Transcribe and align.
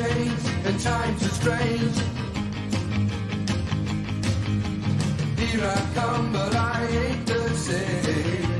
changed 0.00 0.46
and 0.66 0.80
times 0.80 1.20
are 1.26 1.34
strange. 1.40 1.96
Here 5.40 5.64
I 5.76 5.80
come, 5.94 6.32
but 6.32 6.54
I 6.54 6.78
ain't 7.02 7.26
the 7.26 7.42
same. 7.66 8.50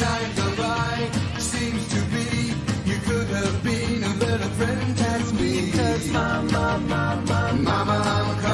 Time 0.00 0.30
go 0.40 0.48
by, 0.62 0.94
seems 1.38 1.84
to 1.94 2.00
be 2.12 2.28
you 2.90 2.98
could 3.08 3.28
have 3.38 3.56
been 3.62 4.02
a 4.12 4.14
better 4.24 4.50
friend 4.58 4.96
to 5.02 5.34
me. 5.34 5.70
Cause 5.70 6.06
mama, 6.10 6.66
mama, 6.88 7.38
mama, 7.68 7.96
I'm 8.16 8.49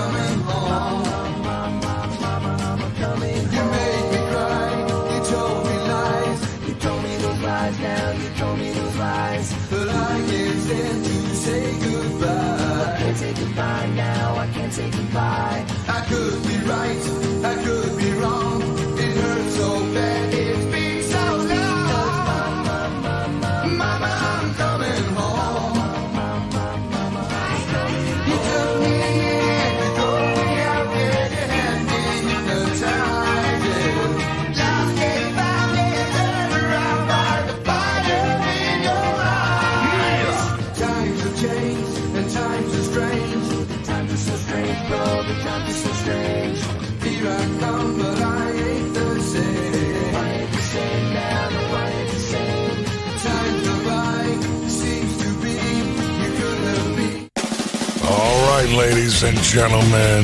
ladies 58.77 59.23
and 59.23 59.39
gentlemen, 59.39 60.23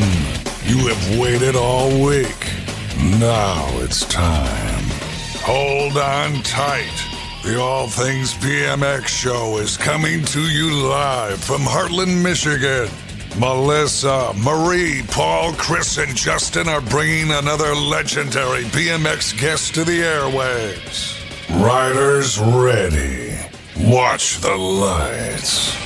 you 0.64 0.86
have 0.86 1.18
waited 1.18 1.56
all 1.56 1.88
week. 2.04 2.52
Now 3.18 3.66
it's 3.78 4.04
time. 4.04 4.84
Hold 5.40 5.96
on 5.96 6.42
tight. 6.42 6.92
The 7.42 7.58
All 7.58 7.88
Things 7.88 8.34
BMX 8.34 9.06
show 9.06 9.56
is 9.56 9.78
coming 9.78 10.22
to 10.26 10.40
you 10.40 10.70
live 10.86 11.42
from 11.42 11.62
Hartland, 11.62 12.22
Michigan. 12.22 12.90
Melissa, 13.38 14.34
Marie, 14.36 15.02
Paul, 15.08 15.54
Chris, 15.54 15.96
and 15.96 16.14
Justin 16.14 16.68
are 16.68 16.82
bringing 16.82 17.30
another 17.32 17.74
legendary 17.74 18.64
BMX 18.64 19.38
guest 19.40 19.74
to 19.76 19.84
the 19.84 20.00
airwaves. 20.00 21.18
Riders 21.64 22.38
ready. 22.38 23.34
Watch 23.78 24.40
the 24.40 24.54
lights. 24.54 25.82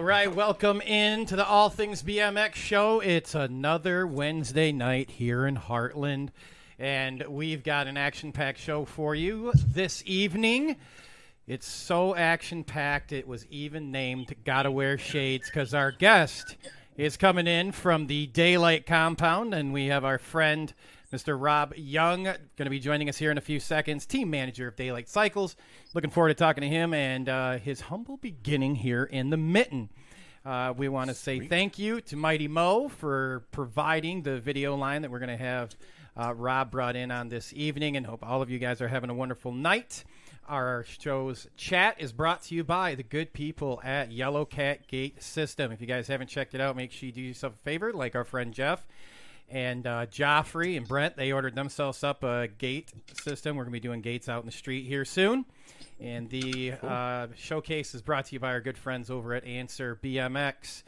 All 0.00 0.06
right, 0.06 0.34
welcome 0.34 0.80
in 0.80 1.26
to 1.26 1.36
the 1.36 1.46
All 1.46 1.68
Things 1.68 2.02
BMX 2.02 2.54
show. 2.54 3.00
It's 3.00 3.34
another 3.34 4.06
Wednesday 4.06 4.72
night 4.72 5.10
here 5.10 5.46
in 5.46 5.56
Hartland, 5.56 6.30
and 6.78 7.22
we've 7.28 7.62
got 7.62 7.86
an 7.86 7.98
action 7.98 8.32
packed 8.32 8.58
show 8.58 8.86
for 8.86 9.14
you 9.14 9.52
this 9.54 10.02
evening. 10.06 10.76
It's 11.46 11.66
so 11.66 12.16
action 12.16 12.64
packed, 12.64 13.12
it 13.12 13.28
was 13.28 13.46
even 13.50 13.92
named 13.92 14.34
Gotta 14.46 14.70
Wear 14.70 14.96
Shades 14.96 15.50
because 15.50 15.74
our 15.74 15.92
guest 15.92 16.56
is 16.96 17.18
coming 17.18 17.46
in 17.46 17.70
from 17.70 18.06
the 18.06 18.26
Daylight 18.26 18.86
compound, 18.86 19.52
and 19.52 19.70
we 19.70 19.88
have 19.88 20.06
our 20.06 20.18
friend, 20.18 20.72
Mr. 21.12 21.36
Rob 21.36 21.74
Young, 21.76 22.22
going 22.22 22.38
to 22.56 22.70
be 22.70 22.78
joining 22.78 23.08
us 23.08 23.16
here 23.16 23.32
in 23.32 23.38
a 23.38 23.40
few 23.40 23.58
seconds, 23.58 24.06
team 24.06 24.30
manager 24.30 24.68
of 24.68 24.76
Daylight 24.76 25.08
Cycles. 25.08 25.56
Looking 25.92 26.10
forward 26.10 26.28
to 26.28 26.34
talking 26.34 26.60
to 26.60 26.68
him 26.68 26.94
and 26.94 27.28
uh, 27.28 27.58
his 27.58 27.80
humble 27.80 28.16
beginning 28.16 28.76
here 28.76 29.02
in 29.02 29.30
the 29.30 29.36
mitten. 29.36 29.88
Uh, 30.44 30.72
we 30.76 30.88
want 30.88 31.08
to 31.08 31.14
say 31.14 31.40
thank 31.40 31.80
you 31.80 32.00
to 32.02 32.16
Mighty 32.16 32.46
Mo 32.46 32.88
for 32.88 33.44
providing 33.50 34.22
the 34.22 34.38
video 34.38 34.76
line 34.76 35.02
that 35.02 35.10
we're 35.10 35.18
going 35.18 35.36
to 35.36 35.44
have 35.44 35.74
uh, 36.16 36.32
Rob 36.32 36.70
brought 36.70 36.94
in 36.94 37.10
on 37.10 37.28
this 37.28 37.52
evening, 37.54 37.96
and 37.96 38.06
hope 38.06 38.20
all 38.22 38.40
of 38.40 38.48
you 38.48 38.60
guys 38.60 38.80
are 38.80 38.88
having 38.88 39.10
a 39.10 39.14
wonderful 39.14 39.50
night. 39.50 40.04
Our 40.48 40.84
show's 40.84 41.48
chat 41.56 41.96
is 41.98 42.12
brought 42.12 42.42
to 42.44 42.54
you 42.54 42.62
by 42.62 42.94
the 42.94 43.02
good 43.02 43.32
people 43.32 43.80
at 43.82 44.12
Yellow 44.12 44.44
Cat 44.44 44.86
Gate 44.86 45.20
System. 45.20 45.72
If 45.72 45.80
you 45.80 45.88
guys 45.88 46.06
haven't 46.06 46.28
checked 46.28 46.54
it 46.54 46.60
out, 46.60 46.76
make 46.76 46.92
sure 46.92 47.08
you 47.08 47.12
do 47.12 47.20
yourself 47.20 47.54
a 47.54 47.58
favor, 47.64 47.92
like 47.92 48.14
our 48.14 48.24
friend 48.24 48.54
Jeff 48.54 48.86
and 49.50 49.86
uh, 49.86 50.06
Joffrey 50.06 50.76
and 50.76 50.86
Brent. 50.86 51.16
They 51.16 51.32
ordered 51.32 51.54
themselves 51.54 52.04
up 52.04 52.22
a 52.22 52.48
gate 52.48 52.92
system. 53.14 53.56
We're 53.56 53.64
going 53.64 53.72
to 53.72 53.80
be 53.80 53.80
doing 53.80 54.00
gates 54.00 54.28
out 54.28 54.40
in 54.40 54.46
the 54.46 54.52
street 54.52 54.86
here 54.86 55.04
soon. 55.04 55.44
And 56.00 56.30
the 56.30 56.72
uh, 56.82 57.28
showcase 57.36 57.94
is 57.94 58.02
brought 58.02 58.26
to 58.26 58.34
you 58.34 58.40
by 58.40 58.52
our 58.52 58.60
good 58.60 58.78
friends 58.78 59.10
over 59.10 59.34
at 59.34 59.44
Answer 59.44 59.98
BMX. 60.02 60.82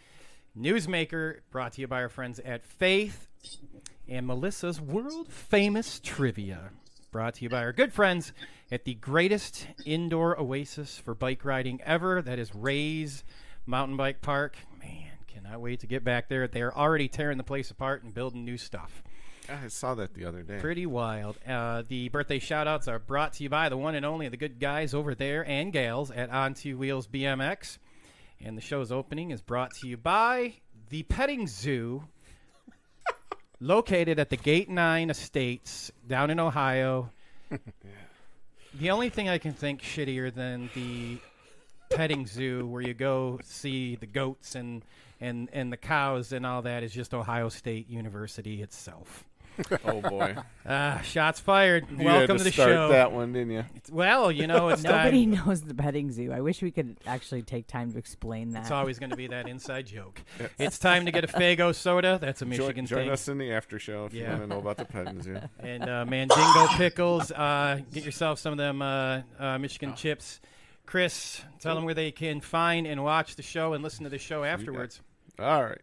Newsmaker 0.58 1.40
brought 1.50 1.74
to 1.74 1.80
you 1.80 1.86
by 1.86 2.02
our 2.02 2.08
friends 2.08 2.38
at 2.40 2.64
Faith. 2.64 3.26
And 4.08 4.26
Melissa's 4.26 4.80
world 4.80 5.28
famous 5.28 6.00
trivia 6.02 6.70
brought 7.12 7.34
to 7.34 7.44
you 7.44 7.48
by 7.48 7.62
our 7.62 7.72
good 7.72 7.92
friends 7.92 8.32
at 8.70 8.84
the 8.84 8.94
greatest 8.94 9.66
indoor 9.84 10.38
oasis 10.40 10.98
for 10.98 11.14
bike 11.14 11.44
riding 11.44 11.80
ever. 11.84 12.22
That 12.22 12.38
is 12.38 12.54
Ray's 12.54 13.22
Mountain 13.66 13.96
Bike 13.96 14.22
Park. 14.22 14.56
Man, 14.80 15.11
cannot 15.42 15.60
wait 15.60 15.80
to 15.80 15.86
get 15.86 16.04
back 16.04 16.28
there. 16.28 16.46
They're 16.46 16.76
already 16.76 17.08
tearing 17.08 17.38
the 17.38 17.44
place 17.44 17.70
apart 17.70 18.02
and 18.02 18.14
building 18.14 18.44
new 18.44 18.56
stuff. 18.56 19.02
I 19.48 19.68
saw 19.68 19.94
that 19.96 20.14
the 20.14 20.24
other 20.24 20.42
day. 20.42 20.58
Pretty 20.60 20.86
wild. 20.86 21.36
Uh, 21.46 21.82
the 21.86 22.08
birthday 22.10 22.38
shout 22.38 22.68
outs 22.68 22.86
are 22.86 22.98
brought 22.98 23.32
to 23.34 23.42
you 23.42 23.48
by 23.48 23.68
the 23.68 23.76
one 23.76 23.94
and 23.94 24.06
only 24.06 24.28
the 24.28 24.36
good 24.36 24.60
guys 24.60 24.94
over 24.94 25.14
there 25.14 25.44
and 25.46 25.72
gals 25.72 26.10
at 26.10 26.30
On 26.30 26.54
Two 26.54 26.78
Wheels 26.78 27.08
BMX. 27.08 27.78
And 28.40 28.56
the 28.56 28.62
show's 28.62 28.92
opening 28.92 29.30
is 29.30 29.40
brought 29.40 29.70
to 29.80 29.88
you 29.88 29.96
by 29.96 30.54
the 30.90 31.02
Petting 31.04 31.46
Zoo, 31.48 32.04
located 33.60 34.18
at 34.18 34.30
the 34.30 34.36
Gate 34.36 34.68
9 34.68 35.10
Estates 35.10 35.90
down 36.06 36.30
in 36.30 36.38
Ohio. 36.38 37.10
The 38.74 38.90
only 38.90 39.10
thing 39.10 39.28
I 39.28 39.36
can 39.36 39.52
think 39.52 39.82
shittier 39.82 40.32
than 40.32 40.70
the 40.74 41.18
petting 41.90 42.26
zoo 42.26 42.66
where 42.66 42.80
you 42.80 42.94
go 42.94 43.38
see 43.42 43.96
the 43.96 44.06
goats 44.06 44.54
and, 44.54 44.82
and, 45.22 45.48
and 45.52 45.72
the 45.72 45.76
cows 45.76 46.32
and 46.32 46.44
all 46.44 46.62
that 46.62 46.82
is 46.82 46.92
just 46.92 47.14
Ohio 47.14 47.48
State 47.48 47.88
University 47.88 48.62
itself. 48.62 49.24
oh 49.84 50.00
boy, 50.00 50.34
Ah, 50.66 51.02
shots 51.04 51.38
fired. 51.38 51.86
You 51.90 52.06
Welcome 52.06 52.20
had 52.20 52.26
to 52.28 52.38
to 52.38 52.44
the 52.44 52.52
start 52.52 52.70
show. 52.70 52.88
that 52.88 53.12
one, 53.12 53.34
didn't 53.34 53.50
you? 53.52 53.64
Well, 53.90 54.32
you 54.32 54.46
know, 54.46 54.70
it's 54.70 54.82
Nobody 54.82 55.26
time. 55.26 55.44
knows 55.46 55.60
the 55.60 55.74
petting 55.74 56.10
zoo. 56.10 56.32
I 56.32 56.40
wish 56.40 56.62
we 56.62 56.70
could 56.70 56.96
actually 57.06 57.42
take 57.42 57.66
time 57.66 57.92
to 57.92 57.98
explain 57.98 58.52
that. 58.52 58.62
It's 58.62 58.70
always 58.70 58.98
going 58.98 59.10
to 59.10 59.16
be 59.16 59.26
that 59.26 59.46
inside 59.48 59.86
joke. 59.86 60.22
It's 60.58 60.78
time 60.78 61.04
to 61.04 61.12
get 61.12 61.24
a 61.24 61.26
Faygo 61.26 61.74
soda. 61.74 62.18
That's 62.18 62.40
a 62.40 62.46
Join, 62.46 62.50
Michigan 62.50 62.86
join 62.86 62.98
thing. 63.00 63.06
Join 63.08 63.12
us 63.12 63.28
in 63.28 63.36
the 63.36 63.52
after 63.52 63.78
show 63.78 64.06
if 64.06 64.14
you 64.14 64.24
want 64.24 64.40
to 64.40 64.46
know 64.46 64.58
about 64.58 64.78
the 64.78 64.86
petting 64.86 65.20
zoo. 65.20 65.38
And 65.60 65.82
uh, 65.82 66.06
Mandingo 66.06 66.66
pickles. 66.78 67.30
Uh, 67.30 67.80
get 67.92 68.04
yourself 68.06 68.38
some 68.38 68.52
of 68.52 68.58
them 68.58 68.80
uh, 68.80 69.20
uh, 69.38 69.58
Michigan 69.58 69.94
chips. 69.94 70.40
Chris, 70.86 71.42
tell 71.60 71.74
them 71.74 71.84
where 71.84 71.94
they 71.94 72.10
can 72.10 72.40
find 72.40 72.86
and 72.86 73.04
watch 73.04 73.36
the 73.36 73.42
show 73.42 73.74
and 73.74 73.84
listen 73.84 74.04
to 74.04 74.10
the 74.10 74.18
show 74.18 74.44
afterwards. 74.44 75.00
All 75.42 75.64
right. 75.64 75.80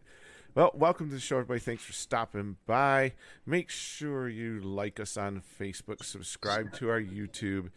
Well, 0.56 0.72
welcome 0.74 1.10
to 1.10 1.16
the 1.16 1.20
show, 1.20 1.36
everybody. 1.36 1.60
Thanks 1.60 1.84
for 1.84 1.92
stopping 1.92 2.56
by. 2.66 3.12
Make 3.46 3.70
sure 3.70 4.30
you 4.30 4.62
like 4.62 5.02
us 5.02 5.18
on 5.18 5.42
Facebook, 5.60 6.06
subscribe 6.06 6.72
to 6.76 6.90
our 6.90 7.02
YouTube, 7.02 7.72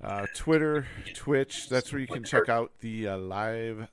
uh, 0.00 0.26
Twitter, 0.36 0.86
Twitch. 1.14 1.68
That's 1.68 1.92
where 1.92 2.00
you 2.00 2.06
can 2.06 2.22
check 2.22 2.48
out 2.48 2.74
the 2.78 3.08
uh, 3.08 3.18
live 3.18 3.88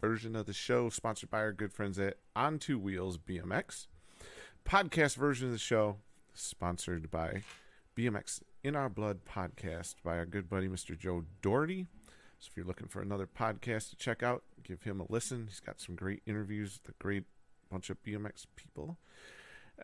version 0.00 0.34
of 0.34 0.46
the 0.46 0.54
show, 0.54 0.88
sponsored 0.88 1.30
by 1.30 1.40
our 1.40 1.52
good 1.52 1.74
friends 1.74 1.98
at 1.98 2.16
On 2.34 2.58
Two 2.58 2.78
Wheels 2.78 3.18
BMX. 3.18 3.86
Podcast 4.64 5.16
version 5.16 5.48
of 5.48 5.52
the 5.52 5.58
show, 5.58 5.96
sponsored 6.32 7.10
by 7.10 7.42
BMX 7.94 8.40
in 8.62 8.74
Our 8.74 8.88
Blood 8.88 9.20
podcast 9.26 9.96
by 10.02 10.16
our 10.16 10.24
good 10.24 10.48
buddy 10.48 10.68
Mr. 10.68 10.98
Joe 10.98 11.24
Doherty. 11.42 11.88
So 12.38 12.48
if 12.50 12.56
you're 12.56 12.66
looking 12.66 12.88
for 12.88 13.00
another 13.00 13.26
podcast 13.26 13.90
to 13.90 13.96
check 13.96 14.22
out, 14.22 14.42
give 14.62 14.82
him 14.82 15.00
a 15.00 15.06
listen. 15.10 15.46
He's 15.48 15.60
got 15.60 15.80
some 15.80 15.94
great 15.94 16.22
interviews 16.26 16.78
with 16.82 16.94
a 16.94 17.02
great 17.02 17.24
bunch 17.70 17.90
of 17.90 18.02
BMX 18.02 18.46
people. 18.56 18.98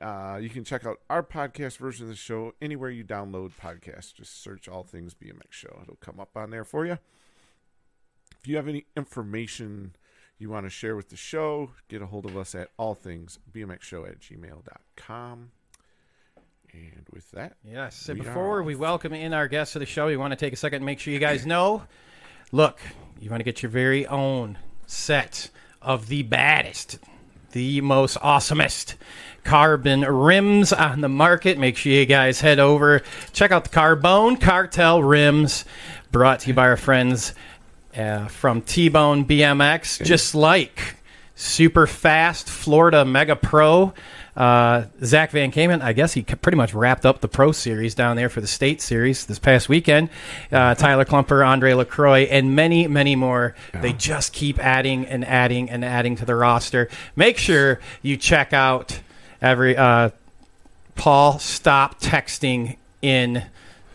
Uh, 0.01 0.39
you 0.41 0.49
can 0.49 0.63
check 0.63 0.87
out 0.87 0.99
our 1.11 1.23
podcast 1.23 1.77
version 1.79 2.05
of 2.05 2.11
the 2.11 2.17
show 2.17 2.55
anywhere 2.63 2.91
you 2.91 3.03
download 3.05 3.51
podcasts. 3.61 4.15
Just 4.15 4.43
search 4.43 4.69
All 4.69 4.85
Things 4.85 5.15
BMX 5.15 5.51
Show. 5.51 5.81
It'll 5.83 5.97
come 5.97 6.21
up 6.21 6.37
on 6.37 6.51
there 6.51 6.65
for 6.65 6.87
you. 6.87 6.99
If 8.41 8.47
you 8.47 8.57
have 8.57 8.69
any 8.69 8.87
information 8.97 9.97
you 10.39 10.49
want 10.49 10.65
to 10.65 10.71
share 10.71 10.97
with 10.97 11.09
the 11.11 11.17
show, 11.17 11.73
get 11.89 12.03
a 12.03 12.07
hold 12.07 12.25
of 12.25 12.37
us 12.37 12.55
at 12.55 12.75
allthingsbmxshow 12.79 14.09
at 14.09 14.21
gmail.com. 14.21 15.51
And 16.73 17.07
with 17.13 17.31
that, 17.33 17.57
Yes. 17.65 18.07
We 18.09 18.15
before 18.15 18.63
we 18.63 18.77
welcome 18.77 19.13
in 19.13 19.33
our 19.35 19.49
guests 19.49 19.75
of 19.75 19.81
the 19.81 19.87
show, 19.87 20.07
we 20.07 20.17
want 20.17 20.31
to 20.31 20.37
take 20.37 20.53
a 20.53 20.57
second 20.57 20.77
and 20.77 20.87
make 20.87 21.01
sure 21.01 21.13
you 21.13 21.19
guys 21.19 21.45
know. 21.45 21.83
Look, 22.53 22.81
you 23.21 23.31
want 23.31 23.41
to 23.41 23.45
get 23.45 23.63
your 23.63 23.71
very 23.71 24.07
own 24.09 24.59
set 24.87 25.51
of 25.81 26.09
the 26.09 26.25
baddest, 26.25 26.99
the 27.53 27.81
most 27.81 28.17
awesomest 28.19 28.97
carbon 29.45 30.01
rims 30.01 30.73
on 30.73 31.01
the 31.01 31.09
market. 31.09 31.59
Make 31.59 31.77
sure 31.77 31.93
you 31.93 32.07
guys 32.07 32.41
head 32.41 32.59
over, 32.59 33.03
check 33.33 33.53
out 33.53 33.63
the 33.63 33.71
Carbone 33.71 34.41
Cartel 34.41 35.01
rims, 35.01 35.65
brought 36.11 36.41
to 36.41 36.49
you 36.49 36.55
by 36.55 36.67
our 36.67 36.77
friends 36.77 37.35
uh, 37.97 38.27
from 38.27 38.63
T 38.63 38.89
Bone 38.89 39.25
BMX, 39.25 40.05
just 40.05 40.35
like 40.35 40.97
super 41.37 41.87
fast 41.87 42.49
Florida 42.49 43.05
Mega 43.05 43.37
Pro. 43.37 43.95
Uh, 44.41 44.87
Zach 45.05 45.33
Van 45.33 45.53
Kamen, 45.53 45.83
I 45.83 45.93
guess 45.93 46.15
he 46.15 46.23
pretty 46.23 46.57
much 46.57 46.73
wrapped 46.73 47.05
up 47.05 47.21
the 47.21 47.29
Pro 47.29 47.53
Series 47.53 47.95
down 47.95 48.17
there 48.17 48.31
for 48.31 48.41
the 48.41 48.47
State 48.47 48.81
Series 48.81 49.27
this 49.27 49.39
past 49.39 49.69
weekend. 49.69 50.09
Uh, 50.51 50.75
Tyler 50.75 51.05
Klumper, 51.05 51.47
Andre 51.47 51.75
LaCroix, 51.75 52.23
and 52.23 52.57
many, 52.57 52.87
many 52.87 53.17
more. 53.17 53.55
They 53.75 53.93
just 53.93 54.33
keep 54.33 54.59
adding 54.59 55.05
and 55.05 55.27
adding 55.27 55.69
and 55.69 55.85
adding 55.85 56.17
to 56.17 56.25
the 56.25 56.35
roster. 56.35 56.89
Make 57.17 57.37
sure 57.37 57.81
you 58.01 58.17
check 58.17 58.55
out 58.55 59.01
every. 59.43 59.77
Uh, 59.77 60.09
Paul, 60.95 61.39
stop 61.39 62.01
texting 62.01 62.79
in 63.03 63.45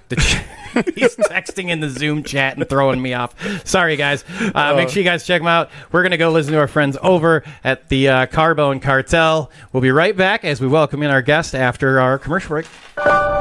he's 0.96 1.16
texting 1.16 1.69
in 1.69 1.80
the 1.80 1.90
Zoom 1.90 2.24
chat 2.24 2.57
and 2.57 2.68
throwing 2.69 3.02
me 3.02 3.13
off. 3.13 3.36
Sorry, 3.66 3.96
guys. 3.96 4.24
Uh, 4.54 4.75
make 4.75 4.90
sure 4.90 5.02
you 5.02 5.10
guys 5.10 5.25
check 5.25 5.42
them 5.42 5.48
out. 5.48 5.69
We're 5.92 6.04
gonna 6.04 6.18
go 6.18 6.31
listen 6.31 6.54
to 6.54 6.60
our 6.60 6.68
friends 6.68 6.98
over 7.02 7.44
at 7.63 7.90
the 7.90 8.10
uh, 8.10 8.25
Carbone 8.28 8.81
Cartel. 8.81 9.52
We'll 9.72 9.81
be 9.81 9.92
right 9.92 10.16
back 10.16 10.46
as 10.46 10.62
we 10.62 10.68
welcome 10.68 11.02
in 11.04 11.10
our 11.10 11.22
guest 11.22 11.56
after 11.56 12.00
our 12.00 12.18
commercial 12.18 12.50
break. 12.50 13.35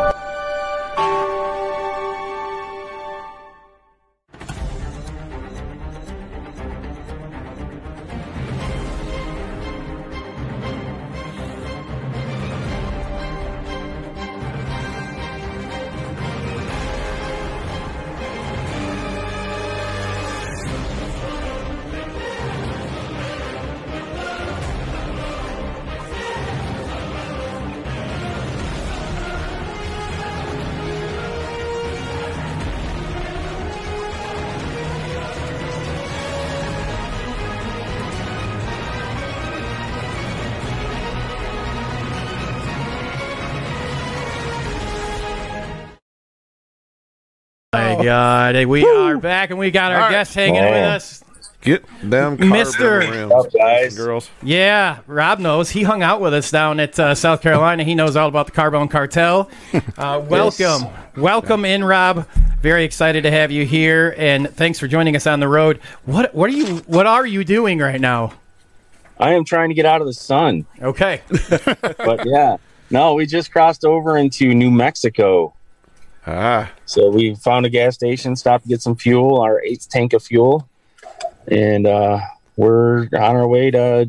My 48.04 48.52
God, 48.52 48.64
we 48.66 48.84
are 48.86 49.16
back 49.16 49.48
and 49.48 49.58
we 49.58 49.70
got 49.70 49.90
our 49.90 49.96
All 49.96 50.02
right. 50.04 50.10
guest 50.10 50.34
hanging 50.34 50.62
with 50.62 50.74
us. 50.74 51.24
get 51.62 51.82
them 52.02 52.36
Mister- 52.50 53.00
Up, 53.34 53.50
guys? 53.50 53.96
girls. 53.96 54.28
Yeah, 54.42 54.98
Rob 55.06 55.38
knows. 55.38 55.70
He 55.70 55.84
hung 55.84 56.02
out 56.02 56.20
with 56.20 56.34
us 56.34 56.50
down 56.50 56.80
at 56.80 56.98
uh, 57.00 57.14
South 57.14 57.40
Carolina. 57.40 57.82
He 57.82 57.94
knows 57.94 58.14
all 58.14 58.28
about 58.28 58.44
the 58.44 58.52
Carbone 58.52 58.90
Cartel. 58.90 59.48
Uh, 59.96 60.22
welcome. 60.28 60.82
Welcome 61.16 61.64
in, 61.64 61.82
Rob. 61.82 62.28
Very 62.60 62.84
excited 62.84 63.22
to 63.22 63.30
have 63.30 63.50
you 63.50 63.64
here, 63.64 64.14
and 64.18 64.50
thanks 64.50 64.78
for 64.78 64.86
joining 64.86 65.16
us 65.16 65.26
on 65.26 65.40
the 65.40 65.48
road. 65.48 65.78
What 66.04 66.34
what 66.34 66.50
are 66.50 66.54
you 66.54 66.76
What 66.86 67.06
are 67.06 67.24
you 67.26 67.42
doing 67.44 67.78
right 67.78 68.00
now? 68.00 68.34
I 69.18 69.32
am 69.32 69.44
trying 69.46 69.68
to 69.70 69.74
get 69.74 69.86
out 69.86 70.02
of 70.02 70.06
the 70.06 70.12
sun, 70.12 70.66
Okay. 70.82 71.22
but 71.64 72.26
yeah, 72.26 72.56
no, 72.90 73.14
we 73.14 73.24
just 73.24 73.50
crossed 73.50 73.84
over 73.86 74.18
into 74.18 74.52
New 74.52 74.70
Mexico. 74.70 75.54
Ah, 76.26 76.70
So 76.86 77.08
we 77.10 77.34
found 77.36 77.66
a 77.66 77.70
gas 77.70 77.94
station, 77.94 78.36
stopped 78.36 78.64
to 78.64 78.68
get 78.68 78.82
some 78.82 78.96
fuel, 78.96 79.40
our 79.40 79.62
eighth 79.62 79.88
tank 79.88 80.12
of 80.12 80.22
fuel, 80.22 80.68
and 81.48 81.86
uh, 81.86 82.20
we're 82.56 83.04
on 83.04 83.36
our 83.36 83.48
way 83.48 83.70
to 83.70 84.08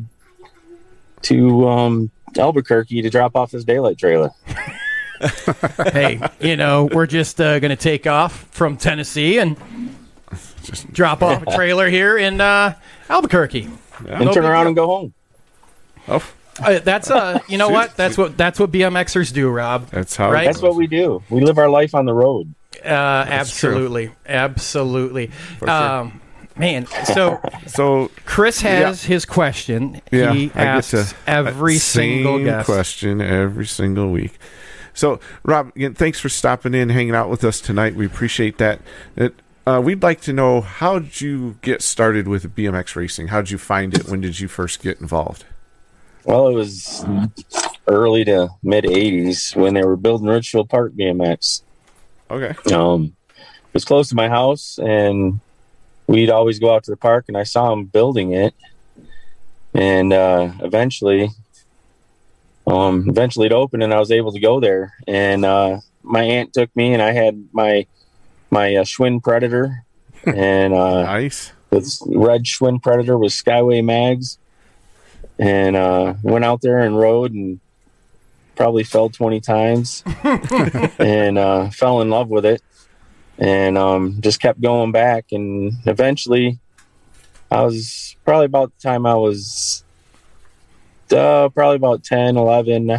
to 1.22 1.68
um, 1.68 2.10
Albuquerque 2.38 3.02
to 3.02 3.10
drop 3.10 3.34
off 3.36 3.50
this 3.50 3.64
daylight 3.64 3.98
trailer. 3.98 4.30
hey, 5.92 6.20
you 6.40 6.56
know, 6.56 6.84
we're 6.92 7.06
just 7.06 7.40
uh, 7.40 7.58
going 7.58 7.70
to 7.70 7.76
take 7.76 8.06
off 8.06 8.42
from 8.50 8.76
Tennessee 8.76 9.38
and 9.38 9.56
just 10.62 10.92
drop 10.92 11.22
off 11.22 11.42
a 11.46 11.54
trailer 11.56 11.88
here 11.88 12.18
in 12.18 12.40
uh, 12.40 12.74
Albuquerque. 13.08 13.68
And 14.06 14.26
No 14.26 14.32
turn 14.34 14.44
around 14.44 14.64
deal. 14.64 14.68
and 14.68 14.76
go 14.76 14.86
home. 14.86 15.14
oh, 16.08 16.22
Uh, 16.58 16.78
that's 16.80 17.10
uh, 17.10 17.38
you 17.48 17.56
know 17.56 17.68
what? 17.70 17.96
That's 17.96 18.18
what 18.18 18.36
that's 18.36 18.60
what 18.60 18.70
BMXers 18.70 19.32
do, 19.32 19.48
Rob. 19.48 19.88
that's 19.88 20.14
how. 20.16 20.30
Right. 20.30 20.44
That's 20.44 20.60
what 20.60 20.74
we 20.74 20.86
do. 20.86 21.22
We 21.30 21.40
live 21.40 21.56
our 21.58 21.68
life 21.70 21.94
on 21.94 22.04
the 22.04 22.14
road. 22.14 22.54
Uh, 22.84 22.88
absolutely, 23.28 24.10
absolutely. 24.26 25.30
sure. 25.58 25.70
Um, 25.70 26.20
man, 26.56 26.86
so 26.86 27.40
So 27.66 28.10
Chris 28.24 28.60
has 28.60 29.04
his 29.04 29.24
question. 29.24 30.00
yeah, 30.10 30.32
he 30.32 30.44
I 30.44 30.48
get 30.48 30.56
asks 30.56 30.90
to 30.90 31.16
every 31.26 31.74
that 31.74 31.80
single 31.80 32.36
same 32.38 32.44
guest. 32.44 32.66
question 32.66 33.20
every 33.20 33.66
single 33.66 34.10
week. 34.10 34.38
So, 34.94 35.20
Rob, 35.44 35.72
again, 35.76 35.92
thanks 35.94 36.18
for 36.20 36.30
stopping 36.30 36.72
in, 36.72 36.88
hanging 36.88 37.14
out 37.14 37.28
with 37.28 37.44
us 37.44 37.60
tonight. 37.60 37.94
We 37.94 38.06
appreciate 38.06 38.56
that. 38.58 38.80
It, 39.14 39.34
uh, 39.66 39.80
we'd 39.84 40.02
like 40.02 40.22
to 40.22 40.32
know 40.32 40.62
how 40.62 40.98
did 41.00 41.20
you 41.20 41.58
get 41.60 41.82
started 41.82 42.26
with 42.26 42.54
BMX 42.56 42.96
racing? 42.96 43.28
How 43.28 43.42
did 43.42 43.50
you 43.50 43.58
find 43.58 43.92
it? 43.94 44.08
When 44.08 44.22
did 44.22 44.40
you 44.40 44.48
first 44.48 44.80
get 44.82 44.98
involved? 45.00 45.44
Well, 46.24 46.48
it 46.48 46.54
was 46.54 47.04
early 47.86 48.24
to 48.24 48.48
mid 48.62 48.84
80s 48.84 49.54
when 49.54 49.74
they 49.74 49.84
were 49.84 49.96
building 49.96 50.28
Richfield 50.28 50.68
Park 50.70 50.92
BMX. 50.94 51.62
Okay. 52.30 52.54
Um, 52.74 53.14
it 53.28 53.74
was 53.74 53.84
close 53.84 54.08
to 54.08 54.14
my 54.14 54.28
house, 54.28 54.78
and 54.78 55.40
we'd 56.06 56.30
always 56.30 56.58
go 56.58 56.74
out 56.74 56.84
to 56.84 56.90
the 56.90 56.96
park, 56.96 57.26
and 57.28 57.36
I 57.36 57.44
saw 57.44 57.72
him 57.72 57.84
building 57.84 58.32
it. 58.32 58.54
And 59.74 60.12
uh, 60.12 60.52
eventually, 60.60 61.28
um, 62.66 63.08
eventually 63.08 63.46
it 63.46 63.52
opened, 63.52 63.82
and 63.82 63.92
I 63.92 63.98
was 63.98 64.10
able 64.10 64.32
to 64.32 64.40
go 64.40 64.60
there. 64.60 64.94
And 65.06 65.44
uh, 65.44 65.78
my 66.02 66.22
aunt 66.22 66.52
took 66.54 66.74
me, 66.74 66.92
and 66.92 67.02
I 67.02 67.12
had 67.12 67.48
my 67.52 67.86
my 68.50 68.76
uh, 68.76 68.84
Schwinn 68.84 69.22
Predator, 69.22 69.84
and 70.24 70.72
uh, 70.72 71.02
Nice. 71.02 71.52
this 71.70 72.02
red 72.06 72.44
Schwinn 72.44 72.82
Predator 72.82 73.18
with 73.18 73.32
Skyway 73.32 73.84
mags, 73.84 74.38
and 75.38 75.76
uh, 75.76 76.14
went 76.22 76.44
out 76.44 76.62
there 76.62 76.78
and 76.78 76.98
rode 76.98 77.32
and 77.32 77.60
probably 78.56 78.82
fell 78.84 79.08
20 79.10 79.40
times 79.40 80.02
and 80.98 81.38
uh, 81.38 81.70
fell 81.70 82.00
in 82.00 82.10
love 82.10 82.28
with 82.28 82.44
it 82.44 82.62
and 83.38 83.76
um, 83.78 84.16
just 84.20 84.40
kept 84.40 84.60
going 84.60 84.92
back. 84.92 85.26
And 85.32 85.74
eventually, 85.86 86.58
I 87.50 87.62
was 87.62 88.16
probably 88.24 88.46
about 88.46 88.72
the 88.76 88.82
time 88.88 89.06
I 89.06 89.14
was 89.14 89.84
uh, 91.12 91.48
probably 91.50 91.76
about 91.76 92.02
10, 92.02 92.36
11. 92.36 92.90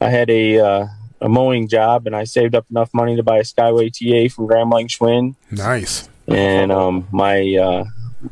I 0.00 0.08
had 0.10 0.28
a, 0.28 0.58
uh, 0.58 0.86
a 1.20 1.28
mowing 1.28 1.68
job 1.68 2.06
and 2.06 2.14
I 2.14 2.24
saved 2.24 2.54
up 2.54 2.66
enough 2.70 2.92
money 2.92 3.16
to 3.16 3.22
buy 3.22 3.38
a 3.38 3.42
Skyway 3.42 3.90
TA 3.90 4.34
from 4.34 4.46
Grand 4.46 4.68
Blanc 4.68 4.90
Schwinn 4.90 5.36
Nice. 5.50 6.08
and 6.28 6.70
um, 6.70 7.06
my 7.12 7.54
uh, 7.54 7.84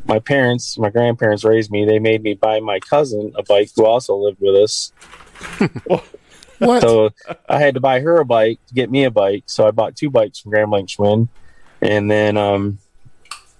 my 0.07 0.19
parents, 0.19 0.79
my 0.79 0.89
grandparents 0.91 1.45
raised 1.45 1.71
me. 1.71 1.85
They 1.85 1.99
made 1.99 2.23
me 2.23 2.33
buy 2.35 2.61
my 2.61 2.81
cousin 2.81 3.33
a 3.37 3.43
bike 3.43 3.71
who 3.77 3.85
also 3.87 4.17
lived 4.17 4.39
with 4.41 4.57
us. 4.57 4.93
What? 6.67 6.83
So 6.83 7.11
I 7.49 7.59
had 7.59 7.75
to 7.75 7.81
buy 7.81 8.01
her 8.01 8.19
a 8.19 8.25
bike 8.25 8.61
to 8.69 8.75
get 8.75 8.91
me 8.91 9.05
a 9.05 9.11
bike. 9.11 9.45
So 9.47 9.67
I 9.67 9.71
bought 9.71 9.97
two 9.97 10.11
bikes 10.11 10.39
from 10.39 10.51
Grand 10.53 10.71
Blanc 10.71 10.89
Schwinn, 10.89 11.29
and 11.81 12.11
then 12.11 12.37
um, 12.37 12.79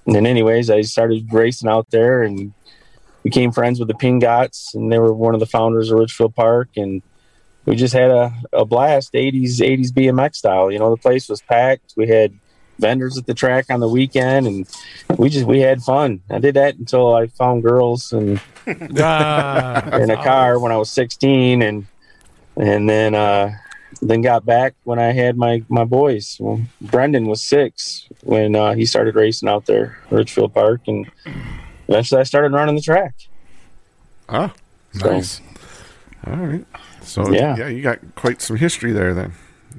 and 0.07 0.15
then 0.15 0.27
anyways, 0.27 0.71
I 0.71 0.83
started 0.83 1.33
racing 1.33 1.69
out 1.69 1.91
there 1.91 2.23
and 2.23 2.53
became 3.23 3.53
friends 3.53 3.79
with 3.79 3.89
the 3.89 3.95
Pingots, 3.95 4.75
and 4.75 4.91
they 4.93 4.99
were 4.99 5.13
one 5.13 5.35
of 5.35 5.41
the 5.41 5.47
founders 5.47 5.91
of 5.91 5.99
Richfield 5.99 6.35
Park, 6.35 6.71
and 6.77 7.03
we 7.65 7.77
just 7.77 7.95
had 7.95 8.11
a, 8.11 8.33
a 8.53 8.65
blast 8.65 9.13
80s 9.13 9.61
80s 9.61 9.91
BMX 9.91 10.37
style. 10.37 10.71
You 10.71 10.79
know, 10.79 10.91
the 10.91 11.01
place 11.01 11.29
was 11.29 11.41
packed. 11.43 11.95
We 11.97 12.09
had 12.09 12.39
vendors 12.79 13.17
at 13.17 13.27
the 13.27 13.35
track 13.35 13.67
on 13.71 13.81
the 13.81 13.89
weekend 13.89 14.47
and 14.47 14.69
we 15.17 15.29
just 15.29 15.47
we 15.47 15.61
had 15.61 15.81
fun. 15.83 16.21
I 16.31 16.39
did 16.39 16.55
that 16.57 16.75
until 16.75 17.15
I 17.15 17.29
found 17.29 17.63
girls 17.63 18.13
and 18.13 18.41
Ah, 18.99 19.97
in 19.97 20.11
a 20.11 20.17
car 20.17 20.59
when 20.59 20.73
I 20.73 20.77
was 20.77 20.91
16 20.91 21.63
and 21.63 21.87
and 22.57 22.89
then 22.89 23.15
uh 23.15 23.53
then 24.01 24.21
got 24.21 24.45
back 24.45 24.75
when 24.85 24.99
I 24.99 25.13
had 25.13 25.37
my 25.37 25.63
my 25.69 25.85
boys. 25.85 26.37
Well, 26.41 26.61
Brendan 26.81 27.27
was 27.27 27.43
6 27.43 28.09
when 28.25 28.57
uh, 28.57 28.75
he 28.75 28.85
started 28.87 29.15
racing 29.15 29.49
out 29.49 29.67
there 29.67 29.99
at 30.07 30.13
Richfield 30.13 30.53
Park 30.55 30.81
and 30.89 31.09
eventually 31.89 32.21
I 32.21 32.25
started 32.25 32.53
running 32.53 32.75
the 32.75 32.81
track. 32.83 33.15
Ah, 34.29 34.53
So- 34.95 35.11
Nice. 35.13 35.41
All 36.27 36.37
right. 36.37 36.65
So 37.03 37.31
Yeah. 37.33 37.57
yeah, 37.57 37.69
you 37.69 37.83
got 37.83 37.99
quite 38.15 38.41
some 38.41 38.57
history 38.57 38.93
there 38.93 39.13
then, 39.15 39.33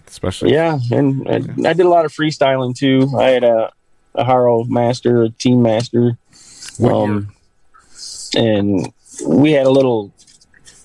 especially. 0.07 0.51
Yeah, 0.53 0.77
and 0.91 1.27
I, 1.27 1.35
I 1.69 1.73
did 1.73 1.85
a 1.85 1.89
lot 1.89 2.05
of 2.05 2.11
freestyling 2.13 2.75
too. 2.75 3.09
I 3.17 3.29
had 3.29 3.43
a, 3.43 3.71
a 4.15 4.23
Haro 4.25 4.63
master, 4.65 5.23
a 5.23 5.29
team 5.29 5.61
master, 5.61 6.17
um, 6.83 7.29
and 8.35 8.91
we 9.25 9.53
had 9.53 9.65
a 9.65 9.69
little 9.71 10.11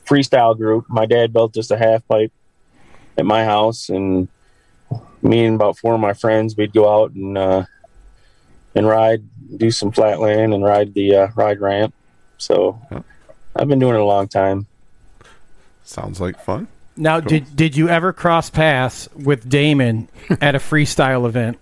freestyle 0.08 0.56
group. 0.56 0.86
My 0.88 1.06
dad 1.06 1.32
built 1.32 1.56
us 1.56 1.70
a 1.70 1.76
half 1.78 2.06
pipe 2.08 2.32
at 3.16 3.26
my 3.26 3.44
house, 3.44 3.88
and 3.88 4.28
me 5.22 5.44
and 5.44 5.56
about 5.56 5.76
four 5.78 5.94
of 5.94 6.00
my 6.00 6.14
friends, 6.14 6.56
we'd 6.56 6.72
go 6.72 6.88
out 7.02 7.12
and 7.12 7.36
uh, 7.36 7.64
and 8.74 8.86
ride, 8.86 9.22
do 9.56 9.70
some 9.70 9.90
flatland, 9.92 10.54
and 10.54 10.64
ride 10.64 10.94
the 10.94 11.14
uh, 11.16 11.28
ride 11.34 11.60
ramp. 11.60 11.94
So 12.38 12.80
Yeah. 12.90 13.02
I've 13.56 13.66
been 13.68 13.80
doing 13.80 13.94
it 13.96 14.00
a 14.00 14.04
long 14.04 14.28
time. 14.28 14.66
Sounds 15.84 16.20
like 16.20 16.38
fun. 16.40 16.68
Now, 16.96 17.18
did 17.20 17.54
did 17.56 17.76
you 17.76 17.88
ever 17.88 18.12
cross 18.12 18.50
paths 18.50 19.08
with 19.16 19.48
Damon 19.48 20.08
at 20.40 20.54
a 20.54 20.58
freestyle 20.58 21.26
event? 21.26 21.58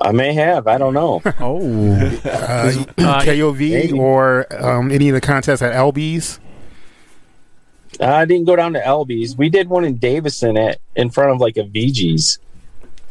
I 0.00 0.10
may 0.10 0.32
have, 0.34 0.66
I 0.66 0.78
don't 0.78 0.94
know. 0.94 1.22
Oh, 1.38 1.60
Uh, 2.24 2.72
Uh, 2.98 3.22
KOV 3.22 3.58
maybe. 3.70 3.92
or 3.92 4.46
um, 4.52 4.90
any 4.90 5.08
of 5.08 5.14
the 5.14 5.20
contests 5.20 5.62
at 5.62 5.72
LB's. 5.74 6.40
I 8.00 8.24
didn't 8.24 8.46
go 8.46 8.56
down 8.56 8.72
to 8.72 8.80
Albies. 8.80 9.36
We 9.36 9.48
did 9.48 9.68
one 9.68 9.84
in 9.84 9.96
Davison 9.98 10.56
at 10.56 10.78
in 10.96 11.10
front 11.10 11.30
of 11.32 11.40
like 11.40 11.56
a 11.56 11.64
VG's, 11.64 12.38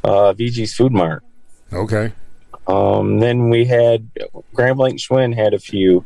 uh, 0.03 0.33
VG's 0.33 0.73
Food 0.73 0.91
Mart. 0.91 1.23
Okay. 1.71 2.11
Um, 2.67 3.19
then 3.19 3.49
we 3.49 3.65
had 3.65 4.09
Grand 4.53 4.77
Blanc 4.77 4.99
Schwinn 4.99 5.35
had 5.35 5.53
a 5.53 5.59
few. 5.59 6.05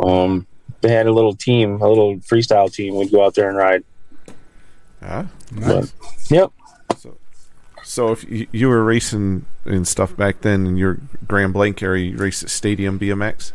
Um, 0.00 0.46
they 0.80 0.90
had 0.90 1.06
a 1.06 1.12
little 1.12 1.34
team, 1.34 1.80
a 1.80 1.88
little 1.88 2.16
freestyle 2.18 2.72
team. 2.72 2.96
We'd 2.96 3.10
go 3.10 3.24
out 3.24 3.34
there 3.34 3.48
and 3.48 3.58
ride. 3.58 3.84
Yeah. 5.02 5.26
But, 5.52 5.92
yep. 6.28 6.52
So 7.84 8.12
if 8.12 8.28
you, 8.30 8.46
you 8.52 8.68
were 8.68 8.84
racing 8.84 9.46
and 9.64 9.88
stuff 9.88 10.16
back 10.16 10.42
then 10.42 10.66
in 10.66 10.76
your 10.76 11.00
Grand 11.26 11.52
Blanc 11.52 11.82
area, 11.82 12.10
you 12.10 12.16
raced 12.16 12.42
at 12.42 12.50
Stadium 12.50 12.98
BMX. 12.98 13.52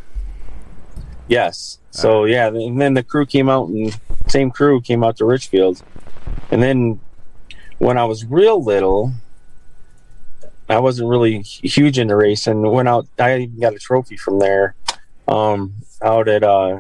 Yes. 1.27 1.79
So 1.93 2.25
yeah, 2.25 2.47
and 2.47 2.81
then 2.81 2.95
the 2.95 3.03
crew 3.03 3.25
came 3.25 3.49
out 3.49 3.69
and 3.69 3.95
same 4.27 4.49
crew 4.49 4.81
came 4.81 5.03
out 5.03 5.17
to 5.17 5.25
Richfield. 5.25 5.83
And 6.49 6.61
then 6.61 6.99
when 7.77 7.99
I 7.99 8.05
was 8.05 8.25
real 8.25 8.63
little, 8.63 9.11
I 10.67 10.79
wasn't 10.79 11.09
really 11.09 11.41
huge 11.41 11.99
into 11.99 12.15
racing. 12.15 12.63
Went 12.63 12.87
out 12.87 13.07
I 13.19 13.37
even 13.37 13.59
got 13.59 13.75
a 13.75 13.79
trophy 13.79 14.17
from 14.17 14.39
there. 14.39 14.73
Um 15.27 15.73
out 16.01 16.27
at 16.27 16.43
uh 16.43 16.79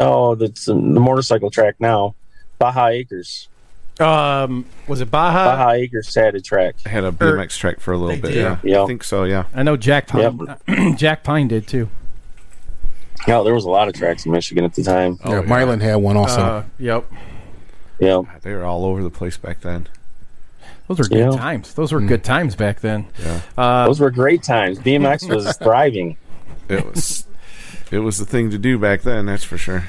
oh 0.00 0.34
that's 0.34 0.64
the 0.64 0.74
motorcycle 0.74 1.50
track 1.50 1.76
now. 1.78 2.16
Baja 2.58 2.88
Acres. 2.88 3.48
um, 4.00 4.64
was 4.88 5.00
it 5.00 5.10
Baja? 5.10 5.44
Baja 5.44 5.70
Acres 5.72 6.12
had 6.14 6.34
a 6.34 6.40
track. 6.40 6.74
I 6.84 6.88
had 6.88 7.04
a 7.04 7.12
BMX 7.12 7.56
track 7.58 7.78
for 7.80 7.92
a 7.92 7.98
little 7.98 8.16
they 8.16 8.20
bit. 8.20 8.28
did. 8.28 8.36
Yeah. 8.36 8.58
Yeah. 8.64 8.82
I 8.82 8.86
think 8.86 9.04
so. 9.04 9.22
Yeah. 9.22 9.44
I 9.54 9.62
know 9.62 9.76
Jack 9.76 10.08
Pine. 10.08 10.56
Jack 10.96 11.22
Pine 11.22 11.46
did 11.48 11.68
too. 11.68 11.88
Yeah, 13.26 13.42
there 13.42 13.54
was 13.54 13.64
a 13.64 13.70
lot 13.70 13.88
of 13.88 13.94
tracks 13.94 14.24
in 14.24 14.32
Michigan 14.32 14.64
at 14.64 14.74
the 14.74 14.82
time. 14.82 15.18
yeah, 15.24 15.42
Mylan 15.42 15.80
had 15.80 15.96
one 15.96 16.16
also. 16.16 16.40
Uh, 16.40 16.62
yep, 16.78 17.04
Yeah. 17.98 18.22
They 18.42 18.52
were 18.54 18.64
all 18.64 18.84
over 18.84 19.02
the 19.02 19.10
place 19.10 19.36
back 19.36 19.60
then. 19.62 19.88
those 20.88 20.98
were 21.00 21.04
good 21.08 21.18
Yeah. 21.32 21.36
times. 21.36 21.74
Those 21.74 21.92
were 21.92 22.00
good 22.00 22.22
times 22.22 22.54
back 22.54 22.80
then. 22.80 23.06
Yeah. 23.18 23.40
Uh, 23.58 23.86
Those 23.86 23.98
were 24.00 24.10
great 24.12 24.42
times. 24.44 24.78
BMX 24.78 25.28
was 25.28 25.56
thriving. 25.62 26.16
It 26.68 26.84
was. 26.86 27.26
it 27.90 27.98
was 27.98 28.18
the 28.18 28.24
thing 28.24 28.50
to 28.50 28.58
do 28.58 28.78
back 28.78 29.02
then. 29.02 29.26
That's 29.26 29.42
for 29.44 29.58
sure. 29.58 29.84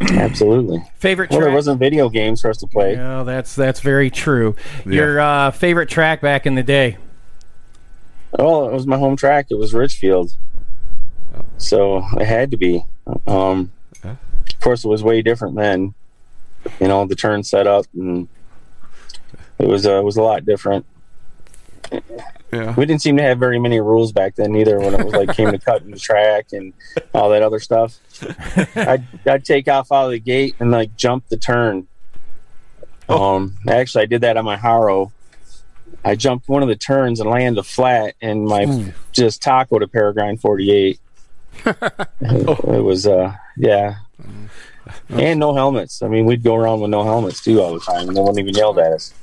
Absolutely. 0.00 0.82
favorite 0.98 1.30
Well, 1.30 1.40
track. 1.40 1.48
there 1.48 1.54
wasn't 1.54 1.78
video 1.80 2.08
games 2.08 2.40
for 2.40 2.48
us 2.48 2.58
to 2.58 2.66
play. 2.66 2.92
Yeah, 2.94 3.22
that's 3.24 3.54
that's 3.54 3.80
very 3.80 4.08
true. 4.08 4.54
Yeah. 4.86 4.92
Your 4.92 5.20
uh, 5.20 5.50
favorite 5.50 5.88
track 5.88 6.20
back 6.20 6.46
in 6.46 6.54
the 6.54 6.62
day? 6.62 6.96
Oh, 8.38 8.68
it 8.68 8.72
was 8.72 8.86
my 8.86 8.96
home 8.98 9.16
track. 9.16 9.46
It 9.50 9.56
was 9.58 9.74
Richfield. 9.74 10.32
So 11.58 12.02
it 12.18 12.26
had 12.26 12.50
to 12.50 12.56
be. 12.56 12.84
Um, 13.26 13.72
Yeah. 14.04 14.16
Of 14.52 14.60
course, 14.60 14.84
it 14.84 14.88
was 14.88 15.02
way 15.02 15.22
different 15.22 15.56
then. 15.56 15.94
You 16.80 16.88
know, 16.88 17.06
the 17.06 17.14
turn 17.14 17.42
set 17.42 17.66
up 17.66 17.84
and 17.94 18.28
it 19.58 19.68
was 19.68 19.86
uh, 19.86 19.98
it 19.98 20.04
was 20.04 20.16
a 20.16 20.22
lot 20.22 20.44
different. 20.44 20.86
Yeah. 22.52 22.74
We 22.76 22.86
didn't 22.86 23.02
seem 23.02 23.16
to 23.16 23.22
have 23.22 23.38
very 23.38 23.58
many 23.58 23.80
rules 23.80 24.12
back 24.12 24.36
then 24.36 24.54
either. 24.54 24.78
When 24.78 24.94
it 24.94 25.04
was 25.04 25.12
like 25.12 25.36
came 25.36 25.50
to 25.50 25.58
cutting 25.64 25.90
the 25.90 25.98
track 25.98 26.46
and 26.52 26.72
all 27.12 27.28
that 27.30 27.42
other 27.42 27.58
stuff, 27.58 27.98
I'd, 28.76 29.04
I'd 29.26 29.44
take 29.44 29.66
off 29.68 29.90
out 29.90 30.06
of 30.06 30.10
the 30.12 30.20
gate 30.20 30.54
and 30.60 30.70
like 30.70 30.96
jump 30.96 31.28
the 31.28 31.36
turn. 31.36 31.88
Um, 33.08 33.56
actually, 33.68 34.02
I 34.04 34.06
did 34.06 34.20
that 34.22 34.36
on 34.36 34.44
my 34.44 34.56
Haro. 34.56 35.12
I 36.04 36.14
jumped 36.14 36.48
one 36.48 36.62
of 36.62 36.68
the 36.68 36.76
turns 36.76 37.18
and 37.20 37.28
landed 37.28 37.62
flat, 37.64 38.14
and 38.20 38.44
my 38.46 38.92
just 39.12 39.42
tacoed 39.42 39.82
a 39.82 39.88
Peregrine 39.88 40.38
48. 40.38 41.00
it 42.20 42.82
was, 42.84 43.06
uh, 43.06 43.32
yeah. 43.56 43.96
And 45.08 45.40
no 45.40 45.54
helmets. 45.54 46.02
I 46.02 46.08
mean, 46.08 46.26
we'd 46.26 46.42
go 46.42 46.54
around 46.54 46.80
with 46.80 46.90
no 46.90 47.02
helmets 47.04 47.42
too 47.42 47.60
all 47.62 47.72
the 47.74 47.80
time, 47.80 48.08
and 48.08 48.16
they 48.16 48.20
wouldn't 48.20 48.38
even 48.38 48.54
yelled 48.54 48.78
at 48.78 48.92
us. 48.92 49.14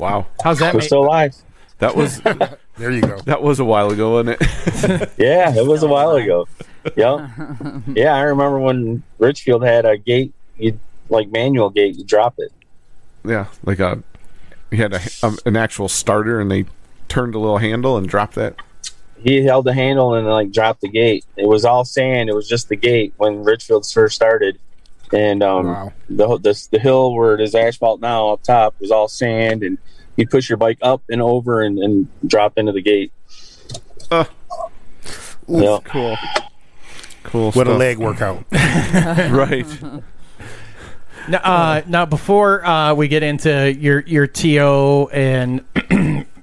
Wow. 0.00 0.26
How's 0.42 0.58
that? 0.58 0.74
We're 0.74 0.80
ma- 0.80 0.84
still 0.84 1.04
alive. 1.04 1.34
That 1.78 1.94
was 1.96 2.20
There 2.78 2.90
you 2.90 3.02
go. 3.02 3.18
that 3.26 3.42
was 3.42 3.60
a 3.60 3.64
while 3.64 3.90
ago, 3.90 4.12
wasn't 4.12 4.40
it? 4.40 5.10
Yeah, 5.18 5.54
it 5.54 5.66
was 5.66 5.82
a 5.82 5.88
while 5.88 6.12
ago. 6.16 6.48
Yep. 6.96 7.30
Yeah, 7.94 8.14
I 8.14 8.22
remember 8.22 8.58
when 8.58 9.02
Richfield 9.18 9.62
had 9.62 9.84
a 9.84 9.96
gate, 9.96 10.32
you 10.56 10.78
like 11.08 11.28
manual 11.30 11.70
gate, 11.70 11.96
you 11.96 12.04
drop 12.04 12.34
it. 12.38 12.50
yeah. 13.24 13.46
Like 13.64 13.78
a. 13.78 14.02
You 14.70 14.78
had 14.78 14.94
a, 14.94 15.00
um, 15.22 15.38
an 15.44 15.54
actual 15.56 15.86
starter, 15.88 16.40
and 16.40 16.50
they 16.50 16.64
turned 17.08 17.34
a 17.34 17.38
little 17.38 17.58
handle 17.58 17.98
and 17.98 18.08
dropped 18.08 18.34
that. 18.36 18.56
He 19.22 19.42
held 19.42 19.64
the 19.64 19.72
handle 19.74 20.14
and 20.14 20.26
like 20.26 20.50
dropped 20.52 20.80
the 20.80 20.88
gate. 20.88 21.24
It 21.36 21.46
was 21.46 21.64
all 21.64 21.84
sand. 21.84 22.28
It 22.28 22.34
was 22.34 22.48
just 22.48 22.68
the 22.68 22.76
gate 22.76 23.14
when 23.16 23.42
Richfield 23.44 23.86
first 23.86 24.16
started, 24.16 24.58
and 25.12 25.42
um, 25.42 25.66
Wow. 25.66 25.92
the, 26.08 26.38
the 26.38 26.68
the 26.72 26.78
hill 26.78 27.14
where 27.14 27.34
it 27.34 27.40
is 27.40 27.54
asphalt 27.54 28.00
now 28.00 28.30
up 28.30 28.42
top 28.42 28.74
was 28.80 28.90
all 28.90 29.08
sand, 29.08 29.62
and 29.62 29.78
you 30.16 30.26
push 30.26 30.48
your 30.48 30.56
bike 30.58 30.78
up 30.82 31.02
and 31.08 31.22
over 31.22 31.62
and, 31.62 31.78
and 31.78 32.08
drop 32.26 32.58
into 32.58 32.72
the 32.72 32.82
gate. 32.82 33.12
Uh. 34.10 34.24
Yeah. 35.48 35.78
Cool. 35.84 36.16
Cool. 37.24 37.52
What 37.52 37.66
a 37.68 37.74
leg 37.74 37.98
workout. 37.98 38.44
Right. 38.52 39.66
Now, 41.28 41.38
uh, 41.38 41.82
now 41.86 42.04
before 42.04 42.66
uh, 42.66 42.94
we 42.94 43.06
get 43.06 43.22
into 43.22 43.72
your 43.74 44.00
your 44.00 44.26
TO 44.26 45.08
and 45.12 45.64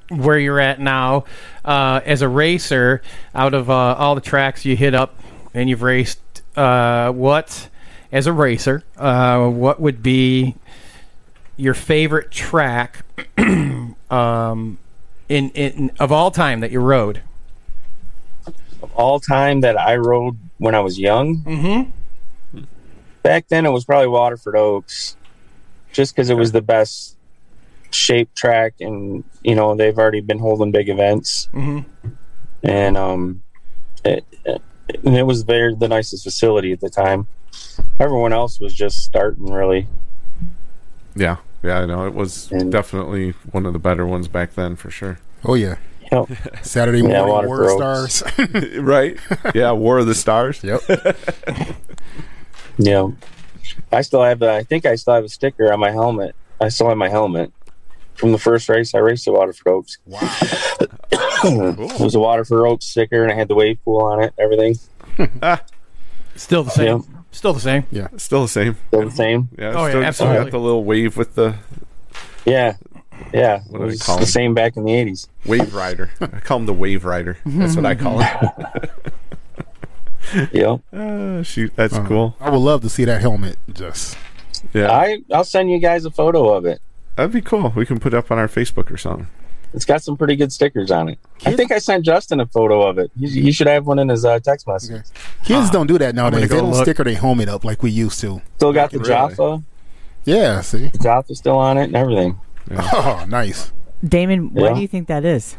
where 0.10 0.38
you're 0.38 0.60
at 0.60 0.80
now 0.80 1.26
uh, 1.64 2.02
as 2.06 2.22
a 2.22 2.28
racer, 2.28 3.02
out 3.34 3.54
of 3.54 3.70
uh, 3.70 3.74
all 3.74 4.16
the 4.16 4.22
tracks 4.22 4.66
you 4.66 4.76
hit 4.76 4.94
up 4.94 5.16
and 5.54 5.70
you've 5.70 5.82
raced, 5.82 6.20
uh, 6.56 7.12
what 7.12 7.70
as 8.12 8.28
a 8.28 8.34
racer, 8.34 8.84
uh, 8.98 9.48
what 9.48 9.80
would 9.80 10.02
be 10.02 10.56
your 11.58 11.74
favorite 11.74 12.32
track 12.32 13.06
um, 14.10 14.78
in 15.28 15.50
in 15.52 15.92
of 16.00 16.12
all 16.12 16.32
time 16.32 16.62
that 16.62 16.72
you 16.72 16.80
rode? 16.80 17.22
Of 18.82 18.92
all 18.94 19.20
time 19.20 19.62
that 19.62 19.80
I 19.80 19.98
rode 19.98 20.38
when 20.58 20.74
I 20.74 20.80
was 20.80 20.98
young. 20.98 21.40
Mm-hmm. 21.40 22.62
Back 23.22 23.50
then, 23.50 23.66
it 23.66 23.70
was 23.70 23.84
probably 23.84 24.08
Waterford 24.08 24.56
Oaks, 24.56 25.18
just 25.92 26.16
because 26.16 26.30
it 26.30 26.36
was 26.36 26.54
the 26.54 26.62
best 26.62 27.18
shaped 27.92 28.36
track, 28.36 28.74
and 28.80 29.24
you 29.44 29.56
know 29.56 29.76
they've 29.76 29.98
already 29.98 30.22
been 30.22 30.40
holding 30.40 30.72
big 30.72 30.90
events, 30.90 31.50
Mm-hmm. 31.54 32.10
and 32.64 32.98
um, 32.98 33.42
it, 34.06 34.26
it, 34.46 34.62
and 35.06 35.16
it 35.18 35.24
was 35.24 35.44
very 35.44 35.76
the 35.76 35.88
nicest 35.88 36.24
facility 36.24 36.72
at 36.72 36.80
the 36.82 36.90
time. 36.90 37.28
Everyone 38.00 38.34
else 38.34 38.60
was 38.60 38.74
just 38.74 39.00
starting 39.00 39.46
really. 39.52 39.88
Yeah. 41.16 41.38
Yeah. 41.64 41.80
I 41.80 41.86
know 41.86 42.06
it 42.08 42.14
was 42.14 42.52
And- 42.52 42.72
definitely 42.72 43.32
one 43.52 43.66
of 43.66 43.74
the 43.74 43.80
better 43.80 44.06
ones 44.06 44.28
back 44.28 44.54
then, 44.56 44.76
for 44.76 44.90
sure. 44.90 45.20
Oh 45.44 45.56
yeah. 45.56 45.76
Yep. 46.12 46.30
Saturday 46.64 47.02
morning, 47.04 47.28
water 47.28 47.48
War 47.48 47.64
of 47.64 47.72
strokes. 48.12 48.14
Stars. 48.34 48.78
right. 48.80 49.18
Yeah. 49.54 49.72
War 49.74 50.00
of 50.00 50.06
the 50.08 50.16
Stars. 50.16 50.64
yep. 50.64 50.82
Yeah, 52.82 53.10
I 53.92 54.02
still 54.04 54.24
have. 54.24 54.42
A, 54.42 54.54
I 54.54 54.64
think 54.64 54.86
I 54.86 54.96
still 54.96 55.14
have 55.16 55.26
a 55.26 55.30
sticker 55.30 55.72
on 55.74 55.80
my 55.82 55.92
helmet. 55.92 56.34
I 56.62 56.70
still 56.70 56.88
have 56.88 56.98
my 56.98 57.10
helmet 57.10 57.52
from 58.20 58.32
the 58.32 58.38
first 58.38 58.68
race 58.70 58.94
I 58.94 59.00
raced 59.00 59.28
at 59.28 59.34
Waterford 59.34 59.68
Oaks. 59.68 59.98
Wow. 60.06 60.20
It 61.42 62.00
was 62.02 62.16
a 62.16 62.20
Waterford 62.20 62.66
Oaks 62.68 62.86
sticker, 62.86 63.24
and 63.24 63.32
I 63.32 63.36
had 63.36 63.48
the 63.48 63.56
wave 63.56 63.80
pool 63.86 64.02
on 64.04 64.22
it. 64.22 64.34
Everything 64.38 64.76
Still 66.36 66.64
the 66.64 66.70
same. 66.72 66.98
Yeah. 66.98 67.22
Still 67.32 67.54
the 67.54 67.60
same. 67.62 67.84
Yeah, 67.92 68.08
still 68.18 68.42
the 68.42 68.48
same. 68.50 68.76
still 68.90 69.06
the 69.06 69.12
same. 69.16 69.50
Yeah. 69.58 69.68
Oh, 69.76 69.86
yeah, 69.86 69.90
still, 69.90 69.90
still 69.90 70.04
absolutely. 70.04 70.44
got 70.44 70.52
the 70.52 70.60
little 70.60 70.84
wave 70.84 71.16
with 71.16 71.36
the 71.36 71.56
Yeah, 72.46 72.76
yeah. 73.34 73.60
What 73.70 73.70
it 73.70 73.72
do 73.72 73.78
they 73.80 73.86
was 73.86 74.02
call 74.04 74.16
the 74.18 74.22
them? 74.26 74.30
same 74.32 74.54
back 74.54 74.76
in 74.78 74.84
the 74.84 74.94
eighties. 74.94 75.28
wave 75.46 75.74
rider. 75.74 76.12
I 76.20 76.28
call 76.42 76.58
him 76.60 76.66
the 76.66 76.74
wave 76.74 77.06
rider. 77.06 77.38
That's 77.46 77.76
what 77.76 77.86
I 77.86 77.96
call 77.96 78.20
him. 78.20 78.50
Yep. 80.52 80.82
Uh, 80.94 81.42
shoot, 81.42 81.74
that's 81.76 81.94
Uh, 81.96 82.06
cool. 82.06 82.36
I 82.40 82.50
would 82.52 82.58
love 82.60 82.82
to 82.82 82.90
see 82.90 83.04
that 83.06 83.20
helmet. 83.22 83.58
Just 83.74 84.16
Yeah, 84.74 84.92
I 84.92 85.20
I'll 85.34 85.44
send 85.44 85.72
you 85.72 85.80
guys 85.80 86.06
a 86.06 86.12
photo 86.12 86.50
of 86.54 86.66
it. 86.66 86.82
That'd 87.20 87.34
be 87.34 87.42
cool. 87.42 87.72
We 87.76 87.86
can 87.86 88.00
put 88.00 88.14
it 88.14 88.18
up 88.18 88.32
on 88.32 88.40
our 88.40 88.48
Facebook 88.48 88.90
or 88.92 88.98
something. 88.98 89.28
It's 89.74 89.86
got 89.86 90.02
some 90.02 90.18
pretty 90.18 90.36
good 90.36 90.52
stickers 90.52 90.90
on 90.90 91.10
it. 91.10 91.20
I 91.46 91.56
think 91.56 91.72
I 91.72 91.78
sent 91.78 92.04
Justin 92.04 92.40
a 92.40 92.48
photo 92.48 92.88
of 92.88 92.98
it. 92.98 93.12
He, 93.20 93.28
he 93.28 93.52
should 93.52 93.68
have 93.68 93.86
one 93.86 94.00
in 94.00 94.10
his 94.10 94.26
uh, 94.26 94.40
text 94.40 94.66
message. 94.68 94.92
Okay. 94.92 95.04
kids 95.44 95.70
don't 95.70 95.86
do 95.86 95.98
that 96.00 96.16
nowadays. 96.16 96.48
go 96.50 96.56
They 96.56 96.62
don't 96.62 96.72
look. 96.72 96.84
sticker 96.84 97.04
their 97.04 97.16
helmet 97.16 97.50
up 97.50 97.64
like 97.64 97.84
we 97.84 97.92
used 97.92 98.20
to. 98.22 98.42
Still 98.56 98.74
got 98.74 98.90
the 98.90 98.98
Really? 98.98 99.10
Jaffa. 99.10 99.64
Yeah. 100.26 100.62
See. 100.62 100.88
The 100.88 100.98
Jaffa 100.98 101.36
still 101.36 101.58
on 101.58 101.78
it 101.78 101.84
and 101.84 101.96
everything. 101.96 102.40
Oh, 102.72 103.26
nice. 103.28 103.72
Damon, 104.04 104.54
what 104.54 104.74
do 104.76 104.82
you 104.82 104.88
think 104.88 105.08
that 105.08 105.24
is? 105.26 105.56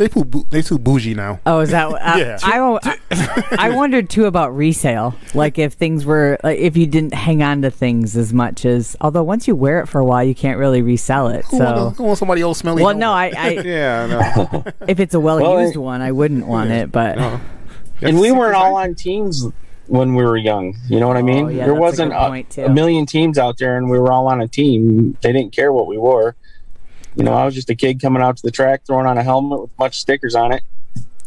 They 0.00 0.08
too 0.08 0.24
bou- 0.24 0.46
they 0.48 0.62
too 0.62 0.78
bougie 0.78 1.14
now. 1.14 1.40
Oh, 1.44 1.60
is 1.60 1.72
that? 1.72 1.88
I, 1.92 2.12
uh, 2.12 2.16
Yeah. 2.16 2.38
I, 2.42 2.98
I, 3.10 3.66
I 3.68 3.76
wondered 3.76 4.08
too 4.08 4.24
about 4.24 4.56
resale. 4.56 5.14
Like 5.34 5.58
if 5.58 5.74
things 5.74 6.06
were, 6.06 6.38
like 6.42 6.58
if 6.58 6.74
you 6.74 6.86
didn't 6.86 7.12
hang 7.12 7.42
on 7.42 7.60
to 7.60 7.70
things 7.70 8.16
as 8.16 8.32
much 8.32 8.64
as. 8.64 8.96
Although 9.02 9.24
once 9.24 9.46
you 9.46 9.54
wear 9.54 9.78
it 9.80 9.88
for 9.88 9.98
a 9.98 10.04
while, 10.06 10.24
you 10.24 10.34
can't 10.34 10.58
really 10.58 10.80
resell 10.80 11.28
it. 11.28 11.44
Who, 11.50 11.58
So. 11.58 11.64
want, 11.64 11.96
who 11.98 12.02
want 12.04 12.18
somebody 12.18 12.40
else 12.40 12.60
smelly? 12.60 12.82
Well, 12.82 12.94
no. 12.96 13.12
I, 13.12 13.30
I 13.36 13.50
Yeah, 13.62 14.04
I 14.04 14.46
know. 14.54 14.64
if 14.88 15.00
it's 15.00 15.12
a 15.12 15.20
well 15.20 15.38
used 15.60 15.76
Well, 15.76 15.84
one, 15.84 16.00
I 16.00 16.12
wouldn't 16.12 16.46
want 16.46 16.70
it. 16.70 16.90
But 16.90 17.18
No. 17.18 17.38
and 18.00 18.18
we 18.18 18.32
weren't 18.32 18.56
all 18.56 18.76
on 18.76 18.94
teams 18.94 19.48
when 19.86 20.14
we 20.14 20.24
were 20.24 20.38
young. 20.38 20.78
You 20.88 20.98
know 20.98 21.08
what 21.08 21.18
I 21.18 21.20
oh, 21.20 21.24
mean? 21.24 21.44
Oh, 21.44 21.48
yeah, 21.48 21.64
there 21.66 21.74
wasn't 21.74 22.12
good 22.12 22.58
a, 22.64 22.66
a 22.66 22.72
million 22.72 23.04
teams 23.04 23.36
out 23.36 23.58
there, 23.58 23.76
and 23.76 23.90
we 23.90 23.98
were 23.98 24.10
all 24.10 24.28
on 24.28 24.40
a 24.40 24.48
team. 24.48 25.18
They 25.20 25.30
didn't 25.30 25.52
care 25.52 25.74
what 25.74 25.86
we 25.86 25.98
wore. 25.98 26.36
You 27.16 27.24
know, 27.24 27.32
I 27.34 27.44
was 27.44 27.54
just 27.54 27.68
a 27.70 27.74
kid 27.74 28.00
coming 28.00 28.22
out 28.22 28.36
to 28.36 28.42
the 28.42 28.50
track, 28.52 28.82
throwing 28.86 29.06
on 29.06 29.18
a 29.18 29.22
helmet 29.22 29.60
with 29.62 29.70
a 29.72 29.74
bunch 29.74 29.94
of 29.94 30.00
stickers 30.00 30.34
on 30.34 30.52
it 30.52 30.62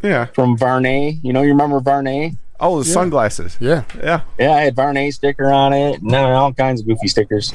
Yeah. 0.02 0.26
from 0.28 0.58
Vuarnet. 0.58 1.20
You 1.24 1.34
know, 1.34 1.42
you 1.42 1.50
remember 1.50 1.80
Vuarnet? 1.82 2.36
Oh, 2.60 2.80
the 2.80 2.86
sunglasses. 2.86 3.58
Yeah. 3.60 3.84
Yeah. 4.02 4.22
Yeah, 4.40 4.52
I 4.54 4.62
had 4.62 4.76
Vuarnet 4.76 5.14
sticker 5.14 5.52
on 5.52 5.74
it, 5.74 6.02
and 6.02 6.16
all 6.16 6.54
kinds 6.54 6.80
of 6.82 6.88
goofy 6.88 7.08
stickers. 7.10 7.54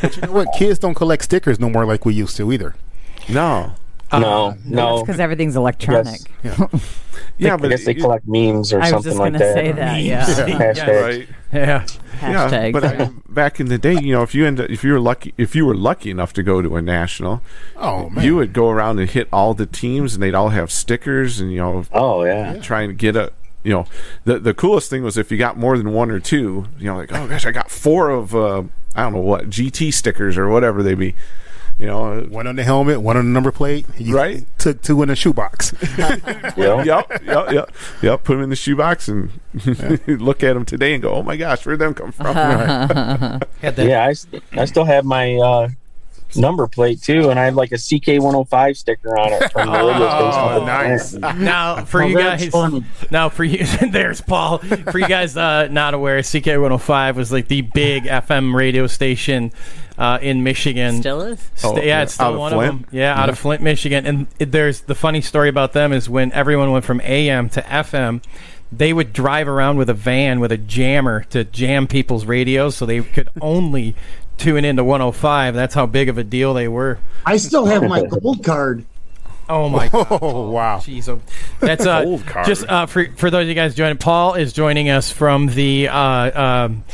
But 0.00 0.16
you 0.16 0.22
know 0.22 0.32
what? 0.32 0.48
Kids 0.56 0.78
don't 0.78 0.94
collect 0.94 1.24
stickers 1.24 1.60
no 1.60 1.68
more 1.68 1.84
like 1.84 2.06
we 2.06 2.14
used 2.14 2.36
to 2.38 2.50
either. 2.52 2.74
No. 3.28 3.72
no, 4.10 4.56
no. 4.64 5.00
because 5.02 5.20
everything's 5.20 5.54
electronic. 5.56 6.20
Yeah, 6.42 6.56
I 7.40 7.56
but 7.56 7.68
guess 7.68 7.84
they 7.84 7.92
it- 7.92 8.00
collect 8.00 8.24
memes 8.26 8.72
or 8.72 8.78
I 8.80 8.90
was 8.92 9.04
something 9.04 9.10
just 9.10 9.18
like 9.18 9.32
gonna 9.32 9.44
that. 9.44 9.54
say 9.54 9.72
that. 9.72 10.02
Yeah. 10.02 10.24
Hashtags. 10.26 11.02
right. 11.02 11.28
Yeah. 11.52 11.86
Yeah, 12.20 12.50
Hashtag. 12.50 12.72
but 12.72 12.84
I, 12.84 13.10
back 13.28 13.60
in 13.60 13.66
the 13.68 13.78
day, 13.78 13.94
you 13.94 14.12
know, 14.12 14.22
if 14.22 14.34
you 14.34 14.44
end 14.44 14.58
up, 14.60 14.68
if 14.68 14.82
you 14.82 14.92
were 14.92 14.98
lucky, 15.00 15.32
if 15.38 15.54
you 15.54 15.64
were 15.64 15.74
lucky 15.76 16.10
enough 16.10 16.32
to 16.32 16.42
go 16.42 16.60
to 16.60 16.74
a 16.76 16.82
national, 16.82 17.42
Oh 17.76 18.10
man. 18.10 18.24
you 18.24 18.34
would 18.36 18.52
go 18.52 18.68
around 18.70 18.98
and 18.98 19.08
hit 19.08 19.28
all 19.32 19.54
the 19.54 19.66
teams, 19.66 20.14
and 20.14 20.22
they'd 20.22 20.34
all 20.34 20.48
have 20.48 20.72
stickers, 20.72 21.38
and 21.38 21.52
you 21.52 21.58
know, 21.58 21.84
Oh 21.92 22.24
yeah. 22.24 22.58
trying 22.58 22.88
to 22.88 22.94
get 22.94 23.14
a, 23.14 23.32
you 23.62 23.72
know, 23.72 23.86
the 24.24 24.40
the 24.40 24.52
coolest 24.52 24.90
thing 24.90 25.04
was 25.04 25.16
if 25.16 25.30
you 25.30 25.38
got 25.38 25.56
more 25.56 25.78
than 25.78 25.92
one 25.92 26.10
or 26.10 26.18
two, 26.18 26.66
you 26.78 26.86
know, 26.86 26.96
like 26.96 27.12
oh 27.12 27.28
gosh, 27.28 27.46
I 27.46 27.52
got 27.52 27.70
four 27.70 28.10
of, 28.10 28.34
uh, 28.34 28.64
I 28.96 29.02
don't 29.04 29.12
know 29.12 29.20
what 29.20 29.48
GT 29.48 29.94
stickers 29.94 30.36
or 30.36 30.48
whatever 30.48 30.82
they 30.82 30.94
be, 30.94 31.14
you 31.78 31.86
know, 31.86 32.20
One 32.28 32.46
on 32.46 32.56
the 32.56 32.64
helmet, 32.64 33.00
one 33.00 33.16
on 33.16 33.24
the 33.26 33.30
number 33.30 33.52
plate. 33.52 33.86
You 33.98 34.16
Right. 34.16 34.44
Took 34.58 34.82
two 34.82 35.00
in 35.02 35.08
the 35.08 35.16
shoebox. 35.16 35.72
Yep. 35.98 36.86
yep, 36.86 36.86
yep, 37.24 37.52
yep, 37.52 37.72
yep. 38.02 38.24
Put 38.24 38.34
them 38.34 38.42
in 38.42 38.50
the 38.50 38.56
shoebox 38.56 39.08
and 39.08 39.30
look 40.06 40.42
at 40.42 40.54
them 40.54 40.64
today 40.64 40.94
and 40.94 41.02
go, 41.02 41.12
oh 41.14 41.22
my 41.22 41.36
gosh, 41.36 41.64
where'd 41.64 41.78
them 41.78 41.94
come 41.94 42.10
from? 42.12 42.34
Yeah, 43.62 44.04
I, 44.06 44.12
st- 44.12 44.42
I 44.52 44.64
still 44.64 44.84
have 44.84 45.04
my 45.04 45.36
uh, 45.36 45.68
number 46.36 46.66
plate 46.66 47.00
too, 47.02 47.30
and 47.30 47.38
I 47.38 47.44
have 47.46 47.54
like 47.54 47.72
a 47.72 47.76
CK105 47.76 48.76
sticker 48.76 49.18
on 49.18 49.32
it 49.32 49.52
from 49.52 49.68
the. 49.70 49.78
Oh, 49.78 50.64
nice. 50.66 51.14
Now, 51.14 51.84
for 51.84 52.02
you 52.02 52.16
guys, 52.18 52.52
now 53.10 53.28
for 53.28 53.44
you, 53.44 53.64
there's 53.90 54.20
Paul. 54.20 54.58
For 54.58 54.98
you 54.98 55.08
guys 55.08 55.36
uh, 55.36 55.68
not 55.68 55.94
aware, 55.94 56.18
CK105 56.20 57.14
was 57.14 57.30
like 57.32 57.48
the 57.48 57.62
big 57.62 58.04
FM 58.04 58.54
radio 58.54 58.86
station 58.86 59.52
uh, 59.98 60.18
in 60.22 60.42
Michigan. 60.44 61.00
Still 61.00 61.20
is. 61.22 61.40
St- 61.56 61.74
Oh, 61.74 61.76
yeah, 61.78 61.84
yeah. 61.84 62.02
it's 62.02 62.14
still 62.14 62.26
Out 62.26 62.32
of 62.34 62.38
one 62.38 62.52
Flint? 62.52 62.72
of 62.74 62.80
them. 62.82 62.88
Yeah, 62.98 63.20
out 63.20 63.28
of 63.28 63.38
Flint, 63.38 63.62
Michigan. 63.62 64.06
And 64.06 64.26
it, 64.38 64.52
there's 64.52 64.80
the 64.82 64.94
funny 64.94 65.20
story 65.20 65.48
about 65.48 65.72
them 65.74 65.92
is 65.92 66.08
when 66.08 66.32
everyone 66.32 66.70
went 66.70 66.84
from 66.84 67.00
AM 67.02 67.48
to 67.50 67.60
FM, 67.62 68.22
they 68.70 68.92
would 68.92 69.12
drive 69.12 69.48
around 69.48 69.76
with 69.78 69.90
a 69.90 69.94
van 69.94 70.40
with 70.40 70.52
a 70.52 70.56
jammer 70.58 71.24
to 71.30 71.44
jam 71.44 71.86
people's 71.86 72.24
radios, 72.26 72.76
so 72.76 72.86
they 72.86 73.00
could 73.02 73.28
only 73.40 73.94
tune 74.36 74.64
into 74.64 74.84
105. 74.84 75.54
That's 75.54 75.74
how 75.74 75.86
big 75.86 76.08
of 76.08 76.16
a 76.16 76.24
deal 76.24 76.54
they 76.54 76.68
were. 76.68 76.98
I 77.26 77.36
still 77.38 77.66
have 77.66 77.82
my 77.82 78.04
gold 78.22 78.44
card. 78.44 78.84
Oh 79.50 79.70
my 79.70 79.88
god. 79.92 80.06
Oh 80.20 80.50
wow. 80.50 80.76
Jeez, 80.78 81.08
oh, 81.08 81.22
that's 81.58 81.86
uh, 81.86 82.04
Gold 82.04 82.26
card. 82.26 82.46
just 82.46 82.68
uh, 82.68 82.84
for 82.84 83.06
for 83.16 83.30
those 83.30 83.42
of 83.44 83.48
you 83.48 83.54
guys 83.54 83.74
joining. 83.74 83.96
Paul 83.96 84.34
is 84.34 84.52
joining 84.52 84.90
us 84.90 85.10
from 85.10 85.46
the 85.46 85.88
uh, 85.88 86.40
um, 86.66 86.84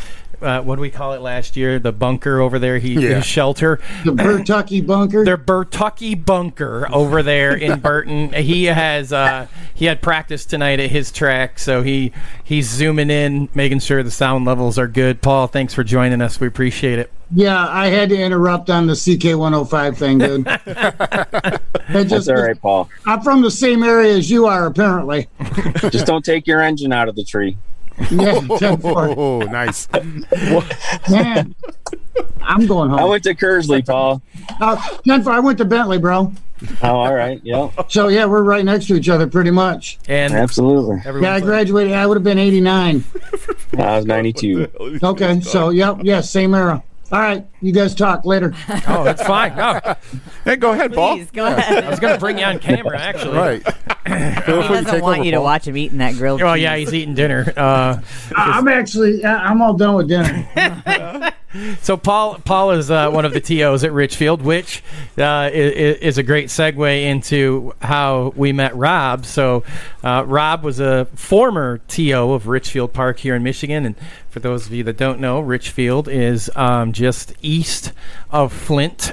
uh, 0.45 0.63
what 0.63 0.77
do 0.77 0.83
we 0.83 0.91
call 0.91 1.15
it 1.15 1.21
last 1.21 1.57
year? 1.57 1.79
The 1.79 1.93
bunker 1.93 2.41
over 2.41 2.59
there. 2.59 2.79
He 2.79 2.95
Yeah. 2.95 3.17
his 3.17 3.25
shelter. 3.27 3.81
The 4.05 4.13
Burtucky 4.13 4.81
bunker. 4.87 5.25
Their 5.25 5.37
Burtucky 5.37 6.15
bunker 6.15 6.87
over 6.93 7.23
there 7.23 7.55
in 7.57 7.81
Burton. 7.81 8.33
He 8.33 8.65
has 8.67 9.13
uh, 9.13 9.47
he 9.75 9.87
had 9.87 10.03
practice 10.03 10.45
tonight 10.45 10.81
at 10.81 10.91
his 10.91 11.11
track, 11.11 11.59
so 11.59 11.83
he 11.83 12.13
he's 12.45 12.69
zooming 12.69 13.11
in, 13.11 13.49
making 13.55 13.81
sure 13.81 14.03
the 14.03 14.11
sound 14.11 14.45
levels 14.45 14.79
are 14.79 14.89
good. 14.89 15.23
Paul, 15.23 15.47
thanks 15.47 15.75
for 15.75 15.83
joining 15.85 16.21
us. 16.21 16.39
We 16.39 16.47
appreciate 16.47 16.99
it. 16.99 17.11
yeah, 17.35 17.67
I 17.69 17.87
had 17.89 18.11
to 18.11 18.17
interrupt 18.17 18.71
on 18.71 18.87
the 18.87 18.93
CK105 18.93 19.97
thing, 19.97 20.19
dude. 20.19 20.47
It 21.87 22.09
That's 22.09 22.29
all 22.29 22.37
right, 22.37 22.61
Paul. 22.61 22.89
I'm 23.07 23.21
from 23.21 23.43
the 23.43 23.51
same 23.51 23.83
area 23.83 24.17
as 24.17 24.31
you 24.31 24.47
are, 24.47 24.65
apparently. 24.67 25.29
Just 25.91 26.07
don't 26.07 26.25
take 26.25 26.47
your 26.47 26.61
engine 26.63 26.93
out 26.93 27.09
of 27.09 27.15
the 27.15 27.23
tree. 27.23 27.59
Yeah, 28.11 28.41
10 28.59 28.79
4. 28.79 29.15
Oh, 29.17 29.39
nice. 29.41 29.89
Man, 31.11 31.55
I'm 32.43 32.67
going 32.67 32.91
home. 32.91 32.99
I 32.99 33.05
went 33.05 33.25
to 33.25 33.35
Kearsley, 33.35 33.87
Paul. 33.87 34.21
Uh, 34.61 34.77
10 35.07 35.23
4. 35.23 35.33
I 35.33 35.41
went 35.41 35.59
to 35.59 35.65
Bentley, 35.65 35.99
bro. 35.99 36.33
Oh, 36.83 36.89
all 36.89 37.15
right. 37.15 37.41
Yeah, 37.45 37.71
So, 37.89 38.09
yeah, 38.09 38.25
we're 38.25 38.43
right 38.43 38.65
next 38.65 38.87
to 38.87 38.95
each 38.95 39.09
other 39.09 39.27
pretty 39.27 39.51
much. 39.51 39.99
And 40.09 40.33
absolutely. 40.35 41.01
Yeah, 41.21 41.35
I 41.35 41.41
graduated. 41.41 41.93
I 41.93 42.07
would 42.07 42.17
have 42.17 42.25
been 42.25 42.39
89. 42.39 43.05
I 43.79 43.97
was 43.97 44.07
92. 44.07 44.99
Okay, 45.03 45.41
so, 45.41 45.71
yep, 45.71 45.99
yeah, 46.03 46.21
same 46.21 46.55
era. 46.55 46.83
All 47.13 47.21
right, 47.21 47.47
you 47.61 47.73
guys 47.73 47.95
talk 47.95 48.25
later. 48.25 48.53
oh, 48.89 49.05
that's 49.05 49.23
fine. 49.23 49.55
No, 49.57 49.79
Hey, 50.45 50.57
go 50.57 50.73
ahead, 50.73 50.93
Paul. 50.95 51.17
Please 51.17 51.31
go 51.31 51.47
ahead. 51.47 51.85
I 51.85 51.91
was 51.91 52.01
going 52.01 52.15
to 52.15 52.19
bring 52.19 52.39
you 52.39 52.45
on 52.45 52.59
camera 52.59 52.99
actually. 53.01 53.37
Right. 53.37 53.63
Feel 54.45 54.63
He 54.63 54.69
free 54.69 54.77
to 54.79 54.83
doesn't 54.85 55.01
want 55.03 55.19
over, 55.19 55.25
you 55.25 55.31
to 55.33 55.37
Paul. 55.39 55.45
watch 55.45 55.67
him 55.69 55.77
eating 55.77 55.99
that 55.99 56.15
grilled. 56.15 56.43
Well, 56.43 56.55
cheese. 56.55 56.63
yeah, 56.63 56.77
he's 56.77 56.93
eating 56.95 57.15
dinner. 57.15 57.53
Uh, 57.57 58.01
I- 58.37 58.59
I'm 58.59 58.69
actually, 58.69 59.25
I'm 59.25 59.61
all 59.63 59.75
done 59.75 59.95
with 59.97 60.09
dinner. 60.09 61.33
So 61.83 61.97
Paul 61.97 62.41
Paul 62.45 62.73
is 62.73 62.91
uh, 62.91 63.11
one 63.11 63.25
of 63.25 63.33
the 63.33 63.41
TOs 63.41 63.85
at 63.85 63.93
Richfield, 63.93 64.43
which 64.43 64.83
uh, 65.19 65.51
is, 65.53 65.99
is 65.99 66.19
a 66.19 66.23
great 66.23 66.49
segue 66.49 67.03
into 67.03 67.73
how 67.81 68.33
we 68.37 68.53
met 68.53 68.75
Rob. 68.77 69.25
So 69.25 69.63
uh, 70.03 70.25
Rob 70.27 70.65
was 70.65 70.81
a 70.81 71.05
former 71.15 71.79
TO 71.89 72.33
of 72.33 72.49
Richfield 72.49 72.93
Park 72.93 73.19
here 73.19 73.35
in 73.35 73.43
Michigan, 73.43 73.87
and 73.87 73.95
for 74.31 74.41
those 74.41 74.67
of 74.67 74.73
you 74.73 74.83
that 74.85 74.97
don't 74.97 75.21
know, 75.21 75.41
Richfield 75.41 76.09
is 76.09 76.51
um, 76.57 76.93
just 76.93 77.35
east 77.41 77.93
of 78.31 78.53
Flint. 78.53 79.13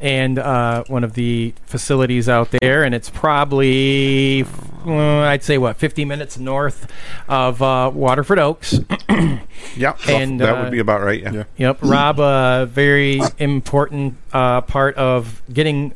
And 0.00 0.38
uh, 0.40 0.82
one 0.88 1.04
of 1.04 1.14
the 1.14 1.54
facilities 1.64 2.28
out 2.28 2.50
there, 2.60 2.82
and 2.82 2.92
it's 2.92 3.08
probably, 3.08 4.44
I'd 4.86 5.42
say, 5.42 5.58
what, 5.58 5.76
50 5.76 6.04
minutes 6.04 6.38
north 6.38 6.90
of 7.28 7.60
uh, 7.62 7.90
Waterford 7.92 8.38
Oaks. 8.38 8.78
Yeah, 9.76 9.96
And, 10.08 10.40
that 10.40 10.56
uh, 10.58 10.62
would 10.64 10.72
be 10.72 10.80
about 10.80 11.02
right. 11.02 11.20
Yeah. 11.22 11.32
yeah. 11.32 11.44
Yep, 11.56 11.78
Rob, 11.82 12.18
a 12.20 12.66
very 12.66 13.20
important 13.38 14.16
uh, 14.32 14.60
part 14.62 14.96
of 14.96 15.40
getting 15.52 15.94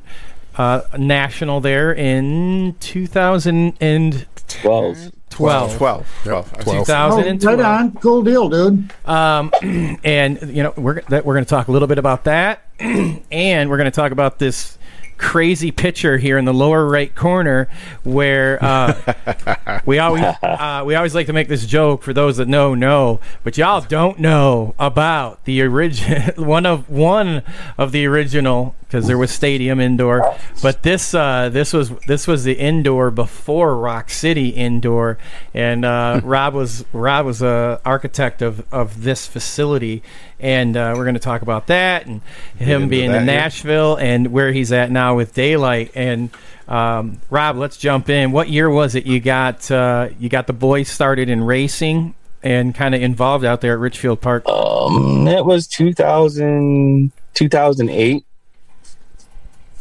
uh, 0.57 0.83
national 0.97 1.61
there 1.61 1.93
in 1.93 2.77
2012. 2.81 5.13
12. 5.31 5.77
12. 5.77 5.77
12. 5.77 6.07
I 6.29 6.33
was- 6.57 6.65
12. 6.65 6.79
Oh, 6.89 7.17
2012. 7.17 7.59
right 7.59 7.67
on. 7.67 7.93
Cool 7.97 8.23
deal, 8.23 8.49
dude. 8.49 8.91
Um, 9.05 9.51
and 10.05 10.41
you 10.49 10.63
know 10.63 10.73
we're 10.77 11.01
that 11.03 11.27
we're 11.27 11.35
going 11.35 11.45
to 11.45 11.51
talk 11.51 11.69
a 11.69 11.73
little 11.73 11.89
bit 11.89 11.99
about 11.99 12.25
that, 12.25 12.63
and 12.81 13.69
we're 13.69 13.77
going 13.77 13.91
to 13.91 13.93
talk 13.97 14.13
about 14.13 14.39
this 14.39 14.76
crazy 15.19 15.71
picture 15.71 16.19
here 16.19 16.39
in 16.39 16.45
the 16.45 16.55
lower 16.55 16.87
right 16.87 17.15
corner 17.15 17.69
where 18.05 18.63
uh, 18.63 19.81
we 19.87 19.99
always 19.99 20.23
uh, 20.23 20.83
we 20.85 20.95
always 20.95 21.15
like 21.15 21.27
to 21.27 21.33
make 21.33 21.49
this 21.49 21.67
joke 21.67 22.03
for 22.03 22.13
those 22.13 22.37
that 22.37 22.49
know 22.49 22.75
know, 22.75 23.21
but 23.45 23.57
y'all 23.59 23.81
don't 23.81 24.19
know 24.19 24.75
about 24.79 25.45
the 25.45 25.63
original 25.63 26.33
one 26.45 26.67
of 26.67 26.89
one 26.89 27.43
of 27.79 27.93
the 27.93 28.07
original 28.07 28.75
because 28.87 29.09
there 29.09 29.19
was 29.19 29.31
stadium 29.31 29.81
indoor, 29.81 30.37
but 30.63 30.83
this 30.83 31.13
uh, 31.13 31.49
this 31.49 31.73
was 31.73 31.91
this 32.07 32.27
was 32.27 32.45
the 32.45 32.55
indoor 32.55 33.11
before 33.11 33.77
Rock 33.77 34.11
City 34.11 34.51
indoor, 34.51 35.19
and 35.53 35.85
uh, 35.85 36.21
Rob 36.25 36.55
was 36.55 36.85
Rob 36.93 37.27
was 37.27 37.43
a 37.43 37.81
architect 37.85 38.43
of 38.43 38.65
of 38.73 39.03
this 39.03 39.27
facility, 39.27 40.03
and 40.39 40.77
uh, 40.77 40.95
we're 40.97 41.05
going 41.05 41.15
to 41.15 41.21
talk 41.21 41.43
about 41.43 41.67
that 41.67 42.07
and 42.07 42.21
him 42.59 42.89
being 42.89 43.07
in 43.07 43.13
here. 43.13 43.25
Nashville 43.25 43.97
and 43.97 44.29
where 44.29 44.53
he's 44.53 44.71
at 44.71 44.91
now. 44.91 45.06
Now 45.07 45.17
with 45.17 45.35
daylight. 45.35 45.93
And 45.95 46.31
um, 46.69 47.21
Rob, 47.31 47.57
let's 47.57 47.77
jump 47.77 48.09
in. 48.09 48.33
What 48.33 48.49
year 48.49 48.69
was 48.69 48.95
it 48.95 49.07
you 49.07 49.21
got 49.21 49.71
uh, 49.71 50.09
you 50.19 50.29
got 50.29 50.47
the 50.47 50.53
boys 50.53 50.89
started 50.89 51.29
in 51.29 51.45
racing 51.45 52.15
and 52.43 52.75
kind 52.75 52.95
of 52.95 53.03
involved 53.03 53.45
out 53.45 53.61
there 53.61 53.73
at 53.75 53.79
Richfield 53.79 54.21
Park? 54.21 54.49
Um, 54.49 55.27
it 55.29 55.45
was 55.45 55.67
2000, 55.69 57.13
2008. 57.35 58.25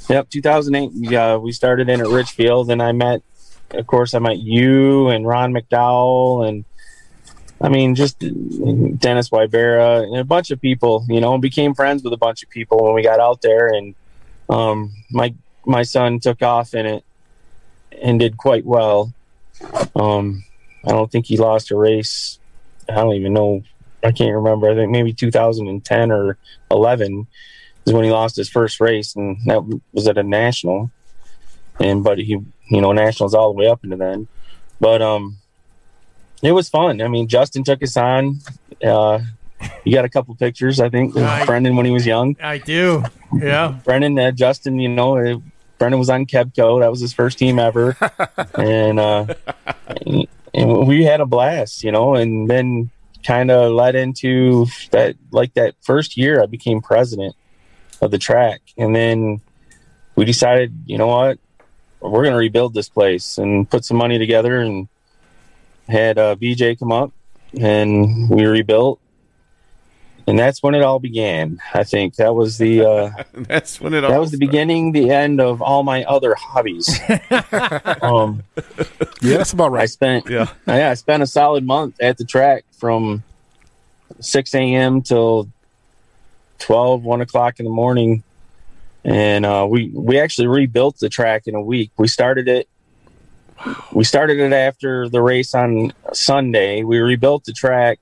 Yep, 0.08 0.30
2008. 0.30 0.92
Yeah, 0.94 1.38
we 1.38 1.52
started 1.52 1.90
in 1.90 2.00
at 2.00 2.08
Richfield, 2.08 2.70
and 2.70 2.82
I 2.82 2.92
met, 2.92 3.24
of 3.72 3.88
course, 3.88 4.14
I 4.14 4.20
met 4.20 4.38
you 4.38 5.10
and 5.10 5.26
Ron 5.26 5.52
McDowell, 5.52 6.48
and 6.48 6.64
I 7.60 7.70
mean, 7.70 7.96
just 7.96 8.20
Dennis 8.20 9.30
Wybera 9.30 10.04
and 10.04 10.18
a 10.18 10.24
bunch 10.24 10.52
of 10.52 10.62
people, 10.62 11.04
you 11.10 11.20
know, 11.20 11.34
and 11.34 11.42
became 11.42 11.74
friends 11.74 12.04
with 12.04 12.14
a 12.14 12.18
bunch 12.18 12.44
of 12.44 12.50
people 12.50 12.84
when 12.84 12.94
we 12.94 13.02
got 13.02 13.20
out 13.20 13.42
there. 13.42 13.70
And 13.70 13.96
um, 14.50 14.92
my 15.12 15.34
my 15.66 15.84
son 15.84 16.20
took 16.20 16.42
off 16.42 16.74
in 16.74 16.86
it 16.86 17.04
and 18.02 18.20
did 18.20 18.38
quite 18.38 18.66
well. 18.66 19.14
Um, 19.96 20.44
I 20.86 20.92
don't 20.92 21.12
think 21.12 21.26
he 21.26 21.38
lost 21.38 21.72
a 21.72 21.76
race. 21.76 22.40
I 22.88 22.96
don't 22.96 23.16
even 23.16 23.34
know. 23.34 23.64
I 24.04 24.12
can't 24.12 24.36
remember. 24.36 24.70
I 24.70 24.76
think 24.76 24.92
maybe 24.92 25.14
2010 25.14 26.12
or 26.12 26.38
11 26.70 27.26
is 27.86 27.94
when 27.94 28.04
he 28.04 28.12
lost 28.12 28.36
his 28.36 28.50
first 28.50 28.80
race, 28.80 29.16
and 29.16 29.38
that 29.46 29.64
was 29.94 30.08
at 30.08 30.18
a 30.18 30.24
national. 30.24 30.92
And 31.80 32.04
but 32.04 32.20
he, 32.20 32.38
you 32.70 32.82
know, 32.82 32.92
nationals 32.92 33.34
all 33.34 33.52
the 33.52 33.60
way 33.60 33.68
up 33.68 33.84
into 33.84 33.96
then. 33.96 34.28
But 34.80 35.02
um, 35.02 35.38
it 36.42 36.52
was 36.52 36.70
fun. 36.70 37.02
I 37.02 37.08
mean, 37.08 37.28
Justin 37.28 37.64
took 37.64 37.82
us 37.82 37.98
on. 37.98 38.40
Uh, 38.84 39.20
you 39.84 39.94
got 39.94 40.06
a 40.06 40.10
couple 40.10 40.36
pictures, 40.36 40.80
I 40.80 40.90
think, 40.90 41.16
of 41.16 41.22
Right. 41.22 41.46
Brendan 41.46 41.76
when 41.76 41.86
he 41.86 41.92
was 41.92 42.06
young. 42.06 42.36
I 42.42 42.58
do. 42.58 43.04
Yeah. 43.34 43.76
Brendan, 43.84 44.18
uh, 44.20 44.32
Justin, 44.32 44.80
you 44.80 44.90
know, 44.90 45.18
uh, 45.18 45.38
Brendan 45.78 46.00
was 46.00 46.10
on 46.10 46.26
Kebco. 46.26 46.80
That 46.82 46.90
was 46.90 47.02
his 47.02 47.14
first 47.14 47.38
team 47.38 47.60
ever, 47.60 47.98
and 48.56 49.00
uh, 49.00 49.26
and 50.54 50.88
we 50.88 51.04
had 51.04 51.20
a 51.22 51.26
blast, 51.26 51.84
you 51.84 51.92
know. 51.92 52.16
And 52.16 52.50
then 52.50 52.90
kind 53.26 53.52
of 53.52 53.72
led 53.72 53.96
into 53.96 54.68
that, 54.92 55.16
like 55.32 55.54
that 55.56 55.74
first 55.82 56.16
year, 56.16 56.42
I 56.42 56.46
became 56.46 56.80
president 56.82 57.36
of 58.02 58.12
the 58.12 58.18
track, 58.18 58.62
and 58.78 58.96
then 58.96 59.42
we 60.16 60.24
decided, 60.26 60.74
you 60.86 60.98
know 60.98 61.08
what, 61.08 61.40
we're 62.00 62.24
going 62.24 62.34
to 62.34 62.38
rebuild 62.38 62.74
this 62.74 62.88
place 62.88 63.38
and 63.38 63.70
put 63.70 63.84
some 63.84 63.98
money 63.98 64.18
together, 64.18 64.60
and 64.62 64.88
had 65.90 66.18
uh, 66.18 66.36
BJ 66.36 66.80
come 66.80 66.92
up, 66.92 67.12
and 67.60 68.30
we 68.30 68.46
rebuilt. 68.46 69.00
And 70.28 70.40
that's 70.40 70.64
when 70.64 70.74
it 70.74 70.82
all 70.82 71.00
began. 71.00 71.60
I 71.74 71.84
think 71.84 72.16
that 72.16 72.34
was 72.34 72.58
the 72.58 72.82
uh, 72.84 73.12
That's 73.34 73.80
when 73.80 73.94
it 73.94 74.04
all 74.04 74.12
that 74.12 74.20
was 74.20 74.32
the 74.32 74.40
beginning, 74.40 74.92
the 74.92 75.12
end 75.12 75.40
of 75.40 75.62
all 75.62 75.84
my 75.84 76.04
other 76.06 76.34
hobbies. 76.34 77.00
um, 78.02 78.42
Yeah, 79.22 79.38
that's 79.38 79.54
about 79.54 79.72
right. 79.72 79.84
I 79.84 79.86
spent 79.86 80.28
Yeah. 80.30 80.48
yeah, 80.68 80.90
I 80.90 80.96
spent 80.96 81.22
a 81.22 81.28
solid 81.28 81.64
month 81.66 82.02
at 82.02 82.18
the 82.18 82.26
track 82.26 82.66
from 82.72 83.24
six 84.20 84.56
a.m. 84.56 85.02
till 85.02 85.50
12, 86.60 87.04
1 87.04 87.22
o'clock 87.22 87.60
in 87.60 87.66
the 87.66 87.72
morning, 87.72 88.24
and 89.04 89.46
uh, 89.46 89.68
we 89.70 89.92
we 89.94 90.20
actually 90.20 90.48
rebuilt 90.48 90.98
the 91.00 91.10
track 91.10 91.44
in 91.48 91.54
a 91.54 91.62
week. 91.62 91.92
We 91.98 92.08
started 92.08 92.48
it. 92.48 92.68
We 93.92 94.04
started 94.04 94.40
it 94.40 94.54
after 94.54 95.08
the 95.08 95.22
race 95.22 95.54
on 95.54 95.94
Sunday. 96.14 96.84
We 96.84 96.98
rebuilt 97.00 97.46
the 97.46 97.54
track, 97.54 98.00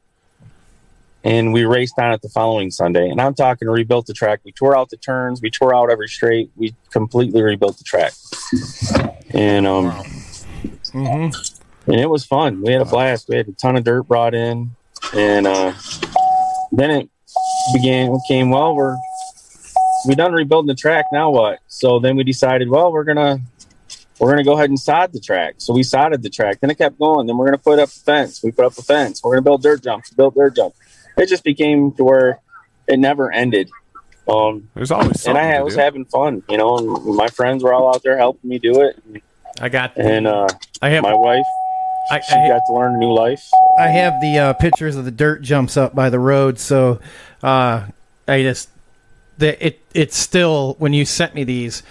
and 1.24 1.54
we 1.54 1.66
raced 1.66 1.98
on 1.98 2.12
it 2.12 2.22
the 2.22 2.30
following 2.30 2.70
Sunday. 2.70 3.10
And 3.10 3.22
I'm 3.22 3.34
talking 3.34 3.68
rebuilt 3.68 4.08
the 4.08 4.14
track. 4.14 4.42
We 4.44 4.52
tore 4.52 4.78
out 4.78 4.90
the 4.90 4.98
turns. 4.98 5.42
We 5.42 5.50
tore 5.50 5.74
out 5.76 5.92
every 5.92 6.08
straight. 6.08 6.52
We 6.56 6.76
completely 6.92 7.42
rebuilt 7.42 7.78
the 7.78 7.84
track, 7.84 8.14
and 9.34 9.66
um, 9.66 10.04
and 10.94 12.00
it 12.00 12.10
was 12.10 12.26
fun. 12.26 12.62
We 12.62 12.74
had 12.74 12.82
a 12.82 12.86
blast. 12.86 13.30
We 13.30 13.38
had 13.38 13.48
a 13.48 13.54
ton 13.54 13.76
of 13.76 13.84
dirt 13.84 14.04
brought 14.04 14.34
in, 14.34 14.72
and 15.14 15.48
uh, 15.48 15.74
then 16.72 16.92
it 16.92 17.10
began 17.74 18.16
became 18.28 18.50
well. 18.50 18.76
We're 18.76 18.98
we 20.06 20.16
done 20.16 20.34
rebuilding 20.34 20.68
the 20.68 20.76
track. 20.76 21.06
Now 21.12 21.30
what? 21.30 21.60
So 21.68 22.00
then 22.00 22.16
we 22.18 22.24
decided, 22.24 22.70
well, 22.70 22.92
we're 22.92 23.06
gonna 23.06 23.40
we're 24.20 24.30
gonna 24.30 24.44
go 24.44 24.54
ahead 24.54 24.70
and 24.70 24.80
sod 24.80 25.14
the 25.14 25.20
track. 25.20 25.56
So 25.58 25.74
we 25.74 25.84
sodded 25.84 26.24
the 26.24 26.30
track. 26.30 26.60
Then 26.60 26.70
it 26.70 26.78
kept 26.78 27.00
going. 27.00 27.28
Then 27.28 27.38
we're 27.38 27.46
gonna 27.46 27.58
put 27.58 27.80
up 27.80 27.90
a 27.90 27.92
fence. 27.92 28.44
We 28.44 28.52
put 28.52 28.66
up 28.66 28.78
a 28.78 28.82
fence. 28.82 29.22
We're 29.24 29.34
gonna 29.34 29.44
build 29.44 29.64
dirt 29.64 29.84
jumps. 29.84 30.12
build 30.12 30.36
dirt 30.36 30.56
jumps. 30.56 30.78
It 31.18 31.28
just 31.28 31.44
became 31.44 31.92
to 31.94 32.04
where 32.04 32.40
it 32.88 33.00
never 33.00 33.32
ended. 33.32 33.70
Um, 34.28 34.70
There's 34.74 34.92
always 34.92 35.26
and 35.28 35.38
I 35.38 35.58
to 35.58 35.64
was 35.64 35.76
do. 35.76 35.82
having 35.82 36.06
fun, 36.06 36.44
you 36.50 36.58
know. 36.58 36.78
And 36.78 37.16
my 37.16 37.28
friends 37.28 37.64
were 37.64 37.74
all 37.74 37.94
out 37.94 38.04
there 38.04 38.18
helping 38.18 38.50
me 38.50 38.60
do 38.60 38.82
it, 38.82 39.02
I 39.60 39.70
got. 39.70 39.98
and 39.98 40.28
uh, 40.28 40.48
I 40.82 40.90
have. 40.90 41.04
my 41.04 41.14
wife 41.14 41.46
I, 42.12 42.20
she 42.20 42.36
I, 42.36 42.48
got 42.50 42.62
to 42.68 42.74
learn 42.74 42.96
a 42.96 42.98
new 42.98 43.14
life. 43.14 43.50
I 43.78 43.88
have 43.88 44.20
the 44.22 44.38
uh, 44.38 44.54
pictures 44.54 44.96
of 44.96 45.06
the 45.06 45.12
dirt 45.12 45.42
jumps 45.42 45.78
up 45.78 45.96
by 45.96 46.10
the 46.10 46.20
road, 46.20 46.60
so 46.60 47.00
uh, 47.42 47.88
I 48.28 48.42
just 48.42 48.70
the 49.38 49.66
it 49.66 49.80
it's 49.94 50.18
still 50.18 50.76
when 50.80 50.94
you 50.94 51.06
sent 51.06 51.34
me 51.34 51.44
these, 51.44 51.84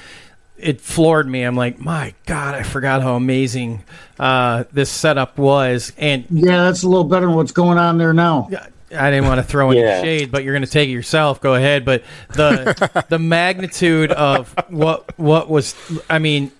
it 0.58 0.80
floored 0.80 1.28
me. 1.28 1.42
I'm 1.42 1.56
like, 1.56 1.78
my 1.78 2.14
God, 2.26 2.54
I 2.54 2.62
forgot 2.62 3.02
how 3.02 3.14
amazing 3.14 3.84
uh, 4.18 4.64
this 4.72 4.90
setup 4.90 5.38
was, 5.38 5.92
and 5.96 6.26
Yeah, 6.30 6.64
that's 6.64 6.82
a 6.82 6.88
little 6.88 7.04
better 7.04 7.26
than 7.26 7.34
what's 7.34 7.52
going 7.52 7.78
on 7.78 7.98
there 7.98 8.12
now. 8.12 8.48
I 8.94 9.10
didn't 9.10 9.26
want 9.26 9.38
to 9.38 9.42
throw 9.44 9.70
any 9.70 9.80
Yeah. 9.80 10.02
shade, 10.02 10.30
but 10.30 10.44
you're 10.44 10.54
going 10.54 10.64
to 10.64 10.70
take 10.70 10.88
it 10.88 10.92
yourself. 10.92 11.40
Go 11.40 11.54
ahead. 11.54 11.84
But 11.84 12.02
the 12.34 13.04
the 13.08 13.18
magnitude 13.18 14.12
of 14.12 14.54
what 14.68 15.18
what 15.18 15.48
was, 15.48 15.74
I 16.10 16.18
mean, 16.18 16.52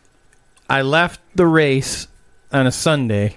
I 0.68 0.82
left 0.82 1.20
the 1.34 1.46
race 1.46 2.08
on 2.52 2.66
a 2.66 2.72
Sunday, 2.72 3.36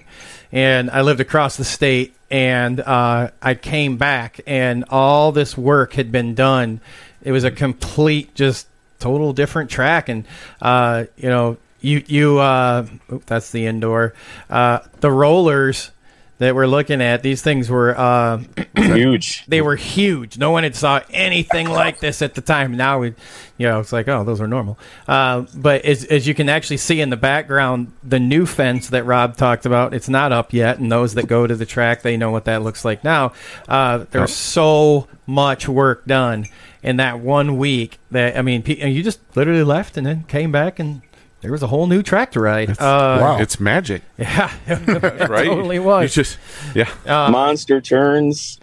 and 0.52 0.90
I 0.90 1.02
lived 1.02 1.20
across 1.20 1.56
the 1.56 1.64
state, 1.64 2.14
and 2.30 2.80
uh, 2.80 3.30
I 3.42 3.54
came 3.54 3.96
back, 3.96 4.40
and 4.46 4.84
all 4.90 5.32
this 5.32 5.56
work 5.56 5.94
had 5.94 6.10
been 6.12 6.34
done. 6.34 6.80
It 7.22 7.32
was 7.32 7.44
a 7.44 7.50
complete, 7.50 8.34
just 8.34 8.66
total 8.98 9.32
different 9.32 9.70
track, 9.70 10.08
and 10.08 10.24
uh, 10.62 11.04
you 11.16 11.28
know, 11.28 11.56
you 11.80 12.02
you 12.06 12.38
uh, 12.38 12.86
oop, 13.12 13.26
that's 13.26 13.50
the 13.50 13.66
indoor, 13.66 14.14
uh, 14.48 14.78
the 15.00 15.10
rollers 15.10 15.90
that 16.38 16.54
we're 16.54 16.66
looking 16.66 17.00
at. 17.00 17.22
These 17.22 17.42
things 17.42 17.70
were. 17.70 17.98
Uh, 17.98 18.42
Huge. 18.76 19.44
they 19.48 19.62
were 19.62 19.76
huge. 19.76 20.38
No 20.38 20.50
one 20.50 20.62
had 20.62 20.76
saw 20.76 21.00
anything 21.10 21.68
like 21.68 22.00
this 22.00 22.22
at 22.22 22.34
the 22.34 22.40
time. 22.40 22.76
Now 22.76 23.00
we, 23.00 23.14
you 23.56 23.66
know, 23.66 23.80
it's 23.80 23.92
like, 23.92 24.06
oh, 24.08 24.24
those 24.24 24.40
are 24.40 24.46
normal. 24.46 24.78
Uh, 25.08 25.46
but 25.54 25.84
as, 25.84 26.04
as 26.04 26.26
you 26.26 26.34
can 26.34 26.48
actually 26.48 26.76
see 26.76 27.00
in 27.00 27.10
the 27.10 27.16
background, 27.16 27.92
the 28.02 28.20
new 28.20 28.46
fence 28.46 28.90
that 28.90 29.04
Rob 29.04 29.36
talked 29.36 29.66
about, 29.66 29.94
it's 29.94 30.08
not 30.08 30.32
up 30.32 30.52
yet. 30.52 30.78
And 30.78 30.92
those 30.92 31.14
that 31.14 31.26
go 31.26 31.46
to 31.46 31.56
the 31.56 31.66
track, 31.66 32.02
they 32.02 32.16
know 32.16 32.30
what 32.30 32.44
that 32.44 32.62
looks 32.62 32.84
like 32.84 33.02
now. 33.02 33.32
Uh, 33.68 34.04
there's 34.10 34.34
so 34.34 35.08
much 35.26 35.68
work 35.68 36.06
done 36.06 36.46
in 36.82 36.98
that 36.98 37.18
one 37.18 37.56
week 37.56 37.98
that 38.10 38.36
I 38.36 38.42
mean, 38.42 38.62
you 38.66 39.02
just 39.02 39.20
literally 39.34 39.64
left 39.64 39.96
and 39.96 40.06
then 40.06 40.24
came 40.24 40.52
back 40.52 40.78
and. 40.78 41.02
There 41.46 41.52
was 41.52 41.62
a 41.62 41.68
whole 41.68 41.86
new 41.86 42.02
track 42.02 42.32
to 42.32 42.40
ride. 42.40 42.70
Uh, 42.70 42.74
wow. 43.20 43.38
It's 43.38 43.60
magic, 43.60 44.02
Yeah, 44.18 44.52
it 44.66 45.28
right? 45.30 45.44
totally 45.46 45.76
You 45.76 45.84
was. 45.84 46.12
just 46.12 46.38
yeah. 46.74 46.88
Monster 47.06 47.80
turns. 47.80 48.58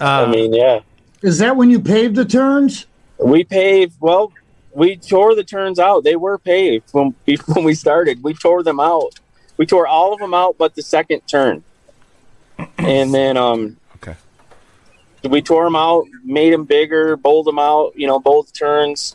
Uh, 0.00 0.24
I 0.26 0.30
mean, 0.30 0.54
yeah. 0.54 0.80
Is 1.20 1.36
that 1.40 1.54
when 1.54 1.68
you 1.68 1.78
paved 1.78 2.14
the 2.16 2.24
turns? 2.24 2.86
We 3.18 3.44
paved. 3.44 3.96
Well, 4.00 4.32
we 4.72 4.96
tore 4.96 5.34
the 5.34 5.44
turns 5.44 5.78
out. 5.78 6.02
They 6.04 6.16
were 6.16 6.38
paved 6.38 6.88
when 6.92 7.14
when 7.46 7.62
we 7.62 7.74
started. 7.74 8.22
We 8.22 8.32
tore 8.32 8.62
them 8.62 8.80
out. 8.80 9.20
We 9.58 9.66
tore 9.66 9.86
all 9.86 10.14
of 10.14 10.18
them 10.18 10.32
out, 10.32 10.56
but 10.56 10.74
the 10.76 10.82
second 10.82 11.20
turn. 11.26 11.62
And 12.78 13.12
then 13.12 13.36
um, 13.36 13.76
Okay. 13.96 14.14
we 15.28 15.42
tore 15.42 15.64
them 15.64 15.76
out, 15.76 16.06
made 16.24 16.54
them 16.54 16.64
bigger, 16.64 17.18
bowled 17.18 17.46
them 17.48 17.58
out. 17.58 17.92
You 17.96 18.06
know, 18.06 18.18
both 18.18 18.54
turns, 18.54 19.14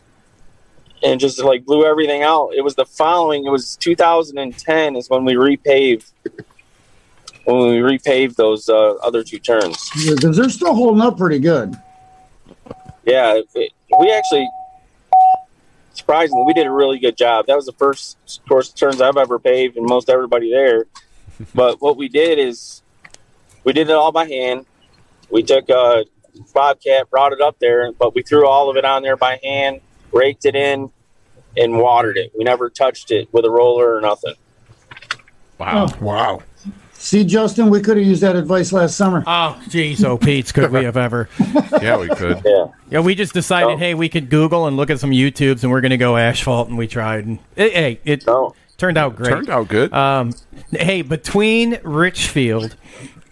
and 1.03 1.19
just 1.19 1.41
like 1.41 1.65
blew 1.65 1.85
everything 1.85 2.23
out. 2.23 2.51
It 2.55 2.62
was 2.62 2.75
the 2.75 2.85
following. 2.85 3.45
It 3.45 3.49
was 3.49 3.77
2010 3.77 4.95
is 4.95 5.09
when 5.09 5.25
we 5.25 5.33
repaved. 5.33 6.12
When 7.45 7.69
we 7.69 7.77
repaved 7.77 8.35
those 8.35 8.69
uh, 8.69 8.95
other 8.95 9.23
two 9.23 9.39
turns. 9.39 9.89
Because 9.91 10.38
they're 10.38 10.49
still 10.49 10.75
holding 10.75 11.01
up 11.01 11.17
pretty 11.17 11.39
good. 11.39 11.75
Yeah, 13.05 13.41
it, 13.55 13.71
we 13.99 14.12
actually 14.12 14.47
surprisingly 15.93 16.43
we 16.45 16.53
did 16.53 16.67
a 16.67 16.71
really 16.71 16.99
good 16.99 17.17
job. 17.17 17.47
That 17.47 17.55
was 17.55 17.65
the 17.65 17.73
first 17.73 18.17
course 18.47 18.69
turns 18.69 19.01
I've 19.01 19.17
ever 19.17 19.39
paved, 19.39 19.77
and 19.77 19.85
most 19.85 20.09
everybody 20.09 20.51
there. 20.51 20.85
But 21.55 21.81
what 21.81 21.95
we 21.95 22.09
did 22.09 22.38
is 22.38 22.81
we 23.63 23.71
did 23.71 23.89
it 23.89 23.93
all 23.93 24.12
by 24.12 24.25
hand. 24.25 24.65
We 25.31 25.41
took 25.41 25.69
a 25.69 26.03
bobcat, 26.53 27.09
brought 27.09 27.31
it 27.31 27.39
up 27.39 27.57
there, 27.59 27.93
but 27.93 28.13
we 28.13 28.23
threw 28.23 28.45
all 28.45 28.69
of 28.69 28.75
it 28.75 28.83
on 28.83 29.03
there 29.03 29.15
by 29.15 29.39
hand, 29.41 29.79
raked 30.13 30.45
it 30.45 30.55
in, 30.55 30.91
and 31.57 31.79
watered 31.79 32.17
it. 32.17 32.31
We 32.37 32.43
never 32.43 32.69
touched 32.69 33.11
it 33.11 33.27
with 33.33 33.45
a 33.45 33.49
roller 33.49 33.95
or 33.95 34.01
nothing. 34.01 34.35
Wow. 35.57 35.87
Wow. 35.99 36.43
See, 36.93 37.23
Justin, 37.23 37.69
we 37.69 37.79
could 37.79 37.95
have 37.97 38.05
used 38.05 38.21
that 38.23 38.35
advice 38.35 38.73
last 38.73 38.97
summer. 38.97 39.23
Oh, 39.25 39.57
jeez, 39.67 40.03
oh, 40.03 40.17
Pete's, 40.17 40.51
could 40.51 40.69
we 40.71 40.83
have 40.83 40.97
ever? 40.97 41.29
Yeah, 41.81 41.97
we 41.97 42.09
could. 42.09 42.41
Yeah. 42.43 42.65
Yeah, 42.91 42.99
we 42.99 43.15
just 43.15 43.33
decided, 43.33 43.69
Oh. 43.75 43.77
hey, 43.77 43.93
we 43.93 44.09
could 44.09 44.29
Google 44.29 44.67
and 44.67 44.75
look 44.75 44.89
at 44.89 44.99
some 44.99 45.11
YouTubes, 45.11 45.63
and 45.63 45.71
we're 45.71 45.79
going 45.79 45.91
to 45.91 45.97
go 45.97 46.17
asphalt, 46.17 46.67
and 46.67 46.77
we 46.77 46.87
tried, 46.87 47.25
and 47.25 47.39
it, 47.55 47.71
hey, 47.71 47.99
it 48.03 48.27
No. 48.27 48.53
turned 48.77 48.97
out 48.97 49.15
great. 49.15 49.29
Turned 49.29 49.49
out 49.49 49.69
good. 49.69 49.93
Um, 49.93 50.33
hey, 50.71 51.01
between 51.03 51.79
Richfield 51.83 52.75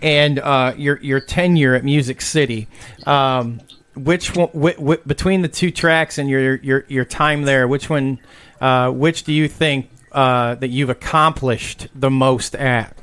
and 0.01 0.39
uh, 0.39 0.73
your 0.77 0.97
your 1.01 1.19
tenure 1.19 1.75
at 1.75 1.83
Music 1.83 2.21
City, 2.21 2.67
um, 3.05 3.59
which 4.03 4.36
one 4.36 4.49
wh- 4.49 4.77
wh- 4.79 5.07
between 5.07 5.41
the 5.41 5.47
two 5.47 5.71
tracks 5.71 6.17
and 6.17 6.29
your 6.29 6.55
your 6.55 6.86
your 6.88 7.05
time 7.05 7.43
there, 7.43 7.67
which 7.67 7.89
one, 7.89 8.19
uh, 8.62 8.91
which 8.91 9.23
do 9.23 9.33
you 9.33 9.47
think 9.47 9.89
uh, 10.12 10.55
that 10.55 10.69
you've 10.69 10.89
accomplished 10.89 11.88
the 11.95 12.10
most 12.10 12.55
at? 12.55 12.97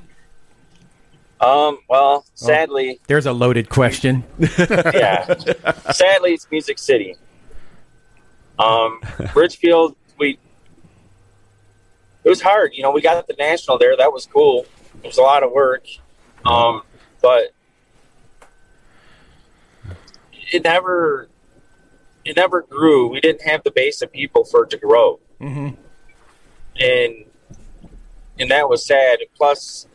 Um. 1.41 1.79
Well, 1.89 2.25
sadly, 2.35 3.01
There's 3.07 3.27
a 3.27 3.33
loaded 3.33 3.69
question. 3.69 4.25
yeah. 4.59 5.35
Sadly, 5.93 6.35
it's 6.35 6.47
Music 6.51 6.79
City. 6.79 7.17
Um, 8.59 9.01
Richfield, 9.35 9.97
we 10.19 10.39
it 12.25 12.29
was 12.29 12.41
hard. 12.41 12.73
You 12.75 12.83
know, 12.83 12.91
we 12.91 13.01
got 13.03 13.27
the 13.27 13.35
national 13.39 13.79
there. 13.79 13.97
That 13.97 14.13
was 14.13 14.27
cool. 14.27 14.67
It 15.03 15.07
was 15.07 15.19
a 15.19 15.23
lot 15.23 15.43
of 15.43 15.53
work, 15.53 15.87
um, 16.47 16.83
but 17.21 17.54
it 20.55 20.63
never 20.65 21.29
it 22.25 22.37
never 22.37 22.63
grew. 22.63 23.09
We 23.09 23.21
didn't 23.21 23.43
have 23.43 23.63
the 23.65 23.71
base 23.71 24.01
of 24.03 24.11
people 24.13 24.45
for 24.45 24.65
it 24.65 24.71
to 24.71 24.79
grow, 24.79 25.21
hmm 25.41 25.71
and 26.81 27.15
and 28.39 28.51
that 28.51 28.69
was 28.69 28.87
sad. 28.87 29.19
Plus, 29.37 29.87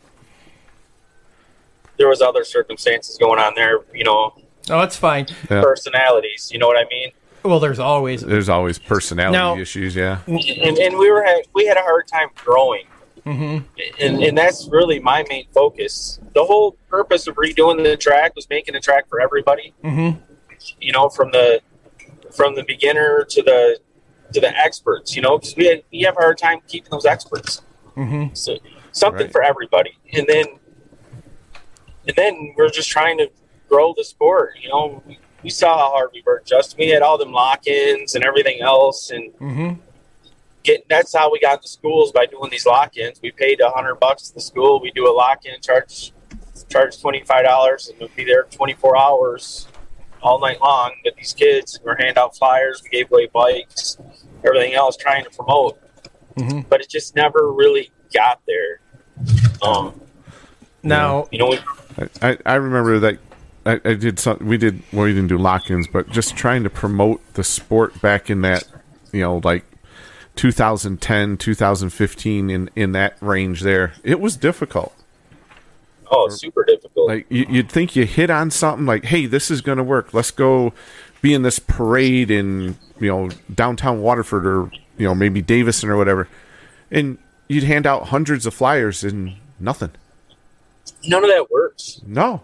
there 1.98 2.08
was 2.08 2.20
other 2.22 2.44
circumstances 2.44 3.16
going 3.18 3.38
on 3.40 3.54
there. 3.54 3.80
You 3.94 4.04
know, 4.04 4.34
Oh, 4.70 4.80
it's 4.80 4.96
fine. 4.96 5.26
Yeah. 5.50 5.62
personalities. 5.62 6.50
You 6.52 6.58
know 6.58 6.66
what 6.66 6.76
I 6.78 6.88
mean? 6.90 7.10
Well, 7.42 7.58
there's 7.58 7.78
always 7.78 8.20
There's 8.20 8.48
always 8.50 8.78
personality 8.78 9.32
Now- 9.38 9.56
issues. 9.56 9.96
Yeah. 9.96 10.18
and, 10.26 10.78
and 10.78 10.98
we 10.98 11.10
were 11.10 11.22
had, 11.24 11.42
we 11.54 11.66
had 11.66 11.76
a 11.78 11.82
hard 11.82 12.06
time 12.06 12.28
growing 12.34 12.84
hmm 13.24 13.58
and, 14.00 14.22
and 14.22 14.36
that's 14.38 14.66
really 14.68 14.98
my 14.98 15.22
main 15.28 15.44
focus 15.52 16.18
the 16.34 16.42
whole 16.42 16.72
purpose 16.88 17.26
of 17.26 17.34
redoing 17.36 17.82
the 17.84 17.94
track 17.94 18.34
was 18.34 18.48
making 18.48 18.74
a 18.74 18.80
track 18.80 19.06
for 19.10 19.20
everybody 19.20 19.74
hmm 19.82 20.10
you 20.80 20.92
know 20.92 21.08
from 21.08 21.30
the 21.32 21.60
from 22.34 22.54
the 22.54 22.64
beginner 22.64 23.26
to 23.28 23.42
the 23.42 23.78
to 24.32 24.40
the 24.40 24.56
experts 24.56 25.16
you 25.16 25.22
know 25.22 25.38
because 25.38 25.54
we, 25.56 25.82
we 25.92 26.00
have 26.02 26.16
a 26.16 26.20
hard 26.20 26.38
time 26.38 26.60
keeping 26.68 26.90
those 26.90 27.06
experts. 27.06 27.62
Hmm 27.94 28.26
so 28.32 28.56
something 28.92 29.26
Right. 29.26 29.32
for 29.32 29.42
everybody. 29.42 29.92
And 30.12 30.26
then 30.28 30.46
and 32.06 32.16
then 32.16 32.54
we're 32.56 32.70
just 32.70 32.88
trying 32.90 33.18
to 33.18 33.30
grow 33.68 33.94
the 33.96 34.04
sport 34.04 34.52
you 34.60 34.68
know. 34.68 35.02
We, 35.06 35.18
we 35.42 35.50
saw 35.50 35.78
how 35.78 35.90
hard 35.90 36.10
we 36.12 36.22
worked 36.26 36.48
just 36.48 36.76
we 36.78 36.88
had 36.88 37.02
all 37.02 37.16
them 37.18 37.32
lock-ins 37.32 38.14
and 38.14 38.24
everything 38.24 38.60
else 38.60 39.10
and 39.10 39.32
hmm 39.34 39.72
get 40.62 40.86
that's 40.90 41.14
how 41.16 41.32
we 41.32 41.40
got 41.40 41.62
to 41.62 41.68
schools 41.68 42.12
by 42.12 42.26
doing 42.26 42.50
these 42.50 42.66
lock-ins. 42.66 43.18
We 43.22 43.30
paid 43.30 43.60
a 43.62 43.70
hundred 43.70 43.94
bucks 43.94 44.28
to 44.28 44.34
the 44.34 44.42
school. 44.42 44.78
We 44.80 44.90
do 44.90 45.08
a 45.10 45.14
lock-in, 45.14 45.58
charge 45.62 46.12
charge 46.68 47.00
twenty 47.00 47.22
five 47.24 47.44
dollars, 47.46 47.88
and 47.88 47.98
we'll 47.98 48.10
be 48.14 48.24
there 48.24 48.42
twenty 48.44 48.74
four 48.74 48.94
hours 48.98 49.66
all 50.22 50.38
night 50.40 50.60
long 50.60 50.92
with 51.04 51.14
these 51.16 51.32
kids. 51.32 51.78
We 51.84 51.92
hand 51.98 52.18
out 52.18 52.36
flyers. 52.36 52.82
We 52.82 52.90
gave 52.90 53.10
away 53.10 53.26
bikes, 53.32 53.98
everything 54.44 54.74
else, 54.74 54.96
trying 54.96 55.24
to 55.24 55.30
promote. 55.30 55.78
Mhm. 56.36 56.68
But 56.68 56.80
it 56.80 56.88
just 56.88 57.16
never 57.16 57.52
really 57.52 57.90
got 58.14 58.40
there. 58.46 58.80
Um, 59.62 60.00
Now, 60.82 61.28
you 61.30 61.38
know, 61.38 61.48
we, 61.48 61.58
I, 62.22 62.30
I, 62.30 62.38
I 62.46 62.54
remember 62.54 62.98
that 63.00 63.18
I, 63.66 63.80
I 63.84 63.94
did 63.94 64.18
some. 64.18 64.38
We 64.40 64.56
did 64.56 64.82
well. 64.92 65.04
We 65.04 65.12
didn't 65.12 65.28
do 65.28 65.36
lock-ins, 65.36 65.86
but 65.86 66.08
just 66.08 66.36
trying 66.36 66.62
to 66.64 66.70
promote 66.70 67.20
the 67.34 67.44
sport 67.44 68.00
back 68.00 68.30
in 68.30 68.40
that, 68.42 68.64
you 69.12 69.20
know, 69.20 69.40
like 69.44 69.64
2010, 70.36 71.36
2015, 71.36 72.48
in 72.50 72.70
in 72.74 72.92
that 72.92 73.16
range 73.20 73.60
there. 73.60 73.92
It 74.02 74.20
was 74.20 74.36
difficult. 74.38 74.94
Oh, 76.10 76.28
super 76.28 76.64
difficult. 76.64 77.08
Like 77.08 77.26
you, 77.28 77.46
you'd 77.48 77.70
think 77.70 77.96
you 77.96 78.04
hit 78.06 78.30
on 78.30 78.50
something 78.50 78.86
like, 78.86 79.04
"Hey, 79.04 79.26
this 79.26 79.50
is 79.50 79.60
going 79.60 79.78
to 79.78 79.84
work. 79.84 80.12
Let's 80.14 80.30
go 80.30 80.72
be 81.22 81.34
in 81.34 81.42
this 81.42 81.58
parade 81.58 82.30
in 82.30 82.76
you 82.98 83.08
know 83.08 83.30
downtown 83.54 84.00
Waterford 84.02 84.46
or 84.46 84.70
you 84.98 85.06
know 85.06 85.14
maybe 85.14 85.40
Davison 85.42 85.88
or 85.90 85.96
whatever," 85.96 86.28
and 86.90 87.18
you'd 87.48 87.64
hand 87.64 87.86
out 87.86 88.08
hundreds 88.08 88.46
of 88.46 88.54
flyers 88.54 89.02
and 89.04 89.34
nothing. 89.58 89.90
None 91.06 91.24
of 91.24 91.30
that 91.30 91.50
works. 91.50 92.00
No, 92.06 92.42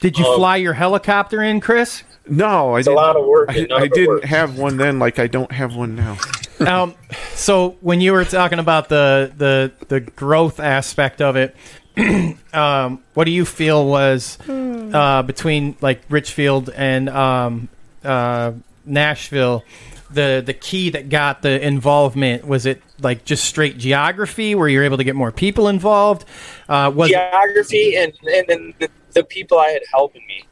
did 0.00 0.18
you 0.18 0.24
um, 0.26 0.36
fly 0.36 0.56
your 0.56 0.74
helicopter 0.74 1.42
in, 1.42 1.60
Chris? 1.60 2.02
no, 2.28 2.74
I 2.74 2.80
It's 2.80 2.88
a 2.88 2.90
didn't. 2.90 2.96
lot 2.96 3.16
of 3.16 3.24
work. 3.26 3.50
I, 3.50 3.66
I 3.72 3.82
of 3.84 3.92
didn't 3.92 4.08
works. 4.08 4.26
have 4.26 4.58
one 4.58 4.76
then, 4.76 4.98
like 4.98 5.18
I 5.18 5.26
don't 5.28 5.50
have 5.52 5.76
one 5.76 5.94
now. 5.96 6.16
um, 6.66 6.94
so 7.34 7.76
when 7.80 8.00
you 8.00 8.12
were 8.12 8.24
talking 8.24 8.58
about 8.58 8.88
the 8.88 9.32
the 9.36 9.72
the 9.88 10.00
growth 10.00 10.58
aspect 10.60 11.20
of 11.22 11.36
it, 11.36 11.54
um, 12.52 13.02
what 13.14 13.24
do 13.24 13.30
you 13.30 13.44
feel 13.44 13.86
was 13.86 14.38
uh, 14.48 15.22
between 15.22 15.76
like 15.80 16.02
Richfield 16.08 16.70
and 16.70 17.08
um, 17.08 17.68
uh, 18.04 18.52
Nashville? 18.84 19.64
The 20.10 20.42
the 20.44 20.54
key 20.54 20.90
that 20.90 21.08
got 21.08 21.42
the 21.42 21.60
involvement 21.60 22.46
was 22.46 22.64
it 22.64 22.80
like 23.00 23.24
just 23.24 23.44
straight 23.44 23.76
geography, 23.76 24.54
where 24.54 24.68
you're 24.68 24.84
able 24.84 24.98
to 24.98 25.04
get 25.04 25.16
more 25.16 25.32
people 25.32 25.68
involved? 25.68 26.24
Uh, 26.68 26.92
was 26.94 27.10
Geography 27.10 27.96
and 27.96 28.12
and 28.22 28.46
then 28.46 28.74
the, 28.78 28.88
the 29.14 29.24
people 29.24 29.58
I 29.58 29.68
had 29.68 29.82
helping 29.92 30.24
me. 30.26 30.44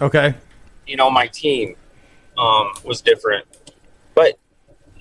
okay. 0.00 0.34
you 0.86 0.96
know, 0.96 1.10
my 1.10 1.26
team 1.26 1.76
um, 2.38 2.72
was 2.84 3.00
different. 3.00 3.46
But, 4.14 4.38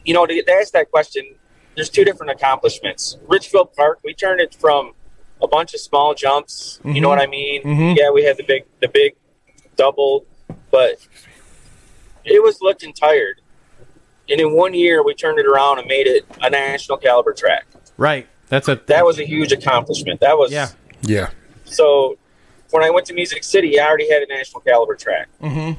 you 0.05 0.13
know, 0.13 0.25
to, 0.25 0.43
to 0.43 0.51
ask 0.51 0.73
that 0.73 0.91
question, 0.91 1.35
there's 1.75 1.89
two 1.89 2.03
different 2.03 2.31
accomplishments. 2.31 3.17
Richfield 3.27 3.73
Park, 3.73 3.99
we 4.03 4.13
turned 4.13 4.41
it 4.41 4.53
from 4.53 4.93
a 5.41 5.47
bunch 5.47 5.73
of 5.73 5.79
small 5.79 6.13
jumps. 6.13 6.79
You 6.85 7.01
know 7.01 7.07
Mhm. 7.07 7.09
what 7.09 7.19
I 7.19 7.27
mean? 7.27 7.63
Mhm. 7.63 7.97
Yeah, 7.97 8.11
we 8.11 8.23
had 8.23 8.37
the 8.37 8.43
big, 8.43 8.65
the 8.79 8.87
big 8.87 9.15
double, 9.75 10.25
but 10.69 10.95
it 12.23 12.41
was 12.43 12.61
looking 12.61 12.93
tired. 12.93 13.41
And 14.29 14.39
in 14.39 14.53
one 14.53 14.73
year, 14.73 15.03
we 15.03 15.13
turned 15.13 15.39
it 15.39 15.45
around 15.45 15.79
and 15.79 15.87
made 15.87 16.07
it 16.07 16.25
a 16.41 16.49
national 16.49 16.97
caliber 16.97 17.33
track. 17.33 17.65
Right. 17.97 18.27
That's 18.49 18.67
a 18.67 18.75
That 18.85 19.05
was 19.05 19.19
a 19.19 19.25
huge 19.25 19.51
accomplishment. 19.51 20.19
That 20.19 20.37
was 20.37 20.51
Yeah. 20.51 20.69
Yeah. 21.01 21.29
So 21.65 22.17
when 22.69 22.83
I 22.83 22.89
went 22.89 23.05
to 23.07 23.13
Music 23.13 23.43
City, 23.43 23.79
I 23.79 23.87
already 23.87 24.09
had 24.09 24.21
a 24.21 24.27
national 24.27 24.61
caliber 24.61 24.95
track 24.95 25.27
hmm 25.41 25.71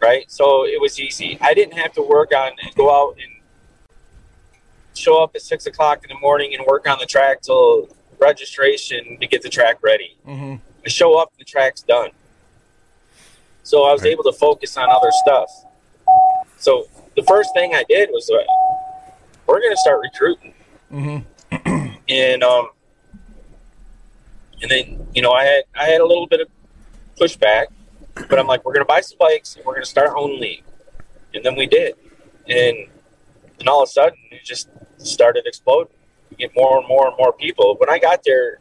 right? 0.00 0.30
So 0.30 0.64
it 0.64 0.80
was 0.80 1.00
easy. 1.00 1.36
I 1.40 1.54
didn't 1.54 1.76
have 1.76 1.92
to 1.94 2.02
work 2.02 2.32
on 2.32 2.52
and 2.62 2.72
go 2.76 2.88
out 2.88 3.16
and 3.20 3.32
show 4.94 5.20
up 5.22 5.32
at 5.34 5.42
six 5.42 5.66
o'clock 5.66 6.04
in 6.04 6.08
the 6.08 6.20
morning 6.20 6.54
and 6.54 6.64
work 6.66 6.88
on 6.88 6.98
the 7.00 7.06
track 7.06 7.42
till 7.42 7.88
registration 8.20 9.18
to 9.20 9.26
get 9.26 9.42
the 9.42 9.48
track 9.48 9.78
ready. 9.82 10.16
hmm 10.24 10.56
I 10.84 10.88
show 10.88 11.18
up 11.18 11.32
the 11.38 11.44
track's 11.44 11.82
done. 11.82 12.10
So 13.62 13.84
I 13.84 13.92
was 13.92 14.02
Right. 14.02 14.12
able 14.12 14.24
to 14.24 14.32
focus 14.32 14.76
on 14.76 14.88
other 14.90 15.10
stuff. 15.10 15.50
So 16.56 16.86
the 17.16 17.22
first 17.24 17.50
thing 17.54 17.74
I 17.74 17.84
did 17.88 18.10
was 18.10 18.30
uh, 18.30 18.38
we're 19.46 19.60
going 19.60 19.72
to 19.72 19.76
start 19.76 20.00
recruiting, 20.02 20.54
hmm 20.90 21.18
and 22.08 22.42
um, 22.42 22.68
and 24.62 24.70
then 24.70 25.06
you 25.14 25.22
know 25.22 25.32
I 25.32 25.44
had 25.44 25.64
I 25.78 25.84
had 25.84 26.00
a 26.00 26.06
little 26.06 26.26
bit 26.26 26.40
of 26.40 26.48
pushback, 27.20 27.66
but 28.28 28.38
I'm 28.38 28.46
like, 28.46 28.64
we're 28.64 28.72
going 28.72 28.84
to 28.84 28.88
buy 28.88 29.00
some 29.00 29.18
bikes 29.18 29.56
and 29.56 29.64
we're 29.64 29.74
going 29.74 29.84
to 29.84 29.90
start 29.90 30.08
our 30.08 30.16
own 30.16 30.40
league, 30.40 30.64
and 31.34 31.44
then 31.44 31.56
we 31.56 31.66
did, 31.66 31.94
and 32.48 32.76
and 33.60 33.68
all 33.68 33.82
of 33.82 33.88
a 33.88 33.92
sudden 33.92 34.18
it 34.30 34.44
just 34.44 34.68
started 34.98 35.44
exploding. 35.46 35.92
We 36.30 36.36
get 36.36 36.52
more 36.54 36.78
and 36.78 36.88
more 36.88 37.08
and 37.08 37.16
more 37.18 37.32
people. 37.32 37.76
When 37.78 37.88
I 37.88 37.98
got 37.98 38.22
there 38.24 38.58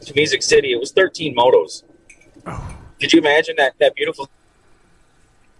to 0.00 0.14
Music 0.14 0.42
City, 0.42 0.72
it 0.72 0.80
was 0.80 0.92
13 0.92 1.34
motos. 1.34 1.82
Could 3.00 3.12
you 3.12 3.20
imagine 3.20 3.56
that 3.58 3.74
that 3.78 3.94
beautiful? 3.94 4.28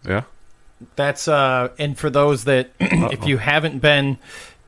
Yeah. 0.06 0.22
That's 0.94 1.26
uh, 1.26 1.70
and 1.78 1.98
for 1.98 2.10
those 2.10 2.44
that 2.44 2.70
if 2.80 3.26
you 3.26 3.38
haven't 3.38 3.80
been 3.80 4.18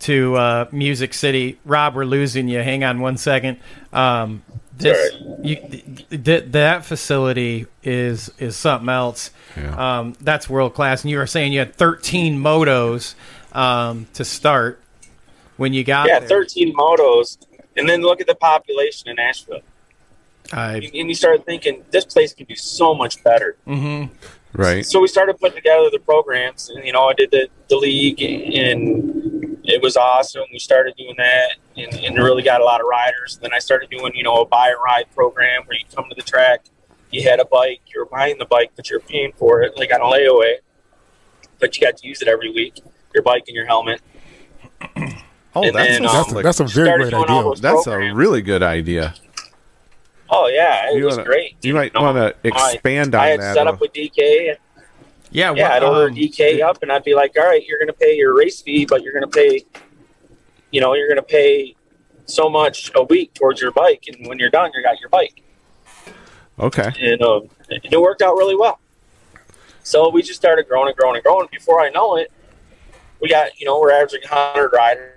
to 0.01 0.37
uh, 0.37 0.69
Music 0.73 1.13
City, 1.13 1.59
Rob, 1.65 1.95
we're 1.95 2.05
losing 2.05 2.49
you. 2.49 2.61
Hang 2.61 2.85
on 2.85 3.01
one 3.01 3.17
second. 3.17 3.59
Um, 3.93 4.43
this 4.77 5.15
you, 5.43 5.57
th- 5.57 6.25
th- 6.25 6.45
that 6.53 6.85
facility 6.85 7.67
is 7.83 8.31
is 8.39 8.57
something 8.57 8.89
else. 8.89 9.31
Yeah. 9.57 9.99
Um, 9.99 10.17
that's 10.21 10.49
world 10.49 10.75
class. 10.75 11.03
And 11.03 11.11
you 11.11 11.19
were 11.19 11.27
saying 11.27 11.53
you 11.53 11.59
had 11.59 11.75
13 11.75 12.39
motos 12.39 13.15
um, 13.53 14.07
to 14.15 14.25
start 14.25 14.81
when 15.59 15.75
you 15.75 15.85
got 15.85 16.09
Yeah, 16.09 16.21
there. 16.21 16.29
13 16.29 16.75
motos, 16.75 17.37
and 17.77 17.87
then 17.89 18.01
look 18.01 18.21
at 18.23 18.27
the 18.27 18.35
population 18.35 19.09
in 19.11 19.17
Nashville, 19.17 19.61
I, 20.53 20.77
and 20.77 21.09
you 21.11 21.15
start 21.15 21.45
thinking 21.45 21.85
this 21.91 22.07
place 22.07 22.33
can 22.33 22.47
do 22.47 22.57
so 22.57 22.95
much 22.95 23.23
better. 23.23 23.57
hmm 23.67 24.05
Right. 24.55 24.85
So 24.85 25.01
we 25.01 25.09
started 25.09 25.39
putting 25.39 25.57
together 25.57 25.91
the 25.93 25.99
programs, 25.99 26.71
and 26.71 26.85
you 26.87 26.93
know, 26.93 27.05
I 27.09 27.13
did 27.13 27.31
the, 27.31 27.49
the 27.69 27.77
league, 27.77 28.23
and 28.23 29.59
it 29.65 29.83
was 29.83 29.97
awesome. 29.97 30.45
We 30.51 30.59
started 30.59 30.95
doing 30.97 31.15
that 31.19 31.51
and, 31.77 31.95
and 31.95 32.17
really 32.17 32.43
got 32.43 32.63
a 32.63 32.65
lot 32.65 32.81
of 32.81 32.87
riders. 32.87 33.35
And 33.37 33.45
Then 33.45 33.51
I 33.55 33.59
started 33.59 33.91
doing, 33.91 34.13
you 34.15 34.23
know, 34.23 34.37
a 34.41 34.47
buy 34.47 34.69
and 34.69 34.79
ride 34.83 35.05
program 35.15 35.65
where 35.67 35.77
you 35.77 35.85
come 35.95 36.07
to 36.09 36.15
the 36.15 36.23
track, 36.23 36.65
you 37.11 37.23
had 37.29 37.39
a 37.41 37.45
bike, 37.45 37.83
you're 37.95 38.07
buying 38.07 38.39
the 38.39 38.47
bike, 38.47 38.71
but 38.75 38.89
you're 38.89 39.01
paying 39.01 39.33
for 39.37 39.61
it 39.63 39.77
like 39.77 39.93
on 39.93 40.01
a 40.01 40.05
layaway. 40.05 40.55
But 41.61 41.77
you 41.77 41.87
got 41.87 41.99
to 41.99 42.09
use 42.09 42.23
it 42.23 42.29
every 42.29 42.51
week, 42.51 42.81
your 43.13 43.23
bike 43.23 43.45
and 43.49 43.55
your 43.55 43.67
helmet. 43.67 44.01
Oh, 45.59 45.65
And 45.65 45.75
that's 45.75 45.89
then, 45.99 46.05
a, 46.05 46.09
um, 46.09 46.15
That's 46.15 46.33
a, 46.33 46.43
that's 46.43 46.61
a 46.61 46.65
very 46.65 46.87
started 46.89 47.11
great 47.11 47.25
idea. 47.31 47.43
those 47.43 47.61
that's 47.61 47.87
a 47.87 47.99
really 48.15 48.43
good 48.43 48.63
idea. 48.63 49.15
Oh 50.31 50.47
yeah, 50.47 50.91
it 50.91 50.97
You 50.99 51.05
was 51.07 51.17
wanna- 51.17 51.27
great. 51.29 51.57
You 51.63 51.75
might 51.75 51.95
want 51.95 52.17
to 52.17 52.35
expand 52.47 53.15
I 53.15 53.19
on 53.19 53.25
I 53.25 53.29
had 53.31 53.41
that. 53.41 53.55
set 53.55 53.67
up 53.67 53.81
with 53.81 53.93
DK. 53.93 54.57
Yeah, 55.31 55.53
Yeah, 55.53 55.53
what, 55.53 55.73
I'd 55.73 55.83
order 55.83 56.09
um, 56.09 56.15
DK 56.15 56.63
up, 56.63 56.83
and 56.83 56.91
I'd 56.93 57.05
be 57.05 57.15
like, 57.15 57.35
"All 57.39 57.45
right, 57.47 57.65
you're 57.67 57.79
going 57.79 57.89
to 57.89 57.93
pay 57.93 58.15
your 58.17 58.35
race 58.37 58.61
fee, 58.63 58.85
but 58.87 59.03
you're 59.03 59.13
going 59.13 59.25
to 59.31 59.37
pay, 59.37 59.63
you 60.71 60.81
know, 60.81 60.95
you're 60.95 61.09
going 61.09 61.17
to 61.19 61.23
pay 61.23 61.75
so 62.27 62.49
much 62.49 62.91
a 62.95 63.03
week 63.03 63.35
towards 63.35 63.61
your 63.61 63.71
bike, 63.73 64.05
and 64.09 64.27
when 64.27 64.39
you're 64.39 64.49
done, 64.51 64.71
you 64.75 64.83
got 64.83 65.01
your 65.01 65.09
bike." 65.11 65.43
okay. 66.61 66.93
and, 67.01 67.23
um, 67.23 67.49
and 67.71 67.81
it 67.93 68.01
worked 68.01 68.23
out 68.23 68.35
really 68.37 68.57
well. 68.57 68.79
So 69.83 70.09
we 70.11 70.23
just 70.23 70.39
started 70.39 70.67
growing 70.69 70.89
and 70.89 70.97
growing 70.97 71.17
and 71.17 71.25
growing. 71.25 71.49
Before 71.53 71.81
I 71.81 71.89
know 71.91 72.17
it, 72.17 72.31
we 73.21 73.29
got 73.29 73.59
you 73.61 73.67
know 73.67 73.79
we're 73.81 73.93
averaging 73.93 74.21
100 74.29 74.71
riders. 74.73 75.13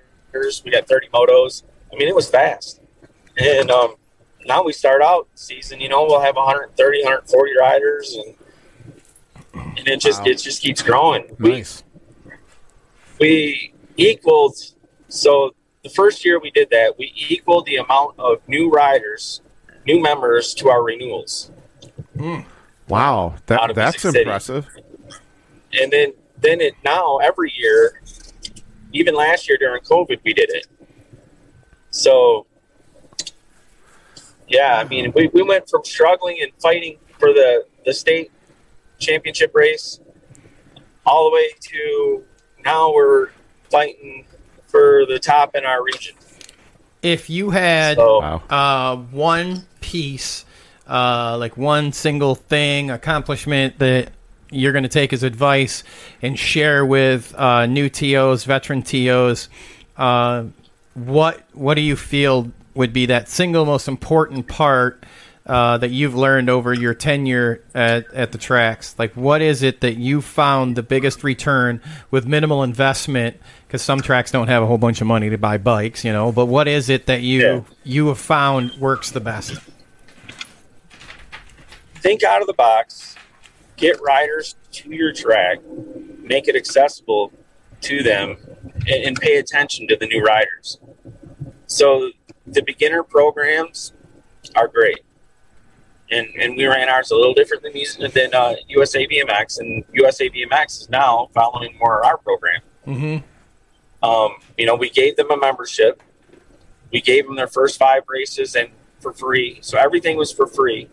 We 0.63 0.71
got 0.71 0.87
30 0.87 1.07
motos. 1.09 1.63
I 1.91 1.95
mean, 1.97 2.07
it 2.07 2.15
was 2.15 2.29
fast. 2.29 2.79
And 3.37 3.69
um, 3.71 3.95
now 4.45 4.63
we 4.63 4.73
start 4.73 5.01
out 5.01 5.27
season. 5.35 5.79
You 5.79 5.89
know, 5.89 6.03
we'll 6.05 6.21
have 6.21 6.35
130, 6.35 7.03
140 7.03 7.51
riders, 7.59 8.15
and 8.15 8.35
and 9.77 9.87
it 9.87 9.99
just 9.99 10.25
it 10.25 10.35
just 10.37 10.61
keeps 10.61 10.81
growing. 10.81 11.35
We 11.39 11.51
Nice. 11.51 11.83
we 13.19 13.73
equaled. 13.97 14.55
So 15.09 15.53
the 15.83 15.89
first 15.89 16.23
year 16.23 16.39
we 16.39 16.51
did 16.51 16.69
that, 16.71 16.97
we 16.97 17.13
equaled 17.29 17.65
the 17.65 17.77
amount 17.77 18.17
of 18.19 18.47
new 18.47 18.69
riders, 18.69 19.41
new 19.85 20.01
members 20.01 20.53
to 20.55 20.69
our 20.69 20.83
renewals. 20.83 21.51
Wow, 22.87 23.35
that 23.47 23.73
that's 23.75 24.03
impressive. 24.05 24.67
and 25.79 25.91
then 25.91 26.13
then 26.39 26.61
it 26.61 26.73
now 26.83 27.17
every 27.17 27.51
year 27.55 28.01
even 28.93 29.15
last 29.15 29.47
year 29.47 29.57
during 29.57 29.81
covid 29.83 30.19
we 30.23 30.33
did 30.33 30.49
it. 30.49 30.67
So 31.91 32.45
yeah 34.47 34.77
i 34.77 34.83
mean 34.83 35.13
we, 35.15 35.27
we 35.27 35.41
went 35.41 35.69
from 35.69 35.83
struggling 35.85 36.37
and 36.41 36.51
fighting 36.61 36.97
for 37.19 37.31
the 37.33 37.65
the 37.85 37.93
state 37.93 38.31
championship 38.99 39.51
race 39.53 39.99
all 41.05 41.29
the 41.29 41.35
way 41.35 41.49
to 41.59 42.23
now 42.63 42.93
we're 42.93 43.29
fighting 43.69 44.25
for 44.67 45.05
the 45.05 45.19
top 45.19 45.55
in 45.55 45.65
our 45.65 45.83
region. 45.83 46.15
If 47.01 47.29
you 47.29 47.49
had 47.49 47.97
so 47.97 48.19
uh, 48.21 48.95
one 48.95 49.65
piece, 49.81 50.45
uh, 50.87 51.37
like 51.39 51.57
one 51.57 51.91
single 51.91 52.35
thing, 52.35 52.91
accomplishment 52.91 53.79
that 53.79 54.11
you're 54.51 54.73
going 54.73 54.83
to 54.83 54.89
take 54.89 55.11
his 55.11 55.23
advice 55.23 55.83
and 56.21 56.37
share 56.37 56.85
with 56.85 57.33
uh, 57.35 57.65
new 57.65 57.89
TOs, 57.89 58.43
veteran 58.43 58.83
TOs, 58.83 59.49
uh, 59.97 60.43
what 60.93 61.43
what 61.53 61.75
do 61.75 61.81
you 61.81 61.95
feel 61.95 62.51
would 62.75 62.93
be 62.93 63.05
that 63.07 63.27
single 63.29 63.65
most 63.65 63.87
important 63.87 64.47
part 64.47 65.03
uh, 65.45 65.77
that 65.77 65.89
you've 65.89 66.15
learned 66.15 66.49
over 66.49 66.73
your 66.73 66.93
tenure 66.93 67.61
at, 67.73 68.11
at 68.13 68.31
the 68.31 68.37
tracks? 68.37 68.93
Like, 68.99 69.13
what 69.15 69.41
is 69.41 69.63
it 69.63 69.81
that 69.81 69.95
you 69.97 70.21
found 70.21 70.75
the 70.75 70.83
biggest 70.83 71.23
return 71.23 71.81
with 72.11 72.27
minimal 72.27 72.61
investment? 72.63 73.37
Because 73.67 73.81
some 73.81 74.01
tracks 74.01 74.31
don't 74.31 74.49
have 74.49 74.61
a 74.61 74.65
whole 74.65 74.77
bunch 74.77 74.99
of 75.01 75.07
money 75.07 75.29
to 75.29 75.37
buy 75.37 75.57
bikes, 75.57 76.03
you 76.03 76.11
know. 76.11 76.31
But 76.31 76.45
what 76.47 76.67
is 76.67 76.89
it 76.89 77.05
that 77.05 77.21
you 77.21 77.41
Yeah. 77.41 77.61
you 77.83 78.07
have 78.07 78.19
found 78.19 78.73
works 78.79 79.11
the 79.11 79.21
best? 79.21 79.53
think 81.95 82.23
out 82.23 82.41
of 82.41 82.47
the 82.47 82.53
box, 82.53 83.15
get 83.81 83.99
riders 84.01 84.55
to 84.71 84.93
your 84.93 85.11
track, 85.11 85.57
make 86.21 86.47
it 86.47 86.55
accessible 86.55 87.33
to 87.81 88.03
them, 88.03 88.37
and, 88.87 89.03
and 89.05 89.19
pay 89.19 89.37
attention 89.37 89.87
to 89.87 89.97
the 89.97 90.05
new 90.05 90.23
riders. 90.23 90.77
So 91.65 92.11
the 92.45 92.61
beginner 92.61 93.03
programs 93.03 93.93
are 94.55 94.67
great. 94.67 94.99
And, 96.11 96.27
and 96.39 96.57
we 96.57 96.65
ran 96.65 96.89
ours 96.89 97.11
a 97.11 97.15
little 97.15 97.33
different 97.33 97.63
than 97.63 97.73
these 97.73 97.95
than 97.95 98.33
uh, 98.33 98.55
USA 98.67 99.07
BMX, 99.07 99.59
and 99.59 99.83
USA 99.93 100.29
BMX 100.29 100.81
is 100.81 100.89
now 100.89 101.29
following 101.33 101.77
more 101.79 102.05
our 102.05 102.17
program. 102.17 102.61
Mm-hmm. 102.85 104.05
Um, 104.05 104.31
you 104.57 104.65
know, 104.65 104.75
we 104.75 104.89
gave 104.89 105.15
them 105.15 105.31
a 105.31 105.37
membership. 105.37 106.03
We 106.91 106.99
gave 106.99 107.25
them 107.25 107.37
their 107.37 107.47
first 107.47 107.79
five 107.79 108.03
races 108.09 108.55
and 108.55 108.69
for 108.99 109.13
free. 109.13 109.59
So 109.61 109.77
everything 109.77 110.17
was 110.17 110.33
for 110.33 110.47
free. 110.47 110.89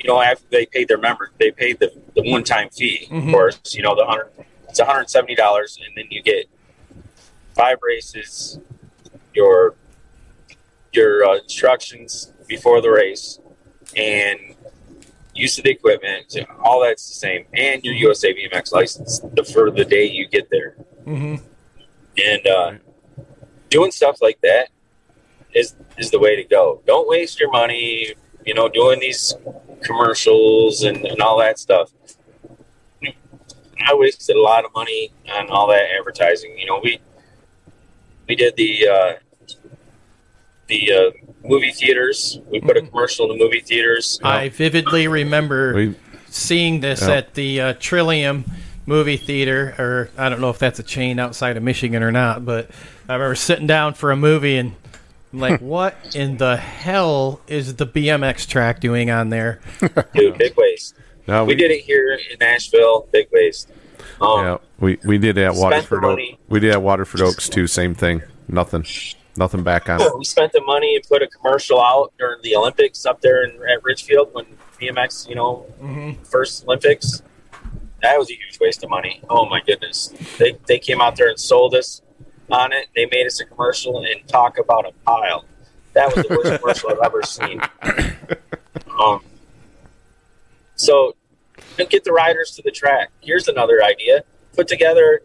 You 0.00 0.08
know, 0.08 0.20
after 0.20 0.44
they 0.50 0.66
paid 0.66 0.88
their 0.88 0.98
member, 0.98 1.30
they 1.38 1.50
paid 1.50 1.78
the, 1.78 1.90
the 2.14 2.30
one 2.30 2.44
time 2.44 2.68
fee, 2.70 3.08
Mhm. 3.10 3.26
of 3.28 3.32
course. 3.32 3.74
You 3.74 3.82
know, 3.82 3.94
the 3.94 4.04
hundred 4.04 4.30
it's 4.68 4.78
one 4.78 4.86
hundred 4.88 5.00
and 5.00 5.10
seventy 5.10 5.34
dollars, 5.34 5.78
and 5.84 5.96
then 5.96 6.06
you 6.10 6.22
get 6.22 6.46
five 7.54 7.78
races, 7.82 8.58
your 9.34 9.74
your 10.92 11.24
uh, 11.24 11.36
instructions 11.38 12.32
before 12.46 12.80
the 12.80 12.90
race, 12.90 13.38
and 13.96 14.38
use 15.34 15.56
of 15.58 15.64
the 15.64 15.70
equipment. 15.70 16.34
All 16.62 16.80
that's 16.82 17.08
the 17.08 17.14
same, 17.14 17.46
and 17.54 17.82
your 17.84 17.94
USA 17.94 18.32
BMX 18.34 18.72
license 18.72 19.20
the, 19.34 19.44
for 19.44 19.70
the 19.70 19.84
day 19.84 20.04
you 20.04 20.26
get 20.28 20.48
there 20.50 20.76
Mm-hmm. 21.06 21.36
and 22.24 22.46
uh, 22.46 22.72
doing 23.70 23.90
stuff 23.92 24.20
like 24.20 24.40
that 24.42 24.68
is 25.54 25.74
is 25.96 26.10
the 26.10 26.18
way 26.18 26.36
to 26.36 26.44
go. 26.44 26.82
Don't 26.86 27.08
waste 27.08 27.38
your 27.40 27.50
money, 27.50 28.14
you 28.44 28.54
know, 28.54 28.68
doing 28.68 29.00
these 29.00 29.34
commercials 29.82 30.82
and, 30.82 31.04
and 31.06 31.20
all 31.20 31.38
that 31.38 31.58
stuff. 31.58 31.90
I 33.88 33.94
wasted 33.94 34.36
a 34.36 34.40
lot 34.40 34.64
of 34.64 34.72
money 34.74 35.12
on 35.32 35.48
all 35.48 35.68
that 35.68 35.84
advertising. 35.98 36.56
You 36.58 36.66
know, 36.66 36.80
we 36.82 36.98
we 38.28 38.34
did 38.34 38.56
the 38.56 38.88
uh, 38.88 39.12
the 40.66 40.92
uh, 40.92 41.10
movie 41.46 41.70
theaters. 41.70 42.40
We 42.50 42.60
put 42.60 42.76
a 42.76 42.82
commercial 42.82 43.30
in 43.30 43.38
the 43.38 43.44
movie 43.44 43.60
theaters. 43.60 44.18
I 44.24 44.48
vividly 44.48 45.06
remember 45.08 45.74
We 45.74 45.94
seeing 46.28 46.80
this 46.80 47.02
Yeah. 47.02 47.14
at 47.14 47.34
the 47.34 47.60
uh, 47.60 47.72
Trillium 47.74 48.44
movie 48.86 49.16
theater, 49.16 49.74
or 49.78 50.10
I 50.16 50.28
don't 50.28 50.40
know 50.40 50.50
if 50.50 50.58
that's 50.58 50.78
a 50.78 50.82
chain 50.82 51.18
outside 51.18 51.56
of 51.56 51.62
Michigan 51.62 52.02
or 52.02 52.10
not, 52.12 52.44
but 52.44 52.70
I 53.08 53.14
remember 53.14 53.34
sitting 53.34 53.66
down 53.66 53.94
for 53.94 54.10
a 54.10 54.16
movie 54.16 54.56
and 54.56 54.70
I'm 54.70 54.85
like, 55.38 55.60
what 55.60 55.94
in 56.14 56.36
the 56.36 56.56
hell 56.56 57.40
is 57.46 57.76
the 57.76 57.86
BMX 57.86 58.46
track 58.48 58.80
doing 58.80 59.10
on 59.10 59.28
there? 59.30 59.60
Dude, 60.14 60.38
big 60.38 60.56
waste. 60.56 60.94
no, 61.26 61.44
We 61.44 61.54
did 61.54 61.70
it 61.70 61.82
here 61.82 62.12
in 62.14 62.38
Nashville. 62.40 63.08
Big 63.12 63.28
waste. 63.32 63.70
Um, 64.20 64.40
Yeah, 64.44 64.58
we 64.78 64.98
we 65.04 65.18
did 65.18 65.36
it 65.38 65.44
at 65.44 65.54
Waterford. 65.54 66.04
Oak. 66.04 66.18
We 66.48 66.60
did 66.60 66.70
at 66.72 66.82
Waterford 66.82 67.20
Oaks 67.20 67.48
too. 67.48 67.66
Same 67.66 67.94
thing. 67.94 68.22
Nothing. 68.48 68.84
Nothing 69.38 69.62
back 69.62 69.90
on 69.90 70.00
it. 70.00 70.16
we 70.18 70.24
spent 70.24 70.52
the 70.52 70.62
money 70.62 70.96
and 70.96 71.04
put 71.06 71.22
a 71.22 71.26
commercial 71.26 71.78
out 71.82 72.12
during 72.18 72.40
the 72.42 72.56
Olympics 72.56 73.04
up 73.04 73.20
there 73.20 73.44
in, 73.44 73.50
at 73.68 73.84
Ridgefield 73.84 74.32
when 74.32 74.46
BMX, 74.80 75.28
you 75.28 75.34
know, 75.34 75.66
Mm-hmm. 75.82 76.22
first 76.24 76.64
Olympics. 76.64 77.22
That 78.02 78.18
was 78.18 78.30
a 78.30 78.34
huge 78.34 78.58
waste 78.60 78.82
of 78.84 78.90
money. 78.90 79.20
Oh 79.28 79.46
my 79.46 79.60
goodness! 79.60 80.08
They 80.38 80.56
they 80.66 80.78
came 80.78 81.00
out 81.00 81.16
there 81.16 81.28
and 81.28 81.38
sold 81.40 81.74
us 81.74 82.00
on 82.50 82.72
it. 82.72 82.88
They 82.94 83.06
made 83.06 83.26
us 83.26 83.40
a 83.40 83.44
commercial 83.44 83.98
and 83.98 84.26
talk 84.28 84.58
about 84.58 84.86
a 84.86 84.92
pile. 85.04 85.44
That 85.94 86.14
was 86.14 86.26
the 86.26 86.36
worst 86.36 86.60
commercial 86.60 86.90
I've 86.90 87.04
ever 87.04 87.22
seen. 87.22 87.60
Um, 88.98 89.22
so 90.74 91.14
get 91.76 92.04
the 92.04 92.12
riders 92.12 92.52
to 92.52 92.62
the 92.62 92.70
track. 92.70 93.10
Here's 93.20 93.48
another 93.48 93.82
idea: 93.82 94.24
put 94.54 94.68
together 94.68 95.22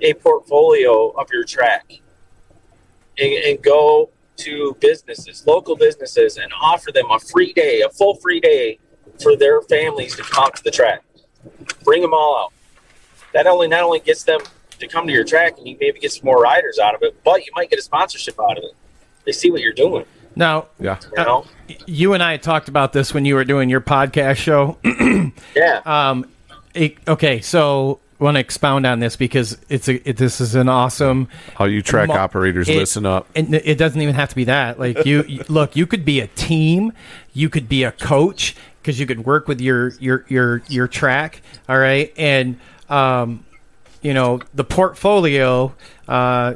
a 0.00 0.14
portfolio 0.14 1.10
of 1.10 1.28
your 1.32 1.44
track 1.44 1.90
and, 3.18 3.32
and 3.32 3.62
go 3.62 4.10
to 4.38 4.76
businesses, 4.80 5.46
local 5.46 5.76
businesses, 5.76 6.36
and 6.36 6.50
offer 6.60 6.90
them 6.92 7.10
a 7.10 7.18
free 7.18 7.52
day, 7.52 7.82
a 7.82 7.88
full 7.90 8.14
free 8.14 8.40
day 8.40 8.78
for 9.22 9.36
their 9.36 9.60
families 9.62 10.16
to 10.16 10.22
come 10.22 10.44
out 10.44 10.56
to 10.56 10.64
the 10.64 10.70
track. 10.70 11.02
Bring 11.84 12.02
them 12.02 12.14
all 12.14 12.44
out. 12.44 12.52
That 13.32 13.46
only 13.46 13.68
not 13.68 13.82
only 13.82 14.00
gets 14.00 14.24
them 14.24 14.40
to 14.80 14.88
come 14.88 15.06
to 15.06 15.12
your 15.12 15.24
track, 15.24 15.58
and 15.58 15.66
you 15.66 15.76
maybe 15.80 15.98
get 16.00 16.12
some 16.12 16.24
more 16.26 16.40
riders 16.40 16.78
out 16.78 16.94
of 16.94 17.02
it, 17.02 17.22
but 17.24 17.40
you 17.46 17.52
might 17.54 17.70
get 17.70 17.78
a 17.78 17.82
sponsorship 17.82 18.38
out 18.40 18.58
of 18.58 18.64
it. 18.64 18.72
They 19.24 19.32
see 19.32 19.50
what 19.50 19.60
you're 19.60 19.72
doing. 19.72 20.04
Now, 20.36 20.66
Yeah. 20.78 20.98
You 21.16 21.24
know? 21.24 21.44
you 21.86 22.14
and 22.14 22.22
I 22.22 22.36
talked 22.36 22.68
about 22.68 22.92
this 22.92 23.12
when 23.14 23.24
you 23.24 23.34
were 23.34 23.44
doing 23.44 23.68
your 23.70 23.80
podcast 23.80 24.36
show. 24.36 24.78
Yeah. 25.54 25.80
Um, 25.84 26.26
it, 26.74 26.96
okay, 27.08 27.40
so 27.40 27.98
want 28.18 28.36
to 28.36 28.40
expound 28.40 28.84
on 28.86 29.00
this 29.00 29.16
because 29.16 29.56
it's 29.68 29.88
a 29.88 30.08
it, 30.08 30.16
this 30.18 30.40
is 30.40 30.54
an 30.54 30.68
awesome 30.68 31.28
how 31.54 31.64
you 31.64 31.82
track 31.82 32.08
Mo- 32.08 32.14
operators, 32.14 32.68
it- 32.68 32.76
listen 32.76 33.06
up. 33.06 33.26
and 33.34 33.54
it 33.54 33.76
doesn't 33.78 34.00
even 34.00 34.14
have 34.14 34.28
to 34.30 34.34
be 34.36 34.44
that. 34.44 34.78
Like 34.78 35.04
you, 35.06 35.22
you- 35.24 35.44
look, 35.48 35.74
you 35.76 35.86
could 35.86 36.04
be 36.04 36.20
a 36.20 36.26
team, 36.28 36.92
you 37.32 37.48
could 37.48 37.68
be 37.68 37.82
a 37.84 37.92
coach 37.92 38.54
because 38.82 38.98
you 39.00 39.06
could 39.06 39.24
work 39.24 39.48
with 39.48 39.60
your 39.60 39.92
your 40.00 40.24
your 40.28 40.62
your 40.68 40.86
track. 40.88 41.42
All 41.68 41.78
right, 41.78 42.12
and 42.16 42.58
um, 42.88 43.44
you 44.02 44.14
know 44.14 44.40
the 44.54 44.64
portfolio. 44.64 45.74
Uh, 46.08 46.54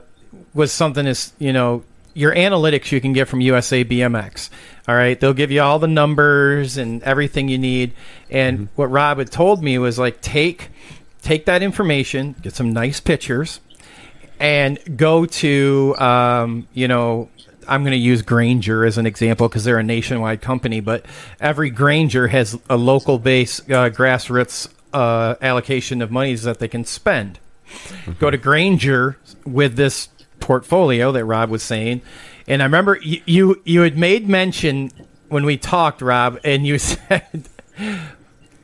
was 0.53 0.73
something 0.73 1.07
is 1.07 1.33
you 1.39 1.53
know 1.53 1.83
your 2.15 2.35
analytics 2.35 2.93
you 2.93 3.01
can 3.01 3.13
get 3.13 3.29
from 3.29 3.41
USA 3.41 3.85
BMX. 3.85 4.49
All 4.87 4.95
right, 4.95 5.19
they'll 5.19 5.35
give 5.35 5.51
you 5.51 5.61
all 5.61 5.79
the 5.79 5.89
numbers 5.89 6.77
and 6.77 7.03
everything 7.03 7.49
you 7.49 7.59
need. 7.59 7.93
And 8.31 8.69
what 8.77 8.91
Rob 8.91 9.19
had 9.19 9.31
told 9.31 9.63
me 9.63 9.79
was 9.79 9.99
like 9.99 10.21
take 10.21 10.71
take 11.23 11.47
that 11.47 11.63
information, 11.63 12.37
get 12.41 12.55
some 12.55 12.73
nice 12.73 13.01
pictures, 13.01 13.61
and 14.39 14.79
go 14.97 15.27
to 15.27 15.97
um, 15.99 16.69
you 16.73 16.89
know 16.89 17.29
I'm 17.67 17.83
going 17.83 17.93
to 17.93 17.99
use 17.99 18.23
Grainger 18.23 18.85
as 18.85 18.99
an 18.99 19.07
example 19.07 19.49
because 19.49 19.65
they're 19.65 19.79
a 19.79 19.83
nationwide 19.83 20.41
company, 20.41 20.81
but 20.81 21.07
every 21.41 21.71
Grainger 21.71 22.29
has 22.29 22.59
a 22.69 22.77
local 22.77 23.19
base 23.19 23.61
uh, 23.61 23.91
grassroots 23.91 24.69
uh, 24.95 25.35
allocation 25.43 26.01
of 26.01 26.11
monies 26.11 26.45
that 26.45 26.59
they 26.61 26.69
can 26.69 26.85
spend. 26.85 27.39
Go 28.19 28.31
to 28.31 28.39
Grainger 28.39 29.19
with 29.45 29.77
this 29.77 30.09
portfolio 30.41 31.11
that 31.13 31.25
Rob 31.25 31.51
was 31.51 31.63
saying, 31.63 32.01
and 32.47 32.63
I 32.63 32.67
remember 32.67 32.99
you 33.03 33.21
you, 33.27 33.63
you 33.65 33.81
had 33.83 33.99
made 33.99 34.29
mention 34.29 34.91
when 35.29 35.45
we 35.45 35.57
talked, 35.57 36.01
Rob, 36.01 36.39
and 36.45 36.67
you 36.67 36.79
said 36.79 37.49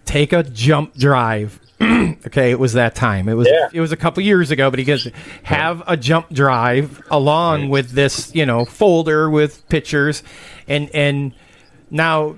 take 0.04 0.32
a 0.32 0.42
jump 0.42 0.94
drive. 0.96 1.58
okay, 1.80 2.50
it 2.50 2.58
was 2.58 2.74
that 2.74 2.94
time. 2.94 3.28
It 3.28 3.34
was 3.34 3.48
Yeah. 3.48 3.68
it 3.72 3.80
was 3.80 3.90
a 3.90 3.96
couple 3.96 4.22
years 4.22 4.50
ago, 4.50 4.68
but 4.70 4.78
he 4.78 4.84
goes 4.84 5.08
have 5.44 5.82
a 5.86 5.96
jump 5.96 6.28
drive 6.32 7.00
along 7.10 7.70
with 7.70 7.92
this, 7.92 8.34
you 8.34 8.44
know, 8.44 8.64
folder 8.66 9.30
with 9.30 9.66
pictures, 9.70 10.22
and 10.68 10.90
and 10.94 11.32
now 11.90 12.36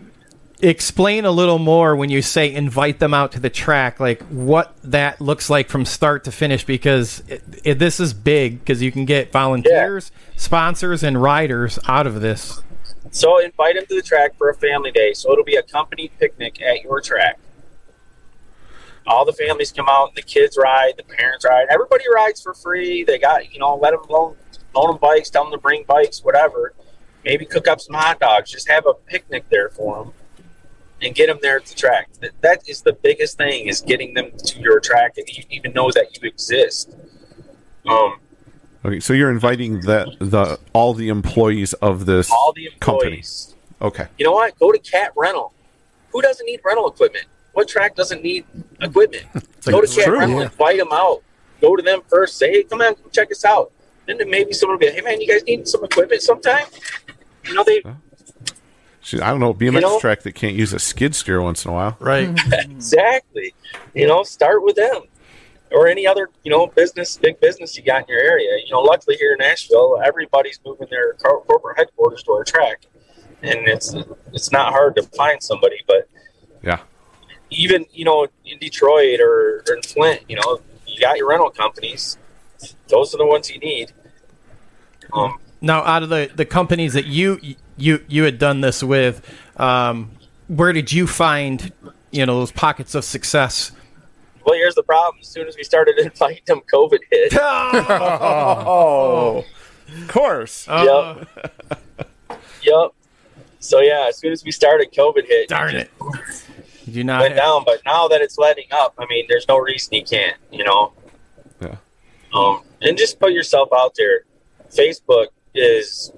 explain 0.62 1.24
a 1.24 1.30
little 1.30 1.58
more 1.58 1.96
when 1.96 2.08
you 2.08 2.22
say 2.22 2.52
invite 2.52 3.00
them 3.00 3.12
out 3.12 3.32
to 3.32 3.40
the 3.40 3.50
track, 3.50 3.98
like 3.98 4.22
what 4.22 4.74
that 4.84 5.20
looks 5.20 5.50
like 5.50 5.68
from 5.68 5.84
start 5.84 6.24
to 6.24 6.32
finish, 6.32 6.64
because 6.64 7.22
it, 7.28 7.42
it, 7.64 7.78
this 7.78 7.98
is 7.98 8.14
big 8.14 8.60
because 8.60 8.80
you 8.80 8.92
can 8.92 9.04
get 9.04 9.32
volunteers, 9.32 10.12
sponsors, 10.36 11.02
and 11.02 11.20
riders 11.20 11.78
out 11.86 12.06
of 12.06 12.20
this. 12.20 12.62
So 13.10 13.38
invite 13.40 13.74
them 13.74 13.84
to 13.86 13.94
the 13.96 14.02
track 14.02 14.36
for 14.38 14.48
a 14.48 14.54
family 14.54 14.92
day. 14.92 15.12
So 15.12 15.32
it'll 15.32 15.44
be 15.44 15.56
a 15.56 15.62
company 15.62 16.10
picnic 16.18 16.62
at 16.62 16.82
your 16.82 17.00
track. 17.00 17.38
All 19.04 19.24
the 19.24 19.32
families 19.32 19.72
come 19.72 19.88
out, 19.88 20.14
the 20.14 20.22
kids 20.22 20.56
ride, 20.56 20.92
the 20.96 21.02
parents 21.02 21.44
ride, 21.44 21.66
everybody 21.70 22.04
rides 22.14 22.40
for 22.40 22.54
free. 22.54 23.02
They 23.02 23.18
got 23.18 23.52
you 23.52 23.58
know 23.58 23.74
let 23.74 23.90
them 23.90 24.02
loan 24.08 24.36
loan 24.74 24.92
them 24.92 24.98
bikes, 25.02 25.28
tell 25.28 25.42
them 25.42 25.52
to 25.52 25.58
bring 25.58 25.84
bikes, 25.88 26.22
whatever. 26.22 26.72
Maybe 27.24 27.44
cook 27.44 27.68
up 27.68 27.80
some 27.80 27.94
hot 27.94 28.20
dogs. 28.20 28.50
Just 28.50 28.68
have 28.68 28.86
a 28.86 28.94
picnic 28.94 29.44
there 29.48 29.68
for 29.70 30.04
them, 30.04 30.12
and 31.02 31.14
get 31.14 31.26
them 31.26 31.38
there 31.42 31.56
at 31.56 31.66
the 31.66 31.74
track. 31.74 32.08
That, 32.20 32.30
that 32.40 32.68
is 32.68 32.82
the 32.82 32.92
biggest 32.92 33.36
thing 33.36 33.66
is 33.66 33.80
getting 33.80 34.14
them 34.14 34.30
to 34.46 34.60
your 34.60 34.80
track 34.80 35.14
and 35.18 35.28
you 35.28 35.44
even 35.50 35.72
know 35.72 35.90
that 35.90 36.16
you 36.16 36.28
exist. 36.28 36.94
Um, 37.88 38.18
Okay, 38.84 38.98
so 38.98 39.12
you're 39.12 39.30
inviting 39.30 39.80
the 39.80 40.12
the 40.18 40.58
all 40.72 40.92
the 40.92 41.08
employees 41.08 41.72
of 41.74 42.04
this 42.04 42.30
all 42.32 42.52
the 42.52 42.68
company. 42.80 43.10
employees. 43.10 43.54
Okay. 43.80 44.08
You 44.18 44.24
know 44.24 44.32
what? 44.32 44.58
Go 44.58 44.72
to 44.72 44.78
Cat 44.78 45.12
Rental. 45.16 45.52
Who 46.10 46.20
doesn't 46.20 46.44
need 46.46 46.60
rental 46.64 46.88
equipment? 46.88 47.26
What 47.52 47.68
track 47.68 47.94
doesn't 47.94 48.22
need 48.22 48.44
equipment? 48.80 49.24
Go 49.64 49.80
to 49.80 49.86
Cat 49.86 50.04
true, 50.04 50.18
Rental, 50.18 50.38
yeah. 50.40 50.44
invite 50.46 50.78
them 50.78 50.88
out. 50.90 51.22
Go 51.60 51.76
to 51.76 51.82
them 51.82 52.00
first. 52.08 52.36
Say, 52.38 52.50
hey, 52.50 52.62
come 52.64 52.80
on, 52.80 52.96
come 52.96 53.10
check 53.12 53.30
us 53.30 53.44
out. 53.44 53.70
Then 54.06 54.18
maybe 54.28 54.52
someone 54.52 54.74
will 54.74 54.80
be, 54.80 54.86
like, 54.86 54.96
hey 54.96 55.00
man, 55.02 55.20
you 55.20 55.28
guys 55.28 55.44
need 55.44 55.68
some 55.68 55.84
equipment 55.84 56.20
sometime. 56.22 56.64
You 57.44 57.54
know 57.54 57.62
they 57.64 57.82
She- 59.02 59.20
I 59.20 59.30
don't 59.30 59.40
know 59.40 59.52
BMX 59.52 59.74
You 59.74 59.80
know- 59.80 60.00
track 60.00 60.22
that 60.22 60.34
can't 60.34 60.54
use 60.54 60.72
a 60.72 60.78
skid 60.78 61.14
steer 61.14 61.42
once 61.42 61.64
in 61.64 61.70
a 61.70 61.74
while. 61.74 61.96
Right. 61.98 62.30
exactly. 62.52 63.54
You 63.94 64.06
know, 64.06 64.22
start 64.22 64.62
with 64.62 64.76
them 64.76 65.02
or 65.70 65.88
any 65.88 66.06
other 66.06 66.28
you 66.44 66.50
know 66.50 66.66
business, 66.66 67.16
big 67.18 67.40
business 67.40 67.76
you 67.76 67.82
got 67.82 68.02
in 68.02 68.08
your 68.08 68.20
area. 68.20 68.58
You 68.64 68.70
know, 68.72 68.80
luckily 68.80 69.16
here 69.16 69.32
in 69.32 69.38
Nashville, 69.38 70.00
everybody's 70.04 70.60
moving 70.64 70.86
their 70.90 71.14
cor- 71.14 71.42
corporate 71.42 71.78
headquarters 71.78 72.22
to 72.24 72.32
our 72.32 72.44
track, 72.44 72.82
and 73.42 73.66
it's 73.66 73.94
it's 74.32 74.52
not 74.52 74.72
hard 74.72 74.94
to 74.96 75.02
find 75.02 75.42
somebody, 75.42 75.76
but 75.86 76.08
Yeah. 76.62 76.78
even 77.50 77.86
you 77.92 78.04
know 78.04 78.26
in 78.44 78.58
Detroit 78.58 79.20
or, 79.20 79.64
or 79.68 79.74
in 79.74 79.82
Flint, 79.82 80.20
you 80.28 80.36
know, 80.36 80.60
you 80.86 81.00
got 81.00 81.16
your 81.16 81.28
rental 81.28 81.50
companies. 81.50 82.18
Those 82.88 83.12
are 83.14 83.18
the 83.18 83.26
ones 83.26 83.50
you 83.50 83.58
need. 83.58 83.92
Um, 85.12 85.38
Now, 85.60 85.82
out 85.82 86.02
of 86.02 86.08
the, 86.10 86.30
the 86.34 86.44
companies 86.44 86.92
that 86.92 87.06
you 87.06 87.40
you 87.82 88.04
you 88.08 88.22
had 88.24 88.38
done 88.38 88.60
this 88.60 88.82
with, 88.82 89.20
um, 89.56 90.10
where 90.48 90.72
did 90.72 90.92
you 90.92 91.06
find 91.06 91.72
you 92.10 92.24
know 92.26 92.38
those 92.38 92.52
pockets 92.52 92.94
of 92.94 93.04
success? 93.04 93.72
well, 94.44 94.56
here's 94.56 94.74
the 94.74 94.82
problem. 94.82 95.20
As 95.20 95.28
soon 95.28 95.46
as 95.46 95.56
we 95.56 95.62
started 95.64 95.98
inviting 95.98 96.42
them, 96.46 96.60
COVID 96.72 96.98
hit. 97.10 97.32
Oh, 98.64 99.44
of 99.88 100.08
course. 100.08 100.66
Uh, 100.68 101.24
Yep. 102.62 102.92
So 103.58 103.80
yeah, 103.80 104.06
as 104.08 104.18
soon 104.18 104.32
as 104.32 104.44
we 104.44 104.50
started, 104.50 104.92
COVID 104.92 105.26
hit. 105.26 105.48
Darn 105.48 105.76
it! 105.76 105.90
Did 106.84 106.94
you 106.94 107.04
not? 107.04 107.20
went 107.20 107.36
down, 107.36 107.64
but 107.64 107.80
now 107.84 108.08
that 108.08 108.20
it's 108.20 108.38
letting 108.38 108.66
up, 108.72 108.94
I 108.98 109.06
mean, 109.06 109.26
there's 109.28 109.46
no 109.48 109.58
reason 109.58 109.94
you 109.94 110.04
can't, 110.04 110.36
you 110.50 110.64
know. 110.64 110.92
Yeah. 111.60 111.76
Um, 112.32 112.62
and 112.80 112.96
just 112.96 113.20
put 113.20 113.32
yourself 113.32 113.68
out 113.76 113.94
there. 113.96 114.24
Facebook 114.70 115.26
is 115.54 116.12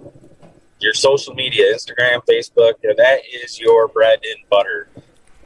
your 0.84 0.94
social 0.94 1.34
media, 1.34 1.74
Instagram, 1.74 2.20
Facebook. 2.28 2.74
you 2.82 2.90
know, 2.90 2.94
That 2.96 3.20
is 3.42 3.58
your 3.58 3.88
bread 3.88 4.20
and 4.22 4.48
butter. 4.50 4.88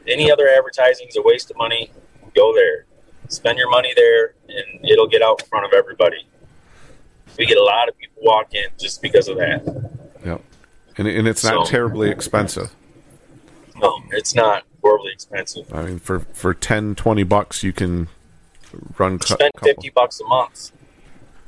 Any 0.07 0.31
other 0.31 0.47
advertising 0.49 1.07
is 1.07 1.15
a 1.17 1.21
waste 1.21 1.49
of 1.49 1.57
money. 1.57 1.91
Go 2.35 2.53
there, 2.53 2.85
spend 3.29 3.57
your 3.57 3.69
money 3.69 3.93
there, 3.95 4.33
and 4.49 4.85
it'll 4.87 5.07
get 5.07 5.21
out 5.21 5.41
in 5.41 5.47
front 5.47 5.65
of 5.65 5.73
everybody. 5.73 6.27
We 7.37 7.45
get 7.45 7.57
a 7.57 7.63
lot 7.63 7.87
of 7.87 7.97
people 7.97 8.21
walk 8.23 8.53
in 8.53 8.65
just 8.77 9.01
because 9.01 9.27
of 9.29 9.37
that. 9.37 9.63
Yep. 10.25 10.41
And, 10.97 11.07
and 11.07 11.27
it's 11.27 11.43
not 11.43 11.65
So- 11.65 11.71
terribly 11.71 12.09
expensive. 12.09 12.71
No, 13.77 13.97
it's 14.11 14.35
not 14.35 14.63
horribly 14.81 15.13
expensive. 15.13 15.73
I 15.73 15.83
mean, 15.83 15.99
for 15.99 16.19
for 16.19 16.53
10, 16.53 16.95
20 16.95 17.23
bucks, 17.23 17.63
you 17.63 17.71
can 17.71 18.09
run. 18.97 19.21
spend 19.21 19.53
couple- 19.53 19.67
fifty 19.69 19.89
bucks 19.89 20.19
a 20.19 20.25
month, 20.25 20.71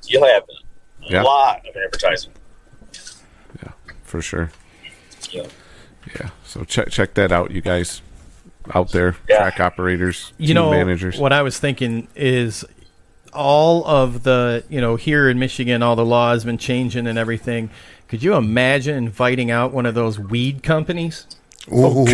you'll 0.07 0.25
have 0.25 0.43
a 0.43 1.11
Yeah. 1.13 1.23
lot 1.23 1.67
of 1.67 1.75
advertising. 1.75 2.31
For 4.11 4.21
sure. 4.21 4.51
Yeah. 5.31 5.47
Yeah. 6.15 6.29
So 6.43 6.63
check 6.65 6.89
check 6.89 7.13
that 7.15 7.31
out, 7.31 7.51
you 7.51 7.61
guys 7.61 8.01
out 8.75 8.91
there, 8.91 9.15
Yeah. 9.29 9.37
track 9.37 9.59
operators, 9.61 10.33
you 10.37 10.47
team 10.47 10.55
know 10.55 10.71
managers. 10.71 11.17
what 11.17 11.31
I 11.33 11.41
was 11.41 11.57
thinking 11.59 12.07
is 12.15 12.65
all 13.33 13.85
of 13.85 14.23
the 14.23 14.63
you 14.69 14.81
know 14.81 14.97
here 14.97 15.29
in 15.29 15.39
Michigan, 15.39 15.81
all 15.81 15.95
the 15.95 16.05
law 16.05 16.33
has 16.33 16.43
been 16.43 16.57
changing 16.57 17.07
and 17.07 17.17
everything. 17.17 17.69
Could 18.09 18.21
you 18.21 18.35
imagine 18.35 18.95
inviting 18.97 19.49
out 19.49 19.71
one 19.71 19.85
of 19.85 19.95
those 19.95 20.19
weed 20.19 20.61
companies? 20.63 21.25
Ooh. 21.71 22.05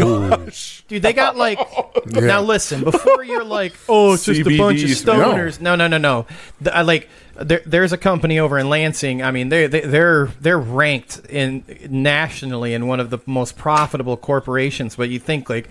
Dude, 0.88 1.02
they 1.02 1.14
got 1.14 1.36
like. 1.38 1.60
Now 2.08 2.42
listen, 2.42 2.84
before 2.86 3.24
you're 3.24 3.44
like, 3.44 3.74
oh, 3.90 4.14
it's 4.14 4.24
just 4.26 4.40
a 4.42 4.58
bunch 4.58 4.82
of 4.82 4.90
CBDs. 4.90 5.04
stoners. 5.06 5.60
No, 5.60 5.76
no, 5.76 5.88
no, 5.88 5.98
no. 5.98 6.26
The- 6.62 6.76
I 6.76 6.82
like 6.84 7.10
there, 7.36 7.62
there's 7.66 7.92
a 7.92 7.98
company 7.98 8.40
over 8.40 8.58
in 8.58 8.70
Lansing. 8.70 9.22
I 9.22 9.32
mean, 9.32 9.50
they, 9.50 9.68
they 9.68 9.82
they're 9.82 10.28
they're 10.40 10.58
ranked 10.60 11.20
in 11.30 11.64
nationally 11.90 12.74
in 12.74 12.88
one 12.88 13.00
of 13.02 13.10
the 13.10 13.20
most 13.26 13.58
profitable 13.58 14.16
corporations. 14.16 14.96
But 14.96 15.10
you 15.10 15.20
think 15.20 15.50
like, 15.50 15.68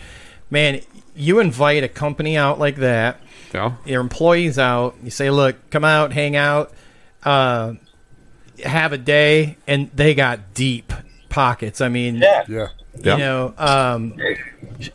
man, 0.51 0.81
you 1.15 1.39
invite 1.41 1.83
a 1.85 1.89
company 1.89 2.37
out 2.37 2.59
like 2.59 2.77
that, 2.77 3.19
Yeah. 3.55 3.73
your 3.87 4.03
employees 4.03 4.59
out. 4.59 4.95
You 5.03 5.11
say, 5.11 5.31
look, 5.31 5.57
come 5.71 5.85
out, 5.85 6.13
hang 6.13 6.37
out, 6.37 6.73
uh, 7.25 7.73
have 8.63 8.93
a 8.93 8.99
day, 8.99 9.57
and 9.67 9.91
they 9.95 10.15
got 10.15 10.53
deep 10.55 10.93
pockets. 11.31 11.81
I 11.81 11.89
mean, 11.89 12.17
Yeah. 12.17 12.45
Yeah. 12.47 12.67
Yeah. 13.03 13.13
you 13.15 13.19
know, 13.19 13.55
um, 13.59 14.15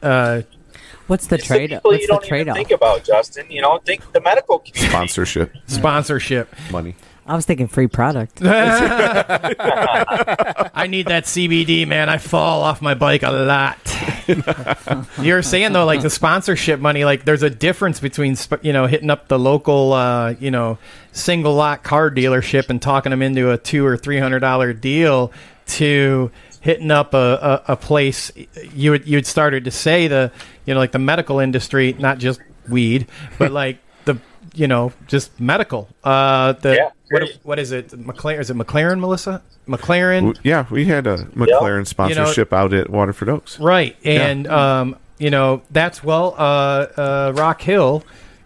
uh, 0.02 0.42
What's 1.08 1.28
the 1.28 1.36
It's 1.36 1.46
trade? 1.48 1.72
people 1.72 1.92
What's 1.92 2.02
you 2.02 2.08
the 2.08 2.14
don't 2.14 2.24
even 2.24 2.30
trade 2.30 2.50
off? 2.50 2.56
think 2.56 2.72
about, 2.72 3.04
Justin. 3.04 3.46
You 3.50 3.62
know, 3.62 3.78
think 3.80 4.12
the 4.14 4.22
medical 4.22 4.60
community. 4.60 4.88
Sponsorship 4.90 5.54
sponsorship. 5.68 6.54
money. 6.72 6.96
I 7.28 7.36
was 7.36 7.46
thinking 7.46 7.68
free 7.68 7.88
product. 7.88 8.40
I 8.44 9.58
need 10.90 11.08
that 11.08 11.26
CBD, 11.26 11.86
man. 11.88 12.08
I 12.10 12.18
fall 12.18 12.62
off 12.62 12.82
my 12.82 12.94
bike 12.94 13.24
a 13.24 13.32
lot. 13.32 13.78
You're 15.22 15.42
saying 15.42 15.74
though, 15.74 15.86
like 15.86 16.02
the 16.02 16.10
sponsorship 16.10 16.80
money, 16.80 17.04
like 17.06 17.26
there's 17.26 17.44
a 17.44 17.50
difference 17.50 18.00
between 18.00 18.36
sp- 18.40 18.64
you 18.64 18.72
know 18.74 18.86
hitting 18.88 19.10
up 19.10 19.28
the 19.28 19.38
local 19.40 19.94
uh, 19.94 20.36
you 20.40 20.52
know 20.52 20.78
single 21.12 21.54
lot 21.54 21.84
car 21.84 22.10
dealership 22.10 22.70
and 22.70 22.82
talking 22.82 23.10
them 23.12 23.22
into 23.22 23.52
a 23.52 23.58
two 23.58 23.86
or 23.86 23.98
three 23.98 24.20
hundred 24.20 24.40
dollar 24.40 24.72
deal 24.74 25.32
to 25.68 26.32
hitting 26.62 26.92
up 26.92 27.14
a, 27.14 27.62
a, 27.68 27.74
a 27.74 27.76
place 27.76 28.32
you 28.74 28.94
had, 28.94 29.06
you'd 29.06 29.26
started 29.28 29.66
to 29.66 29.72
say 29.72 30.08
the 30.08 30.32
you 30.66 30.74
know 30.74 30.80
like 30.80 30.92
the 30.94 31.00
medical 31.00 31.40
industry, 31.40 31.94
not 32.00 32.18
just 32.18 32.40
weed, 32.70 33.08
but 33.38 33.52
like 33.62 33.80
the 34.06 34.18
you 34.56 34.68
know 34.68 34.94
just 35.08 35.38
medical. 35.40 35.90
Uh, 36.04 36.54
the 36.54 36.76
Yeah, 36.76 36.90
what, 37.10 37.38
what 37.44 37.60
is 37.60 37.72
it? 37.72 37.90
McLaren? 37.90 38.40
Is 38.40 38.50
it 38.50 38.56
McLaren, 38.58 39.00
Melissa? 39.00 39.42
McLaren. 39.68 40.38
Yeah, 40.44 40.66
we 40.70 40.86
had 40.86 41.06
a 41.08 41.18
McLaren 41.26 41.86
sponsorship 41.86 42.54
out 42.54 42.74
at 42.74 42.90
Waterford 42.90 43.30
Oaks. 43.30 43.60
Right, 43.60 43.98
and 44.06 44.48
um, 44.48 44.98
you 45.18 45.30
know 45.30 45.62
that's 45.72 46.04
well, 46.04 46.36
uh, 46.38 46.88
uh, 46.98 47.34
Rock 47.36 47.62
Hill. 47.62 48.04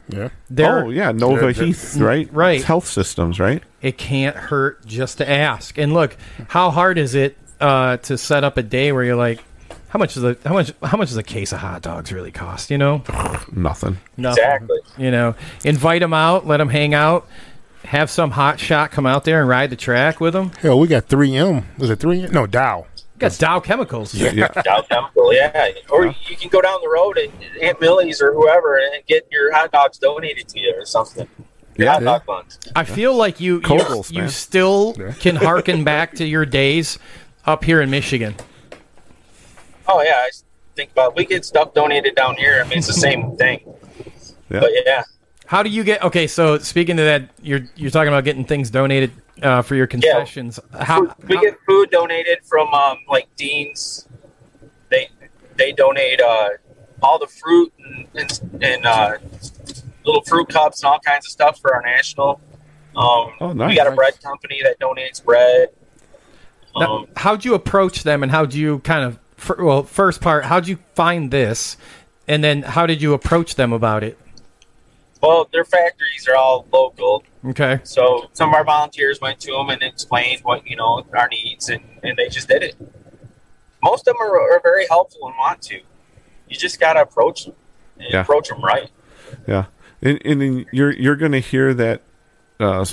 Yeah. 0.07 0.30
They're 0.51 0.86
oh 0.86 0.89
yeah, 0.89 1.11
Nova 1.11 1.47
Yeah, 1.47 1.51
that- 1.53 1.66
Heath, 1.66 1.97
right? 1.97 2.32
Right. 2.32 2.57
It's 2.57 2.66
health 2.66 2.88
systems, 2.88 3.39
right? 3.39 3.61
it 3.82 3.99
can't 3.99 4.36
hurt 4.36 4.84
just 4.88 5.20
to 5.20 5.30
ask. 5.30 5.78
And 5.78 5.93
look, 5.93 6.18
how 6.47 6.72
hard 6.72 6.97
is 6.97 7.13
it 7.13 7.38
uh, 7.60 7.97
to 7.97 8.18
set 8.18 8.43
up 8.43 8.58
a 8.58 8.64
day 8.64 8.91
where 8.91 9.03
you're 9.03 9.16
like, 9.16 9.43
how 9.89 9.99
much 9.99 10.18
is 10.18 10.24
a 10.24 10.36
how 10.43 10.53
much 10.53 10.74
how 10.84 10.97
much 10.97 11.08
does 11.10 11.18
a 11.18 11.24
case 11.24 11.53
of 11.53 11.60
hot 11.60 11.82
dogs 11.82 12.12
really 12.12 12.32
cost? 12.32 12.70
You 12.70 12.78
know, 12.78 13.01
Nothing. 13.51 13.97
Nothing. 14.18 14.43
Exactly. 14.43 14.80
You 14.97 15.12
know, 15.12 15.36
invite 15.64 16.01
them 16.01 16.14
out, 16.14 16.45
let 16.45 16.58
them 16.58 16.70
hang 16.70 16.93
out, 16.93 17.28
have 17.86 18.10
some 18.10 18.32
hot 18.32 18.60
shot 18.60 18.91
come 18.91 19.06
out 19.06 19.24
there 19.24 19.39
and 19.39 19.47
ride 19.49 19.70
the 19.70 19.76
track 19.78 20.20
with 20.20 20.34
them. 20.34 20.51
Hell, 20.62 20.80
we 20.80 20.88
got 20.88 21.08
3M. 21.08 21.64
Was 21.78 21.89
it 21.89 21.99
3M? 21.99 22.32
No, 22.32 22.45
Dow. 22.45 22.88
Got 23.20 23.38
Dow 23.38 23.62
Chemicals. 23.62 24.14
Yeah. 24.14 24.47
Dow 24.66 24.82
Chemical, 24.82 25.34
yeah. 25.34 25.70
Or 25.89 26.08
you 26.08 26.36
can 26.36 26.49
go 26.49 26.60
down 26.62 26.80
the 26.82 26.89
road 26.89 27.18
and 27.18 27.32
Aunt 27.62 27.80
Millie's 27.80 28.22
or 28.22 28.34
whoever 28.34 28.78
and 28.78 29.06
get 29.08 29.26
your 29.32 29.53
hot 29.53 29.72
dogs 29.72 29.97
donated 29.97 30.49
to 30.49 30.60
you 30.60 30.74
or 30.78 30.86
something. 30.86 31.26
Your 31.78 31.86
Yeah. 31.88 31.93
hot 31.93 32.03
dog 32.03 32.26
buns. 32.26 32.60
I 32.76 32.84
feel 32.84 33.16
like 33.16 33.39
you 33.39 33.62
you, 33.66 34.03
you 34.10 34.20
man. 34.24 34.30
still 34.30 34.93
can 35.22 35.38
harken 35.38 35.86
back 35.86 36.16
to 36.16 36.26
your 36.26 36.45
days 36.45 36.99
up 37.46 37.64
here 37.64 37.82
in 37.82 37.89
Michigan. 37.89 38.36
Oh 39.88 40.02
yeah, 40.02 40.14
I 40.18 40.30
think 40.76 40.91
about 40.91 41.16
we 41.16 41.26
get 41.26 41.46
stuff 41.46 41.74
donated 41.74 42.16
down 42.16 42.36
here. 42.36 42.62
I 42.64 42.68
mean, 42.68 42.80
it's 42.80 42.88
the 42.88 42.93
same 42.93 43.36
thing. 43.38 43.62
Yeah. 44.50 44.60
But 44.60 44.72
yeah, 44.86 45.04
How 45.46 45.64
do 45.64 45.70
you 45.70 45.84
get? 45.84 46.04
Okay, 46.04 46.28
so 46.28 46.58
speaking 46.60 46.98
to 46.98 47.04
that, 47.04 47.30
you're 47.41 47.62
you're 47.76 47.91
talking 47.91 48.10
about 48.10 48.24
getting 48.24 48.46
things 48.46 48.70
donated 48.70 49.12
uh, 49.41 49.62
for 49.62 49.76
your 49.76 49.88
concessions. 49.88 50.60
How, 50.80 51.02
we 51.28 51.36
how- 51.36 51.41
get 51.41 51.58
food 51.68 51.89
donated 51.91 52.39
from 52.46 52.74
um, 52.74 52.98
like 53.08 53.28
Dean's. 53.36 54.08
They 54.89 55.10
they 55.56 55.72
donate 55.72 56.22
uh, 56.22 56.50
all 57.02 57.20
the 57.20 57.28
fruit 57.28 57.74
and 57.80 58.08
and, 58.16 58.64
and 58.64 58.86
uh, 58.86 59.18
little 60.06 60.22
fruit 60.24 60.50
cups 60.50 60.84
and 60.84 60.89
all 60.91 61.00
kinds 61.00 61.26
of 61.26 61.32
stuff 61.32 61.60
for 61.60 61.74
our 61.74 61.82
national. 61.82 62.39
Um, 62.96 63.34
Oh, 63.41 63.52
nice. 63.54 63.70
We 63.70 63.76
got 63.76 63.88
a 63.88 63.91
bread 63.91 64.22
company 64.22 64.62
that 64.64 64.80
donates 64.80 65.24
bread. 65.24 65.70
Now, 66.78 66.97
Um, 66.97 67.07
how'd 67.15 67.45
you 67.45 67.53
approach 67.53 68.03
them, 68.03 68.21
and 68.23 68.32
how'd 68.32 68.53
you 68.53 68.80
kind 68.80 69.05
of 69.05 69.17
fir- 69.38 69.63
well, 69.63 69.84
first 69.84 70.21
part, 70.21 70.45
how'd 70.45 70.67
you 70.67 70.78
find 70.93 71.32
this, 71.32 71.78
and 72.28 72.43
then 72.43 72.63
how 72.63 72.86
did 72.86 73.01
you 73.01 73.13
approach 73.13 73.55
them 73.55 73.71
about 73.73 74.03
it? 74.03 74.17
well, 75.21 75.47
their 75.51 75.65
factories 75.65 76.28
are 76.28 76.36
all 76.36 76.67
local, 76.71 77.23
Okay, 77.49 77.80
so 77.84 78.30
some 78.34 78.49
of 78.49 78.55
our 78.55 78.63
volunteers 78.63 79.19
went 79.19 79.39
to 79.39 79.51
them 79.53 79.69
and 79.69 79.82
explained 79.82 80.41
what 80.43 80.67
you 80.67 80.76
know 80.76 81.03
our 81.17 81.28
needs, 81.30 81.69
and, 81.69 81.82
and 82.03 82.15
they 82.17 82.28
just 82.30 82.47
did 82.47 82.61
it. 82.61 82.76
Most 83.82 84.07
of 84.07 84.15
them 84.17 84.21
are, 84.21 84.39
are 84.51 84.59
very 84.61 84.86
helpful 84.88 85.28
and 85.28 85.36
want 85.38 85.61
to. 85.63 85.76
You 86.47 86.57
just 86.57 86.80
gotta 86.80 87.01
approach 87.01 87.45
them 87.45 87.55
and 87.97 88.07
Yeah. 88.13 88.21
approach 88.21 88.49
them 88.49 88.61
right. 88.61 88.89
Yeah, 89.47 89.65
and, 90.01 90.21
and 90.26 90.41
then 90.41 90.65
you're 90.71 90.91
you're 90.91 91.15
going 91.15 91.32
to 91.32 91.39
hear 91.39 91.73
that 91.73 92.01
uh, 92.59 92.86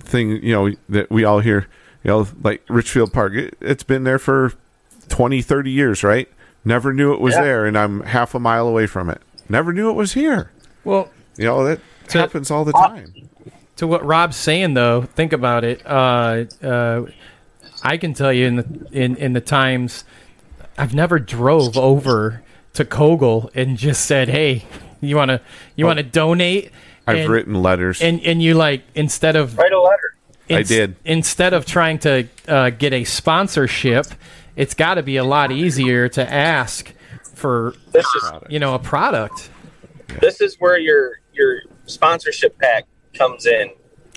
thing, 0.00 0.42
you 0.42 0.52
know, 0.52 0.70
that 0.88 1.10
we 1.10 1.24
all 1.24 1.38
hear, 1.40 1.68
you 2.04 2.10
know, 2.10 2.26
like 2.42 2.62
Richfield 2.68 3.12
Park. 3.12 3.34
It, 3.34 3.56
it's 3.60 3.82
been 3.82 4.04
there 4.04 4.18
for 4.18 4.52
20, 5.08 5.42
30 5.42 5.70
years, 5.70 6.02
right? 6.04 6.28
Never 6.64 6.92
knew 6.92 7.12
it 7.14 7.20
was 7.20 7.34
Yeah. 7.34 7.42
there, 7.42 7.66
and 7.66 7.76
I'm 7.78 8.00
half 8.02 8.34
a 8.34 8.38
mile 8.40 8.66
away 8.68 8.86
from 8.86 9.08
it. 9.10 9.20
Never 9.48 9.72
knew 9.72 9.90
it 9.90 9.94
was 9.94 10.12
here. 10.14 10.50
well, 10.84 11.08
You 11.36 11.44
know 11.44 11.64
that 11.64 11.80
So- 12.08 12.18
happens 12.18 12.50
all 12.50 12.64
the 12.64 12.72
time. 12.72 13.12
to 13.76 13.86
what 13.86 14.04
Rob's 14.04 14.36
saying 14.36 14.74
though, 14.74 15.02
think 15.02 15.32
about 15.32 15.62
it. 15.64 15.80
Uh, 15.86 16.44
uh, 16.62 17.02
I 17.84 17.96
can 17.96 18.12
tell 18.12 18.32
you 18.32 18.46
in 18.46 18.56
the 18.56 18.66
in 18.90 19.14
in 19.16 19.32
the 19.34 19.40
times 19.40 20.02
I've 20.76 20.94
never 20.94 21.18
drove 21.20 21.78
over 21.78 22.42
to 22.74 22.84
Koegel 22.84 23.50
and 23.54 23.76
just 23.76 24.04
said, 24.04 24.28
"Hey, 24.28 24.64
you 25.00 25.14
want 25.14 25.28
to 25.30 25.40
you 25.76 25.86
want 25.86 25.98
to 25.98 26.02
donate?" 26.02 26.72
I've 27.06 27.18
and, 27.18 27.28
written 27.30 27.54
letters. 27.62 28.00
and 28.02 28.20
and 28.24 28.42
you 28.42 28.54
like 28.54 28.82
instead 28.96 29.36
of 29.36 29.56
Write 29.56 29.72
a 29.72 29.80
letter. 29.80 30.07
I 30.50 30.62
did. 30.62 30.96
instead 31.04 31.52
of 31.54 31.66
trying 31.66 31.98
to 32.00 32.26
uh, 32.46 32.70
get 32.70 32.92
a 32.92 33.04
sponsorship, 33.04 34.06
it's 34.56 34.74
got 34.74 34.94
to 34.94 35.02
be 35.02 35.16
a 35.16 35.24
lot 35.24 35.52
easier 35.52 36.08
to 36.10 36.32
ask 36.32 36.92
for 37.34 37.74
This 37.92 38.06
is 38.16 38.30
you 38.48 38.58
know 38.58 38.74
a 38.74 38.78
product. 38.78 39.50
this 40.20 40.40
is 40.40 40.56
where 40.58 40.78
your 40.78 41.20
your 41.32 41.60
sponsorship 41.86 42.58
pack 42.58 42.84
comes 43.14 43.46
in. 43.46 43.70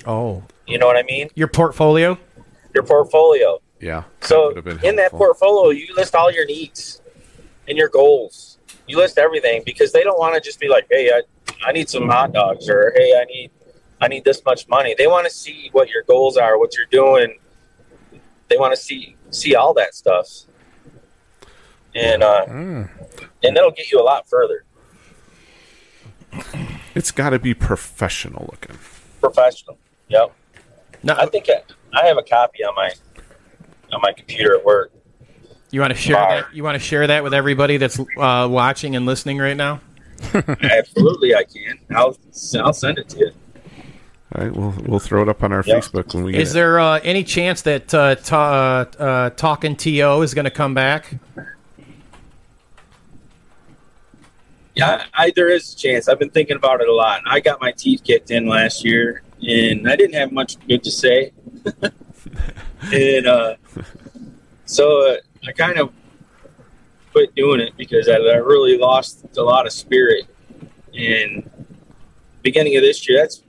Oh, 0.06 0.42
You 0.66 0.78
know 0.78 0.86
what 0.86 0.96
I 0.96 1.02
mean? 1.04 1.28
your 1.34 1.48
portfolio. 1.48 2.18
Your 2.74 2.84
portfolio. 2.84 3.60
yeah. 3.80 4.04
So 4.22 4.54
would 4.54 4.82
in 4.84 4.96
that 4.96 5.10
portfolio, 5.12 5.70
you 5.70 5.94
list 5.94 6.14
all 6.14 6.32
your 6.32 6.46
needs 6.46 7.00
and 7.68 7.76
your 7.78 7.88
goals. 7.88 8.58
You 8.88 8.96
list 8.96 9.18
everything 9.18 9.62
because 9.64 9.92
they 9.92 10.02
don't 10.02 10.18
want 10.18 10.34
to 10.34 10.40
just 10.40 10.58
be 10.58 10.68
like, 10.68 10.86
"Hey, 10.90 11.10
I, 11.10 11.22
I 11.64 11.72
need 11.72 11.88
some 11.88 12.08
hot 12.08 12.32
dogs," 12.32 12.68
or 12.68 12.92
"Hey, 12.96 13.12
I 13.20 13.24
need 13.26 13.50
I 14.02 14.08
need 14.08 14.24
this 14.24 14.44
much 14.44 14.68
money." 14.68 14.94
They 14.98 15.06
want 15.06 15.26
to 15.26 15.32
see 15.32 15.68
what 15.72 15.88
your 15.88 16.02
goals 16.02 16.36
are, 16.36 16.58
what 16.58 16.76
you're 16.76 16.86
doing. 16.86 17.38
They 18.48 18.56
want 18.56 18.74
to 18.74 18.80
see 18.80 19.16
see 19.30 19.54
all 19.54 19.72
that 19.74 19.94
stuff, 19.94 20.28
and 21.94 22.22
uh, 22.22 22.44
Mm. 22.46 22.88
and 23.42 23.56
that'll 23.56 23.70
get 23.70 23.90
you 23.90 24.00
a 24.00 24.02
lot 24.04 24.28
further. 24.28 24.64
It's 26.94 27.10
got 27.10 27.30
to 27.30 27.38
be 27.38 27.54
professional 27.54 28.48
looking. 28.50 28.78
Professional. 29.20 29.78
Yep. 30.08 30.32
No, 31.02 31.14
I 31.18 31.26
think 31.26 31.48
I, 31.48 31.62
I 31.98 32.06
have 32.06 32.18
a 32.18 32.22
copy 32.22 32.64
on 32.64 32.74
my 32.74 32.90
on 33.92 34.00
my 34.02 34.12
computer 34.12 34.56
at 34.56 34.64
work. 34.64 34.92
you 35.70 35.80
want 35.80 35.92
to 35.92 35.98
share 35.98 36.16
Bar. 36.16 36.28
that? 36.42 36.54
You 36.54 36.62
want 36.62 36.74
to 36.74 36.78
share 36.78 37.06
that 37.06 37.22
with 37.24 37.34
everybody 37.34 37.76
that's 37.78 37.98
uh, 37.98 38.46
watching 38.50 38.94
and 38.96 39.06
listening 39.06 39.38
right 39.38 39.56
now? 39.56 39.80
Absolutely, 40.34 41.34
I 41.34 41.44
can. 41.44 41.78
I'll 41.94 42.16
I'll 42.62 42.72
send 42.72 42.98
it 42.98 43.08
to 43.10 43.18
you. 43.18 43.32
All 44.34 44.42
right, 44.44 44.54
we'll 44.54 44.74
we'll 44.86 44.98
throw 44.98 45.22
it 45.22 45.28
up 45.28 45.42
on 45.42 45.52
our 45.52 45.62
Yep. 45.66 45.82
Facebook 45.82 46.14
when 46.14 46.24
we 46.24 46.32
get 46.32 46.40
Is 46.40 46.52
it. 46.52 46.54
there 46.54 46.80
uh, 46.80 47.00
any 47.02 47.22
chance 47.22 47.62
that 47.62 47.92
uh, 47.92 48.14
ta- 48.14 48.86
uh, 48.98 49.02
uh, 49.02 49.30
talking 49.30 49.76
to 49.76 49.90
is 50.22 50.32
going 50.32 50.44
to 50.46 50.50
come 50.50 50.72
back? 50.72 51.14
Yeah, 54.74 55.04
I, 55.12 55.32
there 55.36 55.50
is 55.50 55.74
a 55.74 55.76
chance. 55.76 56.08
I've 56.08 56.18
been 56.18 56.30
thinking 56.30 56.56
about 56.56 56.80
it 56.80 56.88
a 56.88 56.94
lot. 56.94 57.20
I 57.26 57.40
got 57.40 57.60
my 57.60 57.72
teeth 57.72 58.02
kicked 58.04 58.30
in 58.30 58.46
last 58.46 58.84
year, 58.86 59.22
and 59.46 59.86
I 59.86 59.96
didn't 59.96 60.14
have 60.14 60.32
much 60.32 60.56
good 60.66 60.82
to 60.84 60.90
say. 60.90 61.32
and 62.92 63.26
uh, 63.26 63.56
so 64.64 65.10
uh, 65.12 65.16
I 65.46 65.52
kind 65.52 65.78
of 65.78 65.92
quit 67.12 67.34
doing 67.34 67.60
it 67.60 67.76
because 67.76 68.08
I, 68.08 68.14
I 68.14 68.36
really 68.36 68.78
lost 68.78 69.26
a 69.36 69.42
lot 69.42 69.66
of 69.66 69.72
spirit. 69.74 70.24
And 70.94 71.50
beginning 72.40 72.74
of 72.76 72.82
this 72.82 73.06
year, 73.06 73.18
that's, 73.20 73.42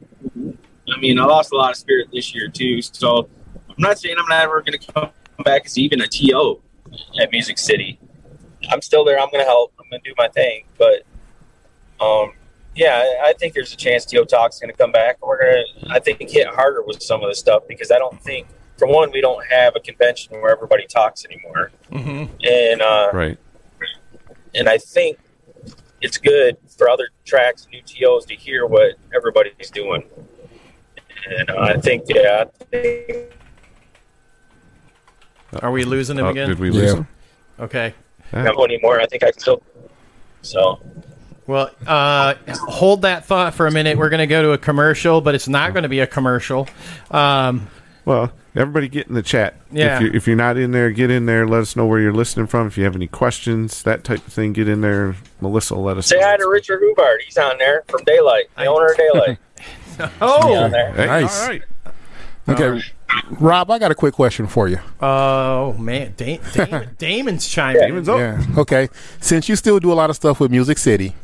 I 0.94 1.00
mean, 1.00 1.20
I 1.20 1.26
lost 1.26 1.52
a 1.54 1.56
lot 1.56 1.72
of 1.72 1.78
spirit 1.78 2.10
this 2.12 2.34
year 2.34 2.50
too. 2.50 2.82
So 2.82 3.30
I'm 3.70 3.76
not 3.78 4.00
saying 4.00 4.16
I'm 4.18 4.28
never 4.28 4.62
going 4.62 4.78
to 4.78 4.92
come 4.92 5.10
back 5.44 5.66
as 5.66 5.78
even 5.78 6.02
a 6.02 6.08
TO 6.08 6.62
at 7.20 7.32
Music 7.32 7.58
City. 7.58 8.00
I'm 8.70 8.82
still 8.82 9.04
there. 9.04 9.20
I'm 9.20 9.30
going 9.30 9.44
to 9.44 9.50
help. 9.50 9.74
I'm 9.80 9.90
going 9.90 10.02
to 10.02 10.10
do 10.10 10.16
my 10.18 10.28
thing. 10.28 10.64
But 10.78 11.04
um, 12.04 12.34
yeah, 12.76 12.98
I- 12.98 13.30
I 13.30 13.34
think 13.34 13.54
there's 13.54 13.74
a 13.74 13.78
chance 13.78 14.06
TO 14.06 14.26
Talk's 14.26 14.60
going 14.60 14.72
to 14.72 14.78
come 14.78 14.92
back. 14.92 15.26
We're 15.26 15.40
going 15.40 15.66
to, 15.82 15.92
I 15.92 16.00
think, 16.00 16.22
hit 16.30 16.48
harder 16.48 16.82
with 16.84 17.02
some 17.02 17.22
of 17.24 17.30
the 17.30 17.36
stuff 17.36 17.64
because 17.68 17.92
I 17.92 17.98
don't 17.98 18.22
think, 18.22 18.48
for 18.78 18.88
one, 18.88 19.12
we 19.12 19.22
don't 19.22 19.46
have 19.48 19.76
a 19.76 19.80
convention 19.80 20.40
where 20.42 20.52
everybody 20.52 20.86
talks 20.88 21.26
anymore. 21.26 21.72
Mm-hmm. 21.92 22.34
And 22.46 22.82
uh, 22.82 23.10
right? 23.14 23.38
and 24.56 24.68
I 24.68 24.78
think 24.78 25.18
it's 26.02 26.18
good 26.18 26.58
for 26.78 26.90
other 26.90 27.08
tracks, 27.26 27.68
new 27.72 27.82
TOs 27.82 28.26
to 28.26 28.36
hear 28.36 28.66
what 28.66 28.96
everybody's 29.16 29.70
doing. 29.72 30.04
And 31.30 31.50
uh, 31.50 31.56
I 31.60 31.78
think, 31.78 32.04
yeah, 32.08 32.46
I 32.62 32.66
think 32.66 33.32
Are 35.62 35.72
we 35.72 35.84
losing 35.86 36.18
him 36.18 36.26
Oh, 36.26 36.30
again? 36.30 36.50
did 36.50 36.60
we 36.60 36.70
lose 36.70 36.92
Yeah. 36.92 36.98
him? 36.98 37.08
Okay. 37.60 37.94
not 38.34 38.58
anymore. 38.64 39.00
I 39.00 39.06
think 39.06 39.24
I 39.24 39.32
can 39.32 39.40
still. 39.40 39.62
So 40.42 40.80
Well, 41.48 41.70
uh, 41.86 42.34
hold 42.68 43.04
that 43.04 43.26
thought 43.26 43.54
for 43.54 43.68
a 43.68 43.72
minute. 43.72 43.98
We're 43.98 44.10
going 44.10 44.20
to 44.20 44.28
go 44.28 44.42
to 44.42 44.52
a 44.52 44.58
commercial, 44.58 45.22
but 45.22 45.36
it's 45.36 45.48
not 45.48 45.74
going 45.74 45.84
to 45.84 45.90
be 45.90 46.00
a 46.00 46.08
commercial. 46.08 46.68
Um, 47.12 47.68
Well, 48.06 48.32
everybody 48.56 48.90
get 48.90 49.08
in 49.08 49.14
the 49.14 49.22
chat. 49.22 49.56
Yeah. 49.72 49.96
If 49.96 50.02
you're, 50.02 50.16
if 50.16 50.28
you're 50.28 50.36
not 50.36 50.58
in 50.58 50.72
there, 50.72 50.90
get 50.92 51.10
in 51.12 51.26
there. 51.26 51.48
Let 51.48 51.62
us 51.62 51.76
know 51.76 51.86
where 51.86 52.00
you're 52.02 52.12
listening 52.14 52.48
from. 52.48 52.68
If 52.68 52.78
you 52.78 52.84
have 52.84 52.96
any 52.96 53.08
questions, 53.08 53.84
that 53.84 54.04
type 54.04 54.26
of 54.28 54.34
thing, 54.34 54.52
get 54.52 54.68
in 54.68 54.82
there. 54.82 55.16
Melissa 55.40 55.76
will 55.76 55.84
let 55.84 55.98
us 55.98 56.08
say 56.08 56.18
know. 56.20 56.26
hi 56.26 56.38
to 56.38 56.48
Richard 56.50 56.82
Hubart. 56.82 57.18
He's 57.26 57.38
on 57.38 57.58
there 57.60 57.84
from 57.88 58.04
Daylight, 58.06 58.46
the 58.58 58.66
owner 58.66 58.88
of 58.88 58.98
Daylight. 58.98 59.38
He's 59.98 60.08
oh, 60.22 60.70
there. 60.70 60.94
Hey, 60.94 61.06
Nice. 61.06 61.42
All 61.42 61.48
right. 61.50 61.62
Okay, 62.50 62.82
Rob, 63.40 63.72
I 63.72 63.80
got 63.80 63.92
a 63.92 63.96
quick 63.96 64.14
question 64.14 64.48
for 64.48 64.68
you. 64.68 64.80
oh 65.00 65.74
man, 65.74 66.14
da- 66.18 66.40
Damon, 66.54 66.90
Damon's 66.98 67.48
chiming. 67.48 67.82
in. 67.82 67.88
Damon's 67.90 68.10
up. 68.10 68.18
Yeah. 68.18 68.44
Okay. 68.58 68.90
Since 69.22 69.48
you 69.48 69.56
still 69.56 69.80
do 69.80 69.92
a 69.92 69.96
lot 69.96 70.10
of 70.10 70.18
stuff 70.18 70.42
with 70.42 70.52
Music 70.52 70.78
City, 70.78 71.16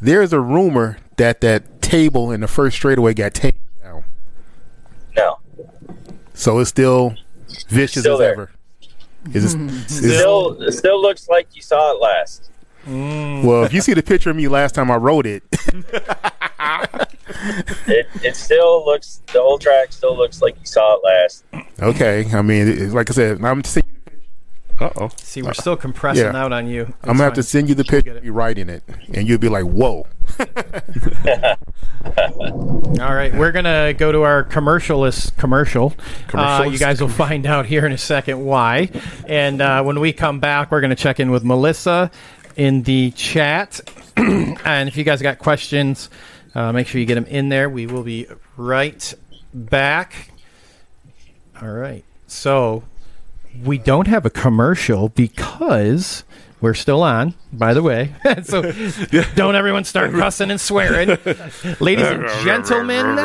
there's 0.00 0.32
a 0.32 0.38
rumor 0.40 0.98
that 1.16 1.40
that 1.40 1.82
table 1.82 2.30
in 2.30 2.40
the 2.40 2.46
first 2.46 2.76
straightaway 2.76 3.14
got 3.14 3.34
taken 3.34 3.60
down. 3.82 4.04
No, 5.16 5.38
So 6.34 6.60
it's 6.60 6.70
still 6.70 7.16
vicious 7.68 8.02
Still 8.02 8.14
as 8.14 8.18
there. 8.20 8.32
ever. 8.32 8.50
Is 9.32 9.54
it, 9.54 9.60
is, 9.60 9.96
still, 9.96 10.60
it 10.62 10.72
still 10.72 11.00
looks 11.02 11.28
like 11.28 11.48
you 11.56 11.62
saw 11.62 11.92
it 11.96 12.00
last. 12.00 12.50
Well, 12.86 13.64
if 13.64 13.72
you 13.72 13.80
see 13.80 13.94
the 13.94 14.02
picture 14.02 14.30
of 14.30 14.36
me 14.36 14.48
last 14.48 14.74
time 14.74 14.90
I 14.90 14.96
wrote 14.96 15.26
it, 15.26 15.42
it, 17.86 18.06
it 18.22 18.36
still 18.36 18.84
looks 18.84 19.22
the 19.32 19.40
old 19.40 19.60
track 19.60 19.92
still 19.92 20.16
looks 20.16 20.40
like 20.42 20.58
you 20.58 20.66
saw 20.66 20.96
it 20.96 21.00
last. 21.04 21.44
Okay, 21.80 22.26
I 22.32 22.42
mean, 22.42 22.68
it, 22.68 22.90
like 22.90 23.10
I 23.10 23.14
said, 23.14 23.42
I'm 23.44 23.64
seeing, 23.64 23.84
Uh 24.80 24.90
oh. 24.96 25.10
See, 25.18 25.42
we're 25.42 25.54
still 25.54 25.76
compressing 25.76 26.24
Yeah. 26.24 26.36
out 26.36 26.52
on 26.52 26.66
you. 26.66 26.92
I'm 27.02 27.12
gonna 27.16 27.24
have 27.24 27.34
to 27.34 27.42
send 27.42 27.68
you 27.68 27.74
the 27.74 27.84
picture, 27.84 28.20
you 28.22 28.32
writing 28.32 28.68
it, 28.68 28.82
and 29.12 29.26
you'll 29.28 29.38
be 29.38 29.48
like, 29.48 29.64
"Whoa." 29.64 30.06
All 33.00 33.14
right, 33.14 33.34
we're 33.34 33.52
gonna 33.52 33.92
go 33.94 34.12
to 34.12 34.22
our 34.22 34.44
commercialist 34.44 35.36
commercial. 35.36 35.94
Uh, 36.32 36.66
you 36.70 36.78
guys 36.78 37.00
will 37.00 37.08
find 37.08 37.46
out 37.46 37.66
here 37.66 37.84
in 37.86 37.92
a 37.92 37.98
second 37.98 38.44
why. 38.44 38.90
And 39.26 39.60
uh, 39.60 39.82
when 39.82 40.00
we 40.00 40.12
come 40.12 40.38
back, 40.40 40.70
we're 40.70 40.80
gonna 40.80 40.94
check 40.94 41.18
in 41.20 41.30
with 41.30 41.44
Melissa 41.44 42.10
in 42.56 42.82
the 42.82 43.10
chat. 43.12 43.80
and 44.16 44.88
if 44.88 44.96
you 44.96 45.04
guys 45.04 45.22
got 45.22 45.38
questions, 45.38 46.10
uh, 46.54 46.72
make 46.72 46.86
sure 46.86 47.00
you 47.00 47.06
get 47.06 47.16
them 47.16 47.26
in 47.26 47.48
there. 47.48 47.68
We 47.68 47.86
will 47.86 48.02
be 48.02 48.26
right 48.56 49.14
back. 49.52 50.30
All 51.60 51.68
right. 51.68 52.04
So 52.26 52.84
we 53.62 53.78
don't 53.78 54.06
have 54.06 54.26
a 54.26 54.30
commercial 54.30 55.08
because 55.08 56.24
we're 56.60 56.74
still 56.74 57.02
on, 57.02 57.34
by 57.52 57.74
the 57.74 57.82
way. 57.82 58.14
so 58.42 58.62
don't 59.34 59.54
everyone 59.54 59.84
start 59.84 60.12
cussing 60.12 60.50
and 60.50 60.60
swearing. 60.60 61.18
Ladies 61.80 62.06
and 62.06 62.28
gentlemen, 62.42 63.18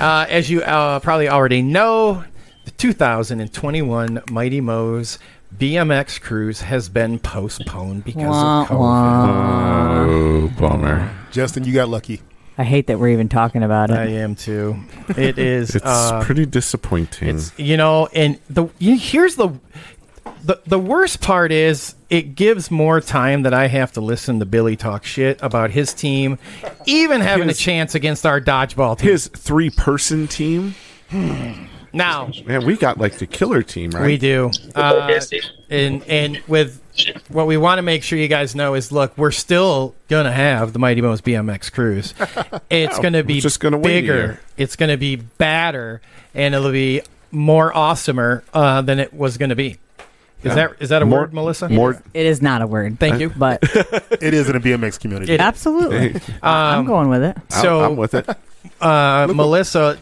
uh, 0.00 0.26
as 0.28 0.50
you 0.50 0.62
uh, 0.62 1.00
probably 1.00 1.28
already 1.28 1.62
know, 1.62 2.24
the 2.64 2.70
2021 2.72 4.22
Mighty 4.30 4.60
Mo's 4.60 5.18
BMX 5.56 6.20
cruise 6.20 6.60
has 6.62 6.88
been 6.88 7.18
postponed 7.18 8.04
because 8.04 8.28
Wah, 8.28 8.62
of 8.62 8.68
COVID. 8.68 8.78
wah. 8.78 10.04
Oh, 10.06 10.48
bummer. 10.58 11.10
Justin, 11.30 11.64
you 11.64 11.72
got 11.72 11.88
lucky. 11.88 12.22
I 12.56 12.64
hate 12.64 12.88
that 12.88 12.98
we're 12.98 13.08
even 13.08 13.28
talking 13.28 13.62
about 13.62 13.90
it. 13.90 13.96
I 13.96 14.04
am 14.06 14.34
too. 14.34 14.78
It 15.16 15.38
is. 15.38 15.74
It's 15.76 15.84
uh, 15.84 16.22
pretty 16.22 16.46
disappointing. 16.46 17.36
It's 17.36 17.58
you 17.58 17.76
know, 17.76 18.06
and 18.14 18.38
the 18.50 18.68
you, 18.78 18.98
here's 18.98 19.36
the, 19.36 19.48
the 20.44 20.60
the 20.66 20.78
worst 20.78 21.22
part 21.22 21.52
is 21.52 21.94
it 22.10 22.34
gives 22.34 22.70
more 22.70 23.00
time 23.00 23.42
that 23.42 23.54
I 23.54 23.66
have 23.68 23.92
to 23.92 24.00
listen 24.00 24.40
to 24.40 24.46
Billy 24.46 24.76
talk 24.76 25.04
shit 25.04 25.38
about 25.42 25.70
his 25.70 25.94
team, 25.94 26.38
even 26.86 27.20
having 27.22 27.48
His- 27.48 27.58
a 27.58 27.62
chance 27.62 27.94
against 27.94 28.26
our 28.26 28.40
dodgeball 28.40 28.98
team. 28.98 29.10
His 29.10 29.28
three 29.28 29.70
person 29.70 30.28
team. 30.28 30.74
now 31.92 32.30
Man, 32.46 32.64
we 32.64 32.76
got 32.76 32.98
like 32.98 33.18
the 33.18 33.26
killer 33.26 33.62
team, 33.62 33.90
right? 33.90 34.06
we 34.06 34.16
do, 34.16 34.50
uh, 34.74 35.20
and 35.70 36.02
and 36.08 36.40
with 36.46 36.80
what 37.28 37.46
we 37.46 37.56
want 37.56 37.78
to 37.78 37.82
make 37.82 38.02
sure 38.02 38.18
you 38.18 38.28
guys 38.28 38.54
know 38.54 38.74
is, 38.74 38.92
look, 38.92 39.16
we're 39.16 39.30
still 39.30 39.94
gonna 40.08 40.32
have 40.32 40.72
the 40.72 40.78
Mighty 40.78 41.00
Mo's 41.00 41.20
BMX 41.20 41.72
cruise. 41.72 42.14
It's 42.70 42.98
gonna 43.00 43.24
be 43.24 43.40
just 43.40 43.58
gonna 43.60 43.78
wait 43.78 43.98
a 43.98 44.00
bigger. 44.02 44.40
It's 44.56 44.76
gonna 44.76 44.96
be 44.96 45.16
badder, 45.16 46.00
and 46.34 46.54
it'll 46.54 46.70
be 46.72 47.02
more 47.32 47.72
awesomer 47.72 48.42
uh, 48.54 48.82
than 48.82 48.98
it 49.00 49.12
was 49.12 49.36
gonna 49.38 49.56
be. 49.56 49.78
Is 50.42 50.54
that 50.54 50.72
is 50.80 50.88
that 50.88 51.02
a 51.02 51.04
More- 51.04 51.20
word, 51.20 51.34
Melissa? 51.34 51.68
More. 51.68 52.02
It 52.14 52.26
is 52.26 52.40
not 52.40 52.62
a 52.62 52.66
word. 52.66 52.98
Thank 52.98 53.20
you. 53.20 53.28
But 53.30 53.58
It 54.22 54.32
is 54.34 54.48
in 54.48 54.60
the 54.60 54.70
BMX 54.70 54.98
community. 54.98 55.32
It- 55.34 55.40
absolutely. 55.40 56.12
Hey, 56.12 56.20
I'm 56.42 56.86
going 56.86 57.08
with 57.10 57.22
it. 57.22 57.36
So- 57.50 57.80
I'm 57.84 57.96
with 57.96 58.14
it. 58.14 58.26
uh, 58.80 59.28
Melissa, 59.34 59.98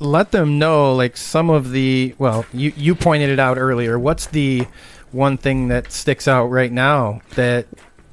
let 0.00 0.32
them 0.32 0.58
know 0.58 0.94
like 0.94 1.16
some 1.16 1.48
of 1.50 1.70
the. 1.70 2.14
Well, 2.18 2.44
you 2.52 2.72
you 2.76 2.94
pointed 2.94 3.30
it 3.30 3.38
out 3.38 3.56
earlier. 3.58 3.98
What's 3.98 4.26
the 4.26 4.66
one 5.12 5.36
thing 5.36 5.68
that 5.68 5.92
sticks 5.92 6.26
out 6.28 6.46
right 6.46 6.72
now 6.72 7.20
that 7.34 7.66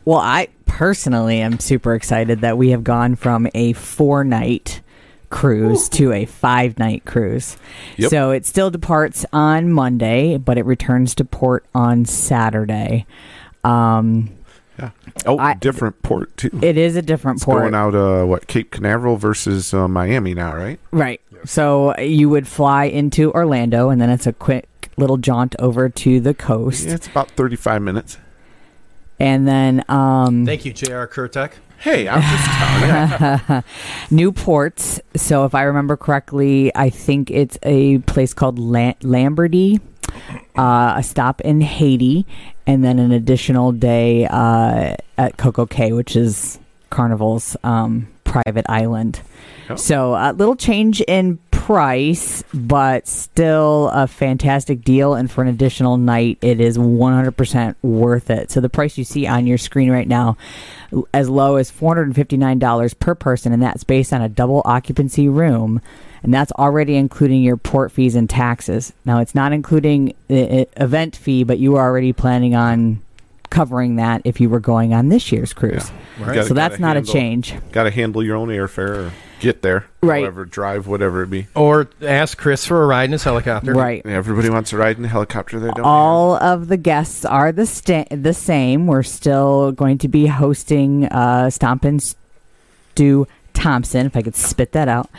Well, 0.05 0.17
I 0.19 0.47
personally 0.65 1.41
am 1.41 1.59
super 1.59 1.93
excited 1.95 2.41
that 2.41 2.57
we 2.57 2.69
have 2.71 2.83
gone 2.83 3.15
from 3.15 3.47
a 3.55 3.73
four 3.73 4.23
night 4.23 4.81
cruise 5.29 5.89
to 5.89 6.13
a 6.13 6.25
five 6.25 6.79
night 6.79 7.03
cruise. 7.05 7.57
Yep. 7.97 8.09
So 8.09 8.31
it 8.31 8.45
still 8.45 8.69
departs 8.71 9.25
on 9.33 9.71
Monday, 9.71 10.37
but 10.37 10.57
it 10.57 10.65
returns 10.65 11.13
to 11.15 11.25
port 11.25 11.65
on 11.75 12.05
Saturday. 12.05 13.05
Um, 13.63 14.29
yeah. 14.79 14.91
Oh, 15.25 15.37
I- 15.37 15.55
different 15.55 16.01
port 16.03 16.35
too. 16.37 16.51
it 16.61 16.77
is 16.77 16.95
a 16.95 17.01
different 17.01 17.37
It's 17.37 17.45
port. 17.45 17.61
going 17.63 17.75
out 17.75 17.93
uh 17.95 18.25
what 18.25 18.47
Cape 18.47 18.71
Canaveral 18.71 19.17
versus 19.17 19.73
uh, 19.73 19.87
Miami 19.87 20.33
now, 20.33 20.55
right? 20.55 20.79
Right. 20.91 21.19
So 21.45 21.97
you 21.99 22.29
would 22.29 22.47
fly 22.47 22.85
into 22.85 23.31
Orlando, 23.33 23.89
and 23.89 23.99
then 24.01 24.09
it's 24.09 24.27
a 24.27 24.33
quick 24.33 24.67
little 24.97 25.17
jaunt 25.17 25.55
over 25.59 25.89
to 25.89 26.19
the 26.19 26.33
coast, 26.33 26.85
Yeah, 26.87 26.95
it's 26.95 27.07
about 27.07 27.29
thirty 27.31 27.55
five 27.55 27.81
minutes. 27.81 28.17
and 29.19 29.47
then 29.47 29.83
um, 29.89 30.45
Thank 30.45 30.65
you, 30.65 30.73
J.R. 30.73 31.07
Kurtek. 31.07 31.51
Hey, 31.79 32.07
I'm 32.09 32.21
just 32.21 33.39
telling 33.39 33.41
you. 33.57 33.63
new 34.15 34.31
ports. 34.31 34.99
So 35.15 35.45
if 35.45 35.53
I 35.53 35.63
remember 35.63 35.95
correctly, 35.95 36.71
I 36.75 36.89
think 36.89 37.29
it's 37.29 37.57
a 37.61 37.99
place 37.99 38.33
called 38.33 38.57
La- 38.57 38.93
Lamberty, 39.03 39.79
uh, 40.57 40.95
a 40.97 41.03
stop 41.03 41.39
in 41.41 41.61
Haiti, 41.61 42.25
and 42.65 42.83
then 42.83 42.97
an 42.97 43.11
additional 43.11 43.71
day 43.71 44.25
uh, 44.25 44.95
at 45.19 45.37
Coco 45.37 45.67
Cay, 45.67 45.93
which 45.93 46.15
is 46.15 46.57
Carnival's 46.89 47.55
um, 47.63 48.07
private 48.27 48.65
island. 48.69 49.21
Oh. 49.69 49.75
So 49.75 50.13
a 50.15 50.33
little 50.33 50.55
change 50.55 51.01
in 51.01 51.37
price, 51.67 52.43
but 52.53 53.07
still 53.07 53.89
a 53.93 54.07
fantastic 54.07 54.83
deal. 54.83 55.15
And 55.15 55.29
for 55.29 55.41
an 55.41 55.49
additional 55.49 55.97
night, 55.97 56.37
it 56.41 56.61
is 56.61 56.77
100% 56.77 57.75
worth 57.81 58.29
it. 58.29 58.51
So 58.51 58.61
the 58.61 58.69
price 58.69 58.97
you 58.97 59.03
see 59.03 59.27
on 59.27 59.45
your 59.47 59.57
screen 59.57 59.91
right 59.91 60.07
now, 60.07 60.37
as 61.13 61.27
low 61.27 61.57
as 61.57 61.69
$459 61.69 62.99
per 62.99 63.15
person, 63.15 63.51
and 63.51 63.61
that's 63.61 63.83
based 63.83 64.13
on 64.13 64.21
a 64.21 64.29
double 64.29 64.61
occupancy 64.63 65.27
room. 65.27 65.81
And 66.23 66.33
that's 66.33 66.51
already 66.53 66.95
including 66.95 67.43
your 67.43 67.57
port 67.57 67.91
fees 67.91 68.15
and 68.15 68.29
taxes. 68.29 68.93
Now, 69.03 69.19
it's 69.19 69.35
not 69.35 69.51
including 69.51 70.15
the 70.27 70.61
uh, 70.61 70.65
event 70.77 71.15
fee, 71.15 71.43
but 71.43 71.59
you 71.59 71.73
were 71.73 71.81
already 71.81 72.13
planning 72.13 72.55
on 72.55 73.01
covering 73.49 73.95
that 73.97 74.21
if 74.25 74.39
you 74.41 74.49
were 74.49 74.59
going 74.59 74.93
on 74.93 75.09
this 75.09 75.31
year's 75.31 75.53
cruise. 75.53 75.91
Right. 76.19 76.45
So 76.45 76.53
that's 76.53 76.79
not 76.79 76.97
a 76.97 77.01
change. 77.01 77.53
Got 77.71 77.83
to 77.83 77.91
handle 77.91 78.23
your 78.23 78.35
own 78.35 78.49
airfare 78.49 79.07
or 79.07 79.11
get 79.39 79.61
there, 79.61 79.85
Right. 80.01 80.21
Whatever, 80.21 80.45
drive, 80.45 80.87
whatever 80.87 81.21
it 81.21 81.29
be. 81.29 81.47
Or 81.55 81.87
ask 82.01 82.37
Chris 82.37 82.65
for 82.65 82.81
a 82.83 82.87
ride 82.87 83.05
in 83.05 83.11
his 83.11 83.23
helicopter. 83.23 83.73
Right. 83.73 84.01
Yeah, 84.03 84.13
everybody 84.13 84.49
wants 84.49 84.71
to 84.71 84.77
ride 84.77 84.97
in 84.97 85.05
a 85.05 85.07
helicopter. 85.07 85.59
They 85.59 85.67
don't. 85.67 85.81
All 85.85 86.37
of 86.37 86.67
the 86.69 86.77
guests 86.77 87.23
are 87.23 87.51
the 87.51 87.65
sta- 87.67 88.07
the 88.09 88.33
same. 88.33 88.87
We're 88.87 89.03
still 89.03 89.71
going 89.73 89.99
to 89.99 90.07
be 90.07 90.25
hosting 90.27 91.05
uh, 91.05 91.49
Stompin' 91.51 91.99
Stu 92.95 93.27
Thompson, 93.57 94.05
if 94.05 94.15
I 94.15 94.21
could 94.21 94.35
spit 94.35 94.73
that 94.73 94.87
out, 94.87 95.09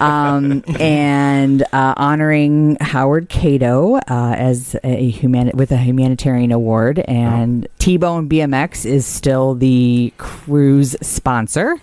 um, 0.00 0.64
and 0.80 1.62
uh, 1.72 1.94
honoring 1.96 2.76
Howard 2.80 3.28
Cato 3.28 3.94
uh, 3.96 4.34
as 4.36 4.74
a 4.82 5.08
human 5.08 5.52
with 5.54 5.70
a 5.70 5.76
humanitarian 5.76 6.50
award. 6.50 6.98
And 6.98 7.68
T-Bone 7.78 8.28
BMX 8.28 8.84
is 8.84 9.06
still 9.06 9.54
the 9.54 10.12
cruise 10.18 10.96
sponsor. 11.00 11.76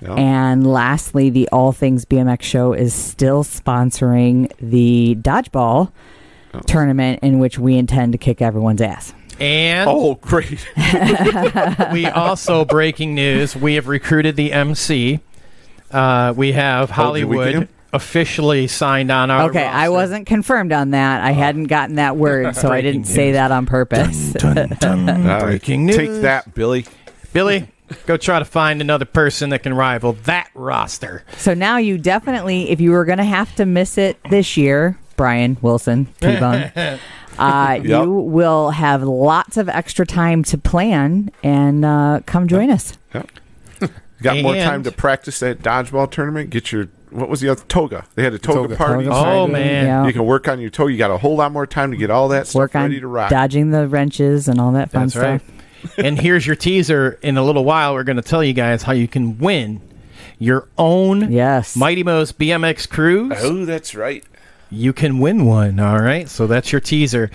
Yeah. 0.00 0.14
And 0.14 0.66
lastly, 0.66 1.28
the 1.28 1.48
All 1.50 1.72
Things 1.72 2.06
BMX 2.06 2.42
show 2.42 2.72
is 2.72 2.94
still 2.94 3.44
sponsoring 3.44 4.50
the 4.60 5.16
dodgeball 5.20 5.92
tournament 6.66 7.20
in 7.22 7.38
which 7.38 7.58
we 7.58 7.76
intend 7.76 8.12
to 8.12 8.18
kick 8.18 8.40
everyone's 8.40 8.80
ass. 8.80 9.12
And 9.40 9.90
Oh, 9.90 10.14
great! 10.14 10.66
we 11.92 12.06
also 12.06 12.64
breaking 12.64 13.14
news: 13.14 13.56
we 13.56 13.74
have 13.74 13.88
recruited 13.88 14.36
the 14.36 14.52
MC. 14.52 15.20
Uh, 15.94 16.32
we 16.36 16.52
have 16.52 16.90
Oh, 16.96 17.14
did 17.14 17.24
we 17.26 17.36
get 17.36 17.44
Hollywood 17.44 17.68
officially 17.94 18.66
signed 18.66 19.10
on 19.10 19.30
our. 19.30 19.48
Okay, 19.50 19.64
I 19.64 19.88
wasn't 19.88 20.26
confirmed 20.26 20.72
on 20.72 20.90
that. 20.90 21.22
I 21.22 21.30
hadn't 21.30 21.64
gotten 21.64 21.96
that 21.96 22.16
word, 22.16 22.56
so 22.56 22.70
I 22.70 22.80
didn't 22.80 23.04
say 23.04 23.32
that 23.32 23.52
on 23.52 23.66
purpose. 23.66 24.32
Dun, 24.32 24.76
dun, 24.80 25.08
All 25.08 25.16
right, 25.16 25.40
breaking 25.42 25.86
news. 25.86 25.96
Take 25.96 26.22
that, 26.22 26.54
Billy. 26.54 26.84
Billy. 27.32 27.68
Go 28.06 28.16
try 28.16 28.38
to 28.38 28.44
find 28.44 28.80
another 28.80 29.04
person 29.04 29.50
that 29.50 29.62
can 29.62 29.74
rival 29.74 30.14
that 30.24 30.50
roster. 30.54 31.22
So 31.36 31.54
now 31.54 31.76
you 31.76 31.98
definitely, 31.98 32.70
if 32.70 32.80
you 32.80 32.90
were 32.90 33.04
going 33.04 33.18
to 33.18 33.24
have 33.24 33.54
to 33.56 33.66
miss 33.66 33.98
it 33.98 34.18
this 34.30 34.56
year, 34.56 34.98
Brian 35.16 35.58
Wilson, 35.60 36.06
T-Bone, 36.20 36.72
uh, 37.38 37.80
you 37.82 38.10
will 38.10 38.70
have 38.70 39.02
lots 39.02 39.58
of 39.58 39.68
extra 39.68 40.06
time 40.06 40.42
to 40.44 40.58
plan 40.58 41.30
and 41.42 41.84
uh, 41.84 42.20
come 42.26 42.48
join 42.48 42.70
us. 42.70 42.96
Got 44.22 44.42
more 44.42 44.54
time 44.54 44.82
to 44.84 44.92
practice 44.92 45.40
that 45.40 45.60
dodgeball 45.60 46.10
tournament. 46.10 46.50
Get 46.50 46.72
your 46.72 46.88
what 47.10 47.28
was 47.28 47.40
the 47.40 47.48
other 47.48 47.62
toga? 47.68 48.06
They 48.16 48.24
had 48.24 48.34
a 48.34 48.38
toga, 48.40 48.62
Toga. 48.62 48.76
party. 48.76 49.04
Toga 49.04 49.16
Oh, 49.16 49.46
man. 49.46 49.86
yeah. 49.86 50.06
You 50.06 50.12
can 50.12 50.24
work 50.26 50.48
on 50.48 50.60
your 50.60 50.70
toe. 50.70 50.88
You 50.88 50.98
got 50.98 51.12
a 51.12 51.18
whole 51.18 51.36
lot 51.36 51.52
more 51.52 51.64
time 51.66 51.92
to 51.92 51.96
get 51.96 52.10
all 52.10 52.28
that 52.30 52.48
stuff 52.48 52.58
Work 52.58 52.74
on 52.74 52.82
ready 52.82 52.98
to 53.00 53.06
rock. 53.06 53.30
dodging 53.30 53.70
the 53.70 53.86
wrenches 53.86 54.48
and 54.48 54.60
all 54.60 54.72
that 54.72 54.90
fun 54.90 55.02
That's 55.02 55.16
right. 55.16 55.40
stuff. 55.40 55.98
and 56.04 56.18
here's 56.18 56.44
your 56.44 56.56
teaser. 56.56 57.16
In 57.22 57.36
a 57.36 57.44
little 57.44 57.64
while, 57.64 57.94
we're 57.94 58.02
going 58.02 58.16
to 58.16 58.22
tell 58.22 58.42
you 58.42 58.52
guys 58.52 58.82
how 58.82 58.92
you 58.92 59.06
can 59.06 59.38
win 59.38 59.80
your 60.40 60.68
own 60.76 61.30
Yes. 61.30 61.76
Mighty 61.76 62.02
Mo's 62.02 62.32
BMX 62.32 62.88
cruise. 62.88 63.32
Oh, 63.38 63.64
that's 63.64 63.94
right. 63.94 64.24
You 64.70 64.92
can 64.92 65.20
win 65.20 65.44
one. 65.46 65.78
All 65.78 66.00
right. 66.00 66.28
So 66.28 66.48
that's 66.48 66.72
your 66.72 66.80
teaser. 66.80 67.30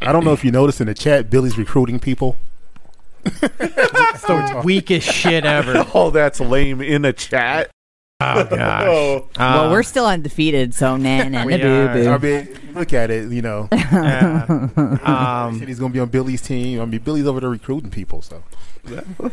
I 0.00 0.12
don't 0.12 0.24
know 0.24 0.34
if 0.34 0.44
you 0.44 0.52
noticed 0.52 0.80
in 0.80 0.86
the 0.86 0.94
chat, 0.94 1.30
Billy's 1.30 1.58
recruiting 1.58 1.98
people. 1.98 2.36
It's 3.24 4.22
the 4.22 4.62
weakest 4.64 5.10
shit 5.12 5.44
ever. 5.44 5.84
Oh, 5.94 6.10
that's 6.10 6.40
lame 6.40 6.80
in 6.80 7.04
a 7.04 7.12
chat. 7.12 7.70
Oh 8.20 8.44
gosh. 8.44 8.84
Oh, 8.86 9.28
well, 9.38 9.68
Uh, 9.68 9.70
we're 9.70 9.82
still 9.82 10.06
undefeated, 10.06 10.74
so 10.74 10.96
nah, 10.96 11.24
nah, 11.28 11.44
We 11.44 11.56
nah, 11.56 11.62
boo, 11.62 11.86
are. 11.86 11.92
boo. 11.94 12.08
I 12.10 12.18
mean, 12.18 12.58
look 12.74 12.92
at 12.92 13.10
it. 13.10 13.30
You 13.32 13.42
know, 13.42 13.68
yeah. 13.72 14.46
um, 15.46 15.60
he's 15.66 15.78
going 15.78 15.90
to 15.90 15.94
be 15.94 16.00
on 16.00 16.08
Billy's 16.08 16.42
team. 16.42 16.80
I 16.80 16.84
mean, 16.84 17.00
Billy's 17.00 17.26
over 17.26 17.40
there 17.40 17.48
recruiting 17.50 17.90
people. 17.90 18.20
So 18.22 18.42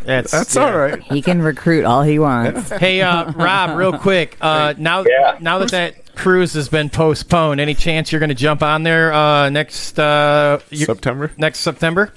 that's 0.04 0.32
that's 0.32 0.56
yeah. 0.56 0.62
all 0.66 0.78
right. 0.78 1.02
He 1.04 1.22
can 1.22 1.42
recruit 1.42 1.84
all 1.86 2.02
he 2.04 2.18
wants. 2.20 2.70
Hey, 2.70 3.02
uh, 3.02 3.32
Rob, 3.34 3.78
real 3.78 3.98
quick. 3.98 4.38
Uh, 4.42 4.74
now, 4.78 5.04
Yeah. 5.04 5.38
now 5.42 5.60
that 5.60 5.72
that 5.72 6.16
cruise 6.16 6.54
has 6.54 6.70
been 6.70 6.90
postponed, 6.90 7.60
any 7.60 7.74
chance 7.76 8.12
you're 8.12 8.20
going 8.20 8.30
to 8.30 8.36
jump 8.36 8.64
on 8.64 8.84
there 8.84 9.14
uh, 9.14 9.50
next 9.50 10.00
uh, 10.00 10.60
September. 10.74 11.32
next 11.38 11.60
September? 11.60 12.14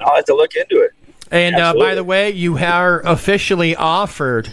I'll 0.00 0.16
have 0.16 0.24
to 0.26 0.34
look 0.34 0.54
into 0.56 0.80
it. 0.82 0.92
And 1.30 1.56
uh, 1.56 1.74
by 1.74 1.94
the 1.94 2.04
way, 2.04 2.30
you 2.30 2.56
are 2.58 3.00
officially 3.04 3.74
offered 3.76 4.52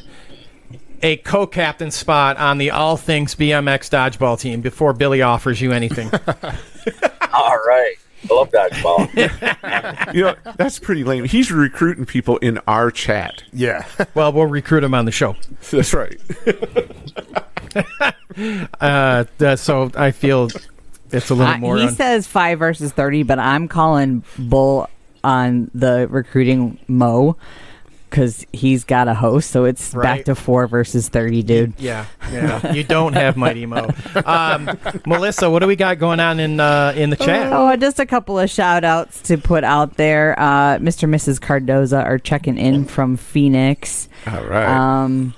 a 1.02 1.18
co-captain 1.18 1.92
spot 1.92 2.38
on 2.38 2.58
the 2.58 2.72
All 2.72 2.98
Things 2.98 3.36
BMX 3.36 3.90
dodgeball 3.90 4.40
team 4.40 4.62
before 4.62 4.94
Billy 4.94 5.22
offers 5.22 5.60
you 5.62 5.72
anything. 5.72 6.10
All 7.34 7.58
right. 7.68 7.96
I 8.30 8.34
love 8.34 8.50
dodgeball. 8.52 10.14
You 10.14 10.24
know, 10.26 10.36
that's 10.58 10.80
pretty 10.80 11.04
lame. 11.04 11.26
He's 11.26 11.52
recruiting 11.52 12.06
people 12.06 12.38
in 12.38 12.60
our 12.68 12.92
chat. 12.92 13.44
yeah, 13.52 13.86
well, 14.16 14.32
we'll 14.32 14.46
recruit 14.46 14.84
him 14.84 14.94
on 14.94 15.06
the 15.06 15.12
show. 15.12 15.36
That's 15.72 15.94
right. 15.94 16.20
Uh, 18.80 19.26
that- 19.38 19.60
so 19.60 19.92
I 19.96 20.12
feel 20.12 20.50
it's 21.12 21.30
a 21.30 21.36
little 21.36 21.54
Uh, 21.54 21.58
more. 21.58 21.78
he 21.78 21.84
un- 21.88 21.96
says 21.96 22.28
five 22.28 22.60
versus 22.60 22.92
thirty, 22.92 23.24
but 23.24 23.40
I'm 23.40 23.68
calling 23.68 24.24
bull 24.38 24.88
on 25.24 25.72
the 25.74 26.08
recruiting 26.10 26.80
Mo 26.88 27.38
because 28.10 28.46
he's 28.54 28.84
got 28.84 29.08
a 29.08 29.14
host, 29.16 29.50
so 29.50 29.66
it's 29.66 29.92
back 29.92 30.26
to 30.26 30.36
four 30.36 30.68
versus 30.68 31.10
thirty, 31.10 31.42
dude. 31.42 31.74
yeah, 31.80 32.06
yeah. 32.32 32.72
You 32.74 32.84
don't 32.84 33.14
have 33.14 33.36
Mighty 33.38 33.66
Mo. 33.66 33.90
Um, 34.24 34.70
Melissa, 35.08 35.50
what 35.50 35.60
do 35.60 35.68
we 35.68 35.76
got 35.76 35.98
going 35.98 36.20
on 36.20 36.40
in 36.40 36.60
uh, 36.60 36.94
in 36.96 37.10
the 37.10 37.16
chat? 37.16 37.52
Oh, 37.52 37.76
just 37.76 38.00
a 38.00 38.06
couple 38.06 38.38
of 38.38 38.52
shout 38.52 38.84
outs 38.84 39.24
to 39.24 39.40
put 39.40 39.64
out 39.64 39.98
there. 39.98 40.38
Uh, 40.40 40.78
Mr. 40.78 41.04
and 41.04 41.14
Mrs. 41.16 41.40
Cardoza 41.40 42.04
are 42.06 42.20
checking 42.20 42.60
in 42.60 42.86
from 42.86 43.18
Phoenix 43.18 44.08
All 44.28 44.44
right. 44.46 44.68
um, 44.68 45.34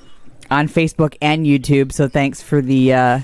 on 0.51 0.67
Facebook 0.67 1.15
and 1.21 1.45
YouTube. 1.45 1.93
So 1.93 2.09
thanks 2.09 2.41
for 2.41 2.61
the 2.61 2.93
uh, 2.93 3.19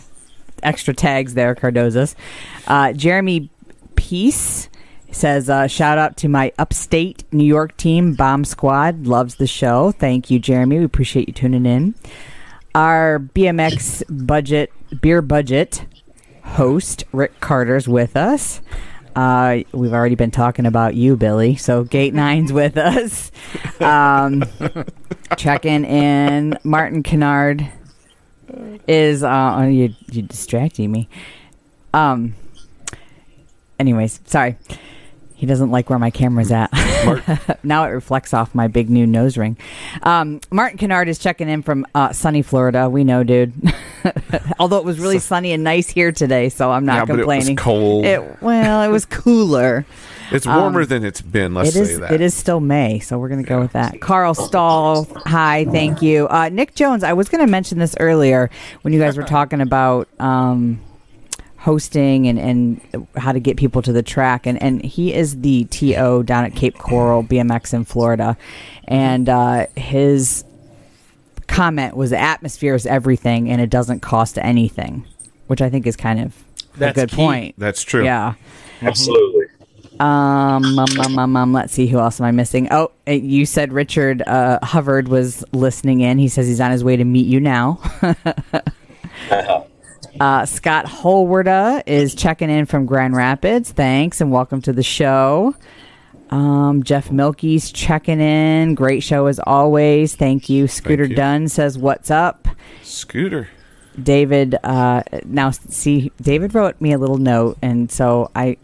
extra 0.64 0.94
tags 0.94 1.34
there, 1.34 1.56
Cardozas. 1.56 2.16
Uh, 2.68 2.94
Jeremy 2.94 3.50
Peace 3.96 4.70
says, 5.12 5.50
uh, 5.50 5.68
shout 5.68 5.98
out 5.98 6.18
to 6.18 6.28
my 6.28 6.52
upstate 6.58 7.24
New 7.32 7.46
York 7.46 7.78
team, 7.78 8.14
Bomb 8.14 8.46
Squad. 8.46 9.06
Loves 9.06 9.36
the 9.36 9.48
show. 9.48 9.92
Thank 9.92 10.32
you, 10.32 10.40
Jeremy. 10.40 10.80
We 10.80 10.86
appreciate 10.86 11.28
you 11.28 11.34
tuning 11.34 11.66
in. 11.66 11.96
Our 12.74 13.20
BMX 13.20 14.04
budget, 14.26 14.72
beer 15.02 15.22
budget 15.22 15.86
host, 16.44 17.04
Rick 17.12 17.40
Carter's 17.40 17.88
with 17.88 18.16
us. 18.16 18.62
Uh, 19.16 19.60
we've 19.74 19.94
already 19.94 20.16
been 20.16 20.32
talking 20.32 20.66
about 20.66 20.96
you, 20.96 21.18
Billy. 21.18 21.56
So 21.56 21.84
Gate 21.84 22.14
Nine's 22.14 22.54
with 22.54 22.78
us. 22.78 23.32
Um, 23.80 24.44
checking 25.38 25.84
in. 25.86 26.58
Martin 26.64 27.04
Kennard 27.04 27.68
is 28.88 29.24
uh, 29.24 29.56
oh, 29.58 29.68
you 29.68 29.94
you 30.12 30.22
distracting 30.22 30.92
me. 30.92 31.10
Um. 31.94 32.36
Anyways, 33.80 34.20
sorry. 34.26 34.58
He 35.42 35.48
doesn't 35.48 35.72
like 35.72 35.90
where 35.90 35.98
my 35.98 36.12
camera's 36.12 36.52
at. 36.52 36.70
now 37.64 37.84
it 37.86 37.88
reflects 37.88 38.32
off 38.32 38.54
my 38.54 38.68
big 38.68 38.92
new 38.92 39.08
nose 39.08 39.38
ring. 39.38 39.58
Um, 40.04 40.40
Martin 40.52 40.78
Kennard 40.78 41.08
is 41.10 41.18
checking 41.18 41.50
in 41.50 41.64
from 41.64 41.84
uh, 41.96 42.14
sunny 42.14 42.44
Florida. 42.44 42.88
We 42.92 43.04
know, 43.04 43.24
dude. 43.24 43.52
Although 44.60 44.78
it 44.78 44.86
was 44.86 45.00
really 45.00 45.18
sunny 45.18 45.52
and 45.52 45.64
nice 45.64 45.90
here 45.90 46.12
today, 46.12 46.50
so 46.50 46.70
I'm 46.70 46.86
not 46.86 46.94
yeah, 46.94 47.06
but 47.06 47.20
it 47.20 47.26
was 47.26 47.48
complaining. 47.48 47.56
cold. 47.56 48.06
It- 48.06 48.40
well, 48.44 48.84
it 48.84 48.90
was 48.90 49.06
cooler. 49.06 49.84
it's 50.32 50.46
warmer 50.46 50.86
than 50.86 51.04
it's 51.04 51.22
been. 51.24 51.56
Let's 51.56 51.76
um, 51.76 51.82
It 51.82 51.86
say 51.88 51.94
is. 51.94 52.00
that. 52.02 52.12
It 52.12 52.22
is 52.22 52.36
still 52.36 52.60
May, 52.60 53.00
so 53.00 53.18
we're 53.18 53.30
going 53.30 53.42
to 53.42 53.50
go 53.50 53.60
with 53.60 53.72
that. 53.72 54.00
Carl 54.00 54.36
Stahl, 54.36 55.06
hi, 55.26 55.66
thank 55.72 56.04
you. 56.04 56.28
Uh, 56.28 56.50
Nick 56.50 56.76
Jones, 56.76 57.04
I 57.04 57.14
was 57.14 57.30
going 57.30 57.44
to 57.44 57.50
mention 57.50 57.80
this 57.80 57.96
earlier 58.00 58.52
when 58.84 58.94
you 58.94 59.00
guys 59.00 59.18
were 59.18 59.24
talking 59.38 59.60
about 59.60 60.08
um, 60.20 60.80
hosting 61.62 62.28
and, 62.28 62.40
and 62.40 63.08
how 63.16 63.32
to 63.32 63.40
get 63.40 63.56
people 63.56 63.84
to 63.84 63.94
the 63.94 64.02
track, 64.02 64.48
and, 64.48 64.62
and 64.62 64.84
he 64.84 65.14
is 65.14 65.42
the 65.42 65.66
TO 65.66 66.24
down 66.24 66.44
at 66.44 66.56
Cape 66.56 66.78
Coral 66.78 67.24
BMX 67.24 67.74
in 67.74 67.86
Florida, 67.86 68.36
and 68.86 69.30
uh, 69.30 69.68
his 69.76 70.44
comment 71.48 71.96
was 71.96 72.12
atmosphere 72.14 72.74
is 72.74 72.86
everything, 72.88 73.50
and 73.50 73.62
it 73.62 73.70
doesn't 73.70 74.00
cost 74.00 74.40
anything, 74.40 75.06
which 75.48 75.62
I 75.62 75.70
think 75.70 75.86
is 75.86 75.96
kind 75.96 76.20
of 76.20 76.36
That's 76.78 76.98
a 76.98 77.02
good 77.02 77.10
key. 77.12 77.16
point. 77.16 77.56
That's 77.58 77.84
true. 77.84 78.04
Yeah. 78.04 78.34
Absolutely. 78.82 79.46
Um, 80.00 80.80
um, 80.80 80.88
um, 81.00 81.20
um, 81.20 81.38
um, 81.38 81.54
let's 81.54 81.74
see 81.74 81.86
who 81.86 82.00
else 82.00 82.20
am 82.20 82.26
I 82.26 82.32
missing? 82.32 82.70
Oh, 82.72 82.92
uh, 83.08 83.12
you 83.12 83.46
said 83.46 83.72
Richard 83.72 84.24
uh, 84.24 84.58
Hubbard 84.64 85.08
was 85.10 85.44
listening 85.52 86.00
in. 86.00 86.18
He 86.18 86.28
says 86.28 86.48
he's 86.48 86.60
on 86.60 86.72
his 86.72 86.84
way 86.84 86.96
to 86.96 87.04
meet 87.04 87.28
you 87.28 87.40
now. 87.40 87.80
uh, 90.20 90.46
Scott 90.46 90.86
Holwarda 90.86 91.84
is 91.86 92.16
checking 92.16 92.50
in 92.50 92.66
from 92.66 92.86
Grand 92.86 93.16
Rapids. 93.16 93.72
Thanks 93.72 94.22
and 94.22 94.32
welcome 94.32 94.62
to 94.64 94.74
the 94.74 94.84
show. 94.84 95.56
Um, 96.30 96.84
Jeff 96.84 97.12
Milky's 97.12 97.72
checking 97.72 98.22
in. 98.22 98.76
Great 98.76 99.04
show 99.04 99.28
as 99.28 99.40
always. 99.40 100.16
Thank 100.16 100.50
you. 100.50 100.68
Scooter 100.68 101.06
you. 101.06 101.16
Dunn 101.16 101.48
says, 101.48 101.78
"What's 101.78 102.10
up?" 102.10 102.48
Scooter. 102.84 103.50
David 104.02 104.56
uh, 104.64 105.04
now 105.26 105.52
see 105.52 106.12
David 106.22 106.56
wrote 106.56 106.80
me 106.80 106.94
a 106.94 106.98
little 106.98 107.18
note 107.18 107.58
and 107.62 107.92
so 107.92 108.32
I 108.36 108.58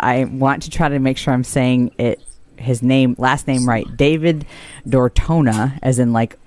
I 0.00 0.24
want 0.24 0.64
to 0.64 0.70
try 0.70 0.88
to 0.88 0.98
make 0.98 1.16
sure 1.16 1.32
I'm 1.32 1.44
saying 1.44 1.94
it 1.98 2.20
his 2.56 2.82
name 2.82 3.14
last 3.18 3.46
name 3.46 3.68
right 3.68 3.86
David 3.96 4.44
Dortona 4.86 5.78
as 5.82 5.98
in 5.98 6.12
like 6.12 6.38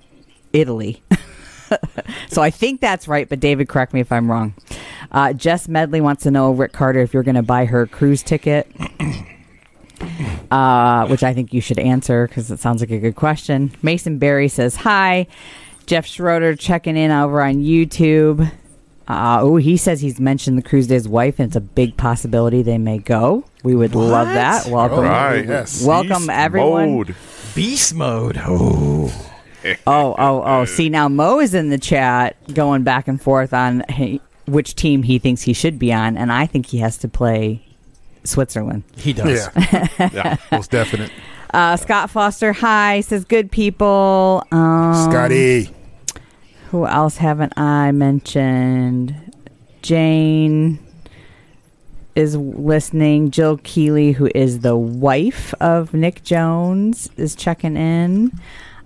Italy 0.52 1.02
so 2.28 2.42
I 2.42 2.50
think 2.50 2.80
that's 2.80 3.08
right 3.08 3.28
but 3.28 3.40
David 3.40 3.68
correct 3.68 3.92
me 3.94 4.00
if 4.00 4.10
I'm 4.12 4.30
wrong 4.30 4.54
uh, 5.12 5.32
Jess 5.32 5.68
Medley 5.68 6.00
wants 6.00 6.22
to 6.24 6.30
know 6.30 6.52
Rick 6.52 6.72
Carter 6.72 7.00
if 7.00 7.12
you're 7.14 7.22
going 7.22 7.34
to 7.34 7.42
buy 7.42 7.64
her 7.66 7.86
cruise 7.86 8.22
ticket 8.22 8.70
uh, 10.50 11.06
which 11.08 11.22
I 11.22 11.34
think 11.34 11.52
you 11.52 11.60
should 11.60 11.78
answer 11.78 12.26
because 12.28 12.50
it 12.50 12.60
sounds 12.60 12.80
like 12.80 12.90
a 12.90 12.98
good 12.98 13.16
question. 13.16 13.72
Mason 13.82 14.18
Barry 14.18 14.48
says 14.48 14.76
hi. 14.76 15.26
Jeff 15.86 16.06
Schroeder 16.06 16.54
checking 16.54 16.96
in 16.96 17.10
over 17.10 17.42
on 17.42 17.56
YouTube. 17.56 18.50
Uh, 19.08 19.38
oh, 19.40 19.56
he 19.56 19.76
says 19.78 20.00
he's 20.02 20.20
mentioned 20.20 20.58
the 20.58 20.62
cruise 20.62 20.86
to 20.88 20.92
his 20.94 21.08
wife, 21.08 21.38
and 21.38 21.46
it's 21.48 21.56
a 21.56 21.60
big 21.62 21.96
possibility 21.96 22.60
they 22.60 22.76
may 22.76 22.98
go. 22.98 23.42
We 23.64 23.74
would 23.74 23.94
love 23.94 24.28
that. 24.28 24.66
Welcome, 24.66 25.00
Right. 25.04 25.46
yes. 25.46 25.82
welcome 25.82 26.18
Beast 26.26 26.30
everyone. 26.30 26.90
mode. 26.94 27.14
Beast 27.54 27.94
mode. 27.94 28.38
Oh, 28.44 29.10
Oh, 29.86 30.14
oh, 30.18 30.42
oh! 30.44 30.64
See 30.76 30.88
now, 30.88 31.08
Mo 31.08 31.40
is 31.40 31.54
in 31.54 31.68
the 31.68 31.78
chat 31.78 32.36
going 32.54 32.82
back 32.84 33.08
and 33.08 33.20
forth 33.20 33.52
on 33.52 33.80
hey, 33.88 34.20
which 34.46 34.74
team 34.74 35.02
he 35.02 35.18
thinks 35.18 35.42
he 35.42 35.52
should 35.52 35.78
be 35.78 35.92
on, 35.92 36.16
and 36.16 36.30
I 36.32 36.46
think 36.46 36.66
he 36.66 36.78
has 36.78 36.96
to 36.98 37.08
play 37.08 37.64
Switzerland. 38.24 38.84
he 38.96 39.12
does. 39.12 39.48
yeah, 39.56 39.88
Yeah. 40.12 40.36
most 40.52 40.70
definite. 40.70 41.10
Uh, 41.52 41.76
Scott 41.76 42.10
Foster, 42.10 42.52
hi, 42.52 43.00
says 43.00 43.24
good 43.24 43.50
people. 43.50 44.44
Um, 44.52 44.94
Scotty, 45.10 45.70
Who 46.70 46.86
else 46.86 47.16
haven't 47.16 47.58
I 47.58 47.90
mentioned? 47.92 49.14
Jane 49.82 50.78
is 52.14 52.36
listening. 52.36 53.30
Jill 53.30 53.58
Keeley, 53.62 54.12
who 54.12 54.28
is 54.34 54.60
the 54.60 54.76
wife 54.76 55.54
of 55.60 55.94
Nick 55.94 56.22
Jones, 56.22 57.08
is 57.16 57.34
checking 57.34 57.76
in. 57.76 58.38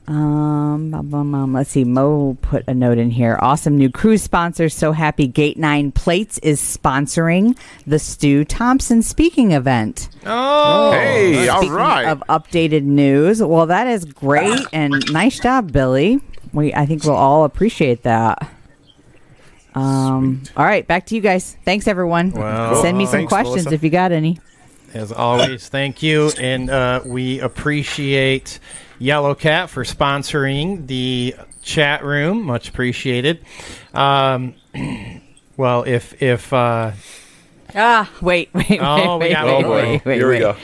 Um, 0.09 0.91
bum, 0.91 1.09
bum, 1.11 1.31
bum. 1.33 1.53
let's 1.53 1.71
see. 1.71 1.85
Mo 1.85 2.37
put 2.43 2.65
a 2.67 2.75
note 2.75 2.99
in 2.99 3.11
here. 3.11 3.39
Awesome 3.41 3.79
new 3.79 3.89
cruise 3.89 4.23
sponsor. 4.23 4.69
So 4.69 4.93
happy 4.93 5.29
Gate 5.29 5.57
Nine 5.59 5.93
Plates 5.93 6.39
is 6.39 6.61
sponsoring 6.61 7.57
the 7.87 7.99
Stu 8.01 8.45
Thompson 8.45 9.03
speaking 9.03 9.53
event. 9.53 10.09
Oh, 10.27 10.91
Hey, 10.93 11.49
all 11.49 11.59
Speaking 11.61 11.75
right. 11.77 12.05
Of 12.09 12.23
updated 12.29 12.83
news. 12.83 13.41
Well, 13.43 13.67
that 13.67 13.87
is 13.87 14.05
great 14.05 14.61
and 14.73 14.93
nice 15.13 15.39
job, 15.39 15.71
Billy. 15.73 16.21
We 16.53 16.75
I 16.75 16.85
think 16.85 17.05
we'll 17.05 17.15
all 17.15 17.45
appreciate 17.45 18.03
that. 18.03 18.51
Um. 19.75 20.43
All 20.57 20.67
right, 20.67 20.87
back 20.87 21.07
to 21.07 21.15
you 21.15 21.21
guys. 21.23 21.57
Thanks, 21.65 21.89
everyone. 21.89 22.33
Well, 22.33 22.83
Send 22.83 22.99
me 22.99 23.07
some 23.07 23.21
Thanks, 23.21 23.33
questions 23.33 23.65
Melissa. 23.65 23.75
if 23.75 23.83
you 23.85 23.89
got 23.91 24.13
any. 24.13 24.39
As 24.93 25.11
always, 25.13 25.71
thank 25.71 26.03
you, 26.03 26.31
and 26.39 26.69
uh, 26.69 27.01
we 27.07 27.41
appreciate 27.41 28.59
Yellow 29.03 29.35
Cat 29.35 29.69
for 29.69 29.83
sponsoring 29.85 30.87
the 30.87 31.35
chat 31.63 32.05
room. 32.05 32.43
Much 32.45 32.69
appreciated. 32.69 33.45
Um, 33.93 34.55
well, 35.57 35.83
if 35.83 36.23
if 36.23 36.53
uh, 36.53 36.93
Ah, 37.75 38.11
wait, 38.21 38.51
wait, 38.55 38.79
Oh, 38.81 39.19
wait, 39.19 39.19
we 39.19 39.25
wait, 39.29 39.33
got 39.33 39.47
wait, 39.47 39.67
wait, 39.69 40.05
wait, 40.05 40.17
Here 40.17 40.31
we 40.31 40.39
go. 40.39 40.57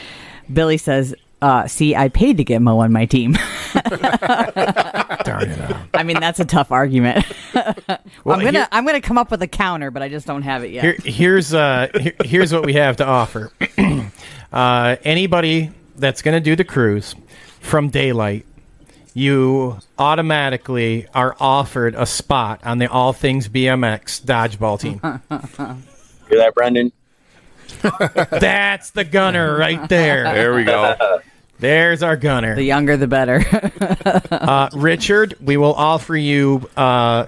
Billy 0.53 0.77
says, 0.79 1.15
uh, 1.43 1.67
"See, 1.67 1.97
I 1.97 2.09
paid 2.09 2.37
to 2.37 2.45
get 2.45 2.63
Mo 2.63 2.79
on 2.79 2.93
my 2.93 3.07
team." 3.07 3.33
Darn 3.75 5.51
it. 5.51 5.77
I 5.95 6.03
mean, 6.05 6.21
that's 6.21 6.41
a 6.41 6.45
tough 6.45 6.71
argument. 6.73 7.25
Well, 8.25 8.37
I'm 8.39 8.45
gonna 8.45 8.59
here- 8.59 8.69
I'm 8.71 8.85
gonna 8.87 9.01
come 9.01 9.17
up 9.19 9.31
with 9.31 9.43
a 9.43 9.47
counter, 9.49 9.91
but 9.91 10.03
I 10.03 10.09
just 10.09 10.27
don't 10.27 10.43
have 10.43 10.63
it 10.63 10.71
yet. 10.71 10.85
Here, 10.85 10.97
here's 11.05 11.55
uh, 11.55 11.89
here, 11.99 12.13
here's 12.25 12.53
what 12.53 12.65
we 12.65 12.75
have 12.75 12.97
to 12.99 13.07
offer. 13.07 13.51
uh, 14.53 14.97
anybody 15.03 15.71
that's 15.97 16.21
going 16.23 16.35
to 16.35 16.41
do 16.41 16.55
the 16.55 16.65
cruise 16.65 17.15
from 17.61 17.89
daylight, 17.91 18.45
you 19.15 19.79
automatically 19.99 21.07
are 21.15 21.37
offered 21.41 21.95
a 21.95 22.07
spot 22.07 22.61
on 22.65 22.79
the 22.79 22.87
All 22.91 23.13
Things 23.13 23.49
BMX 23.49 24.23
dodgeball 24.23 24.79
team. 24.81 25.01
Hear 26.29 26.39
that, 26.39 26.55
Brendan? 26.55 26.93
That's 28.41 28.91
the 28.91 29.05
gunner 29.05 29.57
right 29.57 29.89
there. 29.89 30.25
There 30.25 30.55
we 30.55 30.65
go. 30.65 30.95
There's 31.59 32.05
our 32.05 32.17
gunner. 32.17 32.55
the 32.55 32.63
younger, 32.63 32.97
the 32.97 33.09
better. 33.09 33.45
Uh, 34.31 34.69
Richard, 34.75 35.35
we 35.41 35.57
will 35.57 35.75
offer 35.75 36.17
you 36.17 36.71
uh, 36.77 37.27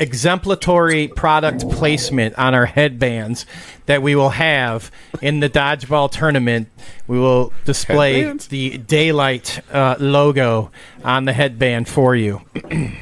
exemplary 0.00 1.08
product 1.08 1.68
placement 1.70 2.38
on 2.38 2.54
our 2.54 2.66
headbands 2.66 3.46
that 3.86 4.02
we 4.02 4.14
will 4.14 4.30
have 4.30 4.90
in 5.22 5.40
the 5.40 5.48
dodgeball 5.50 6.10
tournament. 6.10 6.68
We 7.06 7.18
will 7.18 7.52
display 7.64 8.20
Headbands? 8.20 8.48
the 8.48 8.78
daylight 8.78 9.60
uh, 9.72 9.96
logo 9.98 10.70
on 11.04 11.24
the 11.24 11.32
headband 11.32 11.88
for 11.88 12.14
you. 12.14 12.42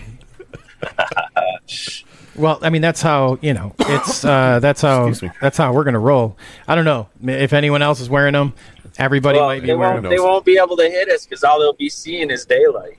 well, 2.37 2.59
I 2.63 2.71
mean 2.71 2.83
that's 2.83 3.03
how 3.03 3.39
you 3.41 3.55
know 3.55 3.75
it's 3.79 4.25
uh, 4.25 4.61
that's 4.61 4.81
how 4.83 5.09
Excuse 5.09 5.31
me. 5.31 5.37
that's 5.41 5.57
how 5.59 5.73
we're 5.73 5.85
gonna 5.85 5.99
roll. 5.99 6.37
I 6.69 6.75
don't 6.75 6.85
know 6.85 7.09
if 7.25 7.53
anyone 7.53 7.83
else 7.83 8.01
is 8.01 8.09
wearing 8.11 8.33
them. 8.35 8.55
Everybody 8.99 9.39
Well, 9.39 9.49
might 9.49 9.61
be 9.61 9.67
they, 9.69 9.75
wearing 9.75 9.95
won't, 9.95 10.03
them. 10.05 10.11
they 10.11 10.19
won't 10.21 10.45
be 10.47 10.57
able 10.59 10.77
to 10.79 10.89
hit 10.89 11.09
us 11.11 11.27
because 11.27 11.45
all 11.45 11.59
they'll 11.61 11.75
be 11.75 11.91
seeing 11.91 12.31
is 12.31 12.47
daylight. 12.47 12.97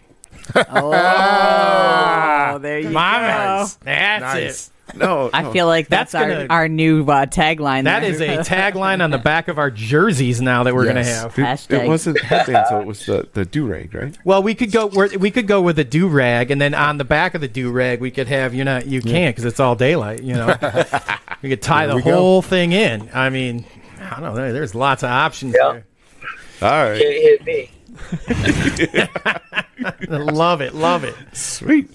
Oh, 0.55 2.59
there 2.61 2.79
you 2.79 2.89
Mamas. 2.89 3.75
go. 3.75 3.79
That's 3.85 4.21
Nice. 4.21 4.67
it. 4.67 4.71
No, 4.95 5.29
I 5.33 5.41
no. 5.41 5.51
feel 5.51 5.67
like 5.67 5.89
that's, 5.89 6.13
That's 6.13 6.23
our, 6.23 6.29
gonna- 6.31 6.47
our 6.49 6.69
new 6.69 7.03
uh, 7.03 7.25
tagline. 7.25 7.83
That 7.83 8.03
there. 8.03 8.09
is 8.09 8.21
a 8.21 8.37
tagline 8.49 9.03
on 9.03 9.11
the 9.11 9.17
back 9.17 9.49
of 9.49 9.59
our 9.59 9.69
jerseys 9.69 10.39
now 10.41 10.63
that 10.63 10.73
we're 10.73 10.85
Yes. 10.85 10.93
going 10.93 11.05
to 11.05 11.11
have. 11.11 11.37
It, 11.37 11.41
Hashtag. 11.41 11.83
it 11.83 11.87
wasn't 11.89 12.21
headband, 12.21 12.67
so 12.69 12.79
it 12.79 12.87
was 12.87 13.05
the 13.05 13.27
the 13.33 13.43
do 13.43 13.67
rag, 13.67 13.93
right? 13.93 14.17
Well, 14.23 14.41
we 14.41 14.55
could 14.55 14.71
go 14.71 14.85
we're, 14.87 15.09
we 15.17 15.29
could 15.29 15.45
go 15.45 15.61
with 15.61 15.77
a 15.79 15.83
do 15.83 16.07
rag, 16.07 16.51
and 16.51 16.61
then 16.61 16.73
on 16.73 16.99
the 16.99 17.03
back 17.03 17.35
of 17.35 17.41
the 17.41 17.49
do 17.49 17.69
rag, 17.69 17.99
we 17.99 18.11
could 18.11 18.29
have 18.29 18.53
you 18.53 18.63
know 18.63 18.77
you 18.77 19.01
can't 19.01 19.35
because 19.35 19.43
it's 19.43 19.59
all 19.59 19.75
daylight. 19.75 20.23
You 20.23 20.35
know, 20.35 20.55
we 21.41 21.49
could 21.49 21.61
tie 21.61 21.87
the 21.87 21.97
we 21.97 22.01
go. 22.03 22.13
whole 22.13 22.41
thing 22.41 22.71
in. 22.71 23.09
I 23.13 23.29
mean, 23.29 23.65
I 23.99 24.21
don't 24.21 24.35
know. 24.35 24.53
There's 24.53 24.73
lots 24.73 25.03
of 25.03 25.09
options 25.09 25.53
Yeah. 25.53 25.81
All 26.61 26.69
right, 26.71 26.97
Can't 27.01 27.45
hit 27.45 27.45
me. 27.45 27.71
There. 29.99 30.19
love 30.25 30.61
it, 30.61 30.73
love 30.75 31.03
it. 31.03 31.15
sweet. 31.33 31.89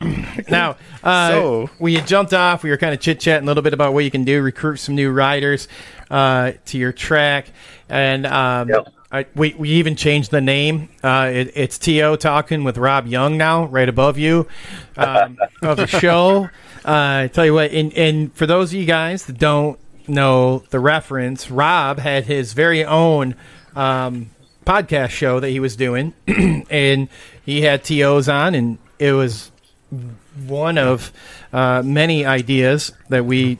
Now, 0.48 0.76
uh, 1.02 1.30
So- 1.30 1.70
we 1.80 1.94
had 1.96 2.06
jumped 2.06 2.32
off. 2.32 2.62
We 2.62 2.70
were 2.70 2.76
kind 2.76 2.94
of 2.94 3.00
chit 3.00 3.18
chatting 3.20 3.46
a 3.46 3.50
little 3.50 3.62
bit 3.62 3.74
about 3.74 3.92
what 3.92 4.04
you 4.04 4.10
can 4.10 4.24
do, 4.24 4.40
recruit 4.40 4.76
some 4.76 4.94
new 4.94 5.10
riders 5.10 5.66
uh, 6.10 6.52
to 6.66 6.78
your 6.78 6.92
track, 6.92 7.50
and 7.88 8.24
um, 8.26 8.68
Yep. 8.68 8.88
I, 9.10 9.26
we 9.34 9.54
we 9.58 9.70
even 9.70 9.96
changed 9.96 10.30
the 10.30 10.40
name. 10.40 10.88
Uh, 11.02 11.30
it, 11.32 11.52
it's 11.54 11.78
To 11.78 12.16
talking 12.16 12.62
with 12.64 12.78
Rob 12.78 13.06
Young 13.06 13.36
now, 13.36 13.64
right 13.66 13.88
above 13.88 14.18
you, 14.18 14.46
um, 14.96 15.38
of 15.62 15.76
the 15.78 15.86
show. 16.00 16.44
Uh, 16.84 17.24
I 17.24 17.30
tell 17.32 17.44
you 17.44 17.54
what, 17.54 17.72
and, 17.72 17.92
and 17.94 18.32
for 18.34 18.46
those 18.46 18.72
of 18.72 18.78
you 18.78 18.86
guys 18.86 19.26
that 19.26 19.38
don't 19.38 19.78
know 20.06 20.62
the 20.70 20.78
reference, 20.80 21.50
Rob 21.50 21.98
had 21.98 22.24
his 22.26 22.52
very 22.52 22.84
own 22.84 23.34
um, 23.74 24.30
podcast 24.64 25.10
show 25.10 25.40
that 25.40 25.48
he 25.50 25.58
was 25.60 25.74
doing, 25.74 26.12
and 26.70 27.08
he 27.48 27.62
had 27.62 27.82
TOs 27.82 28.28
on, 28.28 28.54
and 28.54 28.76
it 28.98 29.12
was 29.12 29.50
one 30.46 30.76
of 30.76 31.10
uh, 31.50 31.82
many 31.82 32.26
ideas 32.26 32.92
that 33.08 33.24
we 33.24 33.58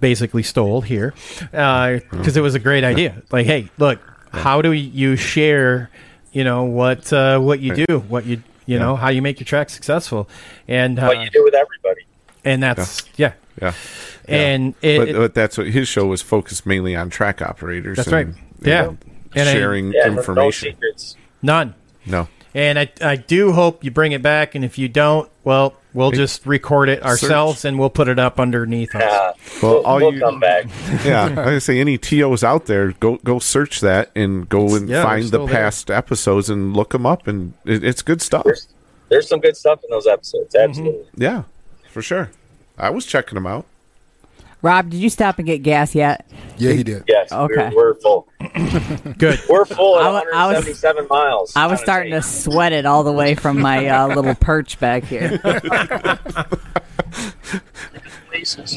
basically 0.00 0.42
stole 0.42 0.80
here 0.80 1.12
because 1.50 2.36
it 2.38 2.40
was 2.40 2.54
a 2.54 2.58
great 2.58 2.84
idea. 2.84 3.22
Like, 3.30 3.44
hey, 3.44 3.68
look, 3.76 4.00
how 4.32 4.62
do 4.62 4.72
you 4.72 5.16
share, 5.16 5.90
you 6.32 6.44
know, 6.44 6.64
what 6.64 7.12
uh, 7.12 7.38
what 7.40 7.60
you 7.60 7.74
do, 7.86 7.98
what 8.08 8.24
you 8.24 8.42
you 8.64 8.78
know, 8.78 8.96
how 8.96 9.10
you 9.10 9.20
make 9.20 9.38
your 9.38 9.44
track 9.44 9.68
successful, 9.68 10.26
and 10.66 10.98
uh, 10.98 11.08
What 11.08 11.20
you 11.20 11.28
do 11.28 11.44
with 11.44 11.54
everybody. 11.54 12.06
and 12.44 12.62
that's 12.62 13.04
yeah, 13.18 13.32
Yeah, 13.60 13.74
and 14.26 14.74
it, 14.80 14.98
but, 14.98 15.12
but 15.14 15.34
that's 15.34 15.58
what 15.58 15.66
his 15.66 15.88
show 15.88 16.06
was 16.06 16.22
focused 16.22 16.64
mainly 16.64 16.96
on 16.96 17.10
track 17.10 17.42
operators. 17.42 17.96
That's 17.98 18.08
and, 18.08 18.28
right. 18.28 18.36
Yeah. 18.62 18.82
know, 18.82 18.98
And 19.34 19.46
I- 19.48 19.52
sharing 19.52 19.92
Yeah, 19.92 20.06
no- 20.06 20.12
no 20.12 20.18
information. 20.20 20.72
secrets. 20.72 21.16
none. 21.42 21.74
No, 22.06 22.28
And 22.54 22.78
I, 22.78 22.90
I 23.00 23.16
do 23.16 23.52
hope 23.52 23.84
you 23.84 23.90
bring 23.90 24.12
it 24.12 24.22
back. 24.22 24.54
And 24.54 24.64
if 24.64 24.78
you 24.78 24.88
don't, 24.88 25.30
well, 25.44 25.74
we'll 25.92 26.10
just 26.10 26.46
record 26.46 26.88
it 26.88 27.02
ourselves 27.02 27.64
and 27.64 27.78
we'll 27.78 27.90
put 27.90 28.08
it 28.08 28.18
up 28.18 28.40
underneath 28.40 28.94
us. 28.94 29.02
Uh, 29.02 29.32
Well, 29.62 29.72
we'll, 29.74 29.86
all 29.86 29.96
we'll 29.96 30.14
you- 30.14 30.20
come 30.20 30.40
back. 30.40 30.66
yeah, 31.04 31.26
like 31.26 31.38
I 31.38 31.58
say, 31.58 31.78
any 31.80 31.98
tos 31.98 32.42
out 32.42 32.66
there, 32.66 32.92
go 32.92 33.16
go 33.24 33.38
search 33.38 33.80
that 33.80 34.10
and 34.16 34.48
go 34.48 34.74
and 34.74 34.88
Yeah, 34.88 35.02
find 35.02 35.24
the 35.24 35.28
still 35.28 35.46
there. 35.46 35.54
past 35.56 35.90
episodes 35.90 36.48
and 36.50 36.74
look 36.76 36.90
them 36.90 37.04
up, 37.06 37.26
and 37.28 37.52
it, 37.64 37.84
it's 37.84 38.02
good 38.02 38.22
stuff. 38.22 38.44
There's, 38.44 38.68
there's 39.08 39.28
some 39.28 39.40
good 39.40 39.56
stuff 39.56 39.82
in 39.84 39.90
those 39.90 40.06
episodes. 40.06 40.54
Mm-hmm. 40.54 40.70
Absolutely. 40.70 41.06
Yeah, 41.16 41.42
for 41.90 42.02
sure. 42.02 42.30
I 42.78 42.90
was 42.90 43.04
checking 43.06 43.34
them 43.34 43.46
out. 43.46 43.66
Rob, 44.60 44.90
did 44.90 44.98
you 44.98 45.08
stop 45.10 45.38
and 45.38 45.46
get 45.46 45.62
gas 45.62 45.94
yet? 45.94 46.26
Yeah, 46.56 46.72
he 46.72 46.82
did. 46.82 47.04
Yes. 47.06 47.30
Okay. 47.30 47.70
We're, 47.74 47.92
we're 47.92 47.94
full. 47.94 48.28
Good. 49.18 49.40
We're 49.48 49.64
full 49.64 49.98
at 50.00 50.04
I 50.06 50.10
wa- 50.10 50.24
I 50.34 50.46
was- 50.48 50.64
177 50.66 51.06
miles. 51.08 51.52
I 51.54 51.66
was 51.66 51.80
starting 51.80 52.12
to 52.12 52.22
sweat 52.22 52.72
it 52.72 52.84
all 52.84 53.04
the 53.04 53.12
way 53.12 53.34
from 53.36 53.60
my 53.60 53.86
uh, 53.86 54.08
little 54.08 54.34
perch 54.34 54.78
back 54.80 55.04
here. 55.04 55.40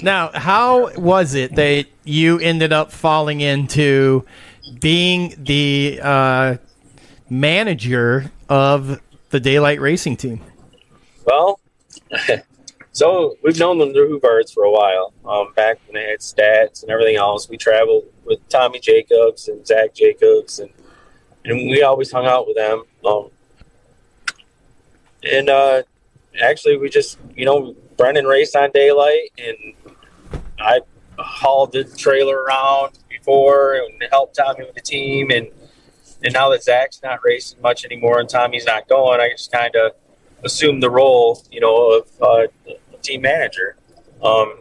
Now, 0.02 0.32
how 0.34 0.92
was 0.96 1.36
it 1.36 1.54
that 1.56 1.86
you 2.04 2.40
ended 2.40 2.74
up 2.74 2.92
falling 2.92 3.42
into 3.42 4.26
being 4.80 5.36
the 5.38 6.00
uh, 6.02 6.58
manager 7.30 8.32
of 8.50 9.00
the 9.30 9.40
Daylight 9.40 9.80
Racing 9.80 10.18
team? 10.18 10.42
Well, 11.26 11.60
so 12.94 13.38
we've 13.42 13.58
known 13.58 13.78
the 13.78 13.86
Hoovards 13.86 14.54
for 14.54 14.64
a 14.64 14.72
while. 14.72 15.14
Um, 15.26 15.54
back 15.54 15.80
when 15.88 15.96
they 15.96 16.10
had 16.10 16.20
stats 16.20 16.82
and 16.82 16.92
everything 16.92 17.16
else, 17.16 17.48
we 17.48 17.58
traveled 17.58 18.06
with 18.26 18.48
Tommy 18.50 18.80
Jacobs 18.80 19.48
and 19.48 19.66
Zach 19.66 19.94
Jacobs, 19.94 20.60
and 20.60 20.72
and 21.46 21.70
we 21.70 21.82
always 21.84 22.12
hung 22.12 22.26
out 22.26 22.48
with 22.48 22.58
them. 22.58 22.84
Um, 23.06 23.30
and 25.24 25.50
uh, 25.50 25.84
actually, 26.42 26.78
we 26.78 26.89
just 26.89 27.18
you 27.36 27.46
know 27.46 27.76
Brendan 27.96 28.26
raced 28.26 28.56
on 28.56 28.72
daylight, 28.72 29.32
and 29.38 29.58
I 30.60 30.82
hauled 31.18 31.72
the 31.72 31.86
trailer 31.86 32.44
around 32.44 33.00
before 33.10 33.76
and 33.76 34.04
helped 34.12 34.36
Tommy 34.36 34.66
with 34.66 34.76
the 34.76 34.82
team, 34.82 35.30
and 35.32 35.48
and 36.24 36.34
now 36.34 36.50
that 36.50 36.64
Zach's 36.64 37.02
not 37.02 37.20
racing 37.24 37.62
much 37.62 37.86
anymore 37.86 38.20
and 38.20 38.30
Tommy's 38.30 38.66
not 38.66 38.88
going, 38.88 39.20
I 39.20 39.30
just 39.30 39.52
kind 39.52 39.76
of 39.76 39.94
assumed 40.44 40.84
the 40.84 40.89
role, 40.89 41.44
you 41.52 41.60
know, 41.60 41.92
of 42.00 42.08
uh, 42.22 42.74
team 43.02 43.22
manager. 43.22 43.76
Um, 44.24 44.56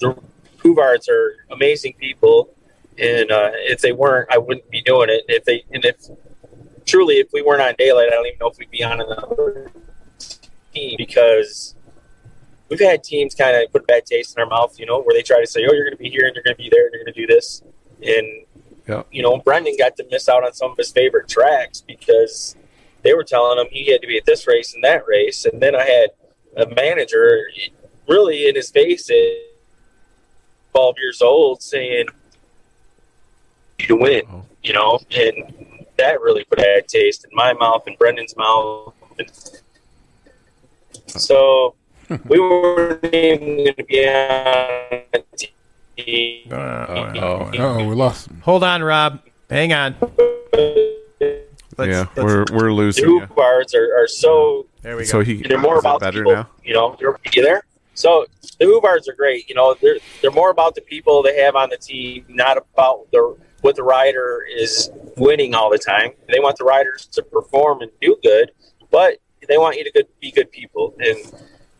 the 0.00 0.16
Hoovards 0.58 1.08
are 1.08 1.36
amazing 1.50 1.94
people, 1.94 2.54
and 2.98 3.30
uh, 3.30 3.50
if 3.54 3.80
they 3.80 3.92
weren't, 3.92 4.28
I 4.32 4.38
wouldn't 4.38 4.70
be 4.70 4.80
doing 4.80 5.10
it. 5.10 5.22
If 5.28 5.44
they 5.44 5.64
and 5.70 5.84
if 5.84 5.96
truly, 6.86 7.16
if 7.16 7.28
we 7.32 7.42
weren't 7.42 7.62
on 7.62 7.74
daylight, 7.78 8.08
I 8.08 8.10
don't 8.10 8.26
even 8.26 8.38
know 8.38 8.48
if 8.48 8.58
we'd 8.58 8.70
be 8.70 8.82
on 8.84 9.00
another 9.00 9.70
team 10.72 10.94
because 10.98 11.74
we've 12.68 12.80
had 12.80 13.04
teams 13.04 13.34
kind 13.34 13.56
of 13.56 13.70
put 13.72 13.82
a 13.82 13.84
bad 13.84 14.06
taste 14.06 14.36
in 14.36 14.42
our 14.42 14.48
mouth, 14.48 14.78
you 14.78 14.86
know, 14.86 15.02
where 15.02 15.14
they 15.14 15.22
try 15.22 15.40
to 15.40 15.46
say, 15.46 15.60
"Oh, 15.68 15.72
you're 15.72 15.84
going 15.84 15.96
to 15.96 16.02
be 16.02 16.10
here 16.10 16.26
and 16.26 16.34
you're 16.34 16.44
going 16.44 16.56
to 16.56 16.62
be 16.62 16.68
there 16.70 16.86
and 16.86 16.94
you're 16.94 17.04
going 17.04 17.14
to 17.14 17.20
do 17.20 17.26
this," 17.26 17.62
and 18.02 18.26
Yeah. 18.88 19.02
you 19.10 19.22
know, 19.22 19.38
Brendan 19.38 19.76
got 19.78 19.96
to 19.96 20.06
miss 20.10 20.28
out 20.28 20.44
on 20.44 20.52
some 20.52 20.72
of 20.72 20.76
his 20.76 20.90
favorite 20.90 21.28
tracks 21.28 21.80
because 21.80 22.54
they 23.02 23.14
were 23.14 23.24
telling 23.24 23.58
him 23.58 23.66
he 23.70 23.90
had 23.92 24.00
to 24.02 24.06
be 24.06 24.16
at 24.16 24.24
this 24.24 24.46
race 24.46 24.74
and 24.74 24.82
that 24.84 25.06
race. 25.06 25.44
And 25.44 25.60
then 25.60 25.74
I 25.76 25.84
had 25.84 26.10
a 26.56 26.66
manager 26.74 27.48
really 28.08 28.48
in 28.48 28.54
his 28.54 28.70
face 28.70 29.10
at 29.10 29.16
12 30.72 30.94
years 30.98 31.22
old 31.22 31.62
saying, 31.62 32.06
you 33.78 33.86
to 33.86 33.96
win, 33.96 34.22
you 34.62 34.72
know, 34.72 34.98
and 35.16 35.86
that 35.96 36.20
really 36.20 36.44
put 36.44 36.58
a 36.58 36.62
bad 36.62 36.88
taste 36.88 37.24
in 37.24 37.30
my 37.34 37.52
mouth 37.54 37.82
and 37.86 37.96
Brendan's 37.98 38.36
mouth. 38.36 38.92
So 41.06 41.74
we 42.26 42.38
weren't 42.40 43.04
even 43.14 43.56
going 43.56 43.74
to 43.76 43.84
be 43.84 44.06
on 44.06 45.04
uh, 46.52 46.86
oh, 46.88 46.94
a 46.94 47.20
oh, 47.20 47.50
team. 47.50 47.60
Oh, 47.60 47.88
we 47.88 47.94
lost 47.94 48.28
him. 48.28 48.40
Hold 48.42 48.64
on, 48.64 48.82
Rob. 48.82 49.20
Hang 49.50 49.72
on. 49.72 49.94
Let's- 51.76 51.78
yeah, 51.78 51.78
let's- 51.78 52.16
we're 52.16 52.44
we're 52.52 52.68
The 52.68 52.72
losing. 52.72 53.04
you. 53.08 53.20
Hoovards 53.20 53.74
are, 53.74 54.02
are 54.02 54.08
so 54.08 54.66
there 54.84 54.96
we 54.96 55.04
go. 55.04 55.08
So 55.08 55.20
he 55.20 55.42
they're 55.42 55.58
more 55.58 55.78
about 55.78 56.00
better 56.00 56.20
people. 56.20 56.32
now. 56.32 56.50
You 56.62 56.74
know, 56.74 56.96
you're 57.00 57.18
you 57.32 57.42
there? 57.42 57.64
So 57.94 58.26
the 58.58 58.66
Ubars 58.66 59.08
are 59.08 59.14
great. 59.14 59.48
You 59.48 59.54
know, 59.54 59.74
they're 59.80 59.96
they're 60.20 60.30
more 60.30 60.50
about 60.50 60.74
the 60.74 60.82
people 60.82 61.22
they 61.22 61.42
have 61.42 61.56
on 61.56 61.70
the 61.70 61.78
team, 61.78 62.26
not 62.28 62.58
about 62.58 63.10
the 63.10 63.36
what 63.62 63.76
the 63.76 63.82
rider 63.82 64.46
is 64.54 64.90
winning 65.16 65.54
all 65.54 65.70
the 65.70 65.78
time. 65.78 66.10
They 66.30 66.38
want 66.38 66.58
the 66.58 66.64
riders 66.64 67.06
to 67.12 67.22
perform 67.22 67.80
and 67.80 67.90
do 68.02 68.14
good, 68.22 68.52
but 68.90 69.16
they 69.48 69.56
want 69.56 69.76
you 69.78 69.84
to 69.84 69.90
good, 69.90 70.06
be 70.20 70.30
good 70.30 70.52
people, 70.52 70.94
and 70.98 71.18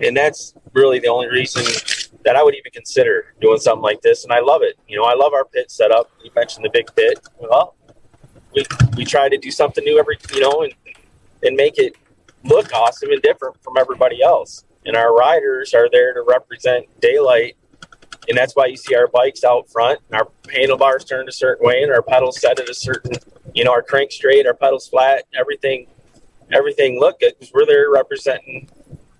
and 0.00 0.16
that's 0.16 0.54
really 0.72 0.98
the 0.98 1.08
only 1.08 1.28
reason 1.28 1.62
that 2.24 2.36
I 2.36 2.42
would 2.42 2.54
even 2.54 2.72
consider 2.72 3.34
doing 3.42 3.58
something 3.58 3.82
like 3.82 4.00
this. 4.00 4.24
And 4.24 4.32
I 4.32 4.40
love 4.40 4.62
it. 4.62 4.78
You 4.88 4.96
know, 4.96 5.04
I 5.04 5.14
love 5.14 5.34
our 5.34 5.44
pit 5.44 5.70
setup. 5.70 6.10
You 6.22 6.30
mentioned 6.34 6.64
the 6.64 6.70
big 6.70 6.88
pit. 6.96 7.20
Well, 7.38 7.74
we 8.54 8.64
we 8.96 9.04
try 9.04 9.28
to 9.28 9.36
do 9.36 9.50
something 9.50 9.84
new 9.84 9.98
every 9.98 10.16
you 10.32 10.40
know 10.40 10.62
and 10.62 10.72
and 11.42 11.54
make 11.54 11.76
it 11.76 11.96
look 12.44 12.72
awesome 12.72 13.10
and 13.10 13.22
different 13.22 13.62
from 13.62 13.76
everybody 13.78 14.22
else. 14.22 14.64
And 14.86 14.96
our 14.96 15.14
riders 15.14 15.72
are 15.74 15.88
there 15.90 16.12
to 16.12 16.22
represent 16.22 16.86
daylight. 17.00 17.56
And 18.28 18.36
that's 18.38 18.54
why 18.54 18.66
you 18.66 18.76
see 18.76 18.94
our 18.94 19.08
bikes 19.08 19.44
out 19.44 19.68
front, 19.68 20.00
and 20.08 20.20
our 20.20 20.28
handlebars 20.50 21.04
turned 21.04 21.28
a 21.28 21.32
certain 21.32 21.66
way, 21.66 21.82
and 21.82 21.92
our 21.92 22.00
pedals 22.00 22.40
set 22.40 22.58
at 22.58 22.70
a 22.70 22.74
certain, 22.74 23.12
you 23.54 23.64
know, 23.64 23.70
our 23.70 23.82
crank 23.82 24.12
straight, 24.12 24.46
our 24.46 24.54
pedals 24.54 24.88
flat, 24.88 25.24
everything, 25.38 25.86
everything 26.50 26.98
look 26.98 27.20
good 27.20 27.34
because 27.38 27.52
we're 27.52 27.66
there 27.66 27.90
representing 27.90 28.70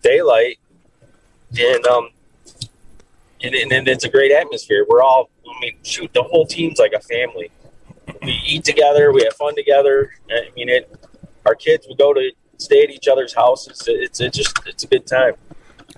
daylight, 0.02 0.58
and 1.58 1.86
um, 1.86 2.10
and, 3.42 3.54
and, 3.54 3.72
and 3.72 3.88
it's 3.88 4.04
a 4.04 4.08
great 4.08 4.32
atmosphere. 4.32 4.86
We're 4.88 5.02
all, 5.02 5.28
I 5.46 5.60
mean, 5.60 5.76
shoot, 5.82 6.10
the 6.14 6.22
whole 6.22 6.46
team's 6.46 6.78
like 6.78 6.94
a 6.94 7.00
family. 7.00 7.50
We 8.22 8.40
eat 8.46 8.64
together, 8.64 9.12
we 9.12 9.24
have 9.24 9.34
fun 9.34 9.54
together. 9.54 10.14
I 10.30 10.48
mean, 10.56 10.70
it. 10.70 10.90
Our 11.44 11.54
kids 11.54 11.86
would 11.88 11.98
go 11.98 12.14
to 12.14 12.32
stay 12.58 12.82
at 12.84 12.90
each 12.90 13.08
other's 13.08 13.34
houses. 13.34 13.82
It's 13.86 14.20
it's 14.20 14.36
just 14.36 14.58
it's 14.66 14.84
a 14.84 14.86
good 14.86 15.06
time. 15.06 15.34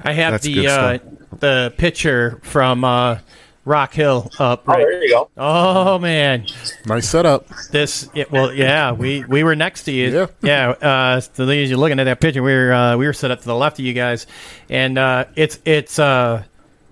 I 0.02 0.12
have 0.12 0.32
That's 0.32 0.44
the 0.44 0.66
uh, 0.68 0.98
the 1.38 1.72
picture 1.76 2.38
from 2.42 2.84
uh, 2.84 3.18
Rock 3.64 3.94
Hill 3.94 4.30
up. 4.38 4.64
Oh, 4.68 4.72
Right. 4.72 4.78
there 4.80 5.02
you 5.02 5.10
go. 5.10 5.30
Oh 5.36 5.98
man, 5.98 6.46
Nice 6.86 7.08
setup. 7.08 7.46
this 7.72 8.08
it, 8.14 8.30
well 8.30 8.52
yeah 8.52 8.92
we 8.92 9.24
we 9.24 9.42
were 9.42 9.56
next 9.56 9.84
to 9.84 9.92
you 9.92 10.10
Yeah. 10.10 10.26
yeah 10.42 10.70
uh 10.70 11.20
the 11.34 11.44
ladies 11.46 11.70
you're 11.70 11.78
looking 11.78 11.98
at 11.98 12.04
that 12.04 12.20
picture 12.20 12.42
we 12.42 12.52
were 12.52 12.72
uh, 12.72 12.96
we 12.96 13.06
were 13.06 13.12
set 13.12 13.30
up 13.30 13.40
to 13.40 13.44
the 13.46 13.54
left 13.54 13.78
of 13.78 13.84
you 13.84 13.92
guys 13.94 14.26
and 14.70 14.98
uh 14.98 15.24
it's 15.34 15.58
it's 15.64 15.98
uh 15.98 16.44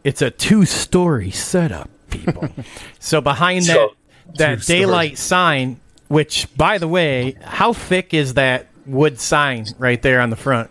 it's 0.02 0.20
a 0.22 0.30
two 0.30 0.64
story 0.64 1.30
setup 1.30 1.88
people 2.10 2.48
so 2.98 3.20
behind 3.20 3.64
that 3.66 3.74
So- 3.74 3.94
that 4.36 4.54
Two-story. 4.56 4.78
daylight 4.80 5.18
sign 5.18 5.78
which 6.08 6.48
by 6.56 6.78
the 6.78 6.88
way 6.88 7.36
how 7.42 7.72
thick 7.72 8.12
is 8.14 8.34
that 8.34 8.66
wood 8.86 9.20
sign 9.20 9.66
right 9.78 10.00
there 10.02 10.20
on 10.20 10.30
the 10.30 10.36
front 10.36 10.70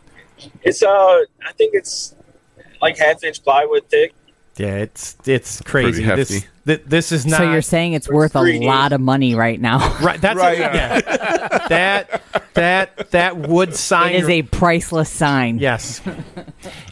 It's 0.64 0.82
uh, 0.84 0.88
I 0.90 1.52
think 1.58 1.74
it's 1.74 2.16
like 2.82 2.98
half 2.98 3.24
inch 3.24 3.44
plywood 3.44 3.88
thick. 3.90 4.14
yeah 4.58 4.76
it's 4.78 5.16
it's 5.26 5.62
crazy 5.62 6.04
Pretty 6.04 6.16
this 6.24 6.46
th- 6.66 6.82
this 6.86 7.12
is 7.12 7.26
not 7.26 7.38
So 7.40 7.52
you're 7.52 7.62
saying 7.62 7.94
it's 7.94 8.10
worth 8.10 8.36
a 8.36 8.42
lot 8.66 8.92
of 8.94 9.02
money 9.02 9.36
right 9.36 9.60
now. 9.60 9.98
right 10.02 10.20
that's 10.22 10.38
Right. 10.38 10.58
yeah 10.60 11.00
that 11.70 12.22
that 12.54 13.12
that 13.12 13.38
wood 13.38 13.76
sign 13.90 14.14
It 14.14 14.24
is 14.24 14.30
a 14.30 14.42
priceless 14.44 15.10
sign. 15.10 15.60
Yes. 15.60 16.02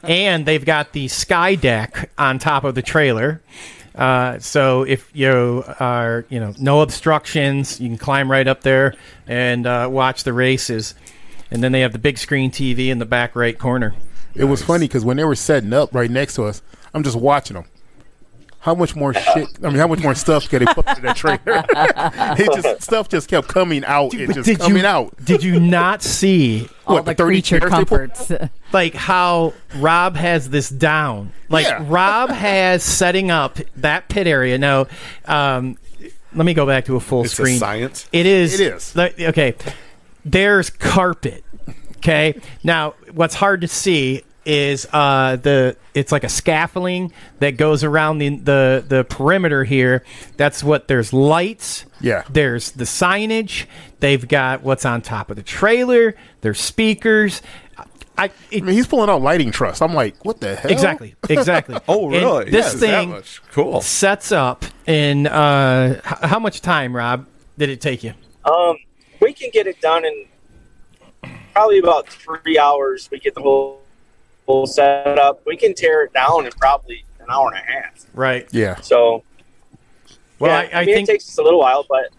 and 0.03 0.45
they've 0.45 0.65
got 0.65 0.91
the 0.93 1.07
sky 1.07 1.55
deck 1.55 2.09
on 2.17 2.39
top 2.39 2.63
of 2.63 2.75
the 2.75 2.81
trailer. 2.81 3.41
Uh, 3.93 4.39
so 4.39 4.83
if 4.83 5.09
you 5.13 5.63
are, 5.79 6.25
you 6.29 6.39
know, 6.39 6.53
no 6.57 6.79
obstructions, 6.81 7.79
you 7.81 7.89
can 7.89 7.97
climb 7.97 8.31
right 8.31 8.47
up 8.47 8.61
there 8.61 8.95
and 9.27 9.67
uh, 9.67 9.87
watch 9.91 10.23
the 10.23 10.31
races. 10.33 10.95
And 11.51 11.61
then 11.63 11.71
they 11.73 11.81
have 11.81 11.91
the 11.91 11.99
big 11.99 12.17
screen 12.17 12.49
TV 12.51 12.87
in 12.87 12.99
the 12.99 13.05
back 13.05 13.35
right 13.35 13.57
corner. 13.57 13.93
It 14.33 14.45
was 14.45 14.63
funny 14.63 14.87
because 14.87 15.03
when 15.03 15.17
they 15.17 15.25
were 15.25 15.35
setting 15.35 15.73
up 15.73 15.93
right 15.93 16.09
next 16.09 16.35
to 16.35 16.45
us, 16.45 16.61
I'm 16.93 17.03
just 17.03 17.17
watching 17.17 17.55
them. 17.55 17.65
How 18.59 18.75
much 18.75 18.95
more 18.95 19.11
shit? 19.13 19.47
I 19.63 19.67
mean, 19.69 19.77
how 19.77 19.87
much 19.87 20.01
more 20.03 20.13
stuff 20.13 20.47
could 20.47 20.61
they 20.61 20.67
put 20.71 20.87
in 20.97 21.03
that 21.03 21.17
trailer? 21.17 21.41
it 22.37 22.61
just 22.61 22.83
stuff 22.83 23.09
just 23.09 23.27
kept 23.27 23.47
coming 23.47 23.83
out 23.83 24.13
and 24.13 24.31
just 24.35 24.59
coming 24.59 24.77
you 24.83 24.85
out. 24.85 25.15
did 25.25 25.43
you 25.43 25.59
not 25.59 26.03
see 26.03 26.69
All 26.85 26.95
What, 26.97 27.05
the, 27.05 27.15
the 27.15 27.23
creature 27.23 27.59
chairs 27.59 27.71
they 27.71 27.77
put- 27.85 28.13
comforts. 28.15 28.31
like 28.71 28.93
how 28.93 29.53
Rob 29.77 30.15
has 30.15 30.49
this 30.51 30.69
down. 30.69 31.33
Like 31.49 31.65
Yeah. 31.65 31.83
Rob 31.87 32.29
has 32.29 32.83
setting 32.83 33.31
up 33.31 33.57
that 33.77 34.07
pit 34.09 34.27
area. 34.27 34.59
Now, 34.59 34.85
um, 35.25 35.77
let 36.33 36.45
me 36.45 36.53
go 36.53 36.67
back 36.67 36.85
to 36.85 36.95
a 36.95 36.99
full 36.99 37.23
It's 37.23 37.33
a 37.33 37.35
screen. 37.37 37.57
science. 37.57 38.07
It 38.13 38.27
is. 38.27 38.59
It 38.59 38.73
is. 38.73 38.95
okay. 38.95 39.55
There's 40.25 40.69
carpet. 40.69 41.43
Okay. 41.97 42.39
Now, 42.63 42.95
what's 43.13 43.35
hard 43.35 43.61
to 43.61 43.67
see 43.67 44.23
is 44.43 44.87
uh, 44.91 45.35
the 45.35 45.75
it's 45.93 46.11
like 46.11 46.23
a 46.23 46.29
scaffolding 46.29 47.13
that 47.39 47.57
goes 47.57 47.83
around 47.83 48.17
the, 48.17 48.29
the 48.37 48.83
the 48.87 49.03
perimeter 49.03 49.63
here. 49.63 50.03
That's 50.37 50.63
what 50.63 50.87
there's 50.87 51.13
lights. 51.13 51.85
Yeah. 51.99 52.23
There's 52.29 52.71
the 52.71 52.85
signage. 52.85 53.65
They've 53.99 54.27
got 54.27 54.63
what's 54.63 54.83
on 54.85 55.01
top 55.03 55.29
of 55.29 55.35
the 55.37 55.43
trailer. 55.43 56.15
There's 56.41 56.59
speakers. 56.59 57.41
I, 58.17 58.25
it, 58.51 58.61
I 58.63 58.65
mean, 58.65 58.75
he's 58.75 58.87
pulling 58.87 59.09
out 59.09 59.21
lighting 59.21 59.51
truss. 59.51 59.81
I'm 59.81 59.93
like, 59.93 60.23
what 60.25 60.41
the 60.41 60.55
hell? 60.55 60.71
Exactly. 60.71 61.15
Exactly. 61.29 61.77
Oh, 61.87 62.05
And 62.05 62.13
really? 62.13 62.45
this 62.45 62.53
Yes, 62.53 62.73
that 62.73 62.79
thing 62.79 63.09
much. 63.11 63.41
Cool. 63.51 63.81
sets 63.81 64.31
up 64.31 64.65
in 64.85 65.27
uh, 65.27 66.01
h- 66.05 66.29
how 66.29 66.37
much 66.39 66.61
time, 66.61 66.95
Rob? 66.95 67.25
Did 67.57 67.69
it 67.69 67.79
take 67.79 68.03
you? 68.03 68.13
Um, 68.43 68.75
we 69.21 69.31
can 69.33 69.49
get 69.51 69.67
it 69.67 69.79
done 69.79 70.03
in 70.03 70.25
probably 71.53 71.79
about 71.79 72.09
three 72.09 72.57
hours. 72.57 73.07
We 73.11 73.19
get 73.19 73.35
the 73.35 73.41
whole 73.41 73.81
whole 74.47 74.65
set 74.65 75.17
up. 75.19 75.41
We 75.45 75.55
can 75.55 75.73
tear 75.73 76.03
it 76.03 76.13
down 76.13 76.45
in 76.45 76.51
probably 76.59 77.05
an 77.19 77.27
hour 77.29 77.47
and 77.53 77.57
a 77.57 77.71
half. 77.71 78.05
Right. 78.13 78.47
Yeah. 78.51 78.75
So, 78.81 79.23
Well, 80.39 80.51
yeah, 80.63 80.69
I, 80.77 80.81
I 80.81 80.85
mean, 80.85 80.95
think 80.95 81.09
it 81.09 81.11
takes 81.13 81.29
us 81.29 81.37
a 81.37 81.43
little 81.43 81.59
while, 81.59 81.85
but 81.87 82.09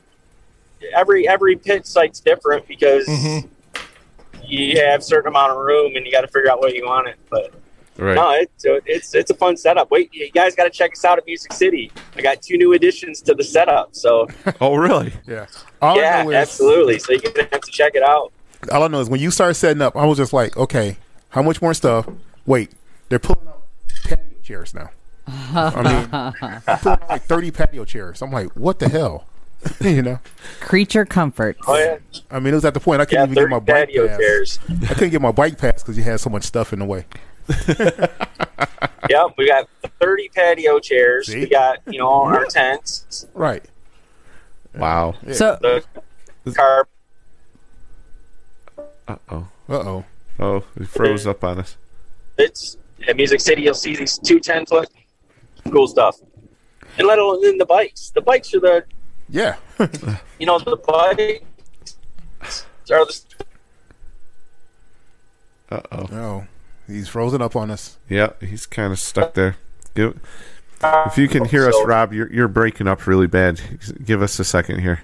every 0.95 1.29
every 1.29 1.57
pit 1.57 1.87
site's 1.87 2.21
different 2.21 2.67
because 2.69 3.07
Mhm. 3.07 3.49
you 4.45 4.81
have 4.81 5.01
a 5.01 5.03
certain 5.03 5.29
amount 5.29 5.53
of 5.53 5.59
room 5.59 5.97
and 5.97 6.07
you 6.07 6.13
got 6.13 6.23
to 6.23 6.29
figure 6.29 6.51
out 6.51 6.61
what 6.61 6.75
you 6.75 6.87
want 6.87 7.09
it. 7.09 7.17
But 7.31 7.53
Right. 7.99 8.15
no, 8.15 8.31
it's 8.31 8.65
it's 8.87 9.15
it's 9.15 9.31
a 9.31 9.35
fun 9.35 9.57
setup. 9.57 9.91
Wait, 9.91 10.09
you 10.15 10.31
guys 10.31 10.55
got 10.55 10.65
to 10.65 10.71
check 10.71 10.93
us 10.93 11.05
out 11.05 11.19
at 11.19 11.27
Music 11.27 11.53
City. 11.53 11.91
I 12.17 12.23
got 12.23 12.41
two 12.41 12.57
new 12.57 12.73
additions 12.73 13.21
to 13.23 13.35
the 13.35 13.45
setup. 13.45 13.95
So 13.95 14.29
Oh, 14.61 14.77
really? 14.77 15.13
Yeah. 15.27 15.47
All 15.83 15.99
I 15.99 16.03
yeah, 16.03 16.23
know 16.23 16.31
is, 16.31 16.37
absolutely. 16.37 16.99
So 16.99 17.13
you're 17.13 17.21
gonna 17.21 17.49
have 17.53 17.61
to 17.61 17.71
check 17.71 17.95
it 17.95 18.03
out. 18.03 18.33
All 18.71 18.83
I 18.85 18.89
know 18.89 19.01
is 19.01 19.11
when 19.11 19.21
you 19.21 19.31
start 19.31 19.57
setting 19.57 19.83
up, 19.83 19.97
I 19.97 20.07
was 20.07 20.17
just 20.19 20.33
like, 20.33 20.57
okay, 20.57 20.97
how 21.31 21.43
much 21.43 21.61
more 21.61 21.75
stuff? 21.75 22.09
Wait, 22.47 22.71
they're 23.09 23.19
pulling 23.19 23.49
out 23.49 23.63
patio 24.05 24.39
chairs 24.43 24.75
now. 24.75 24.91
I 25.27 25.83
mean, 25.83 26.63
they're 26.67 26.77
pulling 26.79 27.01
out 27.01 27.09
like 27.11 27.23
30 27.25 27.51
patio 27.51 27.85
chairs. 27.85 28.23
I'm 28.23 28.31
like, 28.31 28.49
what 28.57 28.79
the 28.79 28.89
hell? 28.89 29.27
you 29.81 30.03
know? 30.03 30.21
Creature 30.61 31.07
comforts. 31.07 31.61
Oh 31.67 31.77
yeah, 31.77 31.99
I 32.31 32.39
mean, 32.39 32.53
it 32.53 32.57
was 32.57 32.65
at 32.65 32.75
the 32.75 32.81
point 32.81 33.01
I 33.01 33.05
couldn't 33.05 33.33
even 33.33 33.35
get 33.35 33.49
my 33.51 33.59
bike 33.59 33.89
patio 33.89 34.09
pass. 34.09 34.19
chairs. 34.19 34.59
I 34.69 34.95
couldn't 34.95 35.11
get 35.11 35.21
my 35.21 35.33
bike 35.33 35.59
pass 35.59 35.83
because 35.83 35.97
you 35.97 36.05
had 36.05 36.21
so 36.21 36.31
much 36.31 36.45
stuff 36.45 36.73
in 36.73 36.79
the 36.79 36.85
way. 36.85 37.05
Yep, 39.11 39.35
we 39.37 39.49
got 39.49 39.69
30 40.01 40.29
patio 40.29 40.79
chairs. 40.79 41.27
See? 41.27 41.41
We 41.41 41.47
got, 41.49 41.79
you 41.87 41.99
know, 41.99 42.07
all 42.07 42.23
our 42.23 42.47
tents, 42.47 43.27
Right. 43.35 43.65
Wow. 44.75 45.15
So 45.33 45.59
the 45.61 45.85
carpet. 46.55 46.93
Uh 49.09 49.17
oh. 49.31 49.49
Uh 49.69 49.73
oh. 49.75 50.05
Oh, 50.39 50.65
it 50.77 50.89
froze 50.89 51.27
up 51.27 51.45
on 51.45 51.61
us. 51.61 51.77
It's 52.39 52.77
at 53.07 53.17
Music 53.17 53.41
City, 53.41 53.63
you'll 53.63 53.75
see 53.75 53.97
these 53.97 54.19
two 54.19 54.41
10 54.41 54.67
foot 54.67 54.89
cool 55.71 55.87
stuff. 55.87 56.17
And 56.99 57.07
let 57.07 57.19
alone 57.19 57.45
in 57.47 57.59
the 57.59 57.67
bikes. 57.67 58.11
The 58.11 58.21
bikes 58.21 58.55
are 58.55 58.61
the, 58.61 58.85
Yeah. 59.29 59.57
you 60.39 60.47
know, 60.47 60.59
the 60.59 60.77
bikes 60.77 62.67
are 62.91 63.07
the. 63.07 63.23
Uh 65.71 65.81
oh. 65.91 66.09
oh, 66.13 66.47
he's 66.87 67.09
frozen 67.09 67.41
up 67.41 67.57
on 67.57 67.71
us. 67.71 67.97
Yeah, 68.09 68.33
he's 68.41 68.67
kind 68.67 68.93
of 68.93 68.99
stuck 68.99 69.33
there. 69.33 69.57
Give, 69.95 70.19
if 70.83 71.19
you 71.19 71.29
can 71.29 71.45
hear 71.45 71.69
us, 71.69 71.75
Rob, 71.85 72.13
you're 72.13 72.33
you're 72.33 72.49
breaking 72.49 72.89
up 72.89 73.07
really 73.07 73.27
bad. 73.27 73.61
Give 74.05 74.23
us 74.23 74.39
a 74.39 74.45
second 74.45 74.81
here. 74.81 75.01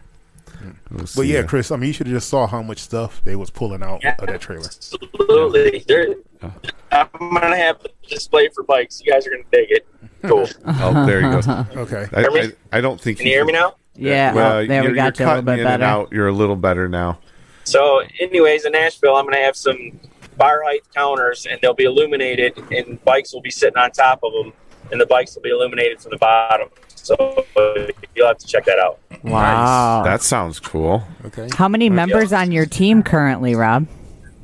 Hmm. 0.58 0.70
We'll 0.90 1.06
But 1.14 1.26
yeah, 1.26 1.40
ya. 1.40 1.46
Chris, 1.46 1.70
I 1.70 1.76
mean, 1.76 1.88
you 1.88 1.92
should 1.92 2.06
have 2.06 2.16
just 2.16 2.28
saw 2.28 2.46
how 2.46 2.62
much 2.62 2.78
stuff 2.78 3.22
they 3.24 3.36
was 3.36 3.50
pulling 3.50 3.82
out 3.82 4.04
of 4.04 4.26
that 4.26 4.40
trailer. 4.40 4.66
Absolutely. 4.66 5.84
They're, 5.86 6.14
Oh. 6.42 6.52
I'm 6.92 7.08
going 7.18 7.50
to 7.50 7.56
have 7.56 7.84
a 7.84 8.08
display 8.08 8.48
for 8.54 8.62
bikes. 8.62 9.02
You 9.04 9.12
guys 9.12 9.26
are 9.26 9.30
going 9.30 9.42
to 9.42 9.50
dig 9.50 9.70
it. 9.70 9.86
Cool. 10.22 10.48
Oh, 10.66 11.04
there 11.06 11.20
you 11.20 11.42
go. 11.42 11.66
Okay. 11.82 12.06
I, 12.12 12.24
I, 12.26 12.78
I 12.78 12.80
don't 12.80 13.00
think 13.00 13.18
Can 13.18 13.26
you 13.26 13.32
hear 13.32 13.44
me 13.44 13.52
now? 13.54 13.74
yeah, 13.94 14.32
Well, 14.32 14.52
oh, 14.58 14.66
there 14.66 14.82
you're, 14.82 14.92
we 14.92 14.96
got 14.96 15.18
you 15.18 15.24
you're 15.24 15.34
a 15.34 15.40
little 15.40 15.42
cutting 15.42 15.44
bit 15.44 15.52
in 15.60 15.66
and 15.66 15.80
better. 15.80 15.84
out. 15.84 16.12
You're 16.12 16.28
a 16.28 16.32
little 16.32 16.56
better 16.56 16.88
now. 16.88 17.18
So, 17.64 18.02
anyways, 18.20 18.64
in 18.64 18.72
Nashville, 18.72 19.16
I'm 19.16 19.24
going 19.24 19.34
to 19.34 19.40
have 19.42 19.56
some 19.56 19.98
bar 20.36 20.62
height 20.64 20.82
counters, 20.94 21.46
and 21.50 21.58
they'll 21.60 21.74
be 21.74 21.84
illuminated, 21.84 22.56
and 22.70 23.02
bikes 23.04 23.32
will 23.34 23.42
be 23.42 23.50
sitting 23.50 23.76
on 23.76 23.90
top 23.90 24.20
of 24.22 24.32
them, 24.32 24.52
and 24.90 25.00
the 25.00 25.06
bikes 25.06 25.34
will 25.34 25.42
be 25.42 25.50
illuminated 25.50 26.00
from 26.00 26.10
the 26.10 26.18
bottom. 26.18 26.68
So 26.94 27.44
you'll 28.14 28.26
have 28.26 28.38
to 28.38 28.46
check 28.46 28.64
that 28.66 28.78
out. 28.78 28.98
Wow. 29.22 30.02
That 30.04 30.22
sounds 30.22 30.60
cool. 30.60 31.02
Okay. 31.24 31.48
How 31.54 31.68
many 31.68 31.88
members 31.88 32.32
on 32.32 32.52
your 32.52 32.66
team 32.66 33.02
currently, 33.02 33.54
Rob? 33.54 33.86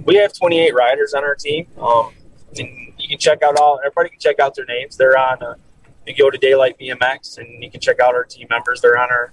We 0.05 0.17
have 0.17 0.33
28 0.33 0.75
riders 0.75 1.15
on 1.15 1.25
our 1.25 1.35
team. 1.35 1.67
Um, 1.79 2.13
and 2.59 2.69
you 2.99 3.09
can 3.09 3.19
check 3.19 3.43
out 3.43 3.59
all. 3.59 3.81
Everybody 3.85 4.11
can 4.11 4.19
check 4.19 4.39
out 4.41 4.55
their 4.55 4.65
names. 4.65 4.97
They're 4.97 5.19
on. 5.19 5.43
Uh, 5.43 5.55
you 6.07 6.15
go 6.15 6.31
to 6.31 6.39
Daylight 6.39 6.79
BMX, 6.79 7.39
and 7.39 7.63
you 7.63 7.71
can 7.71 7.81
check 7.81 8.01
out 8.01 8.15
our 8.15 8.25
team 8.25 8.47
members. 8.51 8.81
They're 8.81 8.99
on 8.99 9.11
our. 9.11 9.33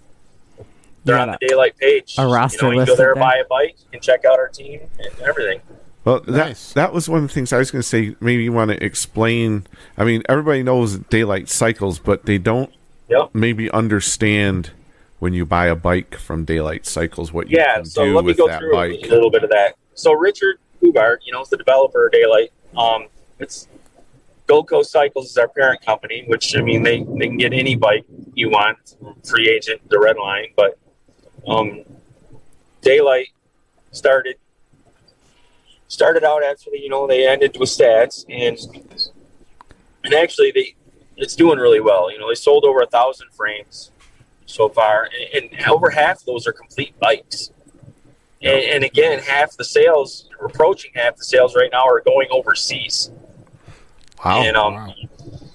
They're 1.04 1.18
on 1.18 1.32
the 1.32 1.38
Daylight 1.42 1.78
page. 1.78 2.16
a 2.18 2.28
roster 2.28 2.68
you 2.68 2.76
know, 2.76 2.80
you 2.82 2.86
go 2.86 2.96
there, 2.96 3.16
there? 3.16 3.16
buy 3.16 3.38
a 3.38 3.46
bike, 3.46 3.76
you 3.80 3.90
can 3.92 4.02
check 4.02 4.24
out 4.24 4.38
our 4.38 4.50
team 4.50 4.82
and 5.00 5.20
everything. 5.22 5.62
Well, 6.04 6.22
that 6.22 6.58
that 6.76 6.94
was 6.94 7.08
one 7.08 7.24
of 7.24 7.30
the 7.30 7.34
things 7.34 7.54
I 7.54 7.58
was 7.60 7.70
going 7.70 7.82
to 7.82 7.88
say. 7.88 8.16
Maybe 8.20 8.44
you 8.44 8.52
want 8.52 8.72
to 8.72 8.84
explain. 8.84 9.68
I 9.98 10.04
mean, 10.04 10.24
everybody 10.28 10.64
knows 10.64 10.98
daylight 10.98 11.48
cycles, 11.50 12.00
but 12.00 12.26
they 12.26 12.38
don't 12.38 12.72
Yep. 13.10 13.32
maybe 13.34 13.70
understand 13.72 14.72
when 15.20 15.34
you 15.34 15.46
buy 15.46 15.68
a 15.68 15.76
bike 15.76 16.16
from 16.16 16.46
Daylight 16.46 16.86
Cycles 16.86 17.32
what 17.34 17.50
you 17.50 17.58
Yeah, 17.58 17.76
can 17.76 17.86
so 17.86 18.06
do 18.06 18.16
let 18.16 18.24
me 18.24 18.28
with 18.28 18.38
go 18.38 18.48
that 18.48 18.60
through 18.60 18.72
bike. 18.72 19.00
a 19.04 19.08
little 19.08 19.30
bit 19.30 19.44
of 19.44 19.50
that. 19.52 19.76
So 19.96 20.14
Richard 20.14 20.58
Hubart, 20.82 21.18
you 21.26 21.34
know, 21.34 21.42
is 21.42 21.50
the 21.50 21.58
developer 21.58 22.06
of 22.08 22.14
Daylight. 22.14 22.52
Um, 22.76 23.08
it's 23.38 23.68
Gold 24.48 24.70
Coast 24.70 24.92
Cycles 24.92 25.30
is 25.30 25.38
our 25.38 25.50
parent 25.50 25.86
company, 25.86 26.24
which 26.28 26.58
I 26.58 26.62
mean 26.62 26.84
they, 26.84 27.00
they 27.04 27.28
can 27.28 27.38
get 27.38 27.52
any 27.54 27.76
bike 27.76 28.06
you 28.34 28.50
want, 28.50 28.96
free 29.26 29.50
agent, 29.50 29.82
the 29.90 29.98
Redline. 29.98 30.54
But 30.56 30.78
um, 31.46 31.84
Daylight 32.82 33.28
started 33.92 34.38
started 35.92 36.24
out 36.24 36.44
actually, 36.44 36.82
you 36.82 36.90
know, 36.90 37.06
they 37.06 37.28
ended 37.28 37.58
with 37.60 37.70
stats 37.70 38.26
and 38.30 38.58
and 40.04 40.14
actually 40.14 40.52
they 40.52 40.76
it's 41.18 41.36
doing 41.36 41.60
really 41.60 41.82
well. 41.82 42.12
You 42.12 42.18
know, 42.18 42.30
they 42.30 42.36
sold 42.36 42.64
over 42.66 42.82
a 42.82 42.88
thousand 42.88 43.32
frames 43.34 43.92
so 44.46 44.70
far, 44.70 45.10
and, 45.34 45.50
and 45.52 45.68
over 45.68 45.90
half 45.90 46.20
of 46.22 46.26
those 46.26 46.48
are 46.48 46.54
complete 46.54 46.98
bikes. 47.00 47.52
And, 48.42 48.60
and 48.60 48.84
again, 48.84 49.20
half 49.20 49.56
the 49.56 49.64
sales, 49.64 50.28
or 50.40 50.48
approaching 50.48 50.92
half 50.96 51.18
the 51.18 51.24
sales 51.24 51.56
right 51.56 51.70
now, 51.72 51.86
are 51.86 52.02
going 52.02 52.28
overseas. 52.32 53.12
Wow. 54.26 54.44
and 54.44 54.56
um, 54.56 54.74
wow. 54.74 54.94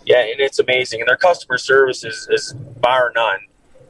yeah, 0.04 0.20
and 0.20 0.40
it's 0.40 0.58
amazing. 0.58 1.00
And 1.00 1.08
their 1.08 1.16
customer 1.16 1.58
service 1.58 2.04
is, 2.04 2.28
is 2.30 2.52
bar 2.80 3.12
none. 3.14 3.38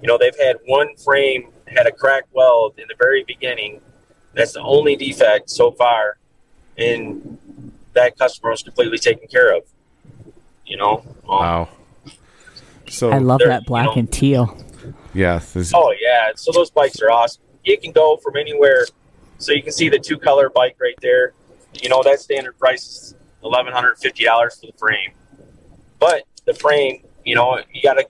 You 0.00 0.08
know, 0.08 0.16
they've 0.18 0.38
had 0.38 0.56
one 0.66 0.96
frame 0.96 1.50
had 1.66 1.86
a 1.86 1.92
cracked 1.92 2.32
weld 2.32 2.78
in 2.78 2.84
the 2.88 2.94
very 2.96 3.24
beginning. 3.24 3.80
That's 4.34 4.52
the 4.52 4.60
only 4.60 4.96
defect 4.96 5.50
so 5.50 5.70
far, 5.72 6.18
and 6.78 7.38
that 7.94 8.18
customer 8.18 8.50
was 8.50 8.62
completely 8.62 8.98
taken 8.98 9.26
care 9.28 9.56
of. 9.56 9.62
You 10.66 10.76
know, 10.76 11.02
um, 11.28 11.38
wow. 11.38 11.68
So 12.88 13.10
I 13.10 13.18
love 13.18 13.40
that 13.44 13.64
black 13.66 13.84
you 13.84 13.90
know- 13.90 13.98
and 13.98 14.12
teal. 14.12 14.58
yeah, 15.14 15.40
this, 15.52 15.72
Oh 15.74 15.94
yeah, 16.00 16.30
so 16.34 16.52
those 16.52 16.70
bikes 16.70 17.00
are 17.00 17.10
awesome. 17.10 17.42
You 17.64 17.78
can 17.78 17.92
go 17.92 18.16
from 18.16 18.36
anywhere. 18.36 18.86
So 19.38 19.52
you 19.52 19.62
can 19.62 19.72
see 19.72 19.88
the 19.88 19.98
two 19.98 20.18
color 20.18 20.48
bike 20.48 20.76
right 20.80 20.94
there. 21.02 21.32
You 21.82 21.88
know 21.88 22.02
that 22.02 22.20
standard 22.20 22.58
price 22.58 22.86
is 22.86 23.14
eleven 23.44 23.72
hundred 23.72 23.98
fifty 23.98 24.24
dollars 24.24 24.58
for 24.58 24.66
the 24.66 24.78
frame, 24.78 25.12
but 25.98 26.22
the 26.46 26.54
frame, 26.54 27.02
you 27.24 27.34
know, 27.34 27.60
you 27.72 27.82
got 27.82 27.94
to 27.94 28.06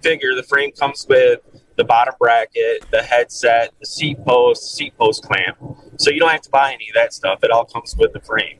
figure 0.00 0.34
the 0.34 0.42
frame 0.42 0.72
comes 0.72 1.06
with 1.08 1.40
the 1.76 1.84
bottom 1.84 2.14
bracket, 2.18 2.84
the 2.90 3.02
headset, 3.02 3.72
the 3.80 3.86
seat 3.86 4.18
post, 4.24 4.74
seat 4.76 4.96
post 4.98 5.22
clamp. 5.24 5.56
So 5.96 6.10
you 6.10 6.20
don't 6.20 6.30
have 6.30 6.42
to 6.42 6.50
buy 6.50 6.72
any 6.72 6.88
of 6.90 6.94
that 6.94 7.12
stuff. 7.12 7.40
It 7.42 7.50
all 7.50 7.64
comes 7.64 7.94
with 7.96 8.12
the 8.12 8.20
frame. 8.20 8.58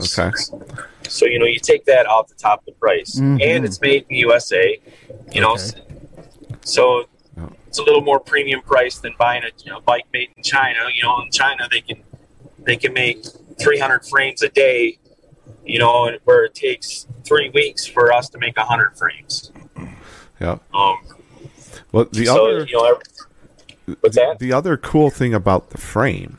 okay. 0.00 0.30
So 1.08 1.26
you 1.26 1.38
know 1.38 1.46
you 1.46 1.58
take 1.58 1.84
that 1.86 2.06
off 2.06 2.28
the 2.28 2.34
top 2.34 2.60
of 2.60 2.66
the 2.66 2.72
price, 2.72 3.18
Mhm. 3.20 3.40
and 3.42 3.64
it's 3.64 3.80
made 3.80 4.02
in 4.02 4.08
the 4.10 4.16
USA. 4.18 4.80
You 5.32 5.40
know, 5.40 5.52
Okay. 5.52 5.80
so 6.64 7.04
it's 7.66 7.78
a 7.78 7.82
little 7.82 8.00
more 8.02 8.18
premium 8.20 8.60
price 8.62 8.98
than 8.98 9.14
buying 9.18 9.42
a 9.44 9.50
you 9.64 9.70
know, 9.70 9.80
bike 9.80 10.04
made 10.12 10.30
in 10.36 10.42
China. 10.42 10.80
You 10.94 11.02
know, 11.04 11.20
in 11.22 11.30
China 11.30 11.68
they 11.70 11.80
can 11.80 12.02
they 12.58 12.76
can 12.76 12.92
make 12.92 13.24
300 13.60 14.04
frames 14.06 14.42
a 14.42 14.48
day. 14.48 14.98
You 15.64 15.78
know, 15.78 16.10
where 16.24 16.44
it 16.44 16.54
takes 16.54 17.06
three 17.24 17.50
weeks 17.50 17.86
for 17.86 18.12
us 18.12 18.28
to 18.30 18.38
make 18.38 18.56
100 18.56 18.96
frames. 18.98 19.52
Yeah. 20.40 20.58
Um, 20.74 20.96
Well, 21.92 22.06
the 22.10 22.26
so 22.26 22.46
other 22.46 22.64
you 22.64 22.76
know, 22.76 22.84
every- 23.86 23.96
what's 24.00 24.16
that? 24.16 24.38
the 24.38 24.52
other 24.52 24.76
cool 24.76 25.10
thing 25.10 25.34
about 25.34 25.70
the 25.70 25.78
frame, 25.78 26.38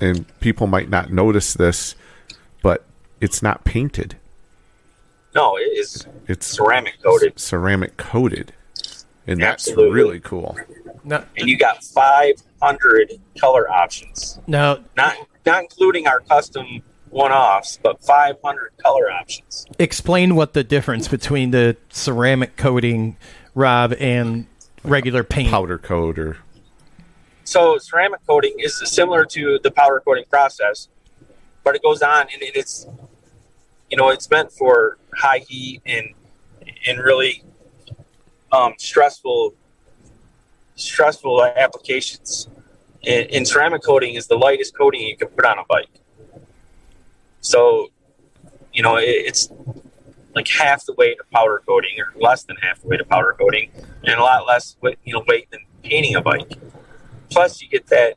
and 0.00 0.26
people 0.40 0.66
might 0.66 0.88
not 0.88 1.12
notice 1.12 1.54
this, 1.54 1.94
but 2.62 2.84
it's 3.20 3.42
not 3.42 3.64
painted. 3.64 4.16
No, 5.34 5.56
it 5.58 5.62
is 5.62 6.06
It's 6.28 6.46
ceramic 6.46 6.94
coated, 7.02 7.38
ceramic 7.38 7.96
coated, 7.96 8.52
and 9.26 9.40
that's 9.40 9.68
Absolutely. 9.68 9.94
really 9.94 10.20
cool. 10.20 10.56
No, 11.04 11.24
and 11.36 11.48
you 11.48 11.56
got 11.58 11.84
500 11.84 13.12
color 13.38 13.70
options. 13.70 14.38
no. 14.46 14.82
not 14.96 15.16
not 15.44 15.62
including 15.62 16.06
our 16.08 16.20
custom 16.20 16.82
one-offs, 17.10 17.78
but 17.82 18.02
500 18.02 18.72
color 18.82 19.10
options. 19.10 19.64
Explain 19.78 20.34
what 20.34 20.54
the 20.54 20.64
difference 20.64 21.06
between 21.06 21.52
the 21.52 21.76
ceramic 21.90 22.56
coating, 22.56 23.16
Rob, 23.54 23.94
and 24.00 24.46
regular 24.86 25.24
paint. 25.24 25.50
Powder 25.50 25.78
coat 25.78 26.18
or 26.18 26.38
So 27.44 27.78
ceramic 27.78 28.20
coating 28.26 28.54
is 28.58 28.80
similar 28.84 29.24
to 29.26 29.58
the 29.62 29.70
powder 29.70 30.02
coating 30.04 30.24
process, 30.30 30.88
but 31.64 31.74
it 31.74 31.82
goes 31.82 32.02
on 32.02 32.22
and 32.22 32.42
it's 32.42 32.86
you 33.90 33.96
know 33.96 34.08
it's 34.10 34.30
meant 34.30 34.52
for 34.52 34.98
high 35.14 35.44
heat 35.48 35.82
and 35.86 36.14
and 36.86 36.98
really 36.98 37.42
um, 38.52 38.74
stressful 38.78 39.54
stressful 40.76 41.44
applications. 41.44 42.48
And, 43.06 43.30
and 43.30 43.48
ceramic 43.48 43.82
coating 43.82 44.14
is 44.14 44.26
the 44.26 44.36
lightest 44.36 44.76
coating 44.76 45.02
you 45.02 45.16
can 45.16 45.28
put 45.28 45.44
on 45.44 45.58
a 45.58 45.64
bike. 45.64 45.88
So, 47.40 47.88
you 48.72 48.82
know, 48.82 48.96
it, 48.96 49.04
it's 49.04 49.48
like 50.36 50.46
half 50.48 50.84
the 50.84 50.92
weight 50.92 51.18
of 51.18 51.28
powder 51.30 51.62
coating, 51.66 51.98
or 51.98 52.12
less 52.20 52.44
than 52.44 52.54
half 52.56 52.80
the 52.82 52.86
weight 52.88 53.00
of 53.00 53.08
powder 53.08 53.34
coating, 53.38 53.70
and 54.04 54.20
a 54.20 54.22
lot 54.22 54.46
less 54.46 54.76
weight, 54.82 54.98
you 55.04 55.14
know 55.14 55.24
weight 55.26 55.50
than 55.50 55.60
painting 55.82 56.14
a 56.14 56.20
bike. 56.20 56.52
Plus, 57.30 57.60
you 57.62 57.68
get 57.68 57.86
that, 57.88 58.14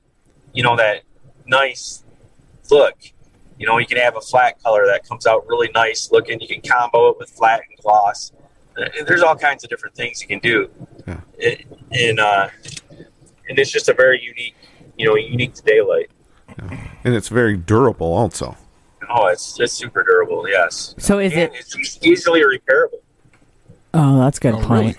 you 0.54 0.62
know, 0.62 0.76
that 0.76 1.02
nice 1.48 2.04
look. 2.70 2.96
You 3.58 3.66
know, 3.66 3.78
you 3.78 3.86
can 3.88 3.98
have 3.98 4.16
a 4.18 4.22
flat 4.22 4.62
color 4.62 4.86
that 4.86 5.08
comes 5.08 5.26
out 5.26 5.48
really 5.48 5.70
nice 5.74 6.12
looking. 6.12 6.40
You 6.40 6.48
can 6.48 6.62
combo 6.62 7.10
it 7.10 7.18
with 7.18 7.30
flat 7.30 7.62
and 7.68 7.78
gloss. 7.82 8.32
Uh, 8.78 8.86
There's 9.08 9.22
all 9.24 9.36
kinds 9.36 9.64
of 9.64 9.70
different 9.70 9.96
things 9.96 10.22
you 10.22 10.28
can 10.28 10.40
do, 10.40 10.70
Yeah. 11.08 11.22
It- 11.38 11.66
and 11.92 12.20
uh, 12.20 12.50
and 13.50 13.58
it's 13.58 13.72
just 13.72 13.90
a 13.90 13.94
very 13.94 14.22
unique, 14.22 14.56
you 14.98 15.08
know, 15.08 15.16
unique 15.16 15.54
to 15.56 15.64
daylight. 15.64 16.12
and 17.04 17.16
it's 17.16 17.30
very 17.30 17.56
durable 17.58 18.12
also. 18.14 18.58
Oh, 19.10 19.28
it's 19.28 19.60
it's 19.60 19.74
super 19.74 20.03
durable. 20.03 20.47
Yes, 20.47 20.93
So 20.97 21.20
is 21.20 21.34
and 21.34 21.41
it? 21.41 21.51
it's 21.55 21.99
easily 22.03 22.41
repairable. 22.41 22.99
Oh, 23.93 24.20
that's 24.20 24.38
a 24.38 24.41
good 24.41 24.53
Oh, 24.55 24.62
point. 24.64 24.97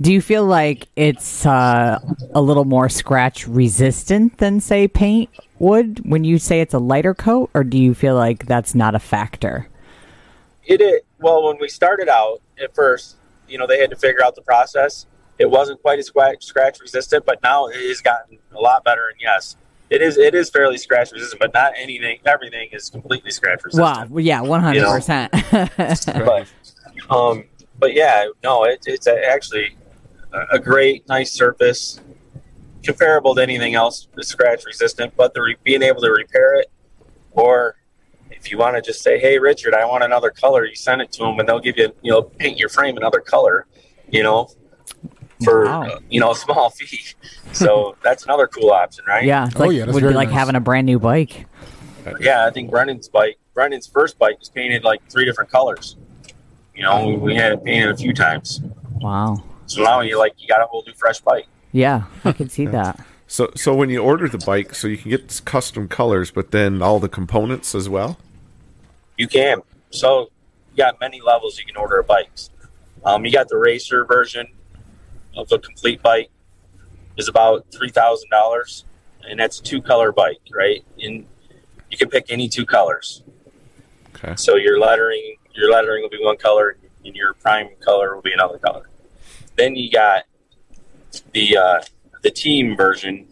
Do 0.00 0.12
you 0.12 0.20
feel 0.20 0.44
like 0.44 0.88
it's 0.96 1.46
uh, 1.46 1.98
a 2.34 2.40
little 2.40 2.64
more 2.64 2.88
scratch 2.88 3.46
resistant 3.46 4.38
than, 4.38 4.60
say, 4.60 4.88
paint 4.88 5.30
would 5.58 6.00
when 6.10 6.24
you 6.24 6.38
say 6.38 6.60
it's 6.60 6.74
a 6.74 6.78
lighter 6.78 7.14
coat, 7.14 7.50
or 7.54 7.62
do 7.62 7.78
you 7.78 7.94
feel 7.94 8.14
like 8.16 8.46
that's 8.46 8.74
not 8.74 8.94
a 8.94 8.98
factor? 8.98 9.68
It 10.66 10.80
is 10.80 11.02
well 11.20 11.44
when 11.44 11.58
we 11.60 11.68
started 11.68 12.08
out 12.08 12.40
at 12.60 12.74
first, 12.74 13.16
you 13.46 13.58
know, 13.58 13.66
they 13.66 13.78
had 13.78 13.90
to 13.90 13.96
figure 13.96 14.24
out 14.24 14.34
the 14.34 14.42
process. 14.42 15.06
It 15.38 15.50
wasn't 15.50 15.80
quite 15.82 15.98
as 15.98 16.06
scratch, 16.06 16.44
scratch 16.44 16.80
resistant, 16.80 17.24
but 17.26 17.42
now 17.42 17.66
it 17.66 17.76
has 17.88 18.00
gotten 18.00 18.38
a 18.52 18.60
lot 18.60 18.84
better. 18.84 19.08
And 19.08 19.20
yes, 19.20 19.56
it 19.90 20.02
is 20.02 20.16
it 20.16 20.34
is 20.34 20.50
fairly 20.50 20.78
scratch 20.78 21.12
resistant, 21.12 21.40
but 21.40 21.52
not 21.52 21.72
anything. 21.76 22.18
Everything 22.24 22.68
is 22.72 22.90
completely 22.90 23.30
scratch 23.30 23.64
resistant. 23.64 24.10
Wow, 24.10 24.18
yeah, 24.18 24.40
one 24.40 24.60
hundred 24.60 24.84
percent. 24.84 25.32
but 25.50 26.46
um, 27.10 27.44
but 27.78 27.94
yeah, 27.94 28.28
no, 28.42 28.64
it, 28.64 28.80
it's 28.86 29.06
a, 29.06 29.24
actually 29.28 29.76
a, 30.50 30.58
great, 30.58 31.06
nice 31.08 31.32
surface, 31.32 32.00
comparable 32.82 33.34
to 33.34 33.42
anything 33.42 33.74
else 33.74 34.08
scratch 34.20 34.64
resistant. 34.64 35.14
But 35.16 35.34
the 35.34 35.42
re- 35.42 35.56
being 35.62 35.82
able 35.82 36.00
to 36.00 36.10
repair 36.10 36.54
it, 36.60 36.70
or 37.32 37.76
if 38.30 38.50
you 38.50 38.58
want 38.58 38.76
to 38.76 38.82
just 38.82 39.02
say, 39.02 39.18
"Hey, 39.18 39.38
Richard, 39.38 39.74
I 39.74 39.84
want 39.84 40.02
another 40.02 40.30
color," 40.30 40.64
you 40.64 40.74
send 40.74 41.02
it 41.02 41.12
to 41.12 41.24
them, 41.24 41.38
and 41.38 41.48
they'll 41.48 41.60
give 41.60 41.76
you, 41.76 41.92
you 42.02 42.10
know, 42.10 42.22
paint 42.22 42.58
your 42.58 42.68
frame 42.68 42.96
another 42.96 43.20
color, 43.20 43.66
you 44.08 44.22
know, 44.22 44.48
for 45.44 45.64
Wow. 45.66 45.82
uh, 45.84 45.98
you 46.10 46.20
know 46.20 46.30
a 46.32 46.34
small 46.44 46.70
fee. 46.70 47.00
So 47.52 47.96
that's 48.02 48.24
another 48.24 48.46
cool 48.46 48.70
option, 48.70 49.04
right? 49.06 49.24
Yeah, 49.24 49.46
it's 49.46 49.56
Oh, 49.58 49.70
yeah, 49.70 49.84
would 49.86 49.94
be 49.94 50.00
very 50.00 50.14
like 50.14 50.28
nice. 50.28 50.38
having 50.38 50.54
a 50.56 50.60
brand 50.60 50.86
new 50.86 50.98
bike. 50.98 51.46
yeah, 52.20 52.46
I 52.46 52.50
think 52.50 52.70
Brendan's 52.70 53.08
bike, 53.08 53.38
Brendan's 53.54 53.86
first 53.86 54.18
bike 54.18 54.38
was 54.38 54.48
painted 54.48 54.84
like 54.84 55.00
three 55.10 55.24
different 55.24 55.50
colors. 55.50 55.96
You 56.74 56.82
know, 56.82 57.06
we, 57.06 57.16
we 57.16 57.34
had 57.36 57.52
it 57.52 57.62
painted 57.64 57.90
a 57.90 57.96
few 57.96 58.12
times. 58.12 58.60
Wow. 59.00 59.42
So 59.66 59.82
now 59.82 60.00
you 60.00 60.18
like 60.18 60.34
you 60.38 60.48
got 60.48 60.60
a 60.60 60.66
whole 60.66 60.82
new 60.86 60.92
fresh 60.94 61.20
bike. 61.20 61.46
Yeah, 61.72 62.04
I 62.24 62.32
can 62.32 62.48
see 62.48 62.66
that. 62.78 62.98
So, 63.26 63.50
so 63.56 63.74
when 63.74 63.88
you 63.90 64.00
order 64.02 64.28
the 64.28 64.38
bike, 64.38 64.74
so 64.74 64.86
you 64.86 64.96
can 64.98 65.10
get 65.10 65.40
custom 65.44 65.88
colors, 65.88 66.30
but 66.30 66.50
then 66.50 66.82
all 66.82 67.00
the 67.00 67.08
components 67.08 67.74
as 67.74 67.88
well. 67.88 68.18
You 69.16 69.26
can. 69.28 69.62
So 69.90 70.30
you 70.72 70.76
got 70.78 71.00
many 71.00 71.20
levels 71.20 71.58
you 71.58 71.64
can 71.64 71.76
order 71.76 72.00
of 72.00 72.06
bikes. 72.06 72.50
Um, 73.04 73.24
you 73.24 73.32
got 73.32 73.48
the 73.48 73.56
racer 73.56 74.04
version 74.04 74.46
of 75.36 75.50
a 75.52 75.58
complete 75.58 76.02
bike 76.02 76.30
is 77.16 77.28
about 77.28 77.66
three 77.72 77.90
thousand 77.90 78.30
dollars, 78.30 78.84
and 79.28 79.38
that's 79.38 79.60
a 79.60 79.62
two 79.62 79.80
color 79.80 80.12
bike, 80.12 80.40
right? 80.52 80.84
And 81.02 81.26
you 81.90 81.96
can 81.96 82.08
pick 82.08 82.26
any 82.28 82.48
two 82.48 82.66
colors. 82.66 83.22
Okay. 84.14 84.34
So 84.36 84.56
your 84.56 84.78
lettering, 84.78 85.36
your 85.54 85.70
lettering 85.70 86.02
will 86.02 86.10
be 86.10 86.20
one 86.20 86.36
color, 86.36 86.76
and 87.04 87.14
your 87.14 87.34
prime 87.34 87.68
color 87.80 88.14
will 88.14 88.22
be 88.22 88.32
another 88.32 88.58
color. 88.58 88.88
Then 89.56 89.76
you 89.76 89.90
got 89.90 90.24
the 91.32 91.56
uh, 91.56 91.82
the 92.22 92.30
team 92.30 92.76
version 92.76 93.26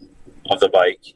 of 0.51 0.61
the 0.61 0.69
bike, 0.69 1.15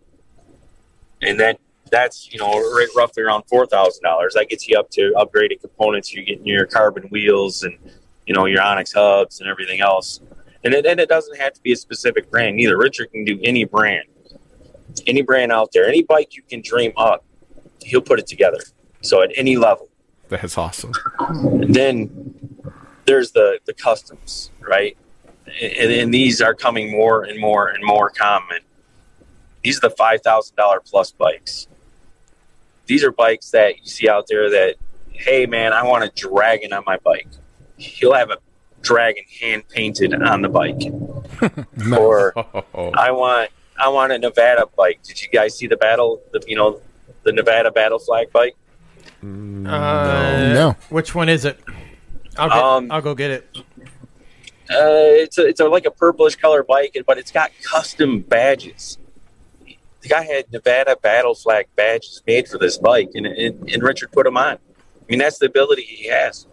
and 1.22 1.38
then 1.38 1.56
that's 1.90 2.32
you 2.32 2.38
know 2.38 2.52
right 2.52 2.88
roughly 2.96 3.22
around 3.22 3.44
four 3.44 3.66
thousand 3.66 4.02
dollars. 4.02 4.34
That 4.34 4.48
gets 4.48 4.68
you 4.68 4.78
up 4.78 4.90
to 4.90 5.12
upgraded 5.16 5.60
components. 5.60 6.12
You're 6.12 6.24
getting 6.24 6.46
your 6.46 6.66
carbon 6.66 7.04
wheels 7.04 7.62
and 7.62 7.78
you 8.26 8.34
know 8.34 8.46
your 8.46 8.62
Onyx 8.62 8.92
hubs 8.92 9.40
and 9.40 9.48
everything 9.48 9.80
else. 9.80 10.20
And 10.66 10.74
it, 10.74 10.84
and 10.84 10.98
it 10.98 11.08
doesn't 11.08 11.38
have 11.38 11.52
to 11.52 11.62
be 11.62 11.70
a 11.70 11.76
specific 11.76 12.28
brand 12.28 12.58
either. 12.58 12.76
Richard 12.76 13.12
can 13.12 13.24
do 13.24 13.38
any 13.44 13.62
brand, 13.62 14.02
any 15.06 15.22
brand 15.22 15.52
out 15.52 15.70
there, 15.72 15.86
any 15.86 16.02
bike 16.02 16.34
you 16.34 16.42
can 16.42 16.60
dream 16.60 16.92
up. 16.96 17.24
He'll 17.82 18.00
put 18.00 18.18
it 18.18 18.26
together. 18.26 18.58
So 19.00 19.22
at 19.22 19.30
any 19.36 19.56
level. 19.56 19.88
That's 20.28 20.58
awesome. 20.58 20.90
And 21.20 21.72
then 21.72 22.58
there's 23.04 23.30
the 23.30 23.60
the 23.64 23.74
customs, 23.74 24.50
right? 24.58 24.96
And, 25.62 25.92
and 25.92 26.12
these 26.12 26.40
are 26.40 26.52
coming 26.52 26.90
more 26.90 27.22
and 27.22 27.38
more 27.38 27.68
and 27.68 27.84
more 27.84 28.10
common. 28.10 28.58
These 29.62 29.78
are 29.78 29.88
the 29.88 29.94
five 29.94 30.22
thousand 30.22 30.56
dollar 30.56 30.80
plus 30.80 31.12
bikes. 31.12 31.68
These 32.86 33.04
are 33.04 33.12
bikes 33.12 33.52
that 33.52 33.78
you 33.78 33.86
see 33.86 34.08
out 34.08 34.26
there 34.28 34.50
that, 34.50 34.74
hey 35.12 35.46
man, 35.46 35.72
I 35.72 35.84
want 35.84 36.02
a 36.02 36.10
dragon 36.16 36.72
on 36.72 36.82
my 36.84 36.96
bike. 36.96 37.28
He'll 37.76 38.14
have 38.14 38.30
a 38.30 38.38
dragon 38.86 39.24
hand 39.40 39.68
painted 39.68 40.14
on 40.14 40.42
the 40.42 40.48
bike, 40.48 40.80
or 41.98 42.32
Oh, 42.74 42.90
I 42.94 43.10
want 43.10 43.50
I 43.78 43.88
want 43.88 44.12
a 44.12 44.18
Nevada 44.18 44.66
bike. 44.76 45.00
Did 45.02 45.20
you 45.22 45.28
guys 45.28 45.56
see 45.58 45.66
the 45.66 45.76
battle? 45.76 46.22
The 46.32 46.42
you 46.46 46.56
know 46.56 46.80
the 47.24 47.32
Nevada 47.32 47.70
battle 47.72 47.98
flag 47.98 48.30
bike. 48.32 48.56
Uh, 49.22 49.26
No. 50.54 50.76
Which 50.90 51.14
one 51.14 51.28
is 51.28 51.44
it? 51.44 51.58
I'll, 52.38 52.48
get, 52.48 52.58
Um, 52.58 52.92
I'll 52.92 53.00
go 53.02 53.14
get 53.14 53.30
it. 53.32 53.48
Uh, 54.68 55.22
it's 55.24 55.38
a, 55.38 55.46
it's 55.46 55.60
a, 55.60 55.64
like 55.64 55.86
a 55.86 55.90
purplish 55.90 56.36
color 56.36 56.62
bike, 56.62 56.96
but 57.06 57.18
it's 57.18 57.30
got 57.32 57.50
custom 57.62 58.20
badges. 58.20 58.98
The 60.02 60.08
guy 60.08 60.22
had 60.24 60.52
Nevada 60.52 60.96
battle 60.96 61.34
flag 61.34 61.66
badges 61.76 62.22
made 62.26 62.46
for 62.48 62.58
this 62.58 62.76
bike, 62.78 63.10
and, 63.14 63.26
and, 63.26 63.68
and 63.70 63.82
Richard 63.82 64.12
put 64.12 64.24
them 64.24 64.36
on. 64.36 64.54
I 64.54 64.58
mean, 65.08 65.18
that's 65.18 65.38
the 65.38 65.46
ability 65.46 65.82
he 65.82 66.08
has. 66.08 66.46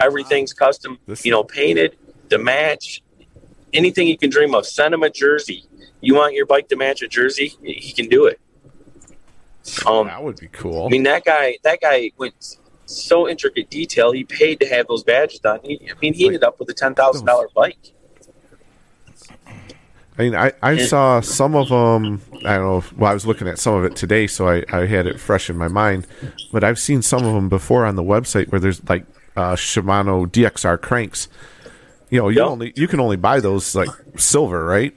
Everything's 0.00 0.52
custom, 0.52 0.98
you 1.22 1.30
know, 1.30 1.44
painted 1.44 1.96
to 2.30 2.38
match 2.38 3.02
anything 3.72 4.08
you 4.08 4.18
can 4.18 4.30
dream 4.30 4.54
of. 4.54 4.66
Send 4.66 4.94
him 4.94 5.02
a 5.02 5.10
jersey. 5.10 5.64
You 6.00 6.14
want 6.14 6.34
your 6.34 6.46
bike 6.46 6.68
to 6.68 6.76
match 6.76 7.02
a 7.02 7.08
jersey? 7.08 7.54
He 7.62 7.92
can 7.92 8.08
do 8.08 8.26
it. 8.26 8.40
Um, 9.86 10.08
that 10.08 10.22
would 10.22 10.38
be 10.38 10.48
cool. 10.48 10.86
I 10.86 10.88
mean, 10.90 11.04
that 11.04 11.24
guy, 11.24 11.56
that 11.62 11.80
guy 11.80 12.10
went 12.18 12.58
so 12.86 13.28
intricate 13.28 13.70
detail. 13.70 14.12
He 14.12 14.24
paid 14.24 14.60
to 14.60 14.66
have 14.66 14.86
those 14.88 15.02
badges 15.02 15.40
done. 15.40 15.60
He, 15.64 15.80
I 15.90 15.98
mean, 16.00 16.12
he 16.12 16.26
ended 16.26 16.44
up 16.44 16.60
with 16.60 16.68
a 16.68 16.74
ten 16.74 16.94
thousand 16.94 17.24
dollar 17.26 17.48
bike. 17.54 17.92
I 20.16 20.22
mean, 20.22 20.36
I, 20.36 20.52
I 20.62 20.76
saw 20.76 21.20
some 21.20 21.56
of 21.56 21.70
them. 21.70 22.20
I 22.44 22.56
don't 22.56 22.66
know. 22.66 22.78
If, 22.78 22.92
well, 22.96 23.10
I 23.10 23.14
was 23.14 23.26
looking 23.26 23.48
at 23.48 23.58
some 23.58 23.74
of 23.74 23.84
it 23.84 23.96
today, 23.96 24.26
so 24.26 24.48
I, 24.48 24.64
I 24.70 24.86
had 24.86 25.06
it 25.06 25.18
fresh 25.18 25.50
in 25.50 25.56
my 25.56 25.68
mind. 25.68 26.06
But 26.52 26.62
I've 26.62 26.78
seen 26.78 27.02
some 27.02 27.24
of 27.24 27.34
them 27.34 27.48
before 27.48 27.84
on 27.84 27.96
the 27.96 28.02
website 28.02 28.52
where 28.52 28.60
there's 28.60 28.86
like 28.88 29.06
uh, 29.36 29.54
Shimano 29.54 30.26
DXR 30.26 30.80
cranks. 30.80 31.28
You 32.10 32.20
know, 32.20 32.28
you 32.28 32.38
Yep. 32.40 32.46
only 32.46 32.72
you 32.76 32.86
can 32.88 33.00
only 33.00 33.16
buy 33.16 33.40
those 33.40 33.74
like 33.74 33.88
silver, 34.16 34.64
right? 34.64 34.94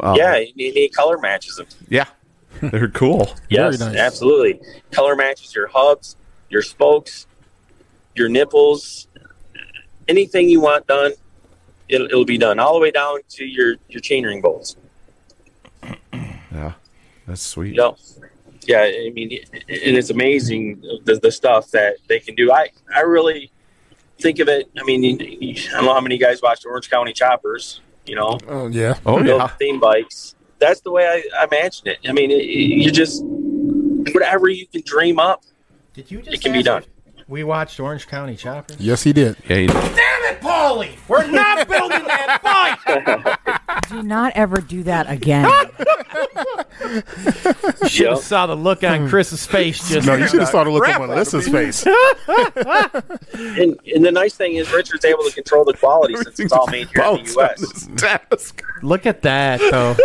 Um, 0.00 0.16
yeah, 0.16 0.38
he, 0.40 0.70
he 0.72 0.88
color 0.88 1.18
matches 1.18 1.56
them. 1.56 1.66
yeah, 1.88 2.06
they're 2.62 2.88
cool. 2.88 3.30
Yes, 3.48 3.78
nice. 3.80 3.96
absolutely. 3.96 4.60
Color 4.90 5.16
matches 5.16 5.54
your 5.54 5.68
hubs, 5.68 6.16
your 6.48 6.62
spokes, 6.62 7.26
your 8.14 8.28
nipples, 8.28 9.08
anything 10.08 10.48
you 10.48 10.60
want 10.60 10.86
done. 10.86 11.12
It'll, 11.88 12.06
it'll 12.06 12.24
be 12.24 12.38
done 12.38 12.58
all 12.58 12.74
the 12.74 12.80
way 12.80 12.90
down 12.90 13.18
to 13.30 13.44
your 13.44 13.76
your 13.88 14.00
chainring 14.00 14.42
bolts. 14.42 14.76
Yeah, 16.52 16.72
that's 17.26 17.42
sweet. 17.42 17.74
You 17.74 17.94
yeah. 18.66 18.80
I 18.80 19.10
mean, 19.12 19.30
and 19.52 19.96
it's 19.96 20.08
amazing 20.08 20.80
the, 21.04 21.18
the 21.22 21.30
stuff 21.30 21.70
that 21.72 21.96
they 22.08 22.18
can 22.18 22.34
do. 22.34 22.50
I 22.50 22.68
I 22.94 23.00
really 23.00 23.50
think 24.18 24.38
of 24.38 24.48
it. 24.48 24.68
I 24.78 24.82
mean, 24.84 25.02
you- 25.02 25.16
you- 25.40 25.62
I 25.70 25.76
don't 25.76 25.84
know 25.86 25.94
how 25.94 26.00
many 26.00 26.18
guys 26.18 26.40
watched 26.42 26.64
Orange 26.66 26.88
County 26.90 27.12
Choppers. 27.12 27.80
You 28.06 28.14
know, 28.14 28.38
Oh 28.48 28.68
yeah. 28.68 28.98
Oh 29.04 29.20
yeah, 29.22 29.46
theme 29.58 29.80
bikes. 29.80 30.34
That's 30.58 30.80
the 30.80 30.90
way 30.92 31.04
I, 31.06 31.24
I 31.40 31.44
imagine 31.44 31.88
it. 31.88 31.98
I 32.08 32.12
mean, 32.12 32.30
it, 32.30 32.44
you 32.44 32.90
just 32.92 33.22
whatever 33.24 34.48
you 34.48 34.66
can 34.68 34.82
dream 34.86 35.18
up, 35.18 35.42
Did 35.94 36.10
you 36.10 36.18
just 36.22 36.34
it 36.34 36.40
can 36.40 36.52
be 36.52 36.62
done. 36.62 36.84
We 37.28 37.42
watched 37.42 37.80
Orange 37.80 38.06
County 38.06 38.36
Choppers. 38.36 38.76
Yes, 38.78 39.02
he 39.02 39.12
did. 39.12 39.36
yeah. 39.48 39.56
you- 39.56 39.66
Damn 39.68 39.92
it, 40.34 40.40
Paulie! 40.40 40.96
We're 41.08 41.26
not 41.26 41.66
building 41.68 42.04
that 42.06 42.40
bike. 42.42 43.35
Do 43.96 44.02
not 44.02 44.32
ever 44.34 44.58
do 44.58 44.82
that 44.82 45.10
again. 45.10 45.50
Should 47.88 48.08
have 48.08 48.16
Yep. 48.16 48.18
saw 48.18 48.46
the 48.46 48.54
look 48.54 48.84
on 48.84 49.02
hmm. 49.02 49.08
Chris's 49.08 49.46
face 49.46 49.88
just. 49.88 50.06
No, 50.06 50.14
you 50.16 50.28
should 50.28 50.40
have 50.40 50.50
saw 50.50 50.64
the 50.64 50.70
look 50.70 50.86
on 50.86 51.08
Melissa's 51.08 51.48
face. 51.48 51.86
And, 53.56 53.78
and 53.94 54.04
the 54.04 54.10
nice 54.12 54.34
thing 54.34 54.56
is 54.56 54.70
Richard's 54.72 55.04
able 55.04 55.22
to 55.24 55.32
control 55.32 55.64
the 55.64 55.72
quality 55.74 56.14
since 56.22 56.40
it's 56.40 56.52
all 56.52 56.66
made 56.66 56.88
here 56.88 57.04
in 57.04 57.16
the 57.16 57.18
Bounce 57.18 57.36
on 57.36 57.44
U.S. 57.44 57.60
this 57.60 57.86
desk. 57.86 58.62
Look 58.82 59.06
at 59.06 59.22
that, 59.22 59.60
though. 59.60 59.96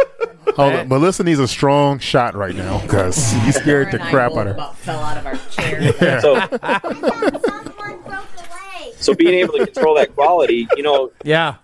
Hold 0.55 0.73
on. 0.73 0.88
Melissa 0.88 1.23
needs 1.23 1.39
a 1.39 1.47
strong 1.47 1.99
shot 1.99 2.35
right 2.35 2.55
now 2.55 2.80
because 2.81 3.34
you 3.45 3.51
scared 3.51 3.91
the 3.91 3.99
crap 3.99 4.34
out 4.34 4.47
of 4.47 4.57
her. 4.57 4.73
fell 4.76 4.99
out 4.99 5.18
of 5.18 5.26
our 5.26 5.35
chairs. 5.49 5.95
So, 6.22 6.35
Someone 6.39 7.99
broke 8.03 8.07
away. 8.07 8.93
so 8.99 9.13
being 9.13 9.34
able 9.35 9.53
to 9.53 9.65
control 9.65 9.95
that 9.95 10.13
quality, 10.15 10.68
you 10.76 10.84
know, 10.84 11.11
Yeah. 11.23 11.55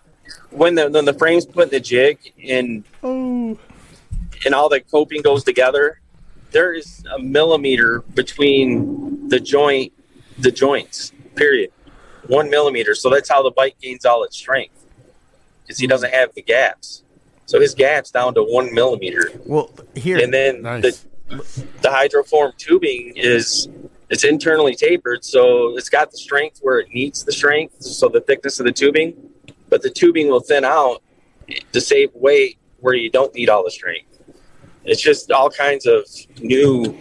When 0.52 0.76
the 0.76 0.90
when 0.90 1.06
the 1.06 1.14
frame's 1.14 1.46
put 1.46 1.66
in 1.66 1.70
the 1.70 1.80
jig 1.80 2.34
and 2.48 2.84
oh. 3.04 3.58
and 4.46 4.56
all 4.56 4.70
the 4.70 4.82
coping 4.82 5.22
goes 5.22 5.44
together, 5.44 6.00
there 6.52 6.74
is 6.74 7.04
a 7.14 7.20
millimeter 7.20 8.02
between 8.14 9.30
the 9.30 9.40
joint 9.40 9.94
the 10.38 10.52
joints. 10.52 11.12
Period. 11.36 11.72
One 12.28 12.50
millimeter. 12.50 12.96
So 12.96 13.10
that's 13.10 13.30
how 13.30 13.42
the 13.44 13.52
bike 13.52 13.78
gains 13.82 14.06
all 14.06 14.24
its 14.24 14.38
strength. 14.38 14.74
Because 15.64 15.80
he 15.80 15.86
hmm. 15.86 15.90
doesn't 15.90 16.14
have 16.14 16.34
the 16.34 16.42
gaps. 16.42 17.04
So 17.46 17.62
his 17.62 17.74
gaps 17.74 18.12
down 18.12 18.34
to 18.36 18.44
one 18.44 18.74
millimeter. 18.74 19.32
Well, 19.46 19.72
here. 19.96 20.20
And 20.22 20.34
then 20.34 20.62
Nice. 20.62 20.84
the 20.84 21.08
the 21.82 21.90
hydroform 21.90 22.58
tubing 22.58 23.14
is 23.16 23.68
it's 24.10 24.24
internally 24.24 24.76
tapered, 24.76 25.26
so 25.26 25.76
it's 25.78 25.90
got 25.90 26.12
the 26.12 26.18
strength 26.18 26.60
where 26.62 26.80
it 26.80 26.90
needs 26.94 27.24
the 27.26 27.32
strength, 27.32 27.82
so 27.82 28.08
the 28.08 28.22
thickness 28.22 28.60
of 28.60 28.66
the 28.66 28.72
tubing, 28.72 29.14
but 29.70 29.82
the 29.82 29.90
tubing 29.90 30.30
will 30.30 30.40
thin 30.40 30.64
out 30.66 31.02
to 31.74 31.82
save 31.82 32.10
weight 32.14 32.58
where 32.80 32.94
you 32.94 33.10
don't 33.10 33.34
need 33.36 33.50
all 33.50 33.64
the 33.64 33.72
strength. 33.72 34.20
It's 34.86 35.02
just 35.02 35.32
all 35.32 35.50
kinds 35.50 35.86
of 35.86 36.06
new 36.42 36.96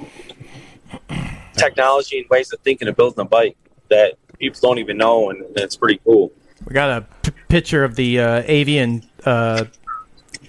technology 1.56 2.18
and 2.20 2.28
ways 2.30 2.52
of 2.52 2.60
thinking 2.60 2.88
of 2.88 2.96
building 2.96 3.20
a 3.20 3.24
bike 3.24 3.56
that 3.88 4.14
people 4.38 4.58
don't 4.60 4.78
even 4.78 4.96
know, 4.96 5.30
and 5.30 5.44
it's 5.56 5.76
pretty 5.76 6.00
cool. 6.04 6.32
We 6.66 6.74
got 6.74 6.90
a 6.90 7.06
p- 7.22 7.36
picture 7.48 7.84
of 7.84 7.94
the 7.96 8.20
uh, 8.20 8.42
avian 8.46 9.08
uh, 9.24 9.64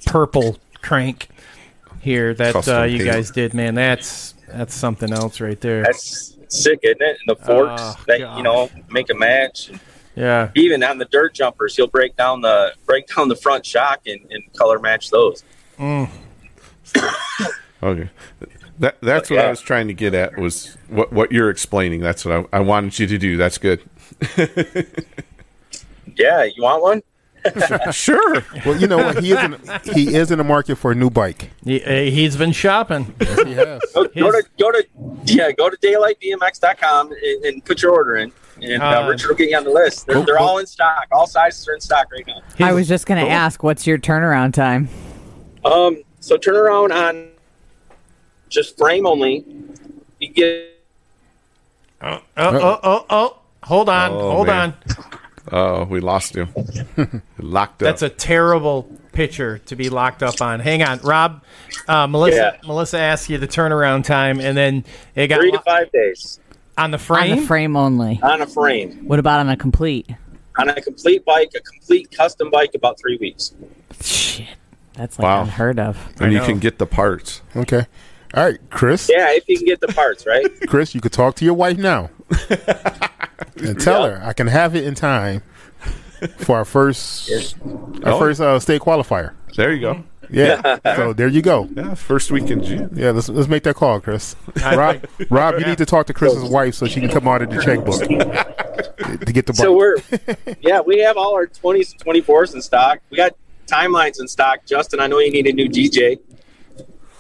purple 0.06 0.58
crank 0.82 1.30
here 2.00 2.34
that 2.34 2.68
uh, 2.68 2.84
you 2.84 3.00
paint. 3.00 3.12
guys 3.12 3.32
did, 3.32 3.54
man. 3.54 3.76
That's 3.76 4.34
that's 4.48 4.74
something 4.74 5.12
else 5.12 5.40
right 5.40 5.60
there. 5.60 5.84
That's 5.84 6.38
sick, 6.48 6.80
isn't 6.84 7.02
it? 7.02 7.18
And 7.28 7.38
the 7.38 7.44
forks 7.46 7.82
Oh, 7.82 7.96
that 8.08 8.20
gosh. 8.20 8.38
you 8.38 8.44
know 8.44 8.70
make 8.90 9.10
a 9.10 9.14
match. 9.16 9.72
Yeah. 10.18 10.52
even 10.56 10.84
on 10.84 10.98
the 10.98 11.06
dirt 11.06 11.34
jumpers, 11.34 11.76
he'll 11.76 11.88
break 11.88 12.16
down 12.16 12.42
the 12.42 12.74
break 12.86 13.08
down 13.08 13.28
the 13.28 13.36
front 13.36 13.66
shock 13.66 14.02
and, 14.06 14.20
and 14.32 14.44
color 14.54 14.80
match 14.80 15.10
those. 15.10 15.44
Okay. 17.84 18.10
That 18.80 19.00
that's 19.02 19.30
what 19.30 19.38
I 19.38 19.52
was 19.52 19.62
trying 19.62 19.88
to 19.88 19.94
get 19.94 20.16
at 20.16 20.36
was 20.36 20.76
what 20.88 21.14
what 21.14 21.32
you're 21.32 21.52
explaining. 21.52 22.02
That's 22.02 22.26
what 22.26 22.48
I, 22.52 22.58
I 22.58 22.60
wanted 22.62 22.98
you 22.98 23.06
to 23.06 23.18
do. 23.20 23.38
That's 23.38 23.60
good. 23.60 23.84
Yeah, 26.18 26.44
you 26.44 26.64
want 26.64 26.82
one? 26.82 27.04
sure. 27.92 28.44
Well, 28.66 28.76
you 28.78 28.88
know 28.88 28.98
what? 28.98 29.24
He 29.24 29.32
is 29.32 29.44
in, 29.44 29.62
he 29.94 30.16
is 30.16 30.32
in 30.32 30.38
the 30.38 30.44
market 30.44 30.76
for 30.76 30.92
a 30.92 30.96
new 30.96 31.10
bike. 31.10 31.52
He, 31.64 31.82
uh, 31.84 32.12
he's 32.12 32.36
been 32.36 32.52
shopping. 32.52 33.16
Yes, 33.22 33.44
he 33.44 33.54
has. 33.54 33.82
Go, 33.94 34.08
go 34.08 34.32
to 34.32 34.44
go 34.60 34.72
to 34.72 34.86
yeah, 35.26 35.52
go 35.52 35.70
to 35.70 35.78
daylightbmx.com 35.78 37.12
and, 37.12 37.46
and 37.46 37.64
put 37.64 37.82
your 37.82 37.94
order 37.94 38.18
in, 38.18 38.34
and 38.62 38.82
uh, 38.82 38.86
Uh, 39.04 39.10
Richard 39.10 39.30
will 39.30 39.36
get 39.36 39.50
you 39.50 39.58
on 39.58 39.64
the 39.64 39.70
list. 39.72 40.08
They're, 40.08 40.24
they're 40.26 40.40
all 40.40 40.58
in 40.60 40.66
stock. 40.66 41.06
All 41.12 41.28
sizes 41.28 41.68
are 41.68 41.74
in 41.74 41.82
stock 41.82 42.12
right 42.12 42.26
now. 42.28 42.42
I 42.60 42.74
was 42.74 42.88
just 42.88 43.06
going 43.06 43.24
to 43.24 43.30
ask, 43.32 43.64
what's 43.64 43.86
your 43.88 43.98
turnaround 43.98 44.54
time? 44.54 44.90
Um, 45.66 46.04
so 46.20 46.38
turn 46.38 46.56
around 46.56 46.92
on 46.92 47.30
just 48.50 48.78
frame 48.78 49.06
only. 49.06 49.46
You 50.20 50.30
get 50.30 50.74
Oh, 52.02 52.20
oh, 52.38 52.58
oh, 52.58 52.80
oh, 52.84 53.06
oh. 53.10 53.38
Hold 53.64 53.90
on. 53.90 54.12
Oh, 54.12 54.32
hold 54.32 54.48
man. 54.48 54.74
on. 54.98 55.06
Oh, 55.52 55.84
we 55.86 56.00
lost 56.00 56.36
you. 56.36 56.48
Locked 57.40 57.82
up. 57.82 57.86
That's 57.88 58.02
a 58.02 58.10
terrible 58.10 58.84
picture 59.14 59.58
to 59.60 59.76
be 59.76 59.90
locked 59.90 60.22
up 60.22 60.42
on. 60.42 60.60
Hang 60.60 60.84
on, 60.84 61.00
Rob. 61.00 61.44
Uh, 61.88 62.06
Melissa. 62.06 62.60
Yeah. 62.62 62.68
Melissa 62.68 63.00
asked 63.00 63.30
you 63.30 63.38
the 63.38 63.48
turnaround 63.48 64.04
time, 64.04 64.40
and 64.40 64.56
then 64.58 64.86
it 65.16 65.28
got 65.28 65.40
three 65.40 65.52
to 65.52 65.58
lo- 65.58 65.64
five 65.66 65.92
days. 65.92 66.40
On 66.78 66.92
the 66.92 66.98
frame? 66.98 67.32
On 67.34 67.38
the 67.40 67.46
frame 67.46 67.76
only. 67.76 68.20
on 68.22 68.42
a 68.42 68.48
frame, 68.48 69.08
What 69.08 69.20
about 69.20 69.40
on 69.40 69.50
a 69.50 69.58
complete? 69.58 70.10
on 70.60 70.70
a 70.70 70.82
complete 70.82 71.24
bike, 71.26 71.52
a 71.56 71.60
complete 71.62 72.10
custom 72.12 72.50
bike, 72.50 72.72
about 72.76 73.00
three 73.00 73.18
weeks. 73.18 73.54
Shit, 74.02 74.48
that's 74.94 75.18
like 75.20 75.24
Wow. 75.24 75.42
unheard 75.44 75.80
of. 75.80 75.98
And 76.20 76.34
you 76.34 76.42
can 76.42 76.60
get 76.60 76.78
the 76.80 76.86
parts. 76.88 77.42
Okay. 77.56 77.86
All 78.34 78.44
right, 78.44 78.60
Chris. 78.70 79.10
Yeah, 79.12 79.30
if 79.32 79.48
you 79.48 79.58
can 79.58 79.66
get 79.66 79.80
the 79.82 79.88
parts, 79.88 80.26
right? 80.26 80.46
Chris, 80.68 80.94
you 80.94 81.02
could 81.02 81.14
talk 81.14 81.36
to 81.36 81.46
your 81.46 81.54
wife 81.54 81.78
now 81.78 82.10
and 83.58 83.80
tell 83.80 84.04
her 84.04 84.22
I 84.24 84.34
can 84.34 84.48
have 84.48 84.76
it 84.76 84.84
in 84.84 84.96
time 84.96 85.42
for 86.40 86.58
our 86.58 86.66
first 86.66 87.30
our 88.04 88.14
Oh. 88.14 88.20
first 88.20 88.42
uh, 88.42 88.60
state 88.60 88.82
qualifier. 88.82 89.34
There 89.56 89.72
you 89.74 89.80
go. 89.82 90.04
Yeah. 90.30 90.80
so 90.96 91.14
there 91.14 91.28
you 91.28 91.42
go. 91.42 91.68
Yeah, 91.76 91.94
first 91.94 92.32
week 92.32 92.50
in 92.50 92.64
June. 92.64 92.90
Yeah, 92.94 93.12
let's 93.12 93.30
let's 93.30 93.48
make 93.48 93.64
that 93.64 93.76
call, 93.76 94.00
Chris. 94.00 94.36
Rob, 94.64 95.06
Rob, 95.30 95.60
you 95.60 95.66
need 95.66 95.78
to 95.78 95.86
talk 95.86 96.08
to 96.08 96.14
Chris's 96.14 96.44
wife 96.50 96.76
so 96.76 96.86
she 96.88 97.00
can 97.00 97.10
come 97.10 97.28
out 97.28 97.42
of 97.42 97.50
the 97.50 97.62
checkbook 97.62 98.02
to 99.26 99.32
get 99.34 99.46
the 99.46 99.54
bike. 99.54 99.58
So 99.62 99.76
we're, 99.76 99.98
yeah, 100.62 100.82
we 100.82 101.00
have 101.00 101.18
all 101.18 101.34
our 101.36 101.48
20s 101.48 101.94
and 101.94 102.26
24s 102.26 102.54
in 102.56 102.62
stock. 102.62 103.00
We 103.10 103.18
got 103.18 103.36
timelines 103.68 104.20
in 104.20 104.28
stock. 104.28 104.66
Justin, 104.66 105.00
I 105.00 105.08
know 105.08 105.20
you 105.20 105.32
need 105.32 105.48
a 105.48 105.54
new 105.54 105.70
DJ. 105.70 106.20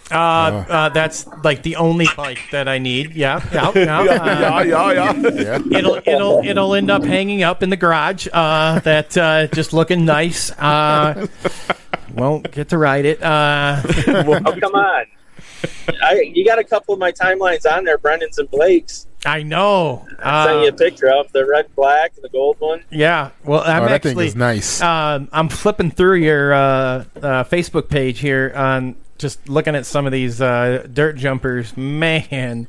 Uh, 0.09 0.15
uh, 0.15 0.89
that's 0.89 1.27
like 1.43 1.63
the 1.63 1.75
only 1.75 2.07
bike 2.15 2.39
that 2.51 2.69
I 2.69 2.77
need. 2.77 3.13
Yeah, 3.13 3.41
yeah, 3.51 3.71
yeah. 3.75 3.99
Uh, 3.99 4.03
Yeah, 4.03 4.63
yeah, 4.63 4.93
yeah. 4.93 5.31
yeah. 5.33 5.77
It'll 5.77 5.95
it'll 6.05 6.41
it'll 6.45 6.73
end 6.75 6.89
up 6.89 7.03
hanging 7.03 7.43
up 7.43 7.61
in 7.61 7.69
the 7.69 7.75
garage. 7.75 8.27
Uh, 8.31 8.79
that 8.79 9.17
uh, 9.17 9.47
just 9.47 9.73
looking 9.73 10.05
nice. 10.05 10.49
Uh, 10.51 11.27
won't 12.17 12.51
get 12.51 12.69
to 12.69 12.77
ride 12.77 13.05
it. 13.05 13.21
Uh, 13.23 13.81
Oh, 14.07 14.55
come 14.59 14.75
on. 14.75 15.05
I, 16.03 16.21
you 16.33 16.45
got 16.45 16.59
a 16.59 16.63
couple 16.63 16.93
of 16.93 16.99
my 16.99 17.11
timelines 17.11 17.65
on 17.71 17.83
there, 17.83 17.97
Brendan's 17.97 18.37
and 18.37 18.49
Blake's. 18.51 19.07
I 19.25 19.43
know. 19.43 20.05
I 20.19 20.45
sent 20.45 20.59
you 20.61 20.65
a 20.65 20.73
Uh, 20.73 20.75
picture 20.77 21.09
of 21.09 21.31
the 21.31 21.45
red, 21.45 21.73
black, 21.75 22.13
and 22.15 22.23
the 22.23 22.29
gold 22.29 22.57
one. 22.59 22.83
yeah. 22.91 23.31
Well, 23.43 23.61
I'm 23.61 23.83
Oh, 23.83 23.85
that 23.85 23.91
actually. 23.93 24.13
thing 24.15 24.27
is 24.27 24.35
nice. 24.35 24.81
Um, 24.81 25.27
I'm 25.31 25.49
flipping 25.49 25.89
through 25.91 26.17
your 26.17 26.53
uh, 26.53 26.59
uh, 26.59 27.03
Facebook 27.45 27.89
page 27.89 28.19
here 28.19 28.53
on 28.55 28.95
just 29.17 29.49
looking 29.49 29.75
at 29.75 29.85
some 29.85 30.05
of 30.05 30.11
these 30.11 30.39
uh, 30.41 30.85
dirt 30.93 31.17
jumpers. 31.17 31.75
Man, 31.75 32.67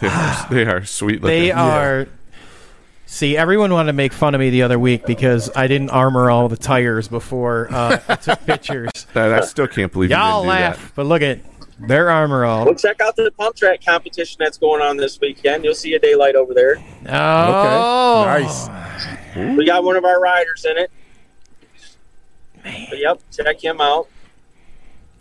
They 0.00 0.08
are, 0.08 0.46
they 0.50 0.64
are 0.66 0.84
sweet 0.84 1.22
looking. 1.22 1.26
they 1.40 1.50
are. 1.50 2.06
See, 3.08 3.36
everyone 3.36 3.72
wanted 3.72 3.86
to 3.88 3.92
make 3.92 4.12
fun 4.12 4.34
of 4.34 4.40
me 4.40 4.50
the 4.50 4.62
other 4.62 4.78
week 4.78 5.06
because 5.06 5.48
I 5.54 5.68
didn't 5.68 5.90
armor 5.90 6.28
all 6.28 6.48
the 6.48 6.56
tires 6.56 7.06
before 7.06 7.68
uh, 7.72 8.00
I 8.08 8.16
took 8.16 8.40
pictures. 8.46 8.90
And 9.14 9.32
I 9.32 9.40
still 9.42 9.68
can't 9.68 9.92
believe 9.92 10.10
Y'all 10.10 10.44
you 10.44 10.50
didn't 10.50 10.58
do 10.58 10.64
laugh, 10.64 10.92
but 10.96 11.06
look 11.06 11.22
at 11.22 11.38
their 11.78 12.10
armor 12.10 12.44
all. 12.44 12.64
Well, 12.64 12.74
check 12.74 13.00
out 13.00 13.14
the 13.14 13.30
pump 13.38 13.54
track 13.54 13.84
competition 13.84 14.36
that's 14.40 14.58
going 14.58 14.82
on 14.82 14.96
this 14.96 15.20
weekend. 15.20 15.62
You'll 15.64 15.74
see 15.76 15.94
a 15.94 16.00
daylight 16.00 16.34
over 16.34 16.52
there. 16.52 16.78
Oh, 17.08 18.22
Nice. 18.26 18.68
We 19.36 19.64
got 19.66 19.84
one 19.84 19.96
of 19.96 20.04
our 20.04 20.18
riders 20.20 20.64
in 20.68 20.76
it. 20.78 20.90
But 22.64 22.98
yep, 22.98 23.20
check 23.30 23.62
him 23.62 23.80
out. 23.80 24.08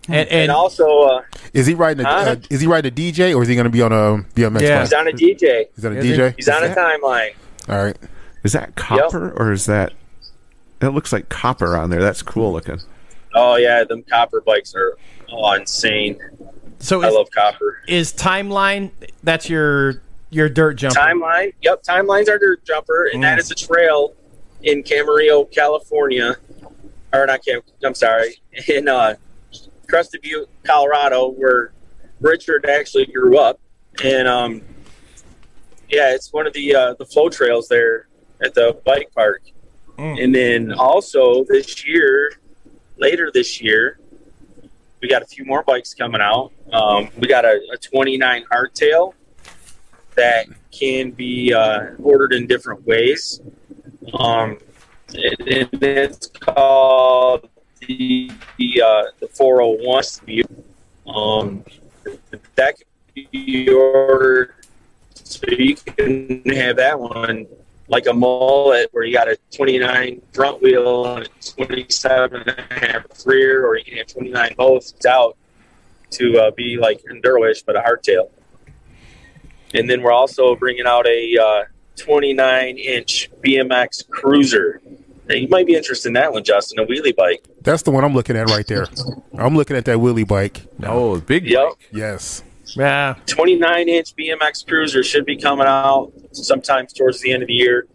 And, 0.08 0.16
And, 0.18 0.30
and 0.32 0.52
also, 0.52 1.02
uh, 1.02 1.22
Is 1.54 1.68
he 1.68 1.76
riding 1.76 2.04
a 2.06 2.10
Huh? 2.10 2.16
uh, 2.32 2.36
is 2.50 2.62
he 2.62 2.68
riding 2.68 2.92
a 2.92 2.96
DJ 2.96 3.36
or 3.36 3.44
is 3.44 3.48
he 3.50 3.56
going 3.56 3.66
to 3.66 3.70
be 3.70 3.82
on 3.84 3.92
a 3.92 4.24
BMX 4.34 4.62
Yeah. 4.62 4.76
bike? 4.80 4.82
he's 4.86 4.94
on 4.94 5.08
a 5.08 5.12
DJ. 5.12 5.66
He's 5.76 5.86
on 5.86 5.94
a 5.96 6.00
Is 6.00 6.06
he? 6.06 6.12
DJ. 6.14 6.34
He's 6.36 6.50
on 6.50 6.64
a 6.64 6.68
timeline. 6.68 7.34
All 7.68 7.84
right. 7.84 7.98
Is 8.44 8.54
that 8.54 8.76
copper 8.76 9.32
or 9.32 9.52
is 9.52 9.66
that? 9.66 9.94
It 10.82 10.90
looks 10.90 11.12
like 11.12 11.30
copper 11.30 11.76
on 11.76 11.90
there. 11.90 12.02
That's 12.02 12.22
cool 12.22 12.54
looking. 12.54 12.80
Oh 13.34 13.56
yeah, 13.56 13.84
them 13.84 14.04
copper 14.04 14.42
bikes 14.42 14.76
are 14.76 14.98
oh, 15.32 15.54
insane. 15.54 16.18
so 16.80 17.02
I 17.02 17.08
is, 17.08 17.14
love 17.14 17.28
copper. 17.32 17.82
is 17.88 18.14
timeline? 18.14 18.92
That's 19.24 19.50
your 19.50 20.02
your 20.30 20.48
dirt 20.48 20.76
jumper. 20.76 21.00
Timeline. 21.00 21.54
Yep, 21.62 21.84
Timeline's 21.84 22.30
our 22.30 22.38
dirt 22.38 22.64
jumper, 22.64 23.10
and 23.12 23.24
that 23.24 23.40
is 23.40 23.52
a 23.52 23.56
trail 23.56 24.14
in 24.64 24.84
Camarillo, 24.84 25.52
California. 25.52 26.36
Or 27.14 27.26
not 27.26 27.44
Cam. 27.46 27.62
I'm 27.84 27.96
sorry, 27.96 28.36
in 28.68 28.88
uh, 28.88 29.16
Crested 29.88 30.22
Butte, 30.22 30.50
Colorado, 30.64 31.30
where 31.30 31.72
Richard 32.22 32.66
actually 32.66 33.06
grew 33.08 33.38
up, 33.38 33.60
and 34.04 34.28
um, 34.28 34.62
yeah, 35.90 36.14
it's 36.14 36.32
one 36.34 36.48
of 36.48 36.54
the 36.54 36.76
uh, 36.76 36.94
the 36.96 37.06
flow 37.06 37.30
trails 37.30 37.68
there 37.68 38.08
at 38.44 38.54
the 38.54 38.80
bike 38.86 39.10
park. 39.14 39.42
And 39.98 40.36
then 40.36 40.74
also 40.74 41.46
this 41.46 41.86
year, 41.86 42.34
later 42.98 43.32
this 43.34 43.62
year, 43.62 43.98
we 45.02 45.08
got 45.08 45.22
a 45.22 45.26
few 45.26 45.46
more 45.46 45.64
bikes 45.64 45.94
coming 45.94 46.20
out. 46.20 46.52
Um, 46.74 47.10
we 47.18 47.28
got 47.28 47.46
a, 47.46 47.62
a 47.72 47.78
29 47.78 48.44
hardtail 48.52 49.14
that 50.16 50.48
can 50.72 51.12
be 51.12 51.54
uh, 51.54 51.92
ordered 52.02 52.34
in 52.34 52.48
different 52.48 52.86
ways. 52.86 53.40
Um, 54.14 54.58
and, 55.14 55.48
and 55.48 55.84
it's 55.84 56.28
called 56.28 57.48
the 57.80 58.32
the, 58.58 58.82
uh, 58.82 59.04
the 59.20 59.28
401. 59.28 60.44
Um, 61.08 61.64
that 62.56 62.76
can 62.78 63.28
be 63.32 63.70
ordered 63.70 64.55
so 65.36 65.52
you 65.52 65.76
can 65.76 66.42
have 66.46 66.78
that 66.78 67.00
one 67.00 67.48
like 67.88 68.08
a 68.08 68.14
mullet 68.14 68.90
where 68.92 69.04
you 69.04 69.14
got 69.14 69.28
a 69.28 69.38
29 69.52 70.22
front 70.34 70.62
wheel 70.62 71.06
and 71.06 71.26
a 71.26 71.52
27 71.56 72.42
and 72.42 72.50
a 72.50 72.74
half 72.74 73.06
rear, 73.26 73.66
or 73.66 73.78
you 73.78 73.84
can 73.84 73.98
have 73.98 74.08
29 74.08 74.56
both 74.58 74.94
It's 74.96 75.06
out 75.06 75.38
to 76.12 76.38
uh, 76.40 76.52
be 76.52 76.78
like 76.78 77.02
enduro-ish 77.04 77.64
but 77.64 77.76
a 77.76 77.82
hardtail. 77.82 78.30
And 79.74 79.90
then 79.90 80.02
we're 80.02 80.14
also 80.14 80.56
bringing 80.56 80.86
out 80.86 81.06
a 81.06 81.38
uh, 81.38 81.64
29 81.98 82.78
inch 82.78 83.30
BMX 83.44 84.10
Cruiser. 84.10 84.82
Now, 85.28 85.36
you 85.36 85.48
might 85.48 85.66
be 85.66 85.76
interested 85.76 86.10
in 86.10 86.14
that 86.14 86.32
one, 86.32 86.44
Justin, 86.44 86.80
a 86.80 86.86
wheelie 86.86 87.16
bike. 87.16 87.44
That's 87.62 87.82
the 87.82 87.90
one 87.92 88.04
I'm 88.04 88.14
looking 88.14 88.38
at 88.38 88.48
right 88.50 88.66
there. 88.68 88.86
I'm 89.36 89.56
looking 89.56 89.76
at 89.76 89.86
that 89.86 89.98
wheelie 89.98 90.28
bike. 90.28 90.62
Oh, 90.84 91.20
big. 91.20 91.48
Yep. 91.48 91.70
Yes. 91.92 92.44
Yeah. 92.76 93.16
29 93.28 93.90
inch 93.90 94.16
BMX 94.16 94.66
Cruiser 94.68 95.04
should 95.04 95.26
be 95.26 95.38
coming 95.38 95.68
out 95.68 96.12
sometimes 96.32 96.94
towards 96.94 97.22
the 97.22 97.32
end 97.32 97.44
of 97.44 97.48
the 97.48 97.54
year. 97.54 97.88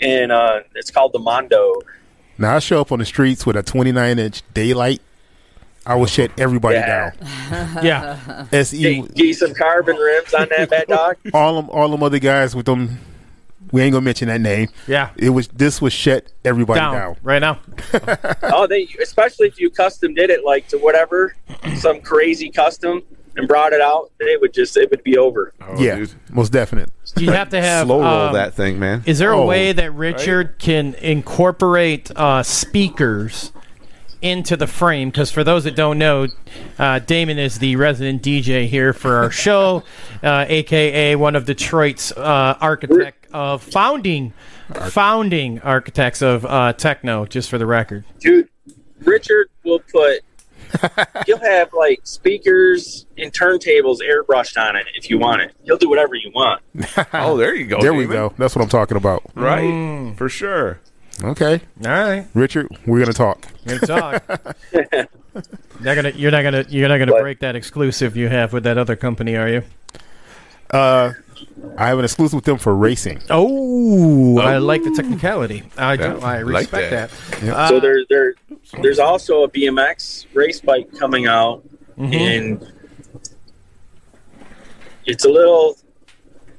And 0.00 0.30
uh, 0.32 0.60
it's 0.74 0.90
called 0.90 1.12
the 1.12 1.18
Mondo. 1.18 1.74
Now 2.38 2.56
I 2.56 2.58
show 2.58 2.80
up 2.80 2.92
on 2.92 2.98
the 2.98 3.04
streets 3.06 3.46
with 3.46 3.56
a 3.56 3.62
29 3.62 4.18
inch 4.18 4.42
daylight. 4.52 5.00
I 5.86 5.94
will 5.94 6.06
shut 6.06 6.32
everybody 6.38 6.76
Yeah. 6.76 7.10
down. 7.12 7.78
Yeah. 7.84 8.46
Se 8.62 8.76
Hey, 8.76 9.00
get 9.02 9.16
you 9.26 9.34
some 9.34 9.54
carbon 9.54 9.96
rims 9.96 10.34
on 10.34 10.48
that 10.56 10.68
bad 10.68 10.88
dog. 10.88 11.16
all 11.34 11.54
them 11.62 11.70
all 11.70 11.88
them 11.88 12.02
other 12.02 12.18
guys 12.18 12.56
with 12.56 12.66
them. 12.66 12.98
We 13.72 13.82
ain't 13.82 13.92
gonna 13.92 14.04
mention 14.04 14.28
that 14.28 14.40
name. 14.40 14.68
Yeah. 14.88 15.10
It 15.16 15.30
was 15.30 15.46
this 15.48 15.80
was 15.80 15.92
shut 15.92 16.26
everybody 16.44 16.80
Down, 16.80 16.94
down. 16.94 17.16
right 17.22 17.38
now. 17.38 17.60
Oh, 18.42 18.66
they 18.66 18.88
especially 19.00 19.46
if 19.48 19.60
you 19.60 19.70
custom 19.70 20.12
did 20.14 20.28
it 20.30 20.44
like 20.44 20.66
to 20.68 20.76
whatever, 20.78 21.34
some 21.76 22.00
crazy 22.00 22.50
custom, 22.50 23.02
and 23.36 23.46
brought 23.46 23.72
it 23.72 23.80
out, 23.80 24.10
they 24.18 24.36
would 24.36 24.52
just 24.52 24.76
it 24.76 24.90
would 24.90 25.02
be 25.02 25.18
over. 25.18 25.52
Oh, 25.60 25.78
yeah, 25.80 25.96
dude. 25.96 26.14
most 26.30 26.52
definite. 26.52 26.90
You 27.16 27.30
have 27.32 27.48
to 27.50 27.60
have 27.60 27.86
Slow 27.86 28.00
roll 28.00 28.06
um, 28.08 28.32
that 28.34 28.54
thing, 28.54 28.78
man. 28.78 29.02
Is 29.06 29.18
there 29.18 29.32
a 29.32 29.38
Oh, 29.38 29.46
way 29.46 29.72
that 29.72 29.92
Richard 29.92 30.58
can 30.58 30.94
incorporate 30.94 32.10
uh, 32.16 32.42
speakers 32.42 33.52
into 34.22 34.56
the 34.56 34.66
frame? 34.66 35.10
Because 35.10 35.30
for 35.30 35.44
those 35.44 35.64
that 35.64 35.76
don't 35.76 35.98
know, 35.98 36.26
uh, 36.78 36.98
Damon 37.00 37.38
is 37.38 37.58
the 37.58 37.76
resident 37.76 38.22
DJ 38.22 38.66
here 38.66 38.92
for 38.92 39.16
our 39.16 39.30
show, 39.44 39.82
uh, 40.22 40.44
aka 40.48 41.14
one 41.16 41.36
of 41.36 41.44
Detroit's 41.44 42.12
uh, 42.12 42.56
architect 42.60 43.26
of 43.32 43.62
founding, 43.62 44.32
founding 44.88 45.60
architects 45.60 46.22
of 46.22 46.44
uh, 46.46 46.72
techno. 46.72 47.26
Just 47.26 47.48
for 47.50 47.58
the 47.58 47.66
record. 47.66 48.04
Dude, 48.20 48.48
Richard 49.00 49.48
will 49.64 49.80
put. 49.92 50.20
He'll 51.26 51.38
have 51.38 51.72
like 51.72 52.00
speakers 52.04 53.06
and 53.18 53.32
turntables 53.32 53.98
airbrushed 54.00 54.56
on 54.60 54.76
it 54.76 54.86
if 54.96 55.08
you 55.10 55.18
want 55.18 55.42
it. 55.42 55.52
He'll 55.64 55.76
do 55.78 55.88
whatever 55.88 56.14
you 56.14 56.30
want. 56.34 56.62
oh, 57.12 57.36
there 57.36 57.54
you 57.54 57.66
go. 57.66 57.80
there 57.80 57.94
we 57.94 58.06
go. 58.06 58.32
That's 58.38 58.54
what 58.56 58.62
I'm 58.62 58.68
talking 58.68 58.96
about. 58.96 59.22
Right, 59.34 60.14
for 60.16 60.28
sure. 60.28 60.80
Okay, 61.24 61.60
All 61.84 61.90
right, 61.90 62.26
Richard, 62.34 62.68
we're 62.86 62.98
gonna 63.00 63.12
talk. 63.14 63.46
good 63.66 63.80
talk. 63.82 64.22
Not 65.80 65.94
gonna, 65.94 66.10
you're 66.10 66.30
not 66.30 66.42
gonna, 66.42 66.64
you're 66.68 66.88
not 66.88 66.96
gonna 66.98 67.12
What? 67.12 67.20
break 67.22 67.40
that 67.40 67.54
exclusive 67.56 68.16
you 68.16 68.28
have 68.28 68.52
with 68.54 68.64
that 68.64 68.78
other 68.78 68.96
company, 68.96 69.36
are 69.36 69.48
you? 69.48 69.62
Uh, 70.70 71.12
I 71.78 71.88
have 71.88 71.98
an 71.98 72.04
exclusive 72.04 72.34
with 72.36 72.44
them 72.44 72.58
for 72.58 72.74
racing. 72.74 73.22
Oh, 73.30 74.38
I 74.38 74.58
like 74.58 74.82
the 74.82 74.90
technicality. 74.96 75.62
I 75.76 75.96
do. 75.96 76.02
Yeah, 76.04 76.16
I 76.18 76.42
like 76.42 76.72
respect 76.72 76.90
that. 76.90 77.40
that. 77.40 77.54
Uh, 77.56 77.68
so 77.68 77.80
there, 77.80 77.98
there, 78.08 78.34
there's 78.82 78.98
also 78.98 79.42
a 79.44 79.48
BMX 79.50 80.26
race 80.34 80.60
bike 80.60 80.90
coming 80.98 81.26
out, 81.26 81.62
and 81.98 82.66
it's 85.04 85.24
a 85.24 85.28
little. 85.28 85.76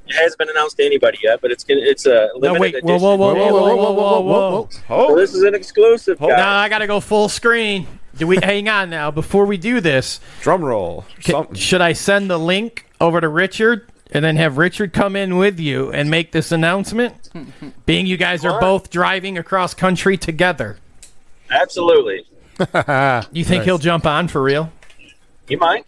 It 0.09 0.13
hasn't 0.15 0.37
been 0.39 0.49
announced 0.49 0.77
to 0.77 0.85
anybody 0.85 1.17
yet, 1.21 1.41
but 1.41 1.51
it's 1.51 1.63
gonna. 1.63 1.81
It's 1.83 2.05
a 2.05 2.29
no, 2.37 2.53
limited 2.53 2.59
wait. 2.75 2.83
Whoa, 2.83 2.93
edition. 2.95 3.01
whoa, 3.01 3.15
whoa, 3.17 3.33
whoa, 3.33 3.51
whoa, 3.51 3.75
whoa, 3.75 3.93
whoa, 3.93 4.21
whoa, 4.21 4.49
whoa. 4.61 4.69
So 4.71 4.79
Oh, 4.89 5.15
this 5.17 5.33
is 5.33 5.43
an 5.43 5.53
exclusive. 5.53 6.19
Now 6.21 6.27
guys. 6.29 6.39
I 6.39 6.69
gotta 6.69 6.87
go 6.87 6.99
full 6.99 7.27
screen. 7.29 7.87
Do 8.15 8.25
we 8.25 8.37
hang 8.37 8.67
on 8.69 8.89
now? 8.89 9.11
Before 9.11 9.45
we 9.45 9.57
do 9.57 9.79
this, 9.81 10.19
drum 10.41 10.63
roll. 10.63 11.05
ca- 11.23 11.31
Something. 11.33 11.55
should 11.55 11.81
I 11.81 11.93
send 11.93 12.29
the 12.31 12.39
link 12.39 12.85
over 13.01 13.19
to 13.21 13.27
Richard 13.27 13.89
and 14.11 14.23
then 14.23 14.35
have 14.37 14.57
Richard 14.57 14.93
come 14.93 15.15
in 15.15 15.37
with 15.37 15.59
you 15.59 15.91
and 15.91 16.09
make 16.09 16.31
this 16.31 16.51
announcement? 16.51 17.29
Being 17.85 18.05
you 18.07 18.17
guys 18.17 18.43
are 18.45 18.59
both 18.59 18.89
driving 18.89 19.37
across 19.37 19.73
country 19.73 20.17
together. 20.17 20.77
Absolutely. 21.49 22.25
You 23.31 23.43
think 23.45 23.63
he'll 23.65 23.77
jump 23.77 24.05
on 24.07 24.27
for 24.27 24.41
real? 24.41 24.71
You 25.47 25.57
might. 25.59 25.85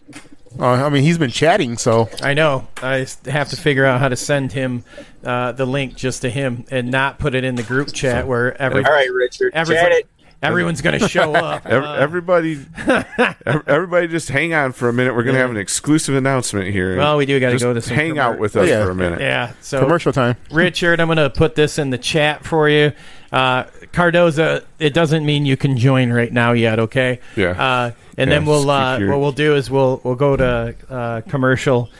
Uh, 0.58 0.66
I 0.66 0.88
mean, 0.88 1.02
he's 1.02 1.18
been 1.18 1.30
chatting, 1.30 1.76
so 1.76 2.08
I 2.22 2.34
know. 2.34 2.66
I 2.82 3.00
s- 3.00 3.18
have 3.26 3.50
to 3.50 3.56
figure 3.56 3.84
out 3.84 4.00
how 4.00 4.08
to 4.08 4.16
send 4.16 4.52
him 4.52 4.84
uh, 5.24 5.52
the 5.52 5.64
link 5.66 5.94
just 5.96 6.22
to 6.22 6.30
him 6.30 6.64
and 6.70 6.90
not 6.90 7.18
put 7.18 7.34
it 7.34 7.44
in 7.44 7.54
the 7.56 7.62
group 7.62 7.92
chat 7.92 8.26
where 8.26 8.60
every, 8.60 8.84
All 8.84 8.90
right, 8.92 9.12
Richard. 9.12 9.52
every- 9.54 9.74
Chat 9.76 9.92
it. 9.92 10.06
everyone's 10.42 10.80
going 10.82 10.98
to 10.98 11.08
show 11.08 11.34
up. 11.34 11.66
Uh, 11.66 11.94
everybody, 11.98 12.64
everybody, 13.66 14.08
just 14.08 14.28
hang 14.28 14.54
on 14.54 14.72
for 14.72 14.88
a 14.88 14.92
minute. 14.92 15.14
We're 15.14 15.22
going 15.22 15.34
to 15.34 15.40
have 15.40 15.50
an 15.50 15.56
exclusive 15.56 16.14
announcement 16.14 16.70
here. 16.70 16.96
Well, 16.96 17.16
we 17.16 17.26
do 17.26 17.38
gotta 17.40 17.58
go 17.58 17.74
to 17.74 17.80
some 17.80 17.96
hang 17.96 18.18
out 18.18 18.38
with 18.38 18.56
us 18.56 18.68
Yeah. 18.68 18.84
for 18.84 18.90
a 18.90 18.94
minute. 18.94 19.20
yeah. 19.20 19.52
So 19.60 19.80
commercial 19.80 20.12
time. 20.12 20.36
Richard, 20.50 21.00
I'm 21.00 21.08
going 21.08 21.18
to 21.18 21.30
put 21.30 21.54
this 21.54 21.78
in 21.78 21.90
the 21.90 21.98
chat 21.98 22.44
for 22.44 22.68
you. 22.68 22.92
Uh, 23.32 23.64
Cardoza, 23.92 24.64
it 24.78 24.92
doesn't 24.94 25.24
mean 25.24 25.46
you 25.46 25.56
can 25.56 25.76
join 25.76 26.12
right 26.12 26.32
now 26.32 26.52
yet, 26.52 26.78
okay? 26.80 27.20
Yeah. 27.36 27.50
Uh, 27.50 27.92
and 28.16 28.28
Yeah, 28.30 28.36
then 28.36 28.46
we'll 28.46 28.68
uh, 28.68 28.98
what 29.00 29.20
we'll 29.20 29.32
do 29.32 29.54
is 29.54 29.70
we'll 29.70 30.00
we'll 30.04 30.16
go 30.16 30.36
to 30.36 30.74
uh, 30.88 31.20
commercial, 31.22 31.90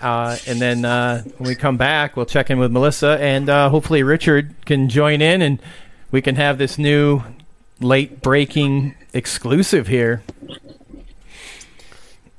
uh, 0.00 0.36
and 0.48 0.60
then 0.60 0.84
uh, 0.84 1.22
when 1.38 1.48
we 1.48 1.54
come 1.54 1.76
back, 1.76 2.16
we'll 2.16 2.26
check 2.26 2.50
in 2.50 2.58
with 2.58 2.72
Melissa, 2.72 3.18
and 3.20 3.48
uh, 3.48 3.68
hopefully 3.70 4.02
Richard 4.02 4.52
can 4.66 4.88
join 4.88 5.22
in, 5.22 5.42
and 5.42 5.62
we 6.10 6.20
can 6.20 6.34
have 6.36 6.58
this 6.58 6.76
new 6.76 7.22
late 7.80 8.22
breaking 8.22 8.94
exclusive 9.12 9.86
here. 9.86 10.22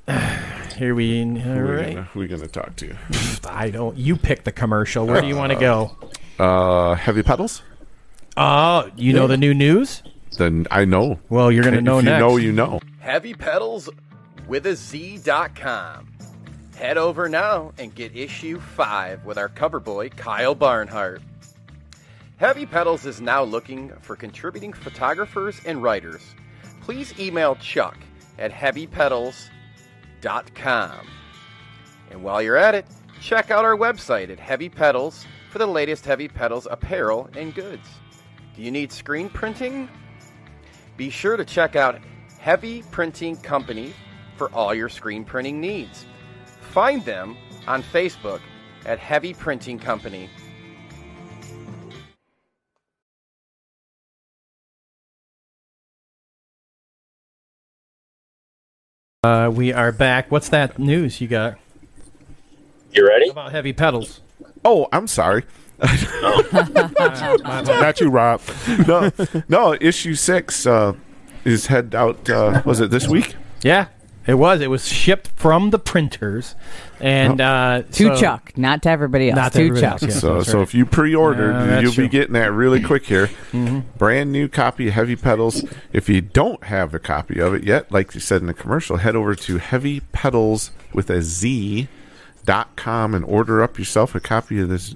Here 0.76 0.94
we 0.94 1.20
all 1.22 1.26
We're 1.28 1.76
right. 1.76 1.94
gonna, 1.94 2.08
we're 2.14 2.28
gonna 2.28 2.48
talk 2.48 2.74
to 2.76 2.86
you. 2.86 2.96
I 3.44 3.70
don't. 3.70 3.96
You 3.96 4.16
pick 4.16 4.44
the 4.44 4.52
commercial. 4.52 5.06
Where 5.06 5.20
do 5.20 5.28
you 5.28 5.36
want 5.36 5.52
to 5.52 5.58
go? 5.58 5.96
Uh, 6.38 6.94
heavy 6.94 7.22
pedals? 7.22 7.62
Oh, 8.36 8.90
you 8.96 9.12
know 9.12 9.26
the 9.26 9.36
new 9.36 9.54
news? 9.54 10.02
Then 10.38 10.66
I 10.70 10.84
know. 10.86 11.20
Well, 11.28 11.52
you're 11.52 11.62
going 11.62 11.74
to 11.74 11.78
If 11.80 11.84
know 11.84 11.98
you 11.98 12.04
know, 12.06 12.36
you 12.36 12.52
know. 12.52 12.80
Heavy 13.00 13.34
Pedals 13.34 13.90
with 14.48 14.66
a 14.66 14.74
Z.com. 14.74 16.08
Head 16.76 16.96
over 16.96 17.28
now 17.28 17.72
and 17.78 17.94
get 17.94 18.16
issue 18.16 18.58
5 18.58 19.24
with 19.24 19.36
our 19.38 19.48
cover 19.48 19.78
boy, 19.78 20.08
Kyle 20.08 20.54
Barnhart. 20.54 21.20
Heavy 22.42 22.66
Pedals 22.66 23.06
is 23.06 23.20
now 23.20 23.44
looking 23.44 23.92
for 24.00 24.16
contributing 24.16 24.72
photographers 24.72 25.60
and 25.64 25.80
writers. 25.80 26.34
Please 26.80 27.16
email 27.16 27.54
Chuck 27.54 27.96
at 28.36 28.50
heavypedals.com. 28.50 31.06
And 32.10 32.24
while 32.24 32.42
you're 32.42 32.56
at 32.56 32.74
it, 32.74 32.84
check 33.20 33.52
out 33.52 33.64
our 33.64 33.76
website 33.76 34.28
at 34.28 34.40
Heavy 34.40 34.68
Pedals 34.68 35.24
for 35.50 35.60
the 35.60 35.68
latest 35.68 36.04
Heavy 36.04 36.26
Pedals 36.26 36.66
apparel 36.68 37.30
and 37.36 37.54
goods. 37.54 37.88
Do 38.56 38.62
you 38.62 38.72
need 38.72 38.90
screen 38.90 39.30
printing? 39.30 39.88
Be 40.96 41.10
sure 41.10 41.36
to 41.36 41.44
check 41.44 41.76
out 41.76 42.00
Heavy 42.40 42.82
Printing 42.90 43.36
Company 43.36 43.94
for 44.36 44.52
all 44.52 44.74
your 44.74 44.88
screen 44.88 45.24
printing 45.24 45.60
needs. 45.60 46.06
Find 46.72 47.04
them 47.04 47.36
on 47.68 47.84
Facebook 47.84 48.40
at 48.84 48.98
Heavy 48.98 49.32
Printing 49.32 49.78
Company. 49.78 50.28
Uh, 59.24 59.48
we 59.54 59.72
are 59.72 59.92
back. 59.92 60.32
What's 60.32 60.48
that 60.48 60.80
news 60.80 61.20
you 61.20 61.28
got 61.28 61.56
You 62.90 63.06
ready? 63.06 63.28
about 63.28 63.52
heavy 63.52 63.72
pedals? 63.72 64.20
Oh, 64.64 64.88
I'm 64.92 65.06
sorry. 65.06 65.44
Not 66.52 68.00
you, 68.00 68.08
Rob. 68.10 68.40
no, 68.88 69.12
no. 69.48 69.76
Issue 69.80 70.16
six 70.16 70.66
uh, 70.66 70.94
is 71.44 71.66
head 71.68 71.94
out. 71.94 72.28
Uh, 72.28 72.62
was 72.64 72.80
it 72.80 72.90
this 72.90 73.06
week? 73.06 73.36
Yeah, 73.62 73.86
it 74.26 74.34
was. 74.34 74.60
It 74.60 74.70
was 74.70 74.86
shipped 74.86 75.28
from 75.36 75.70
the 75.70 75.78
printers, 75.78 76.54
and 77.00 77.40
uh, 77.40 77.82
To 77.92 77.92
so- 77.92 78.16
Chuck, 78.16 78.52
not 78.56 78.82
to 78.82 78.90
everybody 78.90 79.30
else. 79.30 79.36
Not 79.36 79.52
to 79.52 79.58
to 79.58 79.64
everybody 79.66 79.80
Chuck. 79.80 79.92
else, 80.02 80.14
yeah. 80.14 80.20
so, 80.20 80.34
that's 80.38 80.50
so 80.50 80.58
right. 80.58 80.62
if 80.62 80.74
you 80.74 80.86
pre-ordered, 80.86 81.52
Yeah, 81.52 81.66
that's 81.66 81.82
you'll 81.82 81.92
true. 81.92 82.04
be 82.04 82.08
getting 82.08 82.34
that 82.34 82.52
really 82.52 82.80
quick 82.82 83.04
here. 83.06 83.26
Mm-hmm. 83.52 83.80
Brand 83.98 84.30
new 84.32 84.48
copy 84.48 84.88
of 84.88 84.94
Heavy 84.94 85.16
Pedals. 85.16 85.64
If 85.92 86.08
you 86.08 86.20
don't 86.20 86.62
have 86.64 86.94
a 86.94 86.98
copy 86.98 87.40
of 87.40 87.54
it 87.54 87.64
yet, 87.64 87.90
like 87.90 88.14
you 88.14 88.20
said 88.20 88.40
in 88.40 88.46
the 88.46 88.54
commercial, 88.54 88.98
head 88.98 89.16
over 89.16 89.34
to 89.34 89.58
Heavy 89.58 90.00
Pedals 90.12 90.70
with 90.92 91.10
a 91.10 91.22
Z 91.22 91.88
dot 92.44 92.74
com 92.76 93.14
and 93.14 93.24
order 93.24 93.62
up 93.62 93.78
yourself 93.78 94.14
a 94.14 94.20
copy 94.20 94.60
of 94.60 94.68
this. 94.68 94.94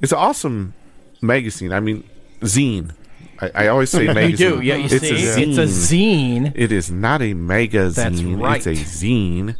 It's 0.00 0.12
an 0.12 0.18
awesome 0.18 0.74
magazine. 1.20 1.72
I 1.72 1.80
mean, 1.80 2.04
zine. 2.42 2.92
I, 3.40 3.50
I 3.54 3.68
always 3.68 3.90
say 3.90 4.04
You 4.06 4.14
magazine. 4.14 4.50
do, 4.50 4.60
yeah. 4.60 4.76
You 4.76 4.84
it's 4.84 5.00
see, 5.00 5.10
a 5.10 5.36
zine. 5.36 5.48
it's 5.48 5.58
a 5.58 5.94
zine. 5.94 6.52
It 6.54 6.72
is 6.72 6.90
not 6.90 7.22
a 7.22 7.34
magazine. 7.34 8.04
That's 8.04 8.22
right. 8.22 8.66
It's 8.66 8.80
a 8.80 8.84
zine. 9.06 9.56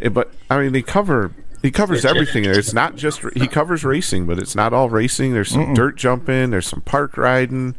Eh, 0.00 0.08
but 0.08 0.32
I 0.50 0.58
mean, 0.60 0.72
they 0.72 0.82
cover. 0.82 1.32
He 1.62 1.70
covers 1.70 2.04
everything 2.04 2.44
there. 2.44 2.56
It's 2.58 2.74
not 2.74 2.96
just 2.96 3.22
he 3.34 3.48
covers 3.48 3.82
racing, 3.84 4.26
but 4.26 4.38
it's 4.38 4.54
not 4.54 4.72
all 4.72 4.88
racing. 4.90 5.32
There's 5.32 5.50
some 5.50 5.74
dirt 5.74 5.96
jumping. 5.96 6.50
There's 6.50 6.66
some 6.66 6.82
park 6.82 7.16
riding. 7.16 7.74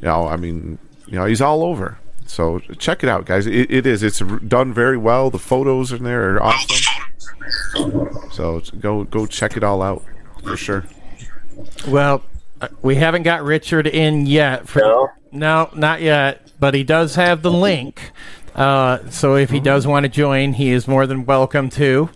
You 0.00 0.08
know, 0.08 0.28
I 0.28 0.36
mean, 0.36 0.78
you 1.06 1.14
know, 1.18 1.24
he's 1.24 1.40
all 1.40 1.64
over. 1.64 1.98
So 2.26 2.58
check 2.78 3.02
it 3.02 3.08
out, 3.08 3.24
guys. 3.24 3.46
It, 3.46 3.70
it 3.70 3.86
is. 3.86 4.02
It's 4.02 4.18
done 4.18 4.72
very 4.72 4.96
well. 4.98 5.30
The 5.30 5.38
photos 5.38 5.92
in 5.92 6.04
there 6.04 6.36
are 6.36 6.42
awesome. 6.42 7.02
So 8.32 8.60
go 8.78 9.04
go 9.04 9.26
check 9.26 9.56
it 9.56 9.64
all 9.64 9.82
out 9.82 10.04
for 10.44 10.56
sure. 10.56 10.84
Well, 11.88 12.22
we 12.82 12.94
haven't 12.96 13.22
got 13.22 13.42
Richard 13.42 13.86
in 13.86 14.26
yet. 14.26 14.68
For, 14.68 14.80
No? 14.80 15.08
no, 15.32 15.70
not 15.74 16.00
yet. 16.02 16.42
But 16.58 16.74
he 16.74 16.84
does 16.84 17.14
have 17.16 17.42
the 17.42 17.50
link. 17.50 18.12
Uh, 18.54 18.98
so 19.10 19.36
if 19.36 19.50
he 19.50 19.60
does 19.60 19.86
want 19.86 20.04
to 20.04 20.08
join, 20.08 20.54
he 20.54 20.70
is 20.70 20.88
more 20.88 21.06
than 21.06 21.26
welcome 21.26 21.68
to. 21.70 22.08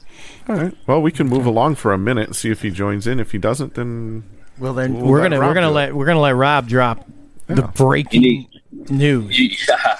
All 0.48 0.56
right. 0.56 0.74
Well, 0.86 1.02
we 1.02 1.12
can 1.12 1.28
move 1.28 1.44
along 1.44 1.74
for 1.74 1.92
a 1.92 1.98
minute 1.98 2.28
and 2.28 2.36
see 2.36 2.50
if 2.50 2.62
he 2.62 2.70
joins 2.70 3.06
in. 3.06 3.20
If 3.20 3.32
he 3.32 3.38
doesn't, 3.38 3.74
then 3.74 4.24
Well, 4.58 4.72
then 4.72 4.94
We'll 4.94 5.06
we're 5.06 5.22
gonna 5.22 5.38
Rob 5.38 5.48
we're 5.48 5.54
gonna 5.54 5.66
do 5.66 5.70
it. 5.72 5.74
let 5.74 5.94
we're 5.94 6.06
gonna 6.06 6.20
let 6.20 6.34
Rob 6.34 6.66
drop 6.68 7.06
the 7.46 7.62
breaking 7.62 8.46
news. 8.88 9.38
Yeah. 9.68 9.96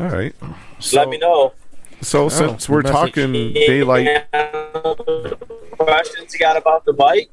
all 0.00 0.08
right. 0.08 0.34
Let 0.92 1.08
me 1.08 1.18
know. 1.18 1.52
So 2.02 2.28
since 2.28 2.68
we're 2.68 2.82
talking 2.82 3.32
daylight, 3.54 4.26
Questions 5.78 6.32
you 6.34 6.38
got 6.40 6.56
about 6.56 6.84
the 6.84 6.92
bike? 6.92 7.30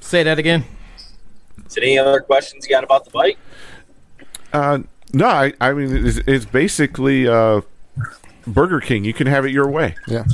Say 0.00 0.22
that 0.22 0.38
again. 0.38 0.64
Is 1.66 1.74
there 1.74 1.84
any 1.84 1.98
other 1.98 2.20
questions 2.20 2.66
you 2.66 2.70
got 2.74 2.84
about 2.84 3.04
the 3.04 3.10
bike? 3.10 3.38
uh, 4.52 4.80
no, 5.14 5.26
I, 5.26 5.52
I 5.60 5.72
mean 5.72 6.06
it's, 6.06 6.18
it's 6.26 6.44
basically 6.44 7.26
uh, 7.28 7.60
Burger 8.46 8.80
King. 8.80 9.04
You 9.04 9.12
can 9.14 9.26
have 9.26 9.44
it 9.46 9.50
your 9.52 9.68
way. 9.68 9.94
Yeah. 10.06 10.24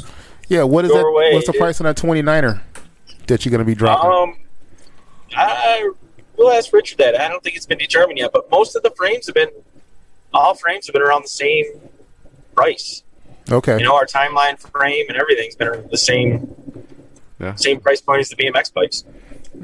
Yeah, 0.48 0.62
what 0.62 0.84
is 0.86 0.90
Your 0.90 1.02
that? 1.02 1.12
way, 1.12 1.34
What's 1.34 1.46
the 1.46 1.52
dude. 1.52 1.60
price 1.60 1.80
on 1.80 1.84
that 1.84 1.96
29er 1.98 2.60
that 3.26 3.44
you're 3.44 3.50
going 3.50 3.58
to 3.58 3.64
be 3.66 3.74
dropping? 3.74 4.10
Um, 4.10 4.36
I 5.36 5.90
will 6.38 6.50
ask 6.50 6.72
Richard 6.72 6.96
that. 6.98 7.20
I 7.20 7.28
don't 7.28 7.42
think 7.44 7.54
it's 7.54 7.66
been 7.66 7.76
determined 7.78 8.18
yet, 8.18 8.30
but 8.32 8.50
most 8.50 8.74
of 8.74 8.82
the 8.82 8.90
frames 8.92 9.26
have 9.26 9.34
been, 9.34 9.50
all 10.32 10.54
frames 10.54 10.86
have 10.86 10.94
been 10.94 11.02
around 11.02 11.24
the 11.24 11.28
same 11.28 11.64
price. 12.54 13.02
okay. 13.50 13.76
You 13.78 13.84
know, 13.84 13.94
our 13.94 14.06
timeline 14.06 14.58
frame 14.58 15.04
and 15.10 15.18
everything's 15.18 15.54
been 15.54 15.86
the 15.90 15.98
same, 15.98 16.54
Yeah. 17.40 17.54
same 17.54 17.80
price 17.80 18.00
point 18.00 18.20
as 18.20 18.28
the 18.30 18.36
BMX 18.36 18.72
bikes. 18.72 19.04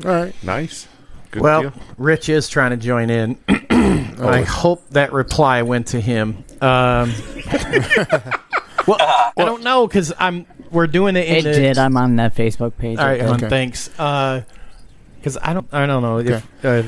All 0.05 0.11
right. 0.11 0.35
Nice. 0.43 0.87
Good 1.31 1.43
Well, 1.43 1.63
deal. 1.63 1.73
Rich 1.99 2.29
is 2.29 2.49
trying 2.49 2.71
to 2.71 2.77
join 2.77 3.11
in. 3.11 3.39
I 3.49 4.43
hope 4.43 4.89
that 4.91 5.13
reply 5.13 5.63
went 5.63 5.89
to 5.89 6.01
him. 6.01 6.45
Um, 6.61 7.13
well, 8.87 8.99
I 9.01 9.33
don't 9.37 9.63
know 9.63 9.87
because 9.87 10.13
I'm 10.19 10.47
we're 10.71 10.87
doing 10.87 11.17
it 11.17 11.27
in 11.27 11.37
It 11.39 11.43
the, 11.45 11.53
did. 11.53 11.79
I'm 11.79 11.97
on 11.97 12.17
the 12.17 12.25
Facebook 12.25 12.77
page. 12.77 12.99
All 12.99 13.07
right, 13.07 13.21
hon, 13.21 13.35
Okay. 13.35 13.49
thanks. 13.49 13.89
Because 13.89 15.39
I 15.43 15.53
don't 15.55 15.67
I 15.73 15.87
don't 15.87 16.03
know 16.03 16.19
if 16.19 16.65
uh, 16.65 16.83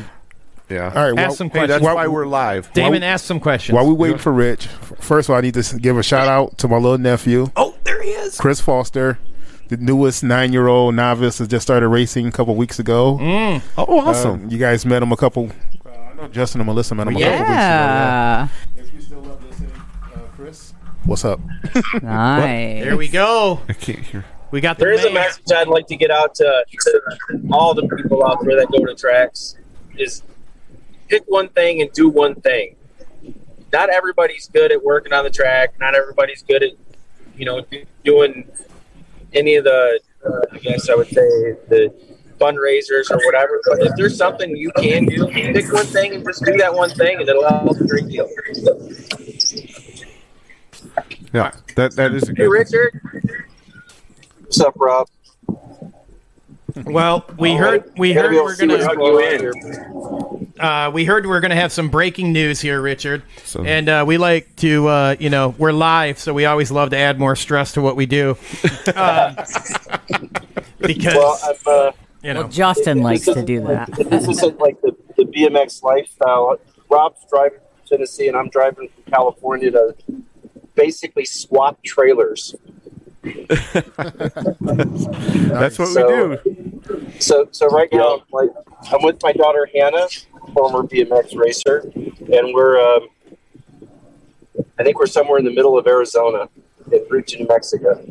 yeah. 0.69 0.93
All 0.95 1.11
right. 1.11 1.19
ask 1.19 1.29
well, 1.29 1.35
some 1.35 1.47
Hey, 1.49 1.59
questions. 1.61 1.69
that's 1.83 1.95
why 1.95 2.07
we're 2.07 2.27
live. 2.27 2.73
Damon, 2.73 3.03
ask 3.03 3.25
some 3.25 3.41
questions. 3.41 3.75
While 3.75 3.87
we 3.87 3.95
waiting 3.95 4.19
for 4.19 4.33
Rich, 4.33 4.67
first 4.67 5.29
of 5.29 5.33
all, 5.33 5.39
I 5.39 5.41
need 5.41 5.55
to 5.55 5.79
give 5.79 5.97
a 5.99 6.03
shout 6.03 6.29
out 6.29 6.59
to 6.59 6.69
my 6.69 6.77
little 6.77 6.99
nephew, 6.99 7.51
oh, 7.57 7.75
there 7.85 8.03
he 8.03 8.11
is. 8.11 8.37
Chris 8.39 8.61
Foster. 8.61 9.19
The 9.69 9.77
newest 9.79 10.23
nine-year-old 10.23 10.95
novice 10.95 11.39
has 11.39 11.49
just 11.49 11.63
started 11.65 11.89
racing 11.89 12.29
a 12.29 12.33
couple 12.33 12.55
weeks 12.55 12.79
ago. 12.79 13.19
Oh, 13.21 13.61
Uh, 13.77 13.83
awesome. 13.85 14.49
you 14.49 14.59
guys 14.59 14.87
met 14.87 15.03
him 15.03 15.11
a 15.11 15.17
couple. 15.17 15.51
Uh, 15.85 15.91
I 15.91 16.15
know 16.15 16.29
Justin 16.29 16.61
and 16.61 16.69
Melissa 16.69 16.95
met 16.95 17.09
him 17.09 17.17
a 17.17 17.21
couple 17.21 17.31
weeks 17.33 17.43
ago. 17.43 17.53
Yeah. 17.53 18.49
If 18.77 18.95
you 18.95 19.01
still 19.01 19.21
love 19.23 19.43
listening, 19.45 19.73
uh, 20.15 20.19
Chris, 20.37 20.73
what's 21.05 21.25
up? 21.25 21.41
Nice. 22.03 22.85
There 22.85 22.97
we 22.97 23.09
go. 23.09 23.61
I 23.69 23.73
can't 23.73 23.99
hear. 23.99 24.25
We 24.53 24.61
got 24.61 24.79
the 24.79 24.85
There 24.85 24.95
is 24.95 25.05
a 25.05 25.11
message 25.13 25.51
I'd 25.53 25.67
like 25.67 25.89
to 25.89 25.97
get 25.97 26.13
out 26.13 26.37
to, 26.37 26.65
to 26.71 27.01
all 27.51 27.75
the 27.75 27.89
people 27.89 28.25
out 28.25 28.39
there 28.45 28.57
that 28.57 28.69
go 28.71 28.85
to 28.87 28.95
tracks 28.95 29.57
is 29.99 30.23
pick 31.09 31.25
one 31.27 31.49
thing 31.49 31.83
and 31.83 31.93
do 31.93 32.09
one 32.09 32.37
thing. 32.37 32.77
Not 33.73 33.91
everybody's 33.91 34.49
good 34.49 34.71
at 34.71 34.85
working 34.85 35.13
on 35.13 35.25
the 35.25 35.31
track. 35.31 35.75
Not 35.81 35.97
everybody's 35.97 36.43
good 36.45 36.63
at, 36.63 36.71
you 37.37 37.45
know, 37.45 37.65
doing 38.05 38.49
any 39.33 39.57
of 39.57 39.65
the 39.65 40.01
uh, 40.25 40.41
I 40.53 40.59
guess 40.59 40.89
I 40.89 40.95
would 40.95 41.09
say 41.09 41.55
the 41.69 41.95
fundraisers 42.39 43.11
or 43.11 43.19
whatever. 43.25 43.61
But 43.67 43.81
if 43.83 43.93
there's 43.97 44.17
something 44.17 44.57
you 44.57 44.71
can 44.73 45.07
do, 45.07 45.27
pick 45.29 45.73
one 45.73 45.87
thing 45.87 46.15
and 46.15 46.25
just 46.25 46.45
do 46.45 46.57
that 46.59 46.75
one 46.75 46.91
thing, 46.91 47.21
and 47.21 47.29
it'll 47.29 47.49
help 47.49 47.81
a 47.81 47.85
great 47.87 48.09
deal. 48.09 48.29
Yeah, 51.33 51.53
that 51.75 51.95
that 51.97 52.15
is 52.15 52.29
a 52.29 52.35
Hey. 52.37 52.47
Richard. 52.47 53.01
What's 54.43 54.61
up, 54.61 54.75
Rob? 54.77 55.09
Well, 56.85 57.25
we 57.39 57.55
heard 57.55 57.91
we 57.97 58.13
heard 58.13 58.35
we're 58.35 58.51
to 58.51 58.57
see 58.57 58.67
what's 58.67 58.85
gonna 58.85 58.97
going 58.97 59.47
on 59.47 60.53
uh, 60.61 60.91
we 60.91 61.05
heard 61.07 61.27
we're 61.27 61.41
gonna 61.41 61.55
have 61.55 61.73
some 61.73 61.89
breaking 61.89 62.33
news 62.33 62.61
here, 62.61 62.81
Richard. 62.81 63.23
So- 63.45 63.65
And 63.65 63.89
uh, 63.89 64.05
we 64.07 64.19
like 64.19 64.55
to, 64.57 64.87
uh, 64.89 65.17
you 65.19 65.31
know, 65.31 65.55
we're 65.59 65.73
live, 65.73 66.19
so 66.19 66.35
we 66.35 66.45
always 66.45 66.71
love 66.71 66.91
to 66.91 66.97
add 66.99 67.19
more 67.19 67.35
stress 67.37 67.73
to 67.73 67.81
what 67.83 67.97
we 67.97 68.05
do. 68.07 68.37
Um, 68.95 69.37
because 70.81 71.15
Well, 71.15 71.39
I'm, 71.43 71.55
uh, 71.67 71.93
you 72.23 72.35
know, 72.35 72.41
Well, 72.43 72.49
Justin 72.51 72.99
this 72.99 73.05
likes 73.05 73.25
to 73.25 73.31
isn't- 73.33 73.45
do 73.47 73.61
that. 73.63 73.91
This 73.93 74.29
isn't 74.29 74.59
like 74.61 74.81
the, 74.83 74.95
the 75.17 75.25
BMX 75.25 75.83
lifestyle. 75.83 76.59
Rob's 76.91 77.21
driving 77.31 77.59
from 77.59 77.89
Tennessee, 77.89 78.29
and 78.29 78.37
I'm 78.37 78.49
driving 78.51 78.89
from 78.89 79.03
California 79.13 79.71
to 79.73 79.95
basically 80.75 81.25
swap 81.25 81.83
trailers. 81.83 82.55
That's 83.23 83.75
what 85.79 85.89
So- 85.89 86.29
we 86.29 86.37
do. 86.37 86.56
So, 87.19 87.49
so 87.51 87.67
right 87.69 87.89
now, 87.93 88.23
like, 88.33 88.51
I'm 88.93 89.03
with 89.03 89.23
my 89.23 89.33
daughter 89.33 89.69
Hannah, 89.75 90.07
former 90.53 90.83
BMX 90.87 91.37
racer, 91.37 91.91
and 91.95 92.55
we're, 92.55 92.79
um, 92.81 93.09
I 94.79 94.83
think 94.83 94.99
we're 94.99 95.07
somewhere 95.07 95.39
in 95.39 95.45
the 95.45 95.53
middle 95.55 95.79
of 95.79 95.87
Arizona, 95.87 96.49
en 96.93 97.01
route 97.11 97.27
to 97.29 97.39
New 97.39 97.47
Mexico. 97.49 98.05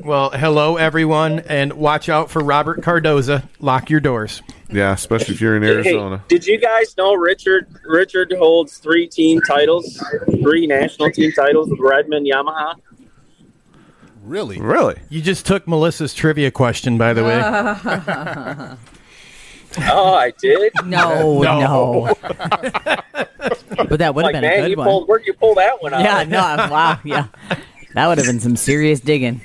well, 0.00 0.30
hello 0.30 0.76
everyone, 0.76 1.40
and 1.40 1.72
watch 1.74 2.08
out 2.08 2.30
for 2.30 2.42
Robert 2.42 2.80
Cardoza. 2.80 3.46
Lock 3.60 3.90
your 3.90 4.00
doors. 4.00 4.42
Yeah, 4.70 4.92
especially 4.92 5.34
if 5.34 5.40
you're 5.40 5.56
in 5.56 5.62
Arizona. 5.62 6.18
Hey, 6.18 6.24
did 6.28 6.46
you 6.46 6.58
guys 6.58 6.96
know 6.96 7.14
Richard? 7.14 7.68
Richard 7.84 8.34
holds 8.36 8.78
three 8.78 9.06
team 9.06 9.40
titles, 9.42 10.02
three 10.42 10.66
national 10.66 11.10
team 11.12 11.30
titles 11.32 11.68
with 11.70 11.78
Redmond 11.80 12.26
Yamaha. 12.26 12.74
Really? 14.26 14.60
Really? 14.60 14.96
You 15.08 15.22
just 15.22 15.46
took 15.46 15.66
Melissa's 15.68 16.12
trivia 16.12 16.50
question, 16.50 16.98
by 16.98 17.12
the 17.14 17.22
way. 17.24 18.76
Oh, 19.78 20.14
I 20.14 20.32
did. 20.40 20.72
No, 20.86 21.42
no. 21.42 22.14
but 22.22 23.98
that 23.98 24.14
would 24.14 24.24
have 24.24 24.32
Like, 24.32 24.32
been 24.32 24.44
a 24.44 24.48
man, 24.48 24.60
good 24.62 24.70
you 24.70 24.76
one. 24.78 24.86
pulled. 24.86 25.06
Where'd 25.08 25.26
you 25.26 25.34
pull 25.34 25.54
that 25.56 25.82
one 25.82 25.92
out? 25.92 26.00
Yeah, 26.00 26.22
no, 26.24 26.38
wow, 26.70 26.98
yeah. 27.04 27.26
That 27.92 28.06
would 28.06 28.16
have 28.16 28.26
been 28.26 28.40
some 28.40 28.56
serious 28.56 29.00
digging. 29.00 29.42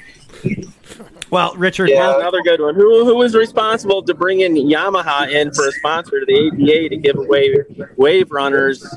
Well, 1.32 1.54
Richard, 1.56 1.90
Yeah, 1.90 2.18
another 2.18 2.42
good 2.44 2.62
one. 2.62 2.76
Who 2.76 3.04
who 3.04 3.16
was 3.16 3.36
responsible 3.36 4.04
to 4.04 4.14
bring 4.14 4.40
in 4.40 4.56
Yamaha 4.56 5.30
in 5.30 5.52
for 5.52 5.68
a 5.68 5.72
sponsor 5.74 6.22
to 6.22 6.26
the 6.26 6.50
ABA 6.54 6.90
to 6.90 6.98
give 6.98 7.18
away 7.18 7.54
wave 7.98 8.32
runners 8.32 8.88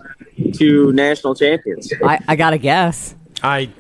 to 0.55 0.93
national 0.93 1.35
champions? 1.35 1.93
I, 2.05 2.21
I 2.29 2.37
got 2.37 2.51
to 2.51 2.59
guess. 2.59 3.17
I 3.43 3.71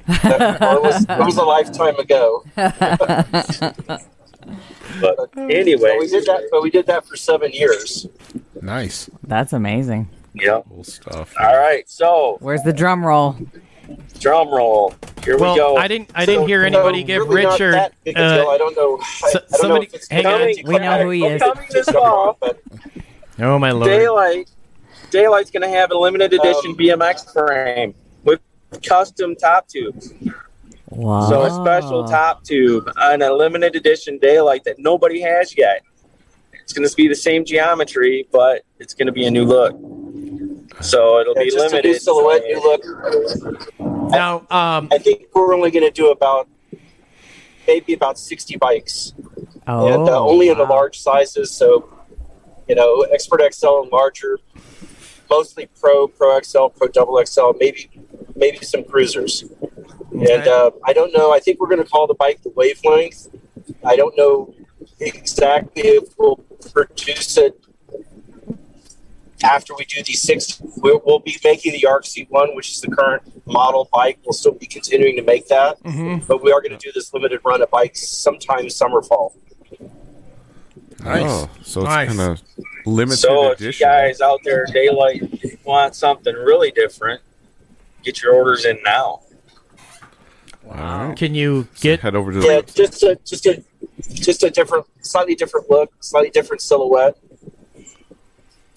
Well, 0.60 0.76
it, 0.76 0.82
was, 0.82 1.02
it 1.08 1.18
was 1.18 1.36
a 1.36 1.42
lifetime 1.44 1.96
ago. 1.98 2.44
But 5.00 5.30
anyway, 5.36 5.96
we 5.98 6.06
did 6.06 6.26
that. 6.26 6.48
But 6.50 6.62
we 6.62 6.70
did 6.70 6.86
that 6.86 7.06
for 7.06 7.16
seven 7.16 7.50
years. 7.50 8.06
Nice. 8.60 9.08
That's 9.24 9.52
amazing. 9.52 10.08
Yeah. 10.34 10.60
Cool 10.68 10.84
stuff. 10.84 11.34
All 11.40 11.56
right. 11.56 11.88
So 11.88 12.36
Where's 12.40 12.62
the 12.62 12.72
drum 12.72 13.04
roll? 13.04 13.36
drum 14.20 14.48
roll. 14.48 14.94
Here 15.24 15.36
well, 15.38 15.54
we 15.54 15.58
go. 15.58 15.76
I 15.76 15.88
didn't 15.88 16.10
I 16.14 16.26
didn't 16.26 16.46
hear 16.46 16.62
anybody 16.62 17.00
So, 17.02 17.06
give 17.06 17.28
really 17.28 17.46
Richard. 17.46 17.74
that 17.74 17.94
big 18.04 18.16
a 18.16 18.20
uh. 18.46 18.46
I 18.50 18.58
don't 18.58 18.76
know. 18.76 18.98
I, 19.00 19.30
so- 19.30 19.38
I 19.38 19.40
don't 19.40 19.50
somebody- 19.50 19.80
know 19.86 19.88
if 19.88 19.94
it's 19.94 20.08
hang 20.10 20.26
on. 20.26 20.38
coming. 20.40 20.56
We 20.66 20.78
know 20.78 21.02
who 21.02 21.10
he 21.10 21.24
is. 21.24 21.42
Coming 21.42 21.66
this 21.70 21.88
fall, 21.90 22.36
but 22.40 22.60
oh 23.40 23.58
my 23.58 23.70
lord! 23.72 23.88
Daylight. 23.88 24.50
Daylight's 25.10 25.50
going 25.50 25.62
to 25.62 25.68
have 25.68 25.90
a 25.92 25.96
limited 25.98 26.32
edition 26.32 26.70
Um, 26.72 26.76
BMX 26.76 27.32
frame 27.32 27.88
with 27.90 28.03
custom 28.82 29.36
top 29.36 29.68
tubes. 29.68 30.12
Wow. 30.90 31.28
So 31.28 31.42
a 31.42 31.50
special 31.50 32.04
top 32.04 32.44
tube 32.44 32.88
on 33.00 33.22
a 33.22 33.32
limited 33.32 33.74
edition 33.74 34.18
Daylight 34.18 34.64
that 34.64 34.78
nobody 34.78 35.20
has 35.20 35.56
yet. 35.56 35.82
It's 36.52 36.72
going 36.72 36.88
to 36.88 36.94
be 36.94 37.08
the 37.08 37.14
same 37.14 37.44
geometry, 37.44 38.26
but 38.32 38.62
it's 38.78 38.94
going 38.94 39.06
to 39.06 39.12
be 39.12 39.26
a 39.26 39.30
new 39.30 39.44
look. 39.44 39.72
So 40.80 41.20
it'll 41.20 41.34
be 41.34 41.46
just 41.46 41.56
a 41.56 41.60
limited. 41.60 41.88
new 41.88 41.98
silhouette, 41.98 42.42
new 42.44 42.60
look. 42.60 44.10
Now, 44.10 44.38
um, 44.50 44.88
I 44.92 44.98
think 44.98 45.26
we're 45.34 45.54
only 45.54 45.70
going 45.70 45.84
to 45.84 45.90
do 45.90 46.10
about 46.10 46.48
maybe 47.66 47.92
about 47.92 48.18
sixty 48.18 48.56
bikes, 48.56 49.12
Oh, 49.66 49.86
and 49.86 50.08
uh, 50.08 50.20
only 50.24 50.48
in 50.48 50.58
the 50.58 50.64
large 50.64 50.98
sizes. 50.98 51.50
So, 51.50 51.88
you 52.68 52.74
know, 52.74 53.02
Expert 53.12 53.40
XL 53.54 53.82
and 53.82 53.92
larger, 53.92 54.38
mostly 55.30 55.68
Pro, 55.80 56.08
Pro 56.08 56.40
XL, 56.40 56.66
Pro 56.68 56.88
Double 56.88 57.24
XL, 57.24 57.52
maybe 57.58 57.90
maybe 58.34 58.58
some 58.58 58.84
cruisers. 58.84 59.44
And 60.12 60.46
uh, 60.46 60.70
I 60.84 60.92
don't 60.92 61.12
know. 61.12 61.32
I 61.32 61.40
think 61.40 61.60
we're 61.60 61.68
going 61.68 61.82
to 61.82 61.88
call 61.88 62.06
the 62.06 62.14
bike 62.14 62.42
the 62.42 62.50
Wavelength. 62.50 63.28
I 63.84 63.96
don't 63.96 64.16
know 64.16 64.54
exactly 65.00 65.82
if 65.82 66.14
we'll 66.18 66.36
produce 66.72 67.36
it 67.36 67.60
after 69.42 69.74
we 69.76 69.84
do 69.84 70.02
these 70.02 70.22
six. 70.22 70.60
We'll, 70.76 71.02
we'll 71.04 71.18
be 71.18 71.36
making 71.44 71.72
the 71.72 71.86
Arc 71.86 72.04
C1, 72.04 72.54
which 72.54 72.70
is 72.70 72.80
the 72.80 72.88
current 72.88 73.22
model 73.46 73.88
bike. 73.92 74.18
We'll 74.24 74.32
still 74.32 74.52
be 74.52 74.66
continuing 74.66 75.16
to 75.16 75.22
make 75.22 75.48
that, 75.48 75.82
mhm. 75.82 76.26
but 76.26 76.42
we 76.42 76.52
are 76.52 76.60
going 76.60 76.76
to 76.76 76.78
do 76.78 76.92
this 76.92 77.12
limited 77.12 77.40
run 77.44 77.62
of 77.62 77.70
bikes 77.70 78.08
sometime 78.08 78.70
summer 78.70 79.02
fall. 79.02 79.36
Nice. 81.02 81.22
Oh, 81.26 81.50
so 81.62 81.80
it's 81.80 81.88
Nice. 81.88 82.08
kind 82.08 82.20
of 82.20 82.42
limited 82.86 83.18
So 83.18 83.50
if 83.52 83.60
you 83.60 83.72
guys 83.72 84.20
out 84.20 84.40
there, 84.44 84.64
Daylight, 84.66 85.22
want 85.64 85.94
something 85.94 86.34
really 86.34 86.70
different, 86.70 87.20
get 88.02 88.22
your 88.22 88.34
orders 88.34 88.64
in 88.64 88.78
now. 88.84 89.20
All 90.70 90.74
right. 91.08 91.16
can 91.16 91.34
you 91.34 91.68
So 91.74 91.82
get? 91.82 92.00
head 92.00 92.14
over 92.14 92.32
to 92.32 92.40
the 92.40 92.46
Yeah, 92.46 92.60
website. 92.60 92.74
just 92.74 93.02
a 93.02 93.18
just 93.24 93.46
a 93.46 93.62
just 94.14 94.42
a 94.42 94.50
different, 94.50 94.86
slightly 95.02 95.34
different 95.34 95.68
look, 95.70 95.92
slightly 96.00 96.30
different 96.30 96.62
silhouette. 96.62 97.16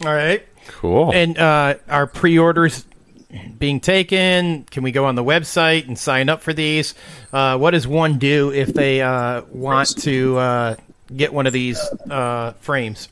All 0.06 0.14
right, 0.14 0.45
Cool. 0.68 1.11
and 1.14 1.38
uh, 1.39 1.76
are 1.89 2.06
pre-orders 2.07 2.85
being 3.57 3.80
taken? 3.80 4.64
Can 4.69 4.84
we 4.84 4.91
go 4.91 5.06
on 5.06 5.15
the 5.15 5.23
website 5.23 5.88
and 5.88 5.98
sign 5.98 6.30
up 6.30 6.41
for 6.41 6.53
these? 6.53 6.94
Uh, 7.34 7.57
what 7.57 7.72
does 7.72 7.88
one 7.88 8.19
do 8.19 8.52
if 8.52 8.73
they 8.73 9.02
uh, 9.02 9.41
want 9.52 9.98
to 10.02 10.38
uh, 10.38 10.76
get 11.16 11.34
one 11.34 11.48
of 11.48 11.54
these 11.54 11.80
uh, 12.10 12.54
frames? 12.60 13.10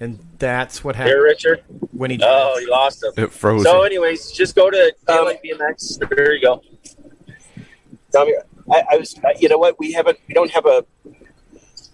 And 0.00 0.18
that's 0.38 0.82
what 0.82 0.96
Here, 0.96 1.04
happened 1.06 1.22
Richard. 1.22 1.64
when 1.92 2.10
he. 2.10 2.18
Oh, 2.22 2.58
you 2.58 2.68
lost 2.68 3.04
him. 3.04 3.12
it 3.16 3.32
froze. 3.32 3.62
So, 3.62 3.82
anyways, 3.82 4.32
just 4.32 4.56
go 4.56 4.68
to 4.68 4.92
Um, 5.06 5.32
BMX. 5.44 5.98
There 6.08 6.34
you 6.34 6.40
go. 6.42 6.62
I, 8.18 8.24
mean, 8.24 8.34
I, 8.70 8.82
I 8.92 8.96
was, 8.96 9.14
I- 9.24 9.34
you 9.38 9.48
know 9.48 9.58
what? 9.58 9.78
We 9.78 9.92
haven't, 9.92 10.18
we 10.26 10.34
don't 10.34 10.50
have 10.50 10.66
a, 10.66 10.84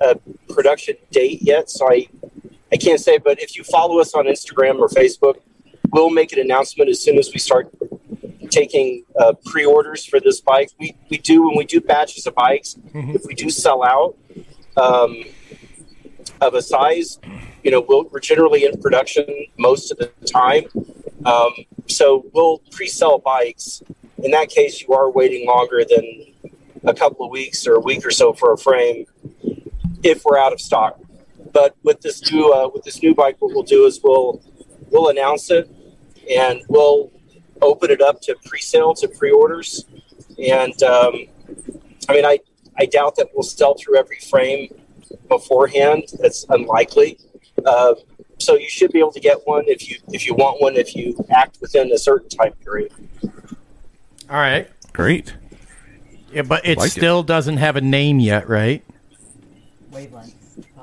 a 0.00 0.16
production 0.48 0.96
date 1.10 1.40
yet, 1.42 1.68
so 1.70 1.86
I, 1.90 2.06
I 2.72 2.76
can't 2.78 2.98
say. 3.00 3.18
But 3.18 3.42
if 3.42 3.56
you 3.56 3.62
follow 3.64 4.00
us 4.00 4.14
on 4.14 4.24
Instagram 4.24 4.78
or 4.78 4.88
Facebook, 4.88 5.40
we'll 5.90 6.10
make 6.10 6.32
an 6.32 6.38
announcement 6.38 6.90
as 6.90 7.00
soon 7.00 7.18
as 7.18 7.30
we 7.32 7.38
start 7.38 7.70
taking 8.50 9.04
uh, 9.18 9.34
pre-orders 9.44 10.04
for 10.04 10.20
this 10.20 10.40
bike. 10.40 10.70
We 10.78 10.96
we 11.10 11.18
do 11.18 11.46
when 11.46 11.56
we 11.56 11.64
do 11.64 11.80
batches 11.80 12.26
of 12.26 12.34
bikes. 12.34 12.76
Mhm. 12.94 13.14
If 13.14 13.24
we 13.26 13.34
do 13.34 13.50
sell 13.50 13.84
out 13.84 14.16
um, 14.76 15.24
of 16.40 16.54
a 16.54 16.62
size, 16.62 17.18
you 17.62 17.70
know, 17.70 17.84
we'll, 17.86 18.04
we're 18.10 18.20
generally 18.20 18.64
in 18.64 18.80
production 18.80 19.26
most 19.58 19.90
of 19.90 19.98
the 19.98 20.06
time. 20.24 20.64
Um, 21.24 21.52
so 21.86 22.26
we'll 22.32 22.58
pre-sell 22.70 23.18
bikes. 23.18 23.82
In 24.22 24.30
that 24.30 24.48
case, 24.48 24.82
you 24.82 24.94
are 24.94 25.10
waiting 25.10 25.46
longer 25.46 25.84
than 25.84 26.04
a 26.84 26.94
couple 26.94 27.26
of 27.26 27.30
weeks 27.30 27.66
or 27.66 27.74
a 27.74 27.80
week 27.80 28.04
or 28.06 28.10
so 28.10 28.32
for 28.32 28.52
a 28.52 28.58
frame 28.58 29.04
if 30.02 30.24
we're 30.24 30.38
out 30.38 30.52
of 30.52 30.60
stock. 30.60 30.98
But 31.52 31.76
with 31.82 32.00
this 32.02 32.30
new 32.30 32.52
uh, 32.52 32.68
with 32.72 32.84
this 32.84 33.02
new 33.02 33.14
bike, 33.14 33.36
what 33.40 33.52
we'll 33.54 33.62
do 33.64 33.84
is 33.86 34.00
we'll 34.02 34.40
we'll 34.90 35.08
announce 35.08 35.50
it 35.50 35.68
and 36.30 36.62
we'll 36.68 37.10
open 37.62 37.90
it 37.90 38.00
up 38.00 38.20
to 38.22 38.36
pre-sale 38.44 38.94
to 38.94 39.08
pre-orders. 39.08 39.84
And 40.38 40.80
um, 40.82 41.14
I 42.08 42.12
mean, 42.12 42.24
I 42.24 42.38
I 42.78 42.86
doubt 42.86 43.16
that 43.16 43.28
we'll 43.34 43.42
sell 43.42 43.74
through 43.74 43.96
every 43.98 44.18
frame 44.18 44.68
beforehand. 45.28 46.04
That's 46.20 46.46
unlikely. 46.48 47.18
Uh, 47.66 47.94
so 48.38 48.54
you 48.56 48.68
should 48.68 48.92
be 48.92 49.00
able 49.00 49.10
to 49.12 49.20
get 49.20 49.38
one 49.46 49.64
if 49.66 49.88
you 49.90 49.98
if 50.12 50.26
you 50.26 50.34
want 50.34 50.60
one 50.62 50.76
if 50.76 50.94
you 50.94 51.16
act 51.30 51.58
within 51.60 51.90
a 51.92 51.98
certain 51.98 52.28
time 52.28 52.52
period. 52.64 52.92
All 54.30 54.36
right, 54.36 54.68
Great. 54.92 55.34
yeah, 56.32 56.42
but 56.42 56.64
it 56.66 56.76
Like 56.78 56.88
it. 56.88 56.90
still 56.90 57.22
doesn't 57.22 57.56
have 57.56 57.76
a 57.76 57.80
name 57.80 58.20
yet, 58.20 58.48
right? 58.48 58.84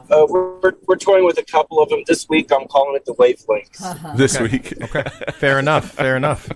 Uh, 0.10 0.26
we're, 0.30 0.60
we're, 0.60 0.74
we're 0.88 0.96
toying 0.98 1.26
with 1.26 1.38
a 1.38 1.44
couple 1.44 1.82
of 1.82 1.90
them 1.90 2.04
this 2.08 2.28
week. 2.30 2.52
I'm 2.52 2.68
calling 2.68 2.96
it 2.96 3.06
the 3.06 3.14
wavelength. 3.14 4.18
This 4.18 4.40
week. 4.40 4.74
Okay, 4.84 5.04
fair 5.34 5.60
enough. 5.60 5.92
Fair 5.92 6.16
enough. 6.16 6.48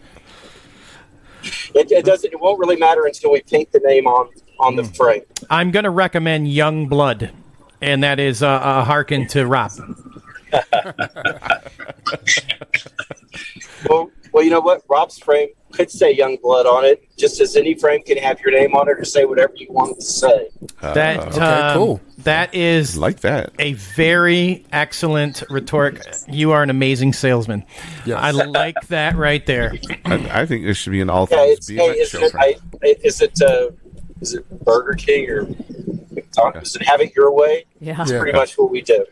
It, 1.73 1.91
it 1.91 2.05
doesn't. 2.05 2.31
It 2.31 2.39
won't 2.39 2.59
really 2.59 2.75
matter 2.75 3.05
until 3.05 3.31
we 3.31 3.41
paint 3.41 3.71
the 3.71 3.79
name 3.79 4.07
on 4.07 4.29
on 4.59 4.75
the 4.75 4.83
frame. 4.83 5.23
I'm 5.49 5.71
going 5.71 5.85
to 5.85 5.89
recommend 5.89 6.51
Young 6.51 6.87
Blood, 6.87 7.31
and 7.81 8.03
that 8.03 8.19
is 8.19 8.43
uh, 8.43 8.59
a 8.61 8.83
harken 8.83 9.27
to 9.29 9.45
Rob. 9.45 9.71
Well, 13.89 14.11
well, 14.33 14.43
you 14.43 14.49
know 14.49 14.59
what? 14.59 14.83
Rob's 14.89 15.17
frame 15.19 15.49
could 15.71 15.91
say 15.91 16.11
Young 16.11 16.37
Blood 16.41 16.65
on 16.65 16.83
it, 16.85 17.03
just 17.17 17.39
as 17.41 17.55
any 17.55 17.75
frame 17.75 18.01
can 18.03 18.17
have 18.17 18.39
your 18.41 18.51
name 18.51 18.75
on 18.75 18.89
it 18.89 18.97
or 18.99 19.05
say 19.05 19.25
whatever 19.25 19.53
you 19.55 19.67
want 19.69 19.95
to 19.99 20.01
say. 20.05 20.49
That 20.81 21.19
okay, 21.27 21.39
um, 21.39 21.77
cool. 21.77 22.01
That 22.19 22.53
is 22.55 22.97
like 22.97 23.19
that. 23.21 23.51
a 23.59 23.73
very 23.73 24.65
excellent 24.71 25.43
rhetoric. 25.49 26.01
You 26.27 26.51
are 26.51 26.63
an 26.63 26.69
amazing 26.69 27.13
salesman. 27.13 27.63
Yes. 28.05 28.17
I 28.21 28.31
like 28.31 28.75
that 28.87 29.15
right 29.15 29.45
there. 29.45 29.73
I, 30.05 30.41
I 30.41 30.45
think 30.45 30.65
there 30.65 30.73
should 30.73 30.91
be 30.91 31.01
an 31.01 31.09
all 31.09 31.27
Yeah, 31.29 31.37
things 31.37 31.57
it's 31.57 31.67
hey, 31.69 31.99
isn't 31.99 32.23
it, 32.23 32.35
I, 32.35 32.55
I- 32.83 32.95
is 33.03 33.21
it 33.21 33.41
uh, 33.41 33.69
is 34.21 34.33
it 34.33 34.65
Burger 34.65 34.93
King 34.93 35.29
or 35.29 35.43
McDonald's? 36.11 36.69
Is 36.71 36.75
it 36.77 36.83
Have 36.83 36.99
It 37.01 37.15
Your 37.15 37.31
Way? 37.31 37.65
Yeah. 37.79 37.95
That's 37.95 38.11
Yeah. 38.11 38.19
pretty 38.19 38.37
much 38.37 38.57
what 38.57 38.69
we 38.71 38.81
do. 38.81 39.05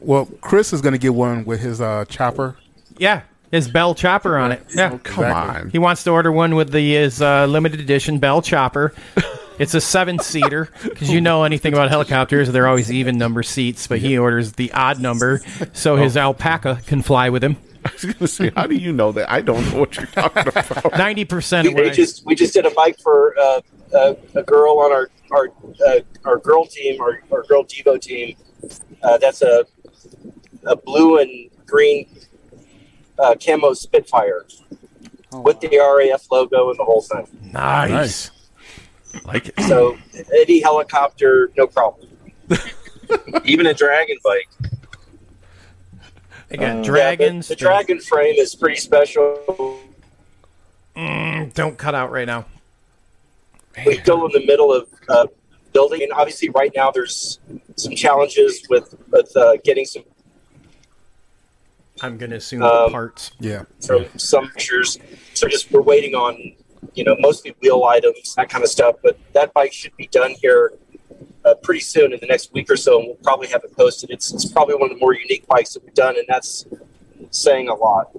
Well, 0.00 0.26
Chris 0.40 0.72
is 0.72 0.80
going 0.82 0.92
to 0.92 0.98
get 0.98 1.14
one 1.14 1.44
with 1.44 1.60
his 1.60 1.80
uh, 1.80 2.04
chopper. 2.06 2.56
Yeah, 2.98 3.22
his 3.50 3.68
Bell 3.68 3.94
Chopper 3.94 4.36
on 4.38 4.52
it. 4.52 4.64
Yeah, 4.74 4.90
Come 5.02 5.24
Exactly. 5.24 5.60
on. 5.62 5.70
he 5.70 5.78
wants 5.78 6.04
to 6.04 6.10
order 6.10 6.30
one 6.32 6.54
with 6.54 6.70
the 6.72 6.94
his 6.94 7.20
uh, 7.22 7.46
limited 7.46 7.80
edition 7.80 8.18
Bell 8.18 8.42
Chopper. 8.42 8.92
It's 9.60 9.74
a 9.74 9.80
seven 9.82 10.18
seater 10.20 10.70
because 10.84 11.10
you 11.10 11.20
know 11.20 11.44
anything 11.44 11.74
about 11.74 11.90
helicopters, 11.90 12.50
they're 12.50 12.66
always 12.66 12.90
even 12.90 13.18
number 13.18 13.42
seats. 13.42 13.86
But 13.88 13.98
he 13.98 14.16
orders 14.16 14.54
the 14.54 14.72
odd 14.72 14.98
number 15.00 15.42
so 15.74 15.96
his 15.96 16.16
alpaca 16.16 16.80
can 16.86 17.02
fly 17.02 17.28
with 17.28 17.44
him. 17.44 17.58
I 17.84 17.90
was 17.92 18.04
going 18.04 18.14
to 18.16 18.26
say, 18.26 18.50
how 18.56 18.66
do 18.66 18.74
you 18.74 18.90
know 18.94 19.12
that? 19.12 19.30
I 19.30 19.42
don't 19.42 19.70
know 19.70 19.80
what 19.80 19.98
you're 19.98 20.06
talking 20.06 20.44
about. 20.48 20.96
Ninety 20.96 21.26
percent 21.26 21.68
We, 21.68 21.74
we 21.74 21.90
just 21.90 22.24
we 22.24 22.34
just 22.34 22.54
did 22.54 22.64
a 22.64 22.70
bike 22.70 22.98
for 23.00 23.34
uh, 23.38 23.60
uh, 23.94 24.14
a 24.34 24.42
girl 24.44 24.78
on 24.78 24.92
our 24.92 25.10
our 25.30 25.48
uh, 25.86 26.00
our 26.24 26.38
girl 26.38 26.64
team, 26.64 26.98
our, 27.02 27.20
our 27.30 27.42
girl 27.42 27.62
Devo 27.62 28.00
team. 28.00 28.36
Uh, 29.02 29.18
that's 29.18 29.42
a 29.42 29.66
a 30.64 30.74
blue 30.74 31.18
and 31.18 31.50
green 31.66 32.08
uh, 33.20 33.34
camo 33.44 33.72
Spitfire 33.74 34.46
with 35.32 35.60
the 35.60 35.68
RAF 35.78 36.26
logo 36.30 36.70
and 36.70 36.78
the 36.78 36.84
whole 36.84 37.02
thing. 37.02 37.26
nice. 37.52 37.90
Nice. 37.90 38.30
like 39.24 39.48
it. 39.48 39.54
So 39.68 39.96
any 40.36 40.60
helicopter, 40.60 41.50
no 41.56 41.66
problem. 41.66 42.08
Even 43.44 43.66
a 43.66 43.74
dragon 43.74 44.16
bike. 44.24 44.48
They 46.48 46.56
got 46.56 46.62
Yeah, 46.66 46.74
but 46.76 46.84
dragons. 46.84 47.48
the 47.48 47.56
dragon 47.56 48.00
frame 48.00 48.34
is 48.36 48.54
pretty 48.56 48.76
special. 48.76 49.78
Mm, 50.96 51.54
don't 51.54 51.78
cut 51.78 51.94
out 51.94 52.10
right 52.10 52.26
now. 52.26 52.44
We're 53.86 54.00
still 54.02 54.26
in 54.26 54.32
the 54.32 54.44
middle 54.44 54.72
of 54.72 54.88
uh, 55.08 55.26
building, 55.72 56.02
and 56.02 56.12
obviously, 56.12 56.50
right 56.50 56.72
now 56.74 56.90
there's 56.90 57.38
some 57.76 57.94
challenges 57.94 58.66
with 58.68 58.94
with 59.10 59.34
uh, 59.36 59.56
getting 59.64 59.84
some 59.84 60.02
I'm 62.02 62.16
gonna 62.18 62.36
assume 62.36 62.60
the 62.60 62.66
Um, 62.72 62.92
parts. 62.92 63.32
Yeah. 63.40 63.64
from 63.86 64.06
some 64.16 64.48
pictures. 64.50 64.98
So 65.34 65.48
just 65.48 65.70
we're 65.70 65.82
waiting 65.82 66.14
on, 66.14 66.54
you 66.94 67.04
know, 67.04 67.16
mostly 67.20 67.54
wheel 67.60 67.84
items, 67.84 68.34
that 68.36 68.48
kind 68.48 68.64
of 68.64 68.70
stuff. 68.70 68.96
But 69.02 69.18
that 69.32 69.52
bike 69.54 69.72
should 69.72 69.96
be 69.96 70.06
done 70.08 70.32
here 70.40 70.72
uh, 71.44 71.54
pretty 71.62 71.80
soon 71.80 72.12
in 72.12 72.20
the 72.20 72.26
next 72.26 72.52
week 72.52 72.70
or 72.70 72.76
so, 72.76 72.98
and 72.98 73.06
we'll 73.08 73.16
probably 73.16 73.48
have 73.48 73.64
it 73.64 73.74
posted. 73.76 74.10
It's 74.10 74.32
it's 74.32 74.44
probably 74.50 74.74
one 74.74 74.90
of 74.90 74.96
the 74.96 75.00
more 75.00 75.14
unique 75.14 75.46
bikes 75.46 75.74
that 75.74 75.84
we've 75.84 75.94
done, 75.94 76.16
and 76.16 76.26
that's 76.28 76.66
saying 77.30 77.68
a 77.68 77.74
lot. 77.74 78.10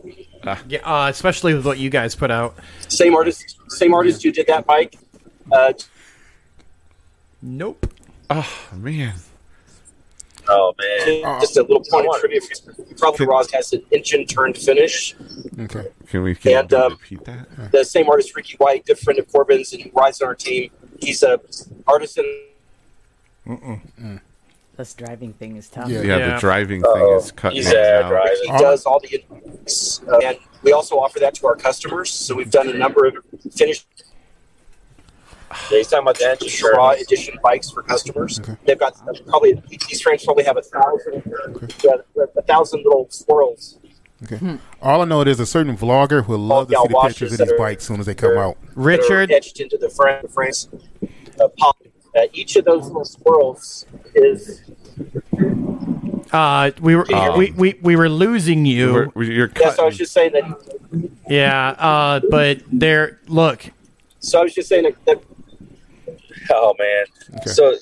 Yeah, 0.67 0.79
uh, 0.83 1.07
especially 1.09 1.53
with 1.53 1.65
what 1.65 1.77
you 1.77 1.89
guys 1.89 2.15
put 2.15 2.31
out. 2.31 2.55
Same 2.87 3.13
artist, 3.15 3.57
same 3.67 3.93
artist 3.93 4.23
who 4.23 4.31
did 4.31 4.47
that 4.47 4.65
bike. 4.65 4.95
Uh, 5.51 5.73
Nope. 7.43 7.91
Oh, 8.29 8.69
man. 8.75 9.15
Oh 10.53 10.73
man. 10.79 11.39
just 11.41 11.55
a 11.57 11.61
little 11.61 11.83
point 11.89 12.07
of 12.07 12.19
trivia. 12.19 12.41
for 12.41 12.71
you. 12.81 12.95
Probably 12.97 13.25
Roz 13.25 13.49
has 13.51 13.71
an 13.73 13.83
engine 13.91 14.25
turned 14.25 14.57
finish. 14.57 15.15
Okay. 15.59 15.87
Can 16.09 16.23
we 16.23 16.35
can 16.35 16.57
And, 16.59 16.73
um, 16.73 16.91
repeat 16.93 17.23
that? 17.25 17.71
the 17.71 17.83
same 17.85 18.09
artist, 18.09 18.35
Ricky 18.35 18.55
White, 18.57 18.85
good 18.85 18.99
friend 18.99 19.17
of 19.19 19.31
Corbin's, 19.31 19.71
and 19.73 19.81
he 19.81 19.91
rides 19.93 20.21
on 20.21 20.27
our 20.27 20.35
team. 20.35 20.71
He's 20.99 21.23
a 21.23 21.39
artisan. 21.87 22.25
This 24.77 24.93
driving 24.93 25.33
thing 25.33 25.57
is 25.57 25.69
tough. 25.69 25.89
Yeah. 25.89 26.01
Yeah, 26.01 26.17
Yeah. 26.17 26.33
the 26.35 26.39
driving 26.39 26.81
thing 26.81 26.91
Uh-oh. 26.91 27.17
is 27.17 27.31
cutting 27.31 27.57
He's 27.57 27.69
me 27.71 27.77
uh, 27.77 28.03
out. 28.03 28.09
driving. 28.09 28.37
He 28.43 28.57
does 28.57 28.85
all 28.85 28.99
the, 28.99 29.23
uh, 30.11 30.17
and 30.19 30.37
we 30.63 30.71
also 30.71 30.95
offer 30.97 31.19
that 31.19 31.35
to 31.35 31.47
our 31.47 31.55
customers. 31.55 32.09
So 32.09 32.35
we've 32.35 32.49
done 32.51 32.67
a 32.69 32.73
number 32.73 33.05
of 33.05 33.15
finished 33.53 33.85
Yeah, 33.97 34.03
he's 35.69 35.87
talking 35.87 36.03
about 36.03 36.17
the 36.17 36.29
engine 36.31 36.69
raw 36.75 36.91
edition 36.91 37.37
bikes 37.43 37.69
for 37.71 37.81
customers. 37.83 38.39
They've 38.65 38.77
got 38.79 38.93
probably 39.27 39.61
these 39.89 40.01
frames 40.01 40.23
probably 40.25 40.43
have 40.43 40.57
a 40.57 40.61
thousand, 40.61 41.23
yeah, 41.83 41.91
a 42.37 42.41
thousand 42.43 42.83
little 42.83 43.07
swirls. 43.09 43.77
Okay. 44.23 44.59
All 44.83 45.01
I 45.01 45.05
know 45.05 45.21
is 45.21 45.39
a 45.39 45.45
certain 45.47 45.75
vlogger 45.75 46.23
who 46.25 46.33
would 46.33 46.39
love 46.41 46.67
to 46.69 46.75
see 46.75 46.87
the 46.89 46.99
pictures 47.07 47.33
of 47.33 47.39
these 47.39 47.53
bikes 47.57 47.83
as 47.83 47.87
soon 47.87 47.99
as 47.99 48.05
they 48.05 48.13
come 48.13 48.37
out. 48.37 48.55
Richard, 48.75 49.31
etched 49.31 49.59
into 49.59 49.77
the 49.77 49.89
frame, 49.89 50.27
frames. 50.27 50.69
Uh, 51.39 51.47
pop. 51.57 51.77
Uh, 52.15 52.21
each 52.33 52.55
of 52.57 52.65
those 52.65 52.85
little 52.87 53.05
swirls 53.05 53.85
is 54.13 54.61
uh, 56.31 56.71
we 56.81 56.95
were 56.95 57.11
Um, 57.15 57.37
we, 57.37 57.51
we, 57.51 57.79
we 57.81 57.95
were 57.95 58.09
losing 58.09 58.65
you. 58.65 58.93
We're- 58.93 59.07
we- 59.15 59.33
you're 59.35 59.51
yes. 59.59 59.79
I 59.79 59.83
was 59.85 59.97
just 59.97 60.13
saying 60.13 60.33
that. 60.33 61.09
Yeah, 61.29 61.69
uh, 61.69 62.19
but 62.29 62.61
there. 62.71 63.19
Look, 63.27 63.71
So 64.19 64.39
I 64.39 64.43
was 64.43 64.53
just 64.53 64.69
saying 64.69 64.83
that, 64.83 64.95
that 65.05 65.30
Oh 66.53 66.75
man. 66.77 67.05
Okay. 67.39 67.49
So 67.49 67.75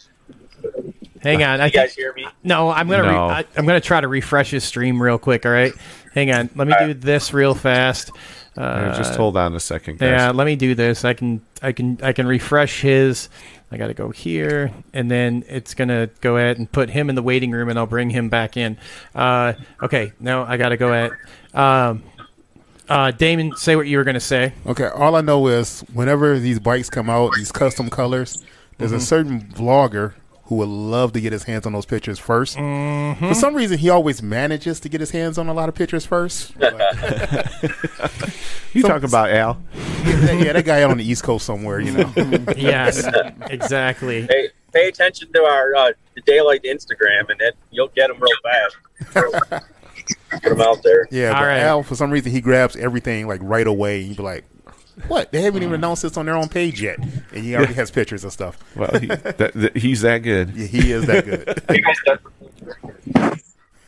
hang 1.21 1.43
on. 1.43 1.61
I 1.61 1.65
you 1.65 1.71
think, 1.71 1.73
guys 1.73 1.95
hear 1.95 2.13
me? 2.13 2.27
no, 2.43 2.69
I'm 2.69 2.87
gonna 2.87 3.03
No. 3.03 3.27
Re- 3.27 3.33
I, 3.33 3.45
I'm 3.57 3.65
gonna 3.65 3.81
try 3.81 4.01
to 4.01 4.07
refresh 4.07 4.51
his 4.51 4.63
stream 4.63 5.01
real 5.01 5.17
quick. 5.17 5.45
All 5.45 5.51
right, 5.51 5.73
hang 6.13 6.31
on. 6.31 6.49
Let 6.55 6.67
me 6.67 6.75
do 6.79 6.93
this 6.93 7.33
real 7.33 7.55
fast. 7.55 8.11
Uh, 8.57 8.97
just 8.97 9.15
hold 9.15 9.37
on 9.37 9.55
a 9.55 9.59
second, 9.59 9.99
guys. 9.99 10.09
Yeah, 10.09 10.31
let 10.31 10.45
me 10.45 10.55
do 10.55 10.75
this. 10.75 11.05
I 11.05 11.13
can 11.13 11.41
I 11.61 11.71
can 11.71 11.97
I 12.03 12.13
can 12.13 12.27
refresh 12.27 12.81
his. 12.81 13.29
I 13.71 13.77
got 13.77 13.87
to 13.87 13.93
go 13.93 14.09
here, 14.09 14.71
and 14.93 15.11
then 15.11 15.45
it's 15.47 15.75
gonna 15.75 16.07
go 16.21 16.37
ahead 16.37 16.57
and 16.57 16.69
put 16.71 16.89
him 16.89 17.07
in 17.07 17.15
the 17.15 17.21
waiting 17.21 17.51
room, 17.51 17.69
and 17.69 17.77
I'll 17.77 17.85
bring 17.85 18.09
him 18.09 18.27
back 18.27 18.57
in. 18.57 18.77
Uh, 19.13 19.53
okay, 19.83 20.11
now 20.19 20.43
I 20.43 20.57
got 20.57 20.69
to 20.69 20.77
go 20.77 20.91
ahead. 20.91 21.11
Um, 21.53 22.03
uh, 22.89 23.11
Damon, 23.11 23.55
say 23.55 23.75
what 23.75 23.85
you 23.85 23.97
were 23.97 24.03
gonna 24.03 24.19
say. 24.19 24.53
Okay, 24.65 24.87
all 24.87 25.15
I 25.15 25.21
know 25.21 25.47
is 25.47 25.81
whenever 25.93 26.39
these 26.39 26.59
bikes 26.59 26.89
come 26.89 27.09
out, 27.09 27.31
these 27.35 27.51
custom 27.51 27.91
colors, 27.91 28.43
there's 28.79 28.91
a 28.91 28.95
mm-hmm. 28.95 29.03
certain 29.03 29.41
vlogger 29.41 30.13
who 30.45 30.55
would 30.55 30.67
love 30.67 31.13
to 31.13 31.21
get 31.21 31.31
his 31.31 31.43
hands 31.43 31.67
on 31.67 31.73
those 31.73 31.85
pictures 31.85 32.19
1st 32.19 32.57
mm-hmm. 32.57 33.27
For 33.27 33.35
some 33.35 33.53
reason, 33.53 33.77
he 33.77 33.91
always 33.91 34.23
manages 34.23 34.79
to 34.79 34.89
get 34.89 34.99
his 34.99 35.11
hands 35.11 35.37
on 35.37 35.47
a 35.47 35.53
lot 35.53 35.69
of 35.69 35.75
pictures 35.75 36.07
first. 36.07 36.53
You 38.73 38.83
talk 38.83 39.03
about 39.03 39.31
Al? 39.31 39.61
yeah, 39.73 40.31
yeah, 40.33 40.53
that 40.53 40.65
guy 40.65 40.83
out 40.83 40.91
on 40.91 40.97
the 40.97 41.03
East 41.03 41.23
Coast 41.23 41.45
somewhere, 41.45 41.79
you 41.79 41.91
know. 41.91 42.03
Mm-hmm. 42.05 42.59
Yes, 42.59 43.07
exactly. 43.49 44.27
Pay, 44.27 44.49
pay 44.73 44.87
attention 44.87 45.31
to 45.33 45.41
our 45.41 45.75
uh, 45.75 45.91
daylight 46.25 46.63
Instagram, 46.63 47.29
and 47.29 47.39
then 47.39 47.51
you'll 47.71 47.87
get 47.89 48.09
them 48.09 48.19
real 48.19 48.37
fast. 48.43 48.77
Put 50.31 50.43
them 50.43 50.61
out 50.61 50.83
there. 50.83 51.07
Yeah, 51.09 51.29
All 51.29 51.33
but 51.35 51.47
right. 51.47 51.59
Al, 51.59 51.83
for 51.83 51.95
some 51.95 52.11
reason, 52.11 52.31
he 52.31 52.41
grabs 52.41 52.75
everything 52.75 53.27
like 53.27 53.41
right 53.43 53.65
away. 53.65 54.01
And 54.01 54.09
you 54.09 54.15
be 54.15 54.23
like, 54.23 54.45
"What? 55.07 55.31
They 55.31 55.41
haven't 55.41 55.63
even 55.63 55.75
announced 55.75 56.03
this 56.03 56.17
on 56.17 56.25
their 56.25 56.35
own 56.35 56.49
page 56.49 56.81
yet," 56.81 56.99
and 56.99 57.43
he 57.43 57.55
already 57.55 57.73
has 57.73 57.91
pictures 57.91 58.23
and 58.23 58.33
stuff. 58.33 58.57
Well, 58.75 58.91
he, 58.99 59.07
that, 59.07 59.53
that, 59.53 59.77
he's 59.77 60.01
that 60.01 60.19
good. 60.19 60.55
Yeah, 60.55 60.67
he 60.67 60.91
is 60.91 61.05
that 61.05 61.25
good. 61.25 61.63
you 61.69 61.81
guys? 61.81 63.39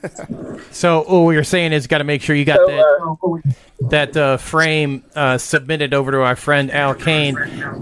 So, 0.72 1.04
what 1.04 1.28
we 1.28 1.36
were 1.36 1.44
saying 1.44 1.74
is, 1.74 1.86
got 1.86 2.00
to 2.00 2.04
make 2.04 2.22
sure 2.24 2.36
you 2.36 2.46
got 2.46 2.58
So, 2.58 2.68
that 2.68 3.46
uh, 3.46 3.52
that 3.90 4.18
uh, 4.18 4.38
frame 4.38 5.04
uh, 5.16 5.38
submitted 5.38 5.94
over 5.94 6.12
to 6.12 6.22
our 6.22 6.36
friend 6.36 6.72
Al 6.72 6.96
Kane, 6.96 7.38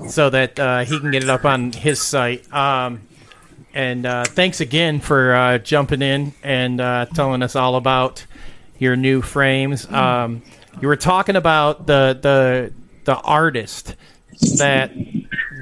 so 0.09 0.29
that 0.29 0.59
uh, 0.59 0.83
he 0.83 0.99
can 0.99 1.11
get 1.11 1.23
it 1.23 1.29
up 1.29 1.45
on 1.45 1.71
his 1.71 2.01
site. 2.01 2.51
Um, 2.51 3.01
and 3.73 4.05
uh, 4.05 4.25
thanks 4.25 4.59
again 4.59 4.99
for 4.99 5.33
uh, 5.33 5.57
jumping 5.59 6.01
in 6.01 6.33
and 6.43 6.81
uh, 6.81 7.05
telling 7.13 7.43
us 7.43 7.55
all 7.55 7.75
about 7.75 8.25
your 8.79 8.95
new 8.95 9.21
frames. 9.21 9.89
Um, 9.91 10.41
you 10.81 10.87
were 10.87 10.95
talking 10.95 11.35
about 11.35 11.85
the 11.85 12.17
the 12.19 12.73
the 13.05 13.15
artist 13.17 13.95
that 14.57 14.91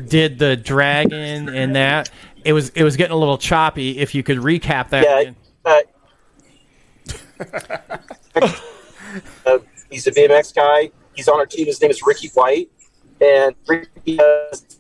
did 0.08 0.40
the 0.40 0.56
dragon 0.56 1.50
and 1.50 1.76
that. 1.76 2.10
It 2.44 2.54
was 2.54 2.70
it 2.70 2.84
was 2.84 2.96
getting 2.96 3.14
a 3.14 3.18
little 3.18 3.38
choppy. 3.38 3.98
If 4.00 4.16
you 4.16 4.24
could 4.24 4.38
recap 4.38 4.90
that. 4.90 5.04
Yeah, 5.06 5.32
uh, 5.66 5.82
uh, 9.46 9.60
he's 9.90 10.08
a 10.08 10.12
BMX 10.12 10.56
guy. 10.56 10.92
He's 11.16 11.28
on 11.28 11.40
our 11.40 11.46
team. 11.46 11.66
His 11.66 11.82
name 11.82 11.92
is 11.92 12.02
Ricky 12.06 12.30
White, 12.30 12.70
and 13.20 13.56
Ricky 13.68 14.18
has 14.18 14.78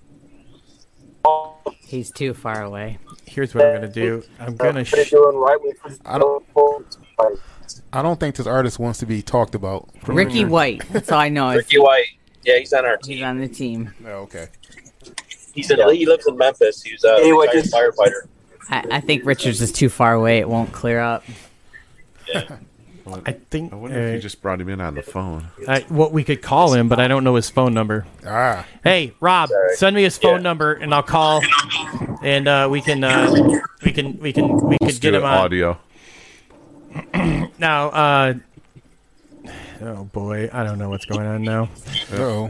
He's 1.81 2.11
too 2.11 2.33
far 2.33 2.63
away. 2.63 2.99
Here's 3.25 3.53
what 3.53 3.65
I'm 3.65 3.73
gonna 3.75 3.87
do. 3.87 4.23
I'm 4.39 4.55
gonna. 4.55 4.79
What 4.83 4.93
are 4.93 5.05
Sh- 5.05 5.13
right 5.13 5.57
I 6.05 6.17
don't- 6.17 6.45
I 7.93 8.01
don't 8.01 8.19
think 8.19 8.35
this 8.35 8.47
artist 8.47 8.79
wants 8.79 8.99
to 8.99 9.05
be 9.05 9.21
talked 9.21 9.55
about. 9.55 9.89
Ricky 10.05 10.45
White. 10.45 10.87
That's 10.89 11.11
all 11.11 11.19
I 11.19 11.29
know. 11.29 11.49
Is 11.49 11.57
Ricky 11.57 11.79
White. 11.79 12.05
Yeah, 12.47 12.59
he's 12.59 12.71
on 12.71 12.85
our 12.85 12.95
team. 12.95 13.17
He's 13.17 13.23
on 13.25 13.37
the 13.39 13.47
team. 13.49 13.93
Oh, 14.05 14.09
okay. 14.23 14.47
He's 15.53 15.69
in, 15.69 15.79
he 15.93 16.05
lives 16.05 16.25
in 16.27 16.37
Memphis. 16.37 16.81
He's 16.81 17.03
a 17.03 17.15
Anyway, 17.15 17.45
retired 17.47 17.63
just- 17.63 17.73
firefighter. 17.75 18.27
I, 18.69 18.85
I 18.97 18.99
think 19.01 19.25
Richards 19.25 19.61
is 19.61 19.71
too 19.73 19.89
far 19.89 20.13
away. 20.13 20.39
It 20.39 20.47
won't 20.49 20.71
clear 20.71 20.99
up. 21.01 21.23
Yeah. 22.27 22.57
I 23.25 23.31
think. 23.31 23.71
I 23.71 23.75
wonder 23.77 23.97
if 23.99 24.11
you 24.11 24.17
uh, 24.17 24.21
just 24.21 24.41
brought 24.41 24.59
him 24.59 24.67
in 24.67 24.81
on 24.81 24.93
the 24.95 25.01
phone. 25.01 25.47
I, 25.65 25.79
what 25.87 26.11
we 26.11 26.25
could 26.25 26.41
call 26.41 26.73
him, 26.73 26.89
but 26.89 26.99
I 26.99 27.07
don't 27.07 27.23
know 27.23 27.35
his 27.35 27.49
phone 27.49 27.73
number. 27.73 28.05
Ah, 28.25 28.65
Hey, 28.83 29.13
Rob, 29.21 29.47
Sorry. 29.47 29.75
send 29.77 29.95
me 29.95 30.03
his 30.03 30.17
phone 30.17 30.37
Yeah. 30.39 30.41
number 30.41 30.73
and 30.73 30.93
I'll 30.93 31.03
call, 31.03 31.41
and 32.21 32.47
uh, 32.49 32.67
we 32.69 32.81
can 32.81 33.01
uh, 33.05 33.31
we 33.85 33.93
can 33.93 34.19
we 34.19 34.33
can 34.33 34.57
we 34.67 34.77
Let's 34.81 34.95
could 34.95 35.01
get 35.01 35.13
him 35.13 35.23
on. 35.23 35.37
audio. 35.37 35.77
Now, 37.59 37.87
uh, 37.89 38.33
oh 39.81 40.03
boy, 40.05 40.49
I 40.51 40.63
don't 40.63 40.77
know 40.79 40.89
what's 40.89 41.05
going 41.05 41.25
on 41.27 41.43
now. 41.43 41.69
oh. 42.13 42.49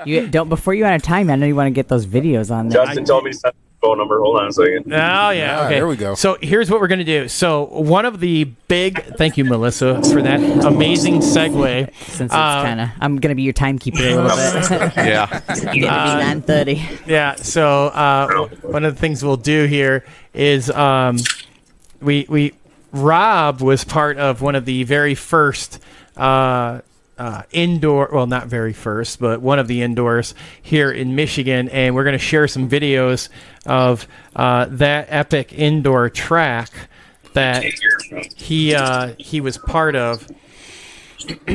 You 0.06 0.26
don't 0.28 0.48
before 0.48 0.74
you 0.74 0.84
out 0.84 0.94
of 0.94 1.02
time. 1.02 1.30
I 1.30 1.36
know 1.36 1.46
you 1.46 1.56
want 1.56 1.66
to 1.66 1.70
get 1.72 1.88
those 1.88 2.06
videos 2.06 2.50
on 2.50 2.68
there. 2.68 2.84
Justin 2.84 3.04
told 3.04 3.24
me 3.24 3.32
to 3.32 3.36
send 3.38 3.52
the 3.54 3.86
phone 3.86 3.98
number. 3.98 4.18
Hold 4.20 4.40
on 4.40 4.48
a 4.48 4.52
second. 4.52 4.92
Oh 4.92 5.30
yeah, 5.30 5.58
Ah, 5.60 5.64
okay. 5.66 5.74
there 5.76 5.86
we 5.86 5.96
go. 5.96 6.14
So 6.14 6.36
here's 6.40 6.70
what 6.70 6.80
we're 6.80 6.88
gonna 6.88 7.04
do. 7.04 7.28
So 7.28 7.64
one 7.66 8.04
of 8.06 8.20
the 8.20 8.44
big, 8.68 9.02
thank 9.16 9.36
you, 9.36 9.44
Melissa, 9.44 10.02
for 10.10 10.22
that 10.22 10.40
amazing 10.64 11.18
segue. 11.20 11.94
Since 12.04 12.20
it's 12.20 12.32
Uh, 12.34 12.62
kind 12.62 12.80
of, 12.80 12.88
I'm 13.00 13.16
gonna 13.18 13.34
be 13.34 13.42
your 13.42 13.52
timekeeper 13.52 13.98
a 14.02 14.16
little 14.22 14.78
bit. 14.78 14.92
Yeah. 14.96 15.40
It's 15.50 15.60
gonna 15.64 15.74
be 15.74 15.80
nine 15.80 16.42
thirty. 16.42 16.82
Yeah. 17.06 17.34
So 17.36 17.86
uh, 17.88 18.48
one 18.62 18.84
of 18.84 18.94
the 18.94 19.00
things 19.00 19.22
we'll 19.24 19.36
do 19.36 19.64
here 19.66 20.04
is 20.34 20.70
um, 20.70 21.18
we 22.00 22.26
we 22.28 22.54
Rob 22.92 23.60
was 23.60 23.84
part 23.84 24.16
of 24.18 24.40
one 24.42 24.54
of 24.56 24.64
the 24.64 24.82
very 24.84 25.14
first 25.14 25.78
uh, 26.16 26.80
uh, 27.18 27.42
indoor, 27.52 28.08
well, 28.12 28.26
not 28.26 28.46
very 28.46 28.72
first, 28.72 29.20
but 29.20 29.42
one 29.42 29.58
of 29.58 29.68
the 29.68 29.82
indoors 29.82 30.34
here 30.62 30.90
in 30.90 31.14
Michigan, 31.14 31.68
and 31.68 31.94
we're 31.94 32.04
going 32.04 32.14
to 32.14 32.18
share 32.18 32.48
some 32.48 32.68
videos 32.68 33.28
of 33.66 34.08
uh, 34.34 34.66
that 34.70 35.06
epic 35.10 35.52
indoor 35.52 36.08
track 36.08 36.70
that 37.34 37.62
he 38.36 38.74
uh, 38.74 39.14
he 39.18 39.40
was 39.42 39.58
part 39.58 39.96
of. 39.96 40.26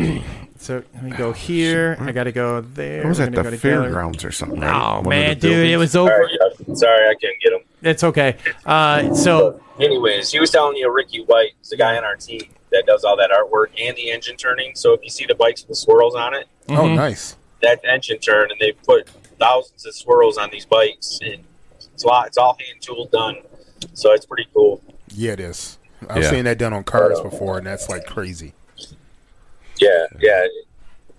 so 0.57 0.84
let 0.94 1.03
me 1.03 1.11
go 1.18 1.32
here. 1.32 1.98
I 1.99 2.11
got 2.11 2.26
to 2.26 2.32
go 2.32 2.61
there. 2.61 2.99
What 3.02 3.10
was 3.10 3.19
We're 3.19 3.26
that? 3.32 3.44
The 3.44 3.52
go 3.52 3.57
fairgrounds 3.57 4.23
or 4.23 4.32
something? 4.32 4.60
right? 4.61 4.98
Oh 4.98 4.98
One 4.99 5.10
man, 5.10 5.34
dude, 5.40 5.41
buildings? 5.52 5.73
it 5.73 5.77
was 5.77 5.95
over. 5.95 6.11
Sorry, 6.11 6.38
Justin. 6.38 6.76
Sorry, 6.76 7.10
I 7.10 7.14
couldn't 7.15 7.41
get 7.41 7.53
him. 7.53 7.60
It's 7.82 8.03
okay. 8.03 8.38
Uh, 8.65 9.14
so 9.15 9.61
Anyways, 9.80 10.32
he 10.32 10.40
was 10.40 10.52
telling 10.52 10.77
you 10.77 10.94
Ricky 10.94 11.23
White 11.23 11.53
is 11.61 11.69
the 11.69 11.77
guy 11.77 11.98
on 11.98 12.03
our 12.03 12.15
team 12.15 12.41
that 12.76 12.85
does 12.85 13.03
all 13.03 13.15
that 13.18 13.31
artwork 13.31 13.68
and 13.80 13.95
the 13.95 14.11
engine 14.11 14.35
turning. 14.35 14.76
So 14.76 14.93
if 14.93 15.02
you 15.03 15.10
see 15.10 15.26
the 15.26 15.35
bikes 15.35 15.61
with 15.61 15.69
the 15.69 15.76
swirls 15.76 16.14
on 16.15 16.34
it, 16.34 16.47
Oh, 16.69 16.73
Mhm. 16.73 16.95
nice. 16.95 17.35
that's 17.61 17.84
engine 17.85 18.19
turn, 18.19 18.52
and 18.52 18.60
they 18.60 18.73
put 18.73 19.07
thousands 19.39 19.85
of 19.85 19.95
swirls 19.95 20.38
on 20.38 20.49
these 20.52 20.65
bikes, 20.65 21.19
and 21.22 21.43
it's 21.93 22.03
a 22.03 22.07
lot. 22.07 22.27
It's 22.27 22.38
all 22.38 22.57
hand 22.60 22.81
tooled 22.81 23.11
done, 23.11 23.38
so 23.93 24.11
it's 24.14 24.26
pretty 24.26 24.47
cool. 24.53 24.81
Yeah, 25.14 25.34
it 25.34 25.39
is. 25.39 25.77
I've 26.10 26.23
Yeah. 26.23 26.30
seen 26.30 26.43
that 26.45 26.57
done 26.57 26.73
on 26.73 26.84
cars 26.84 27.19
before, 27.22 27.57
and 27.57 27.65
that's 27.65 27.89
like 27.89 28.06
crazy. 28.06 28.53
Yeah, 29.77 30.07
yeah. 30.19 30.45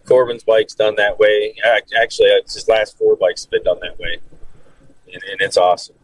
Corbin's 0.06 0.44
bike's 0.44 0.74
done 0.74 0.94
that 0.96 1.18
way. 1.18 1.56
Actually, 2.00 2.28
it's 2.28 2.54
his 2.54 2.68
last 2.68 2.96
four 2.96 3.16
bikes 3.16 3.44
have 3.44 3.50
been 3.50 3.64
done 3.64 3.80
that 3.80 3.98
way, 3.98 4.18
and, 5.12 5.22
and 5.24 5.40
it's 5.40 5.56
awesome. 5.56 5.95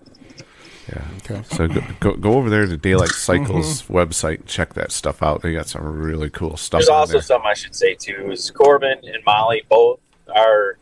Yeah. 0.95 1.05
Okay. 1.19 1.43
So 1.55 1.69
go, 1.69 1.83
go, 2.01 2.17
go 2.17 2.33
over 2.35 2.51
there 2.51 2.67
to 2.67 2.77
Daylight 2.77 3.09
Cycles 3.29 3.83
website 3.85 4.39
and 4.41 4.47
check 4.47 4.75
that 4.75 4.93
stuff 4.93 5.23
out. 5.23 5.43
They 5.43 5.53
got 5.53 5.67
some 5.69 5.83
really 5.85 6.29
cool 6.31 6.57
stuff 6.57 6.81
There's 6.81 6.89
also 6.89 7.13
there. 7.15 7.23
something 7.23 7.49
I 7.51 7.55
should 7.55 7.75
say 7.75 7.95
too 7.95 8.31
is 8.31 8.51
Corbin 8.51 8.99
and 9.05 9.25
Molly 9.25 9.63
both 9.69 10.01
are 10.35 10.77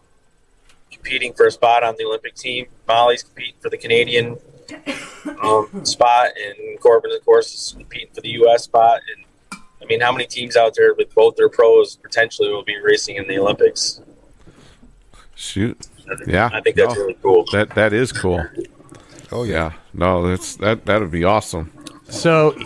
competing 0.90 1.32
for 1.32 1.46
a 1.46 1.50
spot 1.50 1.82
on 1.84 1.94
the 1.98 2.04
Olympic 2.04 2.34
team. 2.34 2.66
Molly's 2.88 3.22
competing 3.22 3.54
for 3.60 3.70
the 3.70 3.78
Canadian 3.78 4.36
um, 5.42 5.84
spot, 5.84 6.28
and 6.36 6.80
Corbin, 6.80 7.12
of 7.12 7.24
course, 7.24 7.54
is 7.54 7.74
competing 7.76 8.08
for 8.14 8.20
the 8.20 8.30
U.S. 8.30 8.64
spot. 8.64 9.00
And 9.16 9.60
I 9.82 9.84
mean, 9.86 10.00
how 10.00 10.12
many 10.12 10.26
teams 10.26 10.56
out 10.56 10.74
there 10.76 10.94
with 10.94 11.14
both 11.14 11.36
their 11.36 11.48
pros 11.48 11.96
potentially 11.96 12.50
will 12.50 12.64
be 12.64 12.76
racing 12.80 13.16
in 13.16 13.26
the 13.28 13.38
Olympics? 13.38 14.00
Shoot. 15.34 15.86
Yeah. 16.26 16.50
I 16.52 16.60
think 16.60 16.76
that's 16.76 16.94
No, 16.94 17.00
really 17.00 17.16
cool. 17.22 17.44
That 17.52 17.70
that 17.70 17.92
is 17.92 18.12
cool. 18.12 18.44
Oh 19.32 19.44
yeah. 19.44 19.72
Yeah. 19.92 19.98
No, 20.00 20.28
that's 20.28 20.56
that 20.56 20.86
that 20.86 21.00
would 21.00 21.10
be 21.10 21.24
awesome. 21.24 21.72
So, 22.08 22.56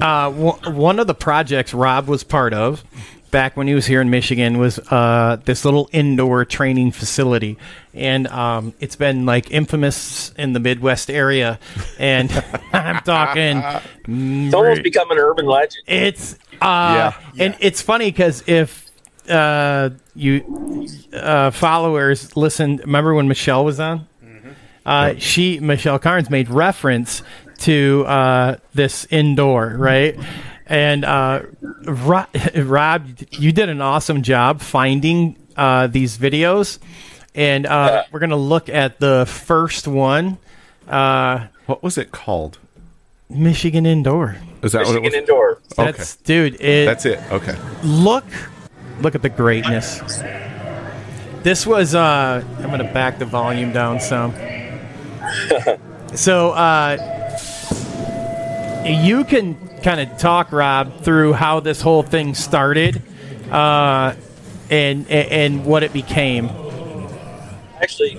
uh, 0.00 0.30
w- 0.30 0.70
one 0.70 0.98
of 0.98 1.06
the 1.06 1.14
projects 1.14 1.72
Rob 1.74 2.08
was 2.08 2.24
part 2.24 2.52
of 2.54 2.84
back 3.30 3.56
when 3.56 3.66
he 3.66 3.72
was 3.74 3.86
here 3.86 4.02
in 4.02 4.10
Michigan 4.10 4.58
was 4.58 4.78
uh, 4.90 5.38
this 5.46 5.64
little 5.64 5.88
indoor 5.92 6.44
training 6.44 6.92
facility, 6.92 7.56
and 7.94 8.26
um, 8.28 8.74
it's 8.80 8.96
been 8.96 9.24
like 9.24 9.50
infamous 9.50 10.30
in 10.36 10.52
the 10.52 10.60
Midwest 10.60 11.08
area. 11.10 11.58
And 11.98 12.30
I'm 12.74 12.98
talking, 13.04 13.62
It's 14.06 14.54
almost 14.54 14.82
become 14.82 15.10
an 15.10 15.18
urban 15.18 15.46
legend. 15.46 15.82
it's 15.86 16.36
uh, 16.60 17.12
and 17.38 17.56
it's 17.60 17.80
funny 17.80 18.10
because 18.10 18.44
if 18.46 18.90
uh, 19.30 19.90
you 20.14 20.86
uh, 21.14 21.50
followers 21.50 22.36
listen, 22.36 22.76
remember 22.78 23.14
when 23.14 23.28
Michelle 23.28 23.64
was 23.64 23.80
on? 23.80 24.06
Uh, 24.84 25.14
she 25.18 25.60
Michelle 25.60 25.98
Carnes 25.98 26.28
made 26.30 26.48
reference 26.50 27.22
to 27.60 28.04
uh, 28.06 28.56
this 28.74 29.06
indoor, 29.10 29.74
right? 29.76 30.18
And 30.66 31.04
uh, 31.04 31.42
Rob, 31.84 32.28
Rob, 32.56 33.06
you 33.30 33.52
did 33.52 33.68
an 33.68 33.80
awesome 33.80 34.22
job 34.22 34.60
finding 34.60 35.36
uh, 35.56 35.86
these 35.86 36.16
videos, 36.18 36.78
and 37.34 37.66
uh, 37.66 38.04
we're 38.10 38.20
gonna 38.20 38.36
look 38.36 38.68
at 38.68 38.98
the 38.98 39.26
first 39.26 39.86
one, 39.86 40.38
uh, 40.88 41.46
What 41.66 41.82
was 41.82 41.98
it 41.98 42.10
called? 42.10 42.58
Michigan 43.28 43.86
Indoor. 43.86 44.36
Is 44.62 44.72
that 44.72 44.86
what 44.86 44.94
Michigan 45.00 45.04
it 45.04 45.04
was? 45.04 45.14
indoor. 45.14 45.60
Okay. 45.78 46.04
Dude. 46.24 46.60
It, 46.60 46.86
That's 46.86 47.06
it. 47.06 47.18
Okay. 47.32 47.56
look 47.82 48.24
look 49.00 49.14
at 49.14 49.22
the 49.22 49.28
greatness 49.30 50.00
this 51.42 51.66
was 51.66 51.92
uh 51.94 52.44
i'm 52.58 52.70
gonna 52.70 52.92
back 52.92 53.18
the 53.18 53.24
volume 53.24 53.72
down 53.72 53.98
some 53.98 54.32
so 56.14 56.50
uh 56.50 56.96
you 58.84 59.24
can 59.24 59.56
kind 59.80 60.00
of 60.00 60.18
talk 60.18 60.52
rob 60.52 61.02
through 61.02 61.32
how 61.32 61.60
this 61.60 61.80
whole 61.80 62.02
thing 62.02 62.34
started 62.34 63.02
uh 63.50 64.14
and 64.70 65.08
and, 65.10 65.30
and 65.30 65.64
what 65.64 65.82
it 65.82 65.92
became 65.92 66.48
Actually, 67.82 68.14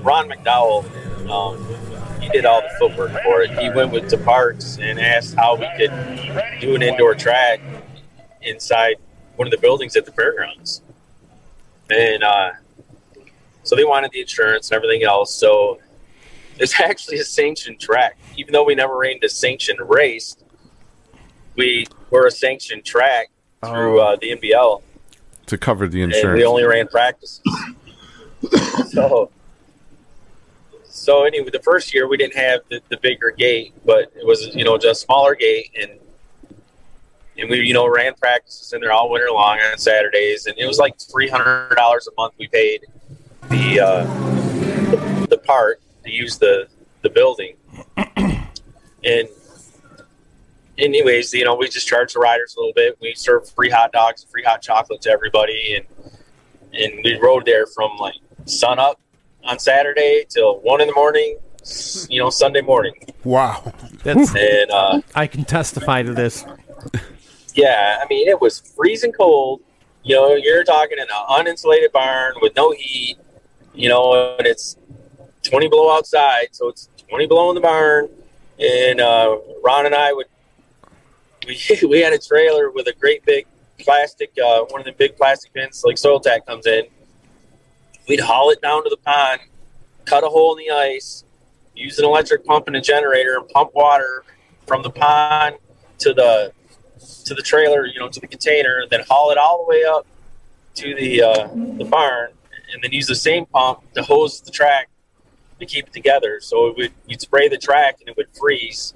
Ron 0.00 0.28
McDowell, 0.28 0.84
um, 1.30 2.20
he 2.20 2.28
did 2.30 2.44
all 2.44 2.60
the 2.60 2.70
footwork 2.76 3.12
for 3.22 3.42
it. 3.42 3.56
He 3.56 3.70
went 3.70 3.92
with 3.92 4.10
the 4.10 4.18
parks 4.18 4.78
and 4.80 4.98
asked 4.98 5.36
how 5.36 5.54
we 5.54 5.68
could 5.78 5.92
do 6.60 6.74
an 6.74 6.82
indoor 6.82 7.14
track 7.14 7.60
inside 8.42 8.96
one 9.36 9.46
of 9.46 9.52
the 9.52 9.58
buildings 9.58 9.94
at 9.94 10.06
the 10.06 10.10
fairgrounds. 10.10 10.82
And 11.88 12.24
uh, 12.24 12.50
so 13.66 13.74
they 13.74 13.84
wanted 13.84 14.12
the 14.12 14.20
insurance 14.20 14.70
and 14.70 14.76
everything 14.76 15.02
else. 15.02 15.34
So 15.34 15.80
it's 16.58 16.80
actually 16.80 17.18
a 17.18 17.24
sanctioned 17.24 17.80
track. 17.80 18.16
Even 18.36 18.52
though 18.52 18.64
we 18.64 18.74
never 18.74 18.96
ran 18.96 19.18
a 19.22 19.28
sanctioned 19.28 19.80
race, 19.80 20.36
we 21.56 21.86
were 22.10 22.26
a 22.26 22.30
sanctioned 22.30 22.84
track 22.84 23.28
through 23.64 24.00
uh, 24.00 24.16
the 24.20 24.36
NBL 24.36 24.82
To 25.46 25.58
cover 25.58 25.88
the 25.88 26.02
and 26.02 26.12
insurance. 26.12 26.38
we 26.38 26.44
only 26.44 26.64
ran 26.64 26.86
practices. 26.86 27.40
so, 28.90 29.30
so 30.84 31.24
anyway, 31.24 31.50
the 31.50 31.62
first 31.62 31.92
year 31.92 32.06
we 32.06 32.16
didn't 32.16 32.36
have 32.36 32.60
the, 32.70 32.80
the 32.88 32.98
bigger 32.98 33.30
gate, 33.30 33.72
but 33.84 34.12
it 34.14 34.24
was 34.26 34.54
you 34.54 34.64
know 34.64 34.78
just 34.78 35.02
a 35.02 35.04
smaller 35.06 35.34
gate, 35.34 35.70
and 35.80 35.90
and 37.38 37.50
we 37.50 37.60
you 37.60 37.74
know 37.74 37.88
ran 37.88 38.14
practices 38.14 38.72
in 38.72 38.80
there 38.80 38.92
all 38.92 39.10
winter 39.10 39.30
long 39.30 39.58
on 39.58 39.78
Saturdays, 39.78 40.46
and 40.46 40.56
it 40.58 40.66
was 40.66 40.78
like 40.78 40.98
three 41.00 41.28
hundred 41.28 41.74
dollars 41.74 42.06
a 42.06 42.10
month 42.20 42.34
we 42.38 42.46
paid 42.48 42.84
the 43.48 43.80
uh, 43.80 45.26
the 45.26 45.38
park 45.38 45.80
to 46.04 46.10
use 46.10 46.38
the 46.38 46.68
the 47.02 47.10
building, 47.10 47.56
and 49.04 49.28
anyways, 50.78 51.32
you 51.32 51.44
know, 51.44 51.54
we 51.54 51.68
just 51.68 51.86
charged 51.86 52.14
the 52.14 52.20
riders 52.20 52.54
a 52.56 52.60
little 52.60 52.72
bit. 52.74 52.96
We 53.00 53.14
served 53.14 53.50
free 53.50 53.70
hot 53.70 53.92
dogs, 53.92 54.24
free 54.24 54.42
hot 54.42 54.62
chocolate 54.62 55.02
to 55.02 55.10
everybody, 55.10 55.76
and 55.76 56.12
and 56.72 57.00
we 57.04 57.18
rode 57.18 57.44
there 57.44 57.66
from 57.66 57.96
like 57.98 58.16
sun 58.44 58.78
up 58.78 59.00
on 59.44 59.58
Saturday 59.58 60.24
till 60.28 60.60
one 60.60 60.80
in 60.80 60.88
the 60.88 60.94
morning, 60.94 61.38
you 62.08 62.20
know, 62.20 62.30
Sunday 62.30 62.60
morning. 62.60 62.94
Wow. 63.24 63.72
that's 64.04 64.34
And 64.36 64.70
uh, 64.70 65.00
i 65.14 65.26
can 65.26 65.44
testify 65.44 66.02
to 66.02 66.14
this 66.14 66.44
yeah, 67.56 67.98
I 68.02 68.06
mean, 68.08 68.28
it 68.28 68.40
was 68.40 68.60
freezing 68.60 69.12
cold. 69.12 69.62
You 70.02 70.14
know, 70.14 70.34
you're 70.34 70.62
talking 70.62 70.98
in 70.98 71.04
an 71.04 71.08
uninsulated 71.10 71.90
barn 71.90 72.34
with 72.40 72.54
no 72.54 72.72
heat. 72.72 73.16
You 73.76 73.88
know, 73.88 74.36
and 74.38 74.46
it's 74.46 74.76
20 75.42 75.68
below 75.68 75.96
outside, 75.96 76.48
so 76.52 76.68
it's 76.68 76.88
20 77.08 77.26
below 77.26 77.50
in 77.50 77.54
the 77.54 77.60
barn. 77.60 78.08
And 78.58 79.00
uh, 79.00 79.36
Ron 79.62 79.86
and 79.86 79.94
I 79.94 80.12
would 80.12 80.26
we 81.46 81.58
we 81.88 82.00
had 82.00 82.12
a 82.12 82.18
trailer 82.18 82.70
with 82.70 82.86
a 82.88 82.92
great 82.92 83.24
big 83.24 83.46
plastic, 83.78 84.32
uh, 84.42 84.64
one 84.68 84.80
of 84.80 84.86
the 84.86 84.92
big 84.92 85.16
plastic 85.16 85.52
bins, 85.52 85.82
like 85.84 85.98
soil 85.98 86.20
tack 86.20 86.46
comes 86.46 86.66
in. 86.66 86.84
We'd 88.08 88.20
haul 88.20 88.50
it 88.50 88.60
down 88.60 88.84
to 88.84 88.90
the 88.90 88.96
pond, 88.96 89.40
cut 90.04 90.24
a 90.24 90.28
hole 90.28 90.56
in 90.56 90.64
the 90.64 90.72
ice, 90.72 91.24
use 91.74 91.98
an 91.98 92.04
electric 92.04 92.44
pump 92.44 92.68
and 92.68 92.76
a 92.76 92.80
generator, 92.80 93.36
and 93.36 93.48
pump 93.48 93.74
water 93.74 94.24
from 94.66 94.82
the 94.82 94.90
pond 94.90 95.56
to 95.98 96.12
the 96.12 96.52
to 97.24 97.34
the 97.34 97.42
trailer, 97.42 97.86
you 97.86 97.98
know, 97.98 98.08
to 98.08 98.20
the 98.20 98.26
container, 98.26 98.84
then 98.90 99.00
haul 99.08 99.30
it 99.30 99.38
all 99.38 99.64
the 99.64 99.68
way 99.68 99.84
up 99.84 100.06
to 100.74 100.94
the 100.94 101.22
uh, 101.22 101.48
the 101.78 101.84
barn, 101.84 102.30
and 102.72 102.82
then 102.82 102.92
use 102.92 103.06
the 103.06 103.14
same 103.14 103.46
pump 103.46 103.80
to 103.94 104.02
hose 104.02 104.40
the 104.40 104.50
track 104.50 104.88
to 105.58 105.66
keep 105.66 105.88
it 105.88 105.92
together. 105.92 106.38
So 106.40 106.68
it 106.68 106.76
would 106.76 106.92
you'd 107.06 107.20
spray 107.20 107.48
the 107.48 107.58
track 107.58 107.96
and 108.00 108.08
it 108.08 108.16
would 108.16 108.28
freeze, 108.38 108.94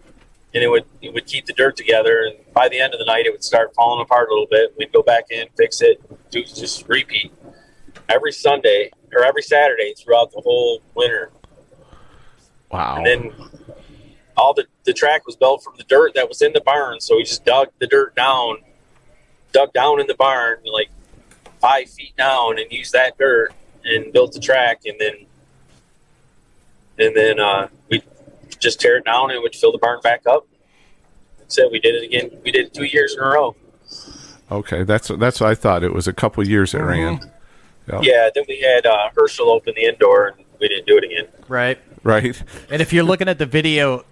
and 0.54 0.62
it 0.62 0.68
would 0.68 0.84
it 1.00 1.12
would 1.12 1.26
keep 1.26 1.46
the 1.46 1.52
dirt 1.52 1.76
together. 1.76 2.22
And 2.22 2.52
by 2.52 2.68
the 2.68 2.78
end 2.78 2.94
of 2.94 2.98
the 2.98 3.06
night, 3.06 3.26
it 3.26 3.32
would 3.32 3.44
start 3.44 3.74
falling 3.74 4.02
apart 4.02 4.28
a 4.28 4.32
little 4.32 4.48
bit. 4.50 4.74
We'd 4.78 4.92
go 4.92 5.02
back 5.02 5.30
in, 5.30 5.46
fix 5.56 5.80
it, 5.80 6.02
do 6.30 6.42
just 6.42 6.88
repeat 6.88 7.32
every 8.08 8.32
Sunday 8.32 8.90
or 9.12 9.24
every 9.24 9.42
Saturday 9.42 9.94
throughout 9.94 10.32
the 10.32 10.40
whole 10.40 10.82
winter. 10.94 11.30
Wow. 12.70 12.96
And 12.96 13.06
then 13.06 13.32
all 14.36 14.54
the 14.54 14.66
the 14.84 14.92
track 14.92 15.26
was 15.26 15.36
built 15.36 15.62
from 15.62 15.74
the 15.76 15.84
dirt 15.84 16.14
that 16.14 16.28
was 16.28 16.42
in 16.42 16.52
the 16.52 16.60
barn. 16.60 17.00
So 17.00 17.16
we 17.16 17.24
just 17.24 17.44
dug 17.44 17.68
the 17.78 17.86
dirt 17.86 18.14
down, 18.14 18.58
dug 19.52 19.72
down 19.72 20.00
in 20.00 20.06
the 20.06 20.14
barn 20.14 20.58
like 20.64 20.90
five 21.60 21.88
feet 21.90 22.16
down, 22.16 22.58
and 22.58 22.70
used 22.70 22.92
that 22.92 23.18
dirt 23.18 23.52
and 23.84 24.12
built 24.12 24.32
the 24.32 24.40
track. 24.40 24.82
And 24.86 24.98
then 24.98 25.26
and 26.98 27.16
then 27.16 27.40
uh, 27.40 27.68
we 27.88 28.02
just 28.58 28.80
tear 28.80 28.98
it 28.98 29.04
down 29.04 29.30
and 29.30 29.36
it 29.38 29.42
would 29.42 29.54
fill 29.54 29.72
the 29.72 29.78
barn 29.78 30.00
back 30.02 30.26
up. 30.26 30.46
That's 31.38 31.58
it. 31.58 31.70
We 31.72 31.80
did 31.80 31.94
it 31.94 32.04
again. 32.04 32.40
We 32.44 32.52
did 32.52 32.66
it 32.66 32.74
two 32.74 32.84
years 32.84 33.14
in 33.14 33.20
a 33.20 33.26
row. 33.26 33.56
Okay, 34.50 34.82
that's 34.82 35.08
that's 35.08 35.40
what 35.40 35.50
I 35.50 35.54
thought. 35.54 35.82
It 35.82 35.94
was 35.94 36.08
a 36.08 36.12
couple 36.12 36.46
years 36.46 36.74
it 36.74 36.78
ran. 36.78 37.30
Yeah. 37.88 38.00
Yeah. 38.02 38.30
Then 38.34 38.44
we 38.48 38.60
had 38.60 38.84
uh, 38.86 39.10
Herschel 39.16 39.50
open 39.50 39.74
the 39.76 39.84
indoor, 39.84 40.28
and 40.28 40.44
we 40.60 40.68
didn't 40.68 40.86
do 40.86 40.98
it 40.98 41.04
again. 41.04 41.26
Right. 41.48 41.78
Right. 42.02 42.40
And 42.70 42.82
if 42.82 42.92
you're 42.92 43.04
looking 43.04 43.28
at 43.28 43.38
the 43.38 43.46
video, 43.46 44.04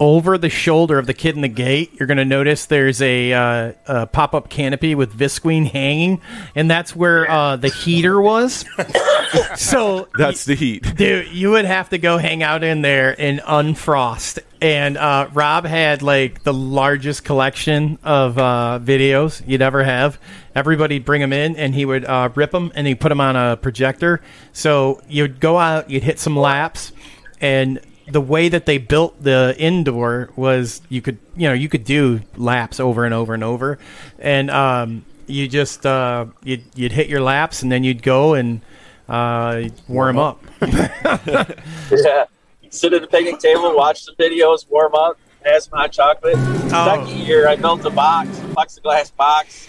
over 0.00 0.38
the 0.38 0.48
shoulder 0.48 0.98
of 0.98 1.06
the 1.06 1.14
kid 1.14 1.34
in 1.34 1.42
the 1.42 1.48
gate, 1.48 1.92
you're 1.98 2.06
going 2.06 2.18
to 2.18 2.24
notice 2.24 2.66
there's 2.66 3.02
a, 3.02 3.32
uh, 3.32 3.72
a 3.86 4.06
pop 4.06 4.34
up 4.34 4.48
canopy 4.48 4.94
with 4.94 5.16
Visqueen 5.16 5.66
hanging, 5.66 6.20
and 6.54 6.70
that's 6.70 6.94
where 6.94 7.28
uh, 7.28 7.56
the 7.56 7.68
heater 7.68 8.20
was. 8.20 8.64
so 9.56 10.08
That's 10.16 10.44
the 10.44 10.54
heat. 10.54 10.96
Dude, 10.96 11.28
you 11.28 11.50
would 11.50 11.64
have 11.64 11.88
to 11.90 11.98
go 11.98 12.18
hang 12.18 12.42
out 12.42 12.62
in 12.62 12.82
there 12.82 13.14
and 13.20 13.40
unfrost. 13.46 14.38
And 14.60 14.96
uh, 14.96 15.28
Rob 15.32 15.64
had 15.64 16.02
like 16.02 16.42
the 16.42 16.54
largest 16.54 17.24
collection 17.24 17.98
of 18.02 18.38
uh, 18.38 18.80
videos 18.82 19.42
you'd 19.46 19.62
ever 19.62 19.84
have. 19.84 20.18
Everybody'd 20.54 21.04
bring 21.04 21.20
them 21.20 21.32
in, 21.32 21.56
and 21.56 21.74
he 21.74 21.84
would 21.84 22.04
uh, 22.04 22.30
rip 22.34 22.50
them 22.50 22.72
and 22.74 22.86
he'd 22.86 23.00
put 23.00 23.10
them 23.10 23.20
on 23.20 23.36
a 23.36 23.56
projector. 23.56 24.20
So 24.52 25.00
you'd 25.08 25.40
go 25.40 25.58
out, 25.58 25.90
you'd 25.90 26.02
hit 26.02 26.18
some 26.18 26.36
laps, 26.36 26.92
and 27.40 27.80
the 28.10 28.20
way 28.20 28.48
that 28.48 28.66
they 28.66 28.78
built 28.78 29.22
the 29.22 29.54
indoor 29.58 30.30
was 30.36 30.82
you 30.88 31.02
could 31.02 31.18
you 31.36 31.48
know 31.48 31.54
you 31.54 31.68
could 31.68 31.84
do 31.84 32.20
laps 32.36 32.80
over 32.80 33.04
and 33.04 33.14
over 33.14 33.34
and 33.34 33.44
over, 33.44 33.78
and 34.18 34.50
um, 34.50 35.04
you 35.26 35.48
just 35.48 35.84
uh, 35.86 36.26
you'd 36.42 36.64
you'd 36.74 36.92
hit 36.92 37.08
your 37.08 37.20
laps 37.20 37.62
and 37.62 37.70
then 37.70 37.84
you'd 37.84 38.02
go 38.02 38.34
and 38.34 38.60
uh, 39.08 39.68
warm 39.86 40.18
up. 40.18 40.42
Yeah. 41.90 42.26
Sit 42.70 42.92
at 42.92 43.00
the 43.00 43.06
picnic 43.06 43.38
table, 43.38 43.74
watch 43.74 44.04
some 44.04 44.14
videos, 44.16 44.68
warm 44.68 44.94
up, 44.94 45.18
have 45.42 45.72
my 45.72 45.82
hot 45.82 45.92
chocolate. 45.92 46.36
Second 46.68 47.08
year, 47.08 47.48
I 47.48 47.56
built 47.56 47.82
a 47.86 47.90
box, 47.90 48.28
a 48.40 48.42
plexiglass 48.42 49.14
box 49.16 49.66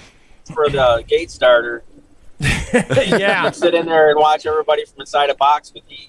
for 0.53 0.69
the 0.69 1.03
gate 1.07 1.31
starter. 1.31 1.83
yeah. 2.39 3.51
Sit 3.51 3.73
in 3.73 3.85
there 3.85 4.09
and 4.09 4.19
watch 4.19 4.45
everybody 4.45 4.83
from 4.85 4.99
inside 4.99 5.29
a 5.29 5.35
box 5.35 5.73
with 5.73 5.83
heat. 5.87 6.08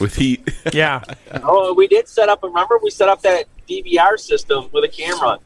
With 0.00 0.16
heat. 0.16 0.48
Yeah. 0.72 1.02
Oh, 1.42 1.74
we 1.74 1.86
did 1.86 2.08
set 2.08 2.28
up. 2.28 2.42
Remember, 2.42 2.78
we 2.82 2.90
set 2.90 3.08
up 3.08 3.20
that 3.22 3.44
DVR 3.68 4.18
system 4.18 4.68
with 4.72 4.84
a 4.84 4.88
camera, 4.88 5.38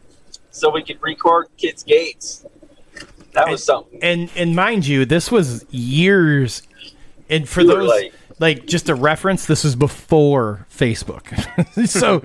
so 0.50 0.70
we 0.70 0.82
could 0.82 1.00
record 1.02 1.46
kids' 1.56 1.82
gates. 1.82 2.44
That 3.32 3.48
was 3.48 3.62
something. 3.64 3.98
And 4.02 4.30
and 4.36 4.54
mind 4.54 4.86
you, 4.86 5.04
this 5.04 5.30
was 5.30 5.64
years. 5.70 6.62
And 7.28 7.48
for 7.48 7.62
You 7.62 7.66
those 7.68 7.88
like- 7.88 8.12
like 8.38 8.66
just 8.66 8.88
a 8.88 8.94
reference, 8.94 9.46
this 9.46 9.64
was 9.64 9.74
before 9.76 10.66
Facebook. 10.70 11.26
so, 11.88 12.16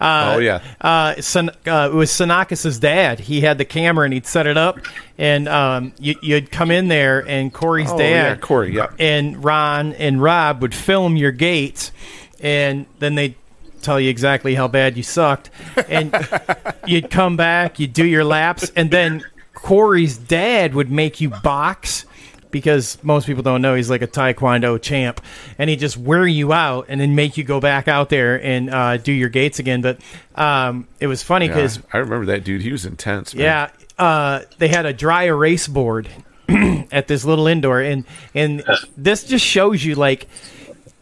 uh, 0.00 0.34
Oh, 0.34 0.38
yeah. 0.38 0.62
uh, 0.80 1.20
San, 1.20 1.50
uh, 1.66 1.90
it 1.92 1.94
was 1.94 2.10
Sanakis's 2.10 2.78
dad. 2.78 3.20
He 3.20 3.40
had 3.40 3.58
the 3.58 3.64
camera 3.64 4.04
and 4.04 4.12
he'd 4.14 4.26
set 4.26 4.46
it 4.46 4.56
up, 4.56 4.78
and 5.16 5.48
um, 5.48 5.92
you, 5.98 6.16
you'd 6.22 6.50
come 6.50 6.70
in 6.70 6.88
there, 6.88 7.26
and 7.28 7.52
Corey's 7.52 7.90
Oh, 7.90 7.98
dad, 7.98 8.36
yeah, 8.36 8.36
Corey, 8.36 8.74
yeah. 8.74 8.88
and 8.98 9.42
Ron 9.44 9.92
and 9.94 10.20
Rob 10.22 10.60
would 10.62 10.74
film 10.74 11.16
your 11.16 11.32
gates, 11.32 11.92
and 12.40 12.86
then 12.98 13.14
they. 13.14 13.36
Tell 13.82 13.98
you 13.98 14.10
exactly 14.10 14.54
how 14.54 14.68
bad 14.68 14.98
you 14.98 15.02
sucked, 15.02 15.48
and 15.88 16.14
you'd 16.86 17.10
come 17.10 17.38
back, 17.38 17.80
you'd 17.80 17.94
do 17.94 18.04
your 18.04 18.24
laps, 18.24 18.70
and 18.76 18.90
then 18.90 19.24
Corey's 19.54 20.18
dad 20.18 20.74
would 20.74 20.90
make 20.90 21.22
you 21.22 21.30
box 21.30 22.04
because 22.50 22.98
most 23.02 23.26
people 23.26 23.42
don't 23.42 23.62
know 23.62 23.74
he's 23.74 23.90
like 23.90 24.02
a 24.02 24.06
taekwondo 24.06 24.80
champ, 24.80 25.20
and 25.58 25.70
he 25.70 25.76
just 25.76 25.96
wear 25.96 26.26
you 26.26 26.52
out 26.52 26.86
and 26.88 27.00
then 27.00 27.14
make 27.14 27.36
you 27.36 27.44
go 27.44 27.60
back 27.60 27.88
out 27.88 28.08
there 28.08 28.42
and 28.42 28.70
uh, 28.70 28.96
do 28.96 29.12
your 29.12 29.28
gates 29.28 29.58
again. 29.58 29.80
But 29.80 29.98
um, 30.34 30.86
it 31.00 31.06
was 31.06 31.22
funny 31.22 31.46
Yeah, 31.46 31.54
because 31.54 31.80
I 31.92 31.98
remember 31.98 32.26
that 32.26 32.44
dude. 32.44 32.62
He 32.62 32.72
was 32.72 32.84
intense. 32.86 33.34
Man. 33.34 33.44
yeah, 33.44 33.70
uh, 34.04 34.40
they 34.58 34.68
had 34.68 34.86
a 34.86 34.92
dry 34.92 35.24
erase 35.24 35.68
board 35.68 36.08
at 36.48 37.06
this 37.08 37.24
little 37.24 37.46
indoor, 37.46 37.80
and 37.80 38.04
and 38.34 38.64
this 38.96 39.24
just 39.24 39.44
shows 39.44 39.84
you 39.84 39.94
like 39.94 40.26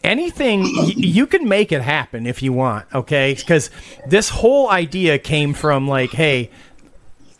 anything 0.03 0.61
y- 0.61 0.93
you 0.95 1.27
can 1.27 1.47
make 1.47 1.71
it 1.71 1.81
happen 1.81 2.25
if 2.25 2.41
you 2.41 2.53
want. 2.53 2.85
Okay, 2.93 3.33
because 3.33 3.69
this 4.07 4.29
whole 4.29 4.69
idea 4.69 5.17
came 5.19 5.53
from 5.53 5.87
like, 5.87 6.11
hey, 6.11 6.49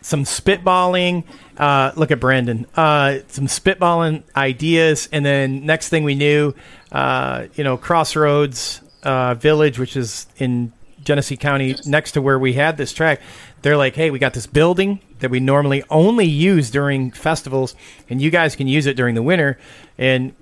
some 0.02 0.24
spitballing. 0.24 1.24
Uh, 1.58 1.92
look 1.96 2.12
at 2.12 2.20
Brandon. 2.20 2.66
Uh, 2.76 3.20
some 3.28 3.48
spitballing 3.48 4.24
ideas, 4.36 5.10
and 5.12 5.26
then 5.26 5.66
next 5.66 5.90
thing 5.90 6.04
we 6.04 6.16
knew, 6.16 6.54
uh, 6.92 7.48
you 7.56 7.64
know, 7.64 7.78
Crossroads 7.78 8.82
uh, 9.04 9.34
Village, 9.36 9.78
which 9.78 9.98
is 9.98 10.28
in 10.38 10.72
Genesee 11.04 11.38
County, 11.38 11.76
next 11.86 12.14
to 12.14 12.22
where 12.22 12.40
we 12.40 12.54
had 12.54 12.78
this 12.78 12.94
track. 12.94 13.22
They're 13.62 13.78
like, 13.78 13.96
hey, 13.96 14.10
we 14.10 14.20
got 14.20 14.34
this 14.34 14.48
building 14.48 15.02
that 15.20 15.30
we 15.30 15.42
normally 15.42 15.84
only 15.90 16.26
use 16.26 16.70
during 16.70 17.12
festivals, 17.12 17.76
and 18.10 18.22
you 18.22 18.30
guys 18.30 18.56
can 18.56 18.68
use 18.68 18.86
it 18.86 18.96
during 18.96 19.16
the 19.16 19.24
winter, 19.24 19.60
and 19.98 20.34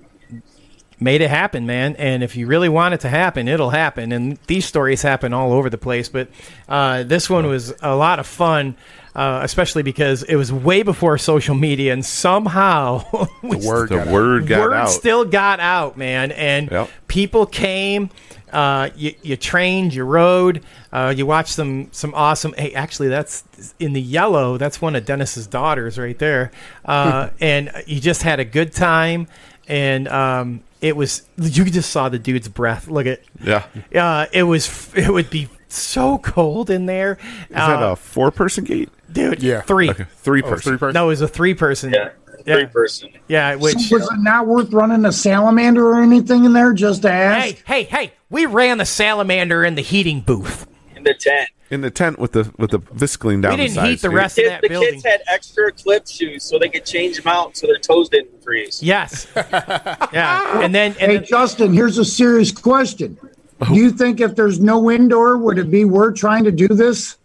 made 1.00 1.20
it 1.20 1.30
happen, 1.30 1.66
man. 1.66 1.96
And 1.96 2.22
if 2.22 2.36
you 2.36 2.46
really 2.46 2.68
want 2.68 2.94
it 2.94 3.00
to 3.00 3.08
happen, 3.08 3.48
it'll 3.48 3.70
happen. 3.70 4.12
And 4.12 4.38
these 4.46 4.66
stories 4.66 5.02
happen 5.02 5.32
all 5.32 5.52
over 5.52 5.70
the 5.70 5.78
place. 5.78 6.08
But 6.08 6.28
uh, 6.68 7.04
this 7.04 7.30
one 7.30 7.46
was 7.46 7.72
a 7.82 7.94
lot 7.94 8.18
of 8.18 8.26
fun, 8.26 8.76
uh, 9.14 9.40
especially 9.42 9.82
because 9.82 10.22
it 10.22 10.36
was 10.36 10.52
way 10.52 10.82
before 10.82 11.18
social 11.18 11.54
media, 11.54 11.92
and 11.92 12.04
somehow 12.04 12.98
The 13.42 13.64
word 13.66 13.88
The 13.90 13.96
got 13.96 14.06
out. 14.08 14.12
word 14.12 14.46
got 14.46 14.60
word 14.60 14.72
out. 14.74 14.90
still 14.90 15.24
got 15.24 15.60
out, 15.60 15.96
man. 15.96 16.32
And 16.32 16.70
Yep. 16.70 16.88
people 17.08 17.46
came. 17.46 18.10
Uh, 18.52 18.88
you, 18.96 19.14
you 19.22 19.36
trained, 19.36 19.92
you 19.92 20.02
rode, 20.04 20.64
uh, 20.90 21.12
you 21.14 21.26
watched 21.26 21.50
some 21.52 21.88
some 21.92 22.14
awesome. 22.14 22.54
Hey, 22.56 22.72
actually, 22.72 23.08
that's 23.08 23.44
in 23.78 23.92
the 23.92 24.00
yellow. 24.00 24.56
That's 24.56 24.80
one 24.80 24.96
of 24.96 25.04
Dennis's 25.04 25.46
daughters 25.46 25.98
right 25.98 26.18
there. 26.18 26.50
Uh, 26.82 27.28
and 27.40 27.70
you 27.86 28.00
just 28.00 28.22
had 28.22 28.40
a 28.40 28.46
good 28.46 28.72
time, 28.72 29.26
and 29.68 30.08
um, 30.08 30.62
it 30.80 30.96
was 30.96 31.24
you 31.36 31.66
just 31.66 31.90
saw 31.90 32.08
the 32.08 32.18
dude's 32.18 32.48
breath. 32.48 32.88
Look 32.88 33.06
at 33.06 33.20
Yeah. 33.44 33.64
uh, 33.94 34.26
it 34.32 34.44
was 34.44 34.88
it 34.94 35.10
would 35.12 35.28
be 35.28 35.48
so 35.68 36.18
cold 36.18 36.70
in 36.70 36.86
there. 36.86 37.18
Is 37.48 37.56
that 37.56 37.82
a 37.82 37.90
um, 37.90 37.96
four 37.96 38.30
person 38.30 38.64
gate? 38.64 38.88
dude? 39.10 39.42
Yeah. 39.42 39.62
three. 39.62 39.88
Okay. 39.90 40.04
Three 40.16 40.42
Oh, 40.42 40.48
person. 40.50 40.70
three 40.72 40.78
person. 40.78 40.94
No, 40.94 41.06
it 41.06 41.08
was 41.08 41.20
a 41.22 41.28
three 41.28 41.54
person. 41.54 41.92
Yeah, 41.92 42.10
three 42.44 42.66
person. 42.66 43.10
Yeah, 43.28 43.54
which 43.54 43.74
So 43.78 43.96
was 43.98 44.06
it 44.10 44.18
not 44.20 44.46
worth 44.46 44.72
running 44.72 45.04
a 45.06 45.12
salamander 45.12 45.86
or 45.88 46.02
anything 46.02 46.44
in 46.44 46.52
there 46.52 46.72
just 46.74 47.02
to 47.02 47.10
ask? 47.12 47.62
hey, 47.64 47.82
hey, 47.82 47.82
hey, 47.84 48.12
we 48.30 48.44
ran 48.46 48.78
the 48.78 48.84
salamander 48.86 49.64
in 49.64 49.74
the 49.76 49.82
heating 49.82 50.20
booth. 50.20 50.66
in 50.94 51.04
the 51.04 51.14
tent. 51.14 51.48
In 51.70 51.82
the 51.82 51.90
tent 51.90 52.18
with 52.18 52.32
the 52.32 52.50
with 52.56 52.70
the 52.70 52.78
Visqueen 52.80 53.42
down 53.42 53.50
We 53.52 53.56
didn't 53.58 53.74
the 53.74 53.82
heat 53.86 54.00
the 54.00 54.08
rest 54.08 54.38
of 54.38 54.44
Kids, 54.44 54.50
that 54.52 54.62
the 54.62 54.68
building. 54.68 54.88
The 54.88 54.94
kids 55.02 55.04
had 55.04 55.20
extra 55.26 55.70
clip 55.72 56.08
shoes 56.08 56.42
so 56.42 56.58
they 56.58 56.70
could 56.70 56.86
change 56.86 57.18
them 57.18 57.26
out 57.26 57.58
so 57.58 57.66
their 57.66 57.76
toes 57.78 58.08
didn't 58.08 58.42
freeze. 58.42 58.82
Yes. 58.82 59.26
yeah. 59.36 60.60
And 60.62 60.74
then 60.74 60.92
and 60.92 61.10
Hey, 61.12 61.16
then, 61.18 61.26
Justin, 61.26 61.72
here's 61.74 61.98
a 61.98 62.04
serious 62.06 62.52
question. 62.52 63.18
Do 63.66 63.74
you 63.74 63.90
think 63.90 64.20
if 64.20 64.36
there's 64.36 64.60
no 64.60 64.90
indoor, 64.90 65.36
would 65.36 65.58
it 65.58 65.70
be 65.70 65.84
worth 65.84 66.16
trying 66.16 66.44
to 66.44 66.52
do 66.52 66.68
this? 66.68 67.16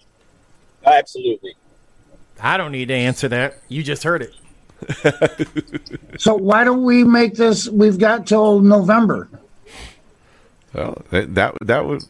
Absolutely. 0.85 1.55
I 2.41 2.57
don't 2.57 2.71
need 2.71 2.87
to 2.87 2.93
answer 2.93 3.27
that. 3.29 3.59
You 3.69 3.83
just 3.83 4.03
heard 4.03 4.23
it. 4.23 4.33
So 6.19 6.35
why 6.35 6.63
don't 6.63 6.83
we 6.83 7.03
make 7.03 7.35
this? 7.35 7.67
We've 7.67 7.97
got 7.97 8.27
till 8.27 8.59
November. 8.59 9.27
Well, 10.73 11.01
that 11.09 11.33
that, 11.35 11.57
that 11.61 11.85
would 11.85 12.03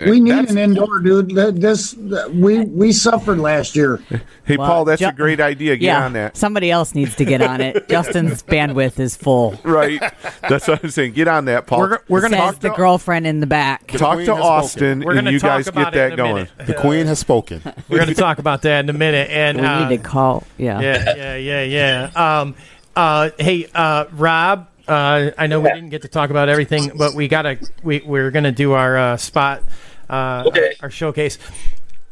We 0.00 0.20
need 0.20 0.32
That's- 0.32 0.50
an 0.50 0.58
indoor, 0.58 0.98
dude. 1.00 1.30
This 1.30 1.94
we 1.94 2.60
we 2.64 2.92
suffered 2.92 3.38
last 3.38 3.74
year. 3.76 4.00
Hey, 4.46 4.58
Well, 4.58 4.68
Paul, 4.68 4.84
that's 4.84 5.00
Ju- 5.00 5.08
a 5.08 5.12
great 5.12 5.40
idea. 5.40 5.74
Get 5.74 5.86
yeah, 5.86 6.04
on 6.04 6.12
that. 6.12 6.36
somebody 6.36 6.70
else 6.70 6.94
needs 6.94 7.16
to 7.16 7.24
get 7.24 7.40
on 7.40 7.62
it. 7.62 7.88
Justin's 7.88 8.42
bandwidth 8.42 9.00
is 9.00 9.16
full. 9.16 9.58
Right. 9.64 9.98
That's 10.46 10.68
what 10.68 10.84
I'm 10.84 10.90
saying. 10.90 11.14
Get 11.14 11.28
on 11.28 11.46
that, 11.46 11.66
Paul. 11.66 11.78
We're, 11.80 11.98
we're 12.10 12.20
gonna 12.20 12.36
Says 12.36 12.58
the 12.58 12.68
girlfriend 12.68 13.26
in 13.26 13.40
the 13.40 13.46
back. 13.46 13.86
talk 13.86 14.18
to 14.18 14.18
has 14.18 14.26
spoken. 14.26 14.42
Austin, 14.42 15.00
We're 15.00 15.12
and 15.12 15.18
gonna 15.20 15.30
you 15.30 15.38
talk 15.38 15.48
guys 15.50 15.68
about 15.68 15.94
get 15.94 16.10
that 16.10 16.16
going. 16.18 16.46
The 16.66 16.74
queen 16.74 17.06
has 17.06 17.18
spoken. 17.18 17.62
we're 17.88 17.98
gonna 18.00 18.12
talk 18.14 18.38
about 18.38 18.60
that 18.62 18.80
in 18.84 18.90
a 18.90 18.92
minute. 18.92 19.30
And 19.30 19.58
We 19.58 19.66
uh, 19.66 19.88
need 19.88 19.96
to 19.96 20.02
call. 20.02 20.44
Yeah. 20.58 20.78
yeah, 20.80 21.14
yeah, 21.16 21.36
yeah, 21.36 21.62
yeah. 22.14 22.40
Um, 22.40 22.54
uh, 22.94 23.30
hey, 23.38 23.66
uh, 23.74 24.04
Rob. 24.12 24.68
Uh, 24.86 25.30
I 25.38 25.46
know 25.46 25.60
we 25.60 25.68
didn't 25.70 25.90
get 25.90 26.02
to 26.02 26.08
talk 26.08 26.30
about 26.30 26.48
everything, 26.48 26.92
but 26.96 27.14
we 27.14 27.28
gotta. 27.28 27.58
We 27.82 28.00
we're 28.04 28.30
gonna 28.30 28.52
do 28.52 28.72
our 28.72 28.96
uh, 28.96 29.16
spot, 29.16 29.62
uh, 30.10 30.44
Okay. 30.46 30.74
our, 30.80 30.86
our 30.86 30.90
showcase. 30.90 31.38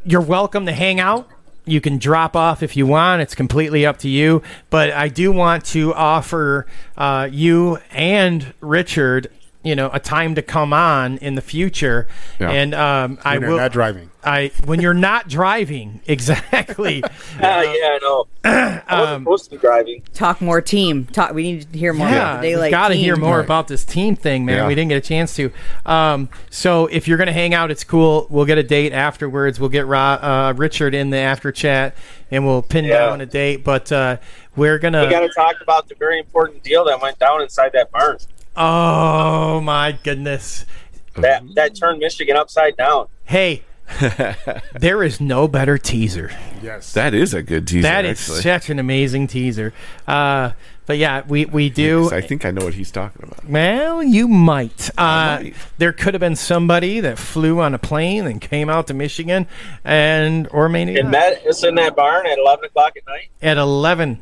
You're 0.05 0.21
welcome 0.23 0.67
to 0.67 0.73
hang 0.73 0.99
out. 0.99 1.29
You 1.65 1.81
can 1.81 1.99
drop 1.99 2.35
off 2.35 2.63
if 2.63 2.77
you 2.77 2.87
want. 2.87 3.23
It's 3.23 3.35
completely 3.37 3.87
up 3.87 3.99
to 3.99 4.09
you. 4.09 4.43
But 4.71 4.91
I 4.91 5.09
do 5.09 5.31
want 5.31 5.65
to 5.67 5.95
offer 5.95 6.67
uh, 6.97 7.29
you 7.31 7.79
and 7.93 8.53
Richard, 8.61 9.31
you 9.65 9.77
know, 9.77 9.91
a 9.93 10.01
time 10.01 10.35
to 10.35 10.43
come 10.43 10.73
on 10.73 11.19
in 11.19 11.35
the 11.37 11.41
future. 11.43 12.09
Yeah. 12.41 12.51
And 12.51 12.75
um, 12.75 13.19
I 13.25 13.35
When 13.35 13.41
they're 13.43 13.51
will. 13.51 13.57
not 13.59 13.73
driving. 13.73 14.11
I 14.25 14.53
when 14.67 14.81
you're 14.81 14.95
not 14.95 15.29
driving, 15.29 16.01
exactly. 16.07 17.03
Ah, 17.05 17.09
yeah, 17.41 17.51
I 17.63 17.99
know. 18.01 18.27
I 18.45 18.83
Um, 18.89 18.99
wasn't 18.99 19.23
supposed 19.25 19.45
to 19.45 19.51
be 19.51 19.57
driving. 19.59 20.03
Talk 20.15 20.41
more 20.41 20.61
team. 20.61 21.07
Talk. 21.07 21.33
We 21.35 21.43
need 21.43 21.73
to 21.73 21.79
hear 21.79 21.93
more 21.93 22.07
Yeah, 22.09 22.15
about 22.35 22.43
the 22.43 22.49
daylight 22.51 22.71
got 22.71 22.89
to 22.89 22.95
team. 22.95 23.03
hear 23.03 23.17
more 23.17 23.39
Right. 23.39 23.45
about 23.45 23.67
this 23.69 23.85
team 23.85 24.15
thing, 24.15 24.45
man. 24.45 24.59
Yeah. 24.59 24.67
We 24.69 24.75
didn't 24.77 24.91
get 24.91 24.99
a 24.99 25.01
chance 25.01 25.35
to. 25.37 25.51
Um, 25.87 26.29
so 26.51 26.87
if 26.87 27.09
you're 27.09 27.19
gonna 27.19 27.33
hang 27.33 27.53
out, 27.53 27.71
it's 27.73 27.83
cool. 27.85 28.27
We'll 28.31 28.45
get 28.47 28.59
a 28.59 28.63
date 28.63 28.93
afterwards. 28.93 29.59
We'll 29.59 29.71
get 29.71 29.87
Ro- 29.87 29.99
uh, 29.99 30.55
Richard 30.57 30.95
in 30.95 31.11
the 31.11 31.19
after 31.19 31.51
chat, 31.51 31.97
and 32.31 32.47
we'll 32.47 32.63
pin 32.63 32.85
Yeah. 32.85 33.07
down 33.07 33.21
a 33.21 33.27
date. 33.27 33.65
But 33.65 33.91
uh, 33.91 34.19
we're 34.55 34.79
gonna. 34.79 35.05
We 35.05 35.11
got 35.11 35.21
to 35.21 35.31
talk 35.31 35.57
about 35.61 35.89
the 35.89 35.97
very 35.97 36.19
important 36.21 36.63
deal 36.63 36.85
that 36.85 37.01
went 37.01 37.19
down 37.19 37.43
inside 37.43 37.73
that 37.73 37.91
barn. 37.91 38.19
Oh 38.57 39.61
my 39.61 39.93
goodness! 40.03 40.65
That 41.17 41.43
that 41.55 41.75
turned 41.75 41.99
Michigan 41.99 42.37
upside 42.37 42.77
down. 42.77 43.07
Hey, 43.25 43.63
there 44.75 45.03
is 45.03 45.21
no 45.21 45.49
better 45.49 45.79
teaser. 45.79 46.31
Yes. 46.63 46.93
That 46.93 47.15
is 47.15 47.35
a 47.35 47.43
good 47.43 47.67
teaser. 47.67 47.83
That 47.83 48.05
is 48.05 48.21
actually. 48.21 48.41
such 48.43 48.71
an 48.71 48.79
amazing 48.79 49.27
teaser. 49.27 49.73
Uh, 50.07 50.53
but 50.87 50.99
yeah, 50.99 51.23
we 51.29 51.45
we 51.45 51.71
do. 51.71 52.03
'Cause 52.05 52.13
I 52.13 52.21
think 52.21 52.45
I 52.45 52.51
know 52.51 52.65
what 52.65 52.75
he's 52.75 52.91
talking 52.91 53.23
about. 53.23 53.45
Well, 53.49 54.03
you 54.03 54.27
might. 54.29 54.91
Uh, 54.99 55.39
might. 55.43 55.55
There 55.79 55.93
could 55.93 56.15
have 56.15 56.21
been 56.21 56.37
somebody 56.37 57.01
that 57.01 57.19
flew 57.19 57.61
on 57.61 57.75
a 57.75 57.79
plane 57.79 58.27
and 58.27 58.41
came 58.41 58.69
out 58.69 58.87
to 58.89 58.95
Michigan, 58.95 59.47
and 59.85 60.49
or 60.51 60.69
maybe 60.69 60.97
And 60.99 61.11
not. 61.11 61.19
met 61.19 61.47
us 61.47 61.63
in 61.65 61.75
that 61.77 61.95
barn 61.97 62.27
at 62.27 62.39
eleven 62.39 62.65
o'clock 62.65 62.95
at 62.97 63.07
night. 63.07 63.29
at 63.43 63.59
eleven. 63.59 64.19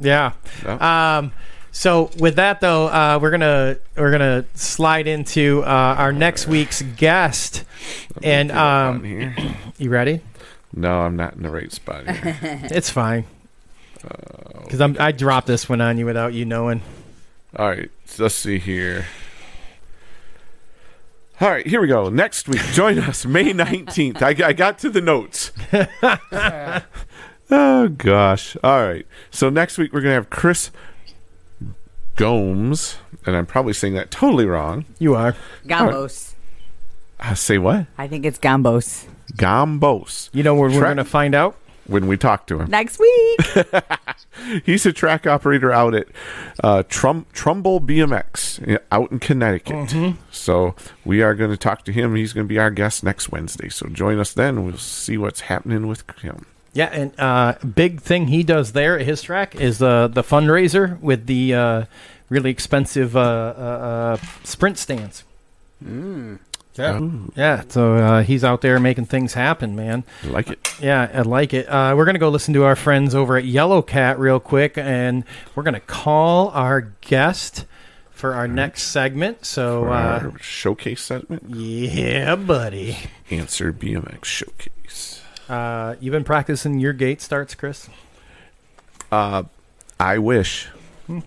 Yeah. 0.00 0.32
Yeah. 0.64 1.18
Um, 1.18 1.32
so 1.72 2.10
with 2.18 2.36
that 2.36 2.60
though, 2.60 2.86
uh, 2.88 3.18
we're 3.20 3.30
gonna 3.30 3.76
we're 3.96 4.10
gonna 4.10 4.44
slide 4.54 5.06
into 5.06 5.62
uh, 5.64 5.94
our 5.98 6.12
next 6.12 6.46
week's 6.46 6.82
guest, 6.82 7.64
and 8.22 8.50
um, 8.52 9.04
here. 9.04 9.34
you 9.78 9.90
ready? 9.90 10.20
No, 10.74 11.00
I'm 11.00 11.16
not 11.16 11.34
in 11.34 11.42
the 11.42 11.50
right 11.50 11.72
spot 11.72 12.08
here. 12.08 12.60
It's 12.70 12.90
fine. 12.90 13.24
Because 14.62 14.80
I'm 14.80 14.96
I 14.98 15.12
dropped 15.12 15.46
this 15.46 15.68
one 15.68 15.80
on 15.80 15.98
you 15.98 16.06
without 16.06 16.32
you 16.32 16.44
knowing. 16.44 16.82
All 17.56 17.68
right, 17.68 17.90
so 18.04 18.24
let's 18.24 18.36
see 18.36 18.58
here. 18.58 19.06
All 21.40 21.48
right, 21.50 21.66
here 21.66 21.80
we 21.80 21.86
go. 21.86 22.10
Next 22.10 22.48
week, 22.48 22.60
join 22.74 22.98
us 23.08 23.24
May 23.24 23.54
19th. 23.54 24.20
I, 24.20 24.48
I 24.48 24.52
got 24.52 24.78
to 24.80 24.90
the 24.90 25.00
notes. 25.00 25.52
oh, 27.50 27.88
gosh. 27.88 28.58
All 28.62 28.86
right. 28.86 29.06
So 29.30 29.48
next 29.48 29.78
week, 29.78 29.94
we're 29.94 30.02
going 30.02 30.10
to 30.10 30.16
have 30.16 30.28
Chris 30.28 30.70
Gomes, 32.20 32.98
and 33.24 33.34
I'm 33.34 33.46
probably 33.46 33.72
saying 33.72 33.94
that 33.94 34.10
totally 34.10 34.44
wrong. 34.44 34.84
You 34.98 35.14
are. 35.14 35.34
Gambos. 35.66 36.34
Uh, 37.18 37.34
say 37.34 37.56
what? 37.56 37.86
I 37.96 38.08
think 38.08 38.26
it's 38.26 38.38
Gambos. 38.38 39.06
Gambos. 39.34 40.28
You 40.34 40.42
know 40.42 40.54
where 40.54 40.68
we're 40.68 40.80
Track- 40.80 40.90
gonna 40.90 41.04
find 41.04 41.34
out. 41.34 41.56
When 41.86 42.06
we 42.06 42.16
talk 42.16 42.46
to 42.48 42.60
him. 42.60 42.70
Next 42.70 43.00
week. 43.00 43.40
He's 44.64 44.86
a 44.86 44.92
track 44.92 45.26
operator 45.26 45.72
out 45.72 45.92
at 45.94 46.06
uh, 46.62 46.84
Trum- 46.88 47.26
Trumbull 47.32 47.80
BMX 47.80 48.76
uh, 48.76 48.78
out 48.92 49.10
in 49.10 49.18
Connecticut. 49.18 49.88
Mm-hmm. 49.88 50.20
So 50.30 50.76
we 51.04 51.20
are 51.20 51.34
going 51.34 51.50
to 51.50 51.56
talk 51.56 51.84
to 51.86 51.92
him. 51.92 52.14
He's 52.14 52.32
going 52.32 52.46
to 52.46 52.48
be 52.48 52.60
our 52.60 52.70
guest 52.70 53.02
next 53.02 53.32
Wednesday. 53.32 53.68
So 53.70 53.88
join 53.88 54.20
us 54.20 54.32
then. 54.32 54.64
We'll 54.64 54.76
see 54.76 55.18
what's 55.18 55.40
happening 55.40 55.88
with 55.88 56.08
him. 56.20 56.46
Yeah, 56.72 56.86
and 56.92 57.18
uh, 57.18 57.54
big 57.74 58.00
thing 58.00 58.28
he 58.28 58.42
does 58.44 58.72
there 58.72 58.98
at 58.98 59.04
his 59.04 59.22
track 59.22 59.56
is 59.56 59.82
uh, 59.82 60.06
the 60.08 60.22
fundraiser 60.22 61.00
with 61.00 61.26
the 61.26 61.54
uh, 61.54 61.84
really 62.28 62.50
expensive 62.50 63.16
uh, 63.16 63.20
uh, 63.20 63.62
uh, 63.62 64.16
sprint 64.44 64.78
stands. 64.78 65.24
Yeah. 66.76 67.00
Yeah, 67.36 67.62
so 67.68 67.94
uh, 67.96 68.22
he's 68.22 68.44
out 68.44 68.60
there 68.60 68.78
making 68.78 69.06
things 69.06 69.34
happen, 69.34 69.74
man. 69.74 70.04
I 70.22 70.26
like 70.28 70.50
it. 70.50 70.74
Yeah, 70.80 71.10
I 71.12 71.22
like 71.22 71.52
it. 71.52 71.68
Uh, 71.68 71.94
we're 71.96 72.04
gonna 72.04 72.18
go 72.20 72.28
listen 72.28 72.54
to 72.54 72.64
our 72.64 72.76
friends 72.76 73.14
over 73.14 73.36
at 73.36 73.44
Yellow 73.44 73.82
Cat 73.82 74.18
real 74.18 74.38
quick, 74.40 74.78
and 74.78 75.24
we're 75.54 75.64
gonna 75.64 75.80
call 75.80 76.48
our 76.50 76.80
guest 77.00 77.66
for 78.12 78.34
our 78.34 78.46
next 78.46 78.84
segment. 78.84 79.44
So, 79.44 79.82
For 79.82 79.90
uh, 79.90 80.20
our 80.20 80.38
showcase 80.38 81.02
segment. 81.02 81.44
yeah, 81.50 82.36
buddy. 82.36 82.96
Answer 83.30 83.72
BMX 83.72 84.24
showcase. 84.26 85.19
Uh, 85.50 85.96
you've 86.00 86.12
been 86.12 86.22
practicing 86.24 86.78
your 86.78 86.92
gate 86.92 87.20
starts, 87.20 87.54
Chris. 87.56 87.88
Uh, 89.10 89.42
I 89.98 90.18
wish. 90.18 90.68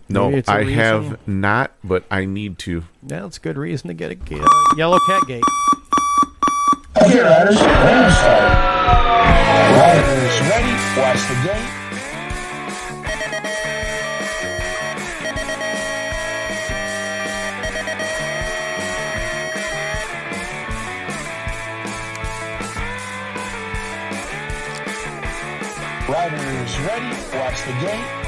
No, 0.07 0.27
maybe 0.27 0.37
it's 0.39 0.47
a 0.47 0.51
I 0.53 0.57
reason. 0.59 0.73
have 0.75 1.27
not, 1.27 1.71
but 1.83 2.05
I 2.09 2.23
need 2.23 2.57
to. 2.59 2.83
Yeah, 3.05 3.21
that's 3.23 3.35
a 3.35 3.41
good 3.41 3.57
reason 3.57 3.89
to 3.89 3.93
get 3.93 4.11
a 4.11 4.15
ga- 4.15 4.47
Yellow 4.77 4.97
Cat 5.05 5.23
gate. 5.27 5.43
Okay, 7.01 7.19
riders, 7.19 7.57
game 7.57 8.11
start. 8.11 8.53
Riders 9.75 10.41
ready? 10.47 11.01
Watch 11.01 11.27
the 11.27 11.35
gate. 11.43 11.82
Riders 26.09 26.79
ready? 26.81 27.15
Watch 27.37 27.63
the 27.63 27.71
gate. 27.79 28.22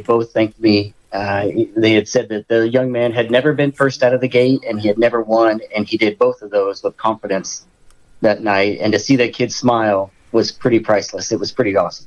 Both 0.00 0.32
thanked 0.32 0.60
me. 0.60 0.94
Uh, 1.12 1.48
they 1.76 1.92
had 1.92 2.08
said 2.08 2.28
that 2.28 2.46
the 2.48 2.68
young 2.68 2.92
man 2.92 3.12
had 3.12 3.30
never 3.30 3.52
been 3.52 3.72
first 3.72 4.02
out 4.02 4.14
of 4.14 4.20
the 4.20 4.28
gate 4.28 4.62
and 4.66 4.80
he 4.80 4.86
had 4.88 4.98
never 4.98 5.20
won, 5.22 5.60
and 5.74 5.86
he 5.86 5.96
did 5.96 6.18
both 6.18 6.42
of 6.42 6.50
those 6.50 6.82
with 6.82 6.96
confidence 6.96 7.66
that 8.20 8.42
night. 8.42 8.78
And 8.80 8.92
to 8.92 8.98
see 8.98 9.16
that 9.16 9.32
kid 9.32 9.52
smile 9.52 10.12
was 10.32 10.52
pretty 10.52 10.78
priceless. 10.78 11.32
It 11.32 11.40
was 11.40 11.50
pretty 11.50 11.76
awesome. 11.76 12.06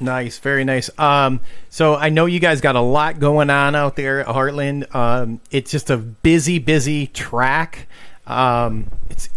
Nice, 0.00 0.38
very 0.38 0.64
nice. 0.64 0.90
Um, 0.98 1.40
so 1.70 1.94
I 1.94 2.10
know 2.10 2.26
you 2.26 2.40
guys 2.40 2.60
got 2.60 2.76
a 2.76 2.80
lot 2.80 3.20
going 3.20 3.48
on 3.48 3.74
out 3.74 3.96
there 3.96 4.20
at 4.20 4.26
Heartland. 4.26 4.92
Um, 4.94 5.40
it's 5.50 5.70
just 5.70 5.88
a 5.88 5.96
busy, 5.96 6.58
busy 6.58 7.06
track. 7.06 7.86
Um, 8.26 8.90
it's 9.08 9.28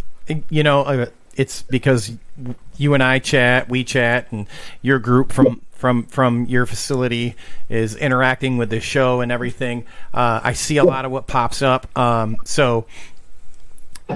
you 0.49 0.63
know, 0.63 0.81
uh, 0.81 1.05
it's 1.35 1.61
because 1.61 2.11
you 2.77 2.93
and 2.93 3.03
I 3.03 3.19
chat, 3.19 3.69
we 3.69 3.83
chat, 3.83 4.31
and 4.31 4.47
your 4.81 4.99
group 4.99 5.31
from 5.31 5.61
from 5.77 6.03
from 6.05 6.45
your 6.45 6.65
facility 6.65 7.35
is 7.69 7.95
interacting 7.95 8.57
with 8.57 8.69
the 8.69 8.79
show 8.79 9.21
and 9.21 9.31
everything. 9.31 9.85
Uh, 10.13 10.41
I 10.43 10.53
see 10.53 10.77
a 10.77 10.83
lot 10.83 11.05
of 11.05 11.11
what 11.11 11.27
pops 11.27 11.61
up. 11.61 11.87
Um, 11.97 12.37
so 12.43 12.85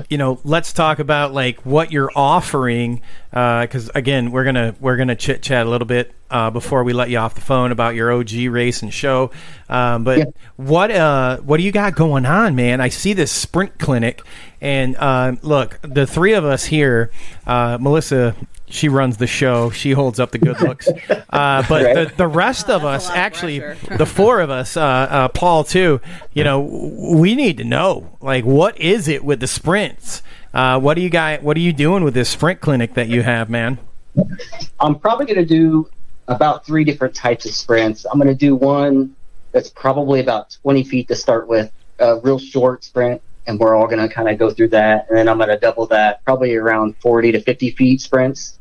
you 0.09 0.17
know 0.17 0.39
let's 0.43 0.73
talk 0.73 0.99
about 0.99 1.33
like 1.33 1.59
what 1.65 1.91
you're 1.91 2.11
offering 2.15 3.01
because 3.29 3.89
again 3.93 4.31
we're 4.31 4.43
gonna 4.43 4.75
we're 4.79 4.95
gonna 4.95 5.15
chit 5.15 5.41
chat 5.41 5.65
a 5.65 5.69
little 5.69 5.88
bit 5.88 6.13
uh, 6.31 6.49
before 6.49 6.83
we 6.83 6.93
let 6.93 7.09
you 7.09 7.17
off 7.17 7.35
the 7.35 7.41
phone 7.41 7.71
about 7.71 7.93
your 7.93 8.11
og 8.11 8.31
race 8.31 8.81
and 8.81 8.93
show 8.93 9.29
um, 9.69 10.03
but 10.03 10.33
what 10.55 10.89
uh 10.91 11.37
what 11.39 11.57
do 11.57 11.63
you 11.63 11.71
got 11.71 11.93
going 11.95 12.25
on 12.25 12.55
man 12.55 12.81
i 12.81 12.89
see 12.89 13.13
this 13.13 13.31
sprint 13.31 13.77
clinic 13.77 14.21
and 14.61 14.95
uh, 14.97 15.33
look 15.41 15.79
the 15.81 16.07
three 16.07 16.33
of 16.33 16.43
us 16.45 16.65
here 16.65 17.11
uh, 17.45 17.77
melissa 17.79 18.35
she 18.71 18.89
runs 18.89 19.17
the 19.17 19.27
show. 19.27 19.69
She 19.69 19.91
holds 19.91 20.19
up 20.19 20.31
the 20.31 20.37
good 20.39 20.61
looks. 20.61 20.87
Uh, 21.31 21.63
but 21.69 21.83
Right. 21.83 21.95
the, 22.09 22.13
the 22.17 22.27
rest 22.27 22.69
of 22.69 22.83
us, 22.83 23.09
actually, 23.09 23.59
the 23.59 24.05
four 24.05 24.41
of 24.41 24.49
us, 24.49 24.75
uh, 24.75 24.81
uh, 24.81 25.27
Paul 25.29 25.63
too, 25.63 26.01
you 26.33 26.43
know, 26.43 26.59
we 26.59 27.35
need 27.35 27.57
to 27.57 27.63
know, 27.63 28.17
like, 28.19 28.43
what 28.43 28.77
is 28.77 29.07
it 29.07 29.23
with 29.23 29.39
the 29.39 29.47
sprints? 29.47 30.23
Uh, 30.53 30.77
what 30.77 30.95
do 30.95 31.01
you 31.01 31.09
guys, 31.09 31.41
what 31.41 31.55
are 31.55 31.61
you 31.61 31.71
doing 31.71 32.03
with 32.03 32.13
this 32.13 32.27
sprint 32.29 32.59
clinic 32.59 32.95
that 32.95 33.07
you 33.07 33.23
have, 33.23 33.49
man? 33.49 33.79
I'm 34.81 34.99
probably 34.99 35.25
going 35.25 35.37
to 35.37 35.45
do 35.45 35.89
about 36.31 36.65
three 36.65 36.83
different 36.83 37.13
types 37.13 37.45
of 37.45 37.53
sprints. 37.53 38.05
I'm 38.05 38.17
going 38.17 38.29
to 38.29 38.35
do 38.35 38.55
one 38.55 39.15
that's 39.51 39.69
probably 39.69 40.21
about 40.21 40.57
20 40.63 40.83
feet 40.83 41.07
to 41.09 41.15
start 41.15 41.47
with, 41.47 41.71
a 41.99 42.19
real 42.21 42.39
short 42.39 42.83
sprint, 42.83 43.21
and 43.45 43.59
we're 43.59 43.75
all 43.75 43.85
going 43.85 43.99
to 43.99 44.11
kind 44.11 44.27
of 44.27 44.39
go 44.39 44.49
through 44.49 44.69
that. 44.69 45.07
And 45.07 45.17
then 45.17 45.29
I'm 45.29 45.37
going 45.37 45.49
to 45.49 45.59
double 45.59 45.85
that, 45.87 46.23
probably 46.25 46.55
around 46.55 46.95
40 46.97 47.33
to 47.33 47.41
50 47.41 47.71
feet 47.71 48.01
sprints. 48.01 48.57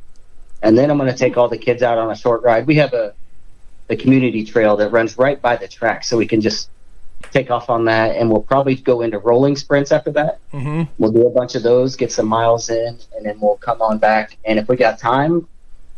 And 0.63 0.77
then 0.77 0.91
I'm 0.91 0.99
going 0.99 1.11
to 1.11 1.17
take 1.17 1.39
all 1.39 1.49
the 1.49 1.57
kids 1.57 1.83
out 1.83 1.97
on 1.97 2.11
a 2.11 2.17
short 2.17 2.43
ride. 2.43 2.67
We 2.67 2.75
have 2.75 2.93
a, 2.93 3.15
a 3.89 3.97
community 3.97 4.45
trail 4.45 4.77
that 4.77 4.91
runs 4.91 5.17
right 5.17 5.41
by 5.41 5.57
the 5.57 5.69
track, 5.69 6.05
so 6.05 6.19
we 6.19 6.27
can 6.27 6.43
just 6.43 6.69
take 7.31 7.51
off 7.51 7.71
on 7.71 7.87
that. 7.87 8.17
And 8.17 8.31
we'll 8.31 8.43
probably 8.43 8.75
go 8.75 9.01
into 9.01 9.19
rolling 9.19 9.57
sprints 9.57 9.91
after 9.91 10.11
that. 10.13 10.41
Mm-hmm. 10.53 10.83
We'll 10.99 11.13
do 11.13 11.27
a 11.27 11.31
bunch 11.31 11.55
of 11.55 11.63
those, 11.63 11.97
get 11.97 12.13
some 12.13 12.27
miles 12.27 12.69
in, 12.69 12.99
and 13.17 13.25
then 13.25 13.41
we'll 13.41 13.57
come 13.57 13.81
on 13.81 13.99
back. 13.99 14.37
And 14.45 14.59
if 14.59 14.69
we 14.69 14.77
got 14.77 14.99
time 14.99 15.49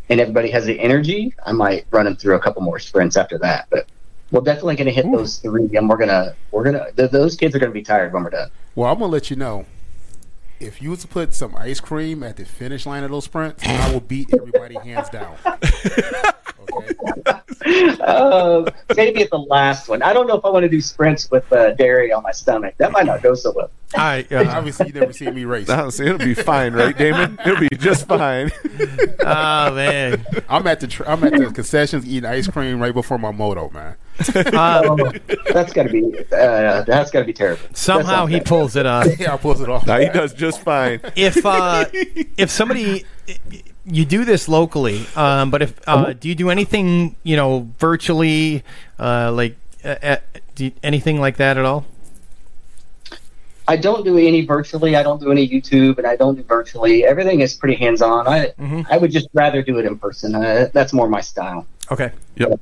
and 0.09 0.21
everybody 0.21 0.51
has 0.51 0.65
the 0.65 0.79
energy, 0.79 1.35
I 1.45 1.53
might 1.53 1.87
run 1.91 2.05
them 2.05 2.17
through 2.17 2.37
a 2.37 2.41
couple 2.41 2.63
more 2.63 2.79
sprints 2.79 3.17
after 3.17 3.39
that. 3.39 3.67
But 3.71 3.87
we're 4.31 4.41
definitely 4.41 4.77
going 4.77 4.87
to 4.87 4.93
hit 4.93 5.11
those 5.11 5.39
three, 5.39 5.71
and 5.77 5.89
we're 5.89 5.99
gonna 5.99 6.35
we're 6.51 6.65
gonna 6.65 6.91
th- 6.93 7.11
those 7.11 7.37
kids 7.37 7.55
are 7.55 7.59
going 7.59 7.71
to 7.71 7.75
be 7.75 7.83
tired 7.83 8.13
when 8.13 8.25
we're 8.25 8.31
done. 8.31 8.51
Well, 8.75 8.91
I'm 8.91 8.99
gonna 8.99 9.13
let 9.13 9.31
you 9.31 9.37
know. 9.37 9.67
If 10.59 10.81
you 10.81 10.91
was 10.91 11.01
to 11.01 11.09
put 11.09 11.35
some 11.35 11.57
ice 11.57 11.81
cream 11.81 12.23
at 12.23 12.37
the 12.37 12.45
finish 12.45 12.87
line 12.87 13.03
of 13.03 13.11
those 13.11 13.25
sprints, 13.25 13.65
I 13.65 13.93
will 13.93 14.01
beat 14.01 14.33
everybody 14.33 14.77
hands 14.77 15.09
down. 15.11 15.37
uh, 18.01 18.71
maybe 18.97 19.23
at 19.23 19.31
the 19.31 19.39
last 19.39 19.89
one. 19.89 20.03
I 20.03 20.13
don't 20.13 20.27
know 20.27 20.37
if 20.37 20.45
I 20.45 20.51
want 20.51 20.65
to 20.65 20.69
do 20.69 20.81
sprints 20.81 21.31
with 21.31 21.51
uh, 21.53 21.73
dairy 21.73 22.13
on 22.13 22.23
my 22.23 22.33
stomach. 22.33 22.75
That 22.79 22.93
might 22.93 23.07
not 23.07 23.23
go 23.23 23.35
so 23.35 23.53
well. 23.53 23.71
I 23.95 24.27
obviously 24.33 24.89
you 24.89 24.93
never 24.93 25.13
seen 25.13 25.35
me 25.35 25.45
race. 25.45 25.69
Honestly, 25.69 26.07
it'll 26.07 26.19
be 26.19 26.35
fine, 26.35 26.73
right, 26.73 26.97
Damon? 26.97 27.39
It'll 27.45 27.61
be 27.61 27.69
just 27.77 28.07
fine. 28.07 28.51
oh 29.21 29.75
man, 29.75 30.25
I'm 30.49 30.67
at 30.67 30.81
the 30.81 30.87
tr- 30.87 31.05
I'm 31.07 31.23
at 31.25 31.33
the 31.33 31.51
concessions 31.53 32.07
eating 32.07 32.25
ice 32.25 32.49
cream 32.49 32.81
right 32.81 32.95
before 32.95 33.19
my 33.19 33.31
moto, 33.33 33.71
man. 33.71 33.97
Oh, 34.55 35.13
that's 35.53 35.73
got 35.73 35.85
to 35.85 35.89
be 35.89 36.19
uh, 36.33 36.83
that's 36.83 37.11
got 37.11 37.21
to 37.21 37.25
be 37.25 37.33
terrible. 37.33 37.63
Somehow 37.73 38.27
he 38.27 38.41
pulls 38.41 38.77
it 38.77 38.87
off. 38.87 39.07
yeah, 39.19 39.37
pulls 39.37 39.61
it 39.61 39.69
off. 39.69 39.87
Now 39.87 39.99
he 39.99 40.09
does 40.09 40.35
just 40.35 40.61
fine. 40.61 41.01
if 41.17 41.45
uh, 41.45 41.87
if 42.37 42.51
somebody 42.51 43.05
you 43.85 44.05
do 44.05 44.25
this 44.25 44.49
locally, 44.49 45.07
um, 45.17 45.51
but 45.51 45.63
if 45.63 45.89
uh, 45.89 46.13
do 46.13 46.29
you 46.29 46.35
do 46.35 46.51
anything 46.51 47.17
you 47.23 47.37
know 47.37 47.69
virtually, 47.79 48.63
uh, 48.99 49.33
like 49.33 49.57
uh, 49.85 49.97
uh, 50.03 50.17
do 50.55 50.67
you, 50.67 50.73
anything 50.83 51.21
like 51.21 51.37
that 51.39 51.57
at 51.57 51.65
all? 51.65 51.85
I 53.69 53.77
don't 53.77 54.05
do 54.05 54.19
any 54.19 54.45
virtually. 54.45 54.97
I 54.97 55.03
don't 55.03 55.21
do 55.21 55.31
any 55.31 55.49
YouTube, 55.49 55.99
and 55.99 56.07
I 56.07 56.17
don't 56.17 56.35
do 56.35 56.43
virtually. 56.43 57.05
Everything 57.05 57.41
is 57.41 57.55
pretty 57.55 57.77
hands 57.77 58.03
on. 58.03 58.27
I 58.29 58.53
I 58.91 58.99
would 58.99 59.11
just 59.11 59.29
rather 59.33 59.63
do 59.63 59.79
it 59.79 59.85
in 59.85 59.99
person. 59.99 60.35
Uh, 60.35 60.69
that's 60.73 60.93
more 60.93 61.09
my 61.09 61.21
style. 61.21 61.67
Okay. 61.91 62.13
Yep. 62.37 62.61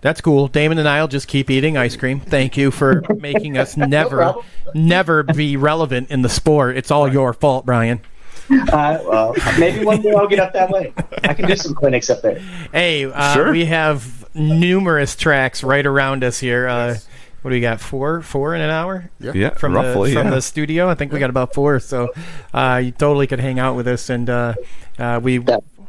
That's 0.00 0.20
cool. 0.20 0.48
Damon 0.48 0.78
and 0.78 0.88
I'll 0.88 1.08
just 1.08 1.28
keep 1.28 1.50
eating 1.50 1.76
ice 1.76 1.94
cream. 1.94 2.20
Thank 2.20 2.56
you 2.56 2.70
for 2.70 3.02
making 3.18 3.58
us 3.58 3.76
never, 3.76 4.34
never 4.74 5.22
be 5.22 5.56
relevant 5.56 6.10
in 6.10 6.22
the 6.22 6.28
sport. 6.28 6.76
It's 6.76 6.90
all 6.90 7.12
your 7.12 7.34
fault, 7.34 7.66
Brian. 7.66 8.00
Uh, 8.72 8.98
well, 9.06 9.34
maybe 9.58 9.84
one 9.84 10.00
day 10.02 10.12
I'll 10.12 10.26
get 10.26 10.38
up 10.40 10.52
that 10.54 10.70
way. 10.70 10.92
I 11.24 11.34
can 11.34 11.46
do 11.46 11.54
some 11.56 11.74
clinics 11.74 12.10
up 12.10 12.20
there. 12.22 12.38
Hey, 12.72 13.04
uh, 13.04 13.34
Sure. 13.34 13.50
we 13.52 13.64
have 13.66 14.28
numerous 14.34 15.14
tracks 15.16 15.62
right 15.62 15.84
around 15.86 16.24
us 16.24 16.38
here. 16.40 16.66
Uh, 16.68 16.96
what 17.42 17.50
do 17.50 17.54
we 17.54 17.60
got? 17.60 17.80
Four, 17.80 18.22
four 18.22 18.54
in 18.54 18.60
an 18.60 18.70
hour? 18.70 19.08
Yeah. 19.20 19.32
Yeah, 19.34 19.50
from 19.50 19.74
roughly, 19.74 20.10
the 20.10 20.16
from 20.20 20.28
yeah. 20.28 20.34
the 20.34 20.42
studio. 20.42 20.88
I 20.88 20.94
think 20.94 21.12
we 21.12 21.18
got 21.18 21.30
about 21.30 21.54
four. 21.54 21.78
So 21.80 22.08
uh, 22.52 22.80
you 22.84 22.90
totally 22.90 23.26
could 23.26 23.40
hang 23.40 23.58
out 23.58 23.76
with 23.76 23.86
us, 23.88 24.10
and 24.10 24.28
uh, 24.28 24.54
uh, 24.98 25.20
we 25.22 25.38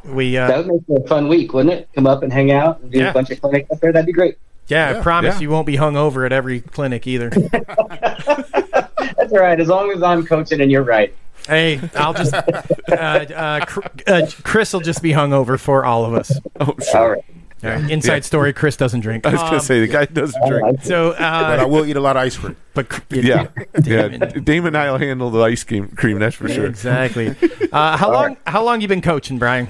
we 0.05 0.37
uh, 0.37 0.47
that 0.47 0.57
would 0.57 0.67
make 0.67 0.81
it 0.87 1.05
a 1.05 1.07
fun 1.07 1.27
week, 1.27 1.53
wouldn't 1.53 1.73
it? 1.73 1.89
Come 1.93 2.07
up 2.07 2.23
and 2.23 2.31
hang 2.31 2.51
out 2.51 2.79
and 2.81 2.91
do 2.91 2.99
Yeah. 2.99 3.09
a 3.09 3.13
bunch 3.13 3.31
of 3.31 3.41
clinics 3.41 3.69
up 3.71 3.79
there. 3.79 3.91
That'd 3.91 4.05
be 4.05 4.13
great. 4.13 4.37
yeah, 4.67 4.97
I 4.97 5.01
promise 5.01 5.35
yeah. 5.35 5.41
you 5.41 5.49
won't 5.49 5.65
be 5.65 5.75
hung 5.75 5.97
over 5.97 6.25
at 6.25 6.31
every 6.31 6.61
clinic 6.61 7.05
either. 7.07 7.29
That's 8.01 9.33
all 9.33 9.39
right. 9.39 9.59
As 9.59 9.67
long 9.67 9.91
as 9.91 10.01
I'm 10.01 10.25
coaching 10.25 10.61
and 10.61 10.71
you're 10.71 10.83
right. 10.83 11.13
Hey, 11.47 11.81
I'll 11.95 12.13
just 12.13 12.33
uh, 12.33 12.41
uh, 12.89 13.65
uh, 14.07 14.27
Chris 14.43 14.73
will 14.73 14.79
just 14.81 15.01
be 15.01 15.11
hung 15.11 15.33
over 15.33 15.57
for 15.57 15.83
all 15.85 16.05
of 16.05 16.13
us. 16.13 16.31
Oh, 16.59 16.75
sure. 16.79 16.97
All 16.99 17.09
right. 17.09 17.23
All 17.63 17.69
right. 17.69 17.91
Inside 17.91 18.15
Yeah. 18.15 18.19
story: 18.21 18.53
Chris 18.53 18.75
doesn't 18.75 19.01
drink. 19.01 19.25
I 19.25 19.31
was 19.31 19.41
gonna 19.41 19.55
Um, 19.57 19.59
say 19.61 19.79
the 19.81 19.87
guy 19.87 20.05
doesn't 20.05 20.47
drink. 20.47 20.83
So, 20.83 21.11
uh, 21.11 21.17
but 21.47 21.59
I 21.59 21.65
will 21.65 21.85
eat 21.85 21.95
a 21.95 21.99
lot 21.99 22.15
of 22.15 22.23
ice 22.23 22.37
cream. 22.37 22.55
But 22.73 22.87
Yeah, 23.11 23.47
yeah. 23.83 24.07
Damon 24.07 24.67
and 24.75 24.77
I'll 24.77 24.97
handle 24.97 25.29
the 25.29 25.41
ice 25.41 25.63
cream. 25.63 25.89
Cream, 25.89 26.17
that's 26.19 26.35
for 26.35 26.47
sure. 26.49 26.65
Exactly. 26.67 27.35
Uh, 27.71 27.97
how 27.97 28.11
long? 28.11 28.37
How 28.47 28.63
long 28.63 28.81
you 28.81 28.87
been 28.87 29.01
coaching, 29.01 29.37
Brian? 29.37 29.67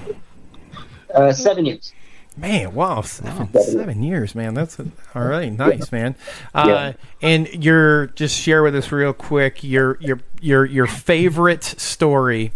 Uh, 1.14 1.32
seven 1.32 1.66
years. 1.66 1.92
Man, 2.36 2.74
wow, 2.74 3.02
seven, 3.02 3.52
seven 3.60 4.02
years, 4.02 4.34
man. 4.34 4.54
That's 4.54 4.78
a, 4.78 4.86
all 5.14 5.24
right. 5.24 5.52
Nice, 5.52 5.92
man. 5.92 6.14
Uh, 6.54 6.64
Yeah. 6.66 6.92
And 7.20 7.64
you're 7.64 8.06
just 8.08 8.38
share 8.38 8.62
with 8.62 8.74
us 8.74 8.90
real 8.90 9.12
quick 9.12 9.62
your 9.62 9.98
your 10.00 10.20
your 10.40 10.64
your 10.64 10.86
favorite 10.86 11.62
story, 11.62 12.52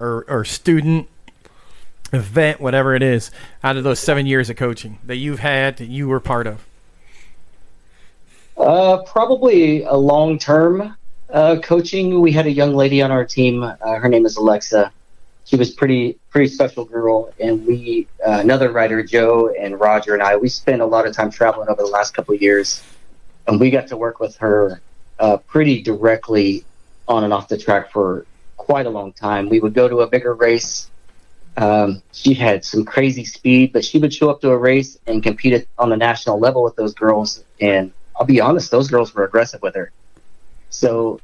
or 0.00 0.24
or 0.28 0.44
student 0.44 1.08
event, 2.12 2.60
whatever 2.60 2.94
it 2.94 3.02
is, 3.02 3.30
out 3.62 3.76
of 3.76 3.84
those 3.84 3.98
seven 3.98 4.24
years 4.26 4.48
of 4.48 4.56
coaching 4.56 4.98
that 5.04 5.16
you've 5.16 5.40
had 5.40 5.76
that 5.76 5.88
you 5.88 6.08
were 6.08 6.20
part 6.20 6.46
of. 6.46 6.64
Uh, 8.56 9.02
probably 9.02 9.82
a 9.84 9.94
long 9.94 10.38
term 10.38 10.96
uh, 11.30 11.56
coaching. 11.62 12.20
We 12.20 12.32
had 12.32 12.46
a 12.46 12.50
young 12.50 12.74
lady 12.74 13.02
on 13.02 13.10
our 13.10 13.24
team. 13.24 13.62
Uh, 13.62 13.76
her 13.80 14.08
name 14.08 14.26
is 14.26 14.36
Alexa. 14.36 14.90
She 15.48 15.56
was 15.56 15.70
pretty 15.70 16.18
pretty 16.28 16.48
special 16.48 16.84
girl, 16.84 17.32
and 17.40 17.66
we 17.66 18.06
uh, 18.20 18.32
another 18.32 18.70
writer, 18.70 19.02
Joe 19.02 19.48
and 19.58 19.80
Roger 19.80 20.12
and 20.12 20.22
I. 20.22 20.36
We 20.36 20.50
spent 20.50 20.82
a 20.82 20.84
lot 20.84 21.06
of 21.06 21.16
time 21.16 21.30
traveling 21.30 21.70
over 21.70 21.80
the 21.80 21.88
last 21.88 22.12
couple 22.12 22.34
of 22.34 22.42
years, 22.42 22.82
and 23.46 23.58
we 23.58 23.70
got 23.70 23.86
to 23.86 23.96
work 23.96 24.20
with 24.20 24.36
her 24.36 24.82
uh, 25.18 25.38
pretty 25.38 25.80
directly 25.80 26.66
on 27.08 27.24
and 27.24 27.32
off 27.32 27.48
the 27.48 27.56
track 27.56 27.90
for 27.90 28.26
quite 28.58 28.84
a 28.84 28.90
long 28.90 29.10
time. 29.14 29.48
We 29.48 29.58
would 29.58 29.72
go 29.72 29.88
to 29.88 30.00
a 30.00 30.06
bigger 30.06 30.34
race. 30.34 30.90
Um, 31.56 32.02
she 32.12 32.34
had 32.34 32.62
some 32.62 32.84
crazy 32.84 33.24
speed, 33.24 33.72
but 33.72 33.86
she 33.86 33.98
would 33.98 34.12
show 34.12 34.28
up 34.28 34.42
to 34.42 34.50
a 34.50 34.56
race 34.58 34.98
and 35.06 35.22
compete 35.22 35.66
on 35.78 35.88
the 35.88 35.96
national 35.96 36.38
level 36.38 36.62
with 36.62 36.76
those 36.76 36.92
girls. 36.92 37.42
And 37.58 37.90
I'll 38.14 38.26
be 38.26 38.42
honest, 38.42 38.70
those 38.70 38.88
girls 38.88 39.14
were 39.14 39.24
aggressive 39.24 39.62
with 39.62 39.76
her. 39.76 39.92
So 40.68 41.22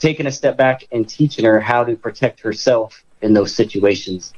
taking 0.00 0.26
a 0.26 0.32
step 0.32 0.56
back 0.56 0.82
and 0.90 1.08
teaching 1.08 1.44
her 1.44 1.60
how 1.60 1.84
to 1.84 1.94
protect 1.94 2.40
herself 2.40 3.04
in 3.22 3.32
those 3.32 3.54
situations. 3.54 4.32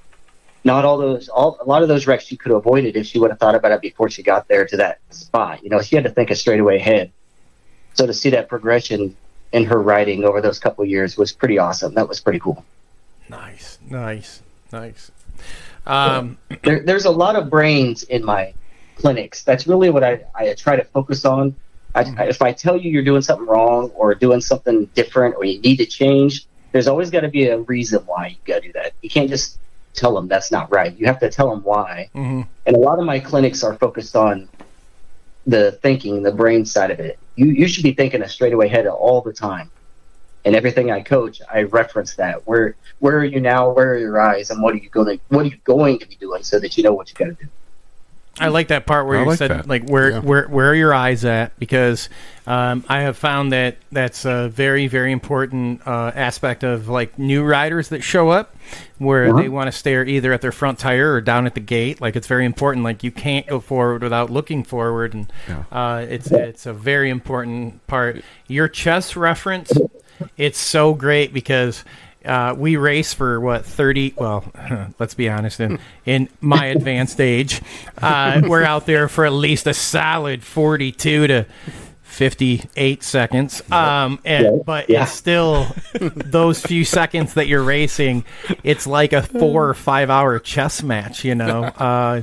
Not 0.63 0.85
all 0.85 0.97
those, 0.97 1.29
all 1.29 1.59
a 1.61 1.65
lot 1.65 1.83
of 1.83 1.89
those 1.89 2.07
wrecks 2.07 2.25
she 2.25 2.37
could 2.37 2.51
have 2.51 2.59
avoided 2.59 2.97
if 2.97 3.07
she 3.07 3.19
would 3.19 3.31
have 3.31 3.39
thought 3.39 3.55
about 3.55 3.73
it 3.73 3.81
before 3.83 4.09
she 4.09 4.23
got 4.23 4.49
there 4.49 4.65
to 4.67 4.77
that 4.79 5.01
spot. 5.11 5.63
You 5.63 5.69
know, 5.71 5.83
she 5.83 5.95
had 5.97 6.05
to 6.05 6.11
think 6.11 6.31
a 6.31 6.35
straightaway 6.37 6.77
ahead. 6.77 7.11
So 7.95 8.07
to 8.07 8.15
see 8.15 8.31
that 8.31 8.49
progression 8.49 9.15
in 9.53 9.65
her 9.67 9.81
riding 9.81 10.25
over 10.25 10.41
those 10.41 10.59
couple 10.59 10.85
years 10.85 11.17
was 11.19 11.33
pretty 11.33 11.59
awesome. 11.59 11.95
That 11.95 12.09
was 12.09 12.21
pretty 12.21 12.39
cool. 12.41 12.65
Nice, 13.29 13.79
nice, 13.89 14.43
nice. 14.73 15.11
Um, 15.87 16.39
there, 16.63 16.81
there's 16.81 17.05
a 17.05 17.11
lot 17.11 17.37
of 17.37 17.51
brains 17.51 18.03
in 18.05 18.25
my 18.25 18.55
clinics. 18.97 19.43
That's 19.43 19.67
really 19.67 19.91
what 19.91 20.03
I, 20.03 20.25
I 20.35 20.55
try 20.55 20.77
to 20.77 20.85
focus 20.85 21.25
on. 21.25 21.55
I, 21.95 22.05
I- 22.19 22.25
if 22.29 22.41
I 22.43 22.53
tell 22.53 22.77
you 22.81 22.91
you're 22.91 23.05
doing 23.05 23.23
something 23.23 23.47
wrong 23.47 23.91
or 23.91 24.15
doing 24.15 24.41
something 24.41 24.87
different 24.95 25.37
or 25.37 25.45
you 25.45 25.61
need 25.61 25.77
to 25.77 25.87
change, 25.87 26.47
there's 26.75 26.89
always 26.89 27.09
got 27.09 27.21
to 27.21 27.29
be 27.29 27.47
a 27.47 27.61
reason 27.61 28.03
why 28.05 28.27
you 28.27 28.37
got 28.45 28.63
to 28.63 28.67
do 28.67 28.73
that. 28.73 28.95
You 29.01 29.09
can't 29.09 29.31
just 29.31 29.61
tell 29.93 30.13
them 30.13 30.27
that's 30.27 30.51
not 30.51 30.73
right. 30.73 30.93
You 30.99 31.07
have 31.07 31.21
to 31.21 31.31
tell 31.31 31.49
them 31.49 31.63
why. 31.63 32.11
Mm-hmm. 32.17 32.43
And 32.67 32.77
a 32.77 32.79
lot 32.81 32.99
of 32.99 33.05
my 33.05 33.21
clinics 33.21 33.63
are 33.63 33.77
focused 33.77 34.17
on 34.17 34.49
the 35.47 35.71
thinking, 35.83 36.25
the 36.25 36.33
brain 36.33 36.67
side 36.67 36.91
of 36.91 36.99
it. 36.99 37.17
You 37.37 37.47
you 37.47 37.69
should 37.69 37.85
be 37.85 37.93
thinking 37.93 38.23
a 38.23 38.29
straightaway 38.29 38.67
head 38.67 38.89
all 38.89 39.21
the 39.21 39.33
time. 39.33 39.71
And 40.45 40.57
everything 40.57 40.91
I 40.91 41.01
coach, 41.01 41.41
I 41.49 41.63
reference 41.63 42.17
that. 42.17 42.45
Where 42.45 42.75
where 42.99 43.19
are 43.19 43.25
you 43.25 43.39
now? 43.39 43.71
Where 43.71 43.93
are 43.93 43.99
your 43.99 44.21
eyes? 44.21 44.51
And 44.51 44.61
what 44.61 44.75
are 44.75 44.79
you 44.79 44.91
going 44.91 45.17
to 45.17 45.25
what 45.29 45.47
are 45.47 45.49
you 45.51 45.59
going 45.63 46.01
to 46.01 46.09
be 46.09 46.17
doing 46.17 46.43
so 46.43 46.59
that 46.59 46.77
you 46.77 46.83
know 46.83 46.93
what 46.93 47.09
you 47.09 47.15
got 47.15 47.27
to 47.27 47.45
do. 47.45 47.49
I 48.41 48.49
like 48.49 48.69
that 48.69 48.85
part 48.85 49.07
where 49.07 49.19
I 49.19 49.23
you 49.23 49.29
like 49.29 49.39
said 49.39 49.51
that. 49.51 49.69
like 49.69 49.85
where 49.89 50.11
Yeah. 50.11 50.19
where 50.19 50.47
where 50.49 50.71
are 50.71 50.75
your 50.75 50.93
eyes 50.93 51.25
at? 51.25 51.57
Because 51.59 52.09
um, 52.47 52.85
I 52.89 53.01
have 53.03 53.17
found 53.17 53.53
that 53.53 53.77
that's 53.93 54.25
a 54.25 54.49
very 54.49 54.87
very 54.89 55.13
important 55.13 55.87
uh, 55.87 56.11
aspect 56.15 56.65
of 56.65 56.89
like 56.89 57.17
new 57.19 57.45
riders 57.45 57.91
that 57.91 58.03
show 58.03 58.31
up, 58.31 58.55
where 58.99 59.29
Uh-huh. 59.29 59.41
they 59.43 59.49
want 59.49 59.69
to 59.69 59.73
stare 59.73 60.05
either 60.05 60.33
at 60.33 60.41
their 60.41 60.53
front 60.53 60.79
tire 60.81 61.13
or 61.13 61.21
down 61.21 61.47
at 61.47 61.55
the 61.55 61.61
gate. 61.61 62.01
Like 62.01 62.17
it's 62.17 62.27
very 62.27 62.45
important. 62.45 62.85
Like 62.85 63.05
you 63.05 63.13
can't 63.13 63.47
go 63.47 63.61
forward 63.61 64.03
without 64.03 64.31
looking 64.31 64.65
forward, 64.65 65.15
and 65.15 65.33
uh, 65.71 66.05
it's 66.09 66.33
it's 66.33 66.67
a 66.67 66.73
very 66.73 67.11
important 67.11 67.87
part. 67.87 68.23
Your 68.49 68.67
chess 68.67 69.15
reference, 69.17 69.73
it's 70.37 70.59
so 70.59 70.93
great 70.95 71.33
because 71.33 71.85
uh, 72.25 72.55
we 72.57 72.77
race 72.77 73.13
for 73.15 73.41
what 73.41 73.65
30 73.65 74.15
well 74.17 74.45
let's 74.99 75.15
be 75.15 75.29
honest 75.29 75.61
in, 75.61 75.79
in 76.07 76.29
my 76.41 76.67
advanced 76.67 77.21
age 77.21 77.61
uh, 77.99 78.41
we're 78.47 78.63
out 78.65 78.87
there 78.87 79.09
for 79.09 79.25
at 79.25 79.33
least 79.33 79.67
a 79.67 79.75
solid 79.75 80.43
42 80.43 81.27
to 81.29 81.47
58 82.03 83.03
seconds 83.03 83.63
um, 83.73 84.19
and, 84.25 84.65
but 84.65 84.89
Yeah. 84.89 85.03
it's 85.03 85.13
still 85.13 85.67
those 86.01 86.61
few 86.63 86.85
seconds 86.99 87.35
that 87.35 87.49
you're 87.49 87.63
racing 87.65 88.25
it's 88.63 88.87
like 88.87 89.13
a 89.13 89.23
four 89.23 89.69
or 89.69 89.75
five 89.75 90.11
hour 90.11 90.39
chess 90.39 90.83
match 90.83 91.25
you 91.25 91.35
know 91.35 91.65
uh, 91.65 92.23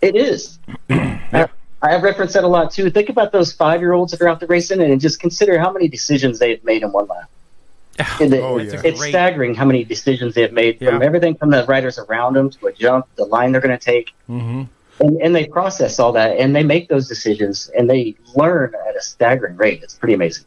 It 0.00 0.16
is. 0.16 0.58
I, 0.90 1.48
I 1.82 1.92
have 1.92 2.02
referenced 2.02 2.34
that 2.34 2.42
a 2.44 2.48
lot 2.48 2.70
too. 2.70 2.90
Think 2.90 3.10
about 3.10 3.32
those 3.32 3.52
five 3.52 3.80
year 3.80 3.92
olds 3.92 4.12
that 4.12 4.20
are 4.22 4.28
out 4.28 4.40
there 4.40 4.48
racing 4.48 4.80
and 4.80 5.00
just 5.00 5.20
consider 5.20 5.58
how 5.58 5.70
many 5.70 5.88
decisions 5.88 6.38
they 6.38 6.50
have 6.50 6.64
made 6.64 6.82
in 6.82 6.90
one 6.90 7.06
lap. 7.06 7.28
And 8.20 8.32
it- 8.34 8.42
Oh, 8.42 8.58
it's 8.58 8.72
yeah. 8.74 8.80
it's 8.84 9.00
Great. 9.00 9.10
staggering 9.10 9.54
how 9.54 9.64
many 9.64 9.84
decisions 9.84 10.34
they 10.34 10.42
have 10.42 10.52
made 10.52 10.78
from 10.78 11.02
everything 11.02 11.34
from 11.36 11.50
the 11.50 11.64
riders 11.66 11.98
around 11.98 12.34
them 12.34 12.50
to 12.50 12.66
a 12.66 12.72
jump, 12.72 13.06
the 13.16 13.24
line 13.24 13.52
they're 13.52 13.60
going 13.60 13.78
to 13.78 13.84
take. 13.84 14.12
mm-hmm. 14.28 14.62
And, 14.98 15.20
and 15.20 15.34
they 15.36 15.46
process 15.46 15.98
all 15.98 16.12
that 16.12 16.38
and 16.38 16.56
they 16.56 16.62
make 16.62 16.88
those 16.88 17.06
decisions 17.06 17.70
and 17.76 17.88
they 17.90 18.16
learn 18.34 18.72
at 18.88 18.96
a 18.96 19.02
staggering 19.02 19.56
rate. 19.56 19.80
It's 19.82 19.94
pretty 19.94 20.14
amazing. 20.14 20.44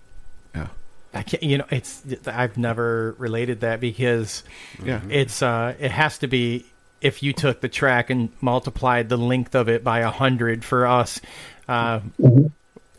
I 1.12 1.24
can't, 1.24 1.42
you 1.42 1.58
know, 1.58 1.66
it's 1.72 2.04
I've 2.28 2.56
never 2.56 3.16
related 3.18 3.62
that 3.62 3.80
because 3.80 4.44
Yeah. 4.84 5.02
it's 5.10 5.42
uh, 5.42 5.74
it 5.80 5.90
has 5.90 6.20
to 6.20 6.28
be 6.28 6.68
if 7.02 7.24
you 7.24 7.34
took 7.34 7.62
the 7.62 7.68
track 7.68 8.12
and 8.12 8.30
multiplied 8.42 9.10
the 9.10 9.18
length 9.18 9.56
of 9.56 9.70
it 9.70 9.84
by 9.84 10.00
a 10.02 10.12
hundred 10.12 10.64
for 10.64 10.86
us. 10.86 11.20
Uh, 11.68 12.02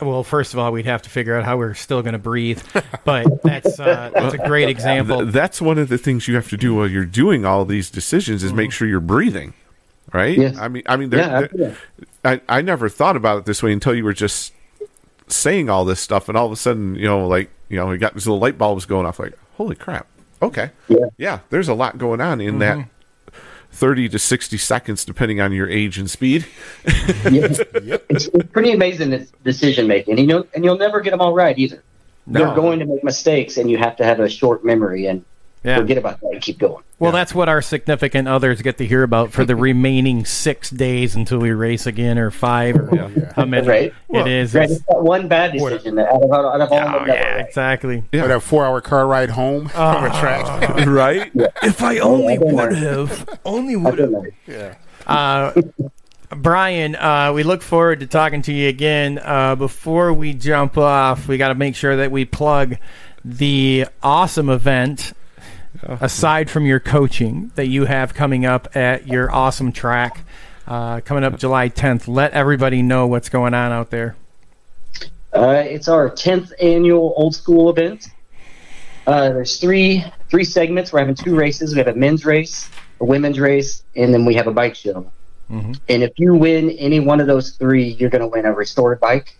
well, 0.01 0.23
first 0.25 0.53
of 0.53 0.59
all, 0.59 0.73
we'd 0.73 0.87
have 0.87 1.03
to 1.03 1.11
figure 1.11 1.37
out 1.37 1.45
how 1.45 1.57
we're 1.57 1.75
still 1.75 2.03
going 2.03 2.13
to 2.15 2.19
breathe, 2.19 2.63
but 3.05 3.43
that's 3.43 3.79
uh, 3.81 4.11
that's 4.15 4.35
a 4.35 4.39
great 4.39 4.69
example. 4.69 5.21
Th- 5.23 5.33
that's 5.33 5.61
one 5.61 5.79
of 5.79 5.89
the 5.89 5.99
things 5.99 6.27
you 6.29 6.35
have 6.37 6.49
to 6.51 6.57
do 6.57 6.75
while 6.75 6.89
you're 6.89 7.05
doing 7.05 7.45
all 7.45 7.65
these 7.65 7.91
decisions 7.91 8.43
is 8.43 8.53
make 8.53 8.73
sure 8.73 8.87
you're 8.89 9.01
breathing, 9.01 9.55
right? 10.13 10.37
Yes. 10.39 10.57
I 10.59 10.69
mean, 10.69 10.83
I 10.87 10.97
mean, 10.97 11.11
there- 11.11 11.21
Yeah, 11.21 11.47
there- 11.53 11.77
I 12.25 12.41
I 12.49 12.61
never 12.63 12.89
thought 12.89 13.17
about 13.17 13.39
it 13.39 13.45
this 13.47 13.63
way 13.63 13.73
until 13.73 13.95
you 13.95 14.05
were 14.05 14.13
just 14.13 14.53
saying 15.29 15.71
all 15.71 15.85
this 15.85 16.01
stuff, 16.01 16.29
and 16.29 16.37
all 16.37 16.47
of 16.47 16.53
a 16.53 16.57
sudden, 16.57 16.95
you 16.97 17.05
know, 17.07 17.27
like 17.27 17.51
you 17.69 17.77
know, 17.77 17.87
we 17.87 17.99
got 17.99 18.15
these 18.15 18.27
little 18.27 18.41
light 18.41 18.59
bulbs 18.59 18.85
going 18.87 19.07
off. 19.07 19.19
Like, 19.19 19.39
holy 19.57 19.77
crap! 19.77 20.07
Okay, 20.43 20.71
yeah, 21.19 21.41
there's 21.51 21.69
a 21.69 21.75
lot 21.75 21.99
going 21.99 22.21
on 22.21 22.41
in 22.41 22.59
that. 22.61 22.79
30 23.73 24.09
to 24.11 24.19
60 24.19 24.59
seconds 24.59 25.05
depending 25.05 25.41
on 25.41 25.53
your 25.53 25.69
age 25.69 25.99
and 25.99 26.11
speed 26.11 26.47
It's, 26.85 27.61
it's 28.09 28.29
pretty 28.53 28.73
amazing 28.73 29.13
it's 29.13 29.31
decision 29.45 29.87
making. 29.87 30.19
And 30.19 30.21
you 30.21 30.27
know, 30.27 30.47
and 30.55 30.65
you'll 30.65 30.79
never 30.79 31.01
get 31.01 31.11
them 31.11 31.21
all 31.21 31.35
right 31.35 31.57
either. 31.59 31.83
No. 32.27 32.45
They're 32.45 32.55
going 32.55 32.79
to 32.81 32.85
make 32.85 33.03
mistakes, 33.03 33.57
and 33.57 33.71
you 33.71 33.79
have 33.79 33.97
to 33.97 34.05
have 34.05 34.21
a 34.21 34.29
short 34.29 34.65
memory 34.65 35.07
and 35.07 35.25
Yeah. 35.63 35.77
forget 35.77 35.99
about 35.99 36.21
that 36.21 36.29
and 36.33 36.41
keep 36.41 36.59
going. 36.59 36.83
Well, 36.99 37.13
that's 37.13 37.35
what 37.35 37.49
our 37.51 37.61
significant 37.61 38.29
others 38.29 38.63
get 38.63 38.79
to 38.79 38.87
hear 38.87 39.03
about 39.03 39.31
for 39.33 39.45
the 39.45 39.55
remaining 39.71 40.25
six 40.25 40.71
days 40.71 41.15
until 41.17 41.39
we 41.39 41.51
race 41.51 41.87
again, 41.87 42.19
or 42.19 42.31
five, 42.31 42.77
or 42.77 43.31
how 43.37 43.45
many 43.45 43.67
Right. 43.69 43.95
it 44.09 44.27
is. 44.27 44.55
Right, 44.55 44.65
It's- 44.65 44.79
it's 44.81 44.85
one 44.89 45.29
bad 45.29 45.53
decision 45.53 45.99
out 45.99 46.09
of, 46.09 46.31
out 46.33 46.61
of 46.61 46.73
all 46.73 46.79
of 46.79 46.93
them. 46.93 47.07
that 47.09 47.25
were 47.25 47.37
right. 47.37 47.47
exactly. 47.47 48.05
Or 48.15 48.29
that 48.29 48.43
four 48.43 48.65
hour 48.65 48.81
car 48.81 49.07
ride 49.07 49.31
home 49.31 49.69
from 49.69 50.05
a 50.05 50.11
track. 50.21 50.87
right? 50.87 51.31
If 51.63 51.83
I 51.83 51.99
only 51.99 52.39
would 52.39 52.73
have, 52.77 53.39
only 53.45 53.77
would 53.77 53.99
have. 53.99 54.13
Yeah. 54.47 54.75
Uh, 55.07 55.53
Brian, 56.37 56.95
uh, 56.97 57.33
we 57.35 57.43
look 57.43 57.61
forward 57.61 58.01
to 58.01 58.07
talking 58.07 58.41
to 58.43 58.53
you 58.53 58.69
again. 58.69 59.19
Uh, 59.23 59.57
before 59.57 60.13
we 60.13 60.33
jump 60.33 60.79
off, 60.79 61.27
we 61.27 61.37
got 61.39 61.49
to 61.49 61.55
make 61.55 61.75
sure 61.75 61.97
that 61.97 62.11
we 62.13 62.25
plug 62.25 62.77
the 63.25 63.87
awesome 64.03 64.49
event, 64.49 65.13
aside 65.83 66.51
from 66.51 66.67
your 66.67 66.81
coaching, 66.81 67.53
that 67.55 67.69
you 67.69 67.85
have 67.87 68.15
coming 68.15 68.45
up 68.45 68.75
at 68.77 69.07
your 69.07 69.31
awesome 69.33 69.73
track 69.73 70.25
uh, 70.67 71.01
coming 71.01 71.25
up 71.25 71.39
July 71.39 71.69
10th. 71.69 72.07
Let 72.09 72.33
everybody 72.33 72.83
know 72.83 73.07
what's 73.07 73.29
going 73.29 73.55
on 73.55 73.73
out 73.73 73.91
there. 73.91 74.17
Uh, 75.33 75.63
it's 75.67 75.89
our 75.89 76.11
tenth 76.11 76.53
annual 76.61 77.13
old 77.17 77.35
school 77.35 77.71
event. 77.71 78.09
Uh, 79.07 79.31
there's 79.31 79.59
three 79.59 80.05
three 80.29 80.45
segments. 80.45 80.93
We're 80.93 81.01
having 81.01 81.15
two 81.15 81.35
races. 81.35 81.75
We 81.75 81.79
have 81.79 81.89
a 81.89 81.95
men's 81.95 82.25
race, 82.25 82.69
a 83.01 83.05
women's 83.05 83.39
race, 83.39 83.83
and 83.97 84.13
then 84.13 84.25
we 84.25 84.35
have 84.35 84.47
a 84.47 84.53
bike 84.53 84.75
show. 84.75 85.11
Mm-hmm. 85.51 85.73
And 85.89 86.03
if 86.03 86.13
you 86.17 86.35
win 86.35 86.71
any 86.71 87.01
one 87.01 87.21
of 87.21 87.27
those 87.27 87.53
three, 87.53 87.89
you're 87.89 88.11
going 88.11 88.23
to 88.23 88.29
win 88.29 88.45
a 88.45 88.53
restored 88.53 89.01
bike. 89.01 89.37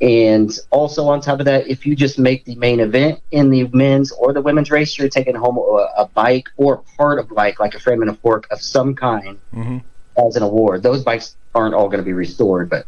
And 0.00 0.50
also 0.70 1.06
on 1.06 1.20
top 1.22 1.38
of 1.40 1.46
that, 1.46 1.66
if 1.68 1.86
you 1.86 1.96
just 1.96 2.18
make 2.18 2.44
the 2.44 2.54
main 2.56 2.80
event 2.80 3.20
in 3.30 3.48
the 3.50 3.66
men's 3.72 4.12
or 4.12 4.32
the 4.34 4.42
women's 4.42 4.70
race, 4.70 4.98
you're 4.98 5.08
taking 5.08 5.34
home 5.34 5.56
a, 5.56 6.02
a 6.02 6.06
bike 6.12 6.48
or 6.58 6.82
part 6.98 7.18
of 7.18 7.30
a 7.30 7.34
bike, 7.34 7.58
like 7.60 7.74
a 7.74 7.80
frame 7.80 8.02
and 8.02 8.10
a 8.10 8.14
fork 8.14 8.46
of 8.50 8.60
some 8.60 8.94
kind, 8.94 9.38
Mm-hmm. 9.54 9.78
as 10.26 10.36
an 10.36 10.42
award. 10.42 10.82
Those 10.82 11.02
bikes 11.02 11.36
aren't 11.54 11.74
all 11.74 11.86
going 11.88 11.98
to 12.00 12.04
be 12.04 12.12
restored, 12.12 12.68
but 12.68 12.86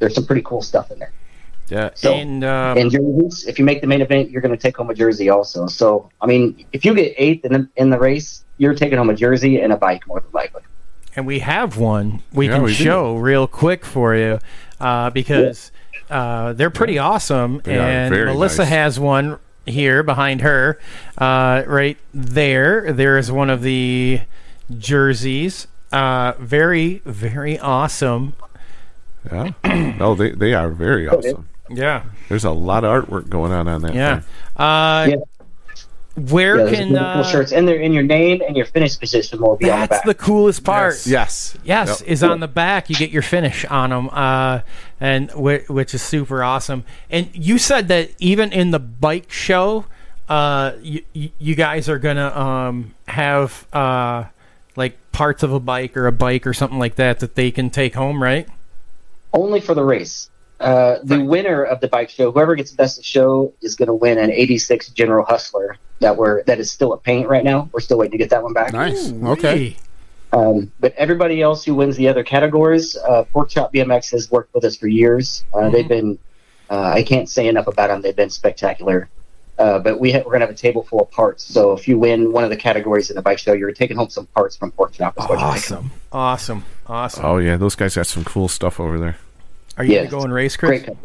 there's 0.00 0.14
some 0.16 0.26
pretty 0.26 0.42
cool 0.42 0.60
stuff 0.62 0.90
in 0.90 0.98
there. 0.98 1.12
Yeah, 1.68 1.90
So, 1.94 2.14
and 2.14 2.42
um, 2.44 2.78
and 2.78 2.90
jerseys, 2.90 3.46
if 3.46 3.58
you 3.58 3.64
make 3.64 3.80
the 3.82 3.86
main 3.86 4.00
event, 4.00 4.30
you're 4.30 4.40
going 4.40 4.56
to 4.56 4.60
take 4.60 4.76
home 4.78 4.88
a 4.90 4.94
jersey 4.94 5.28
also. 5.28 5.66
So, 5.66 6.10
I 6.20 6.26
mean, 6.26 6.64
if 6.72 6.84
you 6.84 6.94
get 6.94 7.14
eighth 7.18 7.44
in 7.44 7.52
the, 7.52 7.68
in 7.76 7.90
the 7.90 7.98
race, 7.98 8.42
you're 8.56 8.74
taking 8.74 8.96
home 8.98 9.10
a 9.10 9.14
jersey 9.14 9.60
and 9.60 9.70
a 9.72 9.76
bike 9.76 10.06
more 10.08 10.18
than 10.20 10.30
likely. 10.32 10.62
and 11.14 11.26
we 11.26 11.38
have 11.40 11.76
one 11.76 12.22
we 12.32 12.46
Yeah, 12.48 12.54
can 12.54 12.62
we 12.62 12.74
do. 12.74 12.82
show 12.84 13.16
real 13.16 13.46
quick 13.46 13.84
for 13.84 14.16
you 14.16 14.38
uh, 14.80 15.10
because 15.10 15.70
uh, 16.10 16.52
they're 16.52 16.70
pretty 16.70 16.98
awesome. 16.98 17.60
They 17.64 17.78
and 17.78 18.14
Melissa 18.14 18.62
nice. 18.62 18.68
has 18.68 19.00
one 19.00 19.38
here 19.66 20.02
behind 20.02 20.40
her, 20.40 20.78
uh, 21.18 21.62
right 21.66 21.98
there. 22.14 22.92
There 22.92 23.18
is 23.18 23.30
one 23.30 23.50
of 23.50 23.62
the 23.62 24.20
jerseys. 24.76 25.66
Uh, 25.92 26.32
very, 26.38 27.02
very 27.04 27.58
awesome. 27.58 28.34
Yeah. 29.30 29.52
no, 29.98 30.14
they 30.16 30.30
they 30.32 30.54
are 30.54 30.68
very 30.70 31.08
awesome. 31.08 31.48
Yeah. 31.70 32.04
There's 32.28 32.44
a 32.44 32.50
lot 32.50 32.84
of 32.84 33.04
artwork 33.04 33.28
going 33.28 33.52
on 33.52 33.68
on 33.68 33.82
that. 33.82 33.94
Yeah. 33.94 34.20
thing. 34.20 34.24
Uh, 34.56 35.16
Where 36.18 36.66
Yeah, 36.66 36.74
can 36.74 36.96
uh, 36.96 37.22
shirts 37.24 37.52
and 37.52 37.66
their 37.68 37.80
in 37.80 37.92
your 37.92 38.02
name 38.02 38.40
and 38.46 38.56
your 38.56 38.66
finish 38.66 38.98
position 38.98 39.40
will 39.40 39.56
be 39.56 39.70
on 39.70 39.80
the 39.82 39.86
That's 39.86 39.98
back. 39.98 40.04
the 40.06 40.14
coolest 40.14 40.64
part. 40.64 41.06
Yes. 41.06 41.56
Yes, 41.64 42.00
Yep. 42.00 42.08
is 42.08 42.22
on 42.24 42.40
the 42.40 42.48
back. 42.48 42.90
You 42.90 42.96
get 42.96 43.10
your 43.10 43.22
finish 43.22 43.64
on 43.66 43.90
them, 43.90 44.08
uh, 44.10 44.60
and 45.00 45.30
whi- 45.32 45.64
which 45.68 45.94
is 45.94 46.02
super 46.02 46.42
awesome. 46.42 46.84
And 47.10 47.28
you 47.32 47.58
said 47.58 47.88
that 47.88 48.10
even 48.18 48.52
in 48.52 48.70
the 48.72 48.78
bike 48.78 49.30
show, 49.30 49.84
uh, 50.28 50.72
you, 50.82 51.02
you 51.12 51.54
guys 51.54 51.88
are 51.88 51.98
gonna 51.98 52.28
um, 52.36 52.94
have 53.06 53.66
uh, 53.72 54.24
like 54.76 54.96
parts 55.12 55.42
of 55.42 55.52
a 55.52 55.60
bike 55.60 55.96
or 55.96 56.06
a 56.06 56.12
bike 56.12 56.46
or 56.46 56.52
something 56.52 56.78
like 56.78 56.96
that 56.96 57.20
that 57.20 57.34
they 57.34 57.50
can 57.50 57.70
take 57.70 57.94
home, 57.94 58.22
right? 58.22 58.46
Only 59.32 59.60
for 59.60 59.74
the 59.74 59.84
race. 59.84 60.30
Uh, 60.60 60.98
the 61.04 61.22
winner 61.22 61.62
of 61.62 61.80
the 61.80 61.88
bike 61.88 62.10
show, 62.10 62.32
whoever 62.32 62.54
gets 62.56 62.70
the 62.72 62.76
best 62.76 62.98
of 62.98 63.04
show, 63.04 63.52
is 63.62 63.74
going 63.76 63.86
to 63.86 63.94
win 63.94 64.18
an 64.18 64.30
'86 64.32 64.88
General 64.90 65.24
Hustler 65.24 65.76
that 66.00 66.16
we're 66.16 66.42
that 66.44 66.58
is 66.58 66.70
still 66.70 66.92
a 66.92 66.98
paint 66.98 67.28
right 67.28 67.44
now. 67.44 67.68
We're 67.72 67.80
still 67.80 67.98
waiting 67.98 68.12
to 68.12 68.18
get 68.18 68.30
that 68.30 68.42
one 68.42 68.52
back. 68.52 68.72
Nice. 68.72 69.12
Okay. 69.12 69.76
Um, 70.32 70.70
but 70.80 70.94
everybody 70.96 71.40
else 71.40 71.64
who 71.64 71.74
wins 71.74 71.96
the 71.96 72.08
other 72.08 72.22
categories, 72.22 72.96
uh, 72.96 73.24
Pork 73.32 73.48
Chop 73.50 73.72
BMX 73.72 74.10
has 74.10 74.30
worked 74.30 74.52
with 74.54 74.64
us 74.64 74.76
for 74.76 74.86
years. 74.88 75.44
Uh, 75.54 75.70
They've 75.70 75.88
been, 75.88 76.18
uh, 76.68 76.92
I 76.94 77.02
can't 77.02 77.28
say 77.30 77.48
enough 77.48 77.66
about 77.66 77.88
them. 77.88 78.02
They've 78.02 78.14
been 78.14 78.28
spectacular. 78.28 79.08
Uh, 79.58 79.78
but 79.80 79.98
we 79.98 80.12
ha- 80.12 80.22
we're 80.24 80.32
gonna 80.32 80.44
have 80.46 80.54
a 80.54 80.58
table 80.58 80.82
full 80.84 81.00
of 81.00 81.10
parts. 81.10 81.42
So 81.42 81.72
if 81.72 81.88
you 81.88 81.98
win 81.98 82.30
one 82.32 82.44
of 82.44 82.50
the 82.50 82.56
categories 82.56 83.10
in 83.10 83.16
the 83.16 83.22
bike 83.22 83.38
show, 83.38 83.54
you're 83.54 83.72
taking 83.72 83.96
home 83.96 84.08
some 84.10 84.26
parts 84.26 84.54
from 84.56 84.70
Pork 84.72 84.92
Chop. 84.92 85.18
Is 85.18 85.24
what 85.28 85.30
you're 85.30 85.38
taking. 85.38 85.76
Awesome, 85.76 85.90
awesome, 86.12 86.64
awesome. 86.86 87.24
Oh 87.24 87.38
yeah, 87.38 87.56
those 87.56 87.74
guys 87.74 87.96
got 87.96 88.06
some 88.06 88.22
cool 88.24 88.46
stuff 88.48 88.78
over 88.78 88.98
there. 89.00 89.16
Are 89.78 89.84
you 89.84 89.92
Yes. 89.92 90.10
gonna 90.10 90.20
go 90.20 90.24
and 90.24 90.34
race, 90.34 90.56
Chris? 90.56 90.82
Great. 90.84 90.98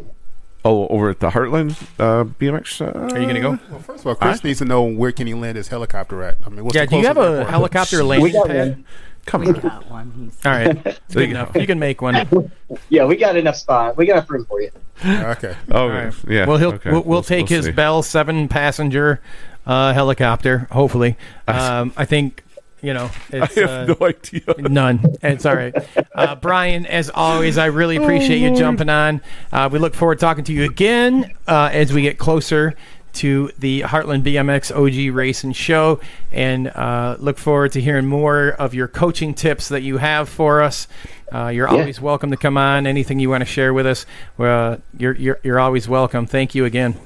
Oh, 0.66 0.86
over 0.88 1.10
at 1.10 1.20
the 1.20 1.28
Heartland 1.30 1.72
uh, 1.98 2.24
BMX. 2.24 2.80
Uh, 2.80 3.14
Are 3.14 3.20
you 3.20 3.26
gonna 3.26 3.40
go? 3.40 3.58
Well, 3.70 3.80
first 3.80 4.00
of 4.00 4.06
all, 4.06 4.14
Chris 4.14 4.42
needs 4.42 4.58
to 4.60 4.64
know 4.64 4.82
where 4.82 5.12
can 5.12 5.26
he 5.26 5.34
land 5.34 5.56
his 5.56 5.68
helicopter 5.68 6.22
at. 6.22 6.38
I 6.46 6.48
mean, 6.48 6.64
what's 6.64 6.74
Yeah. 6.74 6.84
the 6.86 6.90
Do 6.92 6.96
you 6.98 7.06
have 7.06 7.18
a 7.18 7.20
airport? 7.20 7.46
helicopter 7.50 8.02
landing 8.02 8.32
pad? 8.46 8.48
one. 8.70 8.84
Come 9.26 9.46
on. 9.46 9.52
Got 9.54 9.90
one. 9.90 10.12
He's 10.34 10.46
All 10.46 10.52
right, 10.52 10.66
it's 10.86 10.98
There 11.08 11.22
good 11.22 11.28
you 11.30 11.30
enough. 11.36 11.54
You 11.56 11.66
can 11.66 11.78
make 11.78 12.00
one. 12.02 12.50
Yeah, 12.88 13.04
we 13.04 13.16
got 13.16 13.36
enough 13.36 13.56
spot. 13.56 13.96
We 13.96 14.06
got 14.06 14.14
enough 14.14 14.30
room 14.30 14.46
for 14.46 14.60
you. 14.60 14.70
Okay. 15.04 15.54
Oh 15.70 15.82
All 15.82 15.88
right. 15.88 16.12
yeah. 16.26 16.44
Well, 16.46 16.56
he'll 16.58 16.72
okay. 16.74 16.90
we'll, 16.90 17.02
we'll 17.02 17.22
take 17.22 17.48
his 17.48 17.66
see. 17.66 17.70
Bell 17.72 18.02
seven 18.02 18.48
passenger 18.48 19.20
uh, 19.66 19.92
helicopter. 19.92 20.66
Hopefully, 20.72 21.16
um, 21.46 21.92
I 21.96 22.04
think 22.04 22.42
you 22.84 22.94
know. 22.94 23.10
I 23.32 23.36
have 23.38 23.58
uh, 23.58 23.84
no 23.86 23.96
idea. 24.06 24.42
None. 24.58 25.00
It's 25.22 25.46
all 25.46 25.54
right. 25.56 25.74
Uh, 26.14 26.34
Brian, 26.40 26.86
as 26.86 27.10
always, 27.10 27.58
I 27.58 27.66
really 27.66 27.96
appreciate 27.96 28.38
you 28.38 28.54
jumping 28.54 28.88
on. 28.88 29.20
Uh, 29.52 29.68
we 29.72 29.78
look 29.78 29.94
forward 29.94 30.16
to 30.16 30.20
talking 30.20 30.44
to 30.44 30.52
you 30.52 30.64
again 30.64 31.32
uh, 31.46 31.70
as 31.72 31.92
we 31.92 32.02
get 32.02 32.18
closer 32.18 32.74
to 33.14 33.48
the 33.60 33.82
Heartland 33.82 34.22
BMX 34.24 34.74
OG 34.74 35.14
Race 35.14 35.44
and 35.44 35.54
Show, 35.54 36.00
and 36.32 36.66
uh, 36.68 37.16
look 37.20 37.38
forward 37.38 37.70
to 37.72 37.80
hearing 37.80 38.06
more 38.06 38.48
of 38.48 38.74
your 38.74 38.88
coaching 38.88 39.34
tips 39.34 39.68
that 39.68 39.82
you 39.82 39.98
have 39.98 40.28
for 40.28 40.62
us. 40.62 40.88
Uh, 41.32 41.48
you're 41.48 41.68
Yeah. 41.68 41.78
always 41.78 42.00
welcome 42.00 42.30
to 42.32 42.36
come 42.36 42.56
on. 42.56 42.86
Anything 42.88 43.20
you 43.20 43.30
want 43.30 43.42
to 43.42 43.46
share 43.46 43.72
with 43.72 43.86
us, 43.86 44.04
uh, 44.38 44.76
you're, 44.98 45.14
you're 45.14 45.38
you're 45.44 45.60
always 45.60 45.88
welcome. 45.88 46.26
Thank 46.26 46.54
you 46.56 46.64
again. 46.64 46.96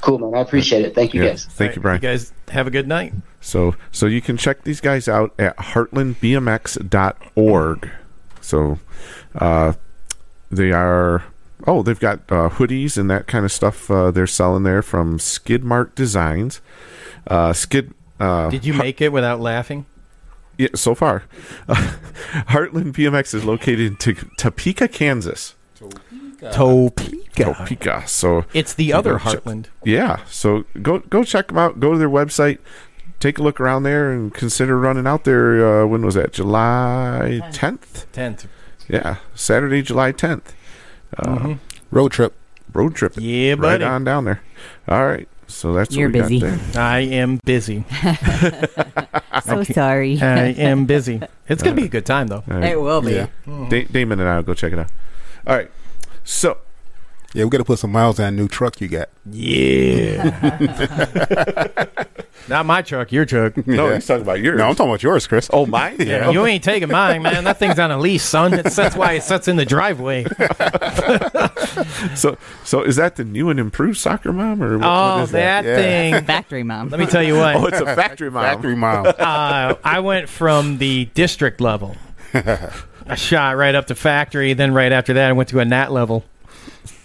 Cool, 0.00 0.18
man. 0.18 0.34
I 0.34 0.40
appreciate 0.40 0.84
it. 0.84 0.94
Thank 0.94 1.14
you, 1.14 1.22
Yeah. 1.22 1.30
guys. 1.30 1.44
Thank 1.46 1.76
you, 1.76 1.82
Brian. 1.82 2.00
You 2.02 2.08
guys 2.08 2.32
have 2.48 2.66
a 2.66 2.70
good 2.70 2.88
night. 2.88 3.12
So 3.40 3.74
so 3.92 4.06
you 4.06 4.20
can 4.20 4.36
check 4.36 4.64
these 4.64 4.80
guys 4.80 5.08
out 5.08 5.32
at 5.38 5.56
heartlandbmx.org. 5.56 7.90
So 8.40 8.78
uh, 9.34 9.72
they 10.50 10.72
are 10.72 11.24
oh 11.66 11.82
they've 11.82 12.00
got 12.00 12.20
uh, 12.30 12.48
hoodies 12.50 12.96
and 12.98 13.10
that 13.10 13.26
kind 13.26 13.44
of 13.44 13.52
stuff 13.52 13.90
uh, 13.90 14.10
they're 14.10 14.26
selling 14.26 14.62
there 14.62 14.82
from 14.82 15.18
Skidmark 15.18 15.94
Designs. 15.94 16.60
Uh, 17.26 17.52
Skid. 17.52 17.92
Uh, 18.18 18.48
Did 18.50 18.64
you 18.66 18.74
make 18.74 19.00
it 19.00 19.12
without 19.12 19.40
laughing? 19.40 19.86
Yeah, 20.58 20.68
so 20.74 20.94
far. 20.94 21.22
Heartland 21.68 22.92
BMX 22.92 23.32
is 23.34 23.44
located 23.46 23.80
in 23.80 23.96
T- 23.96 24.12
Topeka, 24.36 24.88
Kansas. 24.88 25.54
Topeka. 26.52 27.44
Topeka. 27.44 28.02
So 28.06 28.44
It's 28.52 28.74
the 28.74 28.90
so 28.90 28.98
other 28.98 29.12
go 29.14 29.18
check- 29.18 29.44
Heartland. 29.44 29.66
Yeah. 29.84 30.20
So 30.28 30.64
go 30.82 30.98
go 31.00 31.24
check 31.24 31.48
them 31.48 31.58
out. 31.58 31.80
Go 31.80 31.92
to 31.92 31.98
their 31.98 32.08
website. 32.10 32.58
Take 33.20 33.38
a 33.38 33.42
look 33.42 33.60
around 33.60 33.82
there 33.82 34.10
and 34.10 34.32
consider 34.32 34.78
running 34.78 35.06
out 35.06 35.24
there. 35.24 35.82
Uh, 35.82 35.86
when 35.86 36.04
was 36.04 36.14
that? 36.14 36.32
July 36.32 37.40
tenth. 37.52 38.06
Tenth. 38.12 38.46
Yeah, 38.88 39.16
Saturday, 39.34 39.82
July 39.82 40.10
tenth. 40.12 40.54
Uh, 41.18 41.54
Road 41.90 42.12
trip. 42.12 42.34
Road 42.72 42.94
trip. 42.94 43.12
Mm-hmm. 43.12 43.20
Yeah, 43.24 43.50
right 43.50 43.58
buddy. 43.78 43.84
on 43.84 44.04
down 44.04 44.24
there. 44.24 44.40
All 44.88 45.06
right. 45.06 45.28
So 45.48 45.72
that's 45.72 45.94
You're 45.94 46.08
what 46.08 46.14
we 46.30 46.38
busy. 46.38 46.40
got 46.40 46.58
there. 46.72 46.82
I 46.82 46.98
am 47.00 47.40
busy. 47.44 47.84
so 49.44 49.62
sorry. 49.64 50.20
I 50.20 50.46
am 50.56 50.86
busy. 50.86 51.20
It's 51.48 51.62
gonna 51.62 51.76
be 51.76 51.84
a 51.84 51.88
good 51.88 52.06
time 52.06 52.28
though. 52.28 52.44
All 52.50 52.56
right. 52.58 52.72
It 52.72 52.80
will 52.80 53.02
be. 53.02 53.12
Yeah. 53.14 53.26
Da- 53.68 53.84
Damon 53.84 54.20
and 54.20 54.28
I 54.28 54.36
will 54.36 54.42
go 54.44 54.54
check 54.54 54.72
it 54.72 54.78
out. 54.78 54.90
All 55.46 55.56
right. 55.56 55.70
So 56.30 56.58
Yeah, 57.34 57.44
we 57.44 57.50
got 57.50 57.58
to 57.58 57.64
put 57.64 57.78
some 57.80 57.90
miles 57.92 58.20
on 58.20 58.26
that 58.36 58.40
new 58.40 58.46
truck 58.48 58.80
you 58.80 58.86
got. 58.88 59.08
Yeah. 59.28 60.54
Not 62.48 62.66
my 62.66 62.82
truck, 62.82 63.12
your 63.12 63.24
truck. 63.26 63.64
no, 63.66 63.88
Yeah. 63.88 63.94
he's 63.96 64.06
talking 64.06 64.22
about 64.22 64.40
yours. 64.40 64.58
No, 64.58 64.68
I'm 64.68 64.74
talking 64.74 64.90
about 64.90 65.02
yours, 65.02 65.26
Chris. 65.26 65.48
oh, 65.52 65.66
mine. 65.66 65.96
Yeah. 66.00 66.30
You 66.30 66.46
ain't 66.46 66.64
taking 66.64 66.88
mine, 66.88 67.22
man. 67.22 67.44
That 67.44 67.58
thing's 67.58 67.78
on 67.78 67.90
a 67.92 67.98
lease, 67.98 68.22
son. 68.24 68.54
It's, 68.54 68.74
that's 68.74 68.96
why 68.96 69.12
it 69.12 69.22
sits 69.22 69.46
in 69.48 69.56
the 69.56 69.64
driveway. 69.66 70.24
So 72.16 72.36
so 72.64 72.82
is 72.82 72.96
that 72.96 73.16
the 73.16 73.24
new 73.24 73.48
and 73.50 73.60
improved 73.60 73.98
soccer 73.98 74.32
mom 74.32 74.62
or 74.62 74.78
what, 74.78 74.86
Oh, 74.86 75.14
what 75.16 75.24
is 75.24 75.30
that 75.32 75.64
Yeah. 75.64 75.76
thing. 75.76 76.24
Factory 76.24 76.62
mom. 76.62 76.88
Let 76.88 76.98
me 76.98 77.06
tell 77.06 77.22
you 77.22 77.36
what. 77.36 77.56
Oh, 77.56 77.66
it's 77.66 77.80
a 77.80 77.94
factory 77.94 78.30
mom. 78.30 78.42
Factory 78.42 78.74
mom. 78.74 79.06
uh, 79.06 79.74
I 79.84 80.00
went 80.00 80.28
from 80.28 80.78
the 80.78 81.04
district 81.14 81.60
level. 81.60 81.96
I 83.10 83.14
shot 83.16 83.56
right 83.56 83.74
up 83.74 83.86
to 83.88 83.94
factory. 83.94 84.52
Then 84.52 84.72
right 84.72 84.92
after 84.92 85.12
that, 85.14 85.28
I 85.28 85.32
went 85.32 85.48
to 85.50 85.60
a 85.60 85.64
nat 85.64 85.90
level. 85.92 86.24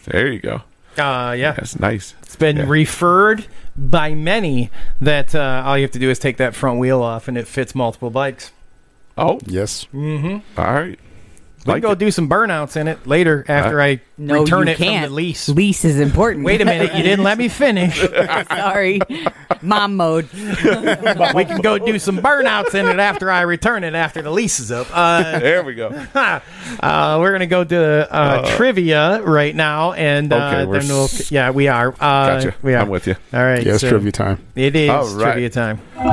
There 0.05 0.27
you 0.31 0.39
go. 0.39 0.61
Uh, 0.97 1.33
yeah, 1.37 1.51
That's 1.53 1.77
nice. 1.79 2.13
it's 2.21 2.35
been 2.37 2.57
Yeah. 2.57 2.65
referred 2.67 3.47
by 3.75 4.13
many 4.15 4.69
that 5.01 5.35
uh, 5.35 5.63
all 5.65 5.77
you 5.77 5.81
have 5.83 5.91
to 5.91 5.99
do 5.99 6.09
is 6.09 6.19
take 6.19 6.37
that 6.37 6.55
front 6.55 6.79
wheel 6.79 7.01
off, 7.01 7.27
and 7.27 7.37
it 7.37 7.47
fits 7.47 7.75
multiple 7.75 8.09
bikes. 8.09 8.51
Oh, 9.17 9.39
yes. 9.45 9.87
Mm-hmm. 9.93 10.59
all 10.59 10.73
right. 10.73 10.99
We 11.65 11.73
Like 11.73 11.81
can 11.81 11.89
go 11.89 11.93
it. 11.93 11.99
do 11.99 12.11
some 12.11 12.29
burnouts 12.29 12.75
in 12.75 12.87
it 12.87 13.07
later 13.07 13.43
after 13.47 13.81
I 13.81 13.99
No, 14.19 14.43
return 14.43 14.67
you 14.67 14.73
it 14.73 14.77
can't. 14.77 15.05
from 15.05 15.09
the 15.13 15.15
lease. 15.15 15.49
Lease 15.49 15.83
is 15.83 15.99
important. 15.99 16.45
Wait 16.45 16.61
a 16.61 16.65
minute, 16.65 16.93
you 16.95 17.01
didn't 17.01 17.23
let 17.25 17.39
me 17.39 17.47
finish. 17.47 17.99
Sorry. 18.49 18.99
Mom 19.63 19.95
mode. 19.95 20.29
we 20.31 21.43
can 21.45 21.61
go 21.61 21.79
do 21.79 21.97
some 21.97 22.19
burnouts 22.19 22.75
in 22.75 22.85
it 22.85 22.99
after 22.99 23.31
I 23.31 23.41
return 23.41 23.83
it 23.83 23.95
after 23.95 24.21
the 24.21 24.29
lease 24.29 24.59
is 24.59 24.71
up. 24.71 24.87
Uh, 24.91 25.39
There 25.45 25.63
we 25.63 25.73
go. 25.73 25.87
uh, 26.15 27.17
we're 27.19 27.31
gonna 27.31 27.47
go 27.47 27.63
to 27.63 28.13
uh, 28.13 28.55
trivia 28.57 29.21
right 29.23 29.55
now, 29.55 29.93
and 29.93 30.31
uh, 30.31 30.35
Okay, 30.35 30.65
we're 30.65 30.79
then 30.81 30.89
we'll. 30.89 31.05
s- 31.05 31.31
Yeah, 31.31 31.49
we 31.49 31.67
are. 31.67 31.89
Uh, 31.89 31.95
Gotcha. 31.99 32.53
We 32.61 32.75
are. 32.75 32.81
I'm 32.83 32.89
with 32.89 33.07
you. 33.07 33.15
All 33.33 33.43
right. 33.43 33.63
Yeah, 33.65 33.73
it's 33.73 33.81
so 33.81 33.89
trivia 33.89 34.11
time. 34.11 34.37
It 34.55 34.75
is 34.75 34.89
All 34.91 35.07
right. 35.15 35.31
trivia 35.33 35.49
time. 35.49 35.79
So 35.95 36.03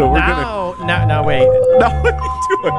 we're 0.00 0.18
gonna. 0.20 0.84
No, 0.86 1.04
no, 1.06 1.22
wait. 1.22 1.46
No, 1.78 1.88
what 2.02 2.14
are 2.14 2.24
you 2.24 2.30
doing? 2.62 2.74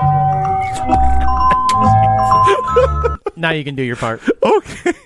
Now 3.36 3.52
you 3.52 3.64
can 3.64 3.76
do 3.76 3.84
your 3.84 3.96
part. 3.96 4.22
Okay. 4.44 4.94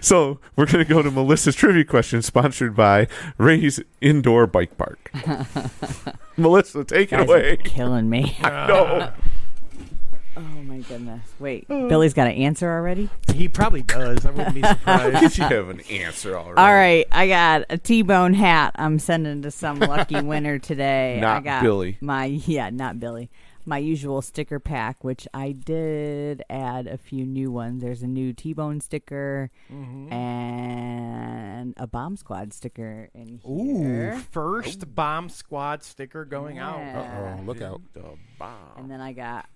So 0.00 0.40
we're 0.56 0.64
gonna 0.64 0.86
go 0.86 1.02
to 1.02 1.10
Melissa's 1.10 1.54
trivia 1.54 1.84
question, 1.84 2.22
sponsored 2.22 2.74
by 2.74 3.08
Ray's 3.36 3.78
Indoor 4.00 4.46
Bike 4.46 4.78
Park. 4.78 5.12
Melissa, 6.38 6.82
take 6.82 7.12
it 7.12 7.16
Guys 7.16 7.28
are 7.28 7.36
away. 7.36 7.56
killing 7.58 8.08
me. 8.08 8.38
No. 8.42 9.12
Oh 10.42 10.62
my 10.62 10.78
goodness. 10.78 11.20
Wait, 11.38 11.68
Billy's 11.68 12.14
got 12.14 12.26
an 12.26 12.32
answer 12.34 12.70
already? 12.70 13.10
He 13.34 13.46
probably 13.48 13.82
does. 13.82 14.24
I 14.24 14.30
wouldn't 14.30 14.54
be 14.54 14.62
surprised. 14.66 15.20
Did 15.20 15.38
you 15.38 15.44
have 15.44 15.68
an 15.68 15.80
answer 15.90 16.34
already? 16.36 16.56
All 16.60 16.72
right, 16.74 17.06
I 17.12 17.28
got 17.28 17.64
a 17.68 17.76
T-bone 17.76 18.32
hat. 18.34 18.72
I'm 18.76 18.98
sending 18.98 19.42
to 19.42 19.50
some 19.50 19.80
lucky 19.80 20.20
winner 20.22 20.58
today. 20.58 21.18
I 21.18 21.20
Not 21.20 21.44
got 21.44 21.62
Billy. 21.62 21.98
My 22.00 22.24
yeah, 22.24 22.70
not 22.70 22.98
Billy. 22.98 23.30
My 23.66 23.76
usual 23.76 24.22
sticker 24.22 24.58
pack, 24.58 25.04
which 25.04 25.28
I 25.34 25.52
did 25.52 26.42
add 26.48 26.86
a 26.86 26.96
few 26.96 27.26
new 27.26 27.52
ones. 27.52 27.82
There's 27.82 28.02
a 28.02 28.06
new 28.06 28.32
T-bone 28.32 28.80
sticker 28.80 29.50
Mm-hmm. 29.70 30.10
and 30.12 31.74
a 31.76 31.86
Bomb 31.86 32.16
Squad 32.16 32.52
sticker 32.54 33.10
in 33.14 33.38
here. 33.44 33.50
Ooh, 33.52 33.82
here. 33.82 34.22
first 34.32 34.94
bomb 34.94 35.28
squad 35.28 35.82
sticker 35.84 36.24
going 36.24 36.58
out. 36.58 36.78
Yeah. 36.78 37.36
Oh, 37.38 37.42
look 37.42 37.60
out. 37.60 37.82
The 37.92 38.02
bomb. 38.38 38.54
And 38.78 38.90
then 38.90 39.00
I 39.02 39.12
got 39.12 39.46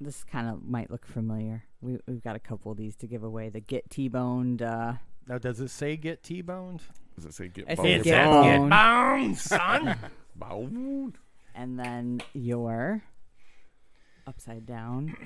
this 0.00 0.24
kind 0.24 0.48
of 0.48 0.62
might 0.64 0.90
look 0.90 1.06
familiar. 1.06 1.64
We, 1.80 1.98
we've 2.06 2.22
got 2.22 2.36
a 2.36 2.40
couple 2.40 2.72
of 2.72 2.78
these 2.78 2.96
to 2.96 3.06
give 3.06 3.22
away. 3.22 3.48
The 3.48 3.60
Get 3.60 3.90
T-boned. 3.90 4.62
Uh, 4.62 4.94
Now, 5.28 5.38
does 5.38 5.60
it 5.60 5.68
say 5.70 5.96
get 5.96 6.22
T-boned? 6.22 6.82
Does 7.14 7.24
it 7.26 7.34
say 7.34 7.48
get 7.48 7.66
I 7.68 7.74
boned? 7.74 7.86
said 7.88 8.00
It 8.00 8.04
get 8.04 8.14
says 8.14 8.26
boned. 8.28 8.70
get 8.70 8.76
boned, 8.76 9.38
son. 9.38 9.96
Boned. 10.36 11.18
and 11.54 11.78
then 11.78 12.20
your 12.32 13.02
upside 14.26 14.66
down 14.66 15.16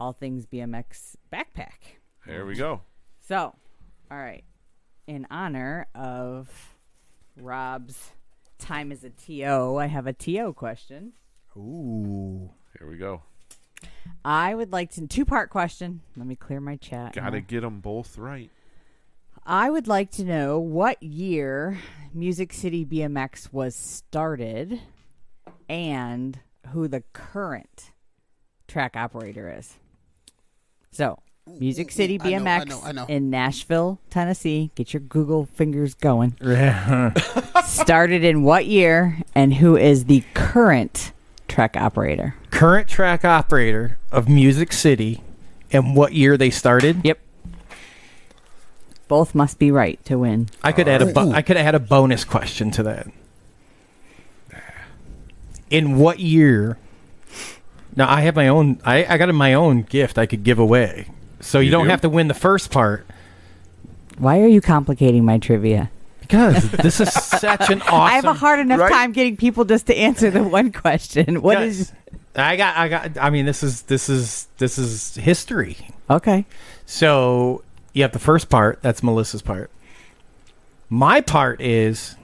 all 0.00 0.12
things 0.14 0.46
BMX 0.46 1.16
backpack. 1.32 1.98
There 2.26 2.46
we 2.46 2.54
go. 2.54 2.80
So, 3.20 3.54
all 4.10 4.16
right, 4.18 4.44
in 5.06 5.26
honor 5.30 5.86
of 5.94 6.74
Rob's 7.36 8.12
time 8.58 8.90
as 8.92 9.04
a 9.04 9.10
TO, 9.10 9.76
I 9.76 9.86
have 9.86 10.06
a 10.06 10.14
TO 10.14 10.54
question. 10.54 11.12
Ooh. 11.54 12.50
Here 12.78 12.88
we 12.88 12.96
go. 12.96 13.22
I 14.24 14.54
would 14.54 14.72
like 14.72 14.90
to 14.92 15.06
two 15.06 15.24
part 15.24 15.50
question. 15.50 16.00
Let 16.16 16.26
me 16.26 16.36
clear 16.36 16.60
my 16.60 16.76
chat. 16.76 17.14
Gotta 17.14 17.40
get 17.40 17.60
them 17.60 17.80
both 17.80 18.16
right. 18.18 18.50
I 19.46 19.68
would 19.68 19.86
like 19.86 20.10
to 20.12 20.24
know 20.24 20.58
what 20.58 21.02
year 21.02 21.78
Music 22.14 22.52
City 22.52 22.84
BMX 22.84 23.52
was 23.52 23.74
started 23.76 24.80
and 25.68 26.38
who 26.70 26.88
the 26.88 27.02
current 27.12 27.92
track 28.66 28.96
operator 28.96 29.54
is. 29.58 29.74
So, 30.90 31.18
Music 31.58 31.90
City 31.90 32.18
I 32.20 32.30
know, 32.30 32.36
I 32.36 32.40
BMX 32.40 32.66
know, 32.68 32.80
I 32.84 32.92
know. 32.92 33.04
in 33.06 33.28
Nashville, 33.28 33.98
Tennessee. 34.08 34.70
Get 34.74 34.94
your 34.94 35.00
Google 35.00 35.44
fingers 35.44 35.92
going. 35.94 36.36
Yeah. 36.42 37.12
started 37.64 38.24
in 38.24 38.42
what 38.44 38.64
year 38.66 39.18
and 39.34 39.52
who 39.54 39.76
is 39.76 40.04
the 40.06 40.22
current 40.32 41.12
track 41.48 41.76
operator? 41.76 42.34
Current 42.64 42.88
track 42.88 43.26
operator 43.26 43.98
of 44.10 44.26
Music 44.26 44.72
City, 44.72 45.20
and 45.70 45.94
what 45.94 46.14
year 46.14 46.38
they 46.38 46.48
started? 46.48 47.02
Yep. 47.04 47.18
Both 49.06 49.34
must 49.34 49.58
be 49.58 49.70
right 49.70 50.02
to 50.06 50.16
win. 50.16 50.48
I 50.62 50.72
could 50.72 50.88
add 50.88 51.02
a 51.02 51.12
bo- 51.12 51.28
oh. 51.28 51.32
I 51.32 51.42
could 51.42 51.58
add 51.58 51.74
a 51.74 51.78
bonus 51.78 52.24
question 52.24 52.70
to 52.70 52.82
that. 52.84 53.06
In 55.68 55.98
what 55.98 56.20
year? 56.20 56.78
Now 57.96 58.10
I 58.10 58.22
have 58.22 58.34
my 58.34 58.48
own. 58.48 58.80
I, 58.82 59.04
I 59.04 59.18
got 59.18 59.28
my 59.34 59.52
own 59.52 59.82
gift 59.82 60.16
I 60.16 60.24
could 60.24 60.42
give 60.42 60.58
away, 60.58 61.08
so 61.40 61.58
you, 61.58 61.66
You 61.66 61.70
don't 61.70 61.84
do? 61.84 61.90
have 61.90 62.00
to 62.00 62.08
win 62.08 62.28
the 62.28 62.32
first 62.34 62.70
part 62.70 63.06
Why 64.16 64.40
are 64.40 64.46
you 64.48 64.62
complicating 64.62 65.22
my 65.26 65.36
trivia? 65.36 65.90
because 66.22 66.70
this 66.70 66.98
is 66.98 67.12
such 67.12 67.68
an 67.68 67.82
awesome. 67.82 67.94
I 68.00 68.12
have 68.12 68.24
a 68.24 68.32
hard 68.32 68.58
enough 68.60 68.80
Right? 68.80 68.90
time 68.90 69.12
getting 69.12 69.36
people 69.36 69.66
just 69.66 69.86
to 69.88 69.94
answer 69.94 70.30
the 70.30 70.42
one 70.42 70.72
question. 70.72 71.42
What 71.42 71.58
Yes. 71.58 71.74
is? 71.74 71.92
I 72.36 72.56
got. 72.56 72.76
I 72.76 72.88
got. 72.88 73.18
I 73.18 73.30
mean, 73.30 73.46
this 73.46 73.62
is 73.62 73.82
this 73.82 74.08
is 74.08 74.48
this 74.58 74.78
is 74.78 75.14
history. 75.16 75.76
Okay. 76.10 76.44
So 76.86 77.62
you 77.92 78.02
have 78.02 78.12
the 78.12 78.18
first 78.18 78.48
part. 78.48 78.80
That's 78.82 79.02
Melissa's 79.02 79.42
part. 79.42 79.70
My 80.90 81.20
part 81.20 81.60
is 81.60 82.16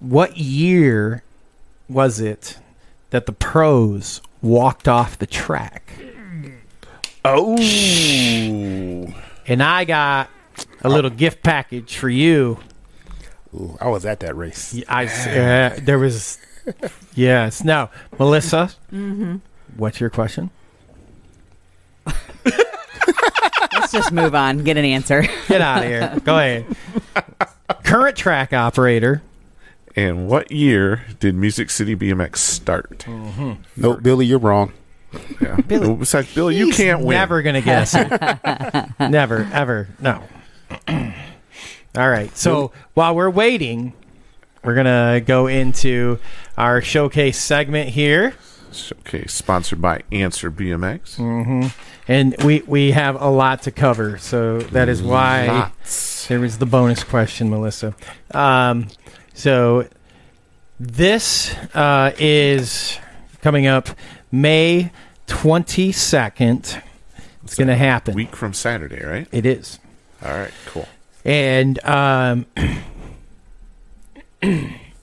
what 0.00 0.36
year 0.36 1.22
was 1.88 2.18
it 2.20 2.58
that 3.10 3.26
the 3.26 3.32
pros 3.32 4.20
walked 4.40 4.88
off 4.88 5.18
the 5.18 5.26
track? 5.26 5.92
Oh. 7.24 7.56
And 9.46 9.62
I 9.62 9.84
got 9.84 10.30
a 10.80 10.88
little 10.88 11.10
gift 11.10 11.42
package 11.42 11.96
for 11.96 12.08
you. 12.08 12.58
Ooh, 13.54 13.76
I 13.80 13.88
was 13.88 14.06
at 14.06 14.20
that 14.20 14.36
race. 14.36 14.82
I 14.88 15.04
uh, 15.04 15.78
there 15.80 15.98
was 15.98 16.38
yes. 17.14 17.64
Now, 17.64 17.90
Melissa, 18.18 18.70
Mhm. 18.92 19.40
what's 19.76 20.00
your 20.00 20.10
question? 20.10 20.50
Let's 23.72 23.92
just 23.92 24.12
move 24.12 24.34
on. 24.34 24.64
Get 24.64 24.76
an 24.76 24.84
answer. 24.84 25.24
Get 25.48 25.60
out 25.60 25.78
of 25.82 25.84
here. 25.88 26.20
Go 26.24 26.38
ahead. 26.38 26.64
Current 27.84 28.16
track 28.16 28.52
operator. 28.52 29.22
And 29.96 30.26
what 30.28 30.50
year 30.50 31.02
did 31.20 31.34
Music 31.34 31.68
City 31.70 31.94
BMX 31.94 32.36
start? 32.40 33.04
Nope, 33.76 34.02
Billy, 34.02 34.24
you're 34.26 34.38
wrong. 34.38 34.72
Yeah. 35.40 35.56
Billy, 35.56 35.94
besides 35.94 36.34
Billy, 36.34 36.56
you 36.56 36.72
can't 36.72 37.00
win. 37.00 37.16
Never 37.18 37.42
gonna 37.42 37.60
guess 37.60 37.92
never, 39.00 39.46
ever, 39.52 39.88
no. 40.00 40.22
All 40.88 42.08
right. 42.08 42.34
So 42.36 42.72
while 42.94 43.14
we're 43.14 43.28
waiting, 43.28 43.92
we're 44.64 44.74
gonna 44.74 45.20
go 45.20 45.46
into 45.46 46.18
our 46.56 46.80
showcase 46.80 47.38
segment 47.40 47.90
here. 47.90 48.34
Showcase 48.72 49.34
sponsored 49.34 49.82
by 49.82 50.02
Answer 50.10 50.50
BMX. 50.50 51.16
hmm 51.16 51.66
And 52.08 52.34
we 52.42 52.62
we 52.66 52.92
have 52.92 53.20
a 53.20 53.28
lot 53.28 53.62
to 53.62 53.70
cover, 53.70 54.18
so 54.18 54.58
that 54.58 54.88
is 54.88 55.02
why 55.02 55.46
Lots. 55.46 56.26
there 56.28 56.40
was 56.40 56.58
the 56.58 56.66
bonus 56.66 57.04
question, 57.04 57.50
Melissa. 57.50 57.94
Um, 58.32 58.88
so 59.34 59.88
this 60.80 61.54
uh, 61.74 62.12
is 62.18 62.98
coming 63.42 63.66
up 63.66 63.88
May 64.30 64.90
twenty 65.26 65.92
second. 65.92 66.82
It's 67.44 67.56
going 67.56 67.68
to 67.68 67.76
happen. 67.76 68.14
Week 68.14 68.34
from 68.36 68.54
Saturday, 68.54 69.04
right? 69.04 69.26
It 69.32 69.44
is. 69.44 69.78
All 70.24 70.30
right, 70.30 70.52
cool. 70.66 70.88
And 71.24 71.82
um, 71.84 72.46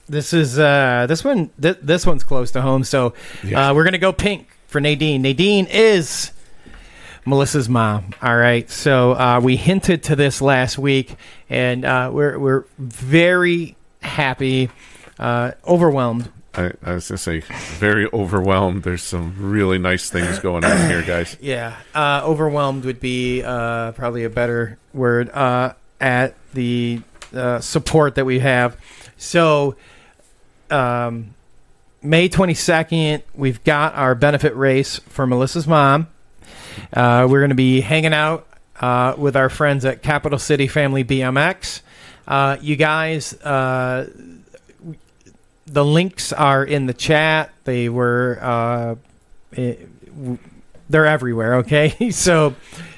this 0.08 0.32
is 0.32 0.58
uh, 0.58 1.06
this 1.08 1.24
one. 1.24 1.50
Th- 1.60 1.78
this 1.82 2.06
one's 2.06 2.24
close 2.24 2.50
to 2.52 2.62
home. 2.62 2.84
So 2.84 3.14
uh, 3.54 3.72
we're 3.74 3.84
gonna 3.84 3.98
go 3.98 4.12
pink 4.12 4.48
for 4.66 4.80
Nadine. 4.80 5.22
Nadine 5.22 5.66
is 5.70 6.32
Melissa's 7.26 7.68
mom. 7.68 8.12
All 8.22 8.36
right. 8.36 8.68
So 8.70 9.12
uh, 9.12 9.40
we 9.42 9.56
hinted 9.56 10.02
to 10.04 10.16
this 10.16 10.40
last 10.40 10.78
week, 10.78 11.16
and 11.48 11.84
uh, 11.84 12.10
we're 12.12 12.38
we're 12.38 12.64
very 12.78 13.76
happy, 14.02 14.70
uh, 15.18 15.52
overwhelmed. 15.66 16.30
I, 16.54 16.72
I 16.82 16.94
was 16.94 17.08
gonna 17.08 17.18
say 17.18 17.40
very 17.78 18.08
overwhelmed. 18.12 18.82
There's 18.82 19.02
some 19.04 19.36
really 19.38 19.78
nice 19.78 20.10
things 20.10 20.40
going 20.40 20.64
on 20.64 20.90
here, 20.90 21.02
guys. 21.02 21.36
Yeah, 21.40 21.76
uh, 21.94 22.22
overwhelmed 22.24 22.84
would 22.84 23.00
be 23.00 23.42
uh, 23.42 23.92
probably 23.92 24.24
a 24.24 24.30
better 24.30 24.76
word 24.92 25.30
uh, 25.30 25.74
at 26.00 26.34
the 26.52 27.00
uh, 27.32 27.60
support 27.60 28.16
that 28.16 28.24
we 28.24 28.40
have. 28.40 28.76
So, 29.20 29.76
um, 30.70 31.34
May 32.02 32.30
22nd, 32.30 33.22
we've 33.34 33.62
got 33.64 33.94
our 33.94 34.14
benefit 34.14 34.56
race 34.56 34.98
for 34.98 35.26
Melissa's 35.26 35.66
mom. 35.66 36.08
Uh, 36.90 37.26
we're 37.28 37.40
going 37.40 37.50
to 37.50 37.54
be 37.54 37.82
hanging 37.82 38.14
out 38.14 38.46
uh, 38.80 39.14
with 39.18 39.36
our 39.36 39.50
friends 39.50 39.84
at 39.84 40.02
Capital 40.02 40.38
City 40.38 40.66
Family 40.66 41.04
BMX. 41.04 41.82
Uh, 42.26 42.56
you 42.62 42.76
guys, 42.76 43.34
uh, 43.42 44.08
the 45.66 45.84
links 45.84 46.32
are 46.32 46.64
in 46.64 46.86
the 46.86 46.94
chat. 46.94 47.52
They 47.64 47.90
were, 47.90 48.38
uh, 48.40 48.94
eh, 49.54 49.74
w- 50.16 50.38
they're 50.88 51.06
everywhere. 51.06 51.56
Okay, 51.56 52.10
so 52.10 52.54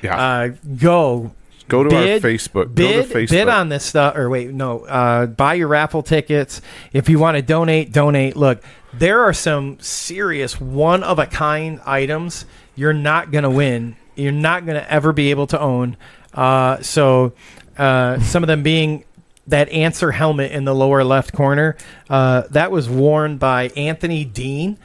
uh, 0.09 0.51
go 0.79 1.33
Go 1.69 1.85
to 1.85 1.95
our 1.95 2.03
Facebook. 2.19 2.53
Go 2.53 2.67
to 2.67 2.75
Bid, 2.75 3.11
Facebook. 3.11 3.31
bid 3.31 3.49
on 3.49 3.69
this 3.69 3.85
stuff, 3.85 4.17
or 4.17 4.29
wait, 4.29 4.51
no, 4.51 4.85
uh, 4.85 5.27
buy 5.27 5.55
your 5.55 5.69
raffle 5.69 6.03
tickets. 6.03 6.61
If 6.93 7.09
you 7.09 7.19
want 7.19 7.37
to 7.37 7.43
donate, 7.43 7.93
donate. 7.93 8.37
Look, 8.37 8.63
there 8.93 9.21
are 9.23 9.33
some 9.33 9.79
serious 9.81 10.61
one 10.61 11.03
of 11.03 11.19
a 11.19 11.27
kind 11.27 11.81
items 11.85 12.45
you're 12.75 12.93
not 12.93 13.31
going 13.31 13.45
to 13.45 13.51
win. 13.51 13.97
You're 14.15 14.33
not 14.33 14.67
going 14.67 14.81
to 14.81 14.93
ever 14.93 15.13
be 15.13 15.31
able 15.31 15.47
to 15.49 15.61
own. 15.61 15.97
Uh, 16.35 16.83
so, 16.83 17.33
uh, 17.79 18.21
some 18.21 18.43
of 18.43 18.49
them 18.49 18.63
being 18.63 19.05
that 19.47 19.69
answer 19.71 20.13
helmet 20.13 20.53
in 20.53 20.65
the 20.65 20.75
lower 20.75 21.05
left 21.05 21.33
corner. 21.33 21.77
Uh, 22.09 22.43
that 22.51 22.71
was 22.71 22.89
worn 22.89 23.39
by 23.39 23.69
Anthony 23.71 24.25
Dean 24.25 24.79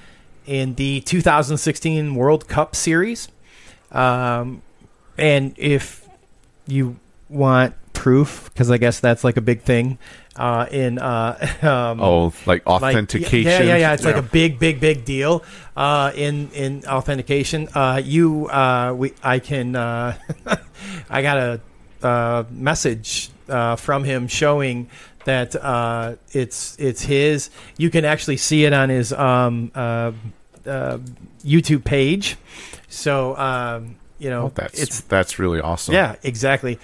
in 0.46 0.76
the 0.76 1.02
2016 1.02 2.16
World 2.16 2.48
Cup 2.48 2.76
Series. 2.76 3.28
Um, 3.92 4.62
and 5.18 5.54
if 5.58 6.07
you 6.68 6.98
want 7.30 7.76
proof, 7.94 8.50
because 8.54 8.70
I 8.72 8.78
guess 8.78 9.00
that's 9.00 9.24
like 9.24 9.38
a 9.38 9.42
big 9.42 9.62
thing 9.62 9.98
uh, 10.36 10.68
in. 10.72 11.00
Uh, 11.00 11.36
um, 11.62 12.00
Oh, 12.02 12.34
like 12.46 12.66
authentication? 12.66 13.44
yeah, 13.44 13.62
yeah, 13.62 13.78
yeah. 13.78 13.94
It's 13.94 14.06
like 14.06 14.16
a 14.16 14.22
big, 14.22 14.60
big, 14.60 14.80
big 14.80 15.04
deal 15.06 15.44
uh, 15.76 16.12
in 16.16 16.50
in 16.52 16.86
authentication. 16.86 17.68
Uh, 17.74 18.02
you, 18.04 18.48
uh, 18.48 18.94
we, 18.96 19.14
I 19.24 19.40
can. 19.40 19.76
Uh, 19.76 20.18
I 21.10 21.22
got 21.22 21.38
a 21.38 21.62
uh, 22.04 22.44
message 22.52 23.30
uh, 23.50 23.76
from 23.76 24.04
him 24.04 24.28
showing 24.28 24.90
that 25.26 25.56
uh, 25.56 26.16
it's 26.32 26.78
it's 26.80 27.02
his. 27.02 27.50
You 27.78 27.90
can 27.90 28.06
actually 28.06 28.38
see 28.38 28.66
it 28.66 28.74
on 28.74 28.90
his 28.90 29.12
um, 29.12 29.72
YouTube 30.66 31.84
page. 31.84 32.38
So 32.90 33.36
um, 33.38 33.96
you 34.20 34.30
know, 34.30 34.52
that's 34.56 34.82
it's 34.82 35.02
that's 35.02 35.40
really 35.40 35.60
awesome. 35.62 35.94
yeah, 35.94 36.16
exactly. 36.24 36.80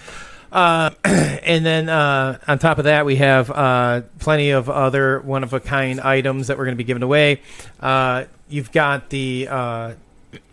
Uh, 0.52 0.90
and 1.04 1.66
then 1.66 1.88
uh, 1.88 2.38
on 2.46 2.58
top 2.60 2.78
of 2.78 2.84
that, 2.84 3.04
we 3.04 3.16
have 3.16 3.50
uh, 3.50 4.02
plenty 4.20 4.50
of 4.50 4.70
other 4.70 5.20
one 5.20 5.42
of 5.42 5.52
a 5.52 5.58
kind 5.60 6.00
items 6.00 6.46
that 6.46 6.56
we're 6.58 6.64
going 6.64 6.76
to 6.76 6.78
be 6.78 6.84
giving 6.84 7.02
away. 7.02 7.40
Uh, 7.80 8.24
you've 8.48 8.70
got 8.70 9.10
the 9.10 9.48
uh, 9.50 9.92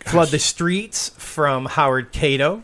Flood 0.00 0.28
the 0.28 0.38
Streets 0.38 1.10
from 1.10 1.66
Howard 1.66 2.10
Cato. 2.12 2.62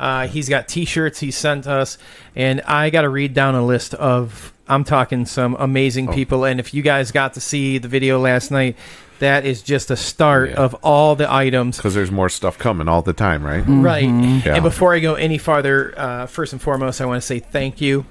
Uh, 0.00 0.26
he's 0.26 0.48
got 0.48 0.66
T-shirts 0.66 1.20
he 1.20 1.30
sent 1.30 1.66
us, 1.68 1.96
and 2.34 2.60
I 2.62 2.90
got 2.90 3.02
to 3.02 3.08
read 3.08 3.34
down 3.34 3.54
a 3.54 3.64
list 3.64 3.94
of. 3.94 4.52
I'm 4.68 4.84
talking 4.84 5.26
some 5.26 5.54
amazing 5.58 6.08
Oh. 6.08 6.12
people, 6.12 6.44
and 6.44 6.58
if 6.58 6.72
you 6.72 6.82
guys 6.82 7.10
got 7.10 7.34
to 7.34 7.40
see 7.40 7.78
the 7.78 7.88
video 7.88 8.18
last 8.18 8.50
night, 8.50 8.76
that 9.22 9.46
is 9.46 9.62
just 9.62 9.90
a 9.90 9.96
start 9.96 10.50
of 10.50 10.74
all 10.82 11.14
the 11.16 11.32
items. 11.32 11.76
Because 11.76 11.94
there's 11.94 12.10
more 12.10 12.28
stuff 12.28 12.58
coming 12.58 12.88
all 12.88 13.02
the 13.02 13.12
time, 13.12 13.42
right? 13.44 13.62
Right. 13.66 14.02
Yeah. 14.04 14.54
And 14.56 14.62
before 14.62 14.94
I 14.94 14.98
go 14.98 15.14
any 15.14 15.38
farther, 15.38 15.94
uh, 15.96 16.26
first 16.26 16.52
and 16.52 16.60
foremost, 16.60 17.00
I 17.00 17.06
want 17.06 17.20
to 17.22 17.26
say 17.26 17.38
thank 17.38 17.80
you. 17.80 18.04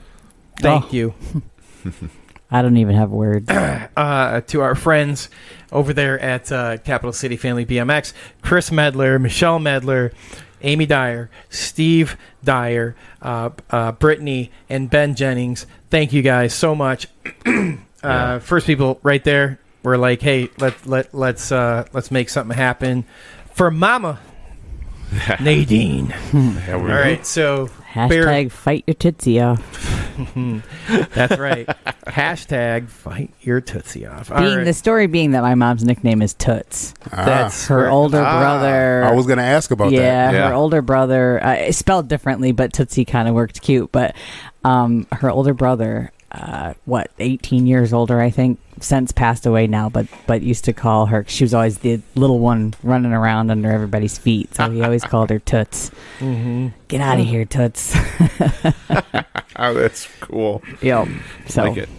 Thank 0.59 0.85
Oh. 0.85 0.89
you 0.91 1.13
I 2.51 2.61
don't 2.61 2.77
even 2.77 2.95
have 2.95 3.11
words. 3.11 3.49
uh, 3.49 4.41
to 4.41 4.61
our 4.61 4.75
friends 4.75 5.29
over 5.71 5.93
there 5.93 6.19
at 6.19 6.51
uh, 6.51 6.77
Capital 6.77 7.13
City 7.13 7.38
Family 7.38 7.65
BMX 7.65 8.13
Chris 8.41 8.71
Medler, 8.71 9.19
Michelle 9.19 9.57
Medler, 9.59 10.11
Amy 10.61 10.85
Dyer, 10.85 11.29
Steve 11.49 12.17
Dyer, 12.43 12.95
uh, 13.21 13.49
uh, 13.69 13.91
Brittany, 13.93 14.51
and 14.69 14.89
Ben 14.89 15.15
Jennings. 15.15 15.65
Thank 15.89 16.13
you 16.13 16.21
guys 16.21 16.53
so 16.53 16.75
much. 16.75 17.07
uh, 18.03 18.39
First 18.39 18.67
people 18.67 18.99
right 19.01 19.23
there 19.23 19.59
were 19.83 19.97
like, 19.97 20.21
"Hey, 20.21 20.49
let 20.59 20.85
let 20.85 21.13
let's 21.13 21.51
uh, 21.51 21.85
let's 21.93 22.11
make 22.11 22.29
something 22.29 22.55
happen 22.57 23.05
for 23.53 23.71
Mama 23.71 24.19
Nadine." 25.39 26.13
Yeah, 26.33 26.73
All 26.75 26.79
right, 26.85 27.25
so 27.25 27.67
Hashtag 27.93 28.09
bear- 28.09 28.49
fight 28.49 28.83
your 28.87 28.93
tootsie 28.95 29.39
off. 29.41 29.97
That's 31.13 31.37
right. 31.37 31.67
Hashtag 32.07 32.89
fight 32.89 33.31
your 33.41 33.59
tootsie 33.61 34.05
off. 34.05 34.31
All 34.31 34.39
Being 34.39 34.57
right. 34.57 34.63
the 34.63 34.73
story 34.73 35.07
being 35.07 35.31
that 35.31 35.41
my 35.41 35.55
mom's 35.55 35.83
nickname 35.83 36.21
is 36.21 36.33
Toots. 36.33 36.93
That's 37.11 37.67
her 37.67 37.83
right. 37.83 37.89
older 37.91 38.21
Ah. 38.21 38.39
brother. 38.39 39.03
I 39.03 39.11
was 39.13 39.25
going 39.25 39.37
to 39.37 39.43
ask 39.43 39.71
about 39.71 39.91
yeah, 39.91 40.31
that. 40.31 40.33
Yeah, 40.33 40.47
her 40.49 40.53
older 40.53 40.81
brother. 40.81 41.43
Uh, 41.43 41.71
spelled 41.71 42.07
differently, 42.07 42.51
but 42.51 42.71
Tootsie 42.73 43.05
kind 43.05 43.27
of 43.27 43.33
worked 43.35 43.61
cute. 43.61 43.91
But 43.91 44.15
um, 44.63 45.07
her 45.13 45.29
older 45.31 45.53
brother, 45.53 46.11
uh, 46.31 46.73
what, 46.85 47.11
18 47.19 47.67
years 47.67 47.91
older, 47.93 48.21
I 48.21 48.29
think, 48.29 48.59
since 48.79 49.11
passed 49.11 49.45
away 49.45 49.67
now, 49.67 49.89
but 49.89 50.07
but 50.27 50.41
used 50.41 50.65
to 50.65 50.73
call 50.73 51.05
her. 51.07 51.25
She 51.27 51.43
was 51.43 51.53
always 51.53 51.79
the 51.79 52.01
little 52.15 52.39
one 52.39 52.73
running 52.83 53.11
around 53.13 53.51
under 53.51 53.69
everybody's 53.71 54.17
feet, 54.17 54.53
so 54.55 54.69
he 54.71 54.81
always 54.81 55.03
called 55.03 55.29
her 55.29 55.39
Toots. 55.39 55.91
Mm-hmm. 56.19 56.69
Get 56.87 57.01
out 57.01 57.19
of 57.19 57.25
here, 57.25 57.45
Toots. 57.45 57.95
oh, 59.57 59.73
that's 59.73 60.07
cool. 60.21 60.63
Yep. 60.81 61.07
So- 61.47 61.63
like 61.65 61.77
it. 61.77 61.89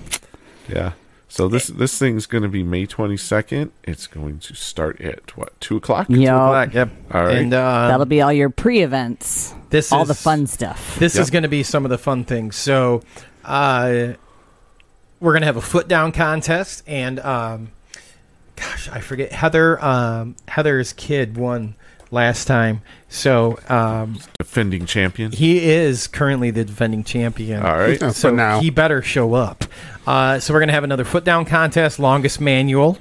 Yeah. 0.69 0.93
So 1.29 1.49
this 1.49 1.69
this 1.69 1.99
thing's 1.99 2.27
going 2.27 2.43
to 2.43 2.49
be 2.49 2.63
May 2.63 2.85
twenty 2.85 3.17
second. 3.17 3.73
It's 3.85 4.07
going 4.07 4.39
to 4.41 4.55
start 4.55 5.01
at 5.01 5.35
what 5.35 5.59
two 5.63 5.79
o'clock? 5.79 6.11
Yep. 6.11 6.19
Two 6.19 6.25
o'clock, 6.27 6.75
yep. 6.75 6.91
All 7.11 7.25
right. 7.25 7.39
And 7.39 7.55
uh, 7.55 7.89
That'll 7.89 8.05
be 8.05 8.21
all 8.21 8.33
your 8.35 8.51
pre-events. 8.51 9.55
This 9.71 9.93
all 9.93 10.03
is- 10.03 10.09
the 10.09 10.15
fun 10.15 10.47
stuff. 10.47 10.99
This 10.99 11.15
Yep. 11.15 11.23
is 11.23 11.31
going 11.31 11.43
to 11.45 11.49
be 11.49 11.63
some 11.63 11.87
of 11.87 11.91
the 11.91 11.97
fun 11.97 12.25
things. 12.25 12.57
So, 12.57 13.03
uh, 13.45 14.15
we're 15.21 15.33
going 15.33 15.43
to 15.43 15.47
have 15.47 15.57
a 15.57 15.63
foot 15.63 15.89
down 15.89 16.13
contest, 16.13 16.83
and 16.87 17.21
um, 17.21 17.71
gosh, 18.57 18.89
I 18.89 19.01
forget 19.01 19.33
Heather. 19.33 19.83
Um, 19.83 20.37
Heather's 20.49 20.93
kid 20.93 21.37
won 21.37 21.77
last 22.11 22.47
time, 22.47 22.83
so 23.09 23.59
um, 23.69 24.19
defending 24.39 24.87
champion. 24.87 25.33
He 25.33 25.71
is 25.71 26.07
currently 26.09 26.51
the 26.51 26.65
defending 26.65 27.05
champion. 27.05 27.63
All 27.63 27.79
right. 27.79 28.01
Yeah, 28.01 28.09
for 28.09 28.15
so 28.15 28.31
now. 28.35 28.61
he 28.61 28.71
better 28.71 29.03
show 29.03 29.35
up. 29.35 29.65
Uh, 30.07 30.39
so 30.41 30.53
we're 30.53 30.61
going 30.61 30.69
to 30.69 30.75
have 30.75 30.85
another 30.85 31.05
foot 31.05 31.25
down 31.25 31.45
contest, 31.45 31.99
longest 31.99 32.41
manual, 32.41 32.99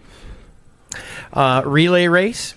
uh, 1.34 1.64
relay 1.66 2.08
race. 2.08 2.54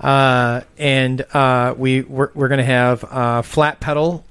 Uh, 0.00 0.60
and 0.76 1.22
uh, 1.34 1.74
we 1.76 2.02
we're, 2.02 2.30
we're 2.34 2.48
going 2.48 2.58
to 2.58 2.64
have 2.64 3.04
uh, 3.04 3.42
flat 3.42 3.80
pedal 3.80 4.24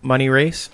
money 0.00 0.28
race. 0.28 0.70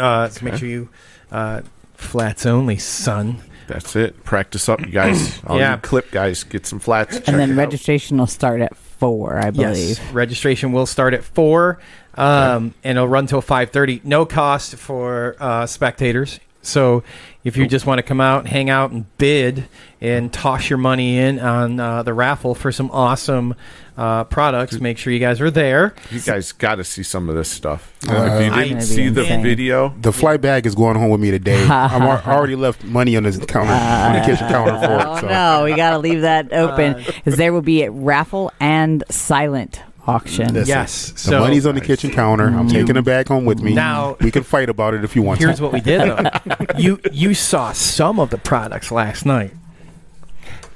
Uh, 0.00 0.28
so 0.28 0.44
make 0.44 0.56
sure 0.56 0.68
you 0.68 0.88
uh, 1.30 1.60
flats 1.94 2.46
only, 2.46 2.76
son. 2.78 3.42
That's 3.68 3.94
it. 3.94 4.24
Practice 4.24 4.68
up, 4.68 4.80
you 4.80 4.86
guys. 4.86 5.40
All 5.46 5.58
Yeah. 5.58 5.74
you 5.76 5.80
clip 5.80 6.10
guys, 6.10 6.42
get 6.42 6.66
some 6.66 6.80
flats. 6.80 7.16
and 7.18 7.38
then 7.38 7.50
it 7.50 7.52
out. 7.52 7.58
registration 7.58 8.18
will 8.18 8.26
start 8.26 8.60
at 8.60 8.76
four, 8.76 9.38
I 9.38 9.50
believe. 9.50 9.98
Yes, 9.98 10.12
registration 10.12 10.72
will 10.72 10.86
start 10.86 11.14
at 11.14 11.22
four, 11.22 11.78
um, 12.16 12.74
and 12.82 12.98
it'll 12.98 13.06
run 13.08 13.26
till 13.28 13.40
five 13.40 13.70
thirty. 13.70 14.00
No 14.02 14.26
cost 14.26 14.74
for 14.76 15.36
uh, 15.38 15.66
spectators. 15.66 16.40
So 16.62 17.04
if 17.42 17.56
you 17.56 17.66
just 17.66 17.86
want 17.86 18.00
to 18.00 18.02
come 18.02 18.20
out, 18.20 18.46
hang 18.46 18.68
out, 18.68 18.90
and 18.90 19.06
bid, 19.16 19.66
and 20.00 20.30
toss 20.32 20.68
your 20.68 20.76
money 20.78 21.16
in 21.16 21.38
on 21.38 21.80
uh, 21.80 22.02
the 22.02 22.12
raffle 22.12 22.54
for 22.54 22.70
some 22.72 22.90
awesome 22.90 23.54
uh, 24.00 24.24
products, 24.24 24.80
make 24.80 24.96
sure 24.96 25.12
you 25.12 25.18
guys 25.18 25.42
are 25.42 25.50
there. 25.50 25.94
You 26.10 26.20
guys 26.20 26.52
got 26.52 26.76
to 26.76 26.84
see 26.84 27.02
some 27.02 27.28
of 27.28 27.34
this 27.34 27.50
stuff. 27.50 27.92
Uh, 28.08 28.12
if 28.14 28.46
you 28.46 28.50
I- 28.52 28.64
didn't 28.64 28.80
see 28.82 29.10
the 29.10 29.24
video, 29.24 29.94
The 30.00 30.12
flight 30.12 30.40
bag 30.40 30.64
is 30.64 30.74
going 30.74 30.96
home 30.96 31.10
with 31.10 31.20
me 31.20 31.30
today. 31.30 31.62
I'm 31.68 32.02
al- 32.02 32.22
I 32.24 32.32
already 32.34 32.56
left 32.56 32.82
money 32.82 33.14
on 33.18 33.24
the 33.24 33.32
counter, 33.46 33.70
on 33.72 34.14
the 34.14 34.20
kitchen 34.20 34.48
counter 34.48 34.72
for 34.78 34.94
it. 35.00 35.06
Oh 35.06 35.16
so. 35.20 35.28
no, 35.28 35.64
we 35.64 35.74
got 35.74 35.90
to 35.90 35.98
leave 35.98 36.22
that 36.22 36.50
open 36.52 36.94
Uh, 36.94 37.02
because 37.14 37.36
there 37.36 37.52
will 37.52 37.60
be 37.60 37.82
a 37.82 37.90
raffle 37.90 38.50
and 38.58 39.04
silent 39.10 39.82
auction. 40.06 40.54
Listen, 40.54 41.30
the 41.30 41.38
money's 41.38 41.66
on 41.66 41.74
the 41.74 41.82
kitchen 41.82 42.10
counter. 42.10 42.46
I'm 42.46 42.68
You- 42.68 42.80
taking 42.80 42.96
it 42.96 43.04
back 43.04 43.28
home 43.28 43.44
with 43.44 43.60
me. 43.60 43.74
Now- 43.74 44.16
we 44.22 44.30
can 44.30 44.44
fight 44.44 44.70
about 44.70 44.94
it 44.94 45.04
if 45.04 45.14
you 45.14 45.20
want. 45.20 45.40
Here's 45.40 45.58
to. 45.58 45.62
what 45.64 45.72
we 45.74 45.80
did 45.82 46.00
though. 46.00 46.30
you 46.78 46.98
you 47.12 47.34
saw 47.34 47.72
some 47.72 48.18
of 48.18 48.30
the 48.30 48.38
products 48.38 48.90
last 48.90 49.26
night. 49.26 49.52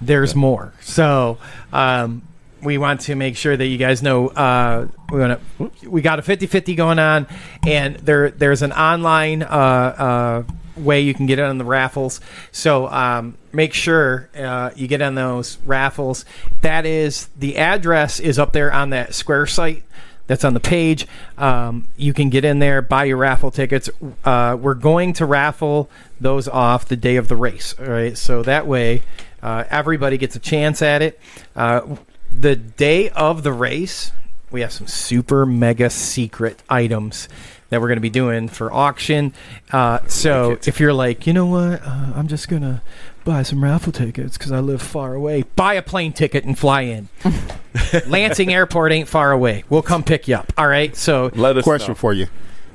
There's 0.00 0.34
more. 0.34 0.74
So 0.82 1.38
um, 1.72 2.20
we 2.64 2.78
want 2.78 3.02
to 3.02 3.14
make 3.14 3.36
sure 3.36 3.56
that 3.56 3.66
you 3.66 3.78
guys 3.78 4.02
know 4.02 4.28
uh, 4.28 4.88
we're 5.10 5.20
gonna 5.20 5.40
we 5.86 6.02
got 6.02 6.18
a 6.18 6.22
50-50 6.22 6.76
going 6.76 6.98
on, 6.98 7.26
and 7.66 7.96
there 7.96 8.30
there's 8.30 8.62
an 8.62 8.72
online 8.72 9.42
uh, 9.42 9.46
uh, 9.46 10.42
way 10.76 11.00
you 11.00 11.14
can 11.14 11.26
get 11.26 11.38
in 11.38 11.44
on 11.44 11.58
the 11.58 11.64
raffles. 11.64 12.20
So 12.52 12.88
um, 12.88 13.36
make 13.52 13.74
sure 13.74 14.28
uh, 14.36 14.70
you 14.74 14.88
get 14.88 15.02
on 15.02 15.14
those 15.14 15.58
raffles. 15.64 16.24
That 16.62 16.86
is 16.86 17.28
the 17.38 17.58
address 17.58 18.20
is 18.20 18.38
up 18.38 18.52
there 18.52 18.72
on 18.72 18.90
that 18.90 19.14
Square 19.14 19.46
site 19.46 19.84
that's 20.26 20.44
on 20.44 20.54
the 20.54 20.60
page. 20.60 21.06
Um, 21.36 21.88
you 21.96 22.12
can 22.14 22.30
get 22.30 22.44
in 22.44 22.58
there, 22.58 22.82
buy 22.82 23.04
your 23.04 23.18
raffle 23.18 23.50
tickets. 23.50 23.90
Uh, 24.24 24.56
we're 24.58 24.74
going 24.74 25.12
to 25.14 25.26
raffle 25.26 25.90
those 26.20 26.48
off 26.48 26.86
the 26.86 26.96
day 26.96 27.16
of 27.16 27.28
the 27.28 27.36
race. 27.36 27.74
All 27.78 27.86
right, 27.86 28.16
so 28.16 28.42
that 28.42 28.66
way 28.66 29.02
uh, 29.42 29.64
everybody 29.68 30.16
gets 30.16 30.36
a 30.36 30.40
chance 30.40 30.80
at 30.82 31.02
it. 31.02 31.20
Uh, 31.54 31.96
the 32.38 32.56
day 32.56 33.10
of 33.10 33.42
the 33.42 33.52
race, 33.52 34.12
we 34.50 34.60
have 34.60 34.72
some 34.72 34.86
super 34.86 35.44
mega 35.46 35.90
secret 35.90 36.62
items 36.68 37.28
that 37.70 37.80
we're 37.80 37.88
going 37.88 37.96
to 37.96 38.02
be 38.02 38.10
doing 38.10 38.48
for 38.48 38.72
auction. 38.72 39.32
Uh, 39.72 39.98
so 40.06 40.58
if 40.64 40.78
you're 40.78 40.92
like, 40.92 41.26
you 41.26 41.32
know 41.32 41.46
what, 41.46 41.82
uh, 41.82 42.12
I'm 42.14 42.28
just 42.28 42.48
gonna 42.48 42.82
buy 43.24 43.42
some 43.42 43.64
raffle 43.64 43.92
tickets 43.92 44.38
because 44.38 44.52
I 44.52 44.60
live 44.60 44.80
far 44.80 45.14
away. 45.14 45.42
Buy 45.56 45.74
a 45.74 45.82
plane 45.82 46.12
ticket 46.12 46.44
and 46.44 46.56
fly 46.56 46.82
in. 46.82 47.08
Lansing 48.06 48.52
Airport 48.52 48.92
ain't 48.92 49.08
far 49.08 49.32
away. 49.32 49.64
We'll 49.68 49.82
come 49.82 50.04
pick 50.04 50.28
you 50.28 50.36
up. 50.36 50.52
All 50.56 50.68
right. 50.68 50.94
So 50.94 51.30
let 51.34 51.60
Question 51.64 51.94
for 51.94 52.12
you: 52.12 52.28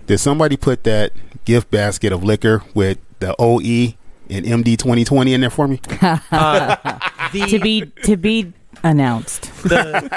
Did 0.08 0.18
somebody 0.18 0.58
put 0.58 0.84
that 0.84 1.14
gift 1.46 1.72
basket 1.72 2.12
of 2.12 2.24
liquor 2.24 2.64
with 2.74 2.98
the 3.20 3.36
OE 3.40 3.96
and 4.30 4.46
MD 4.46 4.78
2020 4.78 5.34
in 5.34 5.42
there 5.42 5.50
for 5.50 5.68
me? 5.68 5.78
to 5.92 7.60
be 7.62 7.86
to 8.04 8.18
be 8.18 8.52
announced. 8.84 9.52
the 9.64 10.10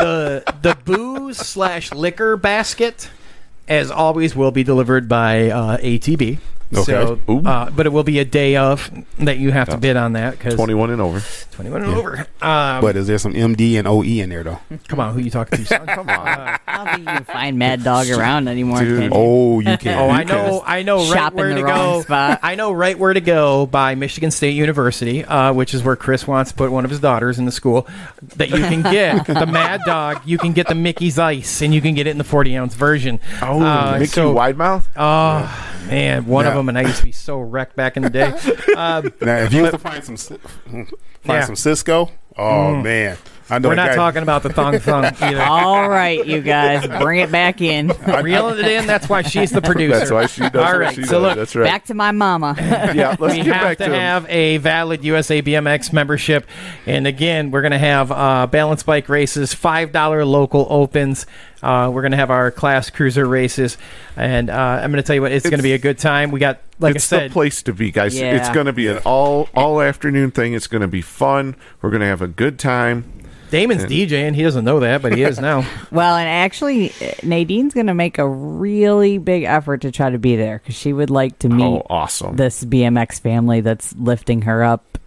the 0.00 0.54
the 0.62 0.76
booze 0.84 1.36
slash 1.38 1.92
liquor 1.92 2.36
basket, 2.36 3.10
as 3.68 3.90
always, 3.90 4.34
will 4.34 4.50
be 4.50 4.64
delivered 4.64 5.08
by 5.08 5.50
uh, 5.50 5.76
ATB. 5.78 6.38
Okay. 6.72 6.84
So, 6.84 7.18
uh, 7.44 7.68
but 7.70 7.86
it 7.86 7.88
will 7.90 8.04
be 8.04 8.20
a 8.20 8.24
day 8.24 8.54
of 8.56 8.90
that 9.18 9.38
you 9.38 9.50
have 9.50 9.68
to 9.70 9.76
bid 9.76 9.96
on 9.96 10.12
that 10.12 10.32
because 10.38 10.54
21 10.54 10.90
and 10.90 11.00
over. 11.02 11.20
21 11.52 11.82
and 11.82 11.94
over. 11.94 12.18
Um, 12.40 12.80
but 12.80 12.96
is 12.96 13.06
there 13.08 13.18
some 13.18 13.34
MD 13.34 13.76
and 13.78 13.88
OE 13.88 14.02
in 14.02 14.30
there 14.30 14.44
though? 14.44 14.60
come 14.86 15.00
on, 15.00 15.12
who 15.12 15.20
you 15.20 15.30
talking 15.30 15.58
to? 15.58 15.64
Son? 15.64 15.84
Come 15.86 16.08
on. 16.08 16.16
I 16.28 16.58
don't 16.76 16.86
think 16.86 16.98
you 17.00 17.04
can 17.06 17.24
find 17.24 17.58
Mad 17.58 17.82
Dog 17.84 18.08
around 18.08 18.46
anymore. 18.48 18.78
Dude. 18.80 19.00
can 19.00 19.12
you? 19.12 19.18
Oh, 19.18 19.58
you 19.60 19.76
can. 19.78 19.98
Oh, 19.98 20.08
I 20.10 20.22
know, 20.24 20.62
I 20.64 20.82
know 20.82 20.98
right 20.98 21.12
Shop 21.12 21.34
where 21.34 21.52
to 21.54 21.60
go. 21.60 22.02
spot. 22.02 22.38
I 22.42 22.54
know 22.54 22.70
right 22.72 22.96
where 22.98 23.12
to 23.12 23.20
go 23.20 23.66
by 23.66 23.94
Michigan 23.96 24.30
State 24.30 24.54
University, 24.54 25.24
uh, 25.24 25.52
which 25.52 25.74
is 25.74 25.82
where 25.82 25.96
Chris 25.96 26.26
wants 26.26 26.52
to 26.52 26.56
put 26.56 26.70
one 26.70 26.84
of 26.84 26.90
his 26.90 27.00
daughters 27.00 27.38
in 27.40 27.44
the 27.46 27.52
school. 27.52 27.86
That 28.36 28.48
you 28.50 28.58
can 28.58 28.82
get 28.82 29.26
the 29.26 29.46
Mad 29.46 29.82
Dog, 29.84 30.22
you 30.24 30.38
can 30.38 30.52
get 30.52 30.68
the 30.68 30.74
Mickey's 30.76 31.18
Ice, 31.18 31.62
and 31.62 31.74
you 31.74 31.80
can 31.80 31.94
get 31.94 32.06
it 32.06 32.10
in 32.10 32.18
the 32.18 32.24
forty 32.24 32.56
ounce 32.56 32.74
version. 32.74 33.18
Oh, 33.42 33.60
Uh, 33.60 33.92
Mickey 33.98 34.06
so- 34.06 34.32
wide 34.32 34.56
mouth. 34.56 34.88
Oh 34.96 35.84
man, 35.88 36.26
one 36.26 36.46
of 36.46 36.54
Yeah. 36.54 36.59
Them, 36.60 36.68
and 36.68 36.78
I 36.78 36.82
used 36.82 36.98
to 36.98 37.04
be 37.04 37.12
so 37.12 37.38
wrecked 37.40 37.74
back 37.76 37.96
in 37.96 38.02
the 38.02 38.10
day. 38.10 38.32
Um, 38.76 39.12
Now, 39.20 39.38
if 39.38 39.52
you 39.52 39.62
was 39.62 39.72
to 39.72 39.78
find 39.78 40.04
some, 40.04 40.16
find 40.76 40.88
Yeah. 41.24 41.44
some 41.44 41.56
Cisco, 41.56 42.10
oh 42.36 42.76
man, 42.76 43.12
I 43.12 43.12
know 43.12 43.18
we're 43.50 43.74
not 43.74 43.90
guy- 43.90 43.94
talking 43.94 44.22
about 44.22 44.42
the 44.42 44.50
thong 44.52 44.78
thong 44.78 45.04
either. 45.20 45.42
All 45.42 45.88
right, 45.88 46.24
you 46.26 46.40
guys, 46.40 46.86
bring 47.02 47.20
it 47.20 47.30
back 47.32 47.60
in. 47.60 47.88
Reeling 48.22 48.58
it 48.58 48.66
in. 48.70 48.86
That's 48.86 49.08
why 49.08 49.22
she's 49.22 49.50
the 49.50 49.60
producer. 49.62 49.98
That's 49.98 50.10
why 50.10 50.26
she 50.26 50.42
does 50.42 50.54
All 50.56 50.62
what 50.72 50.78
right, 50.80 50.94
she 50.94 51.04
so 51.04 51.12
does. 51.14 51.22
look, 51.22 51.36
That's 51.36 51.56
right. 51.56 51.64
Back 51.64 51.84
to 51.86 51.94
my 51.94 52.12
mama. 52.12 52.54
yeah, 52.58 53.16
let's 53.18 53.34
we 53.34 53.42
get 53.42 53.54
have 53.54 53.62
back 53.62 53.78
to 53.78 53.84
to 53.84 53.90
him. 53.90 54.00
have 54.00 54.26
a 54.28 54.56
valid 54.58 55.04
USA 55.04 55.42
BMX 55.42 55.92
membership, 55.92 56.46
and 56.86 57.06
again, 57.06 57.50
we're 57.50 57.62
going 57.62 57.72
to 57.72 57.78
have 57.78 58.10
uh, 58.12 58.46
balance 58.46 58.82
bike 58.82 59.08
races, 59.08 59.52
five 59.54 59.92
dollar 59.92 60.24
local 60.24 60.66
opens. 60.70 61.26
Uh, 61.62 61.90
we're 61.92 62.00
going 62.00 62.12
to 62.12 62.16
have 62.16 62.30
our 62.30 62.50
class 62.50 62.88
cruiser 62.88 63.26
races, 63.26 63.76
and 64.16 64.48
uh, 64.48 64.54
I'm 64.54 64.90
going 64.90 65.02
to 65.02 65.06
tell 65.06 65.14
you 65.14 65.20
what, 65.20 65.30
it's, 65.32 65.44
going 65.44 65.58
to 65.58 65.62
be 65.62 65.74
a 65.74 65.78
good 65.78 65.98
time. 65.98 66.30
We 66.30 66.40
got, 66.40 66.60
like 66.78 66.96
it's 66.96 67.12
I 67.12 67.18
said, 67.18 67.30
the 67.30 67.34
place 67.34 67.62
to 67.64 67.74
be, 67.74 67.90
guys. 67.90 68.16
It's 68.18 68.48
going 68.48 68.64
to 68.64 68.72
be 68.72 68.86
an 68.86 68.98
all 69.04 69.48
all 69.54 69.82
afternoon 69.82 70.30
thing. 70.30 70.54
It's 70.54 70.66
going 70.66 70.80
to 70.80 70.88
be 70.88 71.02
fun. 71.02 71.56
We're 71.82 71.90
going 71.90 72.00
to 72.00 72.06
have 72.06 72.22
a 72.22 72.28
good 72.28 72.58
time. 72.58 73.12
Damon's 73.50 73.84
DJing. 73.84 74.34
He 74.34 74.42
doesn't 74.42 74.64
know 74.64 74.80
that, 74.80 75.02
but 75.02 75.14
he 75.14 75.22
is 75.22 75.38
now. 75.38 75.66
Well, 75.90 76.16
and 76.16 76.28
actually, 76.28 76.92
Nadine's 77.22 77.74
going 77.74 77.88
to 77.88 77.94
make 77.94 78.18
a 78.18 78.28
really 78.28 79.18
big 79.18 79.42
effort 79.44 79.82
to 79.82 79.90
try 79.90 80.10
to 80.10 80.18
be 80.18 80.36
there 80.36 80.58
because 80.58 80.74
she 80.76 80.92
would 80.92 81.10
like 81.10 81.38
to 81.40 81.48
meet 81.48 81.64
Oh, 81.64 81.86
awesome! 81.90 82.36
this 82.36 82.64
BMX 82.64 83.20
family 83.20 83.60
that's 83.60 83.94
lifting 83.96 84.42
her 84.42 84.62
up 84.62 84.98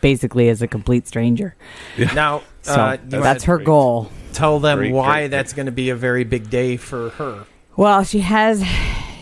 basically 0.00 0.48
as 0.48 0.62
a 0.62 0.66
complete 0.68 1.06
stranger. 1.06 1.54
Now, 2.14 2.42
So 2.62 2.74
uh, 2.74 2.96
you 3.04 3.20
that's 3.20 3.46
wanna- 3.46 3.58
her 3.58 3.64
goal. 3.64 4.10
tell 4.32 4.58
them 4.58 4.78
Great, 4.78 4.92
why 4.92 5.20
great. 5.20 5.28
that's 5.28 5.52
going 5.52 5.66
to 5.66 5.72
be 5.72 5.90
a 5.90 5.96
very 5.96 6.24
big 6.24 6.50
day 6.50 6.76
for 6.76 7.10
her. 7.10 7.44
Well, 7.76 8.02
she 8.04 8.20
has. 8.20 8.64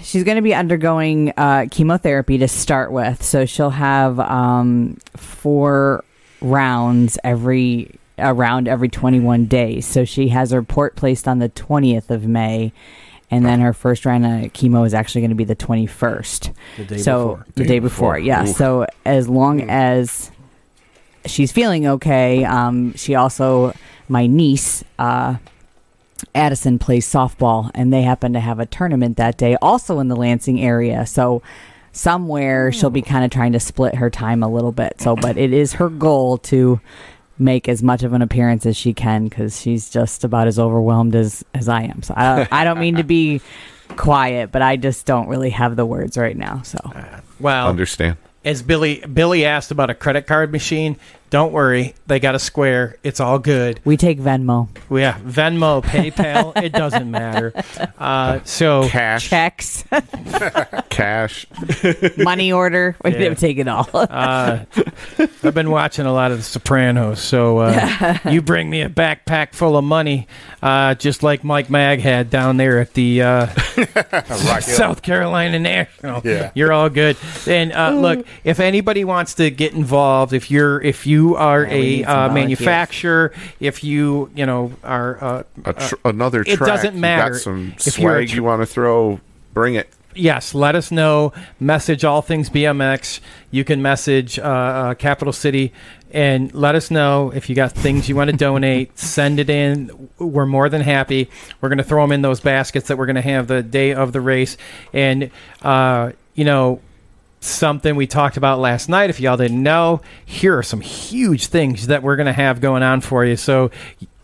She's 0.02 0.24
going 0.24 0.36
to 0.36 0.42
be 0.42 0.54
undergoing 0.54 1.32
uh, 1.36 1.66
chemotherapy 1.70 2.38
to 2.38 2.48
start 2.48 2.90
with, 2.90 3.22
so 3.22 3.44
she'll 3.46 3.70
have 3.70 4.18
um, 4.18 4.96
four 5.16 6.02
rounds 6.40 7.18
every 7.22 7.94
around 8.20 8.68
every 8.68 8.88
21 8.88 9.46
days. 9.46 9.86
So 9.86 10.04
she 10.04 10.28
has 10.28 10.50
her 10.50 10.62
port 10.62 10.96
placed 10.96 11.26
on 11.26 11.38
the 11.38 11.48
20th 11.48 12.10
of 12.10 12.26
May, 12.26 12.72
and 13.30 13.44
then 13.44 13.60
her 13.60 13.72
first 13.72 14.04
round 14.04 14.24
of 14.26 14.52
chemo 14.52 14.86
is 14.86 14.94
actually 14.94 15.22
going 15.22 15.30
to 15.30 15.36
be 15.36 15.44
the 15.44 15.56
21st. 15.56 16.52
The 16.76 16.84
day 16.84 16.98
so 16.98 17.36
before. 17.36 17.46
the 17.54 17.62
Day 17.62 17.68
day 17.68 17.78
before. 17.78 18.14
before, 18.14 18.18
yeah. 18.18 18.42
Oof. 18.44 18.56
So 18.56 18.86
as 19.04 19.28
long 19.28 19.62
as 19.70 20.30
she's 21.26 21.52
feeling 21.52 21.86
okay, 21.86 22.44
um, 22.44 22.94
she 22.94 23.14
also 23.14 23.74
my 24.08 24.26
niece. 24.26 24.84
Uh, 24.98 25.36
Addison 26.34 26.78
plays 26.78 27.06
softball, 27.06 27.70
and 27.74 27.92
they 27.92 28.02
happen 28.02 28.34
to 28.34 28.40
have 28.40 28.58
a 28.58 28.66
tournament 28.66 29.16
that 29.16 29.38
day, 29.38 29.56
also 29.62 30.00
in 30.00 30.08
the 30.08 30.16
Lansing 30.16 30.60
area. 30.60 31.06
So 31.06 31.42
somewhere 31.92 32.70
she'll 32.70 32.90
be 32.90 33.02
kind 33.02 33.24
of 33.24 33.30
trying 33.30 33.52
to 33.52 33.60
split 33.60 33.96
her 33.96 34.10
time 34.10 34.42
a 34.42 34.48
little 34.48 34.72
bit. 34.72 35.00
So, 35.00 35.16
but 35.16 35.36
it 35.36 35.52
is 35.52 35.74
her 35.74 35.88
goal 35.88 36.38
to 36.38 36.80
make 37.40 37.68
as 37.68 37.82
much 37.82 38.02
of 38.02 38.12
an 38.12 38.22
appearance 38.22 38.66
as 38.66 38.76
she 38.76 38.92
can 38.94 39.24
because 39.24 39.60
she's 39.60 39.90
just 39.90 40.24
about 40.24 40.46
as 40.46 40.58
overwhelmed 40.58 41.14
as 41.14 41.44
as 41.54 41.68
I 41.68 41.82
am. 41.82 42.02
So 42.02 42.14
I 42.16 42.36
don't, 42.36 42.52
I 42.52 42.64
don't 42.64 42.78
mean 42.80 42.96
to 42.96 43.04
be 43.04 43.40
quiet, 43.96 44.52
but 44.52 44.62
I 44.62 44.76
just 44.76 45.06
don't 45.06 45.28
really 45.28 45.50
have 45.50 45.76
the 45.76 45.86
words 45.86 46.16
right 46.16 46.36
now. 46.36 46.62
So 46.62 46.78
Well, 47.40 47.68
Understand. 47.68 48.16
as 48.44 48.62
Billy 48.62 49.00
Billy 49.12 49.44
asked 49.44 49.70
about 49.70 49.90
a 49.90 49.94
credit 49.94 50.26
card 50.26 50.52
machine, 50.52 50.96
don't 51.30 51.52
worry, 51.52 51.94
they 52.06 52.18
got 52.20 52.34
a 52.34 52.38
square. 52.38 52.96
It's 53.02 53.20
all 53.20 53.38
good. 53.38 53.80
we 53.84 53.96
take 53.96 54.18
Venmo, 54.20 54.68
yeah, 54.90 55.18
Venmo, 55.20 55.82
PayPal, 55.82 56.52
it 56.62 56.72
doesn't 56.72 57.10
matter. 57.10 57.52
Uh, 57.98 58.40
so 58.44 58.88
Cash. 58.88 59.28
checks, 59.28 59.84
Cash. 60.90 61.46
money 62.18 62.52
order. 62.52 62.96
We 63.04 63.16
Yeah. 63.16 63.34
take 63.34 63.58
it 63.58 63.68
all. 63.68 63.88
uh, 63.94 64.64
I've 65.42 65.54
been 65.54 65.70
watching 65.70 66.06
a 66.06 66.12
lot 66.12 66.30
of 66.32 66.38
The 66.38 66.42
Sopranos, 66.44 67.20
so 67.20 67.58
uh, 67.58 68.18
you 68.28 68.42
bring 68.42 68.68
me 68.68 68.82
a 68.82 68.88
backpack 68.88 69.54
full 69.54 69.76
of 69.76 69.84
money, 69.84 70.26
uh, 70.62 70.94
just 70.96 71.22
like 71.22 71.44
Mike 71.44 71.70
Mag 71.70 72.00
had 72.00 72.28
down 72.30 72.56
there 72.56 72.78
at 72.80 72.94
the 72.94 73.22
uh, 73.22 73.46
South 74.60 75.02
Carolina 75.02 75.58
National. 75.58 76.20
Yeah. 76.24 76.50
you're 76.54 76.72
all 76.72 76.88
good. 76.88 77.16
And 77.46 77.72
uh, 77.72 77.90
look, 77.90 78.26
if 78.44 78.60
anybody 78.60 79.04
wants 79.04 79.34
to 79.34 79.50
get 79.50 79.72
involved, 79.74 80.32
if 80.32 80.50
you're 80.50 80.80
if 80.80 81.06
you 81.06 81.19
are 81.36 81.62
Yeah, 81.64 81.72
a 81.74 82.04
uh, 82.04 82.32
manufacturer, 82.32 83.32
if 83.60 83.82
you 83.84 84.30
you 84.34 84.46
know 84.46 84.72
are 84.84 85.22
uh, 85.24 85.42
A 85.64 85.72
tr- 85.72 85.94
another 86.04 86.42
it 86.46 86.58
doesn't 86.58 86.94
You 86.94 87.00
matter 87.00 87.32
got 87.32 87.40
some 87.40 87.74
if 87.78 87.98
you're 87.98 88.12
a 88.12 88.16
swag 88.22 88.28
tr- 88.28 88.36
you 88.36 88.42
want 88.44 88.62
to 88.62 88.66
throw, 88.66 89.20
bring 89.54 89.74
it. 89.74 89.88
yes, 90.14 90.54
let 90.54 90.74
us 90.74 90.90
know. 90.90 91.32
Message 91.58 92.04
all 92.04 92.22
things 92.22 92.50
BMX. 92.50 93.20
You 93.50 93.64
can 93.64 93.80
message 93.82 94.38
uh, 94.38 94.42
uh, 94.42 94.94
Capital 94.94 95.32
City 95.32 95.72
and 96.12 96.52
let 96.54 96.74
us 96.74 96.90
know 96.90 97.30
if 97.32 97.48
you 97.48 97.54
got 97.54 97.70
things 97.70 98.08
you 98.08 98.16
want 98.16 98.30
to 98.30 98.36
donate. 98.36 98.98
Send 99.16 99.38
it 99.38 99.48
in. 99.48 100.08
We're 100.18 100.46
more 100.46 100.68
than 100.68 100.80
happy. 100.82 101.30
We're 101.60 101.68
going 101.68 101.78
to 101.78 101.84
throw 101.84 102.02
them 102.02 102.10
in 102.12 102.22
those 102.22 102.40
baskets 102.40 102.88
that 102.88 102.98
we're 102.98 103.06
going 103.06 103.14
to 103.22 103.22
have 103.22 103.46
the 103.46 103.62
day 103.62 103.94
of 103.94 104.12
the 104.12 104.20
race. 104.20 104.56
And, 104.92 105.30
uh, 105.62 106.10
you 106.34 106.44
know, 106.44 106.80
something 107.40 107.96
we 107.96 108.06
talked 108.06 108.36
about 108.36 108.58
last 108.58 108.88
night. 108.88 109.10
If 109.10 109.18
y'all 109.20 109.36
didn't 109.36 109.62
know, 109.62 110.00
here 110.24 110.56
are 110.56 110.62
some 110.62 110.80
huge 110.80 111.46
things 111.46 111.86
that 111.88 112.02
we're 112.02 112.16
going 112.16 112.26
to 112.26 112.32
have 112.32 112.60
going 112.60 112.82
on 112.82 113.00
for 113.00 113.24
you. 113.24 113.36
So, 113.36 113.70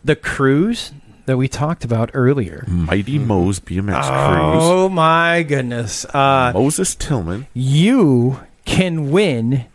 the 0.05 0.17
cruise 0.17 0.93
that 1.27 1.37
we 1.37 1.49
talked 1.49 1.85
about 1.85 2.11
earlier. 2.15 2.65
Mighty 2.69 3.19
Mo's 3.19 3.59
BMX 3.61 4.03
Cruise. 4.03 4.63
Oh 4.63 4.89
my 4.89 5.43
goodness. 5.43 6.05
Uh, 6.05 6.53
Moses 6.55 6.95
Tillman. 6.95 7.47
you 7.53 8.41
can 8.65 9.11
win 9.11 9.67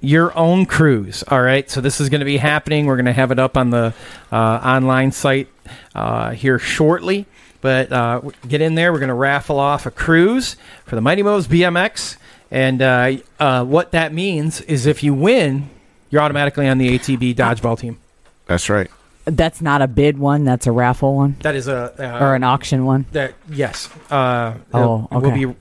your 0.00 0.36
own 0.36 0.64
cruise. 0.64 1.22
All 1.28 1.42
right. 1.42 1.70
So 1.70 1.80
this 1.80 2.00
is 2.00 2.08
going 2.08 2.20
to 2.20 2.24
be 2.24 2.38
happening. 2.38 2.86
We're 2.86 2.96
going 2.96 3.06
to 3.06 3.12
have 3.12 3.30
it 3.30 3.38
up 3.38 3.56
on 3.56 3.70
the 3.70 3.92
uh, 4.32 4.36
online 4.36 5.12
site 5.12 5.48
uh, 5.94 6.30
here 6.30 6.58
shortly. 6.58 7.26
But 7.60 7.92
uh, 7.92 8.22
get 8.48 8.60
in 8.60 8.74
there. 8.74 8.92
We're 8.92 8.98
going 9.00 9.08
to 9.08 9.14
raffle 9.14 9.58
off 9.58 9.86
a 9.86 9.90
cruise 9.90 10.56
for 10.86 10.94
the 10.94 11.00
Mighty 11.02 11.22
Mo's 11.22 11.46
BMX. 11.46 12.16
And 12.50 12.82
uh, 12.82 13.12
uh, 13.38 13.64
what 13.64 13.92
that 13.92 14.12
means 14.12 14.60
is 14.62 14.86
if 14.86 15.02
you 15.02 15.14
win, 15.14 15.68
you're 16.10 16.22
automatically 16.22 16.66
on 16.68 16.78
the 16.78 16.98
ATB 16.98 17.34
dodgeball 17.34 17.78
team. 17.78 17.98
That's 18.46 18.68
right. 18.68 18.90
That's 19.26 19.60
not 19.60 19.82
a 19.82 19.86
bid 19.86 20.18
one. 20.18 20.44
That's 20.44 20.66
a 20.66 20.72
raffle 20.72 21.14
one 21.14 21.36
That 21.42 21.54
is 21.54 21.68
a 21.68 21.92
uh, 21.98 22.24
or 22.24 22.34
an 22.34 22.42
auction 22.42 22.84
one. 22.84 23.06
That 23.12 23.34
yes. 23.48 23.88
Uh, 24.10 24.54
Oh, 24.72 25.06
it 25.12 25.16
will 25.18 25.30
be 25.30 25.54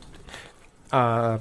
uh, 0.92 1.38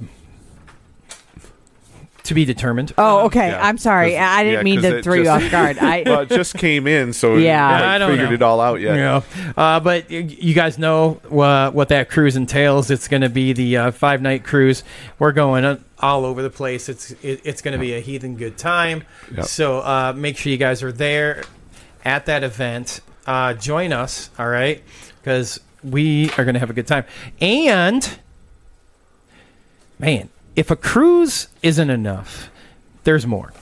to 2.28 2.34
be 2.34 2.44
determined. 2.44 2.92
Oh, 2.96 3.26
okay. 3.26 3.48
Yeah. 3.48 3.66
I'm 3.66 3.76
sorry. 3.78 4.16
I 4.16 4.42
didn't 4.44 4.58
yeah, 4.58 4.62
mean 4.62 4.76
'cause 4.80 4.90
to 4.90 4.98
it 4.98 5.04
throw 5.04 5.14
you 5.14 5.28
off 5.28 5.50
guard. 5.50 5.78
I 5.80 6.02
well, 6.06 6.20
it 6.20 6.28
just 6.28 6.54
came 6.54 6.86
in, 6.86 7.12
so 7.12 7.36
Yeah. 7.36 7.66
I, 7.68 7.94
I 7.94 7.98
don't 7.98 8.10
figured 8.10 8.28
know. 8.30 8.34
it 8.34 8.42
all 8.42 8.60
out 8.60 8.80
yet. 8.80 8.94
You 8.94 9.00
know, 9.00 9.24
uh, 9.56 9.80
but 9.80 10.10
you 10.10 10.54
guys 10.54 10.78
know 10.78 11.20
uh, 11.30 11.70
what 11.72 11.88
that 11.88 12.08
cruise 12.08 12.36
entails. 12.36 12.90
It's 12.90 13.08
going 13.08 13.22
to 13.22 13.28
be 13.28 13.52
the 13.52 13.76
uh, 13.76 13.90
five 13.90 14.22
night 14.22 14.44
cruise. 14.44 14.84
We're 15.18 15.32
going 15.32 15.64
uh, 15.64 15.78
all 15.98 16.24
over 16.24 16.42
the 16.42 16.50
place. 16.50 16.88
It's 16.88 17.10
it, 17.22 17.40
it's 17.44 17.60
going 17.62 17.72
to 17.72 17.78
be 17.78 17.94
a 17.94 18.00
heathen 18.00 18.36
good 18.36 18.56
time. 18.56 19.04
Yep. 19.34 19.44
So 19.46 19.78
uh, 19.80 20.12
make 20.16 20.36
sure 20.36 20.50
you 20.52 20.58
guys 20.58 20.82
are 20.82 20.92
there 20.92 21.44
at 22.04 22.26
that 22.26 22.44
event. 22.44 23.00
Uh, 23.26 23.52
join 23.54 23.92
us, 23.92 24.30
all 24.38 24.48
right? 24.48 24.82
Because 25.20 25.60
we 25.84 26.30
are 26.32 26.44
going 26.44 26.54
to 26.54 26.60
have 26.60 26.70
a 26.70 26.74
good 26.74 26.86
time. 26.86 27.04
And 27.40 28.18
man, 29.98 30.28
if 30.58 30.70
a 30.70 30.76
cruise 30.76 31.48
isn't 31.62 31.88
enough, 31.90 32.50
there's 33.04 33.26
more. 33.26 33.52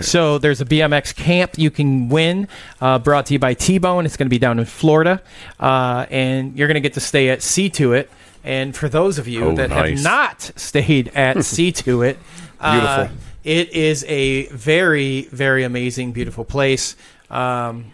So 0.00 0.38
there's 0.38 0.60
a 0.60 0.66
BMX 0.66 1.14
camp 1.14 1.52
you 1.56 1.70
can 1.70 2.08
win, 2.10 2.46
uh, 2.80 2.98
brought 2.98 3.26
to 3.26 3.32
you 3.32 3.38
by 3.38 3.54
T-Bone. 3.54 4.04
It's 4.06 4.16
going 4.16 4.26
to 4.26 4.30
be 4.30 4.38
down 4.38 4.58
in 4.58 4.64
Florida, 4.66 5.22
uh, 5.58 6.04
and 6.10 6.56
you're 6.56 6.68
going 6.68 6.74
to 6.74 6.80
get 6.88 6.92
to 6.94 7.00
stay 7.00 7.30
at 7.30 7.42
Sea 7.42 7.68
To 7.70 7.92
It. 7.94 8.10
And 8.44 8.76
for 8.76 8.88
those 8.88 9.18
of 9.18 9.26
you 9.28 9.44
Oh, 9.44 9.54
that 9.56 9.70
nice. 9.70 9.96
have 9.98 10.04
not 10.04 10.40
stayed 10.56 11.08
at 11.14 11.42
Sea 11.54 11.72
To 11.72 12.02
It, 12.02 12.18
uh, 12.60 13.06
Beautiful. 13.08 13.18
it 13.44 13.72
is 13.72 14.04
a 14.08 14.46
very, 14.48 15.22
very 15.32 15.64
amazing, 15.64 16.12
beautiful 16.12 16.44
place. 16.44 16.94
Um, 17.30 17.92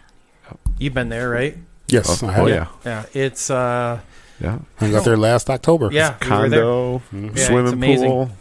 you've 0.77 0.93
been 0.93 1.09
there, 1.09 1.29
right? 1.29 1.57
Yes, 1.87 2.21
Oh, 2.23 2.27
I 2.27 2.31
have. 2.33 2.43
oh, 2.43 2.47
yeah. 2.47 2.67
Yeah, 2.85 3.05
it's 3.13 3.49
uh, 3.49 3.99
Yeah. 4.39 4.59
I 4.81 4.91
got 4.91 5.05
there 5.05 5.17
last 5.17 5.49
October. 5.49 5.89
yeah, 5.91 6.15
we 6.21 6.27
were 6.29 6.49
there. 6.49 6.61
Condo, 6.61 7.01
Yeah, 7.11 7.29
it's 7.31 7.45
swimming 7.47 7.79
pool. 7.97 8.31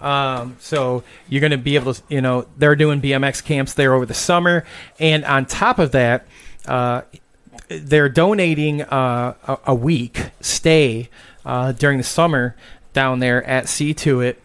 Um, 0.00 0.56
so 0.60 1.02
you're 1.28 1.40
going 1.40 1.50
to 1.50 1.58
be 1.58 1.74
able 1.74 1.94
to, 1.94 2.02
you 2.08 2.20
know, 2.20 2.46
they're 2.56 2.76
doing 2.76 3.00
BMX 3.00 3.44
camps 3.44 3.74
there 3.74 3.94
over 3.94 4.06
the 4.06 4.14
summer, 4.14 4.64
and 4.98 5.24
on 5.24 5.44
top 5.46 5.78
of 5.78 5.92
that, 5.92 6.26
uh, 6.66 7.02
they're 7.68 8.08
donating 8.08 8.82
uh, 8.82 9.34
a, 9.46 9.58
a 9.66 9.74
week 9.74 10.30
stay 10.40 11.08
uh, 11.44 11.72
during 11.72 11.98
the 11.98 12.04
summer 12.04 12.54
down 12.92 13.18
there 13.18 13.42
at 13.44 13.68
Sea 13.68 13.92
To 13.94 14.20
It, 14.20 14.40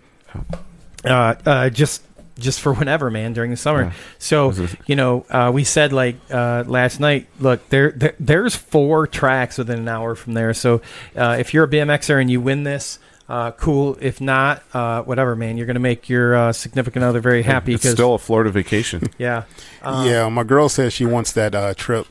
uh, 1.05 1.35
uh, 1.45 1.69
just 1.69 2.01
just 2.41 2.61
for 2.61 2.73
whenever, 2.73 3.09
man, 3.09 3.33
during 3.33 3.51
the 3.51 3.57
summer. 3.57 3.83
Yeah. 3.83 3.93
So 4.19 4.51
This 4.51 4.75
you 4.87 4.95
know, 4.95 5.25
uh, 5.29 5.51
we 5.53 5.63
said 5.63 5.93
like 5.93 6.17
uh, 6.29 6.63
last 6.67 6.99
night. 6.99 7.27
Look, 7.39 7.69
there, 7.69 7.91
there 7.91 8.15
there's 8.19 8.55
four 8.55 9.07
tracks 9.07 9.57
within 9.57 9.79
an 9.79 9.87
hour 9.87 10.15
from 10.15 10.33
there. 10.33 10.53
So 10.53 10.81
uh, 11.15 11.37
if 11.39 11.53
you're 11.53 11.65
a 11.65 11.69
BMXer 11.69 12.19
and 12.19 12.29
you 12.29 12.41
win 12.41 12.63
this. 12.63 12.99
Uh, 13.29 13.51
cool. 13.51 13.97
If 14.01 14.19
not, 14.19 14.61
uh, 14.73 15.03
whatever, 15.03 15.37
man. 15.37 15.55
You're 15.55 15.67
gonna 15.67 15.79
make 15.79 16.09
your 16.09 16.35
uh, 16.35 16.51
significant 16.51 17.05
other 17.05 17.21
very 17.21 17.43
happy 17.43 17.73
It's 17.73 17.83
because 17.83 17.93
still 17.93 18.13
a 18.15 18.17
Florida 18.17 18.49
vacation. 18.49 19.03
yeah, 19.17 19.43
uh, 19.81 20.03
yeah, 20.05 20.27
my 20.27 20.43
girl 20.43 20.67
says 20.67 20.91
she 20.91 21.05
wants 21.05 21.31
that 21.33 21.55
uh, 21.55 21.73
trip. 21.75 22.07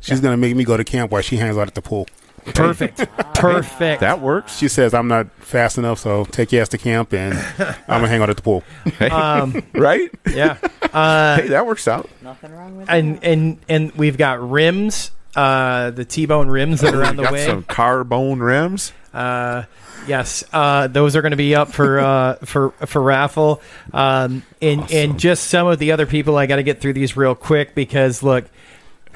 She's 0.00 0.18
gonna 0.18 0.36
make 0.36 0.56
me 0.56 0.64
go 0.64 0.76
to 0.76 0.82
camp 0.82 1.12
while 1.12 1.22
she 1.22 1.36
hangs 1.36 1.56
out 1.56 1.68
at 1.68 1.76
the 1.76 1.82
pool. 1.82 2.08
Perfect, 2.46 2.98
perfect. 3.34 4.00
that 4.00 4.20
works. 4.20 4.56
She 4.58 4.68
says 4.68 4.94
I'm 4.94 5.08
not 5.08 5.30
fast 5.38 5.78
enough, 5.78 5.98
so 5.98 6.24
take 6.24 6.52
your 6.52 6.62
ass 6.62 6.68
to 6.70 6.78
camp, 6.78 7.12
and 7.12 7.34
I'm 7.58 7.74
gonna 7.88 8.08
hang 8.08 8.22
out 8.22 8.30
at 8.30 8.36
the 8.36 8.42
pool. 8.42 8.62
Um, 9.00 9.62
right? 9.74 10.10
yeah. 10.30 10.58
Uh, 10.92 11.36
hey, 11.36 11.48
that 11.48 11.66
works 11.66 11.88
out. 11.88 12.08
nothing 12.22 12.52
wrong 12.52 12.76
with 12.76 12.90
and 12.90 13.22
and 13.22 13.58
and 13.68 13.92
we've 13.92 14.16
got 14.18 14.48
rims, 14.48 15.10
uh, 15.36 15.90
the 15.90 16.04
T-bone 16.04 16.48
rims 16.48 16.80
that 16.80 16.94
are 16.94 17.04
on 17.04 17.16
the 17.16 17.24
got 17.24 17.32
way. 17.32 17.46
some 17.46 17.62
carbone 17.64 18.40
rims. 18.40 18.92
Uh, 19.12 19.64
yes, 20.08 20.42
uh, 20.52 20.88
those 20.88 21.14
are 21.14 21.22
going 21.22 21.30
to 21.30 21.36
be 21.36 21.54
up 21.54 21.70
for 21.72 22.00
uh, 22.00 22.34
for 22.44 22.70
for 22.86 23.00
raffle. 23.02 23.62
Um, 23.92 24.42
and 24.60 24.90
and 24.90 25.18
just 25.18 25.48
some 25.48 25.66
of 25.66 25.78
the 25.78 25.92
other 25.92 26.06
people, 26.06 26.36
I 26.36 26.46
got 26.46 26.56
to 26.56 26.62
get 26.62 26.80
through 26.80 26.94
these 26.94 27.16
real 27.16 27.34
quick 27.34 27.74
because 27.74 28.22
look, 28.22 28.44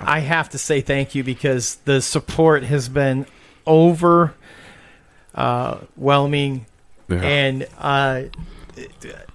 I 0.00 0.20
have 0.20 0.50
to 0.50 0.58
say 0.58 0.80
thank 0.80 1.14
you 1.14 1.24
because 1.24 1.76
the 1.84 2.00
support 2.00 2.62
has 2.64 2.88
been 2.88 3.26
overwhelming, 3.66 4.34
uh, 5.36 7.14
Yeah. 7.14 7.20
and 7.22 7.62
uh, 7.78 8.22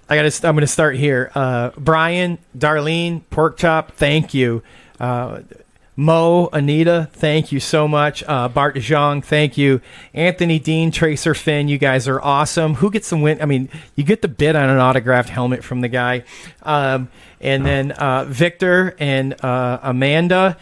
I 0.08 0.16
got 0.16 0.30
to. 0.30 0.48
I'm 0.48 0.54
going 0.54 0.60
to 0.62 0.66
start 0.66 0.96
here. 0.96 1.30
Uh, 1.34 1.70
Brian, 1.76 2.38
Darlene, 2.56 3.22
Pork 3.30 3.56
Chop, 3.58 3.92
thank 3.92 4.34
you. 4.34 4.62
Mo, 5.96 6.48
Anita, 6.52 7.08
thank 7.12 7.52
you 7.52 7.60
so 7.60 7.86
much. 7.86 8.24
Uh, 8.26 8.48
Bart 8.48 8.74
DeJong, 8.74 9.24
thank 9.24 9.56
you. 9.56 9.80
Anthony 10.12 10.58
Dean, 10.58 10.90
Tracer 10.90 11.34
Finn, 11.34 11.68
you 11.68 11.78
guys 11.78 12.08
are 12.08 12.20
awesome. 12.20 12.74
Who 12.74 12.90
gets 12.90 13.10
the 13.10 13.16
win? 13.16 13.40
I 13.40 13.44
mean, 13.44 13.68
you 13.94 14.02
get 14.02 14.20
the 14.20 14.26
bid 14.26 14.56
on 14.56 14.68
an 14.68 14.78
autographed 14.78 15.28
helmet 15.28 15.62
from 15.62 15.82
the 15.82 15.88
guy. 15.88 16.24
Um, 16.62 17.10
and 17.40 17.64
then 17.64 17.92
uh, 17.92 18.24
Victor 18.24 18.96
and 18.98 19.34
uh, 19.44 19.78
Amanda, 19.82 20.56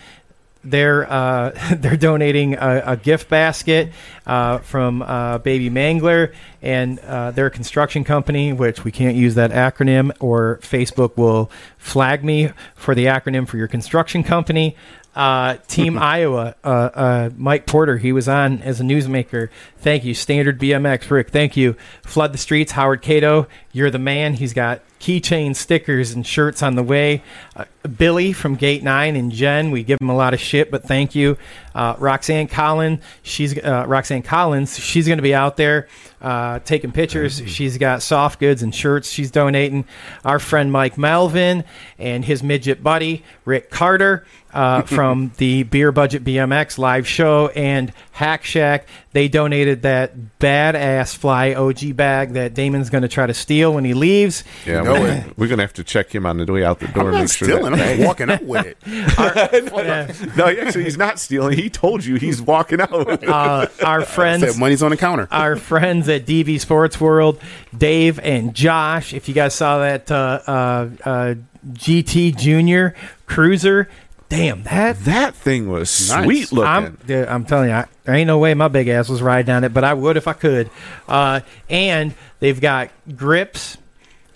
they're 0.64 1.10
uh, 1.10 1.58
they're 1.76 1.96
donating 1.96 2.54
a, 2.54 2.82
a 2.86 2.96
gift 2.98 3.30
basket 3.30 3.90
uh, 4.26 4.58
from 4.58 5.00
uh, 5.00 5.38
Baby 5.38 5.70
Mangler 5.70 6.34
and 6.60 6.98
their 7.34 7.48
construction 7.48 8.04
company, 8.04 8.52
which 8.52 8.84
we 8.84 8.92
can't 8.92 9.16
use 9.16 9.34
that 9.36 9.50
acronym, 9.50 10.12
or 10.20 10.58
Facebook 10.62 11.16
will 11.16 11.50
flag 11.78 12.22
me 12.22 12.50
for 12.74 12.94
the 12.94 13.06
acronym 13.06 13.48
for 13.48 13.56
your 13.56 13.66
construction 13.66 14.22
company. 14.22 14.76
Uh, 15.14 15.56
Team 15.68 15.98
Iowa, 16.00 16.54
uh, 16.64 16.68
uh, 16.68 17.30
Mike 17.36 17.66
Porter, 17.66 17.98
he 17.98 18.12
was 18.12 18.28
on 18.28 18.62
as 18.62 18.80
a 18.80 18.84
newsmaker. 18.84 19.50
Thank 19.82 20.04
you. 20.04 20.14
Standard 20.14 20.60
BMX, 20.60 21.10
Rick. 21.10 21.30
Thank 21.30 21.56
you. 21.56 21.74
Flood 22.02 22.32
the 22.32 22.38
streets, 22.38 22.72
Howard 22.72 23.02
Cato. 23.02 23.48
You're 23.72 23.90
the 23.90 23.98
man. 23.98 24.34
He's 24.34 24.52
got 24.52 24.80
keychain 25.02 25.56
stickers 25.56 26.12
and 26.12 26.24
shirts 26.24 26.62
on 26.62 26.76
the 26.76 26.82
way. 26.82 27.22
Uh, 27.56 27.64
Billy 27.96 28.32
from 28.32 28.54
Gate 28.54 28.84
Nine 28.84 29.16
and 29.16 29.32
Jen, 29.32 29.72
we 29.72 29.82
give 29.82 30.00
him 30.00 30.08
a 30.08 30.14
lot 30.14 30.34
of 30.34 30.40
shit, 30.40 30.70
but 30.70 30.84
thank 30.84 31.16
you. 31.16 31.36
Uh, 31.74 31.96
Roxanne 31.98 32.46
Collins, 32.46 33.00
she's 33.24 33.58
uh, 33.58 33.84
Roxanne 33.88 34.22
Collins. 34.22 34.78
She's 34.78 35.06
going 35.08 35.18
to 35.18 35.22
be 35.22 35.34
out 35.34 35.56
there 35.56 35.88
uh, 36.20 36.60
taking 36.60 36.92
pictures. 36.92 37.42
She's 37.46 37.78
got 37.78 38.02
soft 38.02 38.38
goods 38.38 38.62
and 38.62 38.72
shirts. 38.72 39.10
She's 39.10 39.32
donating. 39.32 39.84
Our 40.24 40.38
friend 40.38 40.70
Mike 40.70 40.96
Melvin 40.96 41.64
and 41.98 42.24
his 42.24 42.44
midget 42.44 42.82
buddy 42.82 43.24
Rick 43.44 43.70
Carter. 43.70 44.24
Uh, 44.54 44.82
from 44.92 45.32
the 45.38 45.62
Beer 45.62 45.92
Budget 45.92 46.24
BMX 46.24 46.76
live 46.76 47.08
show 47.08 47.48
and 47.56 47.90
Hack 48.10 48.44
Shack, 48.44 48.86
they 49.12 49.28
donated 49.28 49.82
that 49.82 50.12
badass 50.40 51.14
Fly 51.16 51.54
OG 51.54 51.96
bag 51.96 52.32
that 52.32 52.54
Damon's 52.54 52.90
going 52.90 53.02
to 53.02 53.08
try 53.08 53.26
to 53.26 53.34
steal 53.34 53.74
when 53.74 53.84
he 53.84 53.94
leaves. 53.94 54.42
Yeah, 54.66 54.82
know 54.82 54.92
we're, 54.94 55.24
we're 55.36 55.48
gonna 55.48 55.62
have 55.62 55.74
to 55.74 55.84
check 55.84 56.14
him 56.14 56.24
on 56.26 56.38
the 56.38 56.50
way 56.52 56.64
out 56.64 56.80
the 56.80 56.88
door. 56.88 57.02
I'm 57.02 57.06
and 57.08 57.14
not 57.16 57.20
make 57.22 57.32
sure 57.32 57.48
stealing. 57.48 57.72
that- 57.76 58.00
I'm 58.00 58.04
walking 58.06 58.30
out 58.30 58.42
with 58.44 58.66
it. 58.66 58.76
no, 60.36 60.46
actually, 60.48 60.84
he's 60.84 60.96
not 60.96 61.18
stealing. 61.18 61.56
He 61.58 61.68
told 61.70 62.04
you 62.04 62.16
he's 62.16 62.40
walking 62.40 62.80
out. 62.80 63.06
with 63.06 63.22
it. 63.22 63.28
Uh, 63.28 63.66
our 63.84 64.02
friends 64.04 64.42
Said 64.44 64.58
money's 64.58 64.82
on 64.82 64.90
the 64.90 64.96
counter. 64.96 65.28
our 65.30 65.56
friends 65.56 66.08
at 66.08 66.24
DV 66.26 66.60
Sports 66.60 67.00
World, 67.00 67.40
Dave 67.76 68.18
and 68.20 68.54
Josh. 68.54 69.12
If 69.12 69.28
you 69.28 69.34
guys 69.34 69.54
saw 69.54 69.78
that 69.78 70.10
uh, 70.10 70.40
uh, 70.46 70.88
uh, 71.04 71.34
GT 71.72 72.36
Junior 72.36 72.94
Cruiser, 73.26 73.88
damn 74.36 74.62
that. 74.64 74.98
that 75.04 75.34
thing 75.34 75.68
was 75.68 76.08
Nice. 76.10 76.24
sweet 76.24 76.52
looking. 76.52 76.68
I'm, 76.68 76.98
dude, 77.06 77.28
I'm 77.28 77.44
telling 77.44 77.68
you, 77.68 77.74
I, 77.74 77.86
there 78.04 78.14
ain't 78.14 78.26
no 78.26 78.38
way 78.38 78.54
my 78.54 78.68
big 78.68 78.88
ass 78.88 79.08
was 79.08 79.20
riding 79.22 79.54
on 79.54 79.64
it, 79.64 79.74
but 79.74 79.84
I 79.84 79.94
would 79.94 80.16
if 80.16 80.26
I 80.26 80.32
could. 80.32 80.70
Uh, 81.06 81.40
and 81.68 82.14
they've 82.40 82.60
got 82.60 82.90
grips, 83.16 83.76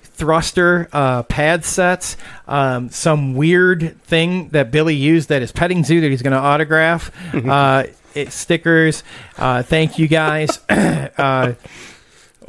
thruster 0.02 0.88
uh, 0.92 1.22
pad 1.24 1.64
sets, 1.64 2.16
um, 2.46 2.90
some 2.90 3.34
weird 3.34 4.00
thing 4.02 4.48
that 4.50 4.70
Billy 4.70 4.94
used 4.94 5.30
that 5.30 5.42
is 5.42 5.50
petting 5.52 5.82
zoo 5.84 6.00
that 6.00 6.08
he's 6.10 6.22
going 6.22 6.32
to 6.32 6.38
autograph. 6.38 7.10
uh, 7.34 7.84
it, 8.14 8.32
stickers. 8.32 9.02
Uh, 9.36 9.62
thank 9.62 9.98
you 9.98 10.08
guys. 10.08 10.58
uh, 10.68 11.54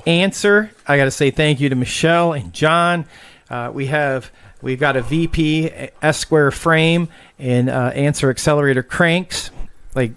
answer. 0.06 0.72
I 0.88 0.98
got 0.98 1.06
to 1.06 1.12
say 1.12 1.32
thank 1.32 1.60
you 1.60 1.70
to 1.70 1.76
Michelle 1.76 2.34
and 2.34 2.54
John. 2.54 3.06
Uh, 3.50 3.72
we 3.74 3.88
have 3.88 4.32
we've 4.62 4.80
got 4.80 4.96
a 4.96 5.02
VP 5.02 5.72
S 6.02 6.18
square 6.18 6.52
frame 6.52 7.08
and 7.40 7.70
uh, 7.70 7.92
answer 7.94 8.30
accelerator 8.30 8.84
cranks. 8.84 9.52
Like 9.96 10.12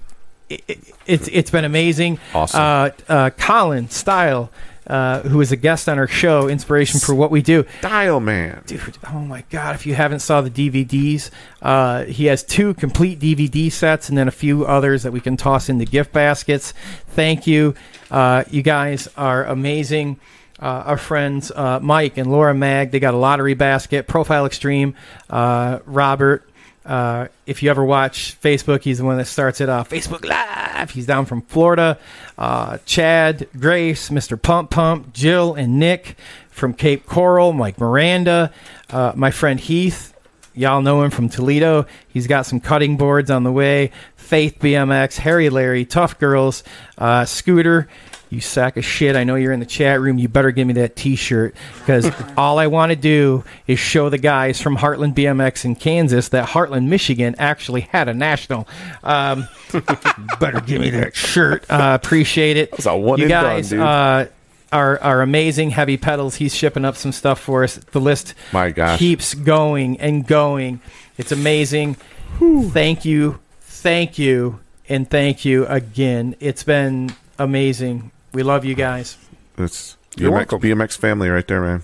it, 0.48 0.62
it, 0.68 0.78
it's 1.06 1.28
it's 1.28 1.50
been 1.50 1.64
amazing. 1.64 2.18
Awesome. 2.34 2.60
Uh, 2.60 2.90
uh, 3.08 3.30
Colin 3.30 3.88
Style, 3.88 4.50
uh, 4.86 5.20
who 5.22 5.40
is 5.40 5.52
a 5.52 5.56
guest 5.56 5.88
on 5.88 5.98
our 5.98 6.06
show, 6.06 6.48
inspiration 6.48 7.00
for 7.00 7.14
what 7.14 7.30
we 7.30 7.42
do. 7.42 7.64
Dial 7.80 8.20
man. 8.20 8.62
Dude, 8.66 8.98
oh 9.12 9.20
my 9.20 9.44
god! 9.50 9.74
If 9.74 9.86
you 9.86 9.94
haven't 9.94 10.20
saw 10.20 10.40
the 10.40 10.50
DVDs, 10.50 11.30
uh, 11.62 12.04
he 12.04 12.26
has 12.26 12.42
two 12.42 12.74
complete 12.74 13.20
DVD 13.20 13.70
sets 13.70 14.08
and 14.08 14.18
then 14.18 14.28
a 14.28 14.32
few 14.32 14.66
others 14.66 15.02
that 15.04 15.12
we 15.12 15.20
can 15.20 15.36
toss 15.36 15.68
into 15.68 15.84
gift 15.84 16.12
baskets. 16.12 16.74
Thank 17.08 17.46
you, 17.46 17.74
uh, 18.10 18.44
you 18.50 18.62
guys 18.62 19.08
are 19.16 19.44
amazing. 19.44 20.18
Uh, 20.58 20.82
our 20.84 20.98
friends 20.98 21.50
uh, 21.50 21.80
Mike 21.80 22.18
and 22.18 22.30
Laura 22.30 22.52
Mag, 22.52 22.90
they 22.90 23.00
got 23.00 23.14
a 23.14 23.16
lottery 23.16 23.54
basket. 23.54 24.06
Profile 24.06 24.44
Extreme, 24.44 24.94
uh, 25.30 25.78
Robert. 25.86 26.49
Uh, 26.84 27.28
if 27.46 27.62
you 27.62 27.70
ever 27.70 27.84
watch 27.84 28.40
Facebook, 28.40 28.82
he's 28.82 28.98
the 28.98 29.04
one 29.04 29.18
that 29.18 29.26
starts 29.26 29.60
it 29.60 29.68
off. 29.68 29.90
Facebook 29.90 30.24
Live. 30.24 30.90
He's 30.90 31.06
down 31.06 31.26
from 31.26 31.42
Florida. 31.42 31.98
Uh, 32.38 32.78
Chad, 32.86 33.48
Grace, 33.58 34.08
Mr. 34.08 34.40
Pump 34.40 34.70
Pump, 34.70 35.12
Jill, 35.12 35.54
and 35.54 35.78
Nick 35.78 36.16
from 36.50 36.72
Cape 36.72 37.06
Coral. 37.06 37.52
Mike 37.52 37.78
Miranda, 37.78 38.52
uh, 38.88 39.12
my 39.14 39.30
friend 39.30 39.60
Heath. 39.60 40.14
Y'all 40.54 40.82
know 40.82 41.02
him 41.02 41.10
from 41.10 41.28
Toledo. 41.28 41.86
He's 42.08 42.26
got 42.26 42.44
some 42.44 42.60
cutting 42.60 42.96
boards 42.96 43.30
on 43.30 43.44
the 43.44 43.52
way. 43.52 43.92
Faith 44.16 44.58
BMX, 44.60 45.16
Harry 45.16 45.48
Larry, 45.48 45.84
Tough 45.84 46.18
Girls, 46.18 46.64
uh, 46.98 47.24
Scooter. 47.24 47.88
You 48.30 48.40
sack 48.40 48.76
of 48.76 48.84
shit. 48.84 49.16
I 49.16 49.24
know 49.24 49.34
you're 49.34 49.52
in 49.52 49.58
the 49.58 49.66
chat 49.66 50.00
room. 50.00 50.16
You 50.16 50.28
better 50.28 50.52
give 50.52 50.66
me 50.66 50.74
that 50.74 50.94
t 50.94 51.16
shirt 51.16 51.54
because 51.80 52.08
all 52.36 52.60
I 52.60 52.68
want 52.68 52.90
to 52.90 52.96
do 52.96 53.42
is 53.66 53.80
show 53.80 54.08
the 54.08 54.18
guys 54.18 54.60
from 54.62 54.76
Heartland 54.76 55.14
BMX 55.14 55.64
in 55.64 55.74
Kansas 55.74 56.28
that 56.28 56.48
Hartland, 56.48 56.86
Michigan 56.86 57.34
actually 57.38 57.82
had 57.82 58.08
a 58.08 58.14
national. 58.14 58.68
Um, 59.02 59.48
better 60.40 60.60
give 60.60 60.80
me 60.80 60.90
that 60.90 61.16
shirt. 61.16 61.68
Uh, 61.68 61.98
appreciate 62.00 62.56
it. 62.56 62.70
That's 62.70 62.86
a 62.86 62.96
one 62.96 63.18
you 63.18 63.24
and 63.24 63.30
done, 63.30 63.44
guys 63.44 63.70
dude. 63.70 63.80
Uh, 63.80 64.26
are, 64.72 65.00
are 65.02 65.22
amazing. 65.22 65.70
Heavy 65.70 65.96
Pedals, 65.96 66.36
he's 66.36 66.54
shipping 66.54 66.84
up 66.84 66.94
some 66.96 67.10
stuff 67.10 67.40
for 67.40 67.64
us. 67.64 67.76
The 67.76 68.00
list 68.00 68.34
My 68.52 68.70
gosh. 68.70 68.98
keeps 69.00 69.34
going 69.34 69.98
and 70.00 70.24
going. 70.24 70.80
It's 71.18 71.32
amazing. 71.32 71.96
Thank 72.38 73.04
you, 73.04 73.40
thank 73.60 74.18
you, 74.18 74.60
and 74.88 75.10
thank 75.10 75.44
you 75.44 75.66
again. 75.66 76.36
It's 76.38 76.62
been 76.62 77.10
amazing. 77.38 78.12
We 78.32 78.42
love 78.42 78.64
you 78.64 78.74
guys. 78.74 79.16
It's 79.58 79.96
You're 80.16 80.30
BMX, 80.30 80.34
welcome. 80.34 80.60
BMX 80.60 80.96
family 80.96 81.28
right 81.28 81.46
there, 81.46 81.60
man. 81.60 81.82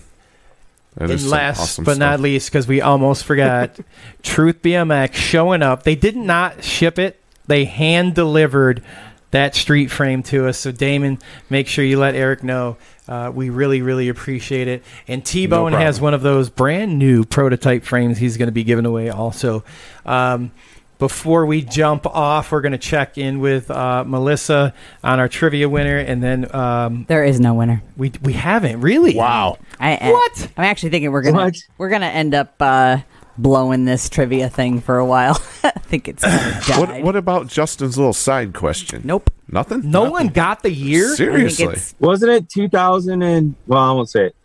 That 0.95 1.09
is 1.11 1.23
And 1.23 1.31
last 1.31 1.59
awesome 1.59 1.83
but 1.83 1.97
not 1.97 2.19
least, 2.19 2.49
because 2.49 2.67
we 2.67 2.81
almost 2.81 3.23
forgot, 3.23 3.79
Truth 4.23 4.61
BMX 4.61 5.13
showing 5.13 5.61
up. 5.61 5.83
They 5.83 5.95
did 5.95 6.15
not 6.15 6.63
ship 6.63 6.97
it. 6.97 7.19
They 7.45 7.65
hand 7.65 8.15
delivered 8.15 8.83
that 9.31 9.55
street 9.55 9.91
frame 9.91 10.23
to 10.23 10.47
us. 10.47 10.57
So 10.57 10.71
Damon, 10.71 11.19
make 11.49 11.67
sure 11.67 11.83
you 11.83 11.99
let 11.99 12.15
Eric 12.15 12.43
know. 12.43 12.77
Uh, 13.07 13.31
we 13.33 13.49
really, 13.49 13.81
really 13.81 14.09
appreciate 14.09 14.67
it. 14.67 14.83
And 15.07 15.23
T 15.25 15.47
Bone 15.47 15.73
No 15.73 15.77
has 15.77 16.01
one 16.01 16.13
of 16.13 16.21
those 16.21 16.49
brand 16.49 16.97
new 16.97 17.23
prototype 17.23 17.83
frames 17.83 18.17
he's 18.17 18.37
going 18.37 18.47
to 18.47 18.53
be 18.53 18.63
giving 18.63 18.85
away 18.85 19.09
also. 19.09 19.63
Um, 20.05 20.51
before 20.99 21.45
we 21.45 21.61
jump 21.61 22.05
off, 22.05 22.51
we're 22.51 22.61
going 22.61 22.71
to 22.71 22.77
check 22.77 23.17
in 23.17 23.39
with 23.39 23.69
uh, 23.69 24.03
Melissa 24.05 24.73
on 25.03 25.19
our 25.19 25.27
trivia 25.27 25.69
winner, 25.69 25.97
and 25.97 26.23
then 26.23 26.53
um, 26.55 27.05
There 27.07 27.23
is 27.23 27.39
no 27.39 27.53
winner. 27.53 27.81
we 27.95 28.11
we 28.21 28.33
haven't 28.33 28.81
really. 28.81 29.15
Wow. 29.15 29.57
I, 29.79 29.97
I- 29.97 30.11
What? 30.11 30.49
I'm 30.57 30.63
actually 30.65 30.89
thinking 30.89 31.11
we're 31.11 31.21
gonna 31.21 31.37
What? 31.37 31.55
we're 31.77 31.89
gonna 31.89 32.05
end 32.07 32.33
up 32.33 32.55
uh, 32.61 32.97
blowing 33.37 33.85
this 33.85 34.09
trivia 34.09 34.49
thing 34.49 34.81
for 34.81 34.97
a 34.97 35.05
while. 35.05 35.39
I 35.63 35.69
think 35.71 36.07
it's 36.07 36.23
kinda 36.23 36.79
What, 36.79 36.89
died. 36.89 37.03
what 37.03 37.15
about 37.15 37.47
Justin's 37.47 37.97
little 37.97 38.13
side 38.13 38.53
question? 38.53 39.01
Nope. 39.03 39.31
Nothing? 39.49 39.89
No 39.91 40.09
one 40.11 40.27
got 40.27 40.61
the 40.63 40.71
year. 40.71 41.15
Seriously. 41.15 41.77
Wasn't 41.99 42.29
it 42.31 42.49
2000 42.49 43.21
and 43.21 43.55
well, 43.67 43.79
I 43.79 43.91
won't 43.93 44.09
say 44.09 44.25
it. 44.27 44.35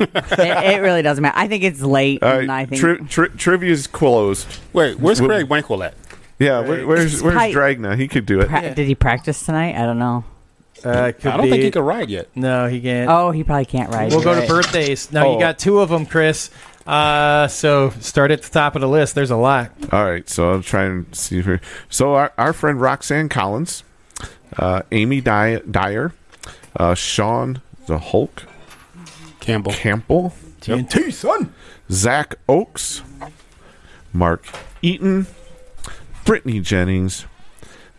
It, 0.00 0.14
it 0.40 0.80
really 0.82 1.02
doesn't 1.02 1.22
matter. 1.22 1.36
I 1.38 1.48
think 1.48 1.64
it's 1.64 1.80
late. 1.80 2.22
All 2.22 2.38
and 2.40 2.50
I 2.50 2.66
think 2.66 2.80
tri- 2.80 2.96
tri- 3.08 3.28
trivia's 3.36 3.86
closed. 3.86 4.46
Wait, 4.72 4.98
where's 4.98 5.18
Wh- 5.18 5.26
Craig 5.26 5.48
Winkle 5.48 5.82
at? 5.82 5.94
Yeah, 6.38 6.60
where, 6.60 6.86
where's 6.86 7.14
It's 7.14 7.22
where's 7.22 7.34
tight. 7.36 7.54
Dragna? 7.54 7.96
He 7.98 8.08
could 8.08 8.24
do 8.26 8.40
it. 8.40 8.48
pra- 8.48 8.74
did 8.74 8.86
he 8.86 8.94
practice 8.94 9.44
tonight? 9.44 9.76
I 9.76 9.84
don't 9.84 9.98
know. 9.98 10.24
Uh, 10.82 11.12
could 11.12 11.26
I 11.26 11.36
don't 11.36 11.44
be. 11.46 11.50
think 11.50 11.62
he 11.64 11.70
can 11.70 11.82
ride 11.82 12.08
yet. 12.08 12.28
No, 12.34 12.66
he 12.66 12.80
can't. 12.80 13.10
Oh, 13.10 13.30
he 13.30 13.44
probably 13.44 13.66
can't 13.66 13.90
ride. 13.92 14.10
we'll 14.10 14.22
go 14.22 14.40
to 14.40 14.46
birthdays. 14.46 15.12
No, 15.12 15.26
Oh. 15.26 15.32
you 15.34 15.38
got 15.38 15.58
two 15.58 15.78
of 15.80 15.90
them, 15.90 16.06
Chris. 16.06 16.48
Uh, 16.86 17.46
so 17.48 17.90
start 18.00 18.30
at 18.30 18.40
the 18.42 18.48
top 18.50 18.74
of 18.74 18.80
the 18.80 18.88
list. 18.88 19.14
There's 19.14 19.30
a 19.30 19.36
lot. 19.36 19.70
All 19.92 20.04
right, 20.06 20.26
so 20.26 20.52
I'll 20.52 20.62
try 20.62 20.84
and 20.84 21.14
see 21.14 21.42
here. 21.42 21.60
So 21.90 22.14
our, 22.14 22.32
our 22.38 22.54
friend 22.54 22.80
Roxanne 22.80 23.28
Collins, 23.28 23.84
uh, 24.56 24.80
Amy 24.90 25.20
Dy- 25.20 25.60
Dyer, 25.70 26.12
uh, 26.76 26.94
Sean 26.94 27.60
the 27.86 27.98
Hulk 27.98 28.44
Campbell. 29.50 29.72
Campbell, 29.72 30.34
TNT, 30.60 31.12
son. 31.12 31.52
Zach 31.90 32.36
Oakes, 32.48 33.02
Mark 34.12 34.44
Eaton, 34.82 35.26
Brittany 36.24 36.60
Jennings, 36.60 37.26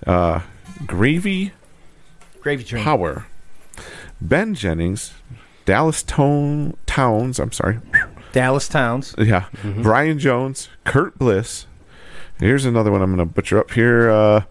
uh, 0.08 0.42
Gravy 0.86 1.52
Gravy 2.42 2.64
train. 2.64 2.84
Power, 2.84 3.26
Ben 4.20 4.56
Jennings, 4.56 5.14
Dallas 5.66 6.04
Tone 6.04 6.76
Towns. 6.86 7.40
I'm 7.40 7.52
sorry. 7.52 7.80
Dallas 8.32 8.68
Towns. 8.70 9.14
Yeah. 9.18 9.46
Brian 9.64 10.18
Jones, 10.20 10.70
Kurt 10.86 11.20
Bliss, 11.20 11.68
Here's 12.42 12.66
another 12.66 12.92
one 12.92 13.04
I'm 13.04 13.16
going 13.16 13.28
to 13.28 13.32
butcher 13.32 13.60
up 13.60 13.70
here. 13.70 14.10
Uh, 14.10 14.44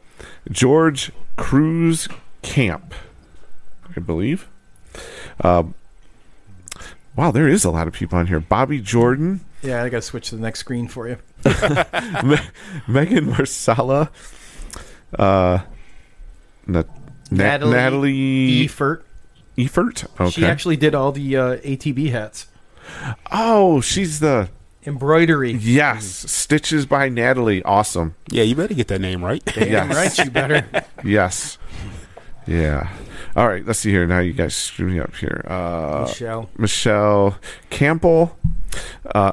George 0.49 1.11
Cruz 1.37 2.07
Camp, 2.41 2.95
I 3.97 3.99
believe. 3.99 4.49
Uh, 5.41 5.65
wow, 7.21 7.31
there 7.31 7.49
is 7.49 7.65
a 7.65 7.71
lot 7.71 7.87
of 7.87 7.93
people 7.93 8.19
on 8.19 8.27
here. 8.27 8.41
Bobby 8.41 8.81
Jordan, 8.81 9.41
Yeah, 9.63 9.83
I 9.83 9.89
got 9.91 9.99
to 9.99 10.03
switch 10.03 10.31
to 10.31 10.37
the 10.37 10.43
next 10.43 10.61
screen 10.61 10.89
for 10.89 11.07
you. 11.09 11.19
Me- 12.25 12.39
Megan 12.89 13.27
Marsala, 13.29 14.11
uh, 15.19 15.59
Na- 16.67 16.83
Na- 17.31 17.37
Natalie 17.37 17.73
Natalie 17.73 18.67
Efert. 18.69 19.03
Efert. 19.59 20.05
Okay. 20.21 20.31
She 20.31 20.45
actually 20.47 20.77
did 20.77 20.95
all 20.95 21.13
the 21.13 21.37
uh, 21.37 21.57
ATB 21.59 22.11
hats. 22.11 22.47
oh, 23.31 23.81
she's 23.83 24.21
the 24.21 24.49
Embroidery. 24.87 25.53
yes 25.53 26.07
stitches 26.07 26.87
by 26.87 27.09
Natalie. 27.11 27.63
Awesome. 27.65 28.15
Yeah, 28.31 28.45
you 28.45 28.55
better 28.55 28.73
get 28.75 28.89
that 28.89 29.01
name 29.01 29.23
right. 29.23 29.43
Yes. 29.57 29.95
Right, 30.19 30.25
you 30.27 30.31
better. 30.31 30.67
Yes. 31.05 31.59
Yeah. 32.47 32.89
All 33.37 33.49
right. 33.49 33.65
Let's 33.65 33.79
see 33.79 33.91
here. 33.91 34.07
Now 34.07 34.19
you 34.21 34.33
guys 34.33 34.55
screw 34.55 34.87
me 34.87 35.01
up 35.01 35.15
here. 35.17 35.45
Uh, 35.47 36.05
Michelle. 36.09 36.51
Michelle 36.59 37.39
Campbell. 37.71 38.37
Uh, 39.15 39.33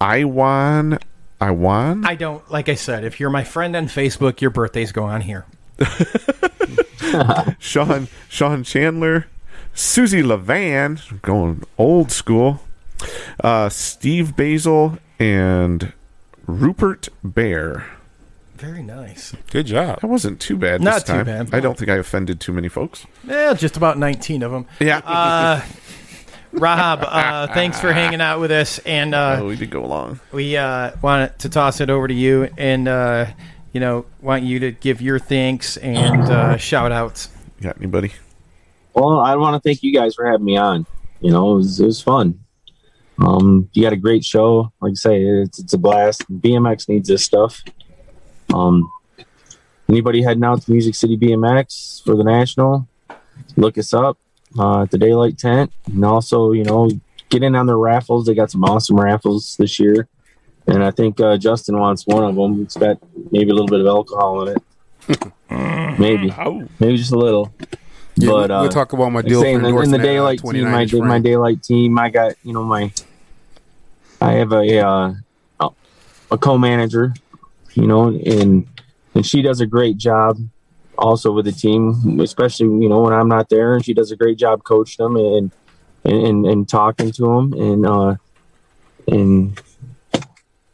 Iwan. 0.00 0.98
Iwan. 1.40 2.04
I 2.04 2.14
don't, 2.14 2.48
like 2.50 2.68
I 2.68 2.74
said, 2.74 3.04
if 3.04 3.18
you're 3.18 3.30
my 3.30 3.44
friend 3.44 3.74
on 3.74 3.86
Facebook, 3.86 4.40
your 4.40 4.50
birthdays 4.50 4.92
go 4.92 5.04
on 5.04 5.22
here. 5.22 5.44
Sean. 7.58 8.08
Sean 8.28 8.62
Chandler. 8.62 9.26
Susie 9.74 10.22
Levan. 10.22 11.20
Going 11.22 11.62
old 11.78 12.12
school. 12.12 12.60
Uh, 13.42 13.68
Steve 13.68 14.36
Basil 14.36 14.98
and 15.18 15.92
Rupert 16.46 17.08
Bear. 17.24 17.86
Very 18.62 18.84
nice. 18.84 19.34
Good 19.50 19.66
job. 19.66 20.02
That 20.02 20.06
wasn't 20.06 20.38
too 20.38 20.56
bad. 20.56 20.80
Not 20.80 20.94
this 20.94 21.02
too 21.02 21.12
time. 21.14 21.26
bad. 21.26 21.52
I 21.52 21.58
don't 21.58 21.76
think 21.76 21.90
I 21.90 21.96
offended 21.96 22.38
too 22.38 22.52
many 22.52 22.68
folks. 22.68 23.04
Yeah, 23.26 23.54
just 23.54 23.76
about 23.76 23.98
19 23.98 24.44
of 24.44 24.52
them. 24.52 24.66
Yeah. 24.78 24.98
Uh, 24.98 25.62
Rob, 26.52 27.00
uh, 27.02 27.48
thanks 27.54 27.80
for 27.80 27.92
hanging 27.92 28.20
out 28.20 28.38
with 28.38 28.52
us. 28.52 28.78
And 28.86 29.16
uh, 29.16 29.38
oh, 29.40 29.48
we 29.48 29.56
did 29.56 29.70
go 29.70 29.84
along. 29.84 30.20
we 30.30 30.56
uh, 30.56 30.92
want 31.02 31.36
to 31.40 31.48
toss 31.48 31.80
it 31.80 31.90
over 31.90 32.06
to 32.06 32.14
you 32.14 32.50
and, 32.56 32.86
uh, 32.86 33.26
you 33.72 33.80
know, 33.80 34.06
want 34.20 34.44
you 34.44 34.60
to 34.60 34.70
give 34.70 35.02
your 35.02 35.18
thanks 35.18 35.76
and 35.78 36.22
uh, 36.22 36.56
shout 36.56 36.92
outs. 36.92 37.30
You 37.58 37.64
got 37.64 37.78
anybody? 37.78 38.12
Well, 38.94 39.18
I 39.18 39.34
want 39.34 39.60
to 39.60 39.68
thank 39.68 39.82
you 39.82 39.92
guys 39.92 40.14
for 40.14 40.24
having 40.24 40.44
me 40.44 40.56
on. 40.56 40.86
You 41.20 41.32
know, 41.32 41.54
it 41.54 41.56
was, 41.56 41.80
it 41.80 41.86
was 41.86 42.00
fun. 42.00 42.38
Um, 43.18 43.68
you 43.72 43.82
got 43.82 43.92
a 43.92 43.96
great 43.96 44.24
show. 44.24 44.72
Like 44.80 44.92
I 44.92 44.94
say, 44.94 45.20
it's, 45.20 45.58
it's 45.58 45.72
a 45.72 45.78
blast. 45.78 46.30
BMX 46.30 46.88
needs 46.88 47.08
this 47.08 47.24
stuff. 47.24 47.60
Um, 48.52 48.92
anybody 49.88 50.22
heading 50.22 50.44
out 50.44 50.62
to 50.62 50.70
Music 50.70 50.94
City 50.94 51.16
BMX 51.16 52.04
for 52.04 52.16
the 52.16 52.24
national, 52.24 52.88
look 53.56 53.78
us 53.78 53.92
up 53.94 54.18
uh, 54.58 54.82
at 54.82 54.90
the 54.90 54.98
Daylight 54.98 55.38
Tent, 55.38 55.72
and 55.86 56.04
also 56.04 56.52
you 56.52 56.64
know 56.64 56.90
get 57.28 57.42
in 57.42 57.54
on 57.54 57.66
their 57.66 57.78
raffles. 57.78 58.26
They 58.26 58.34
got 58.34 58.50
some 58.50 58.64
awesome 58.64 58.98
raffles 58.98 59.56
this 59.56 59.78
year, 59.78 60.08
and 60.66 60.84
I 60.84 60.90
think 60.90 61.20
uh, 61.20 61.36
Justin 61.36 61.78
wants 61.78 62.06
one 62.06 62.24
of 62.24 62.34
them. 62.34 62.62
It's 62.62 62.76
got 62.76 62.98
maybe 63.30 63.50
a 63.50 63.54
little 63.54 63.68
bit 63.68 63.80
of 63.80 63.86
alcohol 63.86 64.48
in 64.48 64.56
it, 64.56 65.32
maybe, 65.98 66.32
maybe 66.78 66.96
just 66.96 67.12
a 67.12 67.18
little. 67.18 67.52
Yeah, 68.14 68.28
but 68.28 68.50
we'll 68.50 68.64
uh, 68.64 68.68
talk 68.68 68.92
about 68.92 69.08
my 69.08 69.20
like 69.20 69.26
deal 69.26 69.40
saying, 69.40 69.60
for 69.60 69.66
in, 69.66 69.74
in 69.84 69.90
the 69.90 69.96
endorsing 69.96 70.00
uh, 70.00 70.02
daylight 70.02 70.38
team, 70.40 70.70
29 70.70 71.00
my 71.00 71.06
my 71.06 71.18
daylight 71.18 71.62
team, 71.62 71.98
I 71.98 72.10
got 72.10 72.34
you 72.42 72.52
know 72.52 72.62
my, 72.62 72.92
I 74.20 74.32
have 74.32 74.52
a 74.52 74.86
uh, 74.86 75.14
a 76.32 76.38
co-manager, 76.38 77.14
you 77.74 77.86
know, 77.86 78.08
and 78.08 78.66
and 79.14 79.26
she 79.26 79.42
does 79.42 79.60
a 79.60 79.66
great 79.66 79.96
job 79.96 80.38
also 80.98 81.32
with 81.32 81.44
the 81.44 81.52
team, 81.52 82.20
especially 82.20 82.66
you 82.66 82.88
know 82.88 83.02
when 83.02 83.12
I'm 83.12 83.28
not 83.28 83.48
there, 83.48 83.74
and 83.74 83.84
she 83.84 83.94
does 83.94 84.10
a 84.10 84.16
great 84.16 84.38
job 84.38 84.64
coaching 84.64 85.04
them 85.04 85.16
and 85.16 85.50
and 86.04 86.46
and 86.46 86.68
talking 86.68 87.12
to 87.12 87.22
them 87.22 87.52
and 87.52 87.86
uh 87.86 88.16
and 89.08 89.60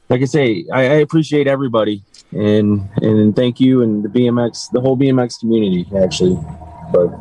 like 0.08 0.22
I 0.22 0.24
say, 0.24 0.64
I, 0.72 0.80
I 0.80 0.94
appreciate 1.00 1.46
everybody 1.46 2.02
and 2.32 2.88
and 2.96 3.36
thank 3.36 3.60
you 3.60 3.82
and 3.82 4.02
the 4.02 4.08
BMX, 4.08 4.70
the 4.72 4.80
whole 4.80 4.96
BMX 4.96 5.40
community 5.40 5.86
actually, 5.96 6.38
but. 6.92 7.12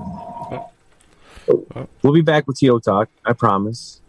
We'll 2.01 2.13
be 2.13 2.21
back 2.21 2.45
with 2.47 2.59
TO 2.59 2.79
Talk. 2.79 3.09
I 3.25 3.33
promise. 3.33 4.01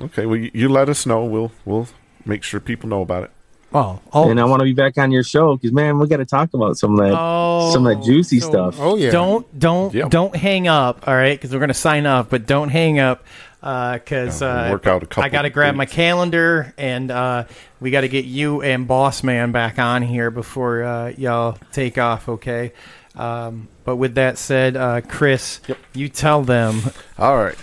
Okay, 0.00 0.26
well, 0.26 0.36
you, 0.36 0.50
you 0.52 0.68
let 0.68 0.88
us 0.88 1.06
know. 1.06 1.24
We'll 1.24 1.52
we'll 1.64 1.88
make 2.24 2.42
sure 2.42 2.60
people 2.60 2.88
know 2.88 3.02
about 3.02 3.24
it. 3.24 3.30
Well, 3.74 4.00
and 4.14 4.40
I 4.40 4.44
want 4.44 4.60
to 4.60 4.64
be 4.64 4.72
back 4.72 4.96
on 4.98 5.10
your 5.10 5.24
show 5.24 5.56
because 5.56 5.72
man, 5.72 5.98
we 5.98 6.06
got 6.06 6.18
to 6.18 6.24
talk 6.24 6.54
about 6.54 6.78
some 6.78 6.98
of 6.98 7.08
that, 7.08 7.72
some 7.72 7.86
of 7.86 7.96
that 7.96 8.04
juicy 8.04 8.38
stuff. 8.40 8.76
Oh 8.78 8.96
yeah. 8.96 9.10
Don't 9.10 9.58
don't 9.58 10.10
don't 10.10 10.36
hang 10.36 10.68
up. 10.68 11.08
All 11.08 11.14
right, 11.14 11.36
because 11.36 11.52
we're 11.52 11.60
gonna 11.60 11.74
sign 11.74 12.06
off, 12.06 12.30
but 12.30 12.46
don't 12.46 12.68
hang 12.68 13.00
up 13.00 13.24
because 13.64 14.42
Yeah, 14.42 14.56
we'll 14.56 14.66
uh, 14.66 14.70
work 14.72 14.86
out 14.86 15.02
a 15.02 15.06
couple 15.06 15.24
I 15.24 15.30
got 15.30 15.42
to 15.42 15.50
grab 15.50 15.74
my 15.74 15.86
calendar 15.86 16.74
and 16.76 17.10
uh, 17.10 17.44
we 17.80 17.90
got 17.90 18.02
to 18.02 18.08
get 18.08 18.26
you 18.26 18.60
and 18.60 18.86
Boss 18.86 19.22
Man 19.22 19.52
back 19.52 19.78
on 19.78 20.02
here 20.02 20.30
before 20.30 20.84
uh, 20.84 21.12
y'all 21.16 21.56
take 21.72 21.96
off. 21.96 22.28
Okay. 22.28 22.74
Um, 23.14 23.68
but 23.84 23.96
with 23.96 24.16
that 24.16 24.36
said, 24.36 24.76
uh, 24.76 25.00
Chris, 25.00 25.60
you 25.94 26.10
tell 26.10 26.42
them. 26.42 26.80
All 27.18 27.38
right. 27.38 27.56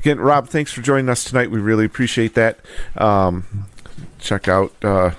Again, 0.00 0.18
Rob, 0.18 0.48
thanks 0.48 0.72
for 0.72 0.82
joining 0.82 1.08
us 1.08 1.24
tonight. 1.24 1.50
We 1.50 1.60
really 1.60 1.84
appreciate 1.84 2.34
that. 2.34 2.58
Um, 2.96 3.66
check 4.18 4.48
out 4.48 4.72
uh, 4.82 5.12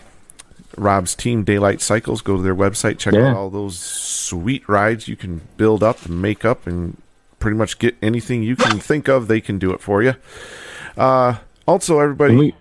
Rob's 0.79 1.15
team, 1.15 1.43
Daylight 1.43 1.81
Cycles. 1.81 2.21
Go 2.21 2.37
to 2.37 2.41
their 2.41 2.55
website. 2.55 2.97
Check 2.97 3.13
Yeah. 3.13 3.29
out 3.31 3.37
all 3.37 3.49
those 3.49 3.77
sweet 3.79 4.67
rides 4.67 5.07
you 5.07 5.15
can 5.15 5.41
build 5.57 5.83
up 5.83 6.05
and 6.05 6.21
make 6.21 6.43
up 6.45 6.65
and 6.67 6.97
pretty 7.39 7.57
much 7.57 7.79
get 7.79 7.95
anything 8.01 8.43
you 8.43 8.55
can 8.55 8.79
think 8.79 9.07
of. 9.07 9.27
They 9.27 9.41
can 9.41 9.57
do 9.59 9.71
it 9.71 9.81
for 9.81 10.01
you. 10.03 10.15
Uh, 10.97 11.35
also, 11.67 11.99
everybody. 11.99 12.35
We, 12.35 12.55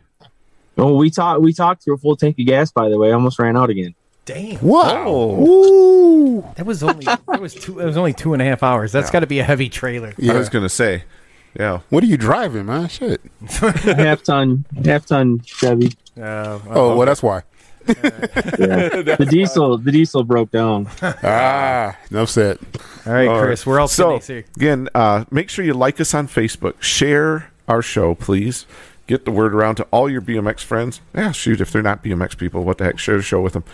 oh, 0.76 0.97
we 0.97 1.10
talked. 1.10 1.40
We 1.42 1.52
talked 1.52 1.82
through 1.84 1.94
a 1.94 1.98
full 1.98 2.16
tank 2.16 2.38
of 2.38 2.47
gas. 2.47 2.70
By 2.70 2.88
the 2.88 2.98
way, 2.98 3.08
I 3.10 3.12
almost 3.12 3.38
ran 3.38 3.56
out 3.56 3.70
again. 3.70 3.94
Damn. 4.24 4.60
Wow. 4.60 6.52
That 6.56 6.66
was 6.66 6.82
only 6.82 7.05
that 7.06 7.40
was 7.40 7.55
two. 7.55 7.80
It 7.80 7.84
was 7.86 7.97
only 7.97 8.12
two 8.12 8.32
and 8.34 8.42
a 8.42 8.44
half 8.44 8.62
hours. 8.62 8.92
That's 8.92 9.10
got 9.10 9.20
to 9.20 9.26
be 9.26 9.38
a 9.38 9.44
heavy 9.44 9.68
trailer. 9.68 10.12
Yeah. 10.18 10.34
I 10.34 10.38
was 10.38 10.48
going 10.48 10.64
to 10.64 10.68
say, 10.68 11.05
yeah. 11.58 11.80
What 11.88 12.02
are 12.05 12.06
you 12.06 12.16
driving, 12.18 12.66
man? 12.66 12.88
Shit. 12.88 13.20
half 13.48 14.22
ton, 14.22 14.64
half 14.84 15.06
ton 15.06 15.40
Chevy. 15.44 15.92
Uh, 16.20 16.58
Oh, 16.68 16.97
well, 16.97 17.06
that's 17.06 17.22
why. 17.22 17.42
Yeah. 17.89 18.89
the 19.17 19.26
diesel, 19.28 19.78
the 19.78 19.92
diesel 19.92 20.25
broke 20.25 20.50
down. 20.50 20.89
ah, 21.02 21.97
no 22.10 22.25
said. 22.25 22.58
All 23.07 23.12
right, 23.12 23.28
All 23.28 23.42
Chris. 23.42 23.65
Where 23.67 23.78
else 23.78 23.92
so, 23.92 24.18
can 24.18 24.26
they? 24.26 24.44
Again, 24.57 24.89
uh, 24.94 25.25
make 25.31 25.49
sure 25.49 25.65
you 25.65 25.75
like 25.75 26.00
us 26.00 26.15
on 26.15 26.28
Facebook. 26.28 26.81
Share 26.83 27.50
our 27.67 27.83
show, 27.83 28.15
please. 28.15 28.67
Get 29.07 29.25
the 29.25 29.31
word 29.31 29.55
around 29.55 29.76
to 29.76 29.84
all 29.84 30.10
your 30.10 30.20
BMX 30.20 30.60
friends. 30.60 31.00
Yeah, 31.15 31.33
shoot, 31.33 31.60
if 31.62 31.73
they're 31.73 31.83
not 31.83 32.05
BMX 32.05 32.36
people, 32.36 32.65
what 32.65 32.76
the 32.78 32.84
heck? 32.84 32.99
Share 32.99 33.17
the 33.17 33.23
show 33.23 33.41
with 33.41 33.55
them. 33.55 33.65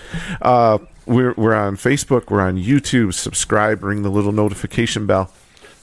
Uh, 0.40 0.78
we're 1.06 1.34
we're 1.34 1.54
on 1.54 1.76
Facebook. 1.76 2.30
We're 2.30 2.40
on 2.40 2.56
YouTube. 2.56 3.14
Subscribe. 3.14 3.82
Ring 3.82 4.02
the 4.02 4.10
little 4.10 4.32
notification 4.32 5.06
bell. 5.06 5.32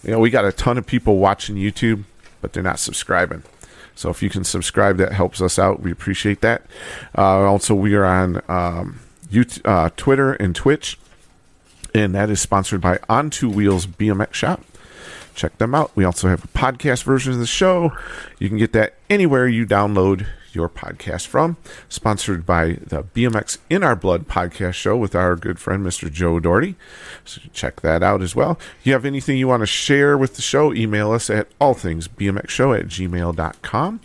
You 0.03 0.11
know, 0.11 0.19
we 0.19 0.29
got 0.29 0.45
a 0.45 0.51
ton 0.51 0.77
of 0.77 0.85
people 0.85 1.17
watching 1.17 1.55
YouTube, 1.57 2.03
but 2.41 2.53
they're 2.53 2.63
not 2.63 2.79
subscribing. 2.79 3.43
So 3.95 4.09
if 4.09 4.23
you 4.23 4.29
can 4.29 4.43
subscribe, 4.43 4.97
that 4.97 5.11
helps 5.13 5.41
us 5.41 5.59
out. 5.59 5.81
We 5.81 5.91
appreciate 5.91 6.41
that. 6.41 6.63
Uh, 7.17 7.41
also, 7.41 7.75
we 7.75 7.93
are 7.95 8.05
on 8.05 8.41
um, 8.47 8.99
YouTube, 9.29 9.61
uh, 9.65 9.89
Twitter 9.95 10.33
and 10.33 10.55
Twitch 10.55 10.97
and 11.93 12.15
that 12.15 12.29
is 12.29 12.41
sponsored 12.41 12.81
by 12.81 12.99
On 13.09 13.29
Two 13.29 13.49
Wheels 13.49 13.85
BMX 13.85 14.33
Shop. 14.33 14.63
Check 15.35 15.57
them 15.57 15.73
out. 15.73 15.91
We 15.95 16.03
also 16.03 16.27
have 16.27 16.43
a 16.43 16.47
podcast 16.47 17.03
version 17.03 17.33
of 17.33 17.39
the 17.39 17.47
show. 17.47 17.91
You 18.39 18.49
can 18.49 18.57
get 18.57 18.73
that 18.73 18.95
anywhere 19.09 19.47
you 19.47 19.65
download 19.65 20.27
your 20.55 20.69
podcast 20.69 21.27
from. 21.27 21.57
Sponsored 21.89 22.45
by 22.45 22.77
the 22.81 23.03
BMX 23.03 23.57
in 23.69 23.83
Our 23.83 23.95
Blood 23.95 24.27
podcast 24.27 24.73
show 24.73 24.95
with 24.97 25.15
our 25.15 25.35
good 25.35 25.59
friend 25.59 25.85
Mr. 25.85 26.11
Joe 26.11 26.39
Doherty. 26.39 26.75
So 27.25 27.41
check 27.53 27.81
that 27.81 28.03
out 28.03 28.21
as 28.21 28.35
well. 28.35 28.57
If 28.79 28.87
you 28.87 28.93
have 28.93 29.05
anything 29.05 29.37
you 29.37 29.47
want 29.47 29.61
to 29.61 29.67
share 29.67 30.17
with 30.17 30.35
the 30.35 30.41
show, 30.41 30.73
email 30.73 31.11
us 31.11 31.29
at 31.29 31.47
allthingsbmxshow 31.59 32.79
at 32.79 32.87
gmail.com. 32.87 33.99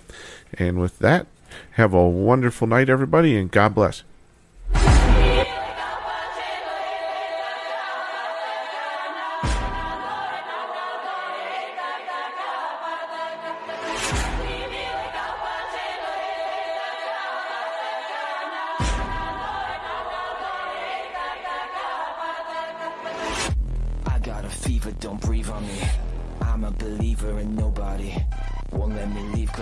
And 0.54 0.80
with 0.80 0.98
that, 1.00 1.26
have 1.72 1.92
a 1.92 2.08
wonderful 2.08 2.66
night, 2.66 2.88
everybody, 2.88 3.36
and 3.36 3.50
God 3.50 3.74
bless. 3.74 4.02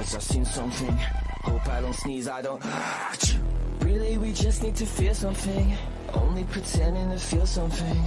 Cause 0.05 0.17
I've 0.17 0.23
seen 0.23 0.45
something. 0.45 0.97
Hope 1.45 1.67
I 1.69 1.81
don't 1.81 1.95
sneeze, 1.95 2.29
I 2.29 2.43
don't. 2.43 2.63
Really, 3.81 4.19
we 4.19 4.33
just 4.33 4.63
need 4.63 4.77
to 4.77 4.87
feel 4.87 5.15
something. 5.15 5.77
Only 6.13 6.45
pretending 6.45 7.11
to 7.11 7.19
feel 7.19 7.47
something. 7.47 8.05